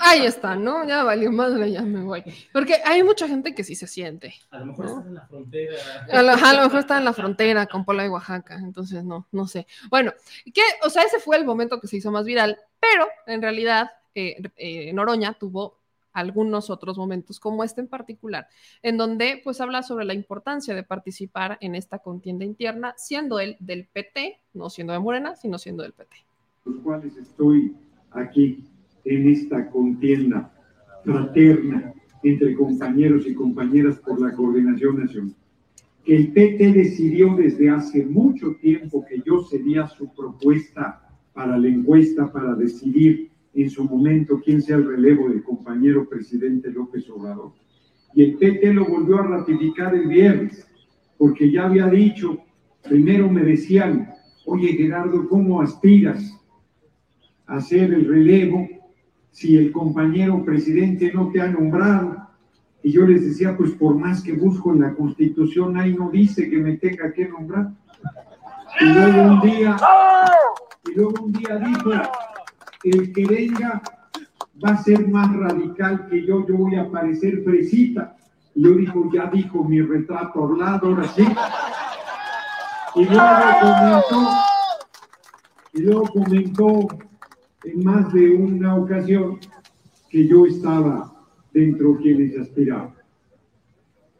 Ahí 0.00 0.24
está, 0.24 0.54
¿no? 0.54 0.86
Ya 0.86 1.02
valió 1.02 1.32
madre, 1.32 1.72
ya 1.72 1.82
me 1.82 2.02
voy. 2.02 2.22
Porque 2.52 2.76
hay 2.84 3.02
mucha 3.02 3.26
gente 3.26 3.54
que 3.54 3.64
sí 3.64 3.74
se 3.74 3.86
siente. 3.86 4.34
A 4.50 4.58
lo 4.60 4.66
mejor 4.66 4.84
¿no? 4.84 4.90
estás 4.92 5.06
en 5.06 5.14
la 5.14 5.26
frontera. 5.26 5.76
A 6.12 6.22
lo, 6.22 6.32
a 6.32 6.52
lo 6.54 6.62
mejor 6.62 6.80
está 6.80 6.98
en 6.98 7.04
la 7.04 7.12
frontera 7.12 7.66
con 7.66 7.84
Puebla 7.84 8.06
y 8.06 8.08
Oaxaca, 8.08 8.56
entonces 8.56 9.04
no, 9.04 9.26
no 9.32 9.46
sé. 9.46 9.66
Bueno, 9.90 10.12
que, 10.54 10.62
o 10.84 10.90
sea, 10.90 11.02
ese 11.02 11.18
fue 11.18 11.36
el 11.36 11.44
momento 11.44 11.80
que 11.80 11.88
se 11.88 11.96
hizo 11.96 12.10
más 12.10 12.24
viral, 12.24 12.58
pero 12.78 13.06
en 13.26 13.42
realidad 13.42 13.90
eh, 14.14 14.40
eh, 14.56 14.92
Noroña 14.92 15.34
tuvo 15.34 15.80
algunos 16.12 16.70
otros 16.70 16.98
momentos, 16.98 17.38
como 17.38 17.64
este 17.64 17.80
en 17.80 17.88
particular, 17.88 18.48
en 18.82 18.96
donde 18.96 19.40
pues 19.42 19.60
habla 19.60 19.82
sobre 19.82 20.04
la 20.04 20.14
importancia 20.14 20.74
de 20.74 20.82
participar 20.82 21.56
en 21.60 21.74
esta 21.74 21.98
contienda 21.98 22.44
interna, 22.44 22.94
siendo 22.96 23.38
él 23.38 23.56
del 23.60 23.86
PT, 23.86 24.40
no 24.54 24.70
siendo 24.70 24.92
de 24.92 24.98
Morena, 24.98 25.36
sino 25.36 25.58
siendo 25.58 25.82
del 25.82 25.92
PT. 25.92 26.16
los 26.64 26.82
cuales 26.82 27.16
estoy 27.16 27.76
aquí 28.10 28.69
en 29.04 29.28
esta 29.28 29.68
contienda 29.70 30.52
fraterna 31.04 31.92
entre 32.22 32.54
compañeros 32.54 33.26
y 33.26 33.34
compañeras 33.34 33.98
por 33.98 34.20
la 34.20 34.32
coordinación 34.32 35.00
nacional. 35.00 35.34
Que 36.04 36.16
el 36.16 36.32
PT 36.32 36.72
decidió 36.72 37.34
desde 37.34 37.70
hace 37.70 38.04
mucho 38.04 38.56
tiempo 38.60 39.04
que 39.06 39.22
yo 39.24 39.42
sería 39.42 39.86
su 39.86 40.12
propuesta 40.14 41.02
para 41.32 41.58
la 41.58 41.68
encuesta 41.68 42.30
para 42.32 42.54
decidir 42.54 43.30
en 43.54 43.70
su 43.70 43.84
momento 43.84 44.40
quién 44.44 44.62
sea 44.62 44.76
el 44.76 44.86
relevo 44.86 45.28
del 45.28 45.42
compañero 45.42 46.08
presidente 46.08 46.70
López 46.70 47.08
Obrador. 47.10 47.52
y 48.14 48.24
el 48.24 48.34
PT 48.34 48.74
lo 48.74 48.86
volvió 48.86 49.18
a 49.18 49.26
ratificar 49.26 49.94
el 49.94 50.08
viernes, 50.08 50.66
porque 51.16 51.50
ya 51.50 51.66
había 51.66 51.86
dicho, 51.86 52.38
primero 52.82 53.30
me 53.30 53.42
decían, 53.42 54.10
oye 54.46 54.68
Gerardo, 54.72 55.28
¿cómo 55.28 55.60
aspiras 55.60 56.36
a 57.46 57.56
hacer 57.56 57.92
el 57.92 58.06
relevo 58.06 58.68
si 59.30 59.56
el 59.56 59.72
compañero 59.72 60.44
presidente 60.44 61.12
no 61.12 61.30
te 61.30 61.40
ha 61.40 61.48
nombrado? 61.48 62.28
Y 62.82 62.92
yo 62.92 63.06
les 63.06 63.24
decía, 63.24 63.56
pues 63.56 63.72
por 63.72 63.94
más 63.94 64.22
que 64.22 64.32
busco 64.32 64.72
en 64.72 64.80
la 64.80 64.94
constitución, 64.94 65.76
ahí 65.76 65.94
no 65.94 66.10
dice 66.10 66.48
que 66.48 66.58
me 66.58 66.76
tenga 66.76 67.12
que 67.12 67.28
nombrar. 67.28 67.70
Y 68.80 68.84
luego 68.86 69.22
un 69.22 69.40
día, 69.40 69.76
y 70.86 70.94
luego 70.94 71.24
un 71.24 71.32
día 71.32 71.56
dijo, 71.56 71.90
el 72.84 73.12
que 73.12 73.26
venga 73.26 73.82
va 74.64 74.70
a 74.70 74.82
ser 74.82 75.06
más 75.08 75.34
radical 75.34 76.06
que 76.08 76.24
yo, 76.24 76.46
yo 76.46 76.56
voy 76.56 76.76
a 76.76 76.90
parecer 76.90 77.42
fresita. 77.44 78.16
Y 78.54 78.64
yo 78.64 78.70
dijo, 78.72 79.10
ya 79.12 79.26
dijo 79.26 79.62
mi 79.64 79.80
retrato 79.82 80.44
hablado, 80.44 80.88
ahora 80.88 81.08
sí. 81.08 81.24
Y 82.94 83.04
luego 83.04 83.24
comentó, 83.60 84.30
y 85.72 85.82
luego 85.82 86.08
comentó 86.08 86.88
en 87.64 87.84
más 87.84 88.12
de 88.12 88.30
una 88.30 88.76
ocasión 88.76 89.38
que 90.08 90.26
yo 90.26 90.46
estaba 90.46 91.12
dentro 91.52 91.94
de 91.94 91.98
quienes 92.02 92.38
aspiraban. 92.38 92.94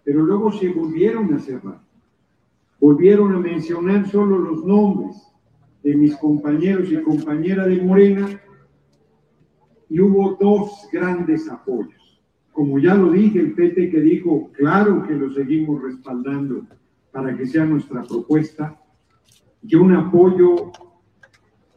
Pero 0.05 0.23
luego 0.23 0.53
se 0.53 0.69
volvieron 0.69 1.33
a 1.35 1.39
cerrar. 1.39 1.81
Volvieron 2.81 3.35
a 3.35 3.39
mencionar 3.39 4.09
solo 4.09 4.39
los 4.39 4.65
nombres 4.65 5.17
de 5.83 5.97
mis 5.97 6.17
compañeros 6.17 6.91
y 6.91 7.03
compañeras 7.03 7.67
de 7.67 7.83
Morena 7.83 8.29
y 9.89 10.01
hubo 10.01 10.37
dos 10.41 10.89
grandes 10.93 11.49
apoyos. 11.51 12.23
Como 12.53 12.79
ya 12.79 12.95
lo 12.95 13.11
dije, 13.11 13.41
el 13.41 13.55
PT 13.55 13.91
que 13.91 14.01
dijo, 14.01 14.51
claro 14.53 15.03
que 15.07 15.15
lo 15.15 15.33
seguimos 15.33 15.83
respaldando 15.83 16.67
para 17.13 17.37
que 17.37 17.47
sea 17.47 17.65
nuestra 17.65 18.03
propuesta, 18.03 18.81
y 19.63 19.75
un 19.75 19.95
apoyo 19.95 20.73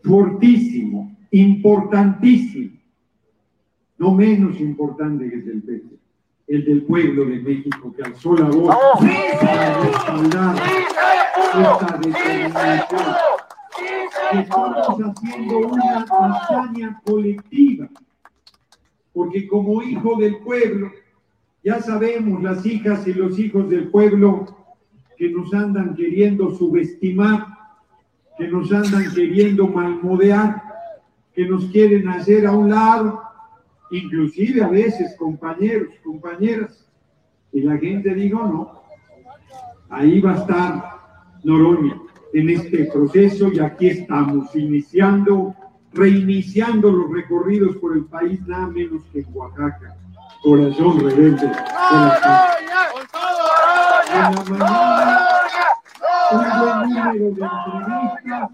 fortísimo, 0.03 1.12
importantísimo, 1.33 2.77
no 3.97 4.13
menos 4.13 4.59
importante 4.59 5.29
que 5.29 5.35
el 5.35 5.65
del 5.65 5.93
el 6.47 6.65
del 6.65 6.83
pueblo 6.83 7.25
de 7.25 7.39
México 7.39 7.93
que 7.95 8.03
alzó 8.03 8.35
la 8.35 8.49
voz 8.49 8.75
para 9.41 9.81
respaldar 9.81 10.55
esta 10.55 11.97
determinación. 11.97 13.15
Estamos 14.33 14.97
haciendo 14.99 15.59
una 15.59 15.99
hazaña 15.99 17.01
colectiva, 17.05 17.89
porque 19.13 19.47
como 19.47 19.81
hijo 19.81 20.15
del 20.17 20.37
pueblo, 20.39 20.91
ya 21.63 21.81
sabemos 21.81 22.43
las 22.43 22.65
hijas 22.65 23.07
y 23.07 23.13
los 23.13 23.39
hijos 23.39 23.69
del 23.69 23.89
pueblo 23.89 24.45
que 25.17 25.29
nos 25.29 25.53
andan 25.53 25.95
queriendo 25.95 26.53
subestimar, 26.55 27.47
que 28.37 28.47
nos 28.47 28.71
andan 28.71 29.11
queriendo 29.13 29.67
malmodear, 29.67 30.72
que 31.33 31.45
nos 31.45 31.65
quieren 31.65 32.07
hacer 32.09 32.45
a 32.45 32.51
un 32.51 32.69
lado, 32.69 33.21
inclusive 33.91 34.63
a 34.63 34.67
veces 34.67 35.15
compañeros, 35.17 35.89
compañeras, 36.03 36.87
y 37.51 37.61
la 37.61 37.77
gente 37.77 38.13
digo 38.13 38.43
no, 38.43 38.83
ahí 39.89 40.19
va 40.21 40.33
a 40.33 40.37
estar 40.37 40.93
Noroña 41.43 41.99
en 42.33 42.49
este 42.49 42.85
proceso 42.85 43.51
y 43.51 43.59
aquí 43.59 43.89
estamos 43.89 44.55
iniciando, 44.55 45.55
reiniciando 45.91 46.91
los 46.91 47.11
recorridos 47.11 47.75
por 47.77 47.95
el 47.95 48.05
país, 48.05 48.39
nada 48.47 48.67
menos 48.67 49.03
que 49.11 49.19
en 49.19 49.27
Oaxaca, 49.33 49.95
corazón 50.41 50.99
rebelde. 50.99 51.45
De 51.45 51.55
la 57.37 58.49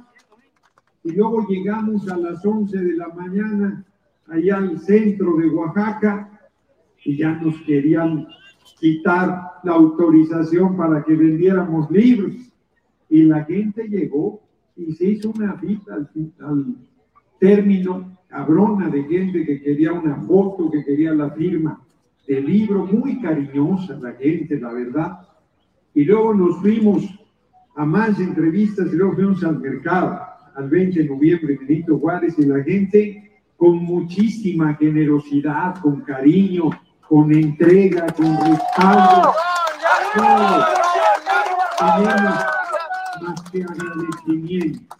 y 1.10 1.16
luego 1.16 1.48
llegamos 1.48 2.08
a 2.08 2.18
las 2.18 2.46
11 2.46 2.78
de 2.78 2.96
la 2.96 3.08
mañana 3.10 3.84
allá 4.28 4.58
al 4.58 4.80
centro 4.80 5.38
de 5.38 5.50
Oaxaca 5.50 6.40
y 7.04 7.18
ya 7.18 7.32
nos 7.36 7.60
querían 7.62 8.28
quitar 8.80 9.54
la 9.64 9.74
autorización 9.74 10.78
para 10.78 11.04
que 11.04 11.16
vendiéramos 11.16 11.90
libros. 11.90 12.36
Y 13.10 13.24
la 13.24 13.44
gente 13.46 13.88
llegó 13.88 14.42
y 14.76 14.92
se 14.94 15.06
hizo 15.06 15.32
una 15.32 15.56
fila 15.56 16.08
al, 16.42 16.76
término 17.40 18.18
cabrona 18.28 18.90
de 18.90 19.04
gente 19.04 19.46
que 19.46 19.62
quería 19.62 19.94
una 19.94 20.18
foto, 20.18 20.70
que 20.70 20.84
quería 20.84 21.14
la 21.14 21.32
firma 21.32 21.82
del 22.28 22.46
libro, 22.46 22.86
muy 22.86 23.20
cariñosa 23.20 23.98
la 24.00 24.12
gente, 24.14 24.60
la 24.60 24.72
verdad. 24.74 25.20
Y 25.96 26.04
luego 26.04 26.34
nos 26.36 26.60
fuimos 26.60 27.04
a 27.76 27.86
más 27.86 28.20
entrevistas 28.20 28.92
y 28.92 28.96
luego 28.96 29.16
fuimos 29.16 29.44
al 29.44 29.60
mercado, 29.60 30.29
al 30.60 30.70
20 30.70 31.04
de 31.04 31.10
noviembre, 31.10 31.58
Benito 31.58 31.98
Juárez, 31.98 32.36
y 32.38 32.46
la 32.46 32.62
gente 32.62 33.32
con 33.56 33.78
muchísima 33.78 34.76
generosidad, 34.76 35.76
con 35.80 36.02
cariño, 36.02 36.70
con 37.08 37.34
entrega, 37.34 38.08
con 38.08 38.36
respaldo. 38.36 39.34
tenemos 41.96 42.46
más 43.22 43.42
que 43.52 43.64
agradecimiento. 43.64 44.96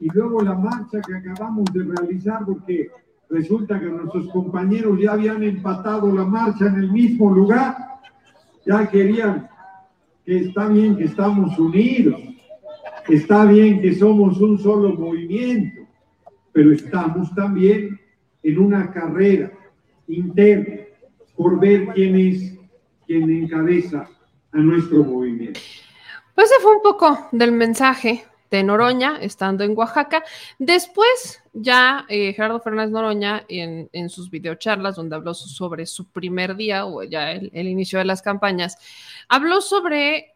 Y 0.00 0.08
luego 0.10 0.42
la 0.42 0.54
marcha 0.54 1.00
que 1.00 1.14
acabamos 1.14 1.64
de 1.72 1.82
realizar, 1.82 2.44
porque 2.44 2.90
resulta 3.30 3.80
que 3.80 3.86
nuestros 3.86 4.28
compañeros 4.28 4.98
ya 5.00 5.12
habían 5.12 5.42
empatado 5.42 6.12
la 6.12 6.26
marcha 6.26 6.66
en 6.66 6.74
el 6.74 6.92
mismo 6.92 7.30
lugar, 7.30 7.74
ya 8.66 8.86
querían 8.86 9.48
que 10.26 10.40
está 10.40 10.68
bien 10.68 10.96
que 10.96 11.04
estamos 11.04 11.58
unidos, 11.58 12.20
está 13.08 13.44
bien 13.44 13.80
que 13.80 13.94
somos 13.94 14.40
un 14.40 14.58
solo 14.58 14.94
movimiento, 14.94 15.82
pero 16.52 16.72
estamos 16.72 17.34
también 17.34 18.00
en 18.42 18.58
una 18.58 18.90
carrera 18.92 19.52
interna 20.08 20.76
por 21.36 21.58
ver 21.58 21.88
quién 21.94 22.16
es 22.16 22.54
quien 23.06 23.30
encabeza 23.30 24.08
a 24.52 24.58
nuestro 24.58 25.02
movimiento. 25.04 25.60
Pues 26.34 26.50
ese 26.50 26.60
fue 26.62 26.76
un 26.76 26.82
poco 26.82 27.28
del 27.32 27.52
mensaje 27.52 28.24
de 28.50 28.62
Noroña, 28.62 29.18
estando 29.20 29.64
en 29.64 29.76
Oaxaca. 29.76 30.22
Después, 30.58 31.42
ya 31.52 32.04
eh, 32.08 32.32
Gerardo 32.32 32.60
Fernández 32.60 32.92
Noroña, 32.92 33.44
en, 33.48 34.08
sus 34.08 34.30
videocharlas, 34.30 34.96
donde 34.96 35.16
habló 35.16 35.34
sobre 35.34 35.86
su 35.86 36.06
primer 36.10 36.56
día 36.56 36.86
o 36.86 37.02
ya 37.02 37.32
el 37.32 37.68
inicio 37.68 37.98
de 37.98 38.04
las 38.04 38.22
campañas, 38.22 38.78
habló 39.28 39.60
sobre 39.60 40.33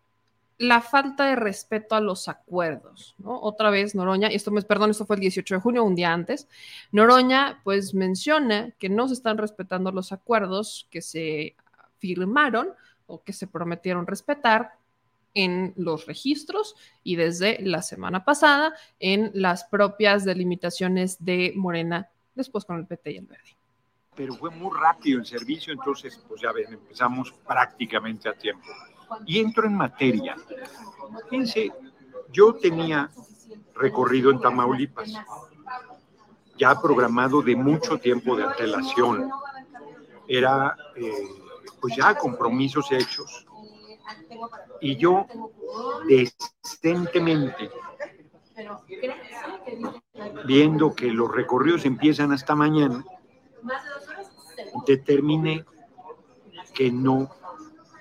la 0.59 0.81
falta 0.81 1.27
de 1.27 1.37
respeto 1.37 1.95
a 1.95 2.01
los 2.01 2.29
acuerdos. 2.29 3.15
Otra 3.25 3.71
vez 3.71 3.95
Noroña, 3.95 4.29
esto 4.29 4.51
me 4.51 4.61
perdón, 4.63 4.91
esto 4.91 5.07
fue 5.07 5.17
el 5.17 5.21
18 5.21 5.55
de 5.55 5.61
junio, 5.61 5.85
un 5.85 5.95
día 5.95 6.13
antes, 6.13 6.49
Noroña 6.91 7.61
pues 7.63 7.95
menciona 7.95 8.73
que 8.79 8.89
no 8.89 9.07
se 9.07 9.15
están 9.15 9.39
respetando 9.39 9.93
los 9.93 10.11
acuerdos 10.11 10.89
que 10.91 11.01
se 11.01 11.55
firmaron 11.99 12.71
o 13.07 13.23
que 13.23 13.33
se 13.33 13.47
prometieron 13.47 14.07
respetar 14.07 14.73
en 15.35 15.73
los 15.77 16.07
registros 16.07 16.75
y 17.05 17.15
desde 17.15 17.61
la 17.63 17.83
semana 17.83 18.25
pasada 18.25 18.75
en 18.99 19.31
las 19.35 19.65
propias 19.65 20.25
delimitaciones 20.25 21.25
de 21.25 21.53
Morena, 21.55 22.11
después 22.35 22.65
con 22.65 22.79
el 22.79 22.87
PT 22.87 23.13
y 23.13 23.17
el 23.19 23.27
Verde. 23.27 23.57
Pero 24.17 24.35
fue 24.35 24.51
muy 24.51 24.77
rápido 24.77 25.21
el 25.21 25.27
servicio, 25.27 25.73
entonces 25.73 26.21
pues 26.27 26.41
ya 26.41 26.51
ven, 26.51 26.73
empezamos 26.73 27.33
prácticamente 27.47 28.29
a 28.29 28.33
tiempo. 28.33 28.67
Y 29.27 29.39
entro 29.41 29.67
en 29.67 29.75
materia. 29.75 30.37
Fíjense, 31.29 31.73
yo 32.33 32.55
tenía 32.55 33.11
recorrido 33.75 34.31
en 34.31 34.41
Tamaulipas, 34.41 35.13
ya 36.57 36.81
programado 36.81 37.41
de 37.43 37.57
mucho 37.57 37.99
tiempo 37.99 38.37
de 38.37 38.45
antelación. 38.45 39.31
Era, 40.27 40.77
eh, 40.97 41.29
pues 41.81 41.97
ya 41.97 42.15
compromisos 42.17 42.91
hechos. 42.91 43.47
Y 44.81 44.97
yo, 44.97 45.27
decentemente, 46.09 47.71
viendo 50.45 50.95
que 50.95 51.07
los 51.07 51.31
recorridos 51.31 51.85
empiezan 51.85 52.33
hasta 52.33 52.55
mañana, 52.55 53.05
determiné 54.87 55.65
que 56.75 56.91
no 56.91 57.31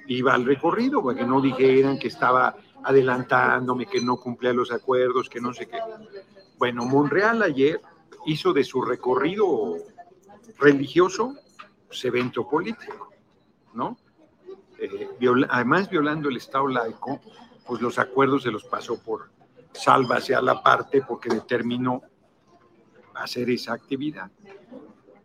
iba 0.08 0.34
al 0.34 0.46
recorrido, 0.46 1.04
para 1.04 1.20
que 1.20 1.26
no 1.26 1.42
dijeran 1.42 2.00
que 2.00 2.08
estaba 2.08 2.56
adelantándome, 2.84 3.86
que 3.86 4.02
no 4.02 4.18
cumplía 4.18 4.54
los 4.54 4.72
acuerdos, 4.72 5.30
que 5.30 5.42
no 5.42 5.54
sé 5.54 5.68
qué. 5.68 5.80
Bueno, 6.58 6.86
Monreal 6.86 7.44
ayer 7.44 7.82
hizo 8.26 8.54
de 8.54 8.64
su 8.64 8.82
recorrido 8.82 9.78
religioso 10.58 11.36
pues, 11.88 12.04
evento 12.06 12.48
político, 12.48 13.10
¿no? 13.74 13.98
Eh, 14.80 15.10
además, 15.50 15.90
violando 15.90 16.30
el 16.30 16.38
Estado 16.38 16.68
laico, 16.68 17.20
pues 17.66 17.82
los 17.82 18.00
acuerdos 18.00 18.44
se 18.44 18.52
los 18.52 18.64
pasó 18.64 19.02
por 19.02 19.30
sálvase 19.72 20.34
a 20.34 20.42
la 20.42 20.62
parte 20.62 21.02
porque 21.02 21.30
determinó 21.30 22.02
hacer 23.16 23.50
esa 23.50 23.74
actividad. 23.74 24.32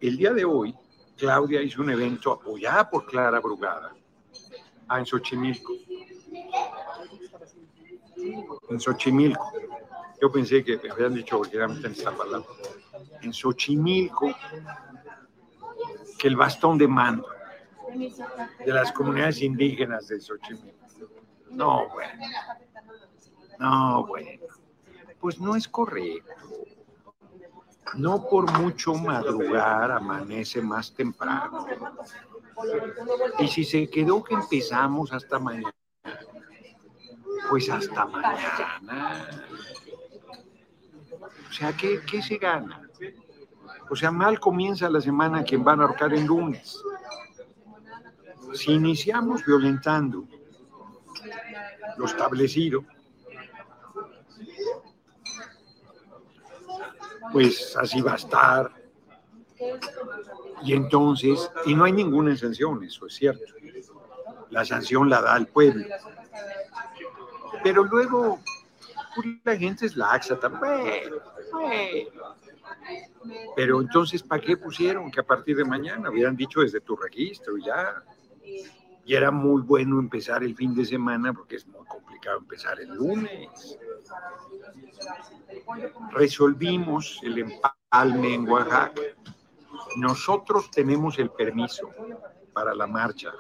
El 0.01 0.17
día 0.17 0.33
de 0.33 0.45
hoy, 0.45 0.75
Claudia 1.17 1.63
hizo 1.63 1.83
un 1.83 1.91
evento 1.91 2.33
apoyada 2.33 2.89
por 2.89 3.07
Clara 3.07 3.41
Brugada, 3.41 3.95
Ah, 4.89 4.99
en 4.99 5.07
Xochimilco. 5.07 5.73
En 8.69 8.81
Xochimilco. 8.81 9.53
Yo 10.21 10.31
pensé 10.31 10.63
que 10.65 10.79
me 10.79 10.91
habían 10.91 11.15
dicho 11.15 11.39
originalmente 11.39 11.89
en 11.89 12.17
palabra. 12.17 12.47
En 13.23 13.33
Xochimilco, 13.33 14.35
que 16.19 16.29
el 16.29 16.37
bastón 16.37 16.79
de 16.79 16.87
mando 16.87 17.27
de 18.65 18.73
las 18.73 18.93
comunidades 18.93 19.43
indígenas 19.43 20.09
de 20.09 20.21
Xochimilco. 20.21 20.79
No, 21.51 21.89
bueno. 21.91 22.13
No, 23.59 24.07
bueno. 24.07 24.31
Pues 25.21 25.41
no 25.41 25.57
es 25.57 25.69
correcto. 25.69 26.33
No 27.95 28.27
por 28.29 28.51
mucho 28.59 28.95
madrugar 28.95 29.91
amanece 29.91 30.63
más 30.63 30.93
temprano. 30.95 31.67
Y 33.39 33.49
si 33.49 33.65
se 33.65 33.89
quedó 33.89 34.23
que 34.23 34.35
empezamos 34.35 35.13
hasta 35.13 35.39
mañana, 35.39 35.75
pues 37.49 37.69
hasta 37.71 38.07
mañana. 38.07 39.29
O 41.49 41.53
sea, 41.53 41.77
¿qué, 41.77 42.01
qué 42.09 42.23
se 42.23 42.39
gana? 42.39 42.89
O 43.91 43.97
sea, 43.97 44.11
mal 44.11 44.41
comienza 44.41 44.89
la 44.89 45.01
semana 45.01 45.45
quien 45.45 45.63
van 45.63 45.81
a 45.81 45.85
ahorcar 45.85 46.15
el 46.15 46.25
lunes. 46.25 46.83
Si 48.55 48.73
iniciamos 48.73 49.45
violentando 49.45 50.25
lo 51.97 52.07
establecido, 52.07 52.85
pues 57.33 57.77
así 57.77 58.01
va 58.01 58.13
a 58.13 58.17
estar. 58.17 58.73
Y 60.65 60.75
entonces, 60.75 61.51
y 61.67 61.75
no 61.75 61.85
hay 61.85 61.93
ninguna 61.93 62.37
sanción, 62.37 62.83
eso 62.85 63.07
es 63.07 63.15
cierto. 63.15 63.55
La 64.51 64.65
sanción 64.65 65.09
la 65.09 65.21
da 65.21 65.37
el 65.37 65.47
pueblo. 65.47 65.87
Pero 67.63 67.85
luego 67.85 68.41
pues, 69.15 69.27
la 69.45 69.57
gente 69.57 69.87
es 69.87 69.97
laxa 69.97 70.39
también. 70.39 71.13
Pero 73.57 73.81
entonces, 73.81 74.23
¿para 74.23 74.43
qué 74.43 74.57
pusieron 74.57 75.11
que 75.11 75.21
a 75.21 75.25
partir 75.25 75.57
de 75.57 75.65
mañana 75.65 76.11
hubieran 76.11 76.37
dicho 76.37 76.61
desde 76.61 76.81
tu 76.81 76.97
registro 76.97 77.57
ya? 77.59 78.03
Y 79.05 79.15
era 79.15 79.31
muy 79.31 79.63
bueno 79.63 79.99
empezar 79.99 80.45
el 80.45 80.55
fin 80.55 80.75
de 80.75 80.85
semana 80.85 81.33
porque 81.33 81.57
es 81.57 81.67
muy 81.67 81.85
complicado 81.87 82.39
empezar 82.39 82.81
el 82.81 82.95
lunes. 82.95 83.79
Resolvimos 86.13 87.19
el 87.23 87.39
empalme 87.39 88.35
en 88.35 88.49
Oaxaca. 88.49 89.03
Nosotros 89.97 90.71
tenemos 90.71 91.19
el 91.19 91.31
permiso 91.31 91.91
para 92.53 92.75
la 92.75 92.87
marcha 92.87 93.33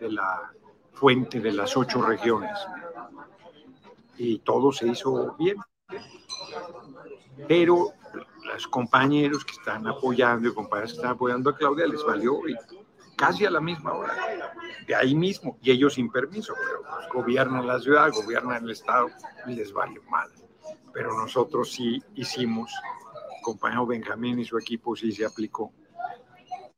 de 0.00 0.10
la 0.10 0.52
fuente 0.92 1.40
de 1.40 1.52
las 1.52 1.76
ocho 1.76 2.02
regiones. 2.02 2.58
Y 4.16 4.38
todo 4.40 4.72
se 4.72 4.88
hizo 4.88 5.34
bien. 5.38 5.56
Pero 7.48 7.92
los 8.44 8.66
compañeros 8.68 9.44
que 9.44 9.52
están 9.52 9.86
apoyando 9.86 10.48
y 10.48 10.54
compañeros 10.54 10.92
que 10.92 10.96
están 10.96 11.12
apoyando 11.12 11.50
a 11.50 11.56
Claudia 11.56 11.86
les 11.86 12.04
valió 12.04 12.40
casi 13.16 13.44
a 13.44 13.50
la 13.50 13.60
misma 13.60 13.92
hora, 13.92 14.14
de 14.86 14.94
ahí 14.94 15.14
mismo, 15.14 15.58
y 15.60 15.70
ellos 15.70 15.94
sin 15.94 16.10
permiso, 16.10 16.54
pero 16.58 16.82
pues, 16.82 17.08
gobiernan 17.12 17.66
la 17.66 17.78
ciudad, 17.78 18.10
gobiernan 18.14 18.64
el 18.64 18.70
Estado, 18.70 19.08
y 19.46 19.54
les 19.54 19.72
vale 19.74 20.00
mal. 20.08 20.30
Pero 20.92 21.14
nosotros 21.14 21.70
sí 21.70 22.02
hicimos, 22.14 22.72
compañero 23.42 23.86
Benjamín 23.86 24.38
y 24.38 24.44
su 24.46 24.56
equipo 24.56 24.96
sí 24.96 25.12
se 25.12 25.26
aplicó. 25.26 25.70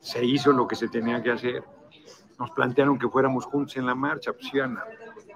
Se 0.03 0.23
hizo 0.23 0.53
lo 0.53 0.69
que 0.69 0.77
se 0.77 0.89
tenía 0.89 1.23
que 1.23 1.31
hacer. 1.31 1.65
Nos 2.39 2.51
plantearon 2.51 2.99
que 2.99 3.09
fuéramos 3.09 3.47
juntos 3.47 3.77
en 3.79 3.87
la 3.87 3.95
marcha, 3.95 4.35
pues 4.35 4.53
iban 4.53 4.79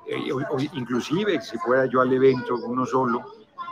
eh, 0.06 0.28
inclusive 0.74 1.40
si 1.40 1.56
fuera 1.58 1.86
yo 1.86 2.02
al 2.02 2.12
evento 2.12 2.54
uno 2.54 2.84
solo, 2.84 3.24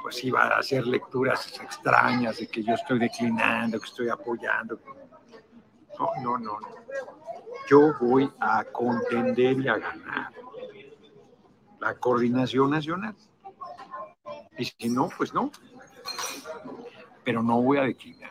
pues 0.03 0.25
iba 0.25 0.45
a 0.45 0.59
hacer 0.61 0.87
lecturas 0.87 1.61
extrañas 1.61 2.39
de 2.39 2.47
que 2.49 2.63
yo 2.63 2.75
estoy 2.75 2.99
declinando, 2.99 3.79
que 3.79 3.87
estoy 3.87 4.09
apoyando. 4.09 4.81
No, 5.99 6.11
no, 6.23 6.39
no, 6.39 6.61
no 6.61 6.85
yo 7.67 7.95
voy 7.99 8.31
a 8.41 8.65
contender 8.65 9.59
y 9.61 9.69
a 9.69 9.79
ganar 9.79 10.33
la 11.81 11.95
coordinación 11.95 12.71
nacional. 12.71 13.15
Y 14.59 14.65
si 14.65 14.89
no, 14.89 15.09
pues 15.17 15.35
no. 15.35 15.51
Pero 17.25 17.43
no 17.43 17.61
voy 17.61 17.79
a 17.79 17.83
declinar. 17.83 18.24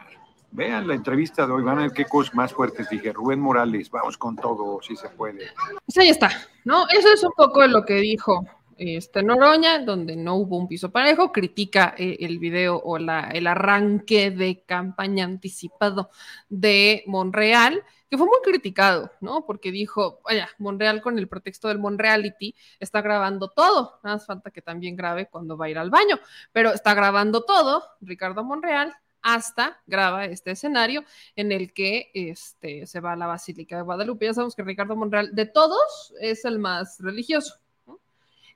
Vean 0.53 0.87
la 0.87 0.93
entrevista 0.93 1.47
de 1.47 1.51
hoy, 1.51 1.63
van 1.63 1.79
a 1.79 1.81
ver 1.81 1.91
qué 1.91 2.05
cosas 2.05 2.35
más 2.35 2.53
fuertes 2.53 2.87
dije. 2.87 3.11
Rubén 3.11 3.39
Morales, 3.39 3.89
vamos 3.89 4.19
con 4.19 4.35
todo, 4.35 4.79
si 4.83 4.95
se 4.95 5.09
puede. 5.09 5.47
Pues 5.83 5.97
ahí 5.97 6.09
está, 6.09 6.29
¿no? 6.63 6.87
Eso 6.89 7.11
es 7.11 7.23
un 7.23 7.31
poco 7.35 7.65
lo 7.65 7.83
que 7.83 7.95
dijo 7.95 8.45
este, 8.77 9.23
Noroña, 9.23 9.79
donde 9.79 10.15
no 10.15 10.35
hubo 10.35 10.57
un 10.57 10.67
piso 10.67 10.91
parejo, 10.91 11.31
critica 11.31 11.95
eh, 11.97 12.17
el 12.19 12.37
video 12.37 12.79
o 12.83 12.99
la, 12.99 13.29
el 13.29 13.47
arranque 13.47 14.29
de 14.29 14.63
campaña 14.63 15.25
anticipado 15.25 16.11
de 16.49 17.03
Monreal, 17.07 17.83
que 18.07 18.17
fue 18.19 18.27
muy 18.27 18.37
criticado, 18.43 19.11
¿no? 19.21 19.47
Porque 19.47 19.71
dijo, 19.71 20.21
vaya, 20.23 20.49
Monreal 20.59 21.01
con 21.01 21.17
el 21.17 21.27
pretexto 21.27 21.67
del 21.67 21.79
Monreality 21.79 22.53
está 22.79 23.01
grabando 23.01 23.49
todo, 23.49 23.99
nada 24.03 24.17
más 24.17 24.25
falta 24.27 24.51
que 24.51 24.61
también 24.61 24.95
grabe 24.95 25.29
cuando 25.31 25.57
va 25.57 25.65
a 25.65 25.69
ir 25.69 25.79
al 25.79 25.89
baño, 25.89 26.19
pero 26.51 26.73
está 26.73 26.93
grabando 26.93 27.43
todo, 27.43 27.83
Ricardo 28.01 28.43
Monreal, 28.43 28.93
hasta 29.23 29.81
graba 29.87 30.25
este 30.25 30.51
escenario 30.51 31.03
en 31.35 31.51
el 31.51 31.73
que 31.73 32.11
este, 32.13 32.85
se 32.85 32.99
va 32.99 33.13
a 33.13 33.15
la 33.15 33.27
Basílica 33.27 33.77
de 33.77 33.81
Guadalupe. 33.81 34.25
Ya 34.25 34.33
sabemos 34.33 34.55
que 34.55 34.63
Ricardo 34.63 34.95
Monreal 34.95 35.33
de 35.33 35.45
todos 35.45 36.13
es 36.19 36.45
el 36.45 36.59
más 36.59 36.99
religioso. 36.99 37.55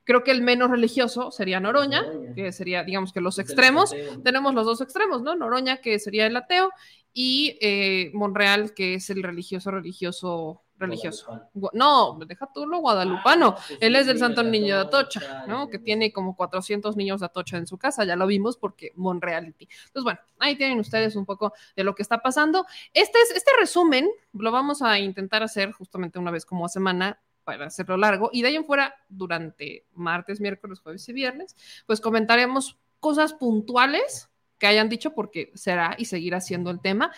Creo 0.04 0.24
que 0.24 0.30
el 0.30 0.40
menos 0.40 0.70
religioso 0.70 1.30
sería 1.30 1.60
Noroña, 1.60 2.02
que 2.34 2.50
sería, 2.50 2.82
digamos 2.82 3.12
que 3.12 3.20
los 3.20 3.38
extremos. 3.38 3.94
Tenemos 4.24 4.54
los 4.54 4.64
dos 4.64 4.80
extremos, 4.80 5.20
¿no? 5.20 5.34
Noroña, 5.34 5.82
que 5.82 5.98
sería 5.98 6.26
el 6.26 6.34
ateo, 6.34 6.70
y 7.12 7.58
eh, 7.60 8.10
Monreal, 8.14 8.72
que 8.72 8.94
es 8.94 9.10
el 9.10 9.22
religioso, 9.22 9.70
religioso, 9.70 10.62
religioso. 10.78 11.48
No, 11.72 12.18
deja 12.26 12.48
tú 12.52 12.66
lo 12.66 12.78
guadalupano. 12.78 13.54
Ah, 13.58 13.62
Él 13.80 13.96
es 13.96 14.06
del 14.06 14.18
Santo 14.18 14.42
Niño 14.42 14.76
de 14.76 14.82
Atocha, 14.82 15.44
¿no? 15.46 15.68
Que 15.68 15.78
tiene 15.78 16.12
como 16.12 16.36
400 16.36 16.96
niños 16.96 17.20
de 17.20 17.26
Atocha 17.26 17.56
en 17.56 17.66
su 17.66 17.78
casa, 17.78 18.04
ya 18.04 18.16
lo 18.16 18.26
vimos 18.26 18.56
porque 18.56 18.92
Monreality. 18.96 19.68
Entonces, 19.86 20.04
bueno, 20.04 20.20
ahí 20.38 20.56
tienen 20.56 20.78
ustedes 20.78 21.16
un 21.16 21.26
poco 21.26 21.52
de 21.76 21.84
lo 21.84 21.94
que 21.94 22.02
está 22.02 22.18
pasando. 22.18 22.66
Este, 22.92 23.18
es, 23.20 23.30
este 23.32 23.50
resumen 23.58 24.08
lo 24.32 24.52
vamos 24.52 24.82
a 24.82 24.98
intentar 24.98 25.42
hacer 25.42 25.72
justamente 25.72 26.18
una 26.18 26.30
vez 26.30 26.46
como 26.46 26.64
a 26.64 26.68
semana 26.68 27.20
para 27.44 27.66
hacerlo 27.66 27.96
largo. 27.96 28.30
Y 28.32 28.42
de 28.42 28.48
ahí 28.48 28.56
en 28.56 28.66
fuera, 28.66 28.94
durante 29.08 29.86
martes, 29.94 30.40
miércoles, 30.40 30.80
jueves 30.80 31.08
y 31.08 31.12
viernes, 31.12 31.56
pues 31.86 32.00
comentaremos 32.00 32.76
cosas 33.00 33.32
puntuales 33.32 34.28
que 34.58 34.66
hayan 34.66 34.88
dicho 34.88 35.14
porque 35.14 35.52
será 35.54 35.94
y 35.96 36.04
seguirá 36.04 36.40
siendo 36.40 36.70
el 36.70 36.80
tema. 36.80 37.10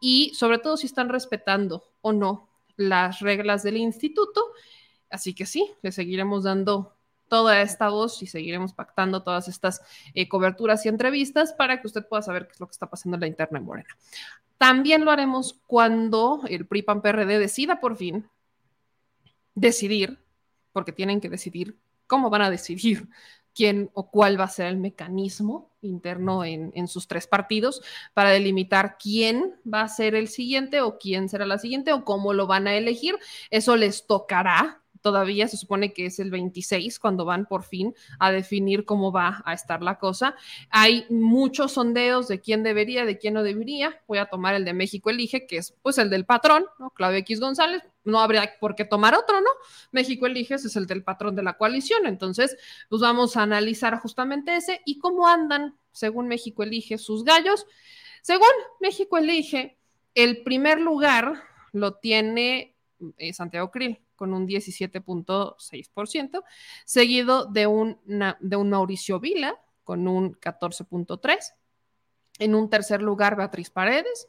Y 0.00 0.32
sobre 0.34 0.58
todo 0.58 0.76
si 0.76 0.86
están 0.86 1.08
respetando 1.08 1.84
o 2.00 2.12
no 2.12 2.51
las 2.88 3.20
reglas 3.20 3.62
del 3.62 3.76
instituto. 3.76 4.52
Así 5.10 5.34
que 5.34 5.46
sí, 5.46 5.70
le 5.82 5.92
seguiremos 5.92 6.44
dando 6.44 6.96
toda 7.28 7.62
esta 7.62 7.88
voz 7.88 8.22
y 8.22 8.26
seguiremos 8.26 8.74
pactando 8.74 9.22
todas 9.22 9.48
estas 9.48 9.80
eh, 10.14 10.28
coberturas 10.28 10.84
y 10.84 10.90
entrevistas 10.90 11.54
para 11.54 11.80
que 11.80 11.86
usted 11.86 12.06
pueda 12.06 12.22
saber 12.22 12.46
qué 12.46 12.52
es 12.52 12.60
lo 12.60 12.66
que 12.66 12.72
está 12.72 12.90
pasando 12.90 13.16
en 13.16 13.22
la 13.22 13.26
interna 13.26 13.58
en 13.58 13.64
Morena. 13.64 13.88
También 14.58 15.04
lo 15.04 15.10
haremos 15.10 15.60
cuando 15.66 16.42
el 16.46 16.66
PRI-PAN-PRD 16.66 17.38
decida 17.38 17.80
por 17.80 17.96
fin 17.96 18.28
decidir, 19.54 20.22
porque 20.72 20.92
tienen 20.92 21.20
que 21.20 21.30
decidir 21.30 21.78
cómo 22.06 22.30
van 22.30 22.42
a 22.42 22.50
decidir 22.50 23.08
quién 23.54 23.90
o 23.94 24.10
cuál 24.10 24.38
va 24.38 24.44
a 24.44 24.48
ser 24.48 24.66
el 24.66 24.76
mecanismo 24.76 25.71
interno 25.82 26.44
en, 26.44 26.72
en, 26.74 26.88
sus 26.88 27.08
tres 27.08 27.26
partidos 27.26 27.82
para 28.14 28.30
delimitar 28.30 28.96
quién 28.98 29.54
va 29.72 29.82
a 29.82 29.88
ser 29.88 30.14
el 30.14 30.28
siguiente 30.28 30.80
o 30.80 30.98
quién 30.98 31.28
será 31.28 31.46
la 31.46 31.58
siguiente 31.58 31.92
o 31.92 32.04
cómo 32.04 32.32
lo 32.32 32.46
van 32.46 32.66
a 32.66 32.74
elegir. 32.74 33.18
Eso 33.50 33.76
les 33.76 34.06
tocará 34.06 34.81
todavía 35.02 35.48
se 35.48 35.56
supone 35.56 35.92
que 35.92 36.06
es 36.06 36.18
el 36.18 36.30
26 36.30 36.98
cuando 36.98 37.24
van 37.24 37.46
por 37.46 37.64
fin 37.64 37.94
a 38.18 38.30
definir 38.30 38.84
cómo 38.84 39.12
va 39.12 39.42
a 39.44 39.52
estar 39.52 39.82
la 39.82 39.98
cosa. 39.98 40.34
Hay 40.70 41.04
muchos 41.10 41.72
sondeos 41.72 42.28
de 42.28 42.40
quién 42.40 42.62
debería, 42.62 43.04
de 43.04 43.18
quién 43.18 43.34
no 43.34 43.42
debería. 43.42 44.00
Voy 44.06 44.18
a 44.18 44.26
tomar 44.26 44.54
el 44.54 44.64
de 44.64 44.72
México 44.72 45.10
Elige, 45.10 45.46
que 45.46 45.58
es 45.58 45.74
pues 45.82 45.98
el 45.98 46.08
del 46.08 46.24
patrón, 46.24 46.64
¿no? 46.78 46.90
Claudio 46.90 47.18
X 47.18 47.40
González. 47.40 47.82
No 48.04 48.20
habría 48.20 48.54
por 48.60 48.74
qué 48.74 48.84
tomar 48.84 49.14
otro, 49.14 49.40
¿no? 49.40 49.50
México 49.90 50.26
Elige 50.26 50.54
es 50.54 50.76
el 50.76 50.86
del 50.86 51.02
patrón 51.02 51.36
de 51.36 51.42
la 51.42 51.54
coalición. 51.54 52.06
Entonces, 52.06 52.56
pues 52.88 53.02
vamos 53.02 53.36
a 53.36 53.42
analizar 53.42 53.98
justamente 53.98 54.56
ese 54.56 54.80
y 54.86 54.98
cómo 54.98 55.28
andan, 55.28 55.76
según 55.90 56.28
México 56.28 56.62
Elige, 56.62 56.96
sus 56.98 57.24
gallos. 57.24 57.66
Según 58.22 58.48
México 58.80 59.18
Elige, 59.18 59.76
el 60.14 60.42
primer 60.44 60.80
lugar 60.80 61.42
lo 61.72 61.94
tiene 61.94 62.76
eh, 63.16 63.32
Santiago 63.32 63.70
Krill 63.70 63.98
con 64.22 64.34
un 64.34 64.46
17.6%, 64.46 66.44
seguido 66.84 67.46
de 67.46 67.66
un, 67.66 67.98
de 68.38 68.54
un 68.54 68.70
Mauricio 68.70 69.18
Vila 69.18 69.60
con 69.82 70.06
un 70.06 70.38
14.3%. 70.38 71.40
En 72.38 72.54
un 72.54 72.70
tercer 72.70 73.02
lugar, 73.02 73.34
Beatriz 73.34 73.70
Paredes. 73.70 74.28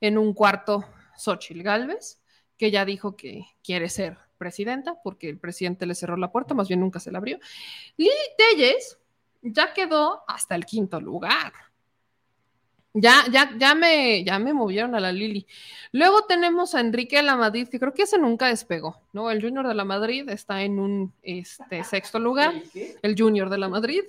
En 0.00 0.18
un 0.18 0.34
cuarto, 0.34 0.84
Xochil 1.16 1.64
Gálvez, 1.64 2.22
que 2.56 2.70
ya 2.70 2.84
dijo 2.84 3.16
que 3.16 3.44
quiere 3.64 3.88
ser 3.88 4.18
presidenta, 4.38 5.02
porque 5.02 5.28
el 5.30 5.40
presidente 5.40 5.84
le 5.84 5.96
cerró 5.96 6.16
la 6.16 6.30
puerta, 6.30 6.54
más 6.54 6.68
bien 6.68 6.78
nunca 6.78 7.00
se 7.00 7.10
la 7.10 7.18
abrió. 7.18 7.40
Lili 7.96 8.12
Telles 8.38 9.00
ya 9.42 9.74
quedó 9.74 10.22
hasta 10.28 10.54
el 10.54 10.64
quinto 10.64 11.00
lugar. 11.00 11.52
Ya, 12.96 13.24
ya, 13.32 13.50
ya 13.58 13.74
me, 13.74 14.22
ya 14.22 14.38
me 14.38 14.54
movieron 14.54 14.94
a 14.94 15.00
la 15.00 15.10
Lili. 15.10 15.48
Luego 15.90 16.26
tenemos 16.26 16.76
a 16.76 16.80
Enrique 16.80 17.16
de 17.16 17.24
la 17.24 17.36
Madrid, 17.36 17.66
que 17.68 17.80
creo 17.80 17.92
que 17.92 18.02
ese 18.02 18.18
nunca 18.18 18.46
despegó, 18.46 19.02
¿no? 19.12 19.32
El 19.32 19.42
Junior 19.42 19.66
de 19.66 19.74
la 19.74 19.84
Madrid 19.84 20.28
está 20.28 20.62
en 20.62 20.78
un 20.78 21.12
este, 21.20 21.82
sexto 21.82 22.20
lugar. 22.20 22.54
¿El, 23.02 23.16
Junior 23.18 23.50
de 23.50 23.58
la 23.58 23.68
Madrid. 23.68 24.04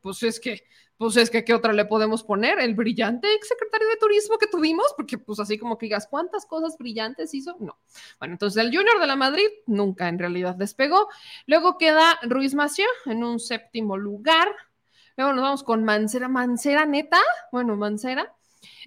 Pues 0.00 0.22
es 0.22 0.40
que, 0.40 0.62
pues 0.96 1.18
es 1.18 1.28
que, 1.28 1.44
¿qué 1.44 1.52
otra 1.52 1.74
le 1.74 1.84
podemos 1.84 2.22
poner? 2.22 2.58
El 2.60 2.74
brillante 2.74 3.30
ex 3.34 3.48
secretario 3.48 3.86
de 3.88 3.96
turismo 3.96 4.38
que 4.38 4.46
tuvimos, 4.46 4.86
porque 4.96 5.18
pues 5.18 5.38
así 5.38 5.58
como 5.58 5.76
que 5.76 5.84
digas, 5.84 6.06
¿cuántas 6.08 6.46
cosas 6.46 6.78
brillantes 6.78 7.34
hizo? 7.34 7.58
No. 7.60 7.78
Bueno, 8.18 8.34
entonces 8.34 8.64
el 8.64 8.74
Junior 8.74 8.98
de 9.00 9.06
la 9.06 9.16
Madrid 9.16 9.48
nunca 9.66 10.08
en 10.08 10.18
realidad 10.18 10.54
despegó. 10.54 11.08
Luego 11.46 11.76
queda 11.76 12.18
Ruiz 12.22 12.54
Mació 12.54 12.86
en 13.04 13.22
un 13.22 13.38
séptimo 13.38 13.98
lugar. 13.98 14.48
Luego 15.20 15.34
nos 15.34 15.42
vamos 15.42 15.62
con 15.64 15.84
Mancera. 15.84 16.28
Mancera, 16.28 16.86
neta. 16.86 17.20
Bueno, 17.52 17.76
Mancera. 17.76 18.34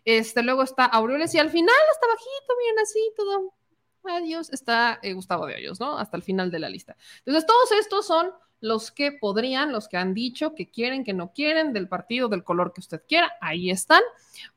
Este, 0.03 0.41
luego 0.41 0.63
está 0.63 0.85
Aureoles 0.85 1.35
y 1.35 1.37
al 1.37 1.51
final, 1.51 1.75
hasta 1.91 2.07
bajito, 2.07 2.53
miren 2.57 2.79
así, 2.79 3.13
todo. 3.15 3.53
Adiós, 4.05 4.51
está 4.51 4.97
eh, 5.03 5.13
Gustavo 5.13 5.45
de 5.45 5.53
Hoyos, 5.53 5.79
¿no? 5.79 5.95
Hasta 5.95 6.17
el 6.17 6.23
final 6.23 6.49
de 6.49 6.57
la 6.57 6.69
lista. 6.69 6.97
Entonces, 7.19 7.45
todos 7.45 7.71
estos 7.73 8.07
son 8.07 8.31
los 8.61 8.91
que 8.91 9.11
podrían, 9.11 9.71
los 9.71 9.87
que 9.87 9.97
han 9.97 10.15
dicho 10.15 10.55
que 10.55 10.71
quieren, 10.71 11.03
que 11.03 11.13
no 11.13 11.33
quieren, 11.33 11.71
del 11.71 11.87
partido, 11.87 12.29
del 12.29 12.43
color 12.43 12.73
que 12.73 12.81
usted 12.81 13.03
quiera. 13.07 13.31
Ahí 13.39 13.69
están, 13.69 14.01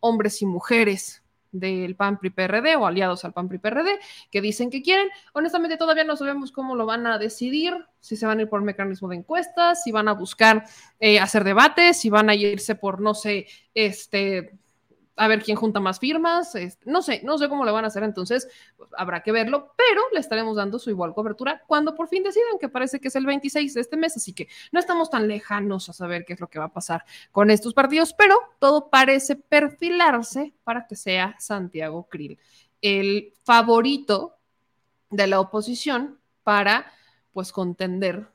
hombres 0.00 0.40
y 0.40 0.46
mujeres 0.46 1.25
del 1.58 1.96
PAN 1.96 2.18
PRI 2.18 2.30
PRD 2.30 2.76
o 2.76 2.86
aliados 2.86 3.24
al 3.24 3.32
PAN 3.32 3.48
PRI 3.48 3.58
PRD 3.58 3.98
que 4.30 4.40
dicen 4.40 4.70
que 4.70 4.82
quieren. 4.82 5.08
Honestamente 5.32 5.76
todavía 5.76 6.04
no 6.04 6.16
sabemos 6.16 6.52
cómo 6.52 6.74
lo 6.74 6.86
van 6.86 7.06
a 7.06 7.18
decidir, 7.18 7.74
si 8.00 8.16
se 8.16 8.26
van 8.26 8.38
a 8.38 8.42
ir 8.42 8.48
por 8.48 8.62
mecanismo 8.62 9.08
de 9.08 9.16
encuestas, 9.16 9.82
si 9.82 9.92
van 9.92 10.08
a 10.08 10.12
buscar 10.12 10.64
eh, 11.00 11.18
hacer 11.18 11.44
debates, 11.44 11.98
si 11.98 12.10
van 12.10 12.30
a 12.30 12.34
irse 12.34 12.74
por 12.74 13.00
no 13.00 13.14
sé, 13.14 13.46
este 13.74 14.58
a 15.16 15.28
ver 15.28 15.42
quién 15.42 15.56
junta 15.56 15.80
más 15.80 15.98
firmas, 15.98 16.54
no 16.84 17.02
sé, 17.02 17.22
no 17.24 17.38
sé 17.38 17.48
cómo 17.48 17.64
lo 17.64 17.72
van 17.72 17.84
a 17.84 17.88
hacer, 17.88 18.02
entonces 18.02 18.48
pues, 18.76 18.90
habrá 18.96 19.22
que 19.22 19.32
verlo, 19.32 19.72
pero 19.76 20.02
le 20.12 20.20
estaremos 20.20 20.56
dando 20.56 20.78
su 20.78 20.90
igual 20.90 21.14
cobertura 21.14 21.62
cuando 21.66 21.94
por 21.94 22.08
fin 22.08 22.22
decidan, 22.22 22.58
que 22.60 22.68
parece 22.68 23.00
que 23.00 23.08
es 23.08 23.16
el 23.16 23.26
26 23.26 23.74
de 23.74 23.80
este 23.80 23.96
mes, 23.96 24.16
así 24.16 24.34
que 24.34 24.48
no 24.72 24.78
estamos 24.78 25.10
tan 25.10 25.26
lejanos 25.26 25.88
a 25.88 25.92
saber 25.92 26.24
qué 26.24 26.34
es 26.34 26.40
lo 26.40 26.48
que 26.48 26.58
va 26.58 26.66
a 26.66 26.72
pasar 26.72 27.04
con 27.32 27.50
estos 27.50 27.72
partidos, 27.72 28.12
pero 28.12 28.38
todo 28.58 28.90
parece 28.90 29.36
perfilarse 29.36 30.54
para 30.64 30.86
que 30.86 30.96
sea 30.96 31.34
Santiago 31.38 32.08
Krill 32.10 32.38
el 32.82 33.32
favorito 33.44 34.36
de 35.10 35.26
la 35.26 35.40
oposición 35.40 36.20
para 36.42 36.92
pues 37.32 37.52
contender 37.52 38.28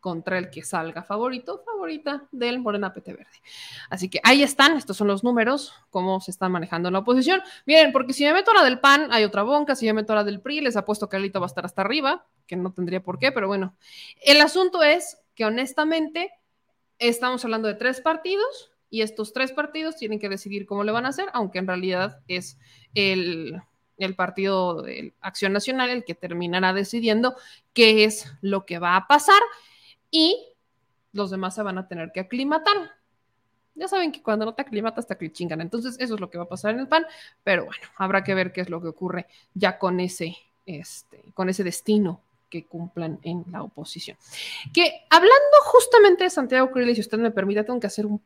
contra 0.00 0.38
el 0.38 0.50
que 0.50 0.62
salga 0.62 1.02
favorito, 1.02 1.62
favorita 1.64 2.26
del 2.30 2.60
Morena 2.60 2.92
PT 2.92 3.12
Verde. 3.12 3.42
Así 3.90 4.08
que 4.08 4.20
ahí 4.22 4.42
están, 4.42 4.76
estos 4.76 4.96
son 4.96 5.08
los 5.08 5.24
números, 5.24 5.72
cómo 5.90 6.20
se 6.20 6.30
está 6.30 6.48
manejando 6.48 6.90
la 6.90 7.00
oposición. 7.00 7.42
Miren, 7.66 7.92
porque 7.92 8.12
si 8.12 8.24
me 8.24 8.32
meto 8.32 8.52
a 8.52 8.54
la 8.54 8.64
del 8.64 8.80
PAN, 8.80 9.08
hay 9.10 9.24
otra 9.24 9.42
bonca, 9.42 9.74
si 9.74 9.86
me 9.86 9.92
meto 9.94 10.12
a 10.12 10.16
la 10.16 10.24
del 10.24 10.40
PRI, 10.40 10.60
les 10.60 10.76
apuesto 10.76 11.08
que 11.08 11.16
Alito 11.16 11.40
va 11.40 11.46
a 11.46 11.48
estar 11.48 11.64
hasta 11.64 11.82
arriba, 11.82 12.26
que 12.46 12.56
no 12.56 12.72
tendría 12.72 13.02
por 13.02 13.18
qué, 13.18 13.32
pero 13.32 13.48
bueno. 13.48 13.76
El 14.22 14.40
asunto 14.40 14.82
es 14.82 15.18
que 15.34 15.44
honestamente 15.44 16.32
estamos 16.98 17.44
hablando 17.44 17.68
de 17.68 17.74
tres 17.74 18.00
partidos 18.00 18.72
y 18.90 19.02
estos 19.02 19.32
tres 19.32 19.52
partidos 19.52 19.96
tienen 19.96 20.18
que 20.18 20.28
decidir 20.28 20.66
cómo 20.66 20.84
le 20.84 20.92
van 20.92 21.06
a 21.06 21.10
hacer, 21.10 21.26
aunque 21.32 21.58
en 21.58 21.66
realidad 21.66 22.20
es 22.28 22.58
el, 22.94 23.60
el 23.98 24.14
partido 24.14 24.82
de 24.82 25.14
Acción 25.20 25.52
Nacional 25.52 25.90
el 25.90 26.04
que 26.04 26.14
terminará 26.14 26.72
decidiendo 26.72 27.36
qué 27.72 28.04
es 28.04 28.32
lo 28.40 28.64
que 28.64 28.78
va 28.78 28.96
a 28.96 29.06
pasar 29.06 29.40
y 30.10 30.54
los 31.12 31.30
demás 31.30 31.54
se 31.54 31.62
van 31.62 31.78
a 31.78 31.88
tener 31.88 32.12
que 32.12 32.20
aclimatar. 32.20 32.76
Ya 33.74 33.86
saben 33.86 34.10
que 34.10 34.22
cuando 34.22 34.44
no 34.44 34.54
te 34.54 34.62
aclimatas 34.62 35.06
te 35.06 35.32
chingan. 35.32 35.60
Entonces, 35.60 35.96
eso 36.00 36.14
es 36.14 36.20
lo 36.20 36.30
que 36.30 36.38
va 36.38 36.44
a 36.44 36.48
pasar 36.48 36.74
en 36.74 36.80
el 36.80 36.88
PAN. 36.88 37.06
Pero 37.44 37.64
bueno, 37.66 37.82
habrá 37.96 38.24
que 38.24 38.34
ver 38.34 38.52
qué 38.52 38.60
es 38.60 38.70
lo 38.70 38.82
que 38.82 38.88
ocurre 38.88 39.26
ya 39.54 39.78
con 39.78 40.00
ese, 40.00 40.36
este, 40.66 41.22
con 41.34 41.48
ese 41.48 41.62
destino 41.62 42.20
que 42.50 42.64
cumplan 42.66 43.20
en 43.22 43.44
la 43.52 43.62
oposición. 43.62 44.16
Que 44.74 45.06
hablando 45.10 45.56
justamente 45.64 46.24
de 46.24 46.30
Santiago 46.30 46.70
Krill, 46.70 46.94
si 46.94 47.02
usted 47.02 47.18
me 47.18 47.30
permite, 47.30 47.62
tengo 47.62 47.78
que 47.78 47.86
hacer 47.86 48.06
un 48.06 48.20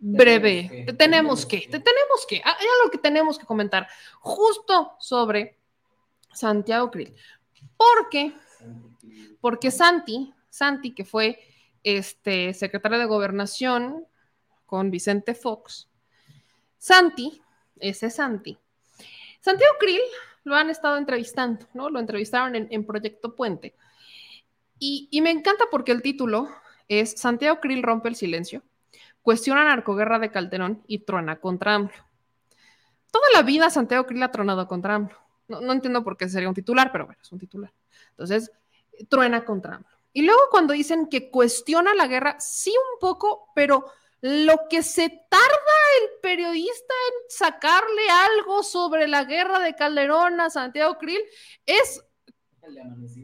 breve. 0.00 0.86
Tenemos 0.98 1.46
que, 1.46 1.60
tenemos 1.68 2.26
que, 2.26 2.36
hay 2.36 2.66
algo 2.80 2.90
que 2.90 2.98
tenemos 2.98 3.38
que 3.38 3.46
comentar 3.46 3.86
justo 4.20 4.94
sobre 4.98 5.56
Santiago 6.32 6.90
Krill. 6.90 7.14
Porque, 7.76 8.32
porque 9.40 9.70
Santi 9.70 10.34
Santi, 10.52 10.94
que 10.94 11.06
fue 11.06 11.40
este 11.82 12.52
secretario 12.52 12.98
de 12.98 13.06
gobernación 13.06 14.06
con 14.66 14.90
Vicente 14.90 15.34
Fox. 15.34 15.88
Santi, 16.76 17.40
ese 17.80 18.10
Santi. 18.10 18.58
Santiago 19.40 19.74
Krill 19.80 20.02
lo 20.44 20.54
han 20.54 20.68
estado 20.68 20.98
entrevistando, 20.98 21.66
¿no? 21.72 21.88
Lo 21.88 21.98
entrevistaron 21.98 22.54
en, 22.54 22.86
Proyecto 22.86 23.34
Puente. 23.34 23.74
Y, 24.78 25.18
me 25.22 25.30
encanta 25.30 25.64
porque 25.70 25.92
el 25.92 26.02
título 26.02 26.50
es 26.86 27.12
Santiago 27.12 27.58
Krill 27.60 27.82
rompe 27.82 28.10
el 28.10 28.16
silencio, 28.16 28.62
cuestiona 29.22 29.64
narcoguerra 29.64 30.18
de 30.18 30.30
Calderón 30.30 30.82
y 30.86 30.98
truena 30.98 31.40
contra 31.40 31.76
AMLO. 31.76 31.92
Toda 33.10 33.24
la 33.32 33.42
vida 33.42 33.70
Santiago 33.70 34.04
Krill 34.04 34.22
ha 34.22 34.30
tronado 34.30 34.68
contra 34.68 34.96
AMLO. 34.96 35.16
No, 35.48 35.62
no 35.62 35.72
entiendo 35.72 36.04
por 36.04 36.18
qué 36.18 36.28
sería 36.28 36.48
un 36.48 36.54
titular, 36.54 36.92
pero 36.92 37.06
bueno, 37.06 37.20
es 37.22 37.32
un 37.32 37.38
titular. 37.38 37.72
Entonces, 38.10 38.52
truena 39.08 39.44
contra 39.44 39.76
AMLO. 39.76 39.91
Y 40.12 40.22
luego 40.22 40.40
cuando 40.50 40.74
dicen 40.74 41.06
que 41.06 41.30
cuestiona 41.30 41.94
la 41.94 42.06
guerra, 42.06 42.36
sí 42.38 42.70
un 42.70 42.98
poco, 43.00 43.48
pero 43.54 43.84
lo 44.20 44.54
que 44.68 44.82
se 44.82 45.08
tarda 45.08 45.74
el 46.00 46.20
periodista 46.20 46.94
en 47.08 47.30
sacarle 47.30 48.08
algo 48.10 48.62
sobre 48.62 49.08
la 49.08 49.24
guerra 49.24 49.58
de 49.58 49.74
Calderón 49.74 50.40
a 50.40 50.50
Santiago 50.50 50.98
Krill 50.98 51.20
es, 51.66 52.04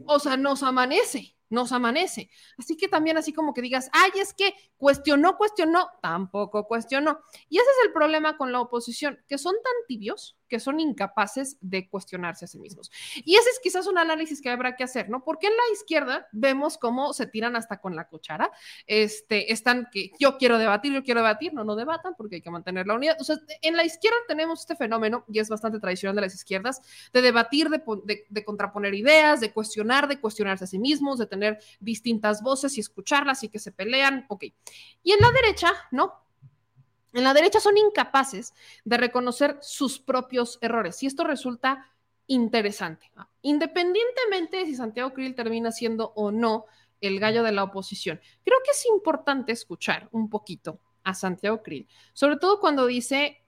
o 0.07 0.19
sea, 0.19 0.35
nos 0.35 0.63
amanece 0.63 1.35
nos 1.49 1.71
amanece. 1.71 2.29
Así 2.57 2.77
que 2.77 2.87
también 2.87 3.17
así 3.17 3.33
como 3.33 3.53
que 3.53 3.61
digas, 3.61 3.89
ay, 3.91 4.11
es 4.19 4.33
que 4.33 4.53
cuestionó, 4.77 5.37
cuestionó, 5.37 5.89
tampoco 6.01 6.67
cuestionó. 6.67 7.19
Y 7.49 7.57
ese 7.57 7.69
es 7.69 7.87
el 7.87 7.93
problema 7.93 8.37
con 8.37 8.51
la 8.51 8.61
oposición, 8.61 9.19
que 9.27 9.37
son 9.37 9.55
tan 9.55 9.73
tibios 9.87 10.38
que 10.49 10.59
son 10.59 10.79
incapaces 10.79 11.57
de 11.61 11.87
cuestionarse 11.87 12.45
a 12.45 12.47
sí 12.47 12.59
mismos. 12.59 12.91
Y 13.15 13.35
ese 13.35 13.49
es 13.49 13.59
quizás 13.61 13.87
un 13.87 13.97
análisis 13.97 14.41
que 14.41 14.49
habrá 14.49 14.75
que 14.75 14.83
hacer, 14.83 15.09
¿no? 15.09 15.23
Porque 15.23 15.47
en 15.47 15.53
la 15.53 15.73
izquierda 15.73 16.27
vemos 16.31 16.77
cómo 16.77 17.13
se 17.13 17.27
tiran 17.27 17.55
hasta 17.55 17.79
con 17.79 17.95
la 17.95 18.07
cuchara, 18.07 18.51
este, 18.87 19.53
están 19.53 19.87
que 19.91 20.11
yo 20.19 20.37
quiero 20.37 20.57
debatir, 20.57 20.93
yo 20.93 21.03
quiero 21.03 21.21
debatir, 21.21 21.53
no, 21.53 21.63
no 21.63 21.75
debatan 21.75 22.15
porque 22.17 22.37
hay 22.37 22.41
que 22.41 22.51
mantener 22.51 22.87
la 22.87 22.95
unidad. 22.95 23.17
O 23.19 23.23
sea, 23.23 23.37
en 23.61 23.77
la 23.77 23.85
izquierda 23.85 24.17
tenemos 24.27 24.61
este 24.61 24.75
fenómeno, 24.75 25.23
y 25.31 25.39
es 25.39 25.49
bastante 25.49 25.79
tradicional 25.79 26.15
de 26.15 26.21
las 26.21 26.35
izquierdas, 26.35 26.81
de 27.13 27.21
debatir, 27.21 27.69
de, 27.69 27.81
de, 28.03 28.25
de 28.27 28.45
contraponer 28.45 28.93
ideas, 28.93 29.39
de 29.39 29.53
cuestionar, 29.53 30.07
de 30.07 30.19
cuestionarse 30.19 30.63
a 30.63 30.67
sí 30.67 30.79
mismos, 30.79 31.19
de 31.19 31.27
tener 31.27 31.59
distintas 31.79 32.41
voces 32.41 32.77
y 32.77 32.81
escucharlas 32.81 33.43
y 33.43 33.49
que 33.49 33.59
se 33.59 33.71
pelean, 33.71 34.25
ok. 34.29 34.45
Y 35.03 35.11
en 35.11 35.19
la 35.19 35.31
derecha, 35.31 35.71
no, 35.91 36.13
en 37.13 37.23
la 37.23 37.33
derecha 37.33 37.59
son 37.59 37.77
incapaces 37.77 38.53
de 38.85 38.97
reconocer 38.97 39.57
sus 39.61 39.99
propios 39.99 40.59
errores 40.61 41.01
y 41.03 41.07
esto 41.07 41.23
resulta 41.23 41.91
interesante. 42.27 43.11
Independientemente 43.41 44.57
de 44.57 44.65
si 44.65 44.75
Santiago 44.75 45.13
Krill 45.13 45.35
termina 45.35 45.71
siendo 45.71 46.13
o 46.15 46.31
no 46.31 46.65
el 47.01 47.19
gallo 47.19 47.43
de 47.43 47.51
la 47.51 47.63
oposición, 47.63 48.19
creo 48.43 48.57
que 48.63 48.71
es 48.71 48.85
importante 48.85 49.51
escuchar 49.51 50.07
un 50.11 50.29
poquito 50.29 50.79
a 51.03 51.13
Santiago 51.13 51.63
Krill, 51.63 51.87
sobre 52.13 52.37
todo 52.37 52.59
cuando 52.59 52.85
dice 52.85 53.41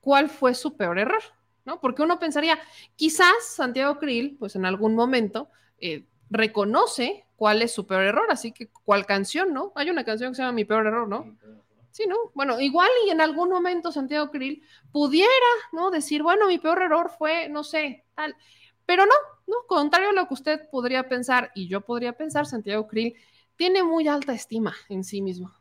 cuál 0.00 0.30
fue 0.30 0.54
su 0.54 0.76
peor 0.76 0.98
error, 0.98 1.22
¿no? 1.64 1.80
Porque 1.80 2.02
uno 2.02 2.18
pensaría, 2.18 2.58
quizás 2.94 3.34
Santiago 3.44 3.98
Krill, 3.98 4.36
pues 4.38 4.56
en 4.56 4.64
algún 4.64 4.94
momento 4.94 5.50
eh, 5.78 6.06
reconoce 6.30 7.26
cuál 7.36 7.60
es 7.60 7.72
su 7.72 7.86
peor 7.86 8.04
error, 8.04 8.26
así 8.30 8.52
que 8.52 8.68
cuál 8.68 9.04
canción, 9.04 9.52
¿no? 9.52 9.72
Hay 9.74 9.90
una 9.90 10.04
canción 10.04 10.30
que 10.30 10.36
se 10.36 10.42
llama 10.42 10.52
Mi 10.52 10.64
peor 10.64 10.86
error, 10.86 11.08
¿no? 11.08 11.36
Sí, 11.96 12.04
¿no? 12.06 12.30
Bueno, 12.34 12.60
igual 12.60 12.90
y 13.06 13.10
en 13.10 13.22
algún 13.22 13.48
momento 13.48 13.90
Santiago 13.90 14.30
Krill 14.30 14.62
pudiera, 14.92 15.30
¿no? 15.72 15.90
Decir, 15.90 16.22
bueno, 16.22 16.46
mi 16.46 16.58
peor 16.58 16.82
error 16.82 17.10
fue, 17.16 17.48
no 17.48 17.64
sé, 17.64 18.04
tal. 18.14 18.36
Pero 18.84 19.06
no, 19.06 19.14
no, 19.46 19.54
contrario 19.66 20.10
a 20.10 20.12
lo 20.12 20.28
que 20.28 20.34
usted 20.34 20.68
podría 20.68 21.08
pensar 21.08 21.50
y 21.54 21.68
yo 21.68 21.80
podría 21.80 22.12
pensar, 22.12 22.44
Santiago 22.44 22.86
Krill 22.86 23.14
tiene 23.56 23.82
muy 23.82 24.08
alta 24.08 24.34
estima 24.34 24.74
en 24.90 25.04
sí 25.04 25.22
mismo. 25.22 25.54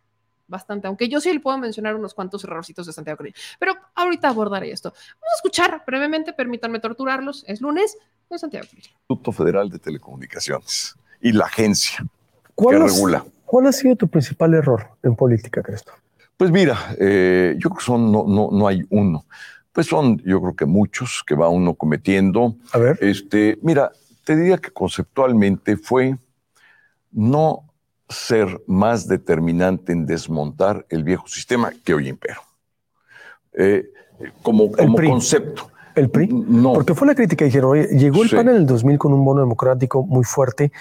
Bastante, 0.46 0.88
aunque 0.88 1.08
yo 1.08 1.22
sí 1.22 1.32
le 1.32 1.40
puedo 1.40 1.58
mencionar 1.58 1.96
unos 1.96 2.14
cuantos 2.14 2.44
errorcitos 2.44 2.86
de 2.86 2.92
Santiago 2.92 3.20
Krill. 3.20 3.34
Pero 3.58 3.74
ahorita 3.96 4.28
abordaré 4.28 4.72
esto. 4.72 4.90
Vamos 4.90 5.32
a 5.32 5.38
escuchar 5.38 5.84
brevemente, 5.88 6.34
permítanme 6.34 6.82
torturarlos. 6.82 7.46
Es 7.48 7.62
lunes 7.62 7.98
con 8.28 8.38
Santiago 8.38 8.68
Krill. 8.70 8.84
Instituto 8.84 9.32
Federal 9.32 9.70
de 9.70 9.80
Telecomunicaciones 9.80 10.98
y 11.22 11.32
la 11.32 11.46
agencia 11.46 12.06
que 12.58 12.78
regula. 12.78 13.24
¿Cuál 13.46 13.68
ha 13.68 13.72
sido 13.72 13.96
tu 13.96 14.10
principal 14.10 14.54
error 14.54 14.98
en 15.02 15.16
política, 15.16 15.64
crees 15.64 15.86
pues 16.38 16.52
mira, 16.52 16.96
eh, 17.00 17.56
yo 17.58 17.70
creo 17.70 17.78
que 17.78 17.86
son, 17.86 18.12
no, 18.12 18.26
no, 18.28 18.50
no 18.52 18.68
hay 18.68 18.84
uno. 18.90 19.26
Pues 19.72 19.88
son, 19.88 20.18
yo 20.20 20.42
creo 20.42 20.56
que 20.56 20.66
muchos 20.66 21.24
que 21.26 21.36
va 21.36 21.50
uno 21.50 21.74
cometiendo. 21.74 22.56
A 22.72 22.78
ver. 22.78 22.98
Este, 23.02 23.58
mira, 23.62 23.92
te 24.24 24.36
diría 24.36 24.58
que 24.58 24.72
conceptualmente 24.72 25.78
fue 25.78 26.18
no 27.12 27.64
ser 28.08 28.62
más 28.68 29.08
determinante 29.08 29.92
en 29.92 30.06
desmontar 30.06 30.86
el 30.90 31.04
viejo 31.04 31.28
sistema 31.28 31.72
que 31.84 31.94
hoy 31.94 32.08
impera. 32.10 32.40
Eh, 33.54 33.86
como 34.42 34.72
como 34.72 34.98
concepto. 34.98 35.72
¿El 35.96 36.10
PRI? 36.10 36.28
No. 36.28 36.74
Porque 36.74 36.94
fue 36.94 37.08
la 37.08 37.16
crítica. 37.16 37.46
Dijeron, 37.46 37.72
oye, 37.72 37.88
llegó 37.98 38.22
el 38.24 38.30
Sí. 38.30 38.36
PAN 38.36 38.50
en 38.50 38.58
el 38.58 38.66
2000 38.66 38.98
con 38.98 39.14
un 39.14 39.24
bono 39.24 39.40
democrático 39.40 40.04
muy 40.04 40.26
fuerte 40.26 40.74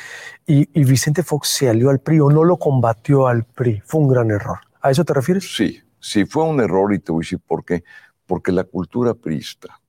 y, 0.45 0.69
y 0.79 0.85
Vicente 0.85 1.23
Fox 1.23 1.49
se 1.49 1.69
alió 1.69 1.91
al 1.91 2.01
PRI 2.01 2.19
o 2.19 2.31
no 2.31 2.43
lo 2.43 2.57
combatió 2.57 3.29
al 3.29 3.45
PRI. 3.45 3.81
Fue 3.87 4.01
un 4.01 4.09
gran 4.09 4.31
error. 4.33 4.59
¿A 4.85 4.91
eso 4.91 5.03
te 5.03 5.15
refieres? 5.15 5.51
Sí, 5.57 5.81
sí, 5.99 6.27
fue 6.27 6.45
un 6.45 6.61
error 6.61 6.93
y 6.93 6.99
te 6.99 7.11
voy 7.11 7.21
a 7.21 7.25
decir 7.25 7.41
por 7.41 7.65
qué. 7.65 7.85
Porque 8.27 8.53
la 8.53 8.65
cultura 8.65 9.15
priista, 9.15 9.81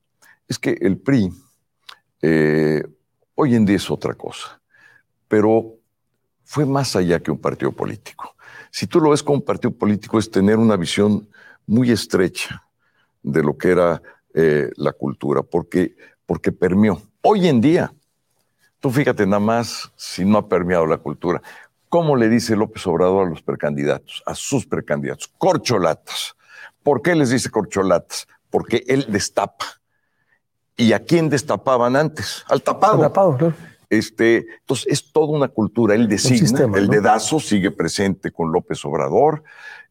es 0.48 0.58
que 0.58 0.78
el 0.80 0.98
PRI 0.98 1.34
eh, 2.22 2.82
hoy 3.36 3.56
en 3.56 3.66
día 3.66 3.76
es 3.76 3.92
otra 3.92 4.14
cosa, 4.14 4.62
pero 5.28 5.76
fue 6.46 6.66
más 6.66 6.96
allá 6.96 7.20
que 7.20 7.30
un 7.30 7.40
partido 7.40 7.74
político. 7.74 8.38
Si 8.72 8.88
tú 8.88 9.02
lo 9.02 9.10
ves 9.10 9.22
como 9.22 9.40
un 9.40 9.44
partido 9.44 9.72
político 9.72 10.18
es 10.18 10.32
tener 10.32 10.56
una 10.56 10.78
visión 10.78 11.28
muy 11.68 11.92
estrecha 11.92 12.64
de 13.22 13.44
lo 13.44 13.58
que 13.58 13.72
era 13.72 14.02
eh, 14.34 14.72
la 14.78 14.94
cultura, 14.94 15.44
porque, 15.44 15.98
porque 16.26 16.54
permeó. 16.54 17.02
Hoy 17.22 17.50
en 17.50 17.60
día, 17.60 17.94
tú 18.80 18.90
fíjate 18.92 19.26
nada 19.26 19.42
más 19.42 19.92
si 19.98 20.24
no 20.24 20.38
ha 20.38 20.48
permeado 20.48 20.86
la 20.86 21.00
cultura. 21.00 21.42
¿Cómo 21.90 22.16
le 22.16 22.30
dice 22.30 22.56
López 22.56 22.86
Obrador 22.88 23.28
a 23.28 23.30
los 23.30 23.42
precandidatos, 23.42 24.24
a 24.26 24.36
sus 24.36 24.66
precandidatos? 24.66 25.32
Corcholatas. 25.38 26.36
¿Por 26.84 27.02
qué 27.02 27.16
les 27.16 27.30
dice 27.30 27.50
corcholatas? 27.50 28.28
Porque 28.50 28.84
él 28.88 29.06
destapa. 29.10 29.66
¿Y 30.78 30.94
a 30.94 31.00
quién 31.00 31.30
destapaban 31.30 31.96
antes? 31.96 32.44
Al 32.50 32.62
tapado. 32.62 33.00
Tapado, 33.00 33.38
claro. 33.38 33.54
Este, 33.90 34.46
entonces, 34.60 34.88
es 34.90 35.12
toda 35.12 35.28
una 35.28 35.48
cultura. 35.48 35.96
Él 35.96 36.08
designa, 36.08 36.38
sistema, 36.40 36.78
el 36.78 36.88
¿no? 36.88 36.92
dedazo 36.94 37.40
sigue 37.40 37.72
presente 37.72 38.32
con 38.32 38.52
López 38.52 38.84
Obrador, 38.84 39.44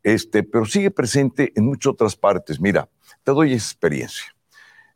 este, 0.02 0.42
pero 0.42 0.66
sigue 0.66 0.90
presente 0.90 1.52
en 1.55 1.64
muchas 1.66 1.92
otras 1.92 2.16
partes. 2.16 2.60
Mira, 2.60 2.89
te 3.23 3.32
doy 3.32 3.55
experiencia. 3.55 4.26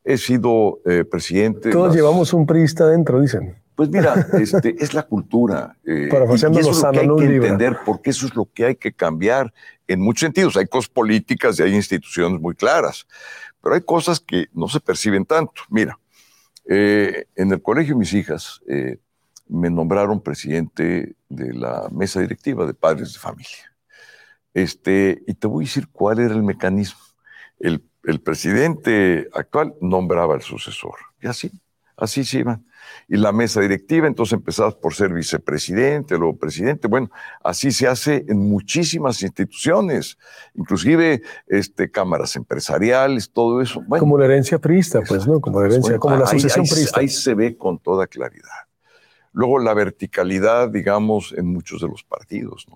He 0.05 0.19
sido 0.19 0.81
eh, 0.85 1.05
presidente. 1.05 1.69
de 1.69 1.73
Todos 1.73 1.89
las- 1.89 1.97
llevamos 1.97 2.33
un 2.33 2.45
priista 2.47 2.87
dentro, 2.87 3.21
dicen. 3.21 3.57
Pues 3.79 3.91
mira, 3.91 4.27
este, 4.33 4.75
es 4.83 4.93
la 4.93 5.05
cultura. 5.05 5.77
eh, 5.87 6.09
Parafraseando 6.11 6.59
y 6.59 6.63
eso 6.63 6.73
es 6.73 6.83
lo 6.83 6.91
que 6.91 6.99
hay 6.99 7.07
que 7.31 7.37
entender, 7.37 7.79
porque 7.87 8.11
eso 8.11 8.27
es 8.27 8.35
lo 8.35 8.45
que 8.53 8.65
hay 8.65 8.75
que 8.75 8.93
cambiar 8.93 9.55
en 9.87 10.01
muchos 10.01 10.23
sentidos. 10.23 10.57
Hay 10.57 10.67
cosas 10.67 10.89
políticas 10.89 11.61
y 11.61 11.63
hay 11.63 11.77
instituciones 11.77 12.41
muy 12.41 12.57
claras, 12.57 13.07
pero 13.63 13.77
hay 13.77 13.83
cosas 13.83 14.19
que 14.19 14.49
no 14.53 14.67
se 14.67 14.81
perciben 14.81 15.25
tanto. 15.25 15.63
Mira, 15.71 15.97
eh, 16.69 17.27
en 17.37 17.53
el 17.53 17.63
colegio 17.63 17.95
de 17.95 18.01
mis 18.01 18.13
hijas 18.15 18.61
eh, 18.67 18.99
me 19.47 19.71
nombraron 19.71 20.21
presidente 20.21 21.15
de 21.29 21.55
la 21.55 21.89
mesa 21.93 22.19
directiva 22.19 22.67
de 22.67 22.75
padres 22.75 23.13
de 23.13 23.21
familia. 23.21 23.73
Este, 24.55 25.23
y 25.25 25.35
te 25.35 25.47
voy 25.47 25.67
a 25.67 25.69
decir 25.69 25.87
cuál 25.93 26.19
era 26.19 26.35
el 26.35 26.43
mecanismo. 26.43 26.99
El, 27.61 27.85
el 28.03 28.21
presidente 28.21 29.29
actual 29.33 29.73
nombraba 29.81 30.35
al 30.35 30.43
sucesor. 30.43 30.97
Y 31.23 31.29
así, 31.29 31.53
así 31.97 32.25
se 32.25 32.41
iban. 32.41 32.67
Y 33.09 33.17
la 33.17 33.33
mesa 33.33 33.61
directiva, 33.61 34.07
entonces 34.07 34.35
empezabas 34.35 34.75
por 34.75 34.95
ser 34.95 35.13
vicepresidente, 35.15 36.19
luego 36.19 36.37
presidente. 36.37 36.89
Bueno, 36.89 37.11
así 37.43 37.71
se 37.73 37.87
hace 37.87 38.25
en 38.29 38.39
muchísimas 38.39 39.23
instituciones, 39.23 40.19
inclusive 40.55 41.23
este, 41.47 41.91
cámaras 41.91 42.37
empresariales, 42.37 43.31
todo 43.31 43.63
eso. 43.63 43.83
Bueno, 43.87 44.01
Como 44.01 44.19
la 44.19 44.27
herencia 44.27 44.59
priista, 44.59 45.01
pues, 45.07 45.27
¿no? 45.27 45.41
Como 45.41 45.61
la 45.61 45.67
herencia, 45.67 45.93
bueno, 45.93 46.01
como 46.01 46.17
la 46.17 46.25
ahí- 46.27 46.39
sucesión 46.41 46.65
ahí, 46.65 46.71
priista. 46.71 47.01
ahí 47.01 47.09
se 47.09 47.35
ve 47.35 47.57
con 47.57 47.79
toda 47.79 48.07
claridad. 48.07 48.49
Luego 49.33 49.59
la 49.59 49.73
verticalidad, 49.75 50.69
digamos, 50.71 51.33
en 51.37 51.47
muchos 51.47 51.81
de 51.81 51.89
los 51.89 52.03
partidos, 52.03 52.67
¿no? 52.69 52.75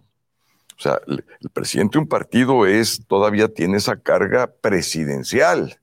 O 0.78 0.81
sea, 0.82 1.00
el, 1.07 1.24
el 1.41 1.50
presidente 1.50 1.92
de 1.92 2.00
un 2.00 2.08
partido 2.08 2.66
es, 2.66 3.05
todavía 3.07 3.49
tiene 3.49 3.76
esa 3.76 3.97
carga 3.97 4.50
presidencial, 4.60 5.78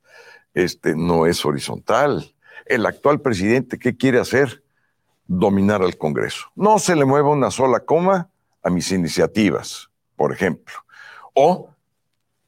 este, 0.53 0.95
no 0.95 1.25
es 1.25 1.45
horizontal. 1.45 2.33
El 2.69 2.85
actual 2.85 3.19
presidente, 3.19 3.77
¿qué 3.77 3.97
quiere 3.97 4.19
hacer? 4.19 4.63
Dominar 5.27 5.81
al 5.81 5.97
Congreso. 5.97 6.45
No 6.55 6.79
se 6.79 6.95
le 6.95 7.03
mueva 7.03 7.29
una 7.29 7.51
sola 7.51 7.81
coma 7.81 8.29
a 8.63 8.69
mis 8.69 8.91
iniciativas, 8.91 9.89
por 10.15 10.31
ejemplo. 10.31 10.75
O 11.33 11.69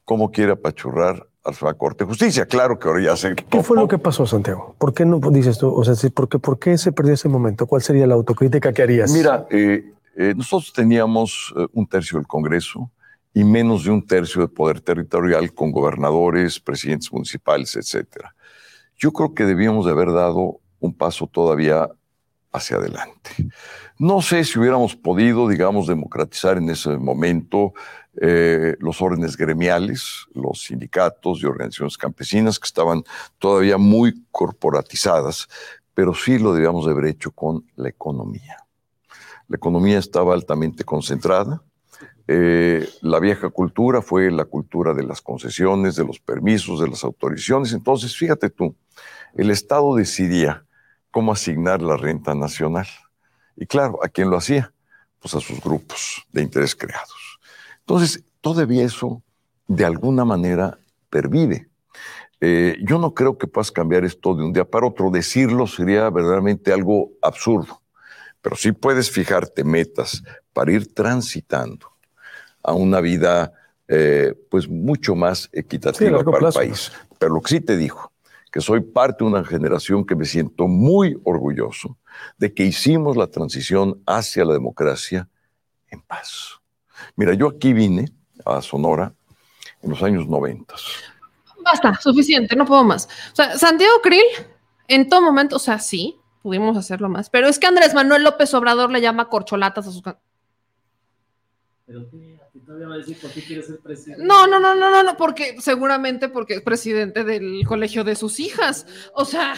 cómo 0.04 0.30
quiere 0.30 0.52
apachurrar 0.52 1.26
a 1.44 1.64
la 1.64 1.74
Corte 1.74 2.04
de 2.04 2.08
Justicia. 2.08 2.46
Claro 2.46 2.78
que 2.78 2.88
ahora 2.88 3.02
ya 3.02 3.16
se 3.16 3.34
¿Qué 3.34 3.62
fue 3.62 3.76
lo 3.76 3.88
que 3.88 3.98
pasó, 3.98 4.26
Santiago? 4.26 4.76
¿Por 4.78 4.94
qué 4.94 5.04
no 5.04 5.18
dices 5.30 5.58
tú? 5.58 5.74
O 5.74 5.84
sea, 5.84 5.94
sí, 5.96 6.10
¿por 6.10 6.28
qué, 6.28 6.38
por 6.38 6.58
qué 6.58 6.78
se 6.78 6.92
perdió 6.92 7.14
ese 7.14 7.28
momento? 7.28 7.66
¿Cuál 7.66 7.82
sería 7.82 8.06
la 8.06 8.14
autocrítica 8.14 8.72
que 8.72 8.82
harías? 8.82 9.12
Mira, 9.12 9.46
eh, 9.50 9.92
eh, 10.16 10.34
nosotros 10.36 10.72
teníamos 10.72 11.52
eh, 11.56 11.66
un 11.72 11.86
tercio 11.86 12.18
del 12.18 12.26
Congreso 12.28 12.90
y 13.34 13.44
menos 13.44 13.84
de 13.84 13.90
un 13.90 14.06
tercio 14.06 14.42
de 14.42 14.48
poder 14.48 14.80
territorial 14.80 15.52
con 15.52 15.72
gobernadores, 15.72 16.60
presidentes 16.60 17.12
municipales, 17.12 17.74
etcétera. 17.74 18.34
Yo 19.02 19.12
creo 19.12 19.34
que 19.34 19.44
debíamos 19.44 19.84
de 19.84 19.90
haber 19.90 20.12
dado 20.12 20.60
un 20.78 20.94
paso 20.94 21.26
todavía 21.26 21.88
hacia 22.52 22.76
adelante. 22.76 23.50
No 23.98 24.22
sé 24.22 24.44
si 24.44 24.60
hubiéramos 24.60 24.94
podido, 24.94 25.48
digamos, 25.48 25.88
democratizar 25.88 26.56
en 26.56 26.70
ese 26.70 26.90
momento 26.98 27.72
eh, 28.20 28.76
los 28.78 29.02
órdenes 29.02 29.36
gremiales, 29.36 30.26
los 30.34 30.62
sindicatos 30.62 31.42
y 31.42 31.46
organizaciones 31.46 31.98
campesinas 31.98 32.60
que 32.60 32.66
estaban 32.66 33.02
todavía 33.40 33.76
muy 33.76 34.24
corporatizadas, 34.30 35.48
pero 35.94 36.14
sí 36.14 36.38
lo 36.38 36.54
debíamos 36.54 36.86
de 36.86 36.92
haber 36.92 37.06
hecho 37.06 37.32
con 37.32 37.66
la 37.74 37.88
economía. 37.88 38.58
La 39.48 39.56
economía 39.56 39.98
estaba 39.98 40.32
altamente 40.32 40.84
concentrada. 40.84 41.60
Eh, 42.28 42.88
la 43.02 43.18
vieja 43.18 43.50
cultura 43.50 44.00
fue 44.00 44.30
la 44.30 44.44
cultura 44.44 44.94
de 44.94 45.02
las 45.02 45.20
concesiones, 45.20 45.96
de 45.96 46.04
los 46.04 46.20
permisos, 46.20 46.80
de 46.80 46.88
las 46.88 47.04
autorizaciones. 47.04 47.72
Entonces, 47.72 48.16
fíjate 48.16 48.48
tú, 48.50 48.74
el 49.34 49.50
Estado 49.50 49.94
decidía 49.96 50.64
cómo 51.10 51.32
asignar 51.32 51.82
la 51.82 51.96
renta 51.96 52.34
nacional. 52.34 52.86
Y 53.56 53.66
claro, 53.66 53.98
¿a 54.02 54.08
quién 54.08 54.30
lo 54.30 54.36
hacía? 54.36 54.72
Pues 55.20 55.34
a 55.34 55.40
sus 55.40 55.60
grupos 55.60 56.24
de 56.32 56.42
interés 56.42 56.74
creados. 56.74 57.38
Entonces, 57.80 58.24
todavía 58.40 58.84
eso, 58.84 59.22
de 59.66 59.84
alguna 59.84 60.24
manera, 60.24 60.78
pervive. 61.10 61.68
Eh, 62.40 62.76
yo 62.82 62.98
no 62.98 63.14
creo 63.14 63.36
que 63.36 63.46
puedas 63.46 63.70
cambiar 63.70 64.04
esto 64.04 64.34
de 64.34 64.44
un 64.44 64.52
día 64.52 64.64
para 64.64 64.86
otro. 64.86 65.10
Decirlo 65.10 65.66
sería 65.66 66.08
verdaderamente 66.10 66.72
algo 66.72 67.10
absurdo. 67.20 67.82
Pero 68.40 68.56
sí 68.56 68.72
puedes 68.72 69.10
fijarte 69.10 69.62
metas 69.62 70.22
para 70.52 70.72
ir 70.72 70.92
transitando 70.92 71.91
a 72.62 72.72
una 72.72 73.00
vida 73.00 73.52
eh, 73.88 74.34
pues 74.50 74.68
mucho 74.68 75.14
más 75.14 75.48
equitativa 75.52 76.22
para 76.24 76.38
plazo, 76.38 76.60
el 76.60 76.68
país. 76.68 76.92
Pero 77.18 77.34
lo 77.34 77.40
que 77.40 77.48
sí 77.48 77.60
te 77.60 77.76
dijo, 77.76 78.12
que 78.50 78.60
soy 78.60 78.80
parte 78.80 79.24
de 79.24 79.30
una 79.30 79.44
generación 79.44 80.04
que 80.04 80.14
me 80.14 80.24
siento 80.24 80.68
muy 80.68 81.18
orgulloso 81.24 81.98
de 82.38 82.52
que 82.52 82.64
hicimos 82.64 83.16
la 83.16 83.26
transición 83.26 84.00
hacia 84.06 84.44
la 84.44 84.52
democracia 84.52 85.28
en 85.88 86.00
paz. 86.02 86.60
Mira, 87.16 87.34
yo 87.34 87.48
aquí 87.48 87.72
vine 87.72 88.12
a 88.44 88.60
Sonora 88.62 89.12
en 89.82 89.90
los 89.90 90.02
años 90.02 90.26
90. 90.28 90.74
Basta, 91.64 91.94
suficiente, 92.00 92.56
no 92.56 92.64
puedo 92.64 92.84
más. 92.84 93.08
O 93.32 93.36
sea, 93.36 93.58
Santiago 93.58 94.00
Krill, 94.02 94.24
en 94.88 95.08
todo 95.08 95.22
momento, 95.22 95.56
o 95.56 95.58
sea, 95.58 95.78
sí, 95.78 96.18
pudimos 96.42 96.76
hacerlo 96.76 97.08
más, 97.08 97.30
pero 97.30 97.46
es 97.46 97.58
que 97.58 97.66
Andrés 97.66 97.94
Manuel 97.94 98.24
López 98.24 98.52
Obrador 98.54 98.90
le 98.90 99.00
llama 99.00 99.28
corcholatas 99.28 99.86
a 99.86 99.90
sus... 99.92 100.02
Pero 101.86 102.08
va 102.68 102.94
a 102.94 102.98
decir 102.98 103.18
por 103.20 103.30
qué 103.32 103.42
quieres 103.42 103.66
ser 103.66 103.78
presidente. 103.80 104.24
No, 104.24 104.46
no, 104.46 104.58
no, 104.60 104.74
no, 104.74 104.90
no, 104.90 105.02
no, 105.02 105.16
porque 105.16 105.60
seguramente 105.60 106.28
porque 106.28 106.54
es 106.54 106.62
presidente 106.62 107.24
del 107.24 107.64
colegio 107.66 108.04
de 108.04 108.14
sus 108.14 108.40
hijas. 108.40 108.86
O 109.14 109.24
sea, 109.24 109.54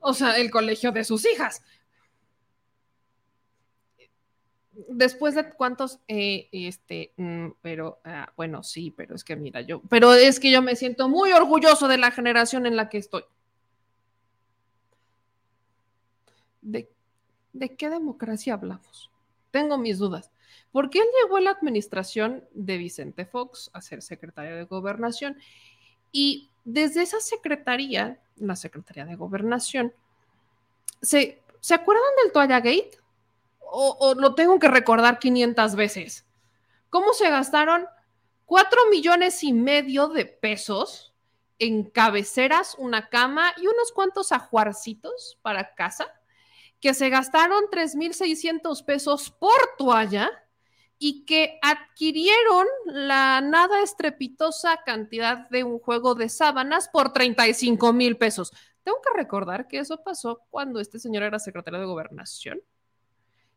o 0.00 0.14
sea, 0.14 0.36
el 0.36 0.50
colegio 0.50 0.92
de 0.92 1.04
sus 1.04 1.26
hijas. 1.26 1.62
Después 4.88 5.34
de 5.34 5.50
cuántos, 5.50 5.98
eh, 6.06 6.48
este, 6.52 7.12
mm, 7.16 7.48
pero 7.60 8.00
ah, 8.04 8.32
bueno, 8.36 8.62
sí, 8.62 8.92
pero 8.96 9.16
es 9.16 9.24
que 9.24 9.34
mira, 9.34 9.60
yo, 9.60 9.82
pero 9.88 10.14
es 10.14 10.38
que 10.38 10.52
yo 10.52 10.62
me 10.62 10.76
siento 10.76 11.08
muy 11.08 11.32
orgulloso 11.32 11.88
de 11.88 11.98
la 11.98 12.12
generación 12.12 12.64
en 12.64 12.76
la 12.76 12.88
que 12.88 12.98
estoy. 12.98 13.24
¿De, 16.62 16.90
de 17.52 17.76
qué 17.76 17.90
democracia 17.90 18.54
hablamos? 18.54 19.10
Tengo 19.50 19.78
mis 19.78 19.98
dudas. 19.98 20.30
Porque 20.72 20.98
él 20.98 21.06
llegó 21.22 21.36
a 21.38 21.40
la 21.40 21.50
administración 21.50 22.44
de 22.52 22.78
Vicente 22.78 23.24
Fox 23.24 23.70
a 23.72 23.80
ser 23.80 24.02
secretario 24.02 24.56
de 24.56 24.64
gobernación 24.64 25.38
y 26.12 26.50
desde 26.64 27.02
esa 27.02 27.20
secretaría, 27.20 28.20
la 28.36 28.56
Secretaría 28.56 29.04
de 29.04 29.16
Gobernación, 29.16 29.94
¿se, 31.00 31.42
¿se 31.60 31.74
acuerdan 31.74 32.04
del 32.22 32.32
Toalla 32.32 32.60
Gate? 32.60 32.98
O, 33.60 33.96
o 33.98 34.14
lo 34.14 34.34
tengo 34.34 34.58
que 34.58 34.68
recordar 34.68 35.18
500 35.18 35.74
veces. 35.74 36.26
¿Cómo 36.90 37.12
se 37.12 37.30
gastaron 37.30 37.86
4 38.46 38.90
millones 38.90 39.42
y 39.44 39.52
medio 39.52 40.08
de 40.08 40.26
pesos 40.26 41.14
en 41.58 41.84
cabeceras, 41.84 42.76
una 42.78 43.08
cama 43.08 43.52
y 43.56 43.66
unos 43.66 43.92
cuantos 43.92 44.32
ajuarcitos 44.32 45.38
para 45.42 45.74
casa? 45.74 46.06
que 46.80 46.94
se 46.94 47.08
gastaron 47.10 47.64
3.600 47.70 48.84
pesos 48.84 49.30
por 49.30 49.58
toalla 49.76 50.30
y 50.98 51.24
que 51.24 51.58
adquirieron 51.62 52.66
la 52.86 53.40
nada 53.40 53.82
estrepitosa 53.82 54.78
cantidad 54.84 55.48
de 55.48 55.64
un 55.64 55.78
juego 55.78 56.14
de 56.14 56.28
sábanas 56.28 56.88
por 56.88 57.12
35 57.12 57.92
mil 57.92 58.16
pesos. 58.16 58.52
Tengo 58.82 58.98
que 59.00 59.16
recordar 59.16 59.68
que 59.68 59.78
eso 59.78 60.02
pasó 60.02 60.40
cuando 60.50 60.80
este 60.80 60.98
señor 60.98 61.22
era 61.22 61.38
secretario 61.38 61.78
de 61.80 61.86
gobernación. 61.86 62.60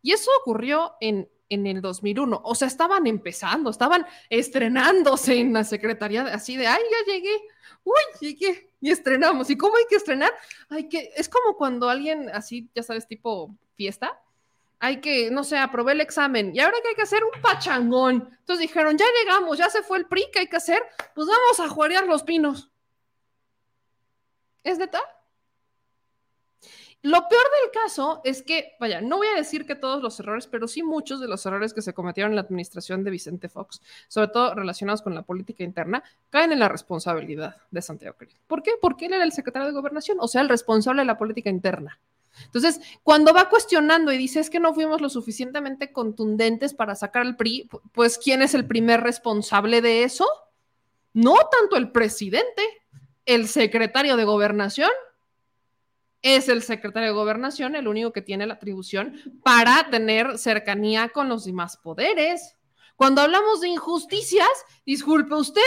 Y 0.04 0.12
eso 0.12 0.30
ocurrió 0.42 0.96
en, 1.00 1.30
en 1.50 1.68
el 1.68 1.82
2001. 1.82 2.42
O 2.44 2.56
sea, 2.56 2.68
estaban 2.68 3.08
empezando, 3.08 3.70
estaban 3.70 4.06
estrenándose 4.30 5.40
en 5.40 5.54
la 5.54 5.64
secretaría, 5.64 6.24
así 6.24 6.58
de, 6.58 6.68
ay, 6.68 6.82
ya 6.92 7.14
llegué, 7.14 7.36
uy, 7.84 8.02
llegué, 8.20 8.72
y 8.80 8.92
estrenamos. 8.92 9.50
¿Y 9.50 9.58
cómo 9.58 9.78
hay 9.78 9.86
que 9.90 9.96
estrenar? 9.96 10.32
Hay 10.70 10.90
que, 10.90 11.12
es 11.16 11.30
como 11.30 11.56
cuando 11.56 11.90
alguien 11.90 12.30
así, 12.30 12.70
ya 12.76 12.84
sabes, 12.84 13.08
tipo 13.08 13.56
fiesta, 13.76 14.20
hay 14.82 15.00
que, 15.00 15.30
no 15.30 15.44
sé, 15.44 15.60
aprobé 15.60 15.92
el 15.92 16.02
examen 16.02 16.56
y 16.56 16.60
ahora 16.60 16.76
que 16.82 16.90
hay 16.90 16.96
que 16.96 17.04
hacer 17.04 17.24
un 17.24 17.40
pachangón. 17.40 18.28
Entonces 18.40 18.68
dijeron, 18.68 18.98
ya 18.98 19.06
llegamos, 19.22 19.60
ya 19.60 19.70
se 19.70 19.84
fue 19.84 20.00
el 20.00 20.08
PRI, 20.08 20.26
¿qué 20.34 20.40
hay 20.40 20.48
que 20.48 20.58
hacer? 20.58 20.82
Pues 21.14 21.28
vamos 21.28 21.60
a 21.60 21.70
juarear 21.70 22.08
los 22.08 22.24
pinos. 22.24 22.72
¿Es 24.64 24.80
neta? 24.80 25.00
Lo 27.04 27.28
peor 27.28 27.44
del 27.62 27.72
caso 27.72 28.22
es 28.24 28.42
que, 28.42 28.76
vaya, 28.80 29.02
no 29.02 29.18
voy 29.18 29.28
a 29.28 29.36
decir 29.36 29.68
que 29.68 29.76
todos 29.76 30.02
los 30.02 30.20
errores, 30.20 30.48
pero 30.48 30.68
sí 30.68 30.82
muchos 30.82 31.20
de 31.20 31.28
los 31.28 31.46
errores 31.46 31.76
que 31.76 31.84
se 31.84 31.94
cometieron 31.94 32.32
en 32.32 32.38
la 32.38 32.42
administración 32.42 33.04
de 33.04 33.12
Vicente 33.12 33.50
Fox, 33.50 33.82
sobre 34.08 34.30
todo 34.30 34.56
relacionados 34.56 35.04
con 35.04 35.14
la 35.14 35.22
política 35.22 35.64
interna, 35.64 36.04
caen 36.32 36.54
en 36.54 36.60
la 36.60 36.70
responsabilidad 36.70 37.58
de 37.70 37.82
Santiago. 37.84 38.18
¿Por 38.48 38.64
qué? 38.64 38.72
Porque 38.82 39.06
él 39.06 39.14
era 39.14 39.24
el 39.24 39.32
secretario 39.32 39.68
de 39.68 39.74
gobernación, 39.74 40.18
o 40.20 40.28
sea, 40.28 40.42
el 40.42 40.50
responsable 40.50 41.04
de 41.04 41.06
la 41.06 41.20
política 41.20 41.52
interna. 41.52 42.00
Entonces, 42.46 42.82
cuando 43.04 43.34
va 43.34 43.50
cuestionando 43.50 44.12
y 44.12 44.18
dice 44.18 44.40
es 44.40 44.50
que 44.50 44.60
no 44.60 44.74
fuimos 44.74 45.02
lo 45.02 45.10
suficientemente 45.10 45.92
contundentes 45.92 46.74
para 46.74 46.96
sacar 46.96 47.24
al 47.24 47.36
PRI, 47.36 47.70
pues 47.92 48.18
¿quién 48.18 48.42
es 48.42 48.54
el 48.54 48.68
primer 48.68 49.02
responsable 49.02 49.82
de 49.82 50.04
eso? 50.04 50.28
No 51.14 51.36
tanto 51.36 51.76
el 51.76 51.92
presidente, 51.92 52.64
el 53.26 53.48
secretario 53.48 54.18
de 54.18 54.24
gobernación. 54.24 54.92
Es 56.22 56.50
el 56.50 56.62
secretario 56.62 57.10
de 57.10 57.16
gobernación 57.16 57.76
el 57.76 57.88
único 57.88 58.14
que 58.14 58.22
tiene 58.22 58.46
la 58.46 58.54
atribución 58.54 59.40
para 59.44 59.90
tener 59.90 60.38
cercanía 60.38 61.10
con 61.10 61.28
los 61.30 61.46
demás 61.46 61.78
poderes. 61.78 62.58
Cuando 62.96 63.22
hablamos 63.22 63.62
de 63.62 63.70
injusticias, 63.70 64.48
disculpe 64.86 65.34
usted, 65.34 65.62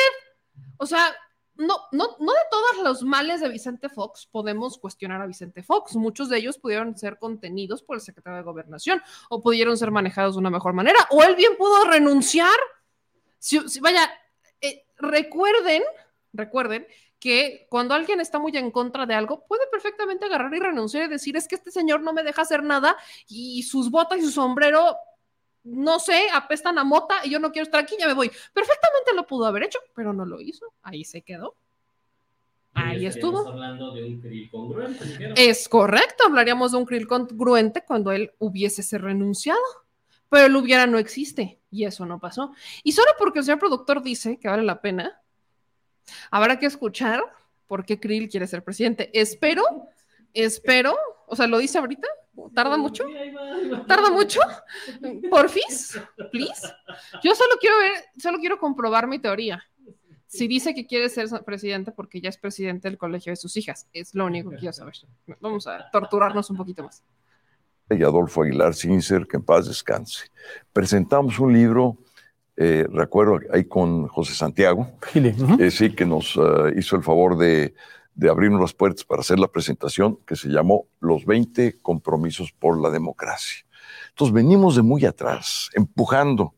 o 0.76 0.86
sea, 0.86 1.12
no, 1.56 1.78
no, 1.92 2.16
no 2.18 2.32
de 2.32 2.38
todos 2.50 2.84
los 2.84 3.02
males 3.02 3.40
de 3.40 3.48
Vicente 3.48 3.88
Fox 3.88 4.26
podemos 4.26 4.78
cuestionar 4.78 5.20
a 5.20 5.26
Vicente 5.26 5.62
Fox. 5.62 5.94
Muchos 5.94 6.28
de 6.28 6.38
ellos 6.38 6.58
pudieron 6.58 6.96
ser 6.96 7.18
contenidos 7.18 7.82
por 7.82 7.96
el 7.96 8.02
secretario 8.02 8.38
de 8.38 8.44
Gobernación 8.44 9.00
o 9.30 9.40
pudieron 9.40 9.76
ser 9.76 9.90
manejados 9.90 10.34
de 10.34 10.40
una 10.40 10.50
mejor 10.50 10.72
manera, 10.72 10.98
o 11.10 11.22
él 11.22 11.36
bien 11.36 11.56
pudo 11.56 11.84
renunciar. 11.84 12.58
Si, 13.38 13.58
vaya, 13.80 14.10
eh, 14.60 14.84
recuerden, 14.96 15.82
recuerden 16.32 16.86
que 17.20 17.66
cuando 17.70 17.94
alguien 17.94 18.20
está 18.20 18.38
muy 18.38 18.56
en 18.56 18.70
contra 18.70 19.06
de 19.06 19.14
algo, 19.14 19.46
puede 19.46 19.66
perfectamente 19.70 20.26
agarrar 20.26 20.52
y 20.54 20.58
renunciar 20.58 21.04
y 21.04 21.08
decir, 21.08 21.36
es 21.36 21.46
que 21.46 21.54
este 21.54 21.70
señor 21.70 22.02
no 22.02 22.12
me 22.12 22.22
deja 22.22 22.42
hacer 22.42 22.62
nada 22.62 22.96
y 23.28 23.62
sus 23.62 23.90
botas 23.90 24.18
y 24.18 24.22
su 24.22 24.30
sombrero 24.30 24.96
no 25.64 25.98
sé, 25.98 26.28
apestan 26.32 26.78
a 26.78 26.84
mota 26.84 27.16
y 27.24 27.30
yo 27.30 27.38
no 27.38 27.50
quiero 27.50 27.64
estar 27.64 27.82
aquí, 27.82 27.96
ya 27.98 28.06
me 28.06 28.12
voy. 28.12 28.30
Perfectamente 28.52 29.14
lo 29.14 29.26
pudo 29.26 29.46
haber 29.46 29.64
hecho, 29.64 29.78
pero 29.94 30.12
no 30.12 30.24
lo 30.24 30.40
hizo. 30.40 30.72
Ahí 30.82 31.04
se 31.04 31.22
quedó. 31.22 31.56
Ahí 32.74 33.06
estuvo. 33.06 33.48
hablando 33.48 33.94
de 33.94 34.04
un 34.04 34.20
krill 34.20 34.50
congruente. 34.50 35.04
Es 35.36 35.68
correcto, 35.68 36.24
hablaríamos 36.26 36.72
de 36.72 36.78
un 36.78 36.84
krill 36.84 37.06
congruente 37.06 37.84
cuando 37.86 38.12
él 38.12 38.32
hubiese 38.38 38.98
renunciado. 38.98 39.60
Pero 40.28 40.46
el 40.46 40.56
hubiera 40.56 40.86
no 40.86 40.98
existe 40.98 41.60
y 41.70 41.84
eso 41.84 42.04
no 42.06 42.18
pasó. 42.18 42.52
Y 42.82 42.92
solo 42.92 43.12
porque 43.18 43.38
el 43.38 43.44
señor 43.44 43.60
productor 43.60 44.02
dice 44.02 44.38
que 44.38 44.48
vale 44.48 44.64
la 44.64 44.80
pena, 44.80 45.20
habrá 46.30 46.58
que 46.58 46.66
escuchar 46.66 47.22
por 47.66 47.84
qué 47.84 48.00
Krill 48.00 48.28
quiere 48.28 48.46
ser 48.46 48.64
presidente. 48.64 49.10
Espero, 49.12 49.64
espero, 50.32 50.96
o 51.26 51.36
sea, 51.36 51.46
lo 51.46 51.58
dice 51.58 51.78
ahorita, 51.78 52.08
¿Tarda 52.54 52.76
mucho? 52.76 53.04
¿Tarda 53.86 54.10
mucho? 54.10 54.40
Porfis, 55.30 56.00
please. 56.32 56.72
Yo 57.22 57.34
solo 57.34 57.54
quiero 57.60 57.78
ver, 57.78 57.92
solo 58.18 58.38
quiero 58.38 58.58
comprobar 58.58 59.06
mi 59.06 59.18
teoría. 59.18 59.62
Si 60.26 60.48
dice 60.48 60.74
que 60.74 60.86
quiere 60.86 61.08
ser 61.08 61.28
presidente 61.44 61.92
porque 61.92 62.20
ya 62.20 62.28
es 62.28 62.36
presidente 62.38 62.88
del 62.88 62.98
colegio 62.98 63.30
de 63.30 63.36
sus 63.36 63.56
hijas, 63.56 63.88
es 63.92 64.14
lo 64.14 64.26
único 64.26 64.50
que 64.50 64.56
quiero 64.56 64.72
saber. 64.72 64.94
Vamos 65.40 65.66
a 65.68 65.88
torturarnos 65.92 66.50
un 66.50 66.56
poquito 66.56 66.82
más. 66.82 67.04
Y 67.90 68.02
Adolfo 68.02 68.42
Aguilar 68.42 68.74
Cincer, 68.74 69.26
que 69.28 69.36
en 69.36 69.44
paz 69.44 69.68
descanse. 69.68 70.26
Presentamos 70.72 71.38
un 71.38 71.52
libro, 71.52 71.98
eh, 72.56 72.86
recuerdo 72.90 73.38
ahí 73.52 73.64
con 73.66 74.08
José 74.08 74.34
Santiago, 74.34 74.90
eh, 75.14 75.70
sí, 75.70 75.94
que 75.94 76.04
nos 76.04 76.36
eh, 76.36 76.74
hizo 76.76 76.96
el 76.96 77.04
favor 77.04 77.36
de 77.38 77.74
de 78.14 78.30
abrirnos 78.30 78.60
las 78.60 78.72
puertas 78.72 79.04
para 79.04 79.20
hacer 79.20 79.38
la 79.38 79.48
presentación 79.48 80.18
que 80.26 80.36
se 80.36 80.48
llamó 80.48 80.86
Los 81.00 81.24
20 81.24 81.80
compromisos 81.80 82.52
por 82.52 82.80
la 82.80 82.90
democracia. 82.90 83.64
Entonces 84.10 84.32
venimos 84.32 84.76
de 84.76 84.82
muy 84.82 85.04
atrás, 85.04 85.70
empujando. 85.74 86.54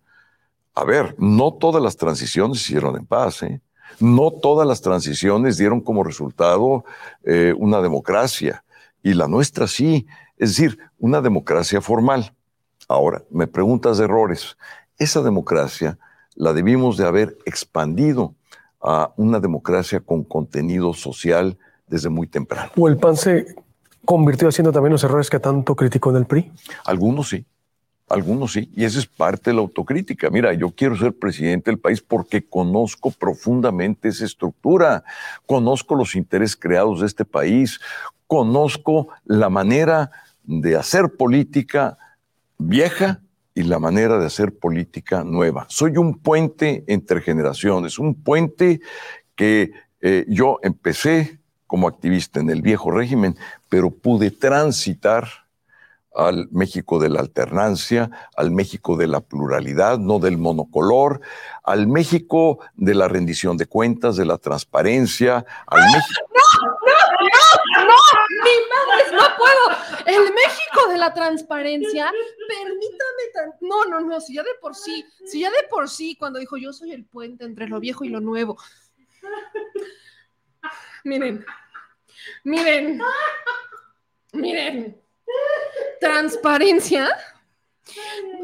A 0.74 0.84
ver, 0.84 1.14
no 1.18 1.54
todas 1.54 1.82
las 1.82 1.96
transiciones 1.96 2.58
se 2.58 2.64
hicieron 2.72 2.96
en 2.96 3.06
paz, 3.06 3.42
¿eh? 3.42 3.60
no 4.00 4.30
todas 4.30 4.66
las 4.66 4.82
transiciones 4.82 5.56
dieron 5.56 5.80
como 5.80 6.04
resultado 6.04 6.84
eh, 7.24 7.54
una 7.56 7.80
democracia, 7.80 8.62
y 9.02 9.14
la 9.14 9.28
nuestra 9.28 9.68
sí, 9.68 10.06
es 10.36 10.56
decir, 10.56 10.78
una 10.98 11.20
democracia 11.20 11.80
formal. 11.80 12.34
Ahora, 12.88 13.22
me 13.30 13.46
preguntas 13.46 13.98
de 13.98 14.04
errores. 14.04 14.56
Esa 14.98 15.22
democracia 15.22 15.96
la 16.34 16.52
debimos 16.52 16.96
de 16.96 17.06
haber 17.06 17.38
expandido 17.46 18.34
a 18.86 19.12
una 19.16 19.40
democracia 19.40 19.98
con 19.98 20.22
contenido 20.22 20.94
social 20.94 21.58
desde 21.88 22.08
muy 22.08 22.28
temprano. 22.28 22.70
¿O 22.76 22.88
el 22.88 22.96
PAN 22.96 23.16
se 23.16 23.56
convirtió 24.04 24.48
haciendo 24.48 24.70
también 24.70 24.92
los 24.92 25.02
errores 25.02 25.28
que 25.28 25.40
tanto 25.40 25.74
criticó 25.74 26.10
en 26.10 26.16
el 26.16 26.26
PRI? 26.26 26.52
Algunos 26.84 27.28
sí, 27.30 27.44
algunos 28.08 28.52
sí, 28.52 28.70
y 28.76 28.84
esa 28.84 29.00
es 29.00 29.06
parte 29.06 29.50
de 29.50 29.54
la 29.54 29.62
autocrítica. 29.62 30.30
Mira, 30.30 30.54
yo 30.54 30.70
quiero 30.70 30.96
ser 30.96 31.12
presidente 31.12 31.70
del 31.70 31.80
país 31.80 32.00
porque 32.00 32.48
conozco 32.48 33.10
profundamente 33.10 34.08
esa 34.08 34.24
estructura, 34.24 35.02
conozco 35.46 35.96
los 35.96 36.14
intereses 36.14 36.56
creados 36.56 37.00
de 37.00 37.06
este 37.06 37.24
país, 37.24 37.80
conozco 38.28 39.08
la 39.24 39.50
manera 39.50 40.12
de 40.44 40.76
hacer 40.76 41.16
política 41.16 41.98
vieja 42.56 43.20
y 43.56 43.62
la 43.62 43.78
manera 43.78 44.18
de 44.18 44.26
hacer 44.26 44.56
política 44.56 45.24
nueva. 45.24 45.64
Soy 45.70 45.96
un 45.96 46.18
puente 46.18 46.84
entre 46.88 47.22
generaciones, 47.22 47.98
un 47.98 48.14
puente 48.14 48.82
que 49.34 49.72
eh, 50.02 50.26
yo 50.28 50.58
empecé 50.62 51.40
como 51.66 51.88
activista 51.88 52.38
en 52.38 52.50
el 52.50 52.60
viejo 52.60 52.90
régimen, 52.90 53.34
pero 53.70 53.90
pude 53.90 54.30
transitar 54.30 55.26
al 56.14 56.48
México 56.50 56.98
de 56.98 57.08
la 57.08 57.20
alternancia, 57.20 58.10
al 58.36 58.50
México 58.50 58.94
de 58.98 59.06
la 59.06 59.20
pluralidad, 59.20 59.98
no 59.98 60.18
del 60.18 60.36
monocolor, 60.36 61.22
al 61.64 61.86
México 61.86 62.58
de 62.74 62.94
la 62.94 63.08
rendición 63.08 63.56
de 63.56 63.64
cuentas, 63.64 64.16
de 64.16 64.26
la 64.26 64.36
transparencia, 64.36 65.46
al 65.66 65.80
México... 65.80 66.20
¡Mi 68.28 68.50
madre, 68.68 69.16
no 69.16 69.36
puedo! 69.36 69.78
El 70.06 70.32
México 70.32 70.88
de 70.88 70.98
la 70.98 71.12
transparencia, 71.12 72.12
permítame... 72.48 73.56
No, 73.60 73.84
no, 73.84 74.00
no, 74.00 74.20
si 74.20 74.34
ya 74.34 74.42
de 74.42 74.54
por 74.60 74.74
sí, 74.74 75.04
si 75.24 75.40
ya 75.40 75.50
de 75.50 75.64
por 75.68 75.88
sí, 75.88 76.16
cuando 76.16 76.38
dijo 76.38 76.56
yo 76.56 76.72
soy 76.72 76.92
el 76.92 77.04
puente 77.04 77.44
entre 77.44 77.68
lo 77.68 77.80
viejo 77.80 78.04
y 78.04 78.08
lo 78.08 78.20
nuevo. 78.20 78.56
Miren, 81.04 81.44
miren, 82.44 83.00
miren. 84.32 85.02
Transparencia. 86.00 87.08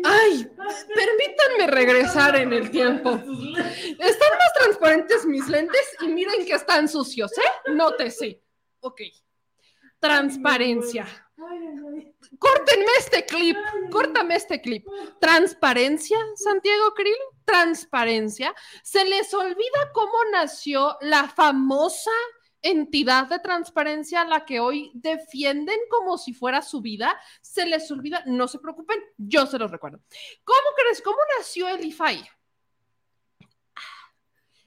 Ay, 0.04 0.48
permítanme 0.94 1.66
regresar 1.66 2.36
en 2.36 2.52
el 2.52 2.70
tiempo. 2.70 3.10
Están 3.10 4.38
más 4.38 4.52
transparentes 4.54 5.26
mis 5.26 5.48
lentes 5.48 5.96
y 6.00 6.08
miren 6.08 6.46
que 6.46 6.54
están 6.54 6.88
sucios, 6.88 7.32
¿eh? 7.38 7.72
Nótese. 7.72 8.40
Ok. 8.80 9.00
Transparencia. 10.02 11.06
Córtenme 12.40 12.90
este 12.98 13.24
clip, 13.24 13.56
córtame 13.92 14.34
este 14.34 14.60
clip. 14.60 14.84
Transparencia, 15.20 16.18
Santiago 16.34 16.92
Krill, 16.92 17.14
transparencia. 17.44 18.52
Se 18.82 19.04
les 19.04 19.32
olvida 19.32 19.92
cómo 19.94 20.12
nació 20.32 20.96
la 21.02 21.28
famosa 21.28 22.10
entidad 22.62 23.28
de 23.28 23.38
transparencia 23.38 24.22
a 24.22 24.24
la 24.24 24.44
que 24.44 24.58
hoy 24.58 24.90
defienden 24.92 25.78
como 25.88 26.18
si 26.18 26.34
fuera 26.34 26.62
su 26.62 26.80
vida, 26.80 27.16
se 27.40 27.64
les 27.64 27.88
olvida, 27.92 28.24
no 28.26 28.48
se 28.48 28.58
preocupen, 28.58 29.00
yo 29.16 29.46
se 29.46 29.58
los 29.58 29.70
recuerdo. 29.70 30.00
¿Cómo 30.42 30.68
crees? 30.76 31.00
¿Cómo 31.00 31.18
nació 31.38 31.68
el 31.68 31.84
IFAI? 31.84 32.28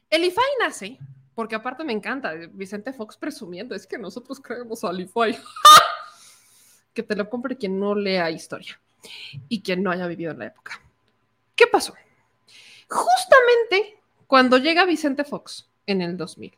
El 0.10 0.24
IFAI 0.24 0.52
nace, 0.62 0.98
porque 1.36 1.56
aparte 1.56 1.84
me 1.84 1.94
encanta, 1.94 2.34
Vicente 2.54 2.94
Fox 2.94 3.18
presumiendo, 3.18 3.76
es 3.76 3.86
que 3.86 3.98
nosotros 3.98 4.40
creemos 4.40 4.84
al 4.84 5.02
IFAI. 5.02 5.38
que 6.96 7.04
te 7.04 7.16
lo 7.16 7.30
compre 7.30 7.58
quien 7.58 7.80
no 7.80 7.94
lea 7.94 8.32
historia 8.32 8.82
y 9.50 9.62
quien 9.62 9.84
no 9.84 9.92
haya 9.92 10.08
vivido 10.08 10.32
en 10.32 10.40
la 10.40 10.48
época. 10.48 10.82
¿Qué 11.56 11.68
pasó? 11.68 11.94
Justamente 12.90 14.02
cuando 14.26 14.58
llega 14.58 14.86
Vicente 14.86 15.24
Fox 15.24 15.70
en 15.86 16.02
el 16.02 16.18
2000, 16.18 16.58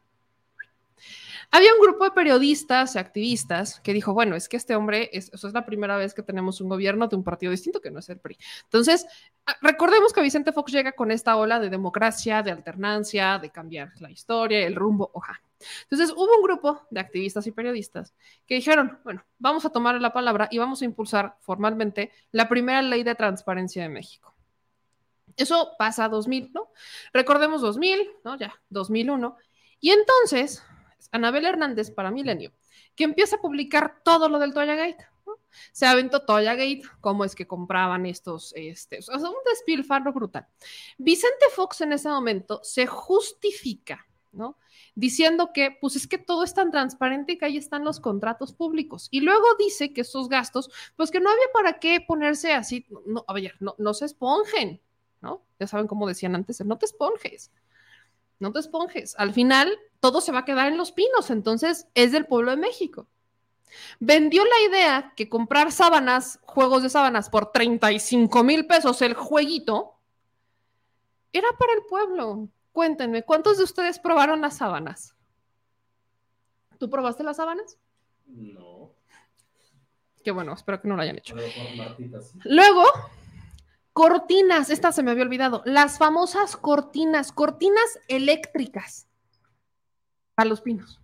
había 1.52 1.74
un 1.74 1.80
grupo 1.82 2.04
de 2.04 2.12
periodistas 2.12 2.96
y 2.96 3.00
activistas 3.00 3.80
que 3.80 3.94
dijo, 3.94 4.14
bueno, 4.14 4.36
es 4.36 4.50
que 4.50 4.58
este 4.58 4.76
hombre, 4.76 5.10
es, 5.14 5.32
eso 5.34 5.48
es 5.48 5.54
la 5.54 5.66
primera 5.66 5.96
vez 5.96 6.14
que 6.14 6.22
tenemos 6.22 6.60
un 6.60 6.70
gobierno 6.70 7.08
de 7.08 7.16
un 7.16 7.24
partido 7.24 7.52
distinto 7.52 7.80
que 7.80 7.90
no 7.90 8.00
es 8.00 8.10
el 8.10 8.20
PRI. 8.20 8.38
Entonces, 8.66 9.06
ah, 9.46 9.56
recordemos 9.62 10.12
que 10.12 10.22
Vicente 10.22 10.52
Fox 10.52 10.72
llega 10.72 10.92
con 10.92 11.10
esta 11.10 11.38
ola 11.38 11.60
de 11.60 11.70
democracia, 11.70 12.44
de 12.44 12.52
alternancia, 12.52 13.40
de 13.40 13.50
cambiar 13.50 13.92
la 14.00 14.12
historia, 14.12 14.66
el 14.66 14.76
rumbo, 14.76 15.10
oja. 15.14 15.42
Entonces, 15.84 16.12
hubo 16.12 16.36
un 16.36 16.44
grupo 16.44 16.82
de 16.92 17.00
activistas 17.00 17.48
y 17.48 17.52
periodistas 17.52 18.14
que 18.46 18.56
dijeron, 18.56 19.00
bueno, 19.04 19.24
vamos 19.40 19.66
a 19.66 19.70
tomar 19.70 20.00
la 20.02 20.14
palabra 20.14 20.48
y 20.52 20.58
vamos 20.58 20.82
a 20.82 20.86
impulsar 20.86 21.38
formalmente 21.40 22.12
la 22.32 22.50
primera 22.50 22.82
ley 22.82 23.04
de 23.04 23.16
transparencia 23.16 23.84
de 23.84 23.90
México. 23.90 24.36
Eso 25.36 25.76
pasa 25.78 26.06
a 26.06 26.10
2000, 26.10 26.52
¿no? 26.54 26.70
Recordemos 27.14 27.62
2000, 27.62 28.08
¿no? 28.24 28.38
Ya, 28.38 28.54
2001. 28.70 29.38
Y 29.80 29.92
entonces, 29.92 30.64
Anabel 31.12 31.46
Hernández 31.46 31.92
para 31.92 32.12
Milenio, 32.12 32.52
que 32.96 33.04
empieza 33.04 33.38
a 33.38 33.42
publicar 33.42 34.02
todo 34.04 34.30
lo 34.30 34.40
del 34.40 34.54
Toya 34.54 34.76
Gate. 34.76 35.06
Se 35.72 35.86
aventó 35.86 36.24
Toya 36.24 36.54
Gate, 36.54 36.84
cómo 37.02 37.24
es 37.24 37.36
que 37.36 37.48
compraban 37.48 38.06
estos, 38.06 38.54
este, 38.56 39.00
o 39.00 39.02
sea, 39.02 39.18
un 39.18 39.36
despilfarro 39.50 40.14
brutal. 40.14 40.48
Vicente 40.98 41.46
Fox 41.56 41.82
en 41.82 41.94
ese 41.94 42.10
momento 42.10 42.60
se 42.64 42.86
justifica, 42.86 44.06
¿no? 44.32 44.58
Diciendo 44.94 45.52
que, 45.54 45.78
pues 45.80 45.96
es 45.96 46.08
que 46.08 46.18
todo 46.18 46.44
es 46.44 46.54
tan 46.54 46.72
transparente 46.72 47.38
que 47.38 47.46
ahí 47.46 47.58
están 47.58 47.84
los 47.84 48.00
contratos 48.00 48.54
públicos. 48.54 49.08
Y 49.12 49.22
luego 49.22 49.46
dice 49.58 49.94
que 49.94 50.02
esos 50.02 50.30
gastos, 50.30 50.70
pues 50.96 51.12
que 51.12 51.20
no 51.20 51.30
había 51.30 51.48
para 51.54 51.80
qué 51.80 52.02
ponerse 52.02 52.54
así, 52.54 52.86
no, 53.06 53.26
a 53.28 53.34
ver, 53.34 53.56
no, 53.60 53.76
no 53.78 53.94
se 53.94 54.06
esponjen, 54.06 54.82
¿no? 55.22 55.44
Ya 55.60 55.68
saben 55.68 55.88
cómo 55.88 56.08
decían 56.08 56.36
antes, 56.36 56.64
no 56.64 56.78
te 56.78 56.86
esponjes 56.86 57.52
no 58.40 58.52
te 58.52 58.60
esponjes. 58.60 59.16
Al 59.18 59.34
final, 59.34 59.78
todo 60.00 60.22
se 60.22 60.32
va 60.32 60.40
a 60.40 60.46
quedar 60.46 60.68
en 60.68 60.78
los 60.78 60.92
pinos, 60.92 61.30
entonces 61.30 61.88
es 61.94 62.12
del 62.12 62.26
pueblo 62.26 62.52
de 62.52 62.58
México. 62.58 63.08
Vendió 64.00 64.44
la 64.44 64.70
idea 64.70 65.14
que 65.16 65.30
comprar 65.30 65.72
sábanas, 65.72 66.40
juegos 66.44 66.84
de 66.84 66.90
sábanas 66.90 67.30
por 67.30 67.52
35 67.52 68.44
mil 68.44 68.66
pesos 68.66 69.02
el 69.02 69.14
jueguito, 69.14 69.96
era 71.34 71.48
para 71.58 71.74
el 71.74 71.84
pueblo. 71.84 72.48
Cuéntenme, 72.72 73.24
¿cuántos 73.24 73.58
de 73.58 73.64
ustedes 73.64 74.00
probaron 74.00 74.42
las 74.42 74.58
sábanas? 74.58 75.16
¿Tú 76.78 76.90
probaste 76.90 77.24
las 77.24 77.38
sábanas? 77.38 77.78
No. 78.28 78.92
Qué 80.24 80.32
bueno, 80.32 80.54
espero 80.54 80.82
que 80.82 80.88
no 80.88 80.96
lo 80.96 81.02
hayan 81.02 81.18
hecho. 81.18 81.36
Luego, 82.44 82.84
Cortinas, 83.98 84.70
esta 84.70 84.92
se 84.92 85.02
me 85.02 85.10
había 85.10 85.24
olvidado, 85.24 85.64
las 85.66 85.98
famosas 85.98 86.56
cortinas, 86.56 87.32
cortinas 87.32 88.00
eléctricas 88.08 89.08
a 90.36 90.46
los 90.46 90.62
pinos. 90.62 91.02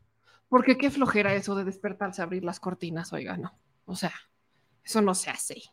Porque 0.47 0.77
qué 0.77 0.91
flojera 0.91 1.33
eso 1.33 1.55
de 1.55 1.63
despertarse 1.63 2.21
a 2.21 2.25
abrir 2.25 2.43
las 2.43 2.59
cortinas, 2.59 3.11
oiga, 3.11 3.35
no. 3.35 3.57
O 3.85 3.95
sea, 3.95 4.13
eso 4.83 5.01
no 5.01 5.15
se 5.15 5.31
hace. 5.31 5.63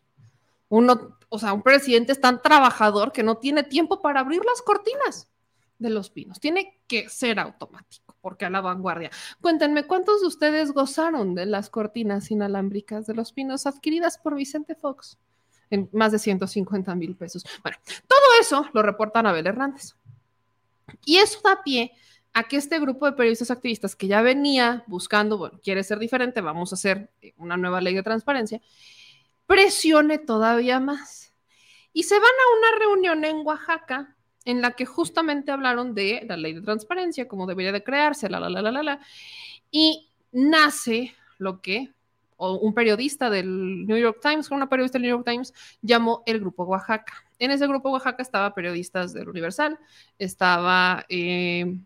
Uno, 0.71 1.19
o 1.29 1.39
sea, 1.39 1.53
un 1.53 1.61
presidente 1.61 2.13
es 2.13 2.23
tan 2.23 2.41
trabajador 2.41 3.13
que 3.13 3.23
no 3.23 3.37
tiene 3.37 3.65
tiempo 3.65 4.01
para 4.01 4.21
abrir 4.21 4.41
las 4.43 4.63
cortinas 4.63 5.31
de 5.79 5.91
los 5.91 6.09
pinos. 6.09 6.41
Tiene 6.41 6.81
que 6.87 7.11
ser 7.11 7.39
automático, 7.39 8.17
porque 8.23 8.47
a 8.47 8.51
la 8.51 8.63
vanguardia. 8.63 9.11
Cuéntenme, 9.43 9.87
¿cuántos 9.87 10.23
de 10.23 10.27
ustedes 10.27 10.73
gozaron 10.73 11.35
de 11.35 11.45
las 11.45 11.69
cortinas 11.69 12.31
inalámbricas 12.31 13.07
de 13.07 13.13
los 13.13 13.35
pinos 13.35 13.67
adquiridas 13.67 14.17
por 14.17 14.37
Vicente 14.37 14.75
Fox? 14.75 15.19
En 15.71 15.89
más 15.93 16.13
de 16.13 16.19
150 16.19 16.95
mil 16.95 17.17
pesos. 17.17 17.45
Bueno, 17.63 17.79
todo 18.07 18.21
eso 18.41 18.69
lo 18.73 18.83
reporta 18.83 19.21
Anabel 19.21 19.47
Hernández. 19.47 19.95
Y 21.05 21.17
eso 21.17 21.41
da 21.43 21.63
pie 21.63 21.93
a 22.33 22.45
que 22.45 22.57
este 22.57 22.79
grupo 22.79 23.07
de 23.07 23.13
periodistas 23.13 23.51
activistas 23.51 23.97
que 23.97 24.07
ya 24.07 24.23
venía 24.23 24.85
buscando, 24.87 25.39
bueno, 25.39 25.61
quiere 25.63 25.83
ser 25.83 25.99
diferente, 25.99 26.41
vamos 26.41 26.73
a 26.73 26.75
hacer 26.77 27.11
una 27.37 27.57
nueva 27.57 27.81
ley 27.81 27.95
de 27.95 28.03
transparencia, 28.03 28.61
presione 29.47 30.19
todavía 30.19 30.79
más. 30.81 31.33
Y 31.93 32.05
se 32.05 32.15
van 32.15 32.23
a 32.25 32.59
una 32.59 32.79
reunión 32.79 33.25
en 33.25 33.45
Oaxaca 33.45 34.17
en 34.45 34.63
la 34.63 34.73
que 34.73 34.87
justamente 34.87 35.51
hablaron 35.51 35.95
de 35.95 36.25
la 36.27 36.37
ley 36.37 36.53
de 36.55 36.63
transparencia, 36.63 37.29
cómo 37.29 37.47
debería 37.47 37.73
de 37.73 37.83
crearse, 37.83 38.29
la, 38.29 38.41
la, 38.41 38.49
la, 38.49 38.63
la, 38.63 38.71
la, 38.71 38.83
la. 38.83 39.01
Y 39.71 40.09
nace 40.33 41.15
lo 41.39 41.61
que 41.61 41.93
o 42.41 42.59
un 42.59 42.73
periodista 42.73 43.29
del 43.29 43.87
New 43.87 43.99
York 43.99 44.19
Times, 44.23 44.51
una 44.51 44.69
periodista 44.69 44.99
del 44.99 45.03
New 45.03 45.17
York 45.17 45.29
Times, 45.29 45.53
llamó 45.83 46.23
el 46.25 46.41
Grupo 46.41 46.65
Oaxaca. 46.65 47.13
En 47.39 47.51
ese 47.51 47.67
Grupo 47.67 47.91
Oaxaca 47.91 48.23
estaba 48.23 48.55
periodistas 48.55 49.13
del 49.13 49.29
Universal, 49.29 49.79
estaba 50.19 51.05
eh, 51.11 51.77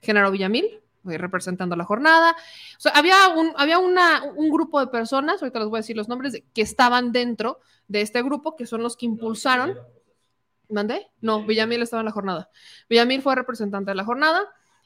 Genaro 0.00 0.30
Villamil, 0.30 0.80
eh, 1.10 1.18
representando 1.18 1.76
la 1.76 1.84
jornada. 1.84 2.34
O 2.78 2.80
sea, 2.80 2.92
había, 2.92 3.28
un, 3.36 3.52
había 3.56 3.78
una, 3.78 4.22
un 4.34 4.48
grupo 4.50 4.80
de 4.80 4.86
personas, 4.86 5.42
ahorita 5.42 5.58
les 5.58 5.68
voy 5.68 5.76
a 5.76 5.80
decir 5.80 5.96
los 5.96 6.08
nombres, 6.08 6.42
que 6.54 6.62
estaban 6.62 7.12
dentro 7.12 7.60
de 7.86 8.00
este 8.00 8.22
grupo, 8.22 8.56
que 8.56 8.64
son 8.64 8.82
los 8.82 8.96
que 8.96 9.04
impulsaron. 9.04 9.76
¿Mandé? 10.70 11.10
No, 11.20 11.44
Villamil 11.44 11.82
estaba 11.82 12.00
en 12.00 12.06
la 12.06 12.12
jornada. 12.12 12.48
Villamil 12.88 13.20
fue 13.20 13.34
representante 13.34 13.90
de 13.90 13.94
la 13.94 14.04
jornada, 14.04 14.40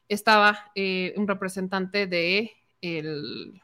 estaba 0.08 0.72
eh, 0.74 1.14
un 1.16 1.28
representante 1.28 2.08
de 2.08 2.50
el 2.80 3.62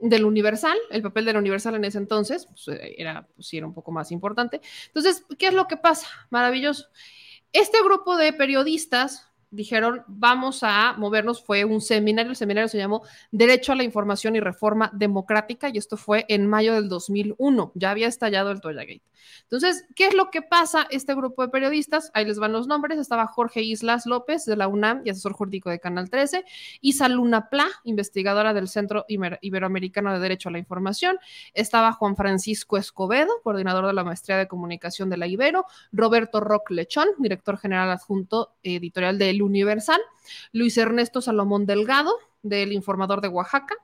del 0.00 0.24
Universal, 0.24 0.76
el 0.90 1.02
papel 1.02 1.24
del 1.24 1.36
Universal 1.36 1.74
en 1.74 1.84
ese 1.84 1.98
entonces, 1.98 2.46
pues, 2.46 2.68
eh, 2.68 2.94
era, 2.98 3.26
pues, 3.34 3.52
era 3.52 3.66
un 3.66 3.74
poco 3.74 3.92
más 3.92 4.10
importante. 4.12 4.60
Entonces, 4.86 5.24
¿qué 5.38 5.48
es 5.48 5.54
lo 5.54 5.66
que 5.66 5.76
pasa? 5.76 6.08
Maravilloso. 6.30 6.88
Este 7.52 7.82
grupo 7.82 8.16
de 8.16 8.32
periodistas 8.32 9.29
dijeron, 9.50 10.04
vamos 10.06 10.60
a 10.62 10.94
movernos, 10.96 11.44
fue 11.44 11.64
un 11.64 11.80
seminario, 11.80 12.30
el 12.30 12.36
seminario 12.36 12.68
se 12.68 12.78
llamó 12.78 13.02
Derecho 13.32 13.72
a 13.72 13.76
la 13.76 13.82
Información 13.82 14.36
y 14.36 14.40
Reforma 14.40 14.90
Democrática 14.94 15.68
y 15.68 15.78
esto 15.78 15.96
fue 15.96 16.24
en 16.28 16.46
mayo 16.46 16.74
del 16.74 16.88
2001, 16.88 17.72
ya 17.74 17.90
había 17.90 18.06
estallado 18.06 18.52
el 18.52 18.60
Toya 18.60 18.84
Entonces, 19.42 19.84
¿qué 19.96 20.06
es 20.06 20.14
lo 20.14 20.30
que 20.30 20.42
pasa 20.42 20.86
este 20.90 21.14
grupo 21.14 21.42
de 21.42 21.48
periodistas? 21.48 22.10
Ahí 22.14 22.24
les 22.24 22.38
van 22.38 22.52
los 22.52 22.68
nombres, 22.68 22.98
estaba 22.98 23.26
Jorge 23.26 23.62
Islas 23.62 24.06
López 24.06 24.44
de 24.44 24.56
la 24.56 24.68
UNAM 24.68 25.02
y 25.04 25.10
asesor 25.10 25.32
jurídico 25.32 25.68
de 25.68 25.80
Canal 25.80 26.10
13, 26.10 26.44
Isa 26.80 27.08
Luna 27.08 27.48
Pla, 27.50 27.66
investigadora 27.84 28.54
del 28.54 28.68
Centro 28.68 29.04
Iberoamericano 29.08 30.12
de 30.12 30.20
Derecho 30.20 30.48
a 30.48 30.52
la 30.52 30.58
Información, 30.58 31.18
estaba 31.54 31.92
Juan 31.92 32.14
Francisco 32.14 32.76
Escobedo, 32.76 33.32
coordinador 33.42 33.86
de 33.86 33.94
la 33.94 34.04
Maestría 34.04 34.36
de 34.36 34.46
Comunicación 34.46 35.10
de 35.10 35.16
la 35.16 35.26
Ibero, 35.26 35.64
Roberto 35.90 36.40
Rock 36.40 36.70
Lechón, 36.70 37.08
director 37.18 37.58
general 37.58 37.90
adjunto 37.90 38.52
editorial 38.62 39.18
Universal, 39.42 40.00
Luis 40.52 40.76
Ernesto 40.78 41.20
Salomón 41.20 41.66
Delgado, 41.66 42.14
del 42.42 42.72
Informador 42.72 43.20
de 43.20 43.28
Oaxaca, 43.28 43.74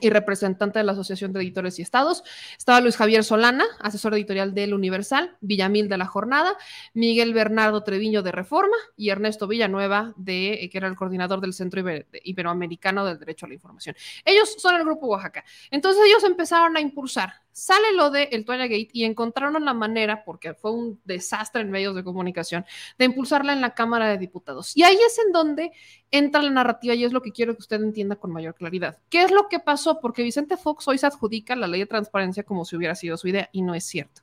y 0.00 0.10
representante 0.10 0.78
de 0.78 0.84
la 0.84 0.92
Asociación 0.92 1.32
de 1.32 1.40
Editores 1.40 1.78
y 1.78 1.82
Estados. 1.82 2.24
Estaba 2.56 2.80
Luis 2.80 2.96
Javier 2.96 3.24
Solana, 3.24 3.64
asesor 3.80 4.14
editorial 4.14 4.54
del 4.54 4.74
Universal, 4.74 5.36
Villamil 5.40 5.88
de 5.88 5.98
la 5.98 6.06
Jornada, 6.06 6.56
Miguel 6.94 7.34
Bernardo 7.34 7.82
Treviño 7.82 8.22
de 8.22 8.32
Reforma 8.32 8.76
y 8.96 9.10
Ernesto 9.10 9.46
Villanueva, 9.46 10.14
eh, 10.26 10.68
que 10.70 10.78
era 10.78 10.88
el 10.88 10.96
coordinador 10.96 11.40
del 11.40 11.52
Centro 11.52 11.82
Iberoamericano 12.24 13.04
del 13.04 13.18
Derecho 13.18 13.46
a 13.46 13.48
la 13.48 13.54
Información. 13.54 13.94
Ellos 14.24 14.56
son 14.58 14.76
el 14.76 14.84
Grupo 14.84 15.06
Oaxaca. 15.06 15.44
Entonces 15.70 16.02
ellos 16.06 16.24
empezaron 16.24 16.76
a 16.76 16.80
impulsar. 16.80 17.34
Sale 17.52 17.92
lo 17.94 18.10
de 18.10 18.24
el 18.32 18.44
Toya 18.44 18.64
Gate 18.64 18.90
y 18.92 19.04
encontraron 19.04 19.64
la 19.64 19.74
manera, 19.74 20.24
porque 20.24 20.54
fue 20.54 20.70
un 20.70 21.00
desastre 21.04 21.62
en 21.62 21.70
medios 21.70 21.94
de 21.94 22.04
comunicación, 22.04 22.64
de 22.98 23.04
impulsarla 23.06 23.52
en 23.52 23.60
la 23.60 23.74
Cámara 23.74 24.08
de 24.08 24.18
Diputados. 24.18 24.76
Y 24.76 24.82
ahí 24.82 24.96
es 25.06 25.18
en 25.18 25.32
donde 25.32 25.72
entra 26.10 26.42
la 26.42 26.50
narrativa 26.50 26.94
y 26.94 27.04
es 27.04 27.12
lo 27.12 27.22
que 27.22 27.32
quiero 27.32 27.54
que 27.54 27.60
usted 27.60 27.82
entienda 27.82 28.16
con 28.16 28.32
mayor 28.32 28.54
claridad. 28.54 28.98
¿Qué 29.08 29.22
es 29.22 29.30
lo 29.30 29.48
que 29.48 29.58
pasó? 29.60 30.00
Porque 30.00 30.22
Vicente 30.22 30.56
Fox 30.56 30.86
hoy 30.88 30.98
se 30.98 31.06
adjudica 31.06 31.56
la 31.56 31.66
ley 31.66 31.80
de 31.80 31.86
transparencia 31.86 32.42
como 32.42 32.64
si 32.64 32.76
hubiera 32.76 32.94
sido 32.94 33.16
su 33.16 33.28
idea 33.28 33.48
y 33.52 33.62
no 33.62 33.74
es 33.74 33.84
cierto. 33.84 34.22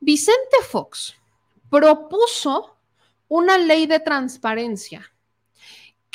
Vicente 0.00 0.56
Fox 0.68 1.14
propuso 1.70 2.76
una 3.28 3.58
ley 3.58 3.86
de 3.86 4.00
transparencia 4.00 5.10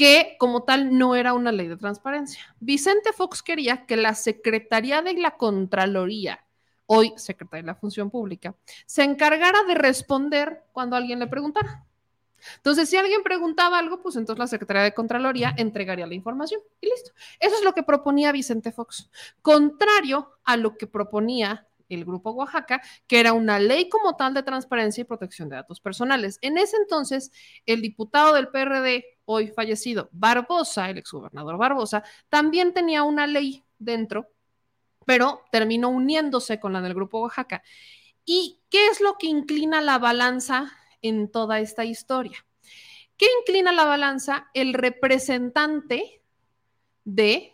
que 0.02 0.36
como 0.40 0.64
tal 0.64 0.98
no 0.98 1.16
era 1.16 1.36
una 1.36 1.52
ley 1.52 1.68
de 1.68 1.78
transparencia. 1.78 2.42
Vicente 2.60 3.14
Fox 3.14 3.44
quería 3.44 3.86
que 3.86 3.96
la 3.98 4.16
Secretaría 4.16 5.04
de 5.04 5.14
la 5.14 5.38
Contraloría, 5.38 6.44
hoy 6.88 7.14
Secretaría 7.18 7.62
de 7.62 7.68
la 7.68 7.76
Función 7.76 8.10
Pública, 8.10 8.56
se 8.88 9.04
encargara 9.04 9.62
de 9.62 9.76
responder 9.76 10.64
cuando 10.72 10.96
alguien 10.96 11.20
le 11.20 11.28
preguntara. 11.28 11.86
Entonces, 12.56 12.90
si 12.90 12.98
alguien 12.98 13.22
preguntaba 13.22 13.78
algo, 13.78 14.02
pues 14.02 14.16
entonces 14.16 14.40
la 14.40 14.48
Secretaría 14.48 14.82
de 14.82 14.96
Contraloría 14.96 15.54
entregaría 15.56 16.08
la 16.08 16.16
información 16.16 16.62
y 16.82 16.90
listo. 16.90 17.12
Eso 17.40 17.58
es 17.58 17.64
lo 17.64 17.74
que 17.74 17.84
proponía 17.84 18.32
Vicente 18.32 18.72
Fox, 18.72 19.08
contrario 19.44 20.32
a 20.44 20.58
lo 20.58 20.78
que 20.78 20.88
proponía 20.88 21.68
el 21.90 22.06
Grupo 22.06 22.32
Oaxaca, 22.32 22.82
que 23.08 23.20
era 23.20 23.34
una 23.34 23.60
ley 23.60 23.90
como 23.90 24.16
tal 24.16 24.34
de 24.34 24.44
transparencia 24.44 25.02
y 25.02 25.06
protección 25.06 25.50
de 25.50 25.58
datos 25.58 25.80
personales. 25.80 26.40
En 26.42 26.58
ese 26.58 26.78
entonces, 26.78 27.32
el 27.66 27.82
diputado 27.82 28.34
del 28.34 28.48
PRD, 28.48 29.06
hoy 29.32 29.48
fallecido, 29.48 30.10
Barbosa, 30.12 30.90
el 30.90 30.98
exgobernador 30.98 31.58
Barbosa, 31.58 32.04
también 32.30 32.74
tenía 32.74 33.04
una 33.04 33.28
ley 33.28 33.64
dentro 33.80 34.28
pero 35.06 35.44
terminó 35.52 35.90
uniéndose 35.90 36.60
con 36.60 36.74
la 36.74 36.82
del 36.82 36.94
Grupo 36.94 37.22
Oaxaca. 37.22 37.64
¿Y 38.26 38.60
qué 38.70 38.88
es 38.88 39.02
lo 39.02 39.18
que 39.18 39.28
inclina 39.28 39.82
la 39.82 39.98
balanza 39.98 40.72
en 41.02 41.32
toda 41.32 41.60
esta 41.60 41.86
historia? 41.86 42.46
¿Qué 43.18 43.28
inclina 43.40 43.72
la 43.72 43.86
balanza? 43.86 44.50
El 44.54 44.74
representante 44.74 46.22
de 47.04 47.54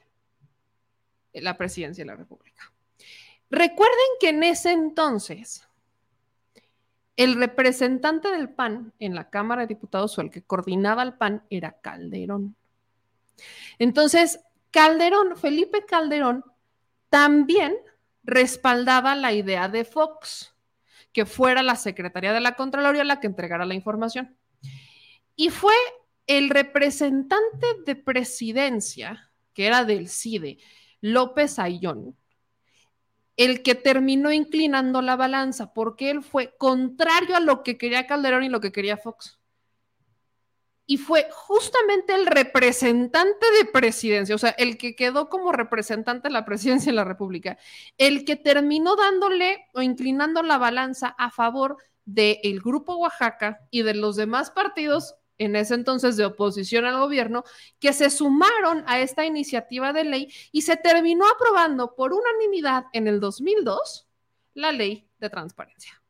la 1.34 1.58
presidencia 1.58 2.04
de 2.04 2.12
la 2.12 2.16
República. 2.16 2.74
Recuerden 3.50 4.08
que 4.20 4.30
en 4.30 4.44
ese 4.44 4.72
entonces 4.72 5.67
el 7.18 7.36
representante 7.36 8.32
del 8.32 8.50
PAN 8.50 8.94
en 9.00 9.16
la 9.16 9.30
Cámara 9.30 9.64
de 9.64 9.68
Diputados 9.68 10.18
o 10.18 10.22
el 10.22 10.32
que 10.32 10.44
coordinaba 10.44 11.04
el 11.04 11.16
PAN 11.16 11.44
era 11.50 11.74
Calderón. 11.82 12.56
Entonces, 13.80 14.40
Calderón, 14.72 15.36
Felipe 15.36 15.84
Calderón, 15.86 16.46
también 17.10 17.76
respaldaba 18.24 19.16
la 19.16 19.34
idea 19.34 19.68
de 19.68 19.84
Fox, 19.84 20.54
que 21.12 21.26
fuera 21.26 21.64
la 21.64 21.76
Secretaría 21.76 22.34
de 22.34 22.42
la 22.42 22.56
Contraloría 22.56 23.04
la 23.04 23.20
que 23.20 23.28
entregara 23.28 23.66
la 23.66 23.74
información. 23.74 24.38
Y 25.36 25.50
fue 25.50 25.74
el 26.28 26.50
representante 26.50 27.66
de 27.86 27.96
presidencia, 27.96 29.32
que 29.54 29.66
era 29.66 29.86
del 29.86 30.08
CIDE, 30.10 30.60
López 31.02 31.58
Ayón, 31.58 32.16
el 33.38 33.62
que 33.62 33.76
terminó 33.76 34.32
inclinando 34.32 35.02
la 35.02 35.16
balanza, 35.16 35.74
porque 35.74 36.10
él 36.10 36.24
fue 36.24 36.56
contrario 36.58 37.36
a 37.36 37.40
lo 37.40 37.64
que 37.64 37.78
quería 37.78 38.08
Calderón 38.08 38.44
y 38.44 38.50
lo 38.50 38.60
que 38.60 38.72
quería 38.72 38.98
Fox. 38.98 39.40
Y 40.88 40.98
fue 40.98 41.28
justamente 41.32 42.16
el 42.16 42.26
representante 42.26 43.46
de 43.58 43.66
presidencia, 43.66 44.34
o 44.34 44.38
sea, 44.38 44.52
el 44.52 44.78
que 44.78 44.96
quedó 44.96 45.30
como 45.30 45.52
representante 45.52 46.30
de 46.30 46.34
la 46.34 46.46
presidencia 46.46 46.92
de 46.92 46.96
la 46.96 47.04
República, 47.04 47.58
el 47.98 48.26
que 48.26 48.38
terminó 48.38 48.96
dándole 48.96 49.68
o 49.74 49.82
inclinando 49.82 50.42
la 50.42 50.58
balanza 50.58 51.14
a 51.18 51.30
favor 51.30 51.78
del 52.06 52.62
Grupo 52.62 52.96
Oaxaca 52.96 53.60
y 53.70 53.84
de 53.84 53.94
los 53.94 54.16
demás 54.16 54.50
partidos 54.50 55.16
en 55.38 55.56
ese 55.56 55.76
entonces 55.76 56.18
de 56.18 56.26
oposición 56.26 56.86
al 56.86 57.00
gobierno, 57.00 57.44
que 57.80 57.94
se 57.94 58.10
sumaron 58.10 58.84
a 58.88 59.00
esta 59.00 59.26
iniciativa 59.26 59.94
de 59.94 60.04
ley 60.04 60.34
y 60.52 60.64
se 60.64 60.78
terminó 60.78 61.26
aprobando 61.30 61.96
por 61.96 62.14
unanimidad 62.14 62.86
en 62.94 63.08
el 63.08 63.20
2002 63.20 64.08
la 64.54 64.72
ley 64.72 65.08
de 65.20 65.30
transparencia. 65.30 66.02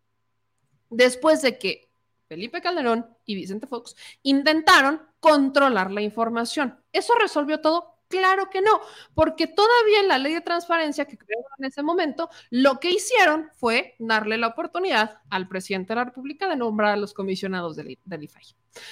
Después 0.90 1.42
de 1.42 1.58
que 1.60 1.88
Felipe 2.28 2.62
Calderón 2.62 3.08
y 3.26 3.36
Vicente 3.36 3.68
Fox 3.68 3.96
intentaron 4.24 5.02
controlar 5.20 5.92
la 5.92 6.02
información. 6.02 6.80
¿Eso 6.92 7.14
resolvió 7.20 7.62
todo? 7.62 7.98
Claro 8.08 8.50
que 8.50 8.62
no, 8.62 8.80
porque 9.14 9.48
todavía 9.48 10.00
en 10.00 10.08
la 10.08 10.18
ley 10.18 10.34
de 10.34 10.42
transparencia 10.42 11.06
que 11.06 11.18
crearon 11.18 11.46
en 11.58 11.66
ese 11.66 11.84
momento, 11.84 12.30
lo 12.50 12.80
que 12.80 12.90
hicieron 12.90 13.50
fue 13.56 13.96
darle 14.00 14.38
la 14.38 14.48
oportunidad 14.48 15.20
al 15.30 15.48
presidente 15.50 15.90
de 15.90 15.96
la 15.96 16.06
República 16.06 16.48
de 16.48 16.56
nombrar 16.56 16.94
a 16.94 16.98
los 16.98 17.14
comisionados 17.14 17.76
del, 17.76 17.98
IFAI. 18.10 18.44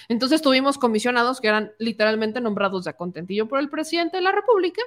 Entonces 0.09 0.41
tuvimos 0.41 0.77
comisionados 0.77 1.41
que 1.41 1.47
eran 1.47 1.71
literalmente 1.79 2.41
nombrados 2.41 2.85
de 2.85 2.93
contentillo 2.93 3.47
por 3.47 3.59
el 3.59 3.69
presidente 3.69 4.17
de 4.17 4.23
la 4.23 4.31
República 4.31 4.81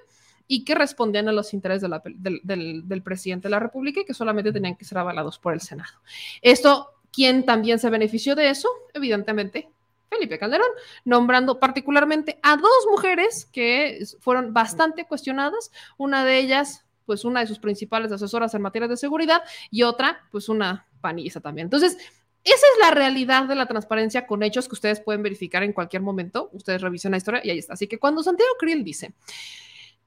y 0.47 0.65
que 0.65 0.75
respondían 0.75 1.29
a 1.29 1.33
los 1.33 1.53
intereses 1.53 1.89
del, 2.17 2.41
del 2.85 3.03
presidente 3.03 3.49
de 3.49 3.51
la 3.51 3.61
República 3.61 4.01
y 4.01 4.05
que 4.05 4.15
solamente 4.15 4.53
tenían 4.53 4.77
que 4.77 4.85
ser 4.85 4.99
avalados 4.99 5.39
por 5.39 5.53
el 5.53 5.61
Senado. 5.61 5.93
Esto, 6.41 6.89
¿quién 7.13 7.45
también 7.45 7.79
se 7.79 7.91
benefició 7.91 8.35
de 8.35 8.49
eso? 8.49 8.69
Evidentemente, 8.95 9.69
Felipe 10.09 10.39
Calderón, 10.39 10.71
nombrando 11.05 11.61
particularmente 11.61 12.39
a 12.43 12.57
dos 12.57 12.87
mujeres 12.91 13.47
que 13.53 14.01
fueron 14.21 14.55
bastante 14.55 15.07
cuestionadas, 15.07 15.71
una 15.97 16.25
de 16.25 16.39
ellas, 16.39 16.87
pues 17.05 17.25
una 17.25 17.41
de 17.41 17.47
sus 17.47 17.59
principales 17.59 18.11
asesoras 18.13 18.55
en 18.55 18.63
materia 18.63 18.89
de 18.89 18.97
seguridad 18.97 19.43
y 19.71 19.83
otra, 19.83 20.27
pues 20.31 20.49
una 20.49 20.87
panista 21.01 21.41
también. 21.41 21.67
Entonces, 21.67 21.99
esa 22.45 22.55
es 22.55 22.79
la 22.81 22.91
realidad 22.91 23.45
de 23.45 23.55
la 23.55 23.67
transparencia 23.67 24.27
con 24.27 24.43
hechos 24.43 24.69
que 24.69 24.75
ustedes 24.75 25.01
pueden 25.01 25.23
verificar 25.23 25.63
en 25.63 25.73
cualquier 25.73 26.03
momento. 26.03 26.51
Ustedes 26.53 26.81
revisen 26.81 27.11
la 27.11 27.19
historia 27.19 27.41
y 27.45 27.51
ahí 27.51 27.59
está. 27.59 27.75
Así 27.75 27.87
que 27.87 27.99
cuando 27.99 28.23
Santiago 28.23 28.53
Krill 28.59 28.85
dice, 28.85 29.13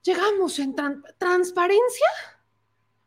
llegamos 0.04 0.58
en 0.60 0.76
transparencia, 1.18 2.08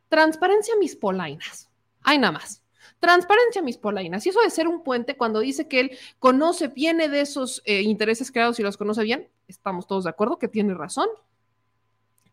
transparencia 0.08 0.74
mis 0.76 0.94
polainas. 0.96 1.70
Hay 2.02 2.18
nada 2.18 2.32
más. 2.32 2.62
Transparencia, 3.00 3.60
mis 3.60 3.76
polainas. 3.76 4.24
Y 4.24 4.28
eso 4.30 4.40
de 4.40 4.50
ser 4.50 4.68
un 4.68 4.82
puente, 4.82 5.16
cuando 5.16 5.40
dice 5.40 5.68
que 5.68 5.80
él 5.80 5.98
conoce, 6.18 6.68
viene 6.68 7.08
de 7.08 7.20
esos 7.20 7.62
eh, 7.64 7.82
intereses 7.82 8.30
creados 8.30 8.58
y 8.60 8.62
los 8.62 8.76
conoce 8.76 9.02
bien, 9.02 9.28
estamos 9.48 9.86
todos 9.86 10.04
de 10.04 10.10
acuerdo 10.10 10.38
que 10.38 10.48
tiene 10.48 10.74
razón. 10.74 11.08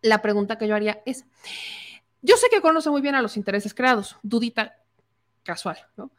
La 0.02 0.22
pregunta 0.22 0.58
que 0.58 0.68
yo 0.68 0.76
haría 0.76 1.02
es, 1.06 1.26
yo 2.22 2.38
sé 2.38 2.48
que 2.50 2.62
conoce 2.62 2.90
muy 2.90 3.02
bien 3.02 3.16
a 3.16 3.22
los 3.22 3.38
intereses 3.38 3.74
creados, 3.74 4.18
dudita 4.24 4.78
casual, 5.44 5.78
¿no? 5.98 6.12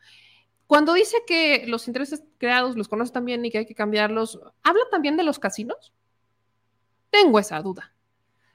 Cuando 0.73 0.95
dice 0.95 1.19
que 1.27 1.67
los 1.67 1.87
intereses 1.87 2.25
creados 2.39 2.79
los 2.79 2.89
conoce 2.89 3.13
también 3.13 3.45
y 3.45 3.51
que 3.51 3.59
hay 3.59 3.67
que 3.67 3.75
cambiarlos, 3.75 4.41
¿habla 4.63 4.81
también 4.91 5.19
de 5.19 5.23
los 5.23 5.39
casinos? 5.39 5.93
Tengo 7.11 7.39
esa 7.39 7.61
duda. 7.61 7.93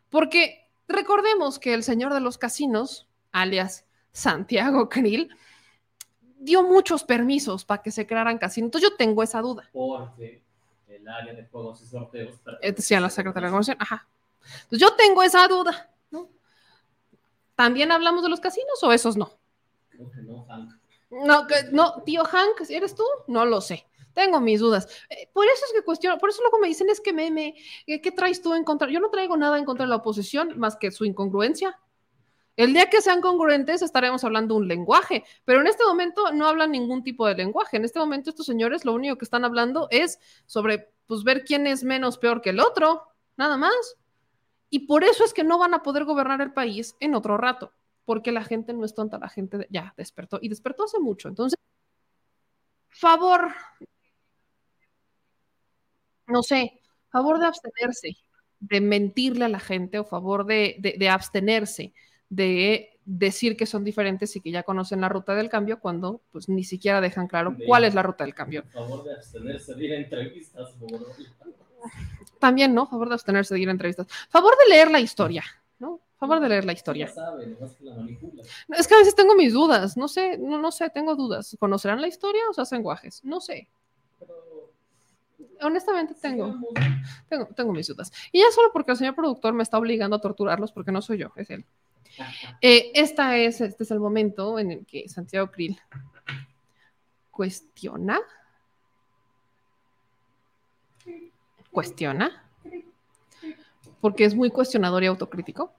Porque 0.09 0.67
recordemos 0.87 1.59
que 1.59 1.75
el 1.75 1.83
señor 1.83 2.15
de 2.15 2.19
los 2.19 2.39
casinos, 2.39 3.07
alias 3.31 3.85
Santiago 4.13 4.89
Krill, 4.89 5.29
dio 6.39 6.63
muchos 6.63 7.03
permisos 7.03 7.65
para 7.65 7.83
que 7.83 7.91
se 7.91 8.07
crearan 8.07 8.39
casinos. 8.39 8.69
Entonces 8.69 8.89
yo 8.89 8.95
tengo 8.97 9.21
esa 9.21 9.39
duda. 9.39 9.69
Porque 9.71 10.41
el 10.87 11.07
área 11.07 11.35
de 11.35 11.45
juegos 11.45 11.83
y 11.83 11.85
sorteos. 11.85 12.33
Eh, 12.63 12.71
decía 12.71 12.99
la 12.99 13.11
secretaria 13.11 13.45
de 13.45 13.51
Gobernación. 13.51 13.77
Ajá. 13.79 14.07
Entonces 14.63 14.79
yo 14.79 14.95
tengo 14.95 15.21
esa 15.21 15.47
duda. 15.47 15.91
¿no? 16.09 16.31
¿También 17.53 17.91
hablamos 17.91 18.23
de 18.23 18.29
los 18.29 18.39
casinos 18.39 18.81
o 18.81 18.91
esos 18.91 19.17
no? 19.17 19.37
No. 21.09 21.47
No, 21.71 22.03
tío 22.05 22.23
Hank, 22.25 22.69
¿eres 22.69 22.95
tú? 22.95 23.03
No 23.27 23.45
lo 23.45 23.61
sé. 23.61 23.87
Tengo 24.13 24.39
mis 24.39 24.59
dudas. 24.59 24.87
Eh, 25.09 25.29
por 25.31 25.45
eso 25.45 25.65
es 25.67 25.73
que 25.73 25.83
cuestiono, 25.83 26.17
por 26.17 26.29
eso 26.29 26.41
luego 26.41 26.57
me 26.59 26.67
dicen 26.67 26.89
es 26.89 26.99
que 26.99 27.13
meme, 27.13 27.55
¿qué 27.85 28.11
traes 28.11 28.41
tú 28.41 28.53
en 28.55 28.63
contra? 28.63 28.89
Yo 28.89 28.99
no 28.99 29.09
traigo 29.09 29.37
nada 29.37 29.59
en 29.59 29.65
contra 29.65 29.85
de 29.85 29.89
la 29.89 29.97
oposición 29.97 30.57
más 30.57 30.75
que 30.75 30.91
su 30.91 31.05
incongruencia. 31.05 31.79
El 32.57 32.73
día 32.73 32.89
que 32.89 33.01
sean 33.01 33.21
congruentes 33.21 33.83
estaremos 33.83 34.23
hablando 34.23 34.55
un 34.55 34.67
lenguaje, 34.67 35.23
pero 35.45 35.61
en 35.61 35.67
este 35.67 35.85
momento 35.85 36.31
no 36.31 36.47
hablan 36.47 36.71
ningún 36.71 37.03
tipo 37.03 37.27
de 37.27 37.35
lenguaje. 37.35 37.77
En 37.77 37.85
este 37.85 37.99
momento 37.99 38.31
estos 38.31 38.47
señores 38.47 38.83
lo 38.83 38.93
único 38.93 39.15
que 39.15 39.25
están 39.25 39.45
hablando 39.45 39.87
es 39.91 40.19
sobre 40.47 40.89
pues 41.05 41.23
ver 41.23 41.45
quién 41.45 41.67
es 41.67 41.83
menos 41.83 42.17
peor 42.17 42.41
que 42.41 42.49
el 42.49 42.59
otro, 42.59 43.03
nada 43.37 43.57
más. 43.57 43.97
Y 44.71 44.87
por 44.87 45.03
eso 45.03 45.23
es 45.23 45.35
que 45.35 45.43
no 45.43 45.59
van 45.59 45.75
a 45.75 45.83
poder 45.83 46.03
gobernar 46.05 46.41
el 46.41 46.51
país 46.51 46.95
en 46.99 47.13
otro 47.13 47.37
rato, 47.37 47.73
porque 48.07 48.31
la 48.31 48.45
gente 48.45 48.71
no 48.71 48.85
es 48.85 48.95
tonta, 48.95 49.19
la 49.19 49.27
gente 49.27 49.67
ya 49.69 49.93
despertó 49.97 50.39
y 50.41 50.47
despertó 50.47 50.85
hace 50.85 50.97
mucho. 50.97 51.27
Entonces, 51.27 51.59
favor, 52.87 53.51
no 56.25 56.41
sé, 56.41 56.79
favor 57.09 57.37
de 57.37 57.47
abstenerse, 57.47 58.15
de 58.61 58.79
mentirle 58.79 59.43
a 59.43 59.49
la 59.49 59.59
gente 59.59 59.99
o 59.99 60.05
favor 60.05 60.45
de, 60.45 60.95
de 60.97 61.09
abstenerse 61.09 61.93
de 62.29 62.97
decir 63.03 63.57
que 63.57 63.65
son 63.65 63.83
diferentes 63.83 64.33
y 64.37 64.39
que 64.39 64.51
ya 64.51 64.63
conocen 64.63 65.01
la 65.01 65.09
ruta 65.09 65.35
del 65.35 65.49
cambio 65.49 65.81
cuando 65.81 66.21
pues 66.31 66.47
ni 66.47 66.63
siquiera 66.63 67.01
dejan 67.01 67.27
claro 67.27 67.57
cuál 67.65 67.83
es 67.83 67.93
la 67.93 68.03
ruta 68.03 68.23
del 68.23 68.33
cambio. 68.33 68.63
favor 68.73 69.03
de 69.03 69.15
abstenerse 69.15 69.75
de 69.75 69.85
ir 69.85 69.91
a 69.91 69.97
entrevistas. 69.97 70.75
También, 72.39 72.73
¿no? 72.73 72.87
Favor 72.87 73.09
de 73.09 73.15
abstenerse 73.15 73.53
de 73.53 73.59
ir 73.59 73.67
a 73.67 73.71
entrevistas. 73.71 74.07
Favor 74.29 74.53
de 74.57 74.69
leer 74.69 74.91
la 74.91 75.01
historia. 75.01 75.43
Favor 76.17 76.39
de 76.39 76.49
leer 76.49 76.65
la 76.65 76.73
historia. 76.73 77.05
es 77.05 78.87
que 78.87 78.93
a 78.93 78.97
veces 78.97 79.15
tengo 79.15 79.35
mis 79.35 79.53
dudas, 79.53 79.97
no 79.97 80.07
sé, 80.07 80.37
no, 80.37 80.57
no 80.57 80.71
sé, 80.71 80.89
tengo 80.89 81.15
dudas. 81.15 81.55
¿Conocerán 81.59 82.01
la 82.01 82.07
historia 82.07 82.41
o 82.49 82.53
se 82.53 82.61
hacen 82.61 82.81
guajes? 82.81 83.23
No 83.23 83.39
sé. 83.39 83.69
Honestamente 85.61 86.15
tengo, 86.19 86.55
tengo, 87.29 87.45
tengo 87.55 87.71
mis 87.71 87.87
dudas. 87.87 88.11
Y 88.31 88.39
ya 88.39 88.45
solo 88.53 88.71
porque 88.73 88.91
el 88.91 88.97
señor 88.97 89.15
productor 89.15 89.53
me 89.53 89.63
está 89.63 89.77
obligando 89.77 90.15
a 90.15 90.21
torturarlos 90.21 90.71
porque 90.71 90.91
no 90.91 91.01
soy 91.01 91.19
yo, 91.19 91.31
es 91.35 91.49
él. 91.51 91.65
Eh, 92.61 92.91
esta 92.95 93.37
es, 93.37 93.61
este 93.61 93.83
es 93.83 93.91
el 93.91 93.99
momento 93.99 94.57
en 94.57 94.71
el 94.71 94.85
que 94.85 95.07
Santiago 95.07 95.51
Krill 95.51 95.79
cuestiona, 97.29 98.19
cuestiona, 101.71 102.43
porque 104.01 104.25
es 104.25 104.33
muy 104.33 104.49
cuestionador 104.49 105.03
y 105.03 105.07
autocrítico, 105.07 105.73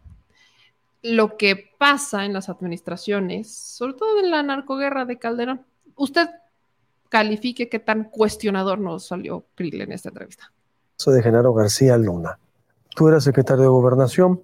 lo 1.02 1.36
que 1.36 1.72
pasa 1.78 2.24
en 2.24 2.32
las 2.32 2.48
administraciones, 2.48 3.52
sobre 3.52 3.94
todo 3.94 4.20
en 4.20 4.30
la 4.30 4.42
narcoguerra 4.42 5.04
de 5.04 5.18
Calderón. 5.18 5.64
Usted 5.94 6.28
califique 7.08 7.68
qué 7.68 7.78
tan 7.78 8.04
cuestionador 8.04 8.78
nos 8.78 9.06
salió 9.06 9.46
Krill 9.54 9.80
en 9.80 9.92
esta 9.92 10.10
entrevista. 10.10 10.52
De 11.06 11.22
Genaro 11.22 11.54
García 11.54 11.96
Luna. 11.96 12.38
Tú 12.94 13.08
eras 13.08 13.24
secretario 13.24 13.62
de 13.62 13.68
Gobernación, 13.68 14.42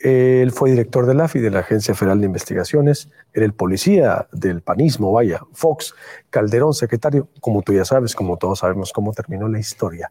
Él 0.00 0.50
fue 0.50 0.70
director 0.70 1.06
de 1.06 1.14
la 1.14 1.24
AFI, 1.24 1.38
de 1.38 1.50
la 1.50 1.60
Agencia 1.60 1.94
Federal 1.94 2.20
de 2.20 2.26
Investigaciones, 2.26 3.08
era 3.32 3.46
el 3.46 3.54
policía 3.54 4.26
del 4.32 4.60
panismo, 4.60 5.12
vaya, 5.12 5.40
Fox, 5.52 5.94
Calderón, 6.28 6.74
secretario, 6.74 7.28
como 7.40 7.62
tú 7.62 7.72
ya 7.72 7.84
sabes, 7.84 8.14
como 8.14 8.36
todos 8.36 8.58
sabemos 8.58 8.92
cómo 8.92 9.12
terminó 9.12 9.48
la 9.48 9.60
historia. 9.60 10.10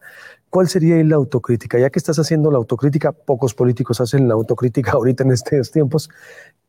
¿Cuál 0.54 0.68
sería 0.68 1.02
la 1.02 1.16
autocrítica? 1.16 1.80
Ya 1.80 1.90
que 1.90 1.98
estás 1.98 2.16
haciendo 2.20 2.48
la 2.48 2.58
autocrítica, 2.58 3.10
pocos 3.10 3.54
políticos 3.54 4.00
hacen 4.00 4.28
la 4.28 4.34
autocrítica 4.34 4.92
ahorita 4.94 5.24
en 5.24 5.32
estos 5.32 5.72
tiempos. 5.72 6.08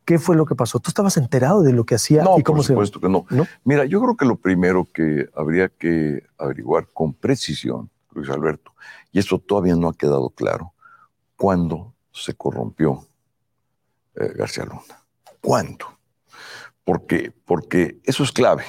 ¿Qué 0.05 0.17
fue 0.17 0.35
lo 0.35 0.47
que 0.47 0.55
pasó? 0.55 0.80
¿Tú 0.80 0.89
estabas 0.89 1.17
enterado 1.17 1.61
de 1.61 1.72
lo 1.72 1.85
que 1.85 1.93
hacía 1.93 2.23
no, 2.23 2.39
y 2.39 2.41
cómo 2.41 2.57
por 2.57 2.65
supuesto 2.65 2.99
que 2.99 3.09
no. 3.09 3.27
Mira, 3.64 3.85
yo 3.85 4.01
creo 4.01 4.17
que 4.17 4.25
lo 4.25 4.38
primero 4.38 4.88
que 4.91 5.30
habría 5.35 5.69
que 5.69 6.23
averiguar 6.39 6.88
con 6.93 7.14
precisión, 7.14 7.91
Luis 8.15 8.27
Alberto, 8.31 8.73
y 9.11 9.19
eso 9.19 9.38
todavía 9.38 9.75
no 9.75 9.89
ha 9.89 9.93
quedado 9.93 10.31
claro, 10.31 10.73
¿cuándo 11.38 11.93
se 12.11 12.33
corrompió 12.33 13.05
eh, 14.15 14.33
García 14.35 14.65
Luna? 14.65 14.81
¿Cuándo? 15.41 15.85
Porque, 16.83 17.31
porque 17.45 17.99
eso 18.03 18.23
es 18.23 18.31
clave. 18.31 18.64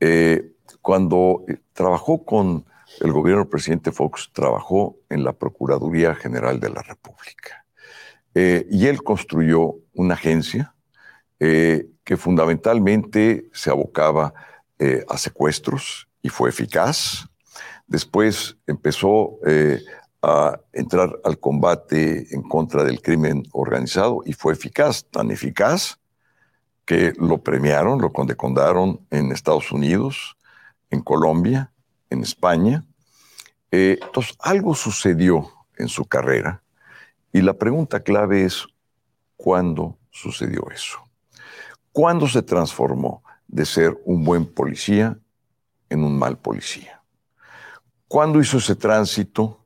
Eh, 0.00 0.54
cuando 0.80 1.44
eh, 1.46 1.58
trabajó 1.74 2.24
con 2.24 2.64
el 3.00 3.12
gobierno 3.12 3.42
del 3.42 3.50
presidente 3.50 3.92
Fox, 3.92 4.30
trabajó 4.32 4.96
en 5.08 5.24
la 5.24 5.32
Procuraduría 5.32 6.14
General 6.14 6.60
de 6.60 6.70
la 6.70 6.82
República. 6.82 7.64
y 8.36 8.86
él 8.88 9.02
construyó 9.04 9.76
una 9.92 10.14
agencia 10.14 10.74
que 11.38 12.16
fundamentalmente 12.16 13.48
se 13.52 13.70
abocaba 13.70 14.34
a 15.08 15.18
secuestros 15.18 16.08
y 16.20 16.30
fue 16.30 16.50
eficaz. 16.50 17.28
Después 17.86 18.56
empezó 18.66 19.38
a 20.20 20.58
entrar 20.72 21.16
al 21.22 21.38
combate 21.38 22.26
en 22.34 22.42
contra 22.42 22.82
del 22.82 23.00
crimen 23.02 23.44
organizado 23.52 24.22
y 24.24 24.32
fue 24.32 24.54
eficaz, 24.54 25.04
tan 25.04 25.30
eficaz 25.30 26.00
que 26.84 27.12
lo 27.18 27.42
premiaron, 27.42 28.00
lo 28.00 28.12
condecoraron 28.12 29.06
en 29.10 29.32
Estados 29.32 29.70
Unidos, 29.70 30.36
en 30.90 31.02
Colombia, 31.02 31.72
en 32.10 32.22
España. 32.22 32.84
Eh, 33.70 33.98
entonces, 34.00 34.36
algo 34.40 34.74
sucedió 34.74 35.50
en 35.76 35.88
su 35.88 36.04
carrera 36.04 36.62
y 37.32 37.40
la 37.40 37.54
pregunta 37.54 38.00
clave 38.00 38.44
es, 38.44 38.66
¿cuándo 39.36 39.98
sucedió 40.10 40.68
eso? 40.72 40.98
¿Cuándo 41.92 42.28
se 42.28 42.42
transformó 42.42 43.22
de 43.48 43.66
ser 43.66 43.98
un 44.04 44.24
buen 44.24 44.46
policía 44.46 45.18
en 45.88 46.04
un 46.04 46.18
mal 46.18 46.38
policía? 46.38 47.02
¿Cuándo 48.06 48.40
hizo 48.40 48.58
ese 48.58 48.76
tránsito 48.76 49.64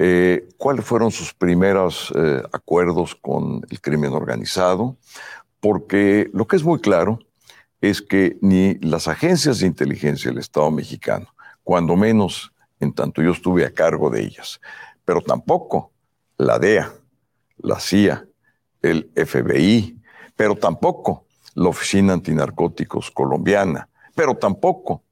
eh, 0.00 0.48
¿Cuáles 0.56 0.84
fueron 0.84 1.10
sus 1.10 1.34
primeros 1.34 2.12
eh, 2.14 2.40
acuerdos 2.52 3.16
con 3.16 3.62
el 3.68 3.80
crimen 3.80 4.12
organizado? 4.12 4.96
Porque 5.58 6.30
lo 6.32 6.46
que 6.46 6.54
es 6.54 6.62
muy 6.62 6.80
claro 6.80 7.18
es 7.80 8.00
que 8.00 8.38
ni 8.40 8.74
las 8.74 9.08
agencias 9.08 9.58
de 9.58 9.66
inteligencia 9.66 10.30
del 10.30 10.38
Estado 10.38 10.70
mexicano, 10.70 11.34
cuando 11.68 11.96
menos 11.96 12.50
en 12.80 12.94
tanto 12.94 13.20
yo 13.20 13.32
estuve 13.32 13.66
a 13.66 13.74
cargo 13.74 14.08
de 14.08 14.22
ellas, 14.22 14.58
pero 15.04 15.20
tampoco 15.20 15.92
la 16.38 16.58
DEA, 16.58 16.94
la 17.58 17.78
CIA, 17.78 18.24
el 18.80 19.10
FBI, 19.14 20.00
pero 20.34 20.54
tampoco 20.56 21.26
la 21.52 21.68
Oficina 21.68 22.14
Antinarcóticos 22.14 23.10
colombiana, 23.10 23.86
pero 24.14 24.34
tampoco 24.34 25.02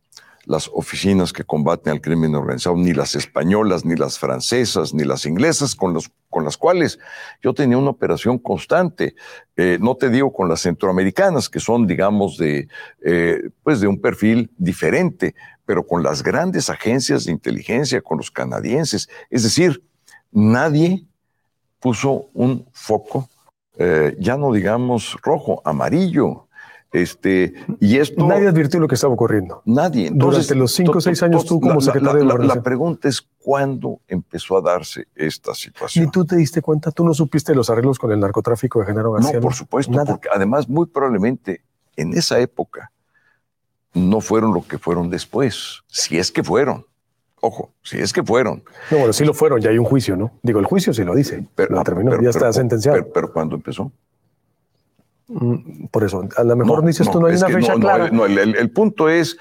las 0.47 0.71
oficinas 0.73 1.33
que 1.33 1.45
combaten 1.45 1.93
al 1.93 2.01
crimen 2.01 2.35
organizado, 2.35 2.77
ni 2.77 2.93
las 2.93 3.17
españolas, 3.17 3.85
ni 3.85 3.97
las 3.97 4.19
francesas, 4.19 4.95
ni 4.95 5.05
las 5.05 5.27
inglesas, 5.27 5.75
con, 5.75 5.93
los, 5.93 6.11
con 6.31 6.45
las 6.45 6.57
cuales 6.57 6.99
yo 7.43 7.53
tenía 7.53 7.77
una 7.77 7.91
operación 7.91 8.39
constante. 8.39 9.17
Eh, 9.57 9.77
no 9.81 9.97
te 9.97 10.09
digo 10.09 10.33
con 10.33 10.49
las 10.49 10.61
centroamericanas, 10.61 11.49
que 11.49 11.59
son, 11.59 11.87
digamos, 11.87 12.39
de, 12.39 12.69
eh, 13.05 13.51
pues 13.65 13.81
de 13.81 13.89
un 13.89 14.01
perfil 14.01 14.51
diferente, 14.57 15.35
pero 15.65 15.85
con 15.85 16.05
las 16.05 16.23
grandes 16.23 16.71
agencias 16.71 17.25
de 17.25 17.33
inteligencia, 17.33 18.01
con 18.01 18.19
los 18.19 18.31
canadienses. 18.31 19.09
Es 19.31 19.43
decir, 19.43 19.83
nadie 20.31 21.05
puso 21.81 22.29
un 22.35 22.67
foco, 22.73 23.29
eh, 23.79 24.17
ya 24.21 24.37
no 24.37 24.53
digamos 24.53 25.19
rojo, 25.23 25.61
amarillo, 25.65 26.46
este, 27.03 27.53
y 27.79 27.99
esto, 27.99 28.27
nadie 28.27 28.49
advirtió 28.49 28.81
lo 28.81 28.89
que 28.89 28.95
estaba 28.95 29.13
ocurriendo. 29.13 29.61
Nadie. 29.67 30.11
Durante 30.13 30.55
los 30.55 30.73
cinco 30.73 30.99
o 30.99 31.01
seis 31.01 31.23
años 31.23 31.45
tú 31.45 31.61
como 31.61 31.81
secretario 31.83 32.25
la, 32.25 32.35
de 32.35 32.47
la, 32.47 32.55
la 32.55 32.63
pregunta 32.63 33.07
es 33.09 33.21
cuándo 33.39 34.01
empezó 34.09 34.57
a 34.57 34.63
darse 34.63 35.07
esta 35.15 35.55
situación. 35.55 36.07
¿Ni 36.07 36.11
tú 36.11 36.25
te 36.25 36.37
diste 36.37 36.63
cuenta? 36.63 36.91
¿Tú 36.91 37.05
no 37.05 37.13
supiste 37.13 37.55
los 37.55 37.69
arreglos 37.69 37.99
con 37.99 38.13
el 38.13 38.21
narcotráfico 38.21 38.81
de 38.81 38.87
Genaro 38.87 39.13
García? 39.13 39.35
No, 39.35 39.41
por 39.41 39.53
supuesto, 39.53 39.93
porque 40.07 40.29
además 40.35 40.69
muy 40.71 40.87
probablemente 40.87 41.61
en 41.97 42.15
esa 42.15 42.39
época 42.41 42.91
no 43.93 44.23
fueron 44.23 44.55
lo 44.55 44.63
que 44.63 44.79
fueron 44.79 45.11
después, 45.11 45.83
si 45.89 46.17
es 46.19 46.33
que 46.33 46.43
fueron. 46.43 46.87
Ojo, 47.43 47.73
si 47.83 47.99
es 47.99 48.15
que 48.15 48.23
fueron. 48.23 48.65
No, 48.91 48.99
bueno, 48.99 49.13
sí 49.13 49.25
lo 49.25 49.35
fueron, 49.35 49.61
ya 49.61 49.69
hay 49.69 49.77
un 49.79 49.85
juicio, 49.85 50.17
¿no? 50.17 50.33
Digo, 50.43 50.61
el 50.61 50.65
juicio 50.65 50.95
sí 50.95 51.05
lo 51.05 51.15
dice, 51.15 51.47
pero, 51.55 51.83
terminó, 51.83 52.19
ya 52.23 52.31
está 52.31 52.51
sentenciado. 52.55 52.97
Pero, 52.97 53.13
pero 53.13 53.33
¿cuándo 53.33 53.55
empezó? 53.55 53.93
Mm, 55.29 55.87
por 55.87 56.05
eso, 56.05 56.23
a 56.37 56.45
lo 56.45 56.57
mejor 56.57 56.85
dices 56.85 57.11
tú 57.11 57.21
no 57.21 57.27
hay 57.27 57.37
una 57.37 57.49
fecha 57.49 57.75
clara. 57.75 58.11
No, 58.11 58.27
el, 58.27 58.71
punto 58.71 59.09
es 59.09 59.37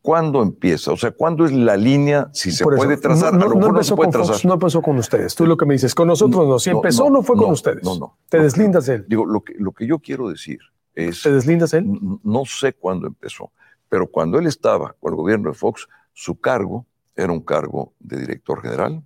cuándo 0.00 0.42
empieza, 0.42 0.92
o 0.92 0.96
sea, 0.96 1.12
cuándo 1.12 1.44
es 1.44 1.52
la 1.52 1.76
línea, 1.76 2.28
si 2.32 2.50
se 2.50 2.64
puede 2.64 2.96
trazar. 2.96 3.32
No, 3.34 3.48
no, 3.48 3.68
empezó 3.68 3.96
con 3.96 4.10
no 4.10 4.54
empezó 4.54 4.82
con 4.82 4.98
ustedes. 4.98 5.34
Tú 5.34 5.46
lo 5.46 5.56
que 5.56 5.64
me 5.64 5.74
dices, 5.74 5.94
con 5.94 6.08
nosotros 6.08 6.46
no. 6.46 6.58
Si 6.58 6.70
empezó, 6.70 7.08
no, 7.08 7.22
fue 7.22 7.36
con 7.36 7.50
ustedes. 7.50 7.84
No, 7.84 7.96
no. 7.96 8.18
Te 8.28 8.40
deslindas 8.40 8.86
de 8.86 8.96
él. 8.96 9.04
Digo, 9.08 9.24
lo 9.24 9.42
que, 9.42 9.54
lo 9.58 9.72
que 9.72 9.86
yo 9.86 10.00
quiero 10.00 10.28
decir 10.28 10.58
es. 10.94 11.22
¿Te 11.22 11.32
deslindas 11.32 11.70
de 11.70 11.78
él? 11.78 12.00
No 12.24 12.44
sé 12.44 12.72
cuándo 12.72 13.06
empezó, 13.06 13.52
pero 13.88 14.08
cuando 14.08 14.38
él 14.38 14.46
estaba 14.46 14.96
con 14.98 15.12
el 15.12 15.16
gobierno 15.16 15.50
de 15.50 15.54
Fox, 15.54 15.88
su 16.12 16.40
cargo 16.40 16.86
era 17.14 17.32
un 17.32 17.40
cargo 17.40 17.92
de 18.00 18.18
director 18.18 18.60
general. 18.60 19.02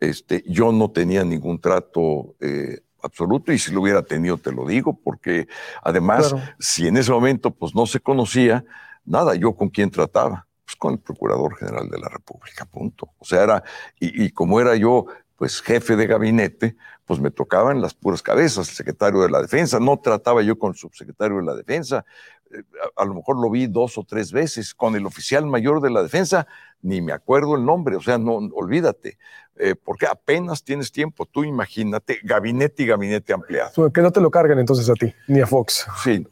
Este, 0.00 0.42
yo 0.46 0.72
no 0.72 0.90
tenía 0.90 1.24
ningún 1.24 1.60
trato 1.60 2.34
eh, 2.40 2.80
absoluto 3.02 3.52
y 3.52 3.58
si 3.58 3.72
lo 3.72 3.82
hubiera 3.82 4.02
tenido 4.02 4.36
te 4.38 4.52
lo 4.52 4.66
digo, 4.66 4.98
porque 5.02 5.48
además 5.82 6.34
si 6.58 6.86
en 6.86 6.96
ese 6.96 7.10
momento 7.10 7.50
pues 7.50 7.74
no 7.74 7.86
se 7.86 8.00
conocía, 8.00 8.64
nada, 9.04 9.34
yo 9.34 9.54
con 9.54 9.68
quién 9.68 9.90
trataba, 9.90 10.46
pues 10.64 10.76
con 10.76 10.94
el 10.94 10.98
Procurador 10.98 11.56
General 11.56 11.88
de 11.88 11.98
la 11.98 12.08
República, 12.08 12.64
punto. 12.64 13.10
O 13.18 13.24
sea, 13.24 13.42
era, 13.42 13.64
y, 13.98 14.30
como 14.30 14.60
era 14.60 14.76
yo 14.76 15.06
pues 15.36 15.62
jefe 15.62 15.96
de 15.96 16.06
gabinete, 16.06 16.76
pues 17.06 17.18
me 17.18 17.30
tocaban 17.30 17.80
las 17.80 17.94
puras 17.94 18.20
cabezas, 18.20 18.68
el 18.68 18.74
secretario 18.74 19.22
de 19.22 19.30
la 19.30 19.40
Defensa, 19.40 19.80
no 19.80 19.98
trataba 19.98 20.42
yo 20.42 20.58
con 20.58 20.72
el 20.72 20.76
subsecretario 20.76 21.38
de 21.38 21.44
la 21.44 21.54
Defensa, 21.54 22.04
eh, 22.52 22.62
a, 22.94 23.04
lo 23.04 23.14
mejor 23.14 23.40
lo 23.40 23.50
vi 23.50 23.66
dos 23.66 23.96
o 23.96 24.04
tres 24.04 24.32
veces, 24.32 24.74
con 24.74 24.94
el 24.96 25.06
oficial 25.06 25.46
mayor 25.46 25.80
de 25.80 25.90
la 25.90 26.02
Defensa, 26.02 26.46
ni 26.82 27.00
me 27.00 27.12
acuerdo 27.12 27.54
el 27.54 27.64
nombre, 27.64 27.96
o 27.96 28.00
sea, 28.00 28.18
no, 28.18 28.34
olvídate. 28.34 29.18
Eh, 29.62 29.74
porque 29.74 30.06
apenas 30.06 30.64
tienes 30.64 30.90
tiempo. 30.90 31.26
Tú 31.26 31.44
imagínate, 31.44 32.18
gabinete 32.22 32.82
y 32.82 32.86
gabinete 32.86 33.34
ampliado. 33.34 33.92
Que 33.92 34.00
no 34.00 34.10
te 34.10 34.20
lo 34.20 34.30
carguen 34.30 34.58
entonces 34.58 34.88
a 34.88 34.94
ti, 34.94 35.12
ni 35.28 35.40
a 35.40 35.46
Fox. 35.46 35.86
Sí. 36.02 36.26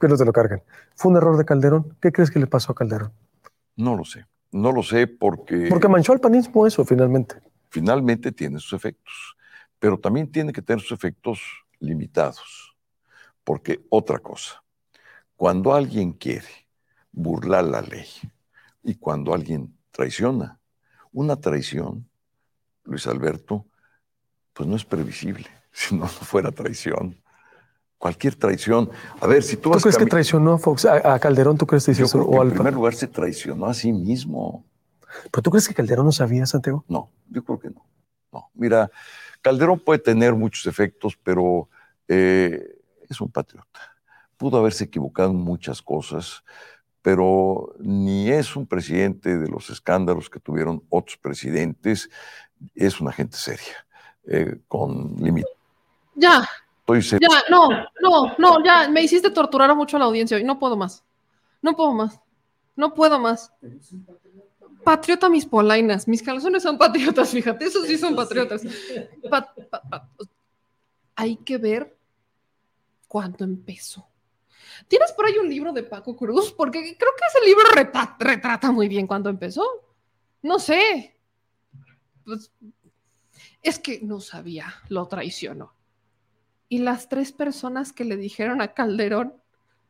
Que 0.00 0.08
no 0.08 0.16
te 0.16 0.24
lo 0.24 0.32
carguen. 0.32 0.64
¿Fue 0.96 1.12
un 1.12 1.16
error 1.16 1.36
de 1.36 1.44
Calderón? 1.44 1.96
¿Qué 2.00 2.10
crees 2.10 2.32
que 2.32 2.40
le 2.40 2.48
pasó 2.48 2.72
a 2.72 2.74
Calderón? 2.74 3.12
No 3.76 3.96
lo 3.96 4.04
sé. 4.04 4.26
No 4.50 4.72
lo 4.72 4.82
sé 4.82 5.06
porque... 5.06 5.68
Porque 5.68 5.86
manchó 5.86 6.12
al 6.12 6.18
panismo 6.18 6.66
eso, 6.66 6.84
finalmente. 6.84 7.36
Finalmente 7.70 8.32
tiene 8.32 8.58
sus 8.58 8.72
efectos. 8.72 9.36
Pero 9.78 9.96
también 9.98 10.30
tiene 10.30 10.52
que 10.52 10.60
tener 10.60 10.82
sus 10.82 10.92
efectos 10.92 11.40
limitados. 11.78 12.76
Porque 13.44 13.80
otra 13.90 14.18
cosa, 14.18 14.64
cuando 15.36 15.72
alguien 15.72 16.12
quiere 16.12 16.66
burlar 17.12 17.64
la 17.64 17.80
ley 17.80 18.08
y 18.82 18.96
cuando 18.96 19.34
alguien 19.34 19.76
traiciona, 19.92 20.58
una 21.12 21.36
traición 21.36 22.08
Luis 22.84 23.06
Alberto, 23.06 23.66
pues 24.52 24.68
no 24.68 24.76
es 24.76 24.84
previsible, 24.84 25.46
si 25.72 25.94
no 25.96 26.06
fuera 26.06 26.50
traición. 26.50 27.18
Cualquier 27.98 28.34
traición. 28.34 28.90
A 29.20 29.28
ver, 29.28 29.44
si 29.44 29.56
tú... 29.56 29.70
¿Tú 29.70 29.78
crees 29.78 29.96
que 29.96 30.06
traicionó 30.06 30.54
a, 30.54 30.58
Fox, 30.58 30.86
a, 30.86 31.18
Calderón? 31.20 31.56
¿Tú 31.56 31.66
crees 31.68 31.86
que 31.86 31.92
creo 31.92 32.08
que 32.08 32.36
en 32.36 32.50
primer 32.50 32.74
lugar 32.74 32.94
se 32.94 33.06
traicionó 33.06 33.66
a 33.66 33.74
sí 33.74 33.92
mismo. 33.92 34.64
¿Pero 35.30 35.42
tú 35.42 35.50
crees 35.50 35.68
que 35.68 35.74
Calderón 35.74 36.06
no 36.06 36.12
sabía, 36.12 36.44
Santiago? 36.44 36.84
No, 36.88 37.10
yo 37.28 37.44
creo 37.44 37.60
que 37.60 37.70
no. 37.70 37.86
No, 38.32 38.50
mira, 38.54 38.90
Calderón 39.40 39.78
puede 39.78 40.00
tener 40.00 40.34
muchos 40.34 40.66
efectos, 40.66 41.16
pero 41.22 41.68
eh, 42.08 42.80
es 43.08 43.20
un 43.20 43.30
patriota. 43.30 43.80
Pudo 44.36 44.58
haberse 44.58 44.84
equivocado 44.84 45.30
en 45.30 45.36
muchas 45.36 45.82
cosas, 45.82 46.42
pero 47.02 47.74
ni 47.80 48.30
es 48.30 48.56
un 48.56 48.66
presidente 48.66 49.36
de 49.36 49.48
los 49.48 49.68
escándalos 49.70 50.30
que 50.30 50.40
tuvieron 50.40 50.82
otros 50.88 51.18
presidentes, 51.18 52.08
es 52.74 53.00
una 53.00 53.12
gente 53.12 53.36
seria, 53.36 53.86
eh, 54.24 54.60
con 54.68 55.16
límites. 55.18 55.52
Ya. 56.14 56.48
Ya, 57.10 57.42
no, 57.48 57.68
no, 58.02 58.34
no, 58.38 58.64
ya, 58.64 58.88
me 58.88 59.02
hiciste 59.02 59.30
torturar 59.30 59.74
mucho 59.74 59.96
a 59.96 60.00
la 60.00 60.06
audiencia 60.06 60.36
hoy, 60.36 60.44
no 60.44 60.58
puedo 60.58 60.76
más. 60.76 61.04
No 61.62 61.74
puedo 61.74 61.92
más. 61.92 62.20
No 62.76 62.92
puedo 62.92 63.18
más. 63.18 63.52
Patriota 64.84 65.28
mis 65.28 65.46
polainas, 65.46 66.08
mis 66.08 66.22
calzones 66.22 66.62
son 66.62 66.76
patriotas, 66.76 67.30
fíjate, 67.30 67.66
esos 67.66 67.86
sí 67.86 67.96
son 67.96 68.16
patriotas. 68.16 68.62
hay 71.14 71.36
que 71.36 71.56
ver 71.56 71.96
cuándo 73.06 73.44
empezó. 73.44 74.06
¿Tienes 74.88 75.12
por 75.12 75.26
ahí 75.26 75.38
un 75.38 75.48
libro 75.48 75.72
de 75.72 75.82
Paco 75.82 76.16
Cruz? 76.16 76.52
Porque 76.52 76.80
creo 76.80 77.12
que 77.16 77.24
ese 77.28 77.46
libro 77.46 77.64
retrata, 78.18 78.70
muy 78.72 78.88
bien 78.88 79.06
cuándo 79.06 79.30
empezó. 79.30 79.64
No 80.42 80.58
sé. 80.58 81.16
Pues, 82.24 82.52
es 83.62 83.78
que 83.78 84.00
no 84.02 84.20
sabía, 84.20 84.74
lo 84.88 85.06
traicionó. 85.06 85.74
Y 86.68 86.78
las 86.78 87.08
tres 87.08 87.32
personas 87.32 87.92
que 87.92 88.04
le 88.04 88.16
dijeron 88.16 88.60
a 88.60 88.74
Calderón 88.74 89.34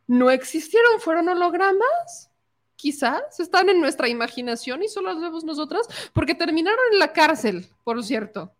no 0.06 0.30
existieron, 0.30 1.00
fueron 1.00 1.28
hologramas. 1.28 2.30
Quizás 2.76 3.38
están 3.38 3.68
en 3.68 3.80
nuestra 3.80 4.08
imaginación 4.08 4.82
y 4.82 4.88
solo 4.88 5.12
las 5.12 5.22
vemos 5.22 5.44
nosotras, 5.44 5.86
porque 6.12 6.34
terminaron 6.34 6.80
en 6.92 6.98
la 6.98 7.12
cárcel, 7.12 7.68
por 7.84 8.02
cierto. 8.04 8.52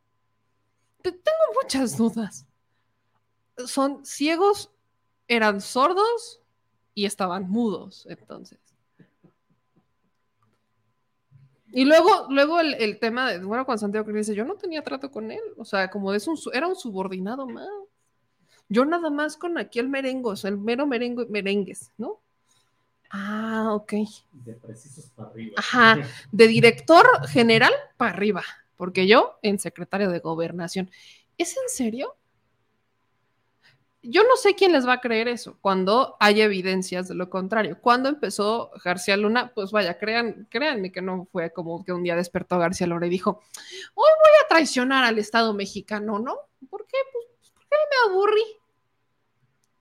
Tengo 1.02 1.60
muchas 1.60 1.96
dudas. 1.96 2.46
Son 3.66 4.06
ciegos, 4.06 4.71
eran 5.34 5.60
sordos 5.60 6.40
y 6.94 7.06
estaban 7.06 7.48
mudos, 7.48 8.06
entonces. 8.08 8.58
Y 11.74 11.86
luego, 11.86 12.26
luego 12.28 12.60
el, 12.60 12.98
tema 12.98 13.30
de, 13.30 13.38
bueno, 13.38 13.64
con 13.64 13.78
Santiago 13.78 14.06
que 14.06 14.12
dice, 14.12 14.34
yo 14.34 14.44
no 14.44 14.56
tenía 14.56 14.82
trato 14.82 15.10
con 15.10 15.30
él, 15.30 15.40
o 15.56 15.64
sea, 15.64 15.88
como 15.90 16.12
es 16.12 16.26
un, 16.26 16.38
era 16.52 16.66
un 16.66 16.76
subordinado 16.76 17.46
más. 17.46 17.68
Yo 18.68 18.84
nada 18.84 19.10
más 19.10 19.36
con 19.36 19.56
aquí 19.56 19.78
el 19.78 19.88
merengos, 19.88 20.44
el 20.44 20.58
mero 20.58 20.86
merengo, 20.86 21.24
merengues, 21.28 21.90
¿no? 21.96 22.20
Ah, 23.10 23.70
ok. 23.72 23.92
De 24.32 24.54
precisos 24.54 25.06
para 25.10 25.30
arriba. 25.30 25.54
Ajá, 25.56 25.98
de 26.30 26.46
director 26.46 27.06
general 27.28 27.72
para 27.96 28.12
arriba, 28.12 28.42
porque 28.76 29.06
yo 29.06 29.38
en 29.42 29.58
secretario 29.58 30.10
de 30.10 30.18
gobernación. 30.18 30.90
¿Es 31.38 31.56
en 31.56 31.68
serio? 31.68 32.16
Yo 34.02 34.22
no 34.24 34.36
sé 34.36 34.54
quién 34.54 34.72
les 34.72 34.86
va 34.86 34.94
a 34.94 35.00
creer 35.00 35.28
eso 35.28 35.56
cuando 35.60 36.16
hay 36.18 36.40
evidencias 36.40 37.08
de 37.08 37.14
lo 37.14 37.30
contrario. 37.30 37.78
Cuando 37.80 38.08
empezó 38.08 38.70
García 38.84 39.16
Luna, 39.16 39.52
pues 39.54 39.70
vaya, 39.70 39.98
crean, 39.98 40.46
créanme 40.50 40.90
que 40.90 41.02
no 41.02 41.28
fue 41.30 41.52
como 41.52 41.84
que 41.84 41.92
un 41.92 42.02
día 42.02 42.16
despertó 42.16 42.58
García 42.58 42.86
Luna 42.86 43.06
y 43.06 43.10
dijo, 43.10 43.40
hoy 43.94 44.10
voy 44.18 44.44
a 44.44 44.48
traicionar 44.48 45.04
al 45.04 45.18
Estado 45.18 45.54
mexicano, 45.54 46.18
¿no? 46.18 46.36
¿Por 46.68 46.86
qué? 46.86 46.98
Pues 47.12 47.52
porque 47.54 47.76
me 47.90 48.12
aburrí 48.12 48.61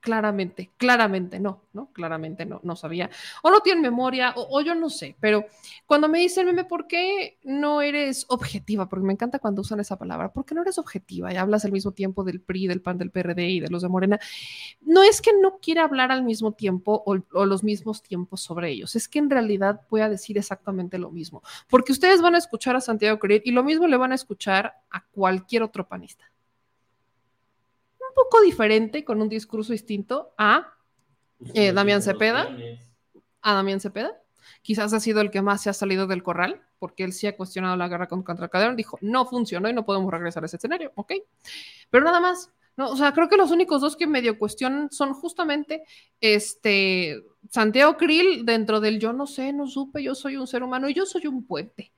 claramente, 0.02 0.72
claramente 0.78 1.40
no, 1.40 1.62
¿no? 1.74 1.92
Claramente 1.94 2.46
no, 2.46 2.60
no 2.64 2.76
sabía. 2.76 3.10
O 3.44 3.52
no 3.52 3.62
tiene 3.62 3.82
memoria, 3.82 4.34
o, 4.36 4.62
yo 4.62 4.76
no 4.76 4.90
sé, 4.90 5.16
pero 5.20 5.46
cuando 5.86 6.10
me 6.10 6.20
dicen, 6.20 6.48
meme, 6.48 6.66
¿por 6.66 6.88
qué 6.88 7.38
no 7.44 7.82
eres 7.82 8.26
objetiva? 8.28 8.90
Porque 8.90 9.06
me 9.06 9.14
encanta 9.14 9.40
cuando 9.40 9.62
usan 9.62 9.80
esa 9.80 9.98
palabra, 9.98 10.34
¿por 10.34 10.44
qué 10.44 10.56
no 10.56 10.64
eres 10.64 10.80
objetiva? 10.80 11.32
Y 11.32 11.38
hablas 11.38 11.64
al 11.64 11.72
mismo 11.72 11.92
tiempo 11.92 12.24
del 12.24 12.42
PRI, 12.42 12.68
del 12.68 12.82
PAN, 12.82 12.98
del 12.98 13.12
PRD 13.12 13.50
y 13.50 13.60
de 13.60 13.70
los 13.70 13.84
de 13.84 13.90
Morena. 13.90 14.20
No 14.82 15.04
es 15.04 15.22
que 15.22 15.32
no 15.40 15.60
quiera 15.60 15.84
hablar 15.84 16.12
al 16.12 16.24
mismo 16.24 16.54
tiempo 16.54 17.04
o, 17.06 17.18
o 17.34 17.46
los 17.46 17.64
mismos 17.64 18.02
tiempos 18.02 18.42
sobre 18.42 18.72
ellos, 18.72 18.96
es 18.96 19.08
que 19.08 19.20
en 19.20 19.30
realidad 19.30 19.82
voy 19.90 20.02
a 20.02 20.10
decir 20.10 20.38
exactamente 20.38 20.98
lo 20.98 21.12
mismo, 21.12 21.44
porque 21.70 21.92
ustedes 21.92 22.22
van 22.22 22.36
a 22.36 22.40
escuchar 22.40 22.76
a 22.76 22.82
Santiago 22.82 23.20
Creel 23.20 23.44
y 23.46 23.52
lo 23.52 23.64
mismo 23.64 23.88
le 23.88 23.98
van 23.98 24.12
a 24.12 24.16
escuchar 24.16 24.74
a 24.90 25.06
cualquier 25.06 25.64
otro 25.64 25.88
panista 25.88 26.31
poco 28.22 28.42
diferente, 28.42 29.04
con 29.04 29.22
un 29.22 29.30
discurso 29.30 29.74
distinto 29.74 30.34
a 30.38 30.74
eh, 31.54 31.74
Damián 31.74 32.02
Cepeda. 32.02 32.56
A 33.42 33.54
Damián 33.54 33.80
Cepeda. 33.80 34.16
Quizás 34.62 34.94
ha 34.94 35.00
sido 35.00 35.22
el 35.22 35.32
que 35.32 35.42
más 35.42 35.64
se 35.64 35.70
ha 35.70 35.74
salido 35.74 36.06
del 36.06 36.22
corral, 36.22 36.62
porque 36.78 37.04
él 37.04 37.14
sí 37.14 37.26
ha 37.26 37.36
cuestionado 37.36 37.76
la 37.76 37.88
guerra 37.88 38.08
contra 38.08 38.48
Calderón. 38.48 38.76
Dijo, 38.76 39.00
no 39.02 39.26
funcionó 39.26 39.70
y 39.70 39.74
no 39.74 39.86
podemos 39.86 40.12
regresar 40.12 40.44
a 40.44 40.46
ese 40.46 40.58
escenario, 40.58 40.92
¿ok? 40.96 41.14
Pero 41.90 42.06
nada 42.06 42.20
más. 42.20 42.52
No, 42.78 42.90
o 42.90 42.96
sea, 42.96 43.12
creo 43.12 43.28
que 43.28 43.36
los 43.38 43.52
únicos 43.52 43.82
dos 43.82 43.98
que 43.98 44.08
medio 44.08 44.40
cuestionan 44.40 44.90
son 44.92 45.14
justamente 45.14 45.84
este 46.22 47.22
Santiago 47.50 47.98
Krill 47.98 48.46
dentro 48.46 48.80
del 48.80 48.98
yo 48.98 49.12
no 49.12 49.28
sé, 49.28 49.52
no 49.52 49.68
supe, 49.68 50.02
yo 50.02 50.16
soy 50.16 50.38
un 50.38 50.48
ser 50.48 50.64
humano 50.64 50.88
y 50.88 50.94
yo 50.94 51.06
soy 51.06 51.28
un 51.28 51.46
puente. 51.46 51.92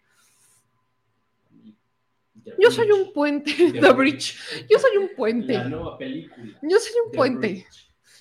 Yo 2.59 2.71
soy 2.71 2.91
un 2.91 3.13
puente, 3.13 3.53
The, 3.81 3.91
Bridge. 3.93 4.37
Yo 4.69 4.79
soy 4.79 4.97
un 4.97 5.09
puente. 5.15 5.53
La 5.53 5.65
nueva 5.65 5.97
película. 5.97 6.59
Yo 6.61 6.79
soy 6.79 6.93
un 7.05 7.11
puente. 7.11 7.65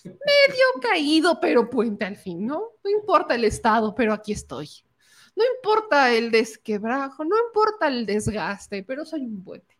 Medio 0.04 0.66
caído, 0.80 1.38
pero 1.40 1.70
puente 1.70 2.04
al 2.04 2.16
fin, 2.16 2.46
¿no? 2.46 2.72
No 2.82 2.90
importa 2.90 3.34
el 3.34 3.44
estado, 3.44 3.94
pero 3.94 4.12
aquí 4.12 4.32
estoy. 4.32 4.68
No 5.36 5.44
importa 5.56 6.12
el 6.12 6.30
desquebrajo, 6.30 7.24
no 7.24 7.36
importa 7.46 7.88
el 7.88 8.04
desgaste, 8.04 8.82
pero 8.82 9.04
soy 9.04 9.22
un 9.22 9.42
puente. 9.42 9.78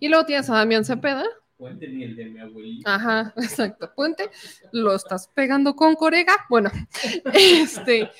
Y 0.00 0.08
luego 0.08 0.26
tienes 0.26 0.50
a 0.50 0.54
Damián 0.54 0.84
Cepeda, 0.84 1.24
Puente 1.62 1.86
ni 1.86 2.02
el 2.02 2.16
de 2.16 2.24
mi 2.24 2.40
abuelito. 2.40 2.90
Ajá, 2.90 3.32
exacto. 3.36 3.94
Puente, 3.94 4.28
lo 4.72 4.96
estás 4.96 5.28
pegando 5.28 5.76
con 5.76 5.94
corega. 5.94 6.34
Bueno, 6.50 6.72
este. 7.32 8.10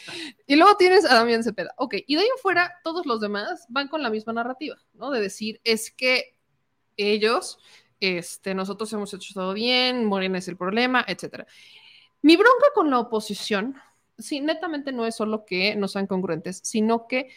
Y 0.47 0.55
luego 0.55 0.77
tienes 0.77 1.05
a 1.05 1.17
Damián 1.17 1.43
Cepeda. 1.43 1.75
Ok, 1.77 1.97
y 2.07 2.15
de 2.15 2.21
ahí 2.21 2.29
en 2.29 2.41
fuera, 2.41 2.73
todos 2.85 3.05
los 3.05 3.21
demás 3.21 3.67
van 3.69 3.89
con 3.89 4.01
la 4.01 4.11
misma 4.11 4.33
narrativa, 4.33 4.77
¿no? 4.95 5.11
De 5.11 5.21
decir, 5.21 5.61
es 5.65 5.91
que 5.91 6.39
ellos, 6.97 7.59
este, 7.99 8.55
nosotros 8.55 8.93
hemos 8.93 9.13
hecho 9.13 9.35
todo 9.35 9.55
bien, 9.55 10.05
Morena 10.05 10.39
es 10.39 10.47
el 10.47 10.57
problema, 10.57 11.05
etcétera. 11.09 11.45
Mi 12.21 12.37
bronca 12.37 12.67
con 12.77 12.91
la 12.91 13.01
oposición, 13.01 13.75
sí, 14.19 14.41
netamente 14.41 14.93
no 14.93 15.05
es 15.05 15.17
solo 15.17 15.45
que 15.45 15.75
no 15.75 15.89
sean 15.89 16.07
congruentes, 16.07 16.61
sino 16.63 17.09
que 17.09 17.29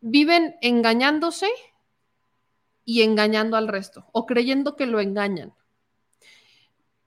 viven 0.00 0.56
engañándose 0.62 1.48
y 2.88 3.02
engañando 3.02 3.58
al 3.58 3.68
resto 3.68 4.06
o 4.12 4.24
creyendo 4.24 4.74
que 4.74 4.86
lo 4.86 4.98
engañan. 4.98 5.52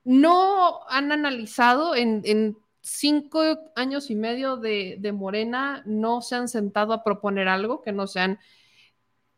No 0.04 0.88
han 0.88 1.12
analizado 1.12 1.96
en, 1.96 2.56
cinco 2.82 3.42
años 3.76 4.12
y 4.12 4.16
medio 4.16 4.58
de, 4.58 5.12
Morena, 5.12 5.82
no 5.88 6.22
se 6.22 6.36
han 6.36 6.50
sentado 6.50 6.94
a 6.94 7.04
proponer 7.04 7.48
algo 7.48 7.82
que 7.82 7.94
no 7.94 8.06
sean 8.06 8.38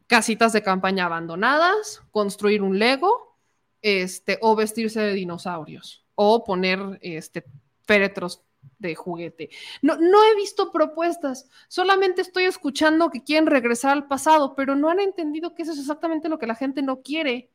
casitas 0.07 0.51
de 0.51 0.63
campaña 0.63 1.05
abandonadas, 1.05 2.01
construir 2.11 2.61
un 2.61 2.77
Lego, 2.77 3.38
este, 3.81 4.38
o 4.41 4.53
vestirse 4.57 4.99
de 4.99 5.13
dinosaurios, 5.13 6.05
o 6.13 6.43
poner 6.43 6.99
este, 7.01 7.45
féretros 7.83 8.41
de 8.80 8.95
juguete. 8.95 9.50
No, 9.82 9.98
no 9.98 10.24
he 10.24 10.35
visto 10.35 10.72
propuestas, 10.72 11.50
solamente 11.67 12.22
estoy 12.22 12.45
escuchando 12.45 13.09
que 13.09 13.24
quieren 13.24 13.48
regresar 13.48 13.92
al 13.92 14.08
pasado, 14.08 14.56
pero 14.56 14.75
no 14.75 14.90
han 14.90 15.00
entendido 15.00 15.56
que 15.56 15.64
eso 15.64 15.72
es 15.72 15.80
exactamente 15.80 16.30
lo 16.30 16.40
que 16.40 16.48
la 16.48 16.56
gente 16.56 16.82
no 16.82 17.01
quiere. 17.01 17.50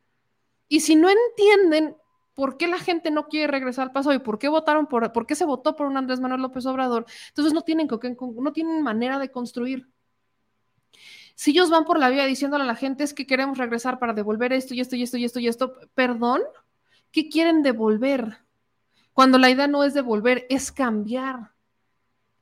Y 0.69 0.81
si 0.81 0.97
no 0.97 1.09
entienden 1.09 1.97
por 2.35 2.57
qué 2.57 2.69
la 2.69 2.79
gente 2.79 3.11
no 3.11 3.29
quiere 3.29 3.49
regresar 3.49 3.89
al 3.89 3.93
pasado 3.93 4.15
y 4.15 4.21
por 4.21 4.39
qué 4.39 4.49
votaron 4.49 4.87
por, 4.87 5.13
por 5.13 5.27
qué 5.27 5.35
se 5.35 5.45
votó 5.45 5.75
por 5.75 5.87
un 5.87 5.97
Andrés 5.97 6.21
Manuel 6.21 6.43
López 6.43 6.67
Obrador, 6.67 7.05
entonces 7.29 7.53
no 7.53 7.63
tienen, 7.63 7.89
no 7.89 8.53
tienen 8.53 8.83
manera 8.83 9.19
de 9.19 9.31
construir. 9.31 9.89
Si 11.35 11.53
ellos 11.53 11.71
van 11.71 11.85
por 11.85 11.99
la 11.99 12.11
vía 12.11 12.27
diciéndole 12.27 12.65
a 12.65 12.67
la 12.67 12.75
gente 12.75 13.05
es 13.05 13.15
que 13.15 13.27
queremos 13.27 13.59
regresar 13.59 13.99
para 13.99 14.13
devolver 14.13 14.53
esto 14.53 14.75
y 14.75 14.81
esto 14.81 14.97
y 14.97 15.03
esto 15.03 15.19
y 15.19 15.25
esto 15.25 15.41
y 15.41 15.49
esto, 15.49 15.75
perdón, 15.95 16.43
¿qué 17.13 17.29
quieren 17.29 17.63
devolver? 17.63 18.39
Cuando 19.19 19.37
la 19.37 19.51
idea 19.51 19.67
no 19.67 19.83
es 19.83 19.95
devolver, 19.95 20.47
es 20.49 20.71
cambiar. 20.71 21.51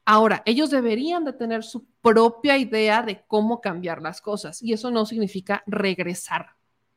Ahora, 0.05 0.43
ellos 0.45 0.69
deberían 0.69 1.25
de 1.25 1.33
tener 1.33 1.65
su 1.65 1.87
propia 2.03 2.59
idea 2.59 3.03
de 3.03 3.25
cómo 3.27 3.63
cambiar 3.63 4.03
las 4.03 4.21
cosas 4.21 4.63
y 4.63 4.75
eso 4.75 4.91
no 4.91 5.07
significa 5.07 5.63
regresar 5.67 6.51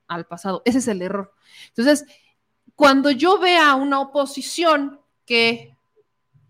al 0.09 0.25
pasado. 0.25 0.63
Ese 0.65 0.79
es 0.79 0.89
el 0.89 1.01
error. 1.01 1.33
Entonces, 1.69 2.05
cuando 2.75 3.09
yo 3.09 3.39
vea 3.39 3.73
una 3.75 4.01
oposición 4.01 4.99
que 5.25 5.77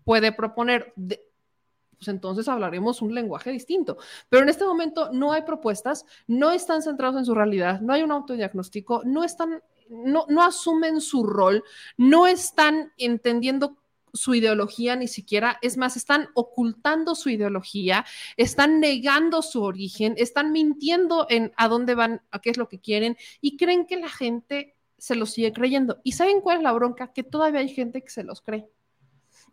puede 0.02 0.32
proponer, 0.32 0.92
pues 0.96 2.08
entonces 2.08 2.48
hablaremos 2.48 3.00
un 3.00 3.14
lenguaje 3.14 3.52
distinto. 3.52 3.96
Pero 4.28 4.42
en 4.42 4.48
este 4.48 4.64
momento 4.64 5.10
no 5.12 5.30
hay 5.30 5.42
propuestas, 5.42 6.04
no 6.26 6.50
están 6.50 6.82
centrados 6.82 7.16
en 7.16 7.24
su 7.24 7.36
realidad, 7.36 7.80
no 7.80 7.92
hay 7.92 8.02
un 8.02 8.10
autodiagnóstico, 8.10 9.02
no 9.04 9.22
están 9.22 9.62
no, 9.90 10.42
asumen 10.42 11.00
su 11.00 11.24
rol, 11.24 11.64
no 11.96 12.26
están 12.26 12.92
entendiendo 12.96 13.76
su 14.12 14.34
ideología 14.34 14.96
ni 14.96 15.06
siquiera, 15.06 15.58
es 15.62 15.76
más, 15.76 15.96
están 15.96 16.28
ocultando 16.34 17.14
su 17.14 17.28
ideología, 17.28 18.04
están 18.36 18.80
negando 18.80 19.42
su 19.42 19.62
origen, 19.62 20.14
están 20.16 20.52
mintiendo 20.52 21.26
en 21.28 21.52
a 21.56 21.68
dónde 21.68 21.94
van, 21.94 22.22
a 22.30 22.40
qué 22.40 22.50
es 22.50 22.56
lo 22.56 22.68
que 22.68 22.80
quieren 22.80 23.16
y 23.40 23.56
creen 23.56 23.86
que 23.86 23.96
la 23.96 24.08
gente 24.08 24.74
se 24.98 25.14
lo 25.14 25.26
sigue 25.26 25.52
creyendo. 25.52 26.00
¿Y 26.02 26.12
saben 26.12 26.40
cuál 26.40 26.58
es 26.58 26.62
la 26.62 26.72
bronca? 26.72 27.12
Que 27.12 27.22
todavía 27.22 27.60
hay 27.60 27.68
gente 27.68 28.02
que 28.02 28.10
se 28.10 28.24
los 28.24 28.40
cree. 28.40 28.68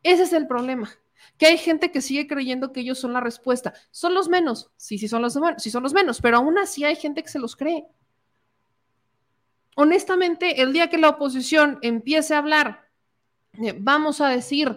Ese 0.03 0.23
es 0.23 0.33
el 0.33 0.47
problema, 0.47 0.89
que 1.37 1.47
hay 1.47 1.57
gente 1.57 1.91
que 1.91 2.01
sigue 2.01 2.27
creyendo 2.27 2.71
que 2.71 2.81
ellos 2.81 2.99
son 2.99 3.13
la 3.13 3.21
respuesta. 3.21 3.73
Son 3.91 4.13
los 4.13 4.27
menos, 4.27 4.71
sí, 4.75 4.97
sí 4.97 5.07
son 5.07 5.21
los, 5.21 5.37
sí 5.57 5.69
son 5.69 5.83
los 5.83 5.93
menos, 5.93 6.19
pero 6.19 6.37
aún 6.37 6.57
así 6.57 6.83
hay 6.83 6.95
gente 6.95 7.21
que 7.21 7.29
se 7.29 7.39
los 7.39 7.55
cree 7.55 7.85
honestamente, 9.77 10.61
el 10.61 10.73
día 10.73 10.89
que 10.89 10.97
la 10.97 11.09
oposición 11.09 11.77
empiece 11.81 12.33
a 12.33 12.39
hablar, 12.39 12.89
eh, 13.61 13.75
vamos 13.77 14.21
a 14.21 14.27
decir, 14.27 14.75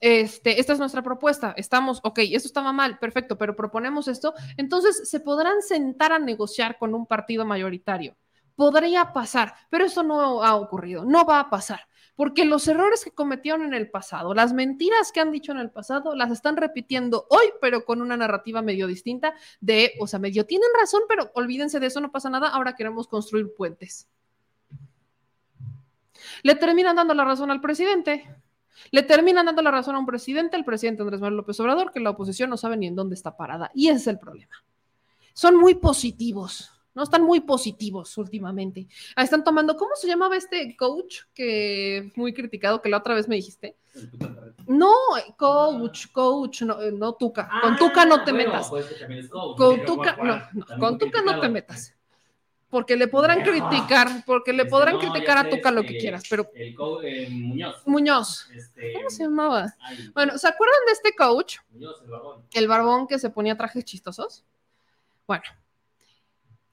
este, 0.00 0.58
esta 0.58 0.72
es 0.72 0.78
nuestra 0.80 1.02
propuesta, 1.02 1.54
estamos, 1.56 2.00
ok, 2.02 2.18
esto 2.18 2.48
estaba 2.48 2.72
mal, 2.72 2.98
perfecto, 2.98 3.38
pero 3.38 3.54
proponemos 3.54 4.08
esto, 4.08 4.34
entonces 4.56 5.08
se 5.08 5.20
podrán 5.20 5.62
sentar 5.62 6.12
a 6.12 6.18
negociar 6.18 6.78
con 6.78 6.94
un 6.94 7.06
partido 7.06 7.44
mayoritario. 7.46 8.16
Podría 8.56 9.12
pasar, 9.12 9.54
pero 9.70 9.84
eso 9.84 10.02
no 10.02 10.42
ha 10.42 10.56
ocurrido, 10.56 11.04
no 11.04 11.24
va 11.24 11.38
a 11.38 11.50
pasar. 11.50 11.80
Porque 12.16 12.44
los 12.44 12.66
errores 12.68 13.04
que 13.04 13.10
cometieron 13.10 13.62
en 13.62 13.74
el 13.74 13.90
pasado, 13.90 14.34
las 14.34 14.52
mentiras 14.52 15.10
que 15.12 15.20
han 15.20 15.32
dicho 15.32 15.52
en 15.52 15.58
el 15.58 15.70
pasado, 15.70 16.14
las 16.14 16.30
están 16.30 16.56
repitiendo 16.56 17.26
hoy, 17.30 17.46
pero 17.60 17.84
con 17.84 18.00
una 18.00 18.16
narrativa 18.16 18.62
medio 18.62 18.86
distinta 18.86 19.34
de, 19.60 19.92
o 20.00 20.06
sea, 20.06 20.18
medio 20.20 20.44
tienen 20.46 20.68
razón, 20.78 21.02
pero 21.08 21.30
olvídense 21.34 21.80
de 21.80 21.86
eso, 21.86 22.00
no 22.00 22.12
pasa 22.12 22.30
nada, 22.30 22.48
ahora 22.48 22.76
queremos 22.76 23.08
construir 23.08 23.52
puentes. 23.56 24.08
Le 26.42 26.54
terminan 26.54 26.96
dando 26.96 27.14
la 27.14 27.24
razón 27.24 27.50
al 27.50 27.60
presidente. 27.60 28.28
Le 28.90 29.02
terminan 29.02 29.46
dando 29.46 29.62
la 29.62 29.70
razón 29.70 29.94
a 29.94 29.98
un 29.98 30.06
presidente, 30.06 30.56
el 30.56 30.64
presidente 30.64 31.02
Andrés 31.02 31.20
Manuel 31.20 31.38
López 31.38 31.58
Obrador, 31.60 31.92
que 31.92 32.00
la 32.00 32.10
oposición 32.10 32.50
no 32.50 32.56
sabe 32.56 32.76
ni 32.76 32.86
en 32.86 32.96
dónde 32.96 33.14
está 33.14 33.36
parada. 33.36 33.70
Y 33.74 33.88
ese 33.88 33.98
es 33.98 34.06
el 34.08 34.18
problema. 34.18 34.64
Son 35.32 35.56
muy 35.56 35.74
positivos 35.74 36.74
no 36.94 37.02
están 37.02 37.22
muy 37.22 37.40
positivos 37.40 38.16
últimamente. 38.18 38.86
Ah, 39.16 39.24
están 39.24 39.44
tomando, 39.44 39.76
¿cómo 39.76 39.96
se 39.96 40.06
llamaba 40.06 40.36
este 40.36 40.76
coach 40.76 41.22
que 41.34 42.12
muy 42.14 42.32
criticado 42.32 42.80
que 42.80 42.88
la 42.88 42.98
otra 42.98 43.14
vez 43.14 43.28
me 43.28 43.34
dijiste? 43.34 43.76
No, 44.66 44.94
coach, 45.36 46.06
coach, 46.12 46.62
no, 46.62 46.80
eh, 46.80 46.92
no 46.92 47.14
Tuca. 47.14 47.50
con 47.62 47.76
Tuca 47.76 48.04
no 48.04 48.24
te 48.24 48.32
metas. 48.32 48.68
con 48.68 49.84
Tuca, 49.84 50.16
no, 50.22 50.36
no 50.52 50.78
con 50.78 50.98
Tuca 50.98 51.22
no 51.22 51.40
te 51.40 51.48
metas. 51.48 51.94
Porque 52.74 52.96
le 52.96 53.06
podrán 53.06 53.42
criticar, 53.42 54.24
porque 54.26 54.52
le 54.52 54.64
podrán 54.64 54.98
criticar 54.98 55.38
a 55.38 55.48
Tuca 55.48 55.70
lo 55.70 55.84
que 55.84 55.96
quieras, 55.96 56.24
pero. 56.28 56.50
El 56.56 56.74
eh, 57.04 57.28
Muñoz. 57.30 57.86
Muñoz. 57.86 58.50
Este, 58.52 58.94
¿Cómo 58.94 59.10
se 59.10 59.22
llamaba? 59.22 59.76
Bueno, 60.12 60.36
¿se 60.36 60.48
acuerdan 60.48 60.80
de 60.86 60.92
este 60.92 61.14
coach? 61.14 61.58
Muñoz, 61.70 62.02
el 62.02 62.10
barbón. 62.10 62.42
El 62.52 62.66
barbón 62.66 63.06
que 63.06 63.20
se 63.20 63.30
ponía 63.30 63.56
trajes 63.56 63.84
chistosos. 63.84 64.44
Bueno, 65.24 65.44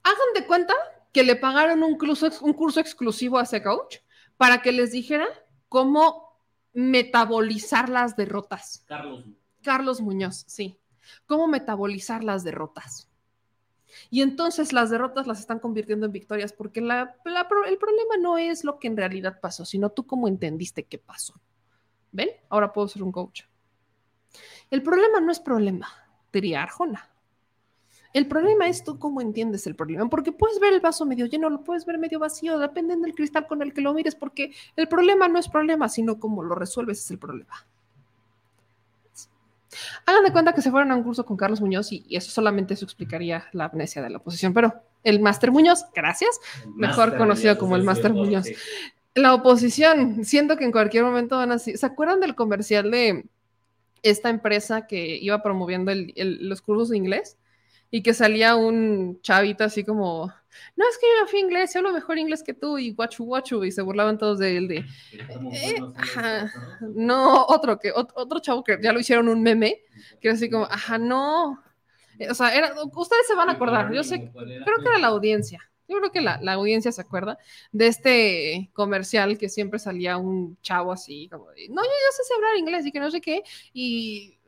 hagan 0.02 0.32
de 0.34 0.44
cuenta 0.44 0.74
que 1.12 1.22
le 1.22 1.36
pagaron 1.36 1.84
un 1.84 1.96
curso, 1.96 2.28
un 2.40 2.52
curso 2.52 2.80
exclusivo 2.80 3.38
a 3.38 3.44
ese 3.44 3.62
coach 3.62 3.98
para 4.36 4.60
que 4.60 4.72
les 4.72 4.90
dijera 4.90 5.28
cómo 5.68 6.36
metabolizar 6.72 7.88
las 7.88 8.16
derrotas. 8.16 8.82
Carlos. 8.88 9.24
Carlos 9.62 10.00
Muñoz, 10.00 10.42
sí. 10.48 10.80
Cómo 11.26 11.46
metabolizar 11.46 12.24
las 12.24 12.42
derrotas. 12.42 13.08
Y 14.10 14.22
entonces 14.22 14.72
las 14.72 14.90
derrotas 14.90 15.26
las 15.26 15.40
están 15.40 15.58
convirtiendo 15.58 16.06
en 16.06 16.12
victorias 16.12 16.52
porque 16.52 16.80
el 16.80 16.86
problema 16.86 18.16
no 18.20 18.38
es 18.38 18.64
lo 18.64 18.78
que 18.78 18.88
en 18.88 18.96
realidad 18.96 19.40
pasó, 19.40 19.64
sino 19.64 19.90
tú 19.90 20.06
cómo 20.06 20.28
entendiste 20.28 20.84
qué 20.84 20.98
pasó. 20.98 21.40
¿Ven? 22.10 22.30
Ahora 22.48 22.72
puedo 22.72 22.88
ser 22.88 23.02
un 23.02 23.12
coach. 23.12 23.42
El 24.70 24.82
problema 24.82 25.20
no 25.20 25.32
es 25.32 25.40
problema, 25.40 25.88
diría 26.32 26.62
Arjona. 26.62 27.08
El 28.14 28.28
problema 28.28 28.68
es 28.68 28.84
tú 28.84 28.98
cómo 28.98 29.22
entiendes 29.22 29.66
el 29.66 29.74
problema, 29.74 30.06
porque 30.10 30.32
puedes 30.32 30.60
ver 30.60 30.74
el 30.74 30.80
vaso 30.80 31.06
medio 31.06 31.24
lleno, 31.24 31.48
lo 31.48 31.64
puedes 31.64 31.86
ver 31.86 31.96
medio 31.96 32.18
vacío, 32.18 32.58
depende 32.58 32.94
del 32.96 33.14
cristal 33.14 33.46
con 33.46 33.62
el 33.62 33.72
que 33.72 33.80
lo 33.80 33.94
mires, 33.94 34.14
porque 34.14 34.52
el 34.76 34.86
problema 34.86 35.28
no 35.28 35.38
es 35.38 35.48
problema, 35.48 35.88
sino 35.88 36.20
cómo 36.20 36.42
lo 36.42 36.54
resuelves 36.54 36.98
es 36.98 37.10
el 37.10 37.18
problema. 37.18 37.66
Hagan 40.06 40.24
de 40.24 40.32
cuenta 40.32 40.52
que 40.52 40.62
se 40.62 40.70
fueron 40.70 40.90
a 40.92 40.96
un 40.96 41.02
curso 41.02 41.24
con 41.24 41.36
Carlos 41.36 41.60
Muñoz 41.60 41.92
y, 41.92 42.04
eso 42.10 42.30
solamente 42.30 42.74
eso 42.74 42.84
explicaría 42.84 43.46
la 43.52 43.66
amnesia 43.66 44.02
de 44.02 44.10
la 44.10 44.18
oposición, 44.18 44.52
pero 44.52 44.74
el 45.04 45.20
Máster 45.20 45.50
Muñoz, 45.50 45.84
gracias, 45.94 46.40
mejor 46.76 47.16
conocido 47.16 47.58
como 47.58 47.76
el 47.76 47.82
Máster 47.82 48.12
Muñoz. 48.12 48.46
La 49.14 49.34
oposición, 49.34 50.24
siento 50.24 50.56
que 50.56 50.64
en 50.64 50.72
cualquier 50.72 51.04
momento 51.04 51.36
van 51.36 51.52
a... 51.52 51.58
¿Se 51.58 51.84
acuerdan 51.84 52.20
del 52.20 52.34
comercial 52.34 52.90
de 52.90 53.26
esta 54.02 54.30
empresa 54.30 54.86
que 54.86 55.16
iba 55.16 55.42
promoviendo 55.42 55.92
los 56.16 56.62
cursos 56.62 56.90
de 56.90 56.96
inglés? 56.96 57.36
Y 57.94 58.02
que 58.02 58.14
salía 58.14 58.56
un 58.56 59.20
chavito 59.20 59.64
así 59.64 59.84
como, 59.84 60.32
no, 60.76 60.88
es 60.88 60.96
que 60.96 61.06
yo 61.20 61.26
fui 61.26 61.40
inglés, 61.40 61.76
hablo 61.76 61.92
mejor 61.92 62.18
inglés 62.18 62.42
que 62.42 62.54
tú, 62.54 62.78
y 62.78 62.92
guachu 62.94 63.22
guachu, 63.26 63.64
y 63.64 63.70
se 63.70 63.82
burlaban 63.82 64.16
todos 64.16 64.38
de 64.38 64.56
él, 64.56 64.66
de, 64.66 64.76
eh, 65.52 65.76
ajá, 65.94 66.50
no, 66.80 67.44
otro, 67.44 67.78
que, 67.78 67.92
otro 67.94 68.40
chavo 68.40 68.64
que 68.64 68.78
ya 68.82 68.94
lo 68.94 69.00
hicieron 69.00 69.28
un 69.28 69.42
meme, 69.42 69.82
que 70.22 70.28
era 70.28 70.34
así 70.34 70.48
como, 70.48 70.64
ajá, 70.64 70.96
no, 70.96 71.62
eh, 72.18 72.30
o 72.30 72.34
sea, 72.34 72.56
era, 72.56 72.72
ustedes 72.94 73.26
se 73.26 73.34
van 73.34 73.50
a 73.50 73.52
acordar, 73.52 73.92
yo 73.92 74.02
sé, 74.02 74.32
creo 74.32 74.78
que 74.82 74.88
era 74.88 74.98
la 74.98 75.08
audiencia, 75.08 75.60
yo 75.86 75.98
creo 75.98 76.12
que 76.12 76.22
la, 76.22 76.40
la, 76.40 76.54
audiencia 76.54 76.92
se 76.92 77.02
acuerda 77.02 77.36
de 77.72 77.88
este 77.88 78.70
comercial 78.72 79.36
que 79.36 79.50
siempre 79.50 79.78
salía 79.78 80.16
un 80.16 80.56
chavo 80.62 80.92
así, 80.92 81.28
como 81.28 81.50
de, 81.50 81.68
no, 81.68 81.82
yo 81.82 81.90
ya 81.90 82.24
sé 82.24 82.34
hablar 82.34 82.56
inglés 82.56 82.86
y 82.86 82.90
que 82.90 83.00
no 83.00 83.10
sé 83.10 83.20
qué, 83.20 83.42
y 83.74 84.38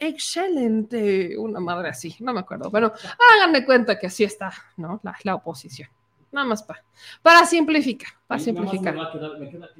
excelente, 0.00 1.36
una 1.38 1.60
madre 1.60 1.90
así, 1.90 2.16
no 2.20 2.32
me 2.32 2.40
acuerdo, 2.40 2.70
pero 2.70 2.92
háganme 3.34 3.64
cuenta 3.64 3.98
que 3.98 4.06
así 4.06 4.24
está, 4.24 4.50
¿no? 4.78 5.00
La, 5.22 5.34
oposición. 5.34 5.88
Nada 6.32 6.46
más 6.46 6.62
para, 6.62 6.82
para 7.22 7.44
simplificar, 7.44 8.08
para 8.26 8.40
simplificar. 8.40 8.94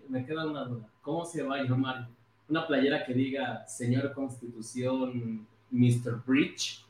Me, 0.09 0.25
queda, 0.27 0.47
una 0.47 0.65
duda. 0.65 0.87
¿Cómo 1.01 1.25
se 1.25 1.43
va 1.43 1.57
a 1.57 1.63
llamar 1.63 2.09
una 2.49 2.67
playera 2.67 3.05
que 3.05 3.15
diga 3.15 3.67
Señor 3.67 4.13
Constitución, 4.13 5.47
Mr. 5.71 6.23
Bridge? 6.27 6.85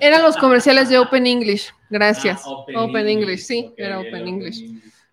Eran 0.00 0.22
los 0.22 0.36
comerciales 0.36 0.88
de 0.88 0.98
Open 0.98 1.26
English, 1.26 1.72
gracias. 1.90 2.42
Ah, 2.44 2.82
open, 2.82 3.08
English, 3.08 3.40
sí, 3.40 3.72
era 3.76 4.00
Open 4.00 4.26
English. 4.26 4.64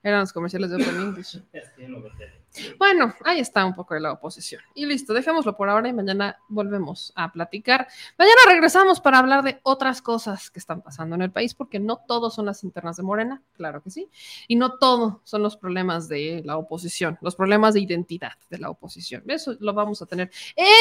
Eran 0.02 0.22
los 0.22 0.34
comerciales 0.34 0.70
de 0.72 0.78
Open 0.78 1.02
English. 1.02 1.42
Bueno, 2.78 3.14
ahí 3.26 3.40
está 3.40 3.66
un 3.66 3.74
poco 3.74 3.96
de 3.96 4.00
la 4.00 4.12
oposición. 4.12 4.62
Y 4.76 4.86
listo, 4.86 5.14
dejémoslo 5.14 5.56
por 5.56 5.70
ahora 5.70 5.90
y 5.90 5.94
mañana 5.94 6.38
volvemos 6.48 7.12
a 7.16 7.32
platicar. 7.32 7.88
Mañana 8.18 8.42
regresamos 8.48 9.02
para 9.02 9.20
hablar 9.20 9.44
de 9.44 9.60
otras 9.64 10.02
cosas 10.02 10.52
que 10.52 10.60
están 10.60 10.82
pasando 10.82 11.16
en 11.16 11.24
el 11.24 11.32
país, 11.32 11.56
porque 11.56 11.80
no 11.80 11.98
todos 12.08 12.36
son 12.36 12.46
las 12.46 12.64
internas 12.64 12.98
de 12.98 13.04
Morena, 13.04 13.42
claro 13.54 13.82
que 13.82 13.90
sí, 13.90 14.10
y 14.48 14.56
no 14.56 14.78
todos 14.78 15.18
son 15.24 15.42
los 15.42 15.58
problemas 15.58 16.08
de 16.08 16.44
la 16.46 16.58
oposición, 16.58 17.18
los 17.22 17.36
problemas 17.36 17.74
de 17.74 17.82
identidad 17.82 18.34
de 18.50 18.60
la 18.60 18.70
oposición. 18.70 19.24
Eso 19.28 19.56
lo 19.60 19.74
vamos 19.74 20.02
a 20.02 20.06
tener. 20.06 20.32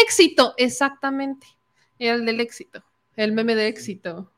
Éxito, 0.02 0.54
exactamente, 0.58 1.46
el 1.98 2.26
del 2.26 2.40
éxito, 2.40 2.82
el 3.16 3.32
meme 3.32 3.54
de 3.54 3.68
éxito. 3.68 4.30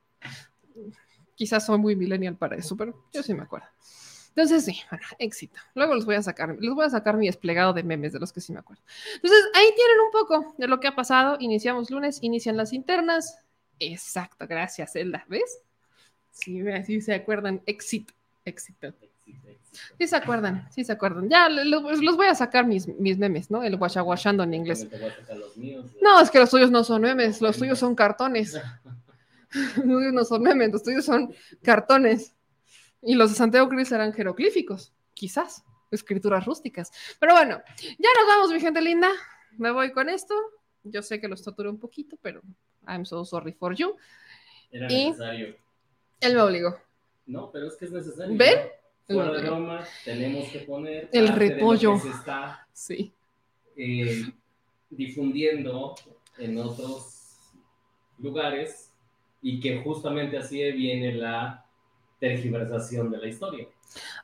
Quizás 1.34 1.66
soy 1.66 1.78
muy 1.78 1.96
millennial 1.96 2.36
para 2.36 2.54
eso, 2.54 2.76
pero 2.76 3.06
yo 3.12 3.22
sí 3.22 3.34
me 3.34 3.42
acuerdo. 3.42 3.73
Entonces, 4.36 4.64
sí, 4.64 4.80
bueno, 4.90 5.04
éxito. 5.18 5.60
Luego 5.74 5.94
les 5.94 6.04
voy 6.04 6.16
a 6.16 6.22
sacar, 6.22 6.56
les 6.58 6.74
voy 6.74 6.84
a 6.84 6.90
sacar 6.90 7.16
mi 7.16 7.26
desplegado 7.26 7.72
de 7.72 7.84
memes 7.84 8.12
de 8.12 8.18
los 8.18 8.32
que 8.32 8.40
sí 8.40 8.52
me 8.52 8.58
acuerdo. 8.58 8.82
Entonces, 9.14 9.40
ahí 9.54 9.66
tienen 9.76 10.00
un 10.04 10.10
poco 10.10 10.54
de 10.58 10.66
lo 10.66 10.80
que 10.80 10.88
ha 10.88 10.94
pasado. 10.96 11.36
Iniciamos 11.38 11.90
lunes, 11.90 12.18
inician 12.22 12.56
las 12.56 12.72
internas. 12.72 13.38
Exacto, 13.78 14.46
gracias, 14.48 14.92
Zelda. 14.92 15.24
¿Ves? 15.28 15.60
Sí, 16.30 16.62
sí 16.84 17.00
se 17.00 17.14
acuerdan. 17.14 17.62
Éxito, 17.64 18.12
éxito. 18.44 18.92
Sí 19.98 20.06
se 20.06 20.16
acuerdan, 20.16 20.68
sí 20.70 20.84
se 20.84 20.92
acuerdan. 20.92 21.28
Ya 21.28 21.48
los, 21.48 22.16
voy 22.16 22.26
a 22.26 22.34
sacar 22.34 22.66
mis, 22.66 22.88
mis 22.88 23.18
memes, 23.18 23.50
¿no? 23.50 23.62
El 23.62 23.76
guachaguachando 23.76 24.42
en 24.42 24.54
inglés. 24.54 24.86
No, 26.00 26.20
es 26.20 26.30
que 26.30 26.38
los 26.38 26.50
tuyos 26.50 26.70
no 26.70 26.84
son 26.84 27.02
memes, 27.02 27.40
los 27.40 27.56
tuyos 27.56 27.78
son 27.78 27.94
cartones. 27.94 28.60
Los 29.54 29.84
tuyos 29.84 30.12
no 30.12 30.24
son 30.24 30.42
memes, 30.42 30.72
los 30.72 30.82
tuyos 30.82 31.04
son 31.04 31.32
cartones. 31.62 32.34
Y 33.04 33.14
los 33.14 33.30
de 33.30 33.36
Santiago 33.36 33.68
Cris 33.68 33.92
eran 33.92 34.12
jeroglíficos, 34.12 34.92
quizás, 35.12 35.64
escrituras 35.90 36.44
rústicas. 36.44 36.90
Pero 37.20 37.34
bueno, 37.34 37.62
ya 37.80 38.08
nos 38.18 38.26
vamos, 38.26 38.52
mi 38.52 38.60
gente 38.60 38.80
linda. 38.80 39.10
Me 39.58 39.70
voy 39.70 39.92
con 39.92 40.08
esto. 40.08 40.34
Yo 40.82 41.02
sé 41.02 41.20
que 41.20 41.28
los 41.28 41.42
torturé 41.42 41.68
un 41.68 41.78
poquito, 41.78 42.16
pero 42.20 42.42
I'm 42.86 43.04
so 43.04 43.24
sorry 43.24 43.52
for 43.52 43.74
you. 43.74 43.96
Era 44.70 44.88
necesario. 44.88 45.56
Él 46.20 46.34
me 46.34 46.40
obligó. 46.40 46.78
No, 47.26 47.50
pero 47.50 47.68
es 47.68 47.76
que 47.76 47.86
es 47.86 47.92
necesario. 47.92 48.36
¿Ven? 48.36 48.58
Fuera 49.06 49.32
de 49.32 49.42
broma, 49.42 49.84
tenemos 50.04 50.48
que 50.48 50.60
poner 50.60 51.10
el 51.12 51.28
repollo. 51.28 51.98
se 51.98 52.08
está 52.08 52.66
sí. 52.72 53.12
Eh, 53.76 54.32
difundiendo 54.88 55.94
en 56.38 56.58
otros 56.58 57.52
lugares 58.18 58.90
y 59.42 59.60
que 59.60 59.82
justamente 59.82 60.38
así 60.38 60.62
viene 60.72 61.12
la 61.12 61.63
tergiversación 62.18 63.10
de 63.10 63.18
la 63.18 63.28
historia. 63.28 63.66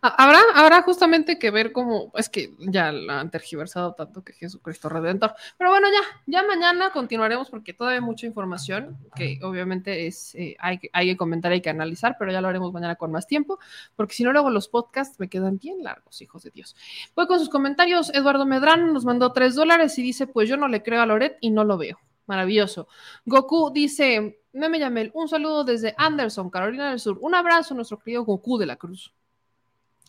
Habrá, 0.03 0.41
habrá 0.55 0.83
justamente 0.83 1.39
que 1.39 1.51
ver 1.51 1.73
cómo, 1.73 2.11
es 2.17 2.29
que 2.29 2.55
ya 2.59 2.91
la 2.91 3.21
han 3.21 3.31
tergiversado 3.31 3.93
tanto 3.95 4.23
que 4.25 4.33
Jesucristo 4.33 4.89
Redentor. 4.89 5.35
Pero 5.59 5.71
bueno, 5.71 5.89
ya, 5.89 6.23
ya 6.27 6.47
mañana 6.47 6.91
continuaremos 6.91 7.51
porque 7.51 7.73
todavía 7.73 7.99
hay 7.99 8.05
mucha 8.05 8.27
información 8.27 8.99
que 9.15 9.39
obviamente 9.43 10.07
es, 10.07 10.35
eh, 10.35 10.57
hay, 10.59 10.81
hay 10.93 11.11
que 11.11 11.17
comentar, 11.17 11.53
hay 11.53 11.61
que 11.61 11.71
analizar, 11.71 12.17
pero 12.19 12.33
ya 12.33 12.41
lo 12.41 12.49
haremos 12.49 12.73
mañana 12.73 12.97
con 12.97 13.13
más 13.13 13.27
tiempo, 13.27 13.59
porque 13.95 14.15
si 14.15 14.25
no 14.25 14.33
luego 14.33 14.51
los 14.51 14.69
podcasts 14.69 15.21
me 15.21 15.29
quedan 15.29 15.59
bien 15.59 15.83
largos, 15.83 16.21
hijos 16.23 16.43
de 16.43 16.51
Dios. 16.51 16.75
Voy 17.15 17.27
con 17.27 17.39
sus 17.39 17.49
comentarios. 17.49 18.13
Eduardo 18.15 18.47
Medrán 18.47 18.93
nos 18.93 19.05
mandó 19.05 19.33
tres 19.33 19.55
dólares 19.55 19.99
y 19.99 20.03
dice, 20.03 20.27
pues 20.27 20.49
yo 20.49 20.57
no 20.57 20.69
le 20.69 20.83
creo 20.83 21.03
a 21.03 21.07
Loret 21.07 21.37
y 21.41 21.51
no 21.51 21.65
lo 21.65 21.77
veo. 21.79 21.99
Maravilloso. 22.31 22.87
Goku 23.25 23.73
dice, 23.73 24.45
Meme 24.53 24.79
Yamel, 24.79 25.11
un 25.15 25.27
saludo 25.27 25.65
desde 25.65 25.97
Anderson, 25.99 26.49
Carolina 26.49 26.91
del 26.91 27.01
Sur. 27.01 27.19
Un 27.21 27.35
abrazo 27.35 27.75
a 27.75 27.77
nuestro 27.77 27.99
querido 27.99 28.25
Goku 28.25 28.57
de 28.57 28.67
la 28.67 28.77
Cruz. 28.77 29.13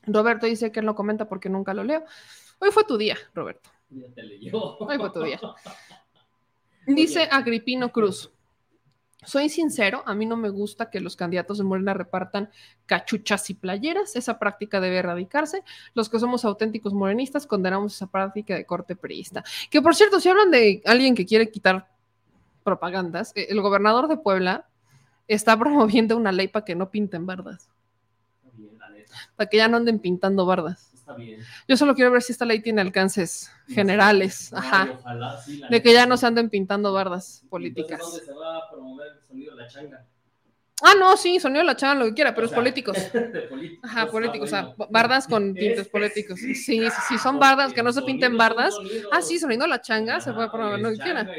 Roberto 0.04 0.46
dice 0.46 0.72
que 0.72 0.82
él 0.82 0.86
no 0.86 0.94
comenta 0.94 1.28
porque 1.28 1.50
nunca 1.50 1.74
lo 1.74 1.84
leo. 1.84 2.06
Hoy 2.60 2.70
fue 2.70 2.84
tu 2.84 2.96
día, 2.96 3.18
Roberto. 3.34 3.72
Ya 3.90 4.06
te 4.14 4.22
leyó. 4.22 4.78
Hoy 4.78 5.00
fue 5.00 5.10
tu 5.10 5.24
día. 5.24 5.42
Dice 6.86 7.28
Agripino 7.32 7.92
Cruz. 7.92 8.32
Soy 9.24 9.50
sincero, 9.50 10.04
a 10.06 10.14
mí 10.14 10.28
no 10.28 10.38
me 10.38 10.50
gusta 10.50 10.92
que 10.92 11.00
los 11.00 11.16
candidatos 11.16 11.58
de 11.58 11.64
Morena 11.64 11.96
repartan 11.96 12.52
cachuchas 12.86 13.50
y 13.50 13.56
playeras. 13.56 14.16
Esa 14.16 14.38
práctica 14.38 14.80
debe 14.80 14.98
erradicarse. 14.98 15.64
Los 15.96 16.08
que 16.08 16.20
somos 16.20 16.46
auténticos 16.46 16.94
morenistas 16.94 17.48
condenamos 17.48 17.96
esa 17.96 18.06
práctica 18.06 18.54
de 18.54 18.66
corte 18.68 18.96
periodista. 18.96 19.44
Que 19.72 19.82
por 19.82 19.96
cierto, 19.96 20.20
si 20.20 20.30
hablan 20.30 20.52
de 20.52 20.84
alguien 20.86 21.16
que 21.16 21.26
quiere 21.26 21.50
quitar 21.50 21.92
propagandas, 22.64 23.32
eh, 23.36 23.48
el 23.50 23.62
gobernador 23.62 24.08
de 24.08 24.18
Puebla 24.18 24.68
está 25.28 25.58
promoviendo 25.60 26.18
una 26.18 26.32
ley 26.32 26.48
para 26.48 26.66
que 26.66 26.76
no 26.76 26.90
pinten 26.90 27.26
bardas. 27.26 27.70
Para 29.36 29.50
que 29.50 29.58
ya 29.58 29.68
no 29.68 29.78
anden 29.78 30.00
pintando 30.00 30.46
bardas. 30.46 30.92
Yo 31.68 31.78
solo 31.78 31.96
quiero 31.96 32.12
ver 32.12 32.22
si 32.22 32.32
esta 32.32 32.46
ley 32.46 32.62
tiene 32.62 32.82
alcances 32.82 33.52
generales, 33.68 34.54
ajá, 34.54 34.98
de 35.70 35.82
que 35.82 35.94
ya 35.94 36.06
no 36.06 36.16
se 36.16 36.28
anden 36.28 36.50
pintando 36.50 36.94
bardas 36.94 37.44
políticas. 37.50 38.00
¿Dónde 38.00 38.26
se 38.26 38.34
va 38.34 38.58
a 38.58 38.70
promover 38.70 39.12
el 39.14 39.28
sonido 39.28 39.56
de 39.56 39.62
la 39.62 39.68
changa? 39.68 40.06
Ah, 40.84 40.94
no, 41.00 41.16
sí, 41.18 41.40
sonido 41.40 41.64
la 41.64 41.76
changa, 41.76 41.96
lo 42.04 42.06
que 42.10 42.14
quiera, 42.16 42.34
pero 42.34 42.46
O 42.46 42.46
es 42.46 42.52
sea, 42.52 42.58
políticos. 42.60 42.98
Ajá, 43.84 44.08
políticos, 44.10 44.48
o 44.48 44.50
sea, 44.50 44.74
bardas 44.90 45.28
con 45.28 45.52
Es- 45.52 45.58
tintes 45.58 45.80
es- 45.82 45.88
políticos. 45.90 46.40
sí, 46.40 46.56
Sí, 46.56 46.88
sí, 47.08 47.18
son 47.18 47.40
bardas, 47.40 47.74
que 47.74 47.84
no 47.84 47.92
se 47.92 48.02
pinten 48.04 48.38
bardas. 48.38 48.76
Ah, 49.12 49.22
sí, 49.22 49.40
sonido 49.40 49.66
la 49.68 49.82
changa, 49.82 50.20
se 50.20 50.34
puede 50.34 50.48
y 50.48 50.82
lo 50.82 50.90
que 50.92 50.98
quiera. 50.98 51.30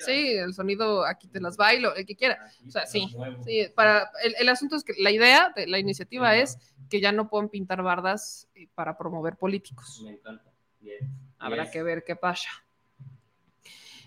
Sí, 0.00 0.34
el 0.36 0.52
sonido 0.54 1.04
aquí 1.04 1.28
te 1.28 1.40
las 1.40 1.56
bailo, 1.56 1.94
el 1.94 2.06
que 2.06 2.16
quiera. 2.16 2.38
O 2.66 2.70
sea, 2.70 2.86
sí, 2.86 3.06
sí, 3.44 3.66
para, 3.74 4.10
el, 4.22 4.34
el 4.38 4.48
asunto 4.48 4.76
es 4.76 4.84
que 4.84 4.94
la 4.98 5.10
idea 5.10 5.52
de 5.54 5.66
la 5.66 5.78
iniciativa 5.78 6.36
es 6.36 6.58
que 6.88 7.00
ya 7.00 7.12
no 7.12 7.28
pueden 7.28 7.48
pintar 7.48 7.82
bardas 7.82 8.48
eh, 8.54 8.68
para 8.74 8.96
promover 8.96 9.36
políticos. 9.36 10.02
Me 10.04 10.12
encanta. 10.12 10.50
Bien. 10.80 10.98
Habrá 11.38 11.64
Yes. 11.64 11.72
que 11.72 11.82
ver 11.82 12.04
qué 12.04 12.14
pasa. 12.16 12.48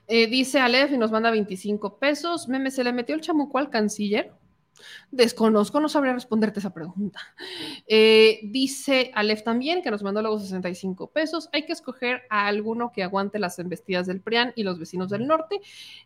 Eh, 0.08 0.28
dice 0.28 0.60
Aleph 0.60 0.92
y 0.92 0.98
nos 0.98 1.12
manda 1.12 1.30
25 1.30 2.00
pesos. 2.00 2.48
Meme, 2.48 2.72
¿se 2.72 2.84
le 2.84 2.92
metió 2.94 3.14
el 3.16 3.22
chamuco 3.22 3.58
al 3.60 3.70
canciller? 3.70 4.32
Desconozco, 5.12 5.80
no 5.80 5.90
sabría 5.90 6.14
responderte 6.14 6.60
esa 6.60 6.74
pregunta. 6.74 7.20
Eh, 7.88 8.40
dice 8.44 9.12
Aleph 9.16 9.44
también, 9.44 9.82
que 9.82 9.92
nos 9.92 10.04
mandó 10.04 10.22
luego 10.22 10.40
65 10.40 11.12
pesos. 11.12 11.50
Hay 11.54 11.66
que 11.66 11.74
escoger 11.74 12.24
a 12.30 12.48
alguno 12.48 12.92
que 12.92 13.04
aguante 13.04 13.40
las 13.40 13.60
embestidas 13.60 14.08
del 14.08 14.22
PRIAN 14.22 14.54
y 14.56 14.64
los 14.64 14.80
vecinos 14.80 15.10
del 15.10 15.28
norte, 15.28 15.60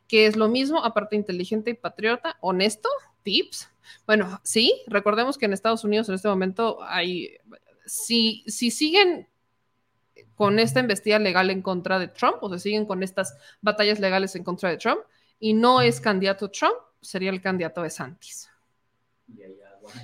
que 0.08 0.26
es 0.26 0.35
lo 0.35 0.48
mismo, 0.48 0.84
aparte 0.84 1.16
inteligente 1.16 1.72
y 1.72 1.74
patriota, 1.74 2.38
honesto, 2.42 2.90
tips. 3.24 3.69
Bueno, 4.06 4.40
sí, 4.43 4.82
recordemos 4.88 5.38
que 5.38 5.45
en 5.45 5.53
Estados 5.53 5.84
Unidos 5.84 6.10
en 6.10 6.16
este 6.16 6.27
momento 6.27 6.80
hay, 6.82 7.38
si, 7.85 8.43
si 8.48 8.72
siguen 8.72 9.27
con 10.35 10.60
esta 10.60 10.80
embestida 10.80 11.19
legal 11.19 11.50
en 11.50 11.61
contra 11.61 12.00
de 12.00 12.08
Trump, 12.08 12.38
o 12.42 12.50
se 12.50 12.60
siguen 12.60 12.85
con 12.85 13.03
estas 13.03 13.35
batallas 13.61 14.00
legales 14.00 14.35
en 14.35 14.43
contra 14.43 14.69
de 14.69 14.77
Trump, 14.77 15.02
y 15.40 15.53
no 15.53 15.82
es 15.82 16.00
candidato 16.00 16.50
Trump, 16.50 16.76
sería 17.02 17.30
el 17.30 17.42
candidato 17.42 17.82
de 17.82 17.90
Santis. 17.90 18.50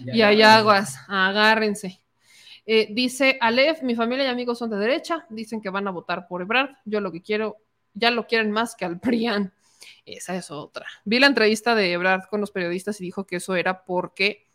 Y 0.06 0.22
hay 0.22 0.42
aguas, 0.42 0.98
agárrense. 1.08 2.00
Eh, 2.66 2.88
dice 2.92 3.38
Aleph, 3.42 3.82
mi 3.82 3.96
familia 3.96 4.26
y 4.26 4.28
amigos 4.28 4.60
son 4.60 4.70
de 4.70 4.78
derecha, 4.78 5.26
dicen 5.30 5.62
que 5.62 5.70
van 5.70 5.88
a 5.88 5.92
votar 5.92 6.28
por 6.28 6.42
Ebrard, 6.42 6.76
yo 6.86 7.02
lo 7.02 7.12
que 7.12 7.22
quiero, 7.22 7.58
ya 7.94 8.12
lo 8.12 8.28
quieren 8.28 8.52
más 8.52 8.76
que 8.76 8.86
al 8.86 9.00
PRIAN. 9.00 9.54
Esa 10.06 10.36
es 10.36 10.52
otra. 10.52 10.86
Vi 11.06 11.20
la 11.20 11.28
entrevista 11.28 11.76
de 11.76 11.92
Ebrard 11.92 12.28
con 12.30 12.42
los 12.42 12.52
periodistas 12.52 13.00
y 13.02 13.06
dijo 13.06 13.26
que 13.26 13.38
eso 13.38 13.56
era 13.56 13.86
porque 13.86 14.46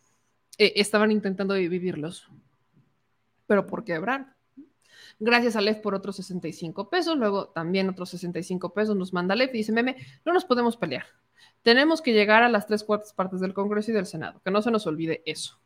eh, 0.57 0.73
estaban 0.77 1.11
intentando 1.11 1.53
dividirlos. 1.53 2.29
Pero 3.47 3.65
¿por 3.65 3.83
qué 3.83 3.93
Ebrard? 3.95 4.27
Gracias 5.19 5.55
a 5.55 5.81
por 5.81 5.95
otros 5.95 6.17
65 6.17 6.89
pesos. 6.89 7.17
Luego 7.17 7.49
también 7.49 7.89
otros 7.89 8.09
65 8.09 8.73
pesos 8.73 8.95
nos 8.95 9.13
manda 9.13 9.35
Lev. 9.35 9.51
Dice, 9.51 9.71
meme, 9.71 9.95
no 10.25 10.33
nos 10.33 10.45
podemos 10.45 10.77
pelear. 10.77 11.05
Tenemos 11.61 12.01
que 12.01 12.13
llegar 12.13 12.43
a 12.43 12.49
las 12.49 12.67
tres 12.67 12.83
cuartas 12.83 13.13
partes 13.13 13.39
del 13.39 13.53
Congreso 13.53 13.91
y 13.91 13.93
del 13.93 14.05
Senado. 14.05 14.41
Que 14.43 14.51
no 14.51 14.61
se 14.61 14.71
nos 14.71 14.85
olvide 14.87 15.23
eso. 15.25 15.59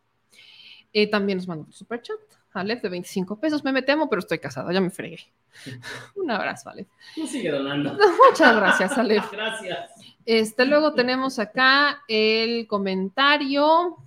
Eh, 0.93 1.07
también 1.07 1.37
nos 1.37 1.47
manda 1.47 1.65
un 1.65 1.73
superchat. 1.73 2.17
Aleph 2.53 2.81
de 2.81 2.89
25 2.89 3.39
pesos. 3.39 3.63
Meme, 3.63 3.81
te 3.81 3.91
amo, 3.91 4.09
pero 4.09 4.19
estoy 4.19 4.39
casado. 4.39 4.71
Ya 4.71 4.81
me 4.81 4.89
fregué. 4.89 5.19
un 6.15 6.31
abrazo, 6.31 6.69
Aleph. 6.69 6.87
Tú 7.15 7.27
sigue 7.27 7.51
donando. 7.51 7.97
Muchas 8.29 8.55
gracias, 8.55 8.97
Aleph. 8.97 9.29
Gracias. 9.31 9.91
Este, 10.25 10.65
luego 10.65 10.93
tenemos 10.93 11.39
acá 11.39 12.03
el 12.07 12.67
comentario 12.67 13.97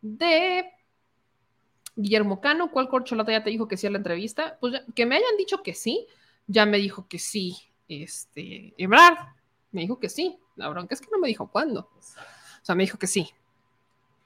de 0.00 0.70
Guillermo 1.96 2.40
Cano. 2.40 2.70
¿Cuál 2.70 2.88
corcholata 2.88 3.32
ya 3.32 3.42
te 3.44 3.50
dijo 3.50 3.68
que 3.68 3.76
sí 3.76 3.86
a 3.86 3.90
la 3.90 3.98
entrevista? 3.98 4.58
Pues 4.60 4.74
ya- 4.74 4.84
que 4.94 5.06
me 5.06 5.16
hayan 5.16 5.36
dicho 5.36 5.62
que 5.62 5.74
sí, 5.74 6.06
ya 6.46 6.66
me 6.66 6.78
dijo 6.78 7.06
que 7.08 7.18
sí. 7.18 7.56
Este, 7.88 8.72
Ebrard 8.78 9.18
me 9.72 9.82
dijo 9.82 9.98
que 9.98 10.08
sí. 10.08 10.38
La 10.56 10.68
bronca 10.68 10.94
es 10.94 11.00
que 11.00 11.08
no 11.12 11.18
me 11.18 11.28
dijo 11.28 11.48
cuándo. 11.50 11.80
O 12.62 12.64
sea, 12.64 12.74
me 12.74 12.84
dijo 12.84 12.98
que 12.98 13.06
sí. 13.08 13.30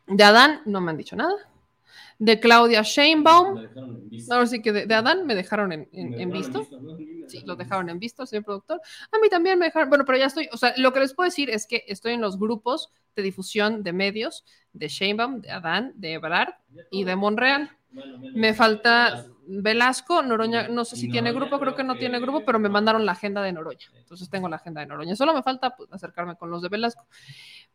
De 0.06 0.24
Adán 0.24 0.62
no 0.66 0.80
me 0.80 0.90
han 0.90 0.96
dicho 0.96 1.16
nada. 1.16 1.34
De 2.18 2.40
Claudia 2.40 2.82
Sheinbaum. 2.82 3.60
Ahora 4.30 4.46
sí 4.46 4.62
que 4.62 4.72
de, 4.72 4.86
de 4.86 4.94
Adán 4.94 5.26
me 5.26 5.34
dejaron 5.34 5.72
en, 5.72 5.88
en- 5.92 6.14
Me 6.14 6.22
en 6.22 6.32
dejaron 6.32 6.32
visto. 6.32 6.58
visto, 6.60 6.80
¿no? 6.80 6.96
Sí, 7.28 7.42
lo 7.46 7.56
dejaron 7.56 7.90
en 7.90 7.98
visto, 7.98 8.26
señor 8.26 8.44
productor. 8.44 8.80
A 9.12 9.18
mí 9.20 9.28
también 9.28 9.58
me 9.58 9.66
dejaron, 9.66 9.88
bueno, 9.88 10.04
pero 10.04 10.18
ya 10.18 10.26
estoy, 10.26 10.48
o 10.52 10.56
sea, 10.56 10.74
lo 10.78 10.92
que 10.92 11.00
les 11.00 11.14
puedo 11.14 11.26
decir 11.26 11.50
es 11.50 11.66
que 11.66 11.84
estoy 11.88 12.12
en 12.14 12.20
los 12.20 12.38
grupos 12.38 12.92
de 13.16 13.22
difusión 13.22 13.82
de 13.82 13.92
medios 13.92 14.44
de 14.72 14.88
Sheinbaum, 14.88 15.40
de 15.42 15.50
Adán, 15.50 15.92
de 15.96 16.14
Ebrard 16.14 16.54
y 16.90 17.04
de 17.04 17.16
Monreal. 17.16 17.70
Me 18.34 18.54
falta 18.54 19.26
Velasco, 19.46 20.22
Noroña, 20.22 20.68
no 20.68 20.84
sé 20.84 20.96
si 20.96 21.08
tiene 21.08 21.32
grupo, 21.32 21.58
creo 21.58 21.74
que 21.74 21.84
no 21.84 21.96
tiene 21.96 22.20
grupo, 22.20 22.44
pero 22.44 22.58
me 22.58 22.68
mandaron 22.68 23.06
la 23.06 23.12
agenda 23.12 23.42
de 23.42 23.52
Noroña. 23.52 23.86
Entonces 23.96 24.28
tengo 24.28 24.48
la 24.48 24.56
agenda 24.56 24.80
de 24.80 24.86
Noroña. 24.86 25.16
Solo 25.16 25.34
me 25.34 25.42
falta 25.42 25.76
pues, 25.76 25.92
acercarme 25.92 26.36
con 26.36 26.50
los 26.50 26.62
de 26.62 26.68
Velasco. 26.68 27.06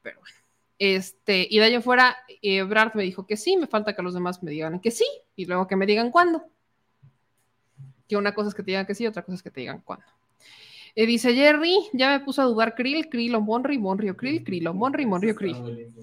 Pero 0.02 0.20
bueno. 0.20 0.36
Este, 0.84 1.48
y 1.48 1.60
de 1.60 1.66
ahí 1.66 1.74
en 1.76 1.84
fuera, 1.84 2.18
Ebrard 2.42 2.96
me 2.96 3.04
dijo 3.04 3.28
que 3.28 3.38
sí, 3.38 3.56
me 3.56 3.68
falta 3.68 3.96
que 3.96 4.02
los 4.02 4.16
demás 4.16 4.42
me 4.42 4.50
digan 4.50 4.80
que 4.80 4.90
sí, 4.90 5.06
y 5.36 5.46
luego 5.46 5.68
que 5.68 5.76
me 5.76 5.86
digan 5.86 6.10
cuándo. 6.10 6.44
Que 8.08 8.18
una 8.18 8.34
cosa 8.34 8.50
es 8.50 8.56
que 8.56 8.64
te 8.64 8.72
digan 8.72 8.88
que 8.88 8.96
sí, 8.96 9.06
otra 9.06 9.22
cosa 9.22 9.36
es 9.36 9.44
que 9.44 9.52
te 9.52 9.60
digan 9.60 9.82
cuándo. 9.82 10.08
Eh, 10.96 11.06
dice 11.06 11.34
Jerry, 11.34 11.78
ya 11.94 12.10
me 12.10 12.26
puso 12.26 12.42
a 12.42 12.46
dudar 12.46 12.74
Krill, 12.76 13.10
Krill 13.10 13.36
o 13.36 13.42
Monry, 13.42 13.78
Monry 13.78 14.10
o 14.10 14.18
Krill, 14.18 14.44
Krill 14.44 14.68
o 14.68 14.74
Monry, 14.74 15.06
Monry 15.06 15.30
o 15.30 15.36
Krill. 15.36 15.94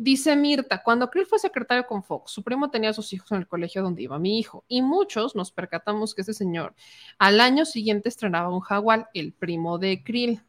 Dice 0.00 0.36
Mirta, 0.36 0.80
cuando 0.80 1.10
Krill 1.10 1.26
fue 1.26 1.40
secretario 1.40 1.84
con 1.84 2.04
Fox, 2.04 2.30
su 2.30 2.44
primo 2.44 2.70
tenía 2.70 2.90
a 2.90 2.92
sus 2.92 3.12
hijos 3.12 3.32
en 3.32 3.38
el 3.38 3.48
colegio 3.48 3.82
donde 3.82 4.02
iba 4.02 4.16
mi 4.20 4.38
hijo, 4.38 4.64
y 4.68 4.80
muchos 4.80 5.34
nos 5.34 5.50
percatamos 5.50 6.14
que 6.14 6.22
ese 6.22 6.34
señor 6.34 6.72
al 7.18 7.40
año 7.40 7.64
siguiente 7.64 8.08
estrenaba 8.08 8.48
un 8.48 8.60
jaguar, 8.60 9.10
el 9.12 9.32
primo 9.32 9.76
de 9.76 10.04
Krill. 10.04 10.40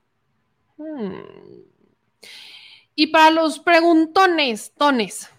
Hmm. 0.77 1.63
Y 2.93 3.07
para 3.07 3.31
los 3.31 3.57
preguntones, 3.57 4.71
tones, 4.75 5.31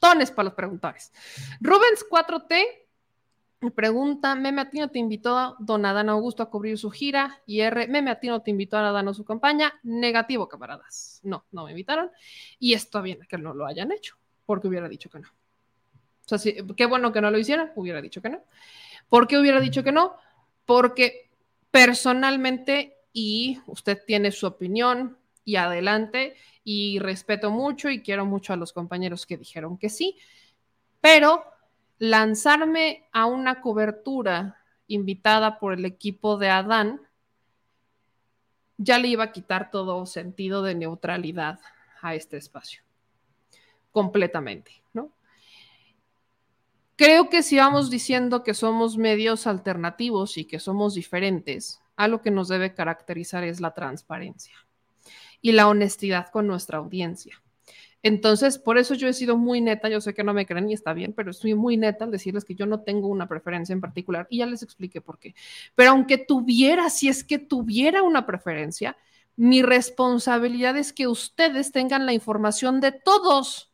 tones 0.00 0.30
para 0.30 0.44
los 0.44 0.54
preguntones. 0.54 1.12
Rubens 1.60 2.06
4T 2.10 2.48
me 2.48 2.87
pregunta, 3.74 4.34
Meme 4.34 4.62
a 4.62 4.70
ti 4.70 4.78
no 4.78 4.88
te 4.90 4.98
invitó 4.98 5.56
Don 5.58 5.84
Adán 5.84 6.08
Augusto 6.08 6.42
a 6.42 6.50
cubrir 6.50 6.78
su 6.78 6.90
gira 6.90 7.42
y 7.46 7.60
R, 7.60 7.88
Meme 7.88 8.10
a 8.10 8.20
ti 8.20 8.28
no 8.28 8.40
te 8.42 8.50
invitó 8.50 8.76
a 8.76 8.88
Adán 8.88 9.08
a 9.08 9.14
su 9.14 9.24
campaña. 9.24 9.74
Negativo, 9.82 10.48
camaradas. 10.48 11.20
No, 11.24 11.44
no 11.50 11.64
me 11.64 11.72
invitaron. 11.72 12.10
Y 12.58 12.74
está 12.74 13.00
bien 13.00 13.20
que 13.28 13.38
no 13.38 13.54
lo 13.54 13.66
hayan 13.66 13.92
hecho, 13.92 14.16
porque 14.46 14.68
hubiera 14.68 14.88
dicho 14.88 15.10
que 15.10 15.20
no. 15.20 15.28
O 15.28 16.38
sea, 16.38 16.52
qué 16.76 16.86
bueno 16.86 17.12
que 17.12 17.20
no 17.20 17.30
lo 17.30 17.38
hicieran, 17.38 17.72
hubiera 17.74 18.00
dicho 18.00 18.20
que 18.22 18.28
no. 18.28 18.42
¿Por 19.08 19.26
qué 19.26 19.38
hubiera 19.38 19.60
dicho 19.60 19.82
que 19.82 19.92
no? 19.92 20.14
Porque 20.66 21.30
personalmente, 21.70 22.98
y 23.12 23.58
usted 23.66 24.02
tiene 24.06 24.30
su 24.30 24.46
opinión, 24.46 25.16
y 25.48 25.56
adelante, 25.56 26.36
y 26.62 26.98
respeto 26.98 27.50
mucho 27.50 27.88
y 27.88 28.02
quiero 28.02 28.26
mucho 28.26 28.52
a 28.52 28.56
los 28.56 28.74
compañeros 28.74 29.24
que 29.24 29.38
dijeron 29.38 29.78
que 29.78 29.88
sí, 29.88 30.18
pero 31.00 31.42
lanzarme 31.98 33.08
a 33.12 33.26
una 33.26 33.60
cobertura 33.60 34.56
invitada 34.86 35.58
por 35.58 35.74
el 35.74 35.84
equipo 35.84 36.38
de 36.38 36.48
Adán 36.48 37.00
ya 38.78 38.98
le 38.98 39.08
iba 39.08 39.24
a 39.24 39.32
quitar 39.32 39.70
todo 39.70 40.06
sentido 40.06 40.62
de 40.62 40.74
neutralidad 40.74 41.60
a 42.00 42.14
este 42.14 42.36
espacio. 42.36 42.82
Completamente, 43.90 44.70
¿no? 44.92 45.10
Creo 46.96 47.28
que 47.28 47.42
si 47.42 47.56
vamos 47.58 47.90
diciendo 47.90 48.42
que 48.42 48.54
somos 48.54 48.96
medios 48.96 49.46
alternativos 49.46 50.38
y 50.38 50.44
que 50.44 50.60
somos 50.60 50.94
diferentes, 50.94 51.80
algo 51.96 52.22
que 52.22 52.30
nos 52.30 52.48
debe 52.48 52.74
caracterizar 52.74 53.44
es 53.44 53.60
la 53.60 53.74
transparencia 53.74 54.54
y 55.40 55.52
la 55.52 55.68
honestidad 55.68 56.30
con 56.30 56.46
nuestra 56.46 56.78
audiencia. 56.78 57.40
Entonces, 58.02 58.58
por 58.58 58.78
eso 58.78 58.94
yo 58.94 59.08
he 59.08 59.12
sido 59.12 59.36
muy 59.36 59.60
neta, 59.60 59.88
yo 59.88 60.00
sé 60.00 60.14
que 60.14 60.22
no 60.22 60.32
me 60.32 60.46
creen 60.46 60.70
y 60.70 60.74
está 60.74 60.92
bien, 60.92 61.12
pero 61.12 61.30
estoy 61.32 61.54
muy 61.54 61.76
neta 61.76 62.04
al 62.04 62.12
decirles 62.12 62.44
que 62.44 62.54
yo 62.54 62.64
no 62.64 62.80
tengo 62.80 63.08
una 63.08 63.26
preferencia 63.26 63.72
en 63.72 63.80
particular 63.80 64.26
y 64.30 64.38
ya 64.38 64.46
les 64.46 64.62
expliqué 64.62 65.00
por 65.00 65.18
qué. 65.18 65.34
Pero 65.74 65.90
aunque 65.90 66.16
tuviera, 66.16 66.90
si 66.90 67.08
es 67.08 67.24
que 67.24 67.38
tuviera 67.38 68.02
una 68.02 68.24
preferencia, 68.24 68.96
mi 69.34 69.62
responsabilidad 69.62 70.76
es 70.76 70.92
que 70.92 71.08
ustedes 71.08 71.72
tengan 71.72 72.06
la 72.06 72.12
información 72.12 72.80
de 72.80 72.92
todos, 72.92 73.72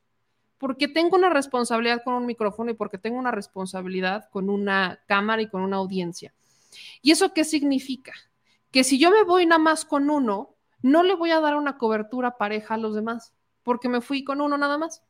porque 0.58 0.88
tengo 0.88 1.16
una 1.16 1.28
responsabilidad 1.28 2.02
con 2.02 2.14
un 2.14 2.26
micrófono 2.26 2.70
y 2.70 2.74
porque 2.74 2.96
tengo 2.96 3.18
una 3.18 3.30
responsabilidad 3.30 4.28
con 4.30 4.48
una 4.48 5.00
cámara 5.06 5.42
y 5.42 5.48
con 5.48 5.60
una 5.62 5.76
audiencia. 5.76 6.32
¿Y 7.02 7.10
eso 7.12 7.34
qué 7.34 7.44
significa? 7.44 8.12
Que 8.70 8.84
si 8.84 8.98
yo 8.98 9.10
me 9.10 9.22
voy 9.22 9.46
nada 9.46 9.58
más 9.58 9.84
con 9.84 10.08
uno, 10.08 10.54
no 10.82 11.02
le 11.02 11.14
voy 11.14 11.30
a 11.30 11.40
dar 11.40 11.56
una 11.56 11.78
cobertura 11.78 12.36
pareja 12.36 12.74
a 12.74 12.78
los 12.78 12.94
demás, 12.94 13.32
porque 13.64 13.88
me 13.88 14.00
fui 14.00 14.22
con 14.22 14.40
uno 14.40 14.56
nada 14.56 14.78
más. 14.78 15.02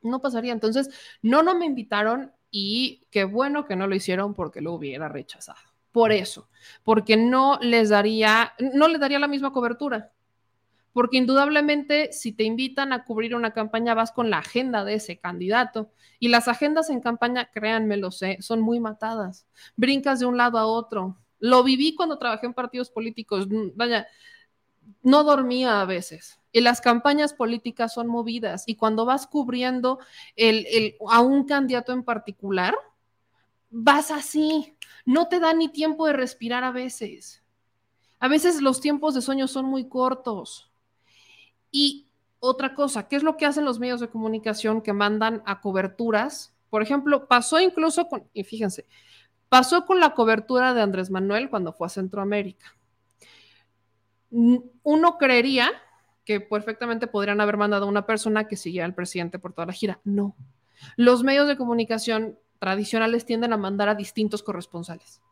No 0.00 0.20
pasaría. 0.20 0.52
Entonces, 0.52 0.90
no, 1.20 1.42
no 1.42 1.58
me 1.58 1.66
invitaron 1.66 2.32
y 2.50 3.06
qué 3.10 3.24
bueno 3.24 3.66
que 3.66 3.76
no 3.76 3.86
lo 3.86 3.94
hicieron 3.94 4.34
porque 4.34 4.62
lo 4.62 4.72
hubiera 4.72 5.08
rechazado. 5.08 5.58
Por 5.92 6.12
eso, 6.12 6.48
porque 6.84 7.16
no 7.16 7.58
les 7.60 7.88
daría, 7.88 8.52
no 8.74 8.88
les 8.88 9.00
daría 9.00 9.18
la 9.18 9.28
misma 9.28 9.52
cobertura. 9.52 10.12
Porque 10.92 11.16
indudablemente 11.16 12.12
si 12.12 12.32
te 12.32 12.44
invitan 12.44 12.92
a 12.92 13.04
cubrir 13.04 13.34
una 13.34 13.52
campaña 13.52 13.94
vas 13.94 14.10
con 14.12 14.30
la 14.30 14.38
agenda 14.38 14.84
de 14.84 14.94
ese 14.94 15.18
candidato 15.18 15.90
y 16.18 16.28
las 16.28 16.48
agendas 16.48 16.90
en 16.90 17.00
campaña, 17.00 17.50
créanme, 17.52 17.96
lo 17.96 18.10
sé, 18.10 18.38
son 18.40 18.60
muy 18.60 18.80
matadas. 18.80 19.46
Brincas 19.76 20.20
de 20.20 20.26
un 20.26 20.36
lado 20.36 20.58
a 20.58 20.66
otro. 20.66 21.16
Lo 21.38 21.62
viví 21.62 21.94
cuando 21.94 22.18
trabajé 22.18 22.46
en 22.46 22.54
partidos 22.54 22.90
políticos. 22.90 23.46
Vaya, 23.74 24.08
no 25.02 25.24
dormía 25.24 25.80
a 25.80 25.84
veces. 25.84 26.37
Y 26.52 26.60
las 26.60 26.80
campañas 26.80 27.34
políticas 27.34 27.92
son 27.92 28.08
movidas. 28.08 28.64
Y 28.66 28.76
cuando 28.76 29.04
vas 29.04 29.26
cubriendo 29.26 29.98
el, 30.36 30.96
a 31.08 31.20
un 31.20 31.44
candidato 31.44 31.92
en 31.92 32.02
particular, 32.02 32.74
vas 33.70 34.10
así. 34.10 34.74
No 35.04 35.28
te 35.28 35.40
da 35.40 35.52
ni 35.52 35.68
tiempo 35.68 36.06
de 36.06 36.14
respirar 36.14 36.64
a 36.64 36.70
veces. 36.70 37.42
A 38.18 38.28
veces 38.28 38.60
los 38.62 38.80
tiempos 38.80 39.14
de 39.14 39.22
sueño 39.22 39.46
son 39.46 39.66
muy 39.66 39.88
cortos. 39.88 40.70
Y 41.70 42.08
otra 42.40 42.74
cosa, 42.74 43.08
¿qué 43.08 43.16
es 43.16 43.22
lo 43.22 43.36
que 43.36 43.46
hacen 43.46 43.64
los 43.64 43.78
medios 43.78 44.00
de 44.00 44.08
comunicación 44.08 44.80
que 44.80 44.92
mandan 44.92 45.42
a 45.44 45.60
coberturas? 45.60 46.54
Por 46.70 46.82
ejemplo, 46.82 47.28
pasó 47.28 47.60
incluso 47.60 48.08
con, 48.08 48.28
y 48.32 48.44
fíjense, 48.44 48.86
pasó 49.48 49.84
con 49.86 50.00
la 50.00 50.14
cobertura 50.14 50.74
de 50.74 50.80
Andrés 50.80 51.10
Manuel 51.10 51.50
cuando 51.50 51.72
fue 51.72 51.86
a 51.86 51.90
Centroamérica 51.90 52.78
uno 54.30 55.18
creería 55.18 55.70
que 56.28 56.42
perfectamente 56.42 57.06
podrían 57.06 57.40
haber 57.40 57.56
mandado 57.56 57.86
a 57.86 57.88
una 57.88 58.04
persona 58.04 58.46
que 58.46 58.58
siguiera 58.58 58.84
al 58.84 58.94
presidente 58.94 59.38
por 59.38 59.54
toda 59.54 59.64
la 59.64 59.72
gira. 59.72 59.98
No. 60.04 60.36
Los 60.94 61.24
medios 61.24 61.48
de 61.48 61.56
comunicación 61.56 62.38
tradicionales 62.58 63.24
tienden 63.24 63.54
a 63.54 63.56
mandar 63.56 63.88
a 63.88 63.94
distintos 63.94 64.42
corresponsales. 64.42 65.22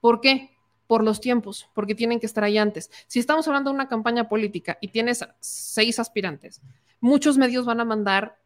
¿Por 0.00 0.20
qué? 0.20 0.50
Por 0.88 1.04
los 1.04 1.20
tiempos, 1.20 1.68
porque 1.72 1.94
tienen 1.94 2.18
que 2.18 2.26
estar 2.26 2.42
ahí 2.42 2.58
antes. 2.58 2.90
Si 3.06 3.20
estamos 3.20 3.46
hablando 3.46 3.70
de 3.70 3.76
una 3.76 3.86
campaña 3.86 4.28
política 4.28 4.76
y 4.80 4.88
tienes 4.88 5.24
seis 5.38 6.00
aspirantes, 6.00 6.60
muchos 6.98 7.38
medios 7.38 7.64
van 7.64 7.78
a 7.78 7.84
mandar 7.84 8.39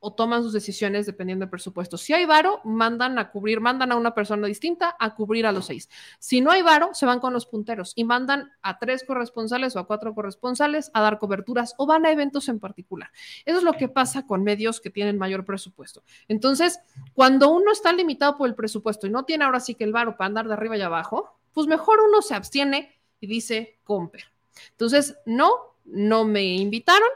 o 0.00 0.14
toman 0.14 0.42
sus 0.42 0.52
decisiones 0.52 1.06
dependiendo 1.06 1.44
del 1.44 1.50
presupuesto. 1.50 1.98
Si 1.98 2.14
hay 2.14 2.24
varo, 2.24 2.60
mandan 2.64 3.18
a 3.18 3.30
cubrir, 3.30 3.60
mandan 3.60 3.92
a 3.92 3.96
una 3.96 4.14
persona 4.14 4.46
distinta 4.46 4.96
a 4.98 5.14
cubrir 5.14 5.46
a 5.46 5.52
los 5.52 5.66
seis. 5.66 5.88
Si 6.18 6.40
no 6.40 6.50
hay 6.50 6.62
varo, 6.62 6.90
se 6.94 7.04
van 7.04 7.20
con 7.20 7.34
los 7.34 7.46
punteros 7.46 7.92
y 7.94 8.04
mandan 8.04 8.50
a 8.62 8.78
tres 8.78 9.04
corresponsales 9.04 9.76
o 9.76 9.78
a 9.78 9.86
cuatro 9.86 10.14
corresponsales 10.14 10.90
a 10.94 11.02
dar 11.02 11.18
coberturas 11.18 11.74
o 11.76 11.86
van 11.86 12.06
a 12.06 12.10
eventos 12.10 12.48
en 12.48 12.58
particular. 12.58 13.10
Eso 13.44 13.58
es 13.58 13.64
lo 13.64 13.74
que 13.74 13.88
pasa 13.88 14.26
con 14.26 14.42
medios 14.42 14.80
que 14.80 14.90
tienen 14.90 15.18
mayor 15.18 15.44
presupuesto. 15.44 16.02
Entonces, 16.28 16.80
cuando 17.12 17.50
uno 17.50 17.70
está 17.70 17.92
limitado 17.92 18.38
por 18.38 18.48
el 18.48 18.54
presupuesto 18.54 19.06
y 19.06 19.10
no 19.10 19.24
tiene 19.24 19.44
ahora 19.44 19.60
sí 19.60 19.74
que 19.74 19.84
el 19.84 19.92
varo 19.92 20.16
para 20.16 20.28
andar 20.28 20.48
de 20.48 20.54
arriba 20.54 20.78
y 20.78 20.80
abajo, 20.80 21.38
pues 21.52 21.66
mejor 21.66 22.00
uno 22.00 22.22
se 22.22 22.34
abstiene 22.34 22.98
y 23.20 23.26
dice, 23.26 23.78
comper. 23.84 24.24
Entonces, 24.70 25.16
no, 25.26 25.50
no 25.84 26.24
me 26.24 26.42
invitaron 26.56 27.08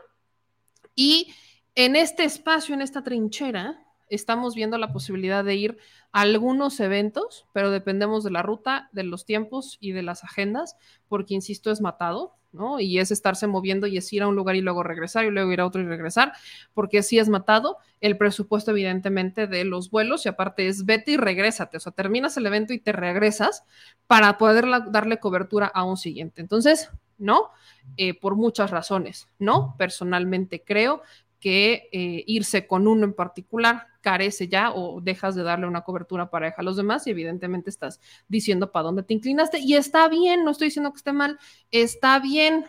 y 0.95 1.35
en 1.75 1.97
este 1.97 2.25
espacio, 2.25 2.75
en 2.75 2.83
esta 2.83 3.03
trinchera, 3.03 3.81
estamos 4.09 4.55
viendo 4.55 4.79
la 4.79 4.93
posibilidad 4.93 5.45
de 5.45 5.57
ir 5.57 5.79
a 6.13 6.21
algunos 6.21 6.79
eventos, 6.81 7.47
pero 7.53 7.71
dependemos 7.71 8.23
de 8.23 8.31
la 8.31 8.43
ruta, 8.43 8.89
de 8.93 9.03
los 9.03 9.25
tiempos 9.25 9.79
y 9.81 9.93
de 9.93 10.03
las 10.03 10.25
agendas, 10.25 10.77
porque, 11.09 11.35
insisto, 11.35 11.71
es 11.71 11.81
matado, 11.81 12.37
¿no? 12.53 12.79
Y 12.79 13.01
es 13.01 13.11
estarse 13.11 13.49
moviendo 13.49 13.89
y 13.89 13.97
es 13.97 14.13
ir 14.13 14.23
a 14.23 14.29
un 14.29 14.37
lugar 14.37 14.55
y 14.55 14.61
luego 14.61 14.85
regresar 14.85 15.25
y 15.25 15.31
luego 15.31 15.51
ir 15.53 15.61
a 15.61 15.67
otro 15.67 15.83
y 15.83 15.87
regresar, 15.87 16.33
porque 16.73 17.03
sí 17.03 17.19
es 17.19 17.29
matado 17.29 17.79
el 18.01 18.17
presupuesto, 18.17 18.71
evidentemente, 18.71 19.49
de 19.49 19.65
los 19.65 19.91
vuelos 19.91 20.25
y 20.27 20.29
aparte 20.29 20.69
es 20.69 20.85
vete 20.85 21.13
y 21.13 21.17
regrésate, 21.17 21.79
o 21.79 21.81
sea, 21.81 21.91
terminas 21.91 22.37
el 22.37 22.47
evento 22.47 22.73
y 22.73 22.79
te 22.79 22.93
regresas 22.93 23.65
para 24.07 24.39
poder 24.39 24.67
darle 24.91 25.19
cobertura 25.19 25.67
a 25.67 25.83
un 25.83 25.97
siguiente. 25.97 26.41
Entonces, 26.41 26.91
¿no? 27.19 27.51
Eh, 27.97 28.19
por 28.19 28.37
muchas 28.37 28.71
razones, 28.71 29.29
¿no? 29.39 29.75
Personalmente 29.79 30.63
creo 30.65 31.03
que 31.45 31.91
eh, 31.93 32.25
irse 32.27 32.67
con 32.67 32.89
uno 32.89 33.05
en 33.05 33.13
particular 33.13 33.89
carece 34.01 34.49
ya 34.49 34.73
o 34.73 35.03
dejas 35.03 35.35
de 35.35 35.43
darle 35.43 35.67
una 35.67 35.83
cobertura 35.83 36.31
pareja 36.31 36.57
a 36.61 36.63
los 36.63 36.79
demás 36.79 37.07
y 37.07 37.11
evidentemente 37.11 37.69
estás 37.69 38.01
diciendo 38.29 38.73
para 38.73 38.85
dónde 38.85 39.03
te 39.03 39.13
inclinaste 39.13 39.59
y 39.59 39.75
está 39.75 40.09
bien, 40.09 40.43
no 40.43 40.53
estoy 40.53 40.69
diciendo 40.69 40.91
que 40.91 40.97
esté 40.97 41.13
mal, 41.13 41.39
está 41.71 42.19
bien. 42.19 42.65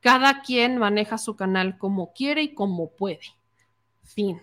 Cada 0.00 0.42
quien 0.42 0.76
maneja 0.78 1.18
su 1.18 1.36
canal 1.36 1.78
como 1.78 2.12
quiere 2.12 2.42
y 2.42 2.52
como 2.52 2.90
puede. 2.96 3.20
Fin. 4.02 4.42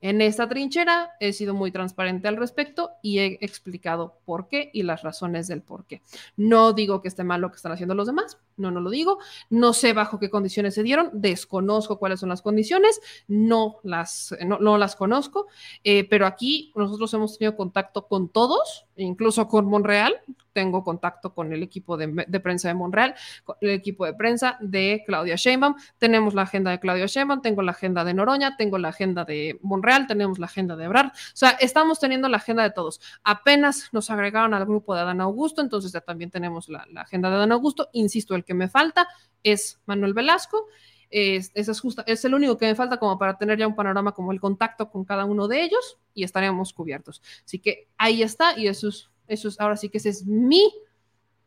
En 0.00 0.20
esta 0.20 0.48
trinchera 0.48 1.10
he 1.18 1.32
sido 1.32 1.54
muy 1.54 1.72
transparente 1.72 2.28
al 2.28 2.36
respecto 2.36 2.90
y 3.02 3.18
he 3.18 3.38
explicado 3.40 4.20
por 4.24 4.48
qué 4.48 4.70
y 4.72 4.84
las 4.84 5.02
razones 5.02 5.48
del 5.48 5.62
por 5.62 5.86
qué. 5.86 6.02
No 6.36 6.72
digo 6.72 7.02
que 7.02 7.08
esté 7.08 7.24
mal 7.24 7.40
lo 7.40 7.50
que 7.50 7.56
están 7.56 7.72
haciendo 7.72 7.94
los 7.94 8.06
demás, 8.06 8.38
no, 8.56 8.70
no 8.70 8.80
lo 8.80 8.90
digo. 8.90 9.18
No 9.50 9.72
sé 9.72 9.92
bajo 9.92 10.18
qué 10.18 10.30
condiciones 10.30 10.74
se 10.74 10.82
dieron, 10.82 11.10
desconozco 11.12 11.98
cuáles 11.98 12.20
son 12.20 12.28
las 12.28 12.42
condiciones, 12.42 13.00
no 13.26 13.78
las, 13.82 14.34
no, 14.44 14.78
las 14.78 14.94
conozco, 14.94 15.48
eh, 15.82 16.08
pero 16.08 16.26
aquí 16.26 16.72
nosotros 16.76 17.12
hemos 17.14 17.36
tenido 17.36 17.56
contacto 17.56 18.06
con 18.06 18.28
todos, 18.28 18.86
incluso 18.96 19.48
con 19.48 19.66
Monreal, 19.66 20.14
tengo 20.58 20.82
contacto 20.82 21.32
con 21.34 21.52
el 21.52 21.62
equipo 21.62 21.96
de, 21.96 22.40
prensa 22.40 22.66
de 22.66 22.74
Monreal, 22.74 23.14
con 23.44 23.54
el 23.60 23.70
equipo 23.70 24.04
de 24.06 24.14
prensa 24.14 24.58
de 24.60 25.04
Claudia 25.06 25.36
Sheinbaum, 25.36 25.76
tenemos 25.98 26.34
la 26.34 26.42
agenda 26.42 26.72
de 26.72 26.80
Claudia 26.80 27.06
Sheinbaum, 27.06 27.42
tengo 27.42 27.62
la 27.62 27.70
agenda 27.70 28.02
de 28.02 28.12
Noroña, 28.12 28.56
tengo 28.56 28.76
la 28.76 28.88
agenda 28.88 29.24
de 29.24 29.56
Monreal, 29.62 30.08
tenemos 30.08 30.40
la 30.40 30.46
agenda 30.46 30.74
de 30.74 30.86
Ebrard, 30.86 31.10
o 31.10 31.12
sea, 31.34 31.50
estamos 31.50 32.00
teniendo 32.00 32.28
la 32.28 32.38
agenda 32.38 32.64
de 32.64 32.72
todos. 32.72 33.00
Apenas 33.22 33.88
nos 33.92 34.10
agregaron 34.10 34.52
al 34.52 34.66
grupo 34.66 34.96
de 34.96 35.02
Adán 35.02 35.20
Augusto, 35.20 35.62
entonces 35.62 35.92
ya 35.92 36.00
también 36.00 36.32
tenemos 36.32 36.68
la, 36.68 36.84
agenda 36.96 37.30
de 37.30 37.36
Adán 37.36 37.52
Augusto, 37.52 37.88
insisto, 37.92 38.34
el 38.34 38.44
que 38.44 38.54
me 38.54 38.68
falta 38.68 39.06
es 39.44 39.78
Manuel 39.86 40.12
Velasco, 40.12 40.66
es, 41.10 41.50
es, 41.54 41.68
es 42.06 42.24
el 42.24 42.34
único 42.34 42.58
que 42.58 42.66
me 42.66 42.74
falta 42.74 42.98
como 42.98 43.18
para 43.18 43.38
tener 43.38 43.58
ya 43.58 43.66
un 43.66 43.74
panorama 43.74 44.12
como 44.12 44.32
el 44.32 44.40
contacto 44.40 44.90
con 44.90 45.04
cada 45.04 45.24
uno 45.24 45.48
de 45.48 45.62
ellos 45.62 45.98
y 46.14 46.24
estaríamos 46.24 46.72
cubiertos. 46.72 47.22
Así 47.44 47.58
que 47.58 47.88
ahí 47.96 48.22
está 48.22 48.58
y 48.58 48.68
eso 48.68 48.88
es 48.88 49.10
eso 49.28 49.48
es, 49.48 49.60
ahora 49.60 49.76
sí 49.76 49.90
que 49.90 49.98
esa 49.98 50.08
es 50.08 50.24
mi 50.24 50.72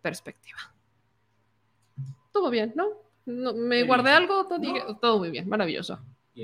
perspectiva. 0.02 0.60
Todo 2.32 2.50
bien, 2.50 2.72
¿no? 2.76 2.88
¿Me 3.26 3.84
guardé 3.84 4.12
algo? 4.12 4.48
Todo, 5.02 5.20
muy 5.20 5.32
bien, 5.32 5.50
maravilloso. 5.50 6.00
Y 6.36 6.44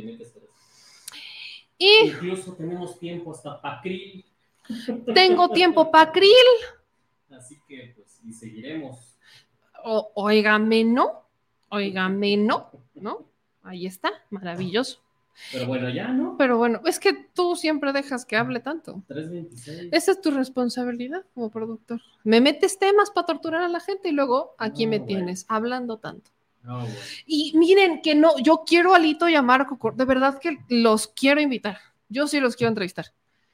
incluso 2.06 2.54
tenemos 2.56 3.00
tiempo 3.00 3.32
hasta 3.32 3.62
para 3.62 3.82
krill. 3.82 4.26
Tengo 5.14 5.50
tiempo 5.50 5.90
para 5.92 6.12
krill. 6.12 6.32
Así 7.30 7.62
que 7.68 7.94
pues 7.96 8.20
y 8.26 8.34
seguiremos. 8.34 9.16
O, 9.84 10.12
óigame, 10.16 10.84
no. 10.84 11.30
Óigame, 11.70 12.36
no. 12.36 12.72
¿No? 13.02 13.26
Ahí 13.64 13.86
está, 13.86 14.12
maravilloso. 14.30 15.02
Pero 15.52 15.68
bueno, 15.68 15.90
ya, 15.90 16.08
¿no? 16.08 16.36
Pero 16.38 16.58
bueno, 16.58 16.82
es 16.86 17.00
que 17.00 17.14
tú 17.14 17.56
siempre 17.56 17.94
dejas 17.94 18.26
que 18.26 18.36
hable 18.36 18.60
tanto. 18.60 19.04
326. 19.08 19.90
Esa 19.92 20.12
es 20.12 20.22
tu 20.22 20.32
responsabilidad 20.32 21.26
como 21.34 21.52
productor. 21.52 22.02
Me 22.24 22.42
metes 22.42 22.80
temas 22.80 23.12
para 23.12 23.28
torturar 23.28 23.62
a 23.62 23.68
la 23.68 23.80
gente 23.80 24.10
y 24.10 24.14
luego 24.14 24.56
aquí 24.58 24.88
me 24.88 25.00
tienes 25.00 25.46
hablando 25.48 25.98
tanto. 25.98 26.32
Y 27.26 27.54
miren 27.56 28.02
que 28.02 28.16
no, 28.16 28.38
yo 28.40 28.64
quiero 28.66 28.94
a 28.94 29.00
Lito 29.00 29.30
y 29.30 29.36
a 29.36 29.42
Marco, 29.42 29.92
de 29.92 30.06
verdad 30.06 30.40
que 30.40 30.58
los 30.70 31.08
quiero 31.08 31.40
invitar. 31.40 31.78
Yo 32.10 32.28
sí 32.28 32.40
los 32.40 32.56
quiero 32.56 32.70
entrevistar. 32.70 33.06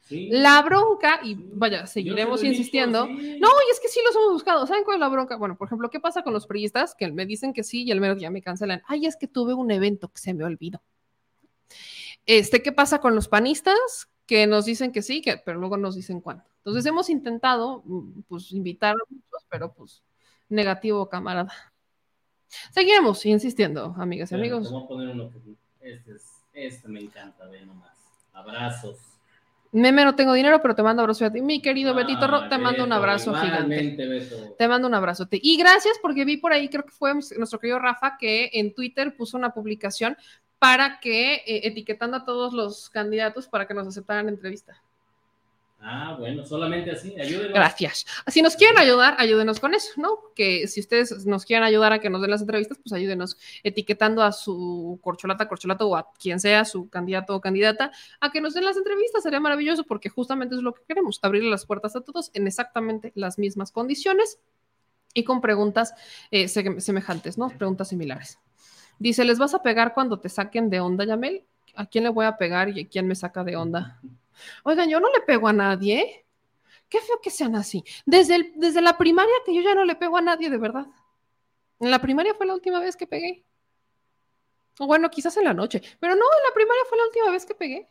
La 0.10 0.62
bronca, 0.62 1.22
y 1.24 1.36
vaya, 1.36 1.88
seguiremos 1.88 2.44
insistiendo. 2.44 3.08
No, 3.08 3.14
y 3.16 3.72
es 3.72 3.80
que 3.82 3.88
sí 3.88 4.00
los 4.06 4.16
hemos 4.16 4.34
buscado. 4.34 4.68
¿Saben 4.68 4.84
cuál 4.84 4.96
es 4.96 5.00
la 5.00 5.10
bronca? 5.10 5.38
Bueno, 5.38 5.58
por 5.58 5.68
ejemplo, 5.68 5.90
¿qué 5.90 6.00
pasa 6.00 6.24
con 6.24 6.34
los 6.34 6.46
priistas? 6.46 6.94
Que 6.94 7.12
me 7.12 7.26
dicen 7.26 7.54
que 7.54 7.64
sí 7.64 7.84
y 7.84 7.92
el 7.92 8.02
mero 8.02 8.16
día 8.16 8.30
me 8.30 8.42
cancelan. 8.42 8.82
Ay, 8.88 9.06
es 9.06 9.16
que 9.16 9.28
tuve 9.28 9.54
un 9.54 9.72
evento 9.72 10.10
que 10.10 10.20
se 10.20 10.34
me 10.34 10.44
olvidó. 10.44 10.82
Este, 12.26 12.62
¿qué 12.62 12.72
pasa 12.72 13.00
con 13.00 13.16
los 13.16 13.28
panistas? 13.28 14.10
Que 14.26 14.46
nos 14.46 14.66
dicen 14.66 14.92
que 14.92 15.02
sí, 15.02 15.22
que, 15.22 15.38
pero 15.38 15.60
luego 15.60 15.78
nos 15.78 15.96
dicen 15.96 16.22
cuándo. 16.22 16.44
Entonces 16.58 16.86
hemos 16.86 17.10
intentado, 17.10 17.82
mm, 17.86 18.22
pues, 18.28 18.52
invitar 18.52 18.96
a 18.96 19.04
muchos, 19.10 19.46
pero 19.50 19.74
pues, 19.74 20.04
negativo, 20.50 21.10
camarada. 21.10 21.52
Seguiremos 22.72 23.26
insistiendo, 23.26 23.96
amigas 23.98 24.32
y 24.32 24.36
amigos. 24.36 24.66
Vamos 24.66 24.84
a 24.84 24.88
poner 24.88 25.10
uno 25.10 25.30
que 25.30 25.90
este, 25.90 26.12
este 26.54 26.88
me 26.88 27.00
encanta, 27.00 27.46
ve 27.48 27.66
nomás. 27.66 27.98
Abrazos. 28.32 29.13
Meme, 29.74 30.06
no 30.06 30.16
tengo 30.16 30.34
dinero, 30.34 30.62
pero 30.62 30.76
te 30.76 30.84
mando 30.84 31.02
abrazo 31.02 31.26
a 31.26 31.32
ti. 31.32 31.42
Mi 31.42 31.60
querido 31.60 31.92
ah, 31.92 31.96
Betito 31.96 32.48
te 32.48 32.58
mando 32.60 32.84
un 32.84 32.94
abrazo 32.94 33.34
gigante. 33.34 33.98
Te 34.58 34.68
mando 34.68 34.88
un 34.88 34.94
abrazo. 34.94 35.28
Y 35.32 35.58
gracias 35.58 35.98
porque 36.00 36.26
vi 36.26 36.38
por 36.38 36.54
ahí, 36.54 36.70
creo 36.70 36.86
que 36.86 36.92
fue 36.92 37.14
nuestro 37.14 37.60
querido 37.60 37.80
Rafa, 37.80 38.16
que 38.20 38.52
en 38.54 38.76
Twitter 38.76 39.16
puso 39.18 39.36
una 39.36 39.52
publicación 39.52 40.16
para 40.60 41.00
que, 41.00 41.34
eh, 41.34 41.62
etiquetando 41.64 42.18
a 42.18 42.24
todos 42.24 42.54
los 42.54 42.90
candidatos 42.92 43.48
para 43.48 43.68
que 43.68 43.74
nos 43.74 43.88
aceptaran 43.88 44.30
entrevista. 44.30 44.80
Ah, 45.86 46.16
bueno, 46.18 46.46
solamente 46.46 46.92
así, 46.92 47.14
ayúdenos. 47.20 47.54
Gracias. 47.54 48.06
Si 48.28 48.42
nos 48.42 48.56
quieren 48.56 48.78
ayudar, 48.78 49.16
ayúdenos 49.18 49.60
con 49.60 49.74
eso, 49.74 49.90
¿no? 49.98 50.18
Que 50.34 50.66
si 50.70 50.80
ustedes 50.80 51.26
nos 51.26 51.44
quieren 51.44 51.66
ayudar 51.66 51.92
a 51.92 52.00
que 52.00 52.10
nos 52.10 52.22
den 52.22 52.32
las 52.32 52.40
entrevistas, 52.40 52.80
pues 52.82 52.94
ayúdenos 52.94 53.38
etiquetando 53.64 54.24
a 54.24 54.32
su 54.32 54.98
corcholata, 55.04 55.50
corcholato 55.50 55.90
o 55.90 55.98
a 55.98 56.10
quien 56.14 56.40
sea 56.40 56.64
su 56.64 56.88
candidato 56.90 57.36
o 57.36 57.42
candidata 57.42 57.92
a 58.22 58.32
que 58.32 58.40
nos 58.40 58.54
den 58.54 58.64
las 58.64 58.78
entrevistas. 58.78 59.24
Sería 59.24 59.42
maravilloso 59.42 59.84
porque 59.84 60.08
justamente 60.08 60.56
es 60.56 60.62
lo 60.62 60.74
que 60.74 60.84
queremos, 60.88 61.20
abrirle 61.22 61.50
las 61.50 61.66
puertas 61.66 61.98
a 61.98 62.02
todos 62.02 62.32
en 62.34 62.48
exactamente 62.48 63.12
las 63.16 63.38
mismas 63.38 63.74
condiciones 63.74 64.40
y 65.14 65.26
con 65.26 65.42
preguntas 65.42 65.94
eh, 66.32 66.48
semejantes, 66.48 67.38
¿no? 67.38 67.50
Preguntas 67.50 67.90
similares. 67.90 68.40
Dice, 69.00 69.26
¿les 69.26 69.38
vas 69.38 69.54
a 69.54 69.62
pegar 69.62 69.94
cuando 69.94 70.18
te 70.18 70.30
saquen 70.30 70.70
de 70.70 70.80
onda, 70.80 71.04
Yamel? 71.04 71.44
¿A 71.76 71.88
quién 71.88 72.06
le 72.06 72.10
voy 72.10 72.26
a 72.26 72.38
pegar 72.38 72.70
y 72.70 72.86
a 72.86 72.88
quién 72.88 73.06
me 73.06 73.16
saca 73.16 73.44
de 73.44 73.58
onda? 73.58 74.00
Oigan, 74.64 74.90
yo 74.90 75.00
no 75.00 75.12
le 75.12 75.22
pego 75.22 75.48
a 75.48 75.54
nadie. 75.54 76.26
Qué 76.90 77.00
feo 77.00 77.20
que 77.22 77.30
sean 77.30 77.56
así. 77.56 77.84
Desde, 78.06 78.54
desde 78.56 78.82
la 78.82 78.98
primaria 78.98 79.34
que 79.46 79.56
yo 79.56 79.62
ya 79.62 79.76
no 79.76 79.86
le 79.86 79.96
pego 79.96 80.18
a 80.18 80.22
nadie, 80.22 80.50
de 80.50 80.58
verdad. 80.58 80.86
En 81.80 81.92
la 81.92 82.00
primaria 82.00 82.34
fue 82.34 82.46
la 82.46 82.54
última 82.54 82.80
vez 82.80 82.96
que 82.96 83.08
pegué. 83.08 83.44
O 84.80 84.88
bueno, 84.88 85.10
quizás 85.10 85.36
en 85.38 85.46
la 85.46 85.54
noche. 85.54 85.82
Pero 86.00 86.16
no, 86.16 86.22
en 86.22 86.44
la 86.48 86.54
primaria 86.54 86.84
fue 86.88 86.98
la 86.98 87.06
última 87.06 87.32
vez 87.32 87.46
que 87.46 87.56
pegué. 87.56 87.90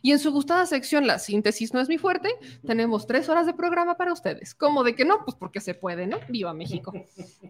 Y 0.00 0.12
en 0.12 0.18
su 0.18 0.32
gustada 0.32 0.66
sección, 0.66 1.06
la 1.06 1.18
síntesis 1.18 1.74
no 1.74 1.80
es 1.80 1.88
mi 1.88 1.98
fuerte, 1.98 2.30
tenemos 2.64 3.06
tres 3.06 3.28
horas 3.28 3.46
de 3.46 3.54
programa 3.54 3.96
para 3.96 4.12
ustedes. 4.12 4.54
¿Cómo 4.54 4.84
de 4.84 4.94
que 4.94 5.04
no? 5.04 5.24
Pues 5.24 5.36
porque 5.36 5.60
se 5.60 5.74
puede, 5.74 6.06
¿no? 6.06 6.20
Viva 6.28 6.54
México. 6.54 6.92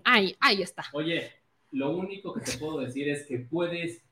Ahí, 0.04 0.34
ahí 0.40 0.62
está. 0.62 0.84
Oye, 0.92 1.30
lo 1.72 1.94
único 1.96 2.32
que 2.32 2.40
te 2.40 2.58
puedo 2.58 2.80
decir 2.80 3.08
es 3.08 3.26
que 3.26 3.38
puedes 3.38 4.02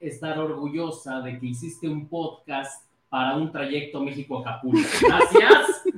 estar 0.00 0.38
orgullosa 0.38 1.20
de 1.20 1.38
que 1.38 1.46
hiciste 1.46 1.88
un 1.88 2.08
podcast 2.08 2.84
para 3.14 3.36
un 3.36 3.52
trayecto 3.52 4.00
México-Acapulco. 4.00 4.88
Gracias. 5.00 5.82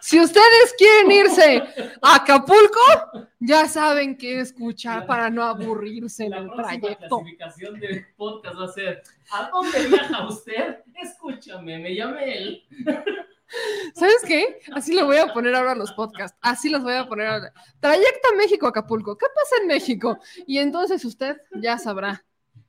Si 0.00 0.20
ustedes 0.20 0.74
quieren 0.78 1.10
irse 1.10 1.64
a 2.00 2.14
Acapulco, 2.14 3.26
ya 3.40 3.66
saben 3.66 4.16
qué 4.16 4.38
escuchar 4.38 5.04
para 5.04 5.28
no 5.30 5.42
aburrirse 5.42 6.26
en 6.26 6.34
el 6.34 6.52
trayecto. 6.52 6.92
La 6.92 7.08
clasificación 7.08 7.80
del 7.80 8.06
podcast 8.16 8.56
va 8.56 8.64
a 8.66 8.68
ser 8.68 9.02
¿A 9.32 9.50
dónde 9.50 9.88
viaja 9.88 10.28
usted? 10.28 10.76
Escúchame, 10.94 11.80
me 11.80 11.96
llamé 11.96 12.38
él. 12.38 12.62
¿Sabes 13.96 14.22
qué? 14.24 14.60
Así 14.72 14.94
lo 14.94 15.06
voy 15.06 15.16
a 15.16 15.32
poner 15.32 15.56
ahora 15.56 15.72
a 15.72 15.76
los 15.76 15.92
podcasts. 15.92 16.38
Así 16.40 16.68
los 16.68 16.84
voy 16.84 16.94
a 16.94 17.08
poner 17.08 17.26
ahora. 17.26 17.52
Trayecto 17.80 18.28
México-Acapulco. 18.36 19.18
¿Qué 19.18 19.26
pasa 19.26 19.62
en 19.62 19.66
México? 19.66 20.20
Y 20.46 20.58
entonces 20.58 21.04
usted 21.04 21.36
ya 21.60 21.78
sabrá 21.78 22.24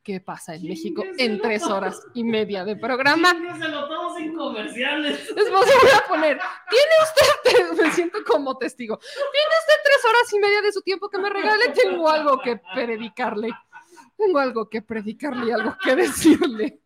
qué 0.07 0.21
pasa 0.21 0.55
en 0.55 0.63
México 0.63 1.03
en 1.17 1.41
tres 1.41 1.63
horas 1.63 2.01
y 2.13 2.23
media 2.23 2.63
de 2.63 2.77
programa. 2.77 3.33
Todos 3.33 4.13
comerciales. 4.37 5.29
Les 5.35 5.51
voy 5.51 5.65
a 5.93 6.07
poner, 6.07 6.39
tiene 6.69 6.93
usted, 7.03 7.83
me 7.83 7.91
siento 7.91 8.19
como 8.25 8.57
testigo, 8.57 8.97
tiene 8.97 9.53
usted 9.59 9.73
tres 9.83 10.05
horas 10.05 10.33
y 10.33 10.39
media 10.39 10.61
de 10.61 10.71
su 10.71 10.81
tiempo 10.81 11.09
que 11.09 11.17
me 11.17 11.29
regale, 11.29 11.73
tengo 11.73 12.09
algo 12.09 12.39
que 12.39 12.57
predicarle, 12.73 13.49
tengo 14.15 14.39
algo 14.39 14.69
que 14.69 14.81
predicarle 14.81 15.47
y 15.47 15.51
algo 15.51 15.75
que 15.83 15.95
decirle. 15.97 16.81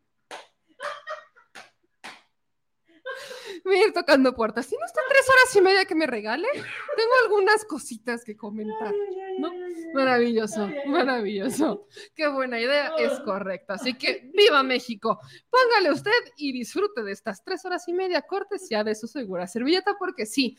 Voy 3.64 3.76
a 3.78 3.88
ir 3.88 3.94
tocando 3.94 4.34
puertas. 4.34 4.68
¿Tiene 4.68 4.86
usted 4.86 5.02
tres 5.10 5.30
horas 5.30 5.56
y 5.56 5.62
media 5.62 5.86
que 5.86 5.96
me 5.96 6.08
regale? 6.08 6.48
Tengo 6.54 7.12
algunas 7.24 7.66
cositas 7.66 8.24
que 8.24 8.36
comentar. 8.36 8.94
¿no? 9.40 9.52
Maravilloso, 9.94 10.70
maravilloso. 10.88 11.88
Qué 12.16 12.28
buena 12.28 12.60
idea, 12.60 12.94
es 12.98 13.20
correcta. 13.22 13.76
Así 13.76 13.94
que 13.96 14.32
viva 14.34 14.64
México. 14.64 15.20
Póngale 15.50 15.92
usted 15.92 16.12
y 16.38 16.52
disfrute 16.52 17.04
de 17.04 17.12
estas 17.12 17.44
tres 17.44 17.64
horas 17.66 17.88
y 17.88 17.94
media 17.94 18.22
cortesía 18.22 18.84
de 18.84 18.96
su 18.96 19.08
segura 19.08 19.48
servilleta, 19.48 19.96
porque 19.98 20.26
sí, 20.26 20.58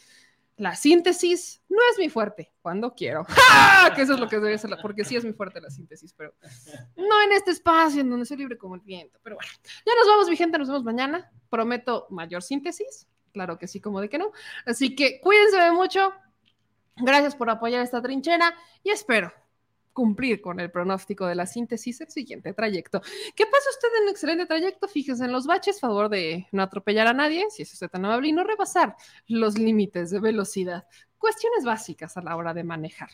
la 0.56 0.76
síntesis 0.76 1.62
no 1.68 1.78
es 1.90 1.98
mi 1.98 2.08
fuerte 2.08 2.52
cuando 2.60 2.94
quiero. 2.94 3.26
Que 3.94 4.02
eso 4.02 4.14
es 4.14 4.20
lo 4.20 4.28
que 4.28 4.38
debe 4.38 4.56
ser, 4.58 4.70
porque 4.80 5.04
sí 5.04 5.16
es 5.16 5.24
mi 5.24 5.32
fuerte 5.32 5.60
la 5.60 5.70
síntesis, 5.70 6.12
pero 6.12 6.32
no 6.96 7.22
en 7.24 7.32
este 7.32 7.50
espacio 7.50 8.00
en 8.00 8.10
donde 8.10 8.24
soy 8.24 8.36
libre 8.36 8.56
como 8.56 8.76
el 8.76 8.80
viento. 8.80 9.18
Pero 9.22 9.36
bueno, 9.36 9.50
ya 9.84 9.92
nos 9.98 10.06
vamos, 10.06 10.30
mi 10.30 10.36
gente, 10.36 10.56
nos 10.56 10.68
vemos 10.68 10.84
mañana. 10.84 11.30
Prometo 11.50 12.06
mayor 12.10 12.42
síntesis, 12.42 13.08
claro 13.32 13.58
que 13.58 13.66
sí, 13.66 13.80
como 13.80 14.00
de 14.00 14.08
que 14.08 14.18
no. 14.18 14.30
Así 14.64 14.94
que 14.94 15.20
cuídense 15.20 15.58
de 15.58 15.72
mucho. 15.72 16.12
Gracias 16.96 17.34
por 17.34 17.50
apoyar 17.50 17.82
esta 17.82 18.00
trinchera 18.00 18.54
y 18.84 18.90
espero 18.90 19.32
cumplir 19.92 20.40
con 20.40 20.60
el 20.60 20.70
pronóstico 20.70 21.26
de 21.26 21.34
la 21.34 21.46
síntesis 21.46 22.00
el 22.00 22.10
siguiente 22.10 22.52
trayecto. 22.52 23.00
¿Qué 23.34 23.44
pasa 23.46 23.70
usted 23.70 23.88
en 23.96 24.02
un 24.04 24.08
excelente 24.10 24.46
trayecto? 24.46 24.88
Fíjese 24.88 25.24
en 25.24 25.32
los 25.32 25.46
baches, 25.46 25.80
favor 25.80 26.08
de 26.08 26.46
no 26.52 26.62
atropellar 26.62 27.06
a 27.06 27.12
nadie, 27.12 27.46
si 27.50 27.62
es 27.62 27.72
usted 27.72 27.88
tan 27.88 28.04
amable, 28.04 28.28
y 28.28 28.32
no 28.32 28.44
rebasar 28.44 28.96
los 29.26 29.58
límites 29.58 30.10
de 30.10 30.20
velocidad. 30.20 30.86
Cuestiones 31.18 31.64
básicas 31.64 32.16
a 32.16 32.22
la 32.22 32.36
hora 32.36 32.54
de 32.54 32.64
manejar. 32.64 33.10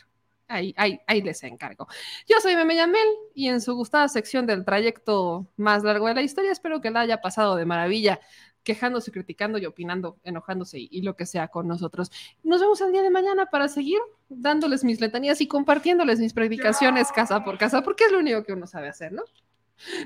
Ahí, 0.47 0.73
ahí, 0.77 0.99
ahí 1.05 1.21
les 1.21 1.43
encargo. 1.43 1.87
Yo 2.27 2.37
soy 2.41 2.55
Meme 2.55 2.75
Yamel 2.75 3.07
y 3.35 3.49
en 3.49 3.61
su 3.61 3.75
gustada 3.75 4.07
sección 4.07 4.47
del 4.47 4.65
trayecto 4.65 5.47
más 5.57 5.83
largo 5.83 6.07
de 6.07 6.15
la 6.15 6.23
historia, 6.23 6.51
espero 6.51 6.81
que 6.81 6.89
la 6.89 7.01
haya 7.01 7.21
pasado 7.21 7.55
de 7.55 7.65
maravilla 7.65 8.19
quejándose, 8.63 9.11
criticando 9.11 9.57
y 9.57 9.65
opinando, 9.65 10.17
enojándose 10.23 10.77
y, 10.79 11.01
lo 11.01 11.15
que 11.15 11.25
sea 11.25 11.47
con 11.47 11.67
nosotros. 11.67 12.11
Nos 12.43 12.61
vemos 12.61 12.81
el 12.81 12.91
día 12.91 13.01
de 13.01 13.09
mañana 13.09 13.47
para 13.47 13.67
seguir 13.67 13.99
dándoles 14.29 14.83
mis 14.83 15.01
letanías 15.01 15.41
y 15.41 15.47
compartiéndoles 15.47 16.19
mis 16.19 16.33
predicaciones 16.33 17.11
casa 17.11 17.43
por 17.43 17.57
casa, 17.57 17.81
porque 17.81 18.05
es 18.05 18.11
lo 18.11 18.19
único 18.19 18.43
que 18.43 18.53
uno 18.53 18.67
sabe 18.67 18.89
hacer, 18.89 19.11
¿no? 19.11 19.23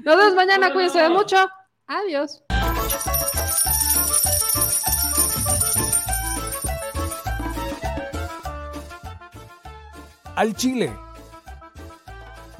Nos 0.03 0.17
vemos 0.17 0.35
mañana, 0.35 0.71
cuídense 0.71 1.09
mucho. 1.09 1.37
Adiós. 1.87 2.43
Al 10.35 10.55
Chile 10.55 10.91